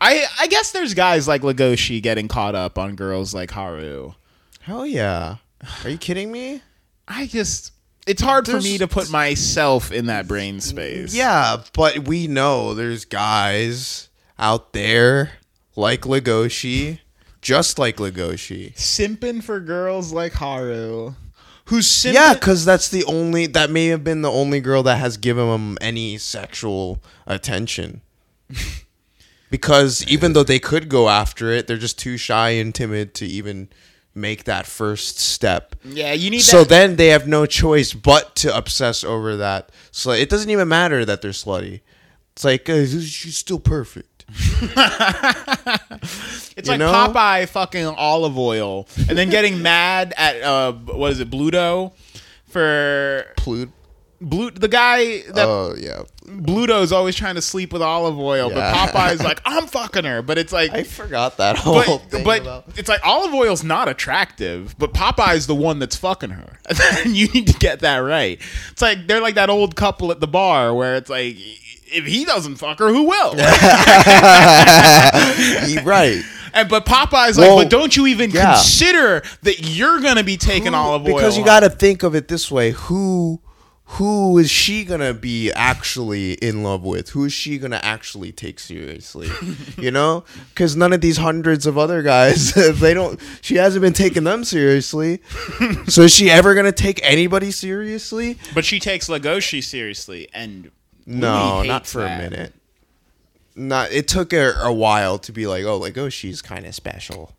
I 0.00 0.26
I 0.38 0.46
guess 0.48 0.72
there's 0.72 0.94
guys 0.94 1.28
like 1.28 1.42
Legoshi 1.42 2.02
getting 2.02 2.28
caught 2.28 2.54
up 2.54 2.78
on 2.78 2.96
girls 2.96 3.34
like 3.34 3.50
Haru. 3.50 4.12
Hell 4.60 4.86
yeah. 4.86 5.36
Are 5.84 5.90
you 5.90 5.98
kidding 5.98 6.32
me? 6.32 6.62
I 7.06 7.26
just 7.26 7.72
it's 8.06 8.22
hard 8.22 8.46
for 8.46 8.60
me 8.60 8.78
to 8.78 8.88
put 8.88 9.10
myself 9.10 9.90
in 9.90 10.06
that 10.06 10.28
brain 10.28 10.60
space. 10.60 11.14
Yeah, 11.14 11.62
but 11.72 12.06
we 12.06 12.26
know 12.26 12.74
there's 12.74 13.04
guys 13.04 14.08
out 14.38 14.72
there 14.72 15.32
like 15.74 16.02
Legoshi, 16.02 17.00
just 17.40 17.78
like 17.78 17.96
Legoshi. 17.96 18.74
Simping 18.74 19.42
for 19.42 19.60
girls 19.60 20.12
like 20.12 20.34
Haru. 20.34 21.14
Who's 21.66 21.86
simping 21.86 22.14
Yeah, 22.14 22.34
because 22.34 22.64
that's 22.64 22.88
the 22.88 23.04
only 23.04 23.46
that 23.46 23.70
may 23.70 23.86
have 23.86 24.04
been 24.04 24.22
the 24.22 24.30
only 24.30 24.60
girl 24.60 24.82
that 24.82 24.98
has 24.98 25.16
given 25.16 25.48
him 25.48 25.78
any 25.80 26.18
sexual 26.18 27.02
attention. 27.26 28.02
because 29.50 30.06
even 30.06 30.34
though 30.34 30.42
they 30.42 30.58
could 30.58 30.88
go 30.88 31.08
after 31.08 31.50
it, 31.50 31.66
they're 31.66 31.78
just 31.78 31.98
too 31.98 32.16
shy 32.16 32.50
and 32.50 32.74
timid 32.74 33.14
to 33.14 33.26
even 33.26 33.68
make 34.14 34.44
that 34.44 34.66
first 34.66 35.18
step. 35.18 35.74
Yeah, 35.84 36.12
you 36.12 36.30
need 36.30 36.40
So 36.40 36.60
that 36.60 36.68
then 36.68 36.96
they 36.96 37.08
have 37.08 37.26
no 37.26 37.46
choice 37.46 37.94
but 37.94 38.36
to 38.36 38.56
obsess 38.56 39.02
over 39.02 39.36
that. 39.36 39.72
So 39.90 40.10
it 40.10 40.28
doesn't 40.28 40.50
even 40.50 40.68
matter 40.68 41.04
that 41.04 41.22
they're 41.22 41.32
slutty. 41.32 41.80
It's 42.32 42.44
like 42.44 42.68
uh, 42.68 42.84
she's 42.84 43.36
still 43.36 43.60
perfect. 43.60 44.13
It's 46.56 46.68
You 46.68 46.72
like 46.72 46.78
know? 46.78 46.92
Popeye 46.92 47.48
fucking 47.48 47.84
olive 47.86 48.38
oil 48.38 48.86
and 49.08 49.18
then 49.18 49.28
getting 49.30 49.60
mad 49.62 50.14
at 50.16 50.40
uh 50.42 50.72
what 50.72 51.10
is 51.12 51.20
it, 51.20 51.30
Bluto 51.30 51.92
for 52.48 53.24
Plut. 53.36 53.70
Blue 54.20 54.50
the 54.52 54.68
guy 54.68 55.22
that 55.32 55.46
Oh 55.46 55.74
yeah, 55.76 56.02
Bluto's 56.24 56.92
always 56.92 57.16
trying 57.16 57.34
to 57.34 57.42
sleep 57.42 57.72
with 57.72 57.82
olive 57.82 58.18
oil, 58.18 58.48
Yeah. 58.50 58.72
but 58.72 58.92
Popeye's 58.92 59.22
like, 59.24 59.40
I'm 59.44 59.66
fucking 59.66 60.04
her. 60.04 60.22
But 60.22 60.38
it's 60.38 60.52
like 60.52 60.72
I 60.72 60.84
forgot 60.84 61.36
that 61.38 61.58
whole 61.58 61.74
but, 61.98 62.10
thing. 62.10 62.24
but 62.24 62.42
about- 62.42 62.64
it's 62.78 62.88
like 62.88 63.04
olive 63.04 63.34
oil's 63.34 63.64
not 63.64 63.88
attractive, 63.88 64.76
but 64.78 64.94
Popeye's 64.94 65.46
the 65.48 65.54
one 65.54 65.78
that's 65.80 65.96
fucking 65.96 66.30
her. 66.30 66.58
And 67.04 67.14
you 67.16 67.26
need 67.28 67.48
to 67.48 67.58
get 67.58 67.80
that 67.80 67.98
right. 67.98 68.40
It's 68.70 68.80
like 68.80 69.06
they're 69.08 69.20
like 69.20 69.34
that 69.34 69.50
old 69.50 69.74
couple 69.76 70.10
at 70.12 70.20
the 70.20 70.28
bar 70.28 70.72
where 70.72 70.94
it's 70.96 71.10
like 71.10 71.36
if 71.94 72.06
he 72.06 72.24
doesn't 72.24 72.56
fuck 72.56 72.78
her, 72.78 72.88
who 72.88 73.04
will? 73.04 73.34
He- 75.66 75.78
right. 75.80 76.22
And 76.52 76.68
but 76.68 76.86
Popeye's 76.86 77.36
Well, 77.36 77.56
like, 77.56 77.64
but 77.64 77.70
don't 77.70 77.96
you 77.96 78.06
even 78.06 78.30
yeah. 78.30 78.54
consider 78.54 79.22
that 79.42 79.74
you're 79.76 80.00
gonna 80.00 80.22
be 80.22 80.36
taking 80.36 80.72
olive 80.72 81.02
oil? 81.06 81.16
because 81.16 81.36
you 81.36 81.44
got 81.44 81.60
to 81.60 81.70
think 81.70 82.04
of 82.04 82.14
it 82.14 82.28
this 82.28 82.48
way: 82.50 82.70
who 82.70 83.40
who 83.86 84.38
is 84.38 84.50
she 84.50 84.84
gonna 84.84 85.12
be 85.12 85.50
actually 85.52 86.34
in 86.34 86.62
love 86.62 86.84
with? 86.84 87.10
Who 87.10 87.24
is 87.24 87.32
she 87.32 87.58
gonna 87.58 87.80
actually 87.82 88.30
take 88.30 88.60
seriously? 88.60 89.28
you 89.78 89.90
know, 89.90 90.22
because 90.50 90.76
none 90.76 90.92
of 90.92 91.00
these 91.00 91.16
hundreds 91.16 91.66
of 91.66 91.76
other 91.76 92.02
guys, 92.02 92.54
they 92.54 92.94
don't. 92.94 93.18
She 93.40 93.56
hasn't 93.56 93.82
been 93.82 93.92
taking 93.92 94.22
them 94.22 94.44
seriously. 94.44 95.20
so 95.88 96.02
is 96.02 96.14
she 96.14 96.30
ever 96.30 96.54
gonna 96.54 96.70
take 96.70 97.00
anybody 97.02 97.50
seriously? 97.50 98.38
But 98.54 98.64
she 98.64 98.78
takes 98.78 99.08
Legoshi 99.08 99.62
seriously, 99.62 100.28
and 100.32 100.70
No, 101.06 101.62
not 101.62 101.86
for 101.86 102.02
that. 102.02 102.20
a 102.20 102.30
minute. 102.30 102.54
Not. 103.56 103.92
It 103.92 104.08
took 104.08 104.32
her 104.32 104.54
a 104.60 104.72
while 104.72 105.18
to 105.18 105.32
be 105.32 105.46
like, 105.46 105.64
oh, 105.64 105.78
like 105.78 105.96
oh, 105.98 106.08
she's 106.08 106.42
kind 106.42 106.66
of 106.66 106.74
special. 106.74 107.34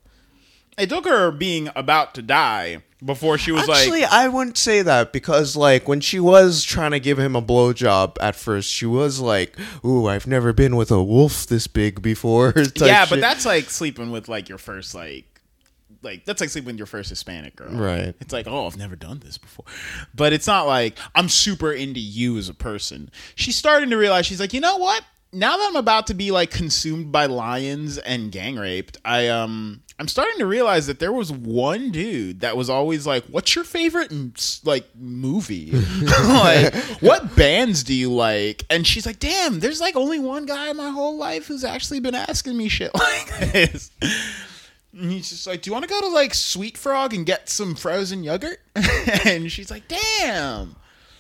It 0.78 0.90
took 0.90 1.06
her 1.06 1.32
being 1.32 1.70
about 1.76 2.14
to 2.16 2.22
die 2.22 2.84
before 3.04 3.38
she 3.38 3.52
was 3.52 3.62
Actually, 3.62 4.02
like, 4.02 4.04
Actually, 4.04 4.06
I 4.06 4.28
wouldn't 4.28 4.58
say 4.58 4.82
that 4.82 5.14
because, 5.14 5.56
like, 5.56 5.88
when 5.88 6.02
she 6.02 6.20
was 6.20 6.64
trying 6.64 6.92
to 6.92 7.00
give 7.00 7.20
him 7.20 7.36
a 7.36 7.42
blowjob 7.42 8.18
at 8.20 8.36
first, 8.36 8.72
she 8.72 8.86
was 8.86 9.20
like, 9.20 9.56
"Ooh, 9.86 10.08
I've 10.08 10.28
never 10.28 10.54
been 10.54 10.76
with 10.76 10.92
a 10.92 11.02
wolf 11.04 11.48
this 11.48 11.68
big 11.68 12.02
before." 12.02 12.54
yeah, 12.76 13.06
but 13.06 13.16
shit. 13.16 13.22
that's 13.22 13.46
like 13.46 13.70
sleeping 13.70 14.12
with 14.12 14.28
like 14.28 14.50
your 14.50 14.58
first 14.58 14.96
like. 14.96 15.26
Like 16.02 16.26
that's 16.26 16.42
like 16.42 16.50
sleeping 16.50 16.68
with 16.68 16.78
your 16.78 16.86
first 16.88 17.10
Hispanic 17.10 17.56
girl, 17.56 17.72
Right. 17.72 18.14
It's 18.20 18.34
like, 18.34 18.48
oh, 18.48 18.66
I've 18.68 18.78
never 18.78 18.96
done 18.96 19.20
this 19.20 19.38
before, 19.38 19.66
but 20.14 20.34
it's 20.34 20.48
not 20.48 20.68
like 20.68 20.98
I'm 21.14 21.30
super 21.30 21.72
into 21.72 22.00
you 22.00 22.38
as 22.38 22.50
a 22.50 22.54
person. 22.54 23.10
She's 23.36 23.56
starting 23.56 23.90
to 23.90 23.98
realize 23.98 24.26
she's 24.26 24.40
like, 24.40 24.54
you 24.54 24.62
know 24.62 24.78
what? 24.78 25.04
Now 25.34 25.58
that 25.58 25.68
I'm 25.68 25.76
about 25.76 26.08
to 26.08 26.14
be 26.14 26.32
like 26.32 26.50
consumed 26.50 27.12
by 27.12 27.26
lions 27.26 27.98
and 27.98 28.32
gang 28.32 28.56
raped, 28.56 28.98
I 29.04 29.28
um 29.28 29.82
I'm 29.98 30.10
starting 30.10 30.40
to 30.40 30.46
realize 30.46 30.88
that 30.88 31.00
there 31.00 31.14
was 31.14 31.32
one 31.32 31.90
dude 31.90 32.42
that 32.42 32.58
was 32.58 32.70
always 32.70 33.08
like, 33.08 33.24
"What's 33.28 33.56
your 33.56 33.64
favorite 33.64 34.12
like 34.66 34.86
movie? 34.94 35.72
like, 36.28 36.74
what 37.02 37.34
bands 37.38 37.84
do 37.84 37.94
you 37.94 38.12
like?" 38.12 38.66
And 38.70 38.86
she's 38.86 39.06
like, 39.06 39.20
"Damn, 39.20 39.62
there's 39.62 39.80
like 39.80 39.96
only 39.96 40.20
one 40.20 40.46
guy 40.46 40.70
in 40.70 40.76
my 40.76 40.90
whole 40.90 41.18
life 41.18 41.48
who's 41.48 41.64
actually 41.64 42.02
been 42.02 42.16
asking 42.16 42.58
me 42.58 42.68
shit 42.68 42.94
like 42.96 43.40
this." 43.54 43.90
And 44.98 45.12
he's 45.12 45.30
just 45.30 45.46
like, 45.46 45.62
"Do 45.62 45.70
you 45.70 45.74
want 45.74 45.84
to 45.84 45.90
go 45.90 46.00
to 46.00 46.08
like 46.08 46.34
Sweet 46.34 46.78
Frog 46.78 47.14
and 47.14 47.26
get 47.26 47.50
some 47.50 47.76
frozen 47.76 48.24
yogurt?" 48.24 48.60
and 49.26 49.52
she's 49.52 49.70
like, 49.70 49.88
"Damn, 49.88 50.76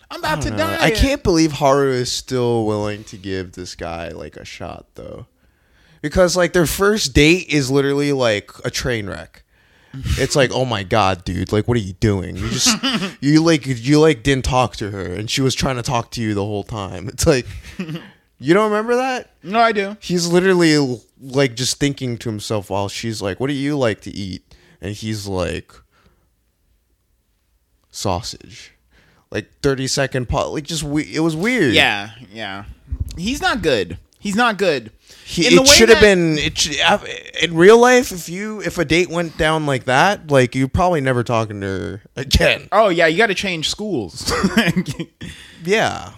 I'm 0.09 0.19
about 0.19 0.41
to 0.43 0.51
die." 0.51 0.77
I 0.79 0.91
can't 0.91 1.23
believe 1.23 1.53
Haru 1.53 1.91
is 1.91 2.11
still 2.11 2.65
willing 2.65 3.03
to 3.05 3.17
give 3.17 3.53
this 3.53 3.75
guy 3.75 4.09
like 4.09 4.37
a 4.37 4.45
shot 4.45 4.85
though. 4.95 5.27
Because 6.01 6.37
like 6.37 6.53
their 6.53 6.67
first 6.67 7.13
date 7.13 7.49
is 7.49 7.69
literally 7.69 8.13
like 8.13 8.51
a 8.63 8.71
train 8.71 9.07
wreck. 9.07 9.43
It's 10.17 10.35
like, 10.35 10.51
"Oh 10.53 10.65
my 10.65 10.83
god, 10.83 11.23
dude, 11.25 11.51
like 11.51 11.67
what 11.67 11.77
are 11.77 11.81
you 11.81 11.93
doing? 11.93 12.35
You 12.35 12.49
just 12.49 12.77
you 13.21 13.43
like 13.43 13.65
you 13.65 13.99
like 13.99 14.23
didn't 14.23 14.45
talk 14.45 14.75
to 14.77 14.91
her 14.91 15.05
and 15.05 15.29
she 15.29 15.41
was 15.41 15.55
trying 15.55 15.77
to 15.77 15.83
talk 15.83 16.11
to 16.11 16.21
you 16.21 16.33
the 16.33 16.45
whole 16.45 16.63
time." 16.63 17.09
It's 17.09 17.25
like 17.25 17.45
You 18.45 18.53
don't 18.53 18.69
remember 18.71 18.95
that? 18.97 19.31
No, 19.41 19.59
I 19.59 19.71
do. 19.71 19.97
He's 19.99 20.27
literally 20.27 20.99
like 21.19 21.55
just 21.55 21.79
thinking 21.79 22.17
to 22.19 22.29
himself 22.29 22.69
while 22.69 22.89
she's 22.89 23.21
like, 23.21 23.39
"What 23.39 23.47
do 23.47 23.53
you 23.53 23.77
like 23.77 24.01
to 24.01 24.11
eat?" 24.11 24.43
and 24.81 24.93
he's 24.93 25.25
like 25.27 25.71
sausage. 27.91 28.71
Like 29.31 29.49
30 29.61 29.87
second 29.87 30.29
pot 30.29 30.51
like 30.53 30.63
just 30.65 30.83
we- 30.83 31.13
it 31.13 31.19
was 31.21 31.35
weird. 31.35 31.73
Yeah, 31.73 32.11
yeah. 32.31 32.65
He's 33.17 33.41
not 33.41 33.61
good. 33.61 33.97
He's 34.19 34.35
not 34.35 34.57
good. 34.57 34.91
He, 35.23 35.43
it 35.47 35.67
should 35.67 35.89
have 35.89 35.99
been. 36.01 36.37
It 36.37 36.57
should, 36.57 36.79
uh, 36.79 36.99
in 37.41 37.55
real 37.55 37.79
life, 37.79 38.11
if 38.11 38.27
you 38.29 38.61
if 38.61 38.77
a 38.77 38.85
date 38.85 39.09
went 39.09 39.37
down 39.37 39.65
like 39.65 39.85
that, 39.85 40.29
like 40.31 40.55
you're 40.55 40.67
probably 40.67 41.01
never 41.01 41.23
talking 41.23 41.61
to 41.61 41.67
her 41.67 42.01
again. 42.15 42.67
Oh 42.71 42.89
yeah, 42.89 43.07
you 43.07 43.17
got 43.17 43.27
to 43.27 43.35
change 43.35 43.69
schools. 43.69 44.31
Yeah, 45.63 46.11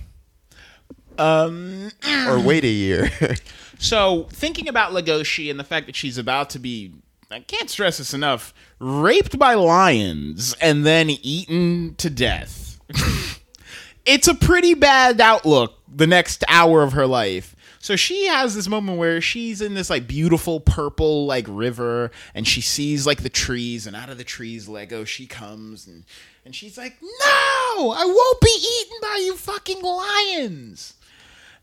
um. 1.19 1.91
or 2.27 2.39
wait 2.39 2.63
a 2.63 2.67
year. 2.67 3.09
So 3.79 4.27
thinking 4.31 4.67
about 4.67 4.91
Legoshi 4.91 5.49
and 5.49 5.59
the 5.59 5.63
fact 5.63 5.85
that 5.85 5.95
she's 5.95 6.17
about 6.17 6.49
to 6.51 6.59
be, 6.59 6.93
I 7.29 7.39
can't 7.41 7.69
stress 7.69 7.97
this 7.99 8.13
enough, 8.13 8.53
raped 8.79 9.37
by 9.37 9.53
lions 9.53 10.55
and 10.61 10.85
then 10.85 11.09
eaten 11.09 11.95
to 11.95 12.09
death. 12.09 12.79
it's 14.05 14.27
a 14.27 14.35
pretty 14.35 14.73
bad 14.73 15.21
outlook 15.21 15.75
the 15.93 16.07
next 16.07 16.43
hour 16.47 16.83
of 16.83 16.93
her 16.93 17.05
life. 17.05 17.55
So 17.79 17.95
she 17.95 18.25
has 18.27 18.55
this 18.55 18.67
moment 18.67 18.97
where 18.97 19.21
she's 19.21 19.61
in 19.61 19.75
this 19.75 19.89
like 19.89 20.07
beautiful 20.07 20.59
purple 20.59 21.25
like 21.25 21.45
river 21.47 22.11
and 22.33 22.47
she 22.47 22.59
sees 22.59 23.05
like 23.05 23.21
the 23.21 23.29
trees 23.29 23.87
and 23.87 23.95
out 23.95 24.09
of 24.09 24.17
the 24.17 24.23
trees 24.23 24.67
Legoshi 24.67 25.29
comes 25.29 25.87
and 25.87 26.03
and 26.43 26.55
she's 26.55 26.77
like, 26.77 26.97
"No, 27.01 27.91
I 27.91 28.03
won't 28.05 28.41
be 28.41 28.49
eaten 28.49 28.97
by 29.01 29.21
you 29.23 29.35
fucking 29.35 29.81
lions." 29.81 30.95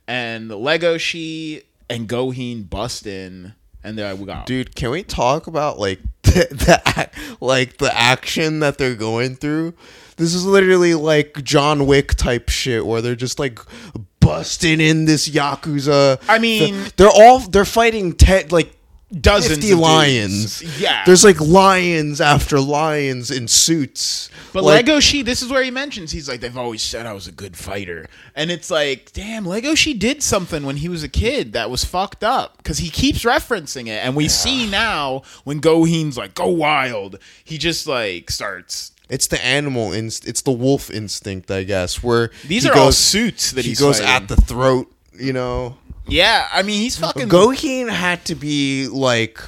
And 0.07 0.51
Legoshi 0.51 1.63
and 1.89 2.09
Goheen 2.09 2.69
bust 2.69 3.07
in 3.07 3.55
and 3.83 3.99
they're 3.99 4.11
like, 4.11 4.21
"We 4.21 4.27
got 4.27 4.47
Dude, 4.47 4.75
can 4.75 4.91
we 4.91 5.03
talk 5.03 5.47
about 5.47 5.79
like 5.79 6.01
the, 6.23 6.47
the 6.51 7.11
like 7.41 7.79
the 7.79 7.95
action 7.97 8.61
that 8.61 8.79
they're 8.79 8.95
going 8.95 9.37
through? 9.37 9.75
This 10.17 10.35
is 10.35 10.45
literally 10.47 10.95
like 10.95 11.43
John 11.43 11.87
Wick 11.87 12.15
type 12.15 12.49
shit 12.49 12.87
where 12.87 13.03
they're 13.03 13.17
just 13.17 13.39
like 13.39 13.59
busting 14.21 14.81
in 14.81 15.05
this 15.07 15.29
yakuza. 15.29 16.21
I 16.29 16.39
mean- 16.39 16.75
The- 16.75 16.93
they're 16.97 17.09
all 17.11 17.41
they're 17.41 17.65
fighting 17.65 18.13
te- 18.15 18.45
like 18.49 18.75
dozens 19.13 19.57
50 19.59 19.73
of 19.73 19.79
lions. 19.79 20.61
dudes. 20.61 20.81
Yeah. 20.81 21.05
There's 21.05 21.25
like 21.25 21.41
lions 21.41 22.21
after 22.21 22.59
lions 22.61 23.31
in 23.31 23.49
suits. 23.49 24.31
But 24.53 24.65
like, 24.65 24.87
Lego 24.87 25.01
She, 25.01 25.23
this 25.23 25.43
is 25.43 25.51
where 25.51 25.63
he 25.63 25.71
mentions 25.71 26.13
he's 26.13 26.29
like, 26.29 26.41
they've 26.41 26.57
always 26.57 26.83
said 26.83 27.07
I 27.07 27.13
was 27.13 27.27
a 27.27 27.33
good 27.33 27.57
fighter, 27.57 28.07
and 28.37 28.51
it's 28.51 28.71
like, 28.71 29.13
damn, 29.13 29.45
Legoshi 29.45 29.99
did 29.99 30.23
something 30.23 30.65
when 30.65 30.77
he 30.77 30.89
was 30.89 31.03
a 31.03 31.09
kid 31.09 31.53
that 31.55 31.71
was 31.71 31.85
fucked 31.85 32.23
up 32.23 32.57
because 32.59 32.79
he 32.79 32.91
keeps 32.91 33.25
referencing 33.25 33.87
it, 33.89 34.05
and 34.05 34.15
we 34.15 34.29
see 34.29 34.69
now 34.71 35.23
when 35.45 35.61
Goheen's 35.61 36.17
like, 36.17 36.35
go 36.35 36.49
wild, 36.49 37.19
he 37.45 37.59
just 37.59 37.87
like 37.87 38.31
starts. 38.31 38.93
It's 39.11 39.27
the 39.27 39.45
animal 39.45 39.93
inst. 39.93 40.27
It's 40.27 40.41
the 40.43 40.53
wolf 40.53 40.91
instinct, 40.91 41.51
I 41.51 41.65
guess. 41.65 42.03
Where 42.03 42.31
These 42.47 42.63
he 42.65 42.71
are 42.71 42.77
all 42.79 42.91
suits 42.93 43.53
that 43.53 43.65
he 43.65 43.75
goes 43.75 44.01
fighting. 44.01 44.15
at 44.15 44.29
the 44.29 44.37
throat. 44.37 44.91
You 45.17 45.33
know, 45.33 45.77
Yeah, 46.07 46.49
I 46.53 46.63
mean 46.63 46.81
he's 46.83 46.97
fucking. 46.97 47.29
Goheen 47.29 47.91
had 47.91 48.25
to 48.27 48.35
be 48.35 48.89
like 48.89 49.41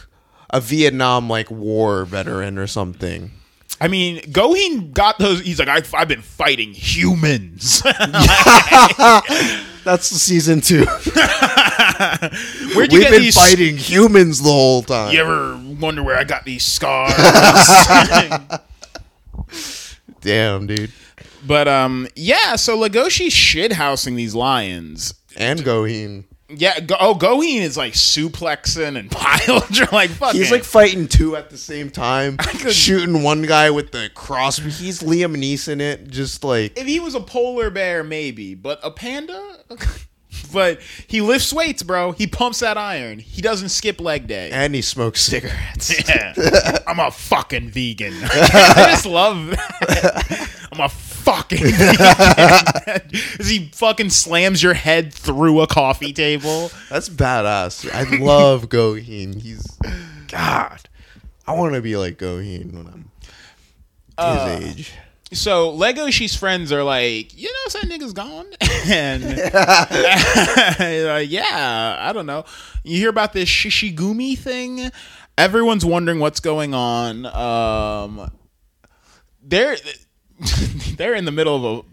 a 0.50 0.60
Vietnam 0.60 1.28
like 1.28 1.50
war 1.50 2.04
veteran 2.04 2.58
or 2.58 2.66
something. 2.66 3.32
I 3.78 3.88
mean, 3.88 4.20
Goheen 4.22 4.90
got 4.92 5.18
those. 5.18 5.42
He's 5.42 5.58
like, 5.58 5.68
I've, 5.68 5.92
I've 5.92 6.08
been 6.08 6.22
fighting 6.22 6.72
humans. 6.72 7.82
That's 9.84 10.06
season 10.06 10.62
two. 10.62 10.86
Where'd 12.74 12.90
you 12.90 12.98
We've 12.98 13.02
get 13.02 13.10
been 13.10 13.20
these? 13.20 13.34
fighting 13.34 13.76
humans 13.76 14.40
the 14.42 14.48
whole 14.50 14.82
time. 14.82 15.12
You 15.12 15.20
ever 15.20 15.60
wonder 15.78 16.02
where 16.02 16.16
I 16.16 16.24
got 16.24 16.46
these 16.46 16.64
scars? 16.64 17.12
Damn, 20.22 20.66
dude. 20.66 20.90
But 21.46 21.68
um, 21.68 22.08
yeah. 22.16 22.56
So 22.56 22.78
Legoshi's 22.78 23.34
shit 23.34 23.74
housing 23.74 24.16
these 24.16 24.34
lions. 24.34 25.12
And 25.36 25.60
Goheen. 25.60 26.24
Yeah. 26.48 26.80
Go, 26.80 26.96
oh, 27.00 27.14
Goheen 27.14 27.60
is 27.62 27.76
like 27.76 27.94
suplexing 27.94 28.98
and 28.98 29.10
pile 29.12 29.64
like 29.92 30.10
fucking. 30.10 30.40
He's 30.40 30.50
like 30.50 30.64
fighting 30.64 31.08
two 31.08 31.36
at 31.36 31.50
the 31.50 31.58
same 31.58 31.90
time, 31.90 32.38
shooting 32.70 33.22
one 33.22 33.42
guy 33.42 33.70
with 33.70 33.92
the 33.92 34.10
cross. 34.14 34.58
He's 34.58 35.00
Liam 35.02 35.36
Neeson 35.36 35.80
it, 35.80 36.08
just 36.08 36.44
like 36.44 36.78
if 36.78 36.86
he 36.86 37.00
was 37.00 37.14
a 37.14 37.20
polar 37.20 37.70
bear, 37.70 38.04
maybe, 38.04 38.54
but 38.54 38.78
a 38.82 38.90
panda. 38.90 39.58
but 40.52 40.80
he 41.06 41.20
lifts 41.20 41.52
weights, 41.52 41.82
bro. 41.82 42.12
He 42.12 42.26
pumps 42.26 42.60
that 42.60 42.76
iron. 42.78 43.18
He 43.18 43.42
doesn't 43.42 43.70
skip 43.70 44.00
leg 44.00 44.26
day. 44.26 44.50
and 44.52 44.74
he 44.74 44.82
smokes 44.82 45.22
cigarettes. 45.22 45.92
Yeah. 46.08 46.34
I'm 46.86 47.00
a 47.00 47.10
fucking 47.10 47.70
vegan. 47.70 48.14
I 48.22 48.88
just 48.90 49.06
love 49.06 49.50
that. 49.50 50.50
I'm 50.72 50.80
a 50.80 50.88
fucking. 51.26 51.58
As 53.40 53.48
he 53.48 53.68
fucking 53.72 54.10
slams 54.10 54.62
your 54.62 54.74
head 54.74 55.12
through 55.12 55.60
a 55.60 55.66
coffee 55.66 56.12
table. 56.12 56.70
That's 56.88 57.08
badass. 57.08 57.90
I 57.92 58.04
love 58.24 58.68
Goheen. 58.68 59.40
He's 59.40 59.66
God. 60.28 60.88
I 61.46 61.52
want 61.54 61.74
to 61.74 61.82
be 61.82 61.96
like 61.96 62.18
Goheen 62.18 62.72
when 62.72 62.86
I'm 62.86 63.10
Uh, 64.16 64.58
his 64.60 64.78
age. 64.78 64.92
So 65.32 65.72
Legoshi's 65.76 66.36
friends 66.36 66.70
are 66.70 66.84
like, 66.84 67.36
you 67.36 67.48
know, 67.52 67.80
that 67.80 67.88
nigga's 67.90 68.12
gone, 68.12 68.46
and 68.86 69.24
like, 71.06 71.30
yeah, 71.30 71.96
I 72.00 72.12
don't 72.12 72.26
know. 72.26 72.44
You 72.84 72.98
hear 72.98 73.08
about 73.10 73.32
this 73.32 73.48
Shishigumi 73.48 74.38
thing? 74.38 74.88
Everyone's 75.36 75.84
wondering 75.84 76.20
what's 76.20 76.38
going 76.38 76.74
on. 76.74 77.26
Um, 77.26 78.30
they're 79.42 79.76
they're 80.96 81.14
in 81.14 81.24
the 81.24 81.32
middle 81.32 81.56
of 81.56 81.84
a. 81.84 81.88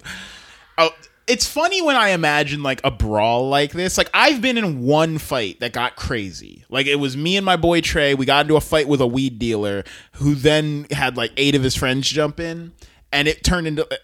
Oh, 0.78 0.90
it's 1.28 1.48
funny 1.48 1.82
when 1.82 1.95
I 1.95 2.10
imagine 2.10 2.64
like 2.64 2.82
a 2.84 2.91
brawl 2.91 3.49
like 3.49 3.72
this. 3.72 3.98
Like 3.98 4.10
I've 4.14 4.41
been 4.41 4.57
in 4.57 4.82
one 4.82 5.18
fight 5.18 5.60
that 5.61 5.72
got 5.74 5.95
crazy. 5.95 6.65
Like 6.70 6.86
it 6.88 6.95
was 6.95 7.15
me 7.15 7.38
and 7.38 7.45
my 7.45 7.56
boy 7.56 7.82
Trey. 7.82 8.14
We 8.14 8.26
got 8.26 8.45
into 8.45 8.56
a 8.56 8.61
fight 8.61 8.88
with 8.88 9.02
a 9.02 9.07
weed 9.07 9.40
dealer 9.40 9.84
who 10.14 10.36
then 10.36 10.88
had 10.91 11.15
like 11.15 11.32
eight 11.38 11.56
of 11.56 11.64
his 11.64 11.76
friends 11.76 12.10
jump 12.10 12.40
in, 12.40 12.74
and 13.11 13.28
it 13.28 13.44
turned 13.44 13.68
into. 13.68 13.86
Uh, 13.91 13.98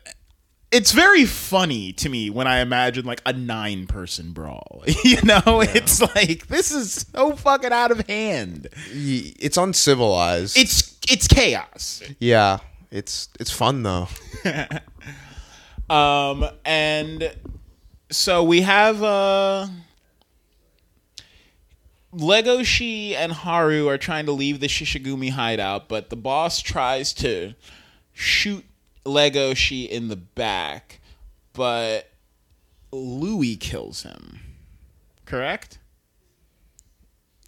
it's 0.71 0.91
very 0.91 1.25
funny 1.25 1.91
to 1.93 2.09
me 2.09 2.29
when 2.29 2.45
I 2.45 2.59
imagine 2.59 3.03
like 3.03 3.21
a 3.25 3.33
nine 3.33 3.87
person 3.87 4.31
brawl. 4.31 4.83
You 5.03 5.21
know, 5.23 5.41
it's 5.61 6.01
like 6.15 6.47
this 6.47 6.71
is 6.71 7.07
so 7.11 7.35
fucking 7.35 7.71
out 7.71 7.91
of 7.91 8.05
hand. 8.07 8.67
It's 8.91 9.57
uncivilized. 9.57 10.57
It's 10.57 10.97
it's 11.09 11.27
chaos. 11.27 12.03
yeah. 12.19 12.59
It's 12.91 13.29
it's 13.39 13.51
fun 13.51 13.83
though. 13.83 14.07
Um, 15.89 16.45
and 16.65 17.35
so 18.11 18.43
we 18.43 18.61
have 18.61 19.01
uh, 19.01 19.67
Legoshi 22.13 23.13
and 23.15 23.31
Haru 23.31 23.87
are 23.87 23.97
trying 23.97 24.27
to 24.27 24.31
leave 24.31 24.59
the 24.59 24.67
Shishigumi 24.67 25.31
hideout, 25.31 25.89
but 25.89 26.09
the 26.11 26.15
boss 26.15 26.61
tries 26.61 27.11
to 27.15 27.55
shoot 28.13 28.63
Legoshi 29.05 29.87
in 29.87 30.09
the 30.09 30.15
back, 30.15 30.99
but 31.53 32.11
Louis 32.91 33.55
kills 33.55 34.03
him. 34.03 34.39
Correct? 35.25 35.79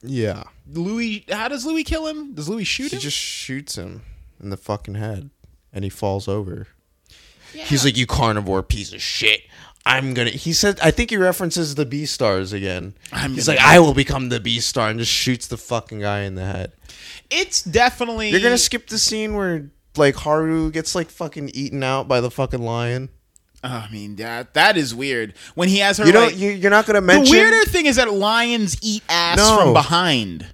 Yeah. 0.02 0.44
Louis, 0.68 1.26
how 1.30 1.48
does 1.48 1.64
Louis 1.64 1.84
kill 1.84 2.08
him? 2.08 2.34
Does 2.34 2.50
Louis 2.50 2.64
shoot 2.64 2.90
He 2.90 2.96
him? 2.98 3.02
just 3.02 3.18
shoots 3.18 3.76
him 3.78 4.02
in 4.42 4.50
the 4.50 4.58
fucking 4.58 4.96
head, 4.96 5.30
and 5.74 5.84
he 5.84 5.90
falls 5.90 6.28
over. 6.28 6.68
Yeah. 7.54 7.64
He's 7.66 7.84
like, 7.86 7.98
"You 7.98 8.06
carnivore 8.08 8.64
piece 8.64 8.94
of 8.94 9.02
shit." 9.02 9.42
I'm 9.86 10.14
gonna. 10.14 10.30
He 10.30 10.54
said, 10.54 10.80
I 10.80 10.92
think 10.92 11.10
he 11.10 11.18
references 11.18 11.74
the 11.74 11.88
Beastars 11.88 12.54
again. 12.54 12.94
I'm 13.12 13.34
He's 13.34 13.48
like, 13.48 13.58
I 13.60 13.80
will 13.80 13.96
become 13.96 14.30
the 14.30 14.40
Beastar, 14.40 14.90
and 14.92 15.00
just 15.00 15.12
shoots 15.12 15.48
the 15.48 15.58
fucking 15.58 16.02
guy 16.02 16.20
in 16.22 16.36
the 16.36 16.46
head. 16.46 16.74
it's 17.32 17.64
definitely 17.64 18.30
You're 18.30 18.42
gonna 18.42 18.60
skip 18.60 18.88
the 18.88 19.00
scene 19.00 19.34
where 19.36 19.72
like 19.98 20.16
Haru 20.18 20.70
gets 20.72 20.94
like 20.94 21.10
fucking 21.10 21.50
eaten 21.56 21.84
out 21.84 22.08
by 22.08 22.22
the 22.22 22.30
fucking 22.30 22.62
lion. 22.62 23.10
I 23.64 23.88
mean 23.92 24.16
that 24.18 24.54
that 24.54 24.78
is 24.78 24.94
weird. 24.94 25.34
When 25.56 25.68
he 25.68 25.80
has 25.80 25.98
her, 25.98 26.06
You 26.06 26.12
don't. 26.12 26.26
like, 26.28 26.38
You, 26.38 26.52
you're 26.52 26.70
not 26.72 26.86
gonna 26.86 27.02
mention. 27.02 27.26
The 27.34 27.40
weirder 27.42 27.66
thing 27.70 27.88
is 27.88 27.96
that 27.96 28.14
lions 28.14 28.78
eat 28.84 29.02
ass 29.10 29.38
No. 29.38 29.58
from 29.58 29.74
behind. 29.74 30.46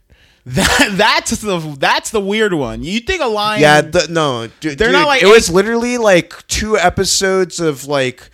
That 0.48 0.92
that's 0.98 1.32
the 1.42 1.60
that's 1.78 2.12
the 2.12 2.22
weird 2.22 2.54
one. 2.54 2.82
You 2.82 3.02
think 3.02 3.22
a 3.22 3.28
lion? 3.28 3.62
Yeah, 3.62 3.82
the, 3.82 4.08
no, 4.10 4.48
du- 4.62 4.76
They're 4.76 4.88
dude, 4.88 4.94
not 4.94 5.08
like 5.08 5.22
it 5.22 5.28
was 5.28 5.50
literally 5.50 5.98
like 5.98 6.48
two 6.48 6.78
episodes 6.78 7.60
of 7.60 7.86
like 7.86 8.30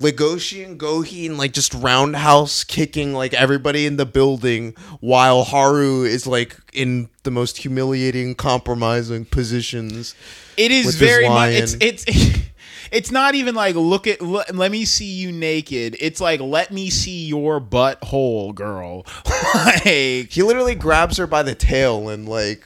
Legoshi 0.00 0.64
and 0.64 1.36
like 1.36 1.52
just 1.52 1.74
roundhouse 1.74 2.64
kicking 2.64 3.12
like 3.12 3.34
everybody 3.34 3.84
in 3.84 3.96
the 3.98 4.06
building 4.06 4.74
while 5.00 5.44
Haru 5.44 6.04
is 6.04 6.26
like 6.26 6.56
in 6.72 7.10
the 7.24 7.30
most 7.30 7.58
humiliating, 7.58 8.34
compromising 8.34 9.26
positions. 9.26 10.14
It 10.56 10.70
is 10.70 10.94
very 10.94 11.28
much. 11.28 11.52
It's 11.52 11.76
it's 11.80 12.04
it's 12.90 13.10
not 13.10 13.34
even 13.34 13.54
like 13.54 13.74
look 13.74 14.06
at 14.06 14.20
look, 14.20 14.46
let 14.52 14.70
me 14.70 14.84
see 14.84 15.06
you 15.06 15.32
naked. 15.32 15.96
It's 16.00 16.20
like 16.20 16.40
let 16.40 16.70
me 16.70 16.90
see 16.90 17.26
your 17.26 17.60
butthole, 17.60 18.54
girl. 18.54 19.06
like 19.54 19.82
He 19.84 20.42
literally 20.42 20.74
grabs 20.74 21.16
her 21.16 21.26
by 21.26 21.42
the 21.42 21.54
tail 21.54 22.08
and 22.08 22.28
like 22.28 22.64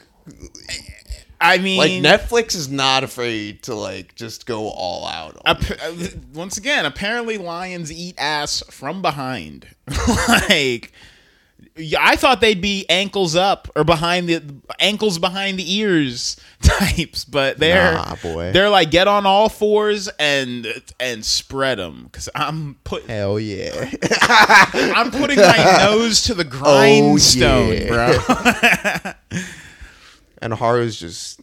I 1.43 1.59
mean, 1.59 1.79
like 1.79 1.91
Netflix 2.21 2.55
is 2.55 2.71
not 2.71 3.03
afraid 3.03 3.65
to 3.65 3.75
like 3.75 4.15
just 4.15 4.47
go 4.47 4.69
all 4.69 5.07
out. 5.07 5.37
On 5.45 5.57
Ap- 5.57 6.15
once 6.33 6.57
again, 6.57 6.87
apparently 6.87 7.37
lions 7.37 7.91
eat 7.91 8.15
ass 8.17 8.63
from 8.71 9.03
behind. 9.03 9.67
like, 10.29 10.93
I 11.99 12.17
thought 12.17 12.41
they'd 12.43 12.61
be 12.61 12.85
ankles 12.91 13.35
up 13.35 13.69
or 13.75 13.83
behind 13.83 14.29
the 14.29 14.43
ankles 14.79 15.19
behind 15.19 15.59
the 15.59 15.75
ears 15.75 16.37
types, 16.63 17.25
but 17.25 17.59
they're 17.59 17.95
Nah, 17.95 18.15
they're 18.53 18.69
like 18.69 18.91
get 18.91 19.09
on 19.09 19.25
all 19.25 19.49
fours 19.49 20.09
and 20.19 20.67
and 21.01 21.25
spread 21.25 21.79
them 21.79 22.05
because 22.05 22.29
I'm 22.35 22.77
put 22.85 23.07
Hell 23.07 23.41
yeah. 23.41 23.91
I'm 24.23 25.11
putting 25.11 25.39
my 25.39 25.79
nose 25.85 26.23
to 26.25 26.35
the 26.35 26.45
grindstone, 26.45 27.69
oh, 27.69 27.73
yeah. 27.73 29.15
bro. 29.31 29.41
and 30.43 30.53
Haru's 30.53 30.99
just 30.99 31.41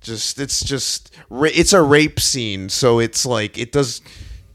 just 0.00 0.40
it's 0.40 0.64
just 0.64 1.10
it's 1.30 1.72
a 1.72 1.82
rape 1.82 2.20
scene 2.20 2.68
so 2.68 3.00
it's 3.00 3.26
like 3.26 3.58
it 3.58 3.72
does 3.72 4.00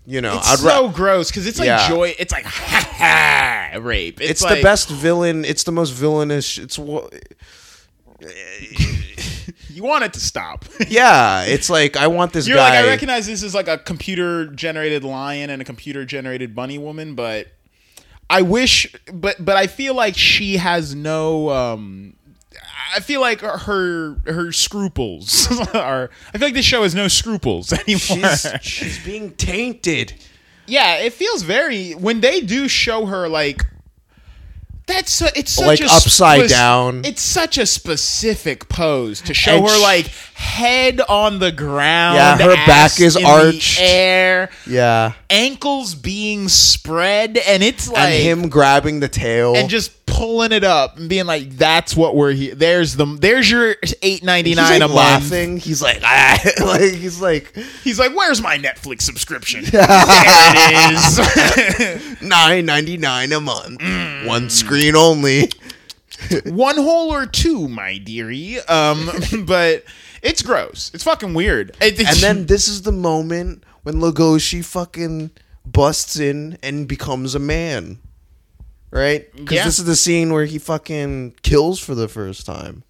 you 0.05 0.19
know 0.21 0.37
It's 0.37 0.51
I'd 0.53 0.59
so 0.59 0.85
ra- 0.87 0.91
gross 0.91 1.29
because 1.29 1.45
it's 1.47 1.59
like 1.59 1.67
Yeah. 1.67 1.87
joy. 1.87 2.15
It's 2.17 2.31
like 2.33 2.45
ha 2.45 3.69
ha 3.71 3.77
rape. 3.79 4.19
It's, 4.21 4.31
it's 4.31 4.43
like, 4.43 4.57
the 4.57 4.63
best 4.63 4.89
villain 4.89 5.45
it's 5.45 5.63
the 5.63 5.71
most 5.71 5.91
villainous 5.91 6.57
it's 6.57 6.77
wha- 6.79 7.07
You 9.69 9.83
want 9.83 10.03
it 10.03 10.13
to 10.13 10.19
stop. 10.19 10.65
yeah 10.87 11.43
it's 11.43 11.69
like 11.69 11.95
I 11.97 12.07
want 12.07 12.33
this 12.33 12.47
You're 12.47 12.57
guy 12.57 12.69
like, 12.75 12.85
I 12.85 12.87
recognize 12.87 13.25
this 13.25 13.41
is 13.43 13.55
like 13.55 13.67
a 13.67 13.77
computer 13.77 14.47
generated 14.47 15.03
lion 15.03 15.49
and 15.49 15.61
a 15.61 15.65
computer 15.65 16.03
generated 16.05 16.53
bunny 16.55 16.77
woman, 16.77 17.15
but 17.15 17.47
I 18.29 18.41
wish, 18.43 18.93
but 19.11 19.43
but 19.43 19.57
I 19.57 19.67
feel 19.67 19.93
like 19.93 20.15
she 20.17 20.57
has 20.57 20.95
no. 20.95 21.49
um 21.49 22.15
I 22.95 22.99
feel 22.99 23.21
like 23.21 23.41
her 23.41 24.15
her 24.25 24.51
scruples 24.51 25.47
are. 25.73 26.09
I 26.33 26.37
feel 26.37 26.47
like 26.47 26.53
this 26.53 26.65
show 26.65 26.83
has 26.83 26.93
no 26.95 27.07
scruples 27.07 27.71
anymore. 27.87 28.35
she's 28.35 28.47
she's 28.61 29.05
being 29.05 29.31
tainted 29.35 30.13
yeah, 30.67 30.97
it 30.99 31.11
feels 31.11 31.41
very 31.43 31.91
when 31.93 32.21
they 32.21 32.39
do 32.41 32.67
show 32.67 33.05
her 33.05 33.27
like. 33.27 33.65
That's 34.87 35.11
su- 35.13 35.27
it's 35.35 35.51
such 35.51 35.65
Like 35.67 35.79
a 35.81 35.85
upside 35.85 36.49
down. 36.49 37.05
It's 37.05 37.21
such 37.21 37.57
a 37.57 37.65
specific 37.65 38.67
pose 38.67 39.21
to 39.21 39.33
show 39.33 39.57
And 39.57 39.67
her 39.69 39.79
like 39.81 40.07
head 40.33 40.99
on 41.01 41.39
the 41.39 41.51
ground. 41.51 42.15
Yeah, 42.15 42.37
her 42.37 42.55
back 42.67 42.99
is 42.99 43.15
arched. 43.15 43.79
air. 43.79 44.49
yeah 44.67 45.13
ankles 45.29 45.95
being 45.95 46.49
spread 46.49 47.37
and 47.37 47.63
it's 47.63 47.89
like 47.89 48.09
and 48.15 48.23
him 48.41 48.49
grabbing 48.49 48.99
the 48.99 49.07
tail 49.07 49.55
and 49.55 49.69
just 49.69 50.00
pulling 50.21 50.51
it 50.51 50.63
up 50.63 50.97
and 50.97 51.09
being 51.09 51.25
like 51.25 51.49
that's 51.57 51.95
what 51.95 52.15
we're 52.15 52.31
here 52.31 52.53
there's 52.53 52.95
the 52.95 53.05
there's 53.19 53.49
your 53.49 53.73
8.99 53.73 54.45
he's 54.45 54.57
a 54.57 54.61
like 54.61 54.79
month. 54.81 54.93
laughing. 54.93 55.57
He's 55.57 55.81
like 55.81 55.99
ah. 56.03 56.39
like 56.63 56.93
he's 56.93 57.19
like 57.19 57.55
he's 57.83 57.97
like 57.97 58.15
where's 58.15 58.39
my 58.39 58.57
netflix 58.59 59.01
subscription? 59.01 59.63
There 59.71 59.81
it 59.83 60.93
is. 60.93 62.21
nine 62.21 62.67
ninety 62.67 62.97
nine 62.97 63.31
a 63.31 63.39
month. 63.39 63.79
Mm. 63.79 64.27
one 64.27 64.49
screen 64.51 64.95
only. 64.95 65.49
One 66.45 66.75
hole 66.77 67.11
or 67.11 67.25
two 67.25 67.67
my 67.67 67.97
dearie. 67.97 68.59
Um 68.61 69.09
but 69.45 69.83
it's 70.21 70.43
gross. 70.43 70.91
It's 70.93 71.03
fucking 71.03 71.33
weird. 71.33 71.75
It- 71.81 71.97
And 71.99 72.17
then 72.17 72.45
this 72.45 72.67
is 72.67 72.83
the 72.83 72.91
moment 72.91 73.63
when 73.81 73.95
Legoshi 73.95 74.63
fucking 74.63 75.31
busts 75.65 76.19
in 76.19 76.59
and 76.61 76.87
becomes 76.87 77.33
a 77.33 77.39
man. 77.39 77.97
Right? 78.91 79.31
Because 79.35 79.55
Yeah. 79.55 79.65
this 79.65 79.79
is 79.79 79.85
the 79.85 79.95
scene 79.95 80.33
where 80.33 80.45
he 80.45 80.59
fucking 80.59 81.35
kills 81.43 81.79
for 81.79 81.95
the 81.95 82.07
first 82.09 82.45
time. 82.45 82.83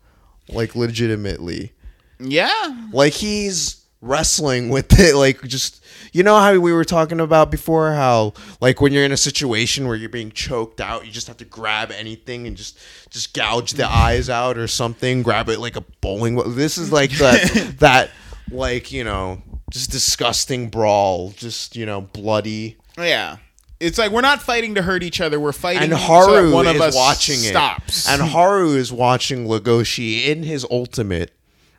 Like, 0.49 0.76
legitimately. 0.76 1.73
yeah 2.19 2.88
Like, 2.92 3.14
he's 3.14 3.85
wrestling 4.01 4.69
with 4.69 4.88
it. 5.00 5.16
Like, 5.16 5.42
just. 5.43 5.84
You 6.14 6.24
know 6.24 6.38
how 6.40 6.58
we 6.59 6.74
were 6.74 6.84
talking 6.84 7.22
about 7.22 7.51
before? 7.51 7.93
How, 7.93 8.34
like, 8.59 8.82
when 8.82 8.92
you're 8.92 9.06
in 9.06 9.14
a 9.14 9.17
situation 9.17 9.88
where 9.88 9.95
you're 9.95 10.09
being 10.09 10.32
choked 10.32 10.82
out, 10.82 11.06
you 11.06 11.11
just 11.11 11.27
have 11.27 11.38
to 11.38 11.45
grab 11.45 11.90
anything 11.92 12.48
and 12.48 12.58
just 12.58 12.77
just 13.09 13.34
gouge 13.34 13.72
the 13.74 13.88
eyes 13.88 14.30
out 14.30 14.58
or 14.58 14.67
something. 14.67 15.22
Grab 15.24 15.48
it 15.48 15.59
like 15.59 15.77
a 15.77 15.82
bowling. 16.01 16.35
ball. 16.35 16.50
This 16.50 16.77
is 16.77 16.92
like 16.92 17.11
that, 17.11 17.76
that 17.80 18.09
like, 18.51 18.92
you 18.92 19.06
know, 19.06 19.42
just 19.69 19.90
disgusting 19.92 20.69
brawl. 20.69 21.30
Just, 21.38 21.77
you 21.77 21.85
know, 21.85 22.01
bloody. 22.01 22.76
yeah 22.98 23.38
it's 23.82 23.98
like 23.98 24.11
we're 24.11 24.22
not 24.22 24.42
fighting 24.42 24.76
to 24.76 24.82
hurt 24.82 25.03
each 25.03 25.19
other 25.19 25.40
we're 25.40 25.51
fighting 25.51 25.84
And 25.84 25.92
so 25.93 25.98
Haru 25.98 26.53
one 26.53 26.68
of 26.68 26.76
is 26.76 26.82
us 26.82 26.95
watching 26.95 27.35
stops 27.38 28.08
it. 28.08 28.11
And 28.14 28.22
Haru 28.30 28.76
is 28.76 28.92
watching 28.93 29.45
Legoshi 29.48 30.26
in 30.27 30.43
his 30.43 30.66
ultimate, 30.72 31.32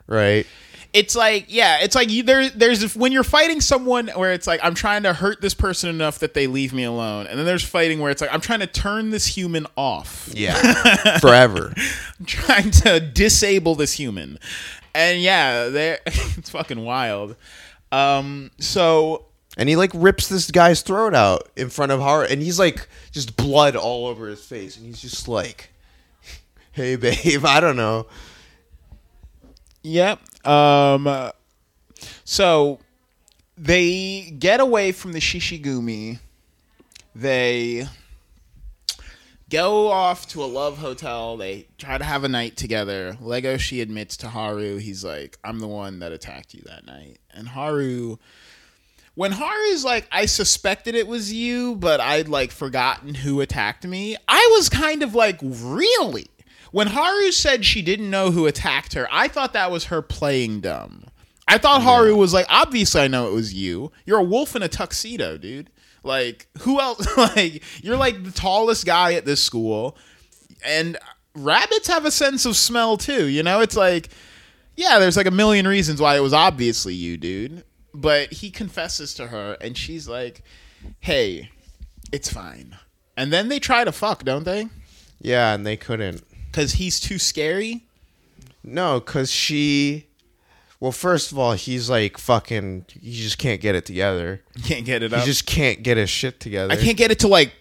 right? 0.06 0.46
it's 0.94 1.16
like 1.16 1.46
yeah 1.48 1.78
it's 1.80 1.94
like 1.94 2.10
you 2.10 2.22
there 2.22 2.50
there's 2.50 2.94
when 2.94 3.12
you're 3.12 3.24
fighting 3.24 3.62
someone 3.62 4.08
where 4.08 4.30
it's 4.34 4.46
like 4.46 4.60
i'm 4.62 4.74
trying 4.74 5.02
to 5.04 5.14
hurt 5.14 5.40
this 5.40 5.54
person 5.54 5.88
enough 5.88 6.18
that 6.18 6.34
they 6.34 6.46
leave 6.46 6.74
me 6.74 6.84
alone 6.84 7.26
and 7.28 7.38
then 7.38 7.46
there's 7.46 7.64
fighting 7.64 7.98
where 7.98 8.10
it's 8.10 8.20
like 8.20 8.28
i'm 8.30 8.42
trying 8.42 8.60
to 8.60 8.66
turn 8.66 9.08
this 9.08 9.24
human 9.24 9.66
off 9.74 10.28
Yeah. 10.34 10.52
Forever. 11.20 11.72
i'm 12.20 12.26
trying 12.26 12.70
to 12.82 13.00
disable 13.00 13.74
this 13.74 13.94
human 13.94 14.38
and 14.94 15.22
yeah 15.22 15.64
it's 16.06 16.50
fucking 16.50 16.84
wild 16.84 17.36
um 17.90 18.50
so 18.58 19.24
And 19.56 19.68
he 19.68 19.76
like 19.76 19.90
rips 19.94 20.28
this 20.28 20.50
guy's 20.50 20.80
throat 20.80 21.14
out 21.14 21.48
in 21.56 21.68
front 21.68 21.92
of 21.92 22.00
Haru, 22.00 22.24
and 22.24 22.40
he's 22.40 22.58
like 22.58 22.88
just 23.10 23.36
blood 23.36 23.76
all 23.76 24.06
over 24.06 24.26
his 24.26 24.44
face, 24.44 24.76
and 24.76 24.86
he's 24.86 25.02
just 25.02 25.28
like, 25.28 25.70
"Hey, 26.72 26.96
babe, 26.96 27.44
I 27.44 27.60
don't 27.60 27.76
know." 27.76 28.06
Yep. 29.82 30.46
Um. 30.46 31.32
So 32.24 32.78
they 33.58 34.34
get 34.38 34.60
away 34.60 34.92
from 34.92 35.12
the 35.12 35.20
Shishigumi. 35.20 36.18
They 37.14 37.86
go 39.50 39.88
off 39.88 40.26
to 40.28 40.42
a 40.42 40.46
love 40.46 40.78
hotel. 40.78 41.36
They 41.36 41.66
try 41.76 41.98
to 41.98 42.04
have 42.04 42.24
a 42.24 42.28
night 42.28 42.56
together. 42.56 43.18
Legoshi 43.20 43.82
admits 43.82 44.16
to 44.18 44.28
Haru, 44.28 44.78
he's 44.78 45.04
like, 45.04 45.38
"I'm 45.44 45.58
the 45.58 45.68
one 45.68 45.98
that 45.98 46.10
attacked 46.10 46.54
you 46.54 46.62
that 46.64 46.86
night." 46.86 47.18
And 47.30 47.48
Haru 47.48 48.16
when 49.14 49.32
Haru's 49.32 49.84
like, 49.84 50.08
I 50.10 50.26
suspected 50.26 50.94
it 50.94 51.06
was 51.06 51.32
you, 51.32 51.76
but 51.76 52.00
I'd 52.00 52.28
like 52.28 52.50
forgotten 52.50 53.14
who 53.14 53.40
attacked 53.40 53.86
me. 53.86 54.16
I 54.26 54.48
was 54.52 54.68
kind 54.68 55.02
of 55.02 55.14
like, 55.14 55.38
really? 55.42 56.26
When 56.70 56.86
Haru 56.86 57.30
said 57.32 57.64
she 57.64 57.82
didn't 57.82 58.08
know 58.08 58.30
who 58.30 58.46
attacked 58.46 58.94
her, 58.94 59.06
I 59.10 59.28
thought 59.28 59.52
that 59.52 59.70
was 59.70 59.86
her 59.86 60.00
playing 60.00 60.60
dumb. 60.60 61.04
I 61.46 61.58
thought 61.58 61.82
Haru 61.82 62.16
was 62.16 62.32
like, 62.32 62.46
obviously 62.48 63.02
I 63.02 63.08
know 63.08 63.28
it 63.28 63.34
was 63.34 63.52
you. 63.52 63.92
You're 64.06 64.20
a 64.20 64.24
wolf 64.24 64.56
in 64.56 64.62
a 64.62 64.68
tuxedo, 64.68 65.36
dude. 65.36 65.68
Like, 66.02 66.46
who 66.60 66.80
else? 66.80 67.06
like, 67.16 67.62
you're 67.82 67.96
like 67.96 68.24
the 68.24 68.30
tallest 68.30 68.86
guy 68.86 69.12
at 69.14 69.26
this 69.26 69.42
school. 69.42 69.98
And 70.64 70.96
rabbits 71.34 71.88
have 71.88 72.06
a 72.06 72.10
sense 72.10 72.46
of 72.46 72.56
smell 72.56 72.96
too, 72.96 73.26
you 73.26 73.42
know? 73.42 73.60
It's 73.60 73.76
like, 73.76 74.08
yeah, 74.74 74.98
there's 74.98 75.18
like 75.18 75.26
a 75.26 75.30
million 75.30 75.68
reasons 75.68 76.00
why 76.00 76.16
it 76.16 76.20
was 76.20 76.32
obviously 76.32 76.94
you, 76.94 77.18
dude. 77.18 77.64
But 77.94 78.32
he 78.32 78.50
confesses 78.50 79.14
to 79.14 79.26
her, 79.28 79.56
and 79.60 79.76
she's 79.76 80.08
like, 80.08 80.42
hey, 81.00 81.50
it's 82.10 82.32
fine. 82.32 82.78
And 83.16 83.32
then 83.32 83.48
they 83.48 83.58
try 83.58 83.84
to 83.84 83.92
fuck, 83.92 84.24
don't 84.24 84.44
they? 84.44 84.68
Yeah, 85.20 85.54
and 85.54 85.66
they 85.66 85.76
couldn't. 85.76 86.22
Because 86.46 86.72
he's 86.72 86.98
too 87.00 87.18
scary. 87.18 87.84
No, 88.64 89.00
because 89.00 89.30
she. 89.30 90.06
Well, 90.80 90.92
first 90.92 91.30
of 91.32 91.38
all, 91.38 91.52
he's 91.52 91.88
like 91.90 92.16
fucking. 92.18 92.86
He 93.00 93.12
just 93.22 93.38
can't 93.38 93.60
get 93.60 93.74
it 93.74 93.84
together. 93.86 94.42
Can't 94.64 94.84
get 94.84 95.02
it 95.02 95.10
He 95.12 95.16
up. 95.18 95.24
just 95.24 95.46
can't 95.46 95.82
get 95.82 95.96
his 95.96 96.10
shit 96.10 96.40
together. 96.40 96.72
I 96.72 96.76
can't 96.76 96.96
get 96.96 97.10
it 97.12 97.20
to 97.20 97.28
like 97.28 97.52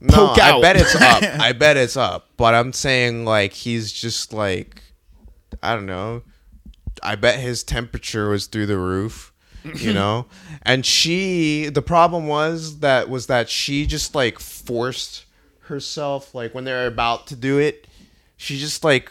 No, 0.00 0.14
poke 0.28 0.38
I 0.40 0.60
bet 0.60 0.76
it's 0.76 0.94
up. 0.94 1.22
I 1.40 1.52
bet 1.52 1.76
it's 1.76 1.96
up. 1.96 2.28
But 2.36 2.54
I'm 2.54 2.72
saying 2.72 3.24
like 3.24 3.52
he's 3.54 3.90
just 3.92 4.32
like 4.34 4.82
I 5.62 5.74
don't 5.74 5.86
know. 5.86 6.22
I 7.02 7.14
bet 7.14 7.38
his 7.40 7.62
temperature 7.62 8.28
was 8.28 8.46
through 8.46 8.66
the 8.66 8.76
roof, 8.78 9.27
you 9.76 9.92
know? 9.94 10.26
And 10.62 10.84
she 10.84 11.68
the 11.68 11.82
problem 11.82 12.26
was 12.26 12.80
that 12.80 13.08
was 13.08 13.26
that 13.26 13.48
she 13.48 13.86
just 13.86 14.14
like 14.14 14.38
forced 14.38 15.24
herself 15.62 16.34
like 16.34 16.54
when 16.54 16.64
they're 16.64 16.86
about 16.86 17.26
to 17.28 17.36
do 17.36 17.58
it, 17.58 17.86
she 18.36 18.58
just 18.58 18.84
like 18.84 19.10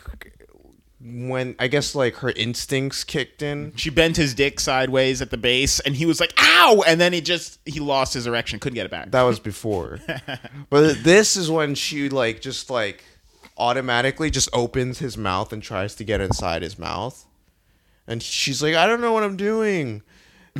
when 0.99 1.55
I 1.59 1.67
guess 1.67 1.95
like 1.95 2.15
her 2.17 2.31
instincts 2.31 3.03
kicked 3.03 3.41
in. 3.41 3.73
She 3.75 3.89
bent 3.89 4.17
his 4.17 4.33
dick 4.33 4.59
sideways 4.59 5.21
at 5.21 5.29
the 5.29 5.37
base, 5.37 5.79
and 5.79 5.95
he 5.95 6.05
was 6.05 6.19
like, 6.19 6.33
"Ow!" 6.37 6.83
And 6.85 6.99
then 6.99 7.13
he 7.13 7.21
just 7.21 7.59
he 7.65 7.79
lost 7.79 8.13
his 8.13 8.27
erection, 8.27 8.59
couldn't 8.59 8.75
get 8.75 8.85
it 8.85 8.91
back. 8.91 9.11
That 9.11 9.23
was 9.23 9.39
before. 9.39 9.99
but 10.69 11.03
this 11.03 11.37
is 11.37 11.49
when 11.49 11.75
she 11.75 12.09
like 12.09 12.41
just 12.41 12.69
like 12.69 13.03
automatically 13.57 14.29
just 14.29 14.49
opens 14.53 14.99
his 14.99 15.17
mouth 15.17 15.51
and 15.51 15.63
tries 15.63 15.95
to 15.95 16.03
get 16.03 16.21
inside 16.21 16.61
his 16.61 16.77
mouth. 16.77 17.25
And 18.07 18.23
she's 18.23 18.63
like, 18.63 18.75
I 18.75 18.87
don't 18.87 19.01
know 19.01 19.11
what 19.11 19.23
I'm 19.23 19.37
doing. 19.37 20.01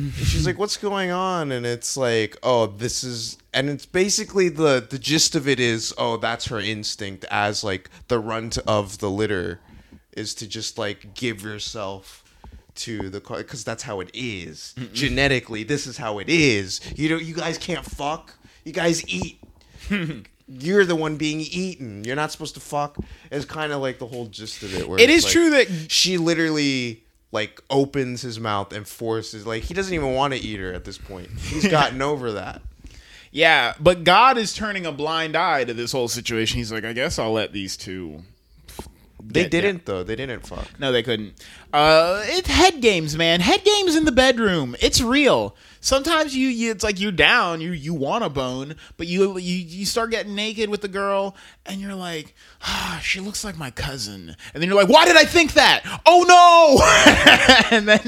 And 0.02 0.14
she's 0.14 0.46
like, 0.46 0.58
What's 0.58 0.76
going 0.76 1.10
on? 1.10 1.52
And 1.52 1.66
it's 1.66 1.96
like, 1.96 2.36
oh, 2.42 2.66
this 2.66 3.04
is 3.04 3.38
and 3.52 3.68
it's 3.68 3.86
basically 3.86 4.48
the 4.48 4.86
the 4.88 4.98
gist 4.98 5.34
of 5.34 5.48
it 5.48 5.58
is, 5.60 5.94
oh, 5.98 6.16
that's 6.16 6.46
her 6.46 6.60
instinct 6.60 7.24
as 7.30 7.64
like 7.64 7.90
the 8.08 8.18
runt 8.18 8.58
of 8.66 8.98
the 8.98 9.10
litter 9.10 9.60
is 10.16 10.34
to 10.34 10.46
just 10.46 10.78
like 10.78 11.14
give 11.14 11.42
yourself 11.42 12.24
to 12.74 13.10
the 13.10 13.20
because 13.20 13.64
that's 13.64 13.82
how 13.82 14.00
it 14.00 14.10
is 14.14 14.74
genetically. 14.92 15.64
This 15.64 15.86
is 15.86 15.96
how 15.96 16.18
it 16.18 16.28
is. 16.28 16.80
You 16.96 17.08
know, 17.10 17.16
you 17.16 17.34
guys 17.34 17.58
can't 17.58 17.84
fuck. 17.84 18.34
You 18.64 18.72
guys 18.72 19.06
eat. 19.08 19.40
You're 20.50 20.86
the 20.86 20.96
one 20.96 21.16
being 21.16 21.40
eaten. 21.40 22.04
You're 22.04 22.16
not 22.16 22.32
supposed 22.32 22.54
to 22.54 22.60
fuck. 22.60 22.96
It's 23.30 23.44
kind 23.44 23.70
of 23.72 23.82
like 23.82 23.98
the 23.98 24.06
whole 24.06 24.26
gist 24.26 24.62
of 24.62 24.74
it. 24.74 24.88
Where 24.88 24.98
It 24.98 25.10
it's 25.10 25.18
is 25.18 25.24
like, 25.24 25.32
true 25.32 25.50
that 25.50 25.90
she 25.90 26.16
literally 26.16 27.04
like 27.32 27.60
opens 27.68 28.22
his 28.22 28.40
mouth 28.40 28.72
and 28.72 28.86
forces 28.86 29.46
like 29.46 29.64
he 29.64 29.74
doesn't 29.74 29.92
even 29.94 30.14
want 30.14 30.34
to 30.34 30.40
eat 30.40 30.60
her 30.60 30.72
at 30.72 30.84
this 30.84 30.98
point. 30.98 31.28
He's 31.38 31.68
gotten 31.70 32.00
over 32.02 32.32
that. 32.32 32.62
Yeah, 33.30 33.74
but 33.78 34.04
God 34.04 34.38
is 34.38 34.54
turning 34.54 34.86
a 34.86 34.92
blind 34.92 35.36
eye 35.36 35.64
to 35.64 35.74
this 35.74 35.92
whole 35.92 36.08
situation. 36.08 36.58
He's 36.58 36.72
like, 36.72 36.84
I 36.84 36.92
guess 36.94 37.18
I'll 37.18 37.32
let 37.32 37.52
these 37.52 37.76
two. 37.76 38.22
They 39.22 39.46
didn't 39.46 39.84
though. 39.84 40.02
They 40.02 40.16
didn't 40.16 40.46
fuck. 40.46 40.66
No, 40.78 40.90
they 40.90 41.02
couldn't. 41.02 41.34
Uh, 41.72 42.22
it's 42.24 42.48
head 42.48 42.80
games, 42.80 43.16
man. 43.16 43.40
Head 43.40 43.62
games 43.62 43.94
in 43.94 44.06
the 44.06 44.12
bedroom. 44.12 44.74
It's 44.80 45.02
real. 45.02 45.54
Sometimes 45.80 46.34
you, 46.36 46.48
you 46.48 46.70
it's 46.72 46.82
like 46.84 47.00
you're 47.00 47.12
down, 47.12 47.60
you 47.60 47.70
you 47.72 47.94
want 47.94 48.24
a 48.24 48.28
bone, 48.28 48.74
but 48.96 49.06
you 49.06 49.38
you 49.38 49.56
you 49.56 49.86
start 49.86 50.10
getting 50.10 50.34
naked 50.34 50.68
with 50.70 50.80
the 50.80 50.88
girl, 50.88 51.36
and 51.66 51.80
you're 51.80 51.94
like, 51.94 52.34
ah, 52.62 53.00
she 53.02 53.20
looks 53.20 53.44
like 53.44 53.56
my 53.56 53.70
cousin, 53.70 54.34
and 54.54 54.62
then 54.62 54.68
you're 54.68 54.78
like, 54.80 54.88
why 54.88 55.04
did 55.04 55.16
I 55.16 55.24
think 55.24 55.52
that? 55.54 55.82
Oh 56.04 56.24
no! 56.28 57.68
and 57.76 57.86
then 57.88 58.00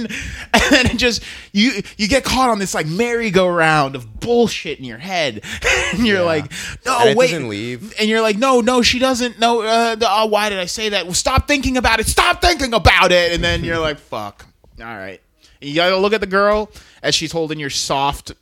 and 0.53 0.63
then 0.71 0.87
it 0.87 0.97
just 0.97 1.23
you 1.53 1.81
you 1.97 2.09
get 2.09 2.25
caught 2.25 2.51
on 2.51 2.59
this 2.59 2.75
like 2.75 2.87
merry-go-round 2.87 3.95
of 3.95 4.19
bullshit 4.21 4.79
in 4.79 4.85
your 4.85 4.99
head, 4.99 5.43
and 5.93 6.07
you're 6.07 6.19
Yeah. 6.19 6.23
like, 6.25 6.53
no, 6.85 7.15
wait, 7.17 7.33
leave. 7.43 7.95
and 8.01 8.09
you're 8.09 8.21
like, 8.21 8.37
no, 8.37 8.61
no, 8.61 8.83
she 8.83 8.99
doesn't. 8.99 9.39
No, 9.39 9.63
uh, 9.63 9.97
oh, 10.03 10.27
why 10.27 10.49
did 10.49 10.59
I 10.59 10.67
say 10.67 10.89
that? 10.91 11.05
Well, 11.05 11.15
stop 11.15 11.47
thinking 11.47 11.77
about 11.77 12.01
it. 12.01 12.07
Stop 12.07 12.41
thinking 12.43 12.75
about 12.75 13.13
it. 13.13 13.33
And 13.33 13.43
then 13.45 13.63
you're 13.65 13.79
like, 13.79 13.99
fuck. 13.99 14.47
All 14.81 14.85
right. 14.87 15.21
And 15.61 15.69
you 15.69 15.77
gotta 15.77 15.97
look 15.97 16.13
at 16.13 16.21
the 16.21 16.27
girl 16.27 16.71
as 17.03 17.15
she's 17.15 17.33
holding 17.33 17.59
your 17.59 17.71
soft, 17.71 18.33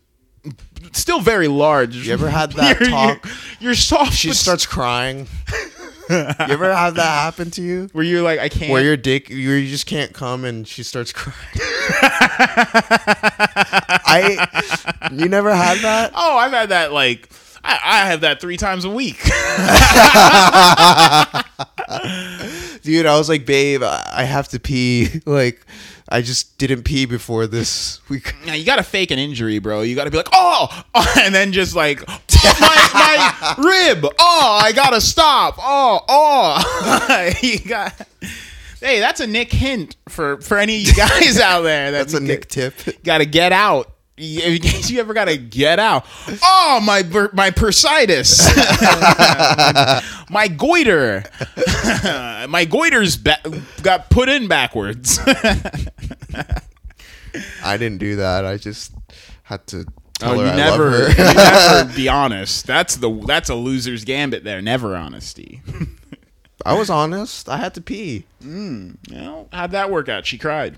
still 0.93 1.21
very 1.21 1.49
large. 1.49 1.97
You 1.97 2.13
ever 2.13 2.29
had 2.31 2.53
that 2.55 2.81
your, 2.81 2.89
talk? 2.89 3.25
Your, 3.25 3.35
your 3.61 3.75
soft. 3.75 4.15
She 4.15 4.33
starts 4.33 4.67
crying. 4.67 5.27
you 6.11 6.17
ever 6.17 6.73
have 6.75 6.95
that 6.95 7.03
happen 7.03 7.51
to 7.53 7.63
you? 7.63 7.89
Where 7.93 8.05
you're 8.05 8.23
like, 8.23 8.41
I 8.41 8.49
can't. 8.49 8.73
Where 8.73 8.83
your 8.83 8.97
dick, 8.97 9.29
you 9.29 9.53
you 9.53 9.69
just 9.69 9.87
can't 9.87 10.13
come, 10.13 10.45
and 10.45 10.67
she 10.67 10.83
starts 10.83 11.13
crying. 11.13 11.37
I, 14.11 14.49
you 15.13 15.29
never 15.29 15.55
had 15.55 15.79
that? 15.79 16.13
oh, 16.15 16.37
I've 16.37 16.53
had 16.53 16.71
that 16.71 16.93
like. 16.93 17.29
I, 17.65 17.81
I 17.83 18.07
have 18.07 18.21
that 18.21 18.41
three 18.41 18.57
times 18.57 18.85
a 18.85 18.91
week. 18.91 19.21
dude 22.83 23.07
i 23.07 23.19
was 23.19 23.29
like 23.29 23.45
babe 23.45 23.83
I 23.83 24.23
have 24.25 24.49
to 24.49 24.61
pee 24.61 25.21
like 25.27 25.67
i 26.11 26.23
just 26.23 26.57
didn't 26.59 26.83
pee 26.85 27.05
before 27.07 27.47
this 27.47 28.01
week 28.09 28.35
Now 28.47 28.55
you 28.55 28.65
gotta 28.65 28.83
fake 28.83 29.11
an 29.11 29.19
injury, 29.19 29.59
bro. 29.59 29.83
You 29.83 29.95
gotta 29.95 30.11
be 30.11 30.17
like, 30.17 30.29
oh, 30.33 30.85
and 31.21 31.35
then 31.35 31.53
just 31.53 31.75
like, 31.75 32.03
oh, 32.09 32.21
my, 32.61 32.91
my 32.95 33.55
rib. 33.59 34.05
Oh, 34.19 34.59
I 34.63 34.73
gotta 34.73 35.01
stop. 35.01 35.57
Oh, 35.59 36.01
oh. 36.09 37.31
you 37.43 37.59
got. 37.61 37.95
Hey, 38.81 39.01
that's 39.01 39.21
a 39.21 39.27
Nick 39.27 39.53
hint 39.53 39.97
for 40.09 40.41
for 40.41 40.57
any 40.57 40.77
of 40.77 40.83
you 40.89 40.95
guys 40.95 41.39
out 41.41 41.63
there. 41.63 41.91
that's 41.91 42.15
a 42.15 42.21
nick 42.21 42.49
tip 42.49 42.75
Got 43.03 43.19
to 43.19 43.27
get 43.27 43.53
out. 43.53 43.91
In 44.19 44.59
case 44.59 44.91
you 44.91 44.99
ever 45.01 45.15
got 45.15 45.27
to 45.27 45.37
get 45.37 45.79
out. 45.79 46.05
Oh, 46.43 46.81
my 46.83 47.03
my 47.33 47.51
bursitis, 47.51 48.41
my 50.31 50.49
goiter, 50.49 51.25
my 52.49 52.65
goiter's 52.65 53.17
ba- 53.17 53.41
got 53.83 54.11
put 54.11 54.29
in 54.29 54.49
backwards. 54.49 55.21
i 57.63 57.77
didn't 57.77 57.99
do 57.99 58.17
that 58.17 58.45
i 58.47 58.57
just 58.57 58.93
had 59.45 59.65
to 59.67 59.85
oh, 59.87 59.93
tell 60.19 60.33
Oh, 60.33 60.39
her 60.41 60.47
you 60.47 60.51
i 60.53 60.57
never, 60.57 60.91
love 60.91 61.09
you 61.11 61.25
her 61.25 61.35
never 61.35 61.95
be 61.95 62.09
honest. 62.09 62.67
That's 62.67 62.97
the 62.97 63.11
that's 63.27 63.49
a 63.51 63.55
loser's 63.55 64.05
gambit 64.05 64.43
there. 64.45 64.61
Never 64.63 64.97
honesty. 64.97 65.63
i 66.67 66.75
was 66.75 66.91
honest 66.91 67.49
i 67.49 67.57
had 67.59 67.75
to 67.75 67.81
pee 67.81 68.25
hmm. 68.43 68.93
You 69.09 69.17
know, 69.17 69.49
how'd 69.53 69.71
that 69.73 69.91
work 69.91 70.09
out? 70.09 70.27
She 70.27 70.39
cried. 70.39 70.77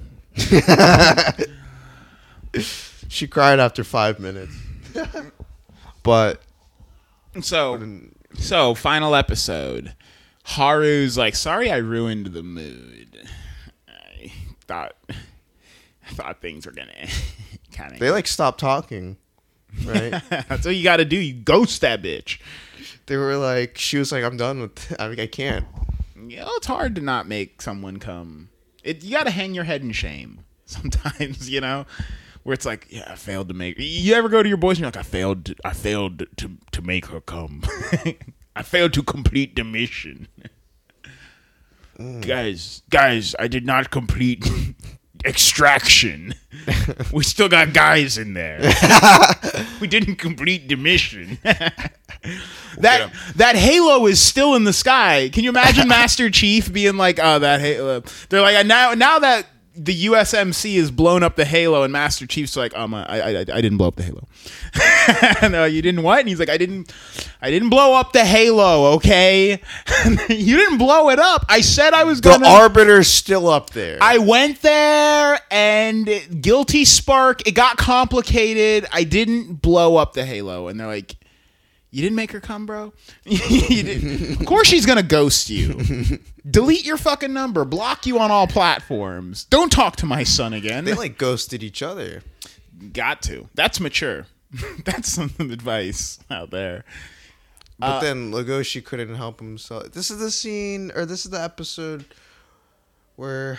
She 3.10 3.26
cried 3.26 3.58
after 3.60 3.82
five 3.84 4.18
minutes 4.20 4.56
but 6.02 6.40
So, 7.42 7.80
so 8.34 8.74
final 8.74 9.14
episode. 9.14 9.94
Haru's 10.44 11.18
like, 11.18 11.34
sorry, 11.36 11.70
I 11.70 11.76
ruined 11.76 12.26
the 12.28 12.42
mood. 12.42 13.28
I 13.88 14.32
thought, 14.66 14.94
I 15.10 16.12
thought 16.14 16.40
things 16.40 16.66
were 16.66 16.72
gonna 16.72 16.92
kind 17.72 17.92
of. 17.92 17.98
they 17.98 18.10
like 18.10 18.26
stop 18.26 18.56
talking 18.58 19.16
right 19.84 20.10
That's 20.30 20.64
what 20.64 20.74
you 20.74 20.82
got 20.82 20.96
to 20.96 21.04
do. 21.04 21.16
You 21.16 21.34
ghost 21.34 21.80
that 21.82 22.02
bitch. 22.02 22.40
they 23.06 23.16
were 23.16 23.36
like 23.36 23.76
she 23.78 23.98
was 23.98 24.10
like 24.12 24.24
i'm 24.24 24.36
done 24.36 24.60
with 24.60 24.94
i, 24.98 25.08
mean, 25.08 25.20
I 25.20 25.26
can't 25.26 25.66
You 26.16 26.38
know, 26.38 26.48
it's 26.56 26.66
hard 26.66 26.94
to 26.96 27.00
not 27.00 27.26
make 27.28 27.60
someone 27.62 27.98
come. 27.98 28.48
It 28.82 29.04
you 29.04 29.12
got 29.12 29.24
to 29.24 29.30
hang 29.30 29.54
your 29.54 29.64
head 29.64 29.82
in 29.82 29.92
shame 29.92 30.40
sometimes. 30.64 31.48
You 31.50 31.60
know, 31.60 31.86
where 32.50 32.54
it's 32.54 32.66
like, 32.66 32.88
yeah, 32.90 33.04
I 33.06 33.14
failed 33.14 33.46
to 33.50 33.54
make. 33.54 33.76
You 33.78 34.12
ever 34.14 34.28
go 34.28 34.42
to 34.42 34.48
your 34.48 34.58
boys 34.58 34.78
and 34.78 34.80
you're 34.80 34.88
like, 34.88 34.96
I 34.96 35.04
failed. 35.04 35.44
To, 35.44 35.56
I 35.64 35.72
failed 35.72 36.26
to 36.38 36.50
to 36.72 36.82
make 36.82 37.06
her 37.06 37.20
come. 37.20 37.62
I 38.56 38.62
failed 38.64 38.92
to 38.94 39.04
complete 39.04 39.54
the 39.54 39.62
mission. 39.62 40.26
Mm. 41.96 42.26
Guys, 42.26 42.82
guys, 42.90 43.36
I 43.38 43.46
did 43.46 43.64
not 43.64 43.92
complete 43.92 44.50
extraction. 45.24 46.34
we 47.12 47.22
still 47.22 47.48
got 47.48 47.72
guys 47.72 48.18
in 48.18 48.34
there. 48.34 48.58
we 49.80 49.86
didn't 49.86 50.16
complete 50.16 50.68
the 50.68 50.74
mission. 50.74 51.38
that 51.44 53.12
that 53.36 53.54
halo 53.54 54.08
is 54.08 54.20
still 54.20 54.56
in 54.56 54.64
the 54.64 54.72
sky. 54.72 55.30
Can 55.32 55.44
you 55.44 55.50
imagine 55.50 55.86
Master 55.86 56.28
Chief 56.30 56.72
being 56.72 56.96
like, 56.96 57.20
"Oh, 57.22 57.38
that 57.38 57.60
halo." 57.60 58.02
They're 58.28 58.42
like, 58.42 58.66
"Now, 58.66 58.94
now 58.94 59.20
that 59.20 59.46
the 59.82 60.06
USMC 60.06 60.76
has 60.76 60.90
blown 60.90 61.22
up 61.22 61.36
the 61.36 61.44
halo," 61.44 61.82
and 61.82 61.92
Master 61.92 62.26
Chief's 62.26 62.56
like, 62.56 62.76
"Um, 62.76 62.94
I, 62.94 63.04
I, 63.04 63.38
I 63.40 63.44
didn't 63.44 63.78
blow 63.78 63.88
up 63.88 63.96
the 63.96 64.02
halo." 64.02 64.28
and 65.42 65.52
like, 65.54 65.72
"You 65.72 65.82
didn't 65.82 66.02
what?" 66.02 66.20
And 66.20 66.28
he's 66.28 66.38
like, 66.38 66.50
"I 66.50 66.58
didn't, 66.58 66.92
I 67.40 67.50
didn't 67.50 67.70
blow 67.70 67.94
up 67.94 68.12
the 68.12 68.24
halo. 68.24 68.92
Okay, 68.94 69.52
you 70.28 70.56
didn't 70.56 70.78
blow 70.78 71.08
it 71.10 71.18
up. 71.18 71.46
I 71.48 71.60
said 71.60 71.94
I 71.94 72.04
was 72.04 72.20
gonna." 72.20 72.44
The 72.44 72.50
arbiter's 72.50 73.08
still 73.08 73.48
up 73.48 73.70
there 73.70 73.98
I 74.00 74.18
went 74.18 74.62
there 74.62 75.40
and 75.50 76.08
guilty 76.40 76.84
spark. 76.84 77.46
It 77.46 77.52
got 77.52 77.76
complicated. 77.76 78.86
I 78.92 79.04
didn't 79.04 79.62
blow 79.62 79.96
up 79.96 80.12
the 80.12 80.24
halo, 80.24 80.68
and 80.68 80.78
they're 80.78 80.86
like, 80.86 81.16
"You 81.90 82.02
didn't 82.02 82.16
make 82.16 82.32
her 82.32 82.40
come, 82.40 82.66
bro. 82.66 82.92
Of 83.26 84.46
course, 84.46 84.68
she's 84.68 84.86
gonna 84.86 85.02
ghost 85.02 85.50
you. 85.50 86.18
Delete 86.50 86.84
your 86.86 86.96
fucking 86.96 87.32
number. 87.32 87.64
Block 87.64 88.06
you 88.06 88.18
on 88.18 88.30
all 88.30 88.46
platforms. 88.46 89.44
Don't 89.44 89.70
talk 89.70 89.96
to 89.96 90.06
my 90.06 90.22
son 90.24 90.52
again. 90.52 90.84
they 90.84 90.94
like 90.94 91.18
ghosted 91.18 91.62
each 91.62 91.82
other 91.82 92.22
got 92.92 93.20
to. 93.22 93.46
That's 93.54 93.78
mature. 93.78 94.26
That's 94.84 95.12
some 95.12 95.32
advice 95.38 96.18
out 96.30 96.50
there. 96.50 96.84
But 97.78 97.86
Uh, 97.86 98.00
then 98.00 98.32
Legoshi 98.32 98.82
couldn't 98.84 99.14
help 99.14 99.38
himself. 99.40 99.92
This 99.92 100.10
is 100.10 100.18
the 100.18 100.30
scene, 100.30 100.90
or 100.94 101.04
this 101.06 101.24
is 101.24 101.30
the 101.30 101.42
episode 101.42 102.04
where. 103.16 103.58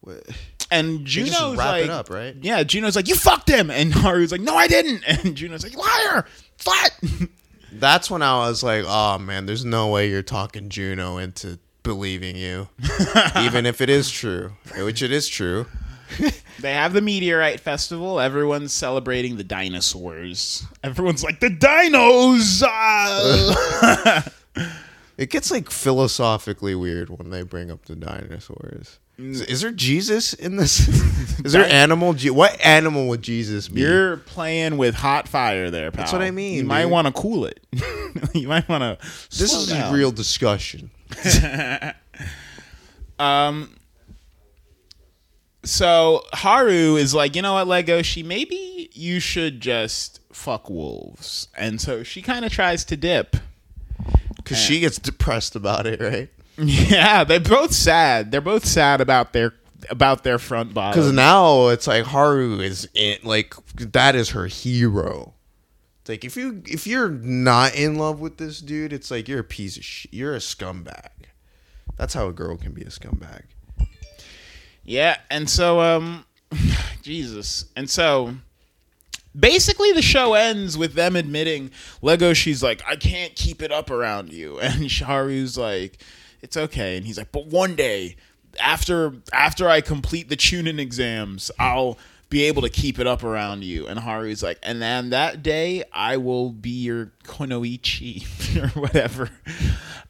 where 0.00 0.22
And 0.72 1.04
Juno's 1.04 1.56
like, 1.56 1.84
it 1.84 1.90
up, 1.90 2.08
right? 2.08 2.34
Yeah, 2.40 2.62
Juno's 2.62 2.96
like, 2.96 3.06
you 3.06 3.14
fucked 3.14 3.48
him, 3.48 3.70
and 3.70 3.92
Haru's 3.94 4.32
like, 4.32 4.40
no, 4.40 4.56
I 4.56 4.66
didn't, 4.66 5.04
and 5.06 5.36
Juno's 5.36 5.62
like, 5.62 5.76
liar, 5.76 6.26
slut. 6.58 7.28
That's 7.72 8.10
when 8.10 8.22
I 8.22 8.48
was 8.48 8.62
like, 8.62 8.84
oh 8.86 9.18
man, 9.18 9.46
there's 9.46 9.64
no 9.64 9.88
way 9.88 10.08
you're 10.10 10.22
talking 10.22 10.68
Juno 10.68 11.16
into 11.16 11.58
believing 11.82 12.36
you. 12.36 12.68
Even 13.38 13.64
if 13.64 13.80
it 13.80 13.88
is 13.88 14.10
true, 14.10 14.52
which 14.76 15.02
it 15.02 15.10
is 15.10 15.26
true. 15.26 15.66
They 16.60 16.74
have 16.74 16.92
the 16.92 17.00
Meteorite 17.00 17.60
Festival. 17.60 18.20
Everyone's 18.20 18.74
celebrating 18.74 19.36
the 19.36 19.44
dinosaurs. 19.44 20.66
Everyone's 20.84 21.24
like, 21.24 21.40
the 21.40 21.48
dinos! 21.48 22.62
ah!" 22.62 24.28
It 25.16 25.30
gets 25.30 25.50
like 25.50 25.70
philosophically 25.70 26.74
weird 26.74 27.08
when 27.08 27.30
they 27.30 27.42
bring 27.42 27.70
up 27.70 27.86
the 27.86 27.96
dinosaurs. 27.96 28.98
Is, 29.18 29.42
is 29.42 29.60
there 29.60 29.70
Jesus 29.70 30.32
in 30.32 30.56
this? 30.56 30.88
is 31.44 31.52
there 31.52 31.64
animal? 31.64 32.14
Je- 32.14 32.30
what 32.30 32.58
animal 32.64 33.08
would 33.08 33.22
Jesus 33.22 33.68
be? 33.68 33.80
You're 33.82 34.16
playing 34.18 34.78
with 34.78 34.94
hot 34.94 35.28
fire 35.28 35.70
there, 35.70 35.90
pal. 35.90 36.02
That's 36.02 36.12
what 36.12 36.22
I 36.22 36.30
mean, 36.30 36.54
You 36.54 36.64
might 36.64 36.82
dude. 36.82 36.92
want 36.92 37.06
to 37.08 37.12
cool 37.12 37.44
it. 37.46 37.60
you 38.34 38.48
might 38.48 38.68
want 38.68 38.82
to. 38.82 38.98
this 39.38 39.52
is 39.52 39.70
a 39.72 39.92
real 39.92 40.10
discussion. 40.10 40.90
um. 43.18 43.76
So 45.64 46.24
Haru 46.32 46.96
is 46.96 47.14
like, 47.14 47.36
you 47.36 47.42
know 47.42 47.52
what, 47.54 47.68
Lego? 47.68 48.02
She 48.02 48.24
maybe 48.24 48.90
you 48.94 49.20
should 49.20 49.60
just 49.60 50.20
fuck 50.32 50.68
wolves. 50.68 51.46
And 51.56 51.80
so 51.80 52.02
she 52.02 52.20
kind 52.20 52.44
of 52.44 52.50
tries 52.50 52.84
to 52.86 52.96
dip. 52.96 53.36
Because 54.36 54.58
she 54.58 54.80
gets 54.80 54.98
depressed 54.98 55.54
about 55.54 55.86
it, 55.86 56.00
right? 56.00 56.28
Yeah, 56.58 57.24
they're 57.24 57.40
both 57.40 57.72
sad. 57.72 58.30
They're 58.30 58.40
both 58.40 58.66
sad 58.66 59.00
about 59.00 59.32
their 59.32 59.54
about 59.88 60.22
their 60.22 60.38
front 60.38 60.74
bottom. 60.74 60.98
Because 60.98 61.12
now 61.12 61.68
it's 61.68 61.86
like 61.86 62.04
Haru 62.04 62.60
is 62.60 62.88
in, 62.94 63.18
like 63.22 63.54
that 63.76 64.14
is 64.14 64.30
her 64.30 64.46
hero. 64.46 65.34
It's 66.00 66.08
like 66.08 66.24
if 66.24 66.36
you 66.36 66.62
if 66.66 66.86
you're 66.86 67.10
not 67.10 67.74
in 67.74 67.96
love 67.96 68.20
with 68.20 68.36
this 68.36 68.60
dude, 68.60 68.92
it's 68.92 69.10
like 69.10 69.28
you're 69.28 69.40
a 69.40 69.44
piece 69.44 69.76
of 69.76 69.84
shit. 69.84 70.12
You're 70.12 70.34
a 70.34 70.38
scumbag. 70.38 71.10
That's 71.96 72.14
how 72.14 72.28
a 72.28 72.32
girl 72.32 72.56
can 72.56 72.72
be 72.72 72.82
a 72.82 72.86
scumbag. 72.86 73.42
Yeah, 74.84 75.16
and 75.30 75.48
so 75.48 75.80
um 75.80 76.24
Jesus. 77.02 77.66
And 77.76 77.88
so 77.88 78.34
basically 79.38 79.92
the 79.92 80.02
show 80.02 80.34
ends 80.34 80.76
with 80.76 80.94
them 80.94 81.16
admitting 81.16 81.70
Legoshi's 82.02 82.62
like 82.62 82.82
I 82.86 82.96
can't 82.96 83.34
keep 83.34 83.62
it 83.62 83.72
up 83.72 83.90
around 83.90 84.32
you 84.32 84.58
and 84.60 84.90
Haru's 84.90 85.56
like 85.56 86.02
it's 86.42 86.56
okay 86.56 86.96
and 86.96 87.06
he's 87.06 87.16
like 87.18 87.32
but 87.32 87.46
one 87.46 87.74
day 87.76 88.16
after 88.60 89.14
after 89.32 89.68
I 89.68 89.80
complete 89.80 90.28
the 90.28 90.36
Chunin 90.36 90.78
exams 90.78 91.50
I'll 91.58 91.96
be 92.28 92.42
able 92.44 92.62
to 92.62 92.70
keep 92.70 92.98
it 92.98 93.06
up 93.06 93.22
around 93.22 93.62
you 93.64 93.86
and 93.86 93.98
Haru's 93.98 94.42
like 94.42 94.58
and 94.62 94.80
then 94.82 95.10
that 95.10 95.42
day 95.42 95.84
I 95.92 96.16
will 96.16 96.50
be 96.50 96.70
your 96.70 97.12
kunoichi 97.24 98.24
or 98.62 98.68
whatever 98.80 99.30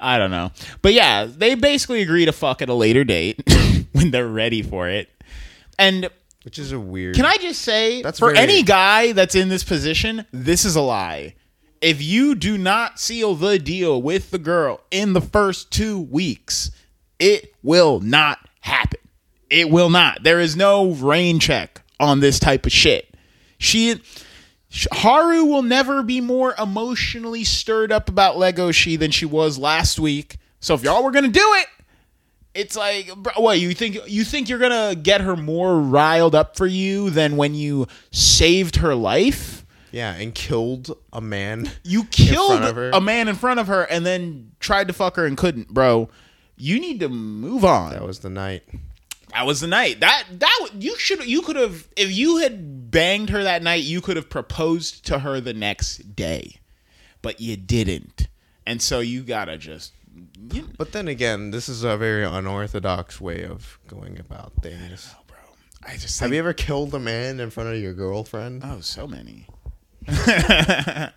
I 0.01 0.19
don't 0.19 0.31
know 0.31 0.51
but 0.83 0.93
yeah 0.93 1.25
they 1.27 1.55
basically 1.55 2.03
agree 2.03 2.25
to 2.25 2.33
fuck 2.33 2.63
at 2.63 2.69
a 2.69 2.75
later 2.75 3.05
date 3.05 3.43
when 3.93 4.11
they're 4.11 4.29
ready 4.29 4.63
for 4.63 4.89
it 4.89 5.09
and 5.79 6.09
Which 6.45 6.59
is 6.59 6.73
a 6.73 6.79
weird. 6.79 7.17
can 7.17 7.25
I 7.25 7.37
just 7.39 7.63
say, 7.63 8.03
That's 8.03 8.19
for 8.19 8.27
very- 8.33 8.39
any 8.39 8.63
guy 8.63 9.13
that's 9.13 9.35
in 9.35 9.49
this 9.49 9.65
position, 9.65 10.27
this 10.33 10.65
is 10.65 10.77
a 10.77 10.81
lie. 10.83 11.35
If 11.83 12.01
you 12.01 12.37
do 12.37 12.57
not 12.57 13.01
seal 13.01 13.35
the 13.35 13.59
deal 13.59 14.01
with 14.01 14.31
the 14.31 14.39
girl 14.39 14.81
in 14.93 15.15
the 15.15 15.21
first 15.21 15.73
two 15.73 16.01
weeks, 16.01 16.71
it 17.19 17.55
will 17.63 17.99
not 17.99 18.39
happen. 18.61 19.01
It 19.51 19.69
will 19.69 19.91
not. 19.91 20.23
There 20.23 20.39
is 20.41 20.57
no 20.57 20.93
rain 20.93 21.41
check 21.41 21.83
on 21.99 22.21
this 22.21 22.39
type 22.39 22.67
of 22.67 22.73
shit. 22.73 23.13
She, 23.59 24.01
Haru 24.93 25.45
will 25.45 25.63
never 25.63 26.05
be 26.05 26.21
more 26.21 26.55
emotionally 26.57 27.43
stirred 27.43 27.91
up 27.91 28.09
about 28.09 28.37
Legoshi 28.37 28.97
than 28.97 29.11
she 29.11 29.27
was 29.27 29.59
last 29.59 29.99
week. 29.99 30.39
So 30.61 30.75
if 30.75 30.85
y'all 30.85 31.03
were 31.03 31.11
gonna 31.11 31.29
do 31.29 31.55
it, 31.55 31.67
it's 32.55 32.77
like, 32.77 33.13
bro, 33.17 33.33
what 33.39 33.59
you 33.59 33.75
think? 33.75 33.99
You 34.07 34.25
think 34.25 34.49
you're 34.49 34.59
gonna 34.59 34.95
get 34.95 35.21
her 35.21 35.37
more 35.37 35.81
riled 35.81 36.35
up 36.35 36.57
for 36.57 36.67
you 36.67 37.11
than 37.11 37.37
when 37.37 37.55
you 37.55 37.89
saved 38.13 38.77
her 38.77 38.95
life? 38.95 39.62
Yeah, 39.93 40.15
and 40.15 40.35
killed 40.35 40.97
a 41.13 41.21
man. 41.21 41.71
You 41.85 42.05
killed 42.05 42.59
front 42.59 42.65
of 42.65 42.77
her. 42.77 42.91
a 42.91 43.01
man 43.01 43.29
in 43.29 43.35
front 43.37 43.61
of 43.61 43.69
her 43.69 43.83
and 43.85 44.05
then 44.05 44.53
tried 44.59 44.89
to 44.89 44.95
fuck 44.95 45.17
her 45.17 45.27
and 45.27 45.37
couldn't, 45.37 45.69
bro. 45.69 46.09
You 46.57 46.81
need 46.81 47.01
to 47.01 47.09
move 47.09 47.65
on. 47.65 47.93
That 47.93 48.07
was 48.07 48.21
the 48.21 48.31
night. 48.31 48.65
That 49.33 49.47
was 49.47 49.61
the 49.61 49.67
night. 49.67 50.01
That 50.01 50.25
that 50.39 50.69
you 50.79 50.97
should 50.99 51.25
you 51.27 51.43
could 51.43 51.57
have 51.57 51.89
if 51.97 52.13
you 52.13 52.39
had 52.39 52.91
banged 52.91 53.31
her 53.31 53.43
that 53.43 53.63
night, 53.63 53.83
you 53.85 54.01
could 54.01 54.17
have 54.17 54.29
proposed 54.29 55.07
to 55.07 55.21
her 55.21 55.41
the 55.41 55.55
next 55.55 56.15
day, 56.15 56.57
but 57.23 57.41
you 57.41 57.57
didn't, 57.57 58.29
and 58.67 58.83
so 58.83 59.01
you 59.01 59.23
gotta 59.23 59.57
just. 59.57 59.93
You, 60.53 60.69
But 60.77 60.93
then 60.93 61.09
again, 61.09 61.53
this 61.53 61.71
is 61.71 61.85
a 61.85 61.97
very 61.97 62.25
unorthodox 62.25 63.19
way 63.19 63.45
of 63.45 63.79
going 63.89 64.19
about 64.21 64.53
things. 64.61 65.15
bro, 65.27 65.39
I 65.83 65.97
just 65.97 66.21
Have 66.21 66.33
you 66.35 66.39
ever 66.39 66.53
killed 66.53 66.95
a 66.95 66.99
man 66.99 67.41
in 67.41 67.49
front 67.49 67.71
of 67.71 67.77
your 67.81 67.95
girlfriend? 67.95 68.61
Oh, 68.63 68.81
so 68.81 69.07
many. 69.07 69.47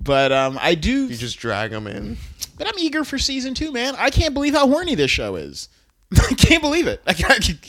but 0.00 0.32
um, 0.32 0.58
I 0.60 0.74
do. 0.74 1.08
You 1.08 1.16
just 1.16 1.38
drag 1.38 1.70
them 1.70 1.86
in. 1.86 2.16
But 2.56 2.68
I'm 2.68 2.78
eager 2.78 3.04
for 3.04 3.18
season 3.18 3.54
two, 3.54 3.72
man. 3.72 3.94
I 3.98 4.10
can't 4.10 4.34
believe 4.34 4.54
how 4.54 4.68
horny 4.68 4.94
this 4.94 5.10
show 5.10 5.36
is. 5.36 5.68
I 6.30 6.34
can't 6.34 6.62
believe 6.62 6.86
it. 6.86 7.02
I 7.06 7.14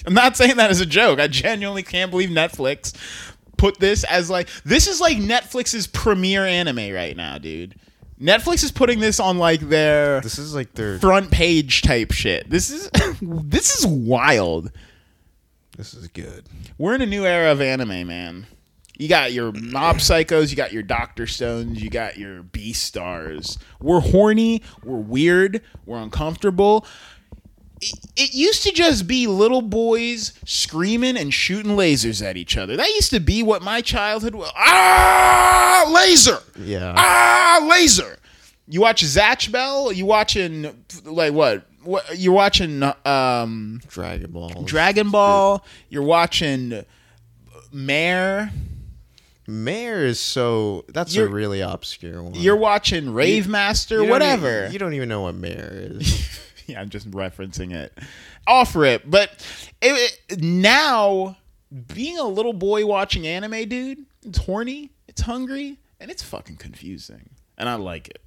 I'm 0.06 0.14
not 0.14 0.36
saying 0.36 0.58
that 0.58 0.70
as 0.70 0.82
a 0.82 0.86
joke. 0.86 1.20
I 1.20 1.28
genuinely 1.28 1.84
can't 1.84 2.12
believe 2.12 2.30
Netflix 2.30 2.94
put 3.58 3.80
this 3.80 4.04
as 4.04 4.30
like 4.30 4.50
this 4.66 4.88
is 4.88 5.00
like 5.00 5.18
Netflix's 5.18 5.88
premiere 5.88 6.46
anime 6.46 6.94
right 6.94 7.16
now, 7.16 7.38
dude. 7.38 7.76
Netflix 8.22 8.64
is 8.64 8.72
putting 8.72 9.00
this 9.00 9.20
on 9.20 9.38
like 9.38 9.62
their 9.62 10.22
This 10.22 10.38
is 10.38 10.54
like 10.54 10.74
their. 10.74 11.00
front 11.00 11.32
page 11.32 11.82
type 11.82 12.12
shit. 12.12 12.50
This 12.50 12.70
is 12.70 12.90
this 13.22 13.78
is 13.80 13.86
wild. 13.86 14.72
This 15.78 15.94
is 15.94 16.08
good. 16.10 16.44
We're 16.78 16.96
in 16.96 17.02
a 17.02 17.06
new 17.06 17.26
era 17.26 17.52
of 17.52 17.62
anime, 17.62 18.08
man. 18.08 18.46
You 18.98 19.08
got 19.08 19.34
your 19.34 19.52
mob 19.52 19.98
psychos, 19.98 20.52
you 20.52 20.56
got 20.56 20.72
your 20.72 20.84
Doctor 20.84 21.26
Stones, 21.26 21.82
you 21.82 21.90
got 21.90 22.18
your 22.18 22.44
Beastars. 22.44 23.58
We're 23.82 24.02
horny, 24.02 24.62
we're 24.84 24.98
weird, 24.98 25.62
we're 25.86 26.00
uncomfortable. 26.00 26.86
It, 27.82 28.00
it 28.16 28.34
used 28.36 28.64
to 28.64 28.72
just 28.72 29.08
be 29.08 29.26
little 29.26 29.64
boys 29.64 30.34
screaming 30.46 31.18
and 31.18 31.34
shooting 31.34 31.76
lasers 31.76 32.24
at 32.24 32.38
each 32.38 32.56
other. 32.56 32.78
That 32.78 32.88
used 32.90 33.10
to 33.12 33.20
be 33.20 33.42
what 33.42 33.64
my 33.64 33.82
childhood 33.82 34.36
was. 34.36 34.52
Ah, 34.56 35.90
laser! 35.92 36.38
Yeah. 36.60 36.94
Ah, 36.96 37.68
laser! 37.70 38.18
You 38.68 38.82
watch 38.82 39.04
Zatch 39.04 39.52
Bell? 39.52 39.92
You 39.92 40.06
watching 40.06 40.86
like 41.04 41.34
what? 41.34 41.66
What 41.84 42.18
you're 42.18 42.34
watching? 42.34 42.82
Um, 43.06 43.82
Dragon 43.90 44.32
Ball. 44.32 44.64
Dragon 44.64 45.10
Ball. 45.10 45.66
You're 45.90 46.04
watching 46.04 46.86
Mare. 47.74 48.52
Mare 49.48 50.06
is 50.06 50.20
so. 50.20 50.86
That's 50.88 51.14
You're- 51.16 51.30
a 51.30 51.32
really 51.34 51.62
obscure 51.62 52.22
one. 52.24 52.34
You're 52.36 52.56
watching 52.56 53.14
Rave 53.14 53.48
Master. 53.48 54.04
You 54.04 54.10
whatever. 54.10 54.68
e- 54.68 54.72
you 54.74 54.80
don't 54.80 54.94
even 54.94 55.10
know 55.10 55.22
what 55.22 55.36
Mare 55.36 55.70
is. 55.74 56.40
yeah, 56.68 56.80
I'm 56.80 56.90
just 56.90 57.10
referencing 57.12 57.74
it. 57.74 57.98
Offer 58.48 58.86
it, 58.86 59.10
but 59.10 59.30
it, 59.82 60.20
it- 60.30 60.42
now 60.42 61.38
being 61.94 62.18
a 62.20 62.28
little 62.28 62.54
boy 62.54 62.86
watching 62.86 63.26
anime, 63.28 63.68
dude, 63.68 64.06
it's 64.26 64.38
horny, 64.38 64.92
it's 65.08 65.22
hungry, 65.22 65.78
and 66.00 66.10
it's 66.12 66.24
fucking 66.24 66.56
confusing, 66.58 67.30
and 67.58 67.68
I 67.68 67.76
like 67.76 68.08
it. 68.10 68.20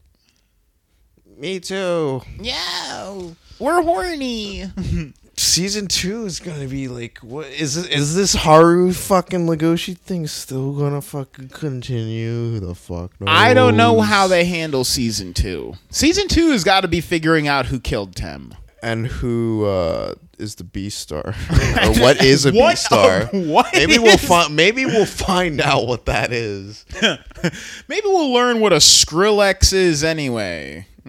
Me 1.39 1.61
too. 1.61 2.23
Yeah, 2.41 3.21
we're 3.59 3.83
horny. 3.83 4.65
Season 5.39 5.87
two 5.87 6.25
is 6.25 6.41
gonna 6.41 6.67
be 6.67 6.89
like, 6.89 7.19
what 7.19 7.47
is 7.49 7.75
this? 7.75 7.87
Is 7.87 8.15
this 8.15 8.33
Haru 8.35 8.93
fucking 8.95 9.47
Legoshi 9.47 9.97
thing 9.97 10.27
still 10.27 10.73
gonna 10.73 11.03
fucking 11.03 11.51
continue? 11.51 12.53
Who 12.53 12.61
the 12.61 12.75
fuck 12.75 13.21
knows? 13.21 13.29
I 13.31 13.53
don't 13.53 13.77
know 13.77 14.01
how 14.01 14.29
they 14.29 14.47
handle 14.47 14.83
season 14.85 15.35
two. 15.35 15.75
Season 15.91 16.27
two 16.29 16.53
has 16.53 16.65
got 16.65 16.81
to 16.83 16.89
be 16.89 17.03
figuring 17.03 17.49
out 17.49 17.67
who 17.67 17.79
killed 17.79 18.17
Tem. 18.17 18.55
and 18.83 19.07
who 19.09 19.67
uh, 19.67 20.15
is 20.39 20.55
the 20.55 20.65
Beastar 20.65 21.29
or 21.99 22.01
what 22.01 22.23
is 22.25 22.47
a 22.47 22.53
B 22.53 22.59
What- 22.59 22.79
star? 22.79 23.27
what 23.27 23.75
maybe 23.75 23.99
we'll 23.99 24.15
is- 24.15 24.25
find. 24.27 24.57
Maybe 24.57 24.87
we'll 24.87 25.05
find 25.05 25.61
out 25.61 25.87
what 25.87 26.07
that 26.07 26.33
is. 26.33 26.87
Maybe 27.89 28.07
we'll 28.07 28.33
learn 28.33 28.61
what 28.61 28.73
a 28.73 28.77
Skrillex 28.77 29.75
is 29.75 30.03
anyway. 30.03 30.87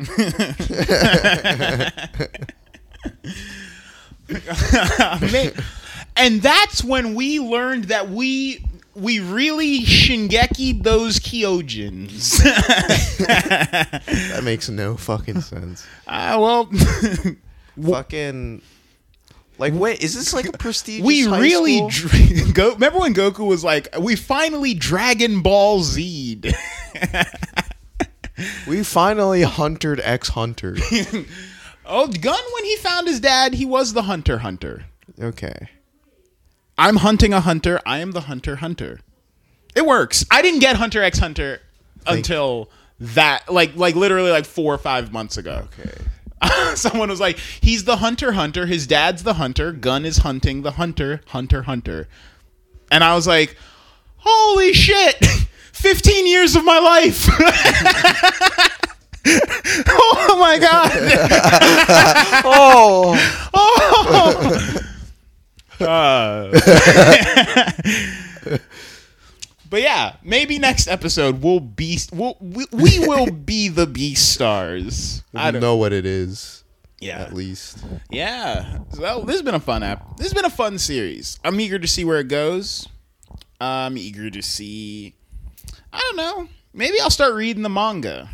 And 6.20 6.42
that's 6.42 6.84
when 6.84 7.14
we 7.14 7.40
learned 7.40 7.86
that 7.86 8.10
we 8.10 8.66
we 8.96 9.20
really 9.20 9.82
shingeki 9.82 10.82
those 10.82 11.20
Kyojins. 11.20 12.40
That 13.20 14.42
makes 14.44 14.68
no 14.70 14.98
fucking 14.98 15.42
sense. 15.42 15.86
Ah, 16.08 16.40
well, 16.40 16.72
fucking. 17.92 18.62
Like, 19.60 19.74
wait, 19.74 20.02
is 20.02 20.16
this 20.16 20.34
like 20.34 20.48
a 20.48 20.54
prestigious? 20.54 21.06
we 21.06 21.28
really 21.28 21.86
dra- 21.90 22.52
go. 22.54 22.74
Remember 22.74 23.00
when 23.00 23.14
Goku 23.14 23.46
was 23.46 23.64
like, 23.64 23.90
"We 24.00 24.16
finally 24.16 24.74
Dragon 24.74 25.42
Ball 25.42 25.82
Z'd." 25.84 26.56
we 28.68 28.84
finally 28.84 29.42
huntered 29.44 30.00
X 30.04 30.30
Hunter. 30.30 30.78
Oh, 31.88 32.08
Gon 32.08 32.38
when 32.54 32.66
he 32.66 32.76
found 32.78 33.08
his 33.08 33.20
dad, 33.20 33.54
he 33.54 33.66
was 33.66 33.94
the 33.94 34.04
Hunter 34.04 34.40
Hunter. 34.40 34.86
okay. 35.22 35.70
I'm 36.80 36.98
hunting 36.98 37.34
a 37.34 37.40
hunter. 37.40 37.80
I 37.88 37.98
am 38.00 38.12
the 38.12 38.22
hunter 38.22 38.58
hunter. 38.58 39.00
It 39.76 39.84
works. 39.86 40.24
I 40.30 40.44
didn't 40.44 40.60
get 40.60 40.76
Hunter 40.76 41.02
X 41.02 41.18
Hunter 41.18 41.60
until 42.06 42.70
that 43.00 43.52
like 43.52 43.76
like 43.76 43.96
literally 43.96 44.30
like 44.30 44.46
four 44.46 44.76
or 44.76 44.78
five 44.78 45.12
months 45.12 45.38
ago. 45.38 45.68
Okay. 45.80 46.76
Someone 46.76 47.10
was 47.10 47.20
like, 47.20 47.40
he's 47.40 47.86
the 47.86 47.96
hunter 47.96 48.34
hunter. 48.34 48.68
His 48.68 48.86
dad's 48.86 49.24
the 49.24 49.34
hunter. 49.34 49.72
Gon 49.72 50.06
is 50.06 50.18
hunting 50.18 50.62
the 50.62 50.74
hunter 50.74 51.22
hunter 51.30 51.64
hunter. 51.64 52.08
And 52.92 53.04
I 53.04 53.16
was 53.16 53.26
like, 53.26 53.58
holy 54.18 54.74
shit! 54.74 55.16
15 55.74 56.28
years 56.28 56.56
of 56.56 56.64
my 56.64 56.78
life. 56.78 57.28
oh 59.90 60.38
my 60.40 60.58
god. 60.60 60.92
Oh, 62.46 63.16
Oh. 65.80 65.84
Uh. 65.86 66.60
but 69.70 69.82
yeah, 69.82 70.16
maybe 70.24 70.58
next 70.60 70.88
episode 70.88 71.42
we'll 71.44 71.60
be 71.60 72.00
we'll, 72.12 72.36
we, 72.40 72.66
we 72.72 73.00
will 73.00 73.30
be 73.32 73.68
the 73.68 73.86
Beastars. 73.86 75.22
I 75.36 75.48
I 75.48 75.52
don't 75.52 75.62
know 75.62 75.76
what 75.76 75.94
it 75.94 76.06
is 76.06 76.64
Yeah. 77.00 77.20
at 77.22 77.34
least. 77.34 77.84
Yeah. 78.10 78.80
Well, 78.98 79.22
this 79.24 79.36
has 79.36 79.44
been 79.44 79.56
a 79.56 79.60
fun 79.60 79.84
app. 79.84 80.18
This 80.18 80.26
has 80.28 80.34
been 80.34 80.46
a 80.46 80.50
fun 80.50 80.78
series. 80.80 81.40
I'm 81.44 81.60
eager 81.60 81.78
to 81.80 81.88
see 81.88 82.04
where 82.06 82.20
it 82.20 82.28
goes. 82.28 82.88
I'm 83.60 83.98
eager 83.98 84.30
to 84.32 84.42
see. 84.42 85.14
I 85.94 86.00
don't 86.00 86.16
know. 86.18 86.48
Maybe 86.74 87.00
I'll 87.02 87.10
start 87.10 87.34
reading 87.36 87.64
the 87.64 87.70
manga. 87.70 88.30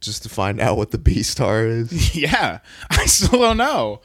Just 0.00 0.22
to 0.24 0.28
find 0.28 0.60
out 0.60 0.76
what 0.76 0.90
the 0.90 0.98
Beastar 0.98 1.68
is. 1.68 2.14
yeah, 2.16 2.58
I 2.90 3.06
still 3.06 3.40
don't 3.40 3.56
know. 3.56 4.00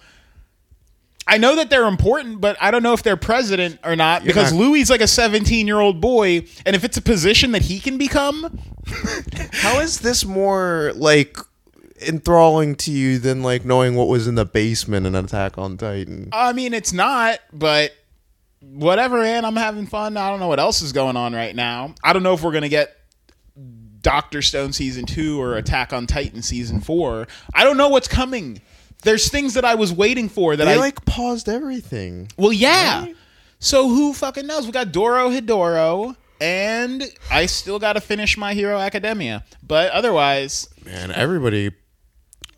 I 1.27 1.37
know 1.37 1.55
that 1.57 1.69
they're 1.69 1.85
important, 1.85 2.41
but 2.41 2.57
I 2.59 2.71
don't 2.71 2.81
know 2.81 2.93
if 2.93 3.03
they're 3.03 3.15
president 3.15 3.79
or 3.83 3.95
not 3.95 4.23
because 4.23 4.51
not- 4.51 4.59
Louis 4.59 4.89
like 4.89 5.01
a 5.01 5.07
17 5.07 5.67
year 5.67 5.79
old 5.79 6.01
boy, 6.01 6.45
and 6.65 6.75
if 6.75 6.83
it's 6.83 6.97
a 6.97 7.01
position 7.01 7.51
that 7.51 7.61
he 7.61 7.79
can 7.79 7.97
become, 7.97 8.59
How 9.53 9.79
is 9.79 9.99
this 9.99 10.25
more 10.25 10.91
like 10.95 11.37
enthralling 12.01 12.75
to 12.75 12.91
you 12.91 13.19
than 13.19 13.43
like 13.43 13.63
knowing 13.63 13.95
what 13.95 14.07
was 14.07 14.27
in 14.27 14.35
the 14.35 14.45
basement 14.45 15.05
in 15.05 15.15
Attack 15.15 15.57
on 15.57 15.77
Titan? 15.77 16.29
I 16.31 16.53
mean, 16.53 16.73
it's 16.73 16.93
not, 16.93 17.39
but 17.53 17.91
whatever, 18.59 19.21
man. 19.21 19.45
I'm 19.45 19.55
having 19.55 19.85
fun. 19.85 20.17
I 20.17 20.29
don't 20.29 20.39
know 20.39 20.47
what 20.47 20.59
else 20.59 20.81
is 20.81 20.93
going 20.93 21.15
on 21.17 21.33
right 21.33 21.55
now. 21.55 21.95
I 22.03 22.13
don't 22.13 22.23
know 22.23 22.33
if 22.33 22.41
we're 22.43 22.51
gonna 22.53 22.69
get 22.69 22.95
Doctor 24.01 24.41
Stone 24.41 24.73
season 24.73 25.05
two 25.05 25.41
or 25.41 25.55
Attack 25.57 25.93
on 25.93 26.07
Titan 26.07 26.41
season 26.41 26.79
four. 26.81 27.27
I 27.53 27.63
don't 27.63 27.77
know 27.77 27.89
what's 27.89 28.07
coming. 28.07 28.61
There's 29.03 29.29
things 29.29 29.55
that 29.55 29.65
I 29.65 29.75
was 29.75 29.91
waiting 29.91 30.29
for 30.29 30.55
that 30.55 30.65
They 30.65 30.73
I 30.73 30.77
like 30.77 31.05
paused 31.05 31.49
everything. 31.49 32.29
Well, 32.37 32.53
yeah. 32.53 33.05
Right? 33.05 33.15
So 33.59 33.89
who 33.89 34.13
fucking 34.13 34.45
knows? 34.47 34.65
We 34.65 34.71
got 34.71 34.87
Dorohedoro, 34.87 36.15
and 36.39 37.03
I 37.29 37.45
still 37.45 37.79
got 37.79 37.93
to 37.93 38.01
finish 38.01 38.37
My 38.37 38.53
Hero 38.53 38.77
Academia. 38.77 39.43
But 39.65 39.91
otherwise, 39.91 40.67
Man, 40.85 41.11
everybody 41.11 41.71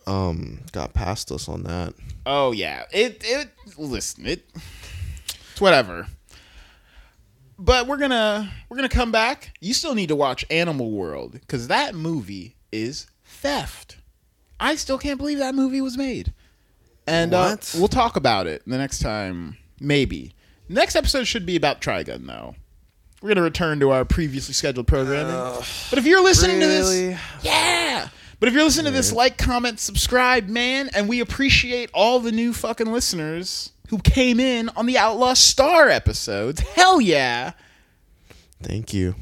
um 0.07 0.59
got 0.72 0.93
past 0.93 1.31
us 1.31 1.47
on 1.47 1.63
that. 1.63 1.93
oh 2.25 2.51
yeah, 2.51 2.83
it 2.91 3.22
it 3.25 3.49
listen 3.77 4.25
it, 4.25 4.45
it's 5.51 5.61
whatever. 5.61 6.07
But 7.64 7.88
we're 7.88 7.98
gonna 7.98 8.51
we're 8.67 8.75
gonna 8.75 8.90
come 8.90 9.14
back. 9.14 9.53
You 9.61 9.74
still 9.74 9.95
need 9.95 10.09
to 10.09 10.17
watch 10.17 10.43
Animal 10.50 10.92
World 10.92 11.32
because 11.32 11.69
that 11.69 11.95
movie 11.95 12.58
is 12.74 13.08
theft. 13.24 13.95
I 14.59 14.75
still 14.75 14.98
can't 14.98 15.17
believe 15.17 15.38
that 15.38 15.56
movie 15.56 15.80
was 15.80 15.98
made. 15.98 16.33
And 17.08 17.33
uh, 17.33 17.56
we'll 17.75 17.88
talk 17.88 18.17
about 18.17 18.48
it 18.48 18.64
the 18.67 18.77
next 18.77 19.00
time, 19.00 19.58
maybe. 19.80 20.33
Next 20.67 20.98
episode 20.98 21.24
should 21.24 21.45
be 21.45 21.56
about 21.56 21.80
Trigun, 21.80 22.27
though. 22.27 22.56
We're 23.22 23.30
gonna 23.30 23.43
return 23.43 23.80
to 23.80 23.92
our 23.92 24.03
previously 24.03 24.53
scheduled 24.53 24.88
programming. 24.88 25.64
but 25.90 25.98
if 25.98 26.06
you're 26.06 26.24
listening 26.24 26.59
to 26.59 26.67
this, 26.67 27.17
yeah. 27.43 28.09
But 28.42 28.50
if 28.50 28.56
you're 28.56 28.66
listening 28.66 28.92
to 28.92 28.92
this, 28.92 29.14
like, 29.14 29.38
comment, 29.38 29.80
subscribe, 29.80 30.50
man, 30.50 30.90
and 30.93 31.08
we 31.08 31.22
appreciate 31.22 31.90
all 31.93 32.19
the 32.19 32.33
new 32.33 32.51
fucking 32.51 32.92
listeners 32.92 33.72
who 33.93 33.99
came 33.99 34.39
in 34.39 34.69
on 34.69 34.88
the 34.88 34.97
Outlaw 34.97 35.35
Star 35.35 35.88
episodes. 35.88 36.59
Hell 36.61 36.99
yeah, 36.99 37.51
Thank 38.63 38.91
you. 38.91 39.13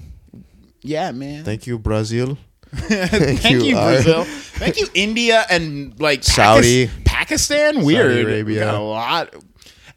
yeah, 0.81 1.11
man. 1.11 1.43
Thank 1.43 1.67
you, 1.67 1.77
Brazil. 1.77 2.37
Thank, 2.73 3.43
you, 3.51 3.63
you, 3.63 3.77
Ar- 3.77 3.91
Brazil. 3.95 4.23
Thank 4.23 4.79
you, 4.79 4.87
India 4.93 5.43
and 5.49 5.99
like 5.99 6.23
Saudi. 6.23 6.87
Pakis- 6.87 7.03
Pakistan. 7.03 7.83
Weird. 7.83 8.25
Arabia. 8.25 8.43
We 8.45 8.55
got 8.55 8.75
a 8.75 8.79
lot. 8.79 9.35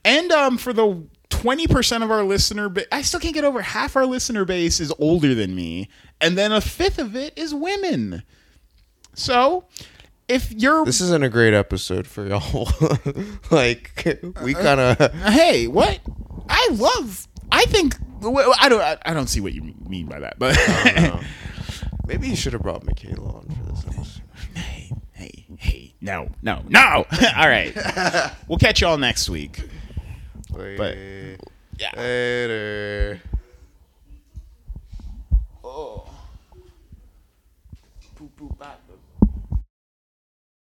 And 0.04 0.32
um, 0.32 0.58
for 0.58 0.72
the 0.72 1.06
twenty 1.28 1.68
percent 1.68 2.02
of 2.02 2.10
our 2.10 2.24
listener 2.24 2.68
base, 2.68 2.86
I 2.90 3.02
still 3.02 3.20
can't 3.20 3.32
get 3.34 3.44
over 3.44 3.62
half 3.62 3.94
our 3.94 4.06
listener 4.06 4.44
base 4.44 4.80
is 4.80 4.92
older 4.98 5.36
than 5.36 5.54
me, 5.54 5.88
and 6.20 6.36
then 6.36 6.50
a 6.50 6.60
fifth 6.60 6.98
of 6.98 7.14
it 7.14 7.32
is 7.38 7.54
women. 7.54 8.24
So, 9.14 9.66
if 10.28 10.52
you're 10.52 10.84
This 10.84 11.00
isn't 11.00 11.22
a 11.22 11.28
great 11.28 11.54
episode 11.54 12.06
for 12.06 12.26
y'all. 12.26 12.68
like 13.50 14.18
we 14.42 14.54
uh, 14.54 14.58
uh, 14.58 14.62
kind 14.62 14.80
of 14.80 15.12
hey, 15.32 15.66
what? 15.66 16.00
I 16.48 16.68
love. 16.72 17.28
I 17.52 17.64
think 17.66 17.96
I 18.22 18.68
don't. 18.68 18.98
I 19.04 19.12
don't 19.14 19.28
see 19.28 19.40
what 19.40 19.52
you 19.52 19.74
mean 19.86 20.06
by 20.06 20.20
that, 20.20 20.38
but 20.38 20.56
maybe 22.06 22.28
you 22.28 22.36
should 22.36 22.52
have 22.54 22.62
brought 22.62 22.84
Michaela 22.84 23.20
on 23.38 23.48
for 23.48 23.70
this 23.70 23.84
episode. 23.86 24.22
hey, 24.54 24.90
hey, 25.12 25.46
hey, 25.58 25.94
no, 26.00 26.30
no, 26.42 26.62
no. 26.68 26.80
All 27.36 27.48
right, 27.48 27.74
we'll 28.48 28.58
catch 28.58 28.80
y'all 28.80 28.96
next 28.98 29.28
week. 29.28 29.60
But- 30.52 30.96
Yeah. 31.78 31.90
Later. 31.96 33.20
Oh. 35.64 36.08
Boop, 38.16 38.30
boop, 38.38 38.56
bop. 38.58 38.80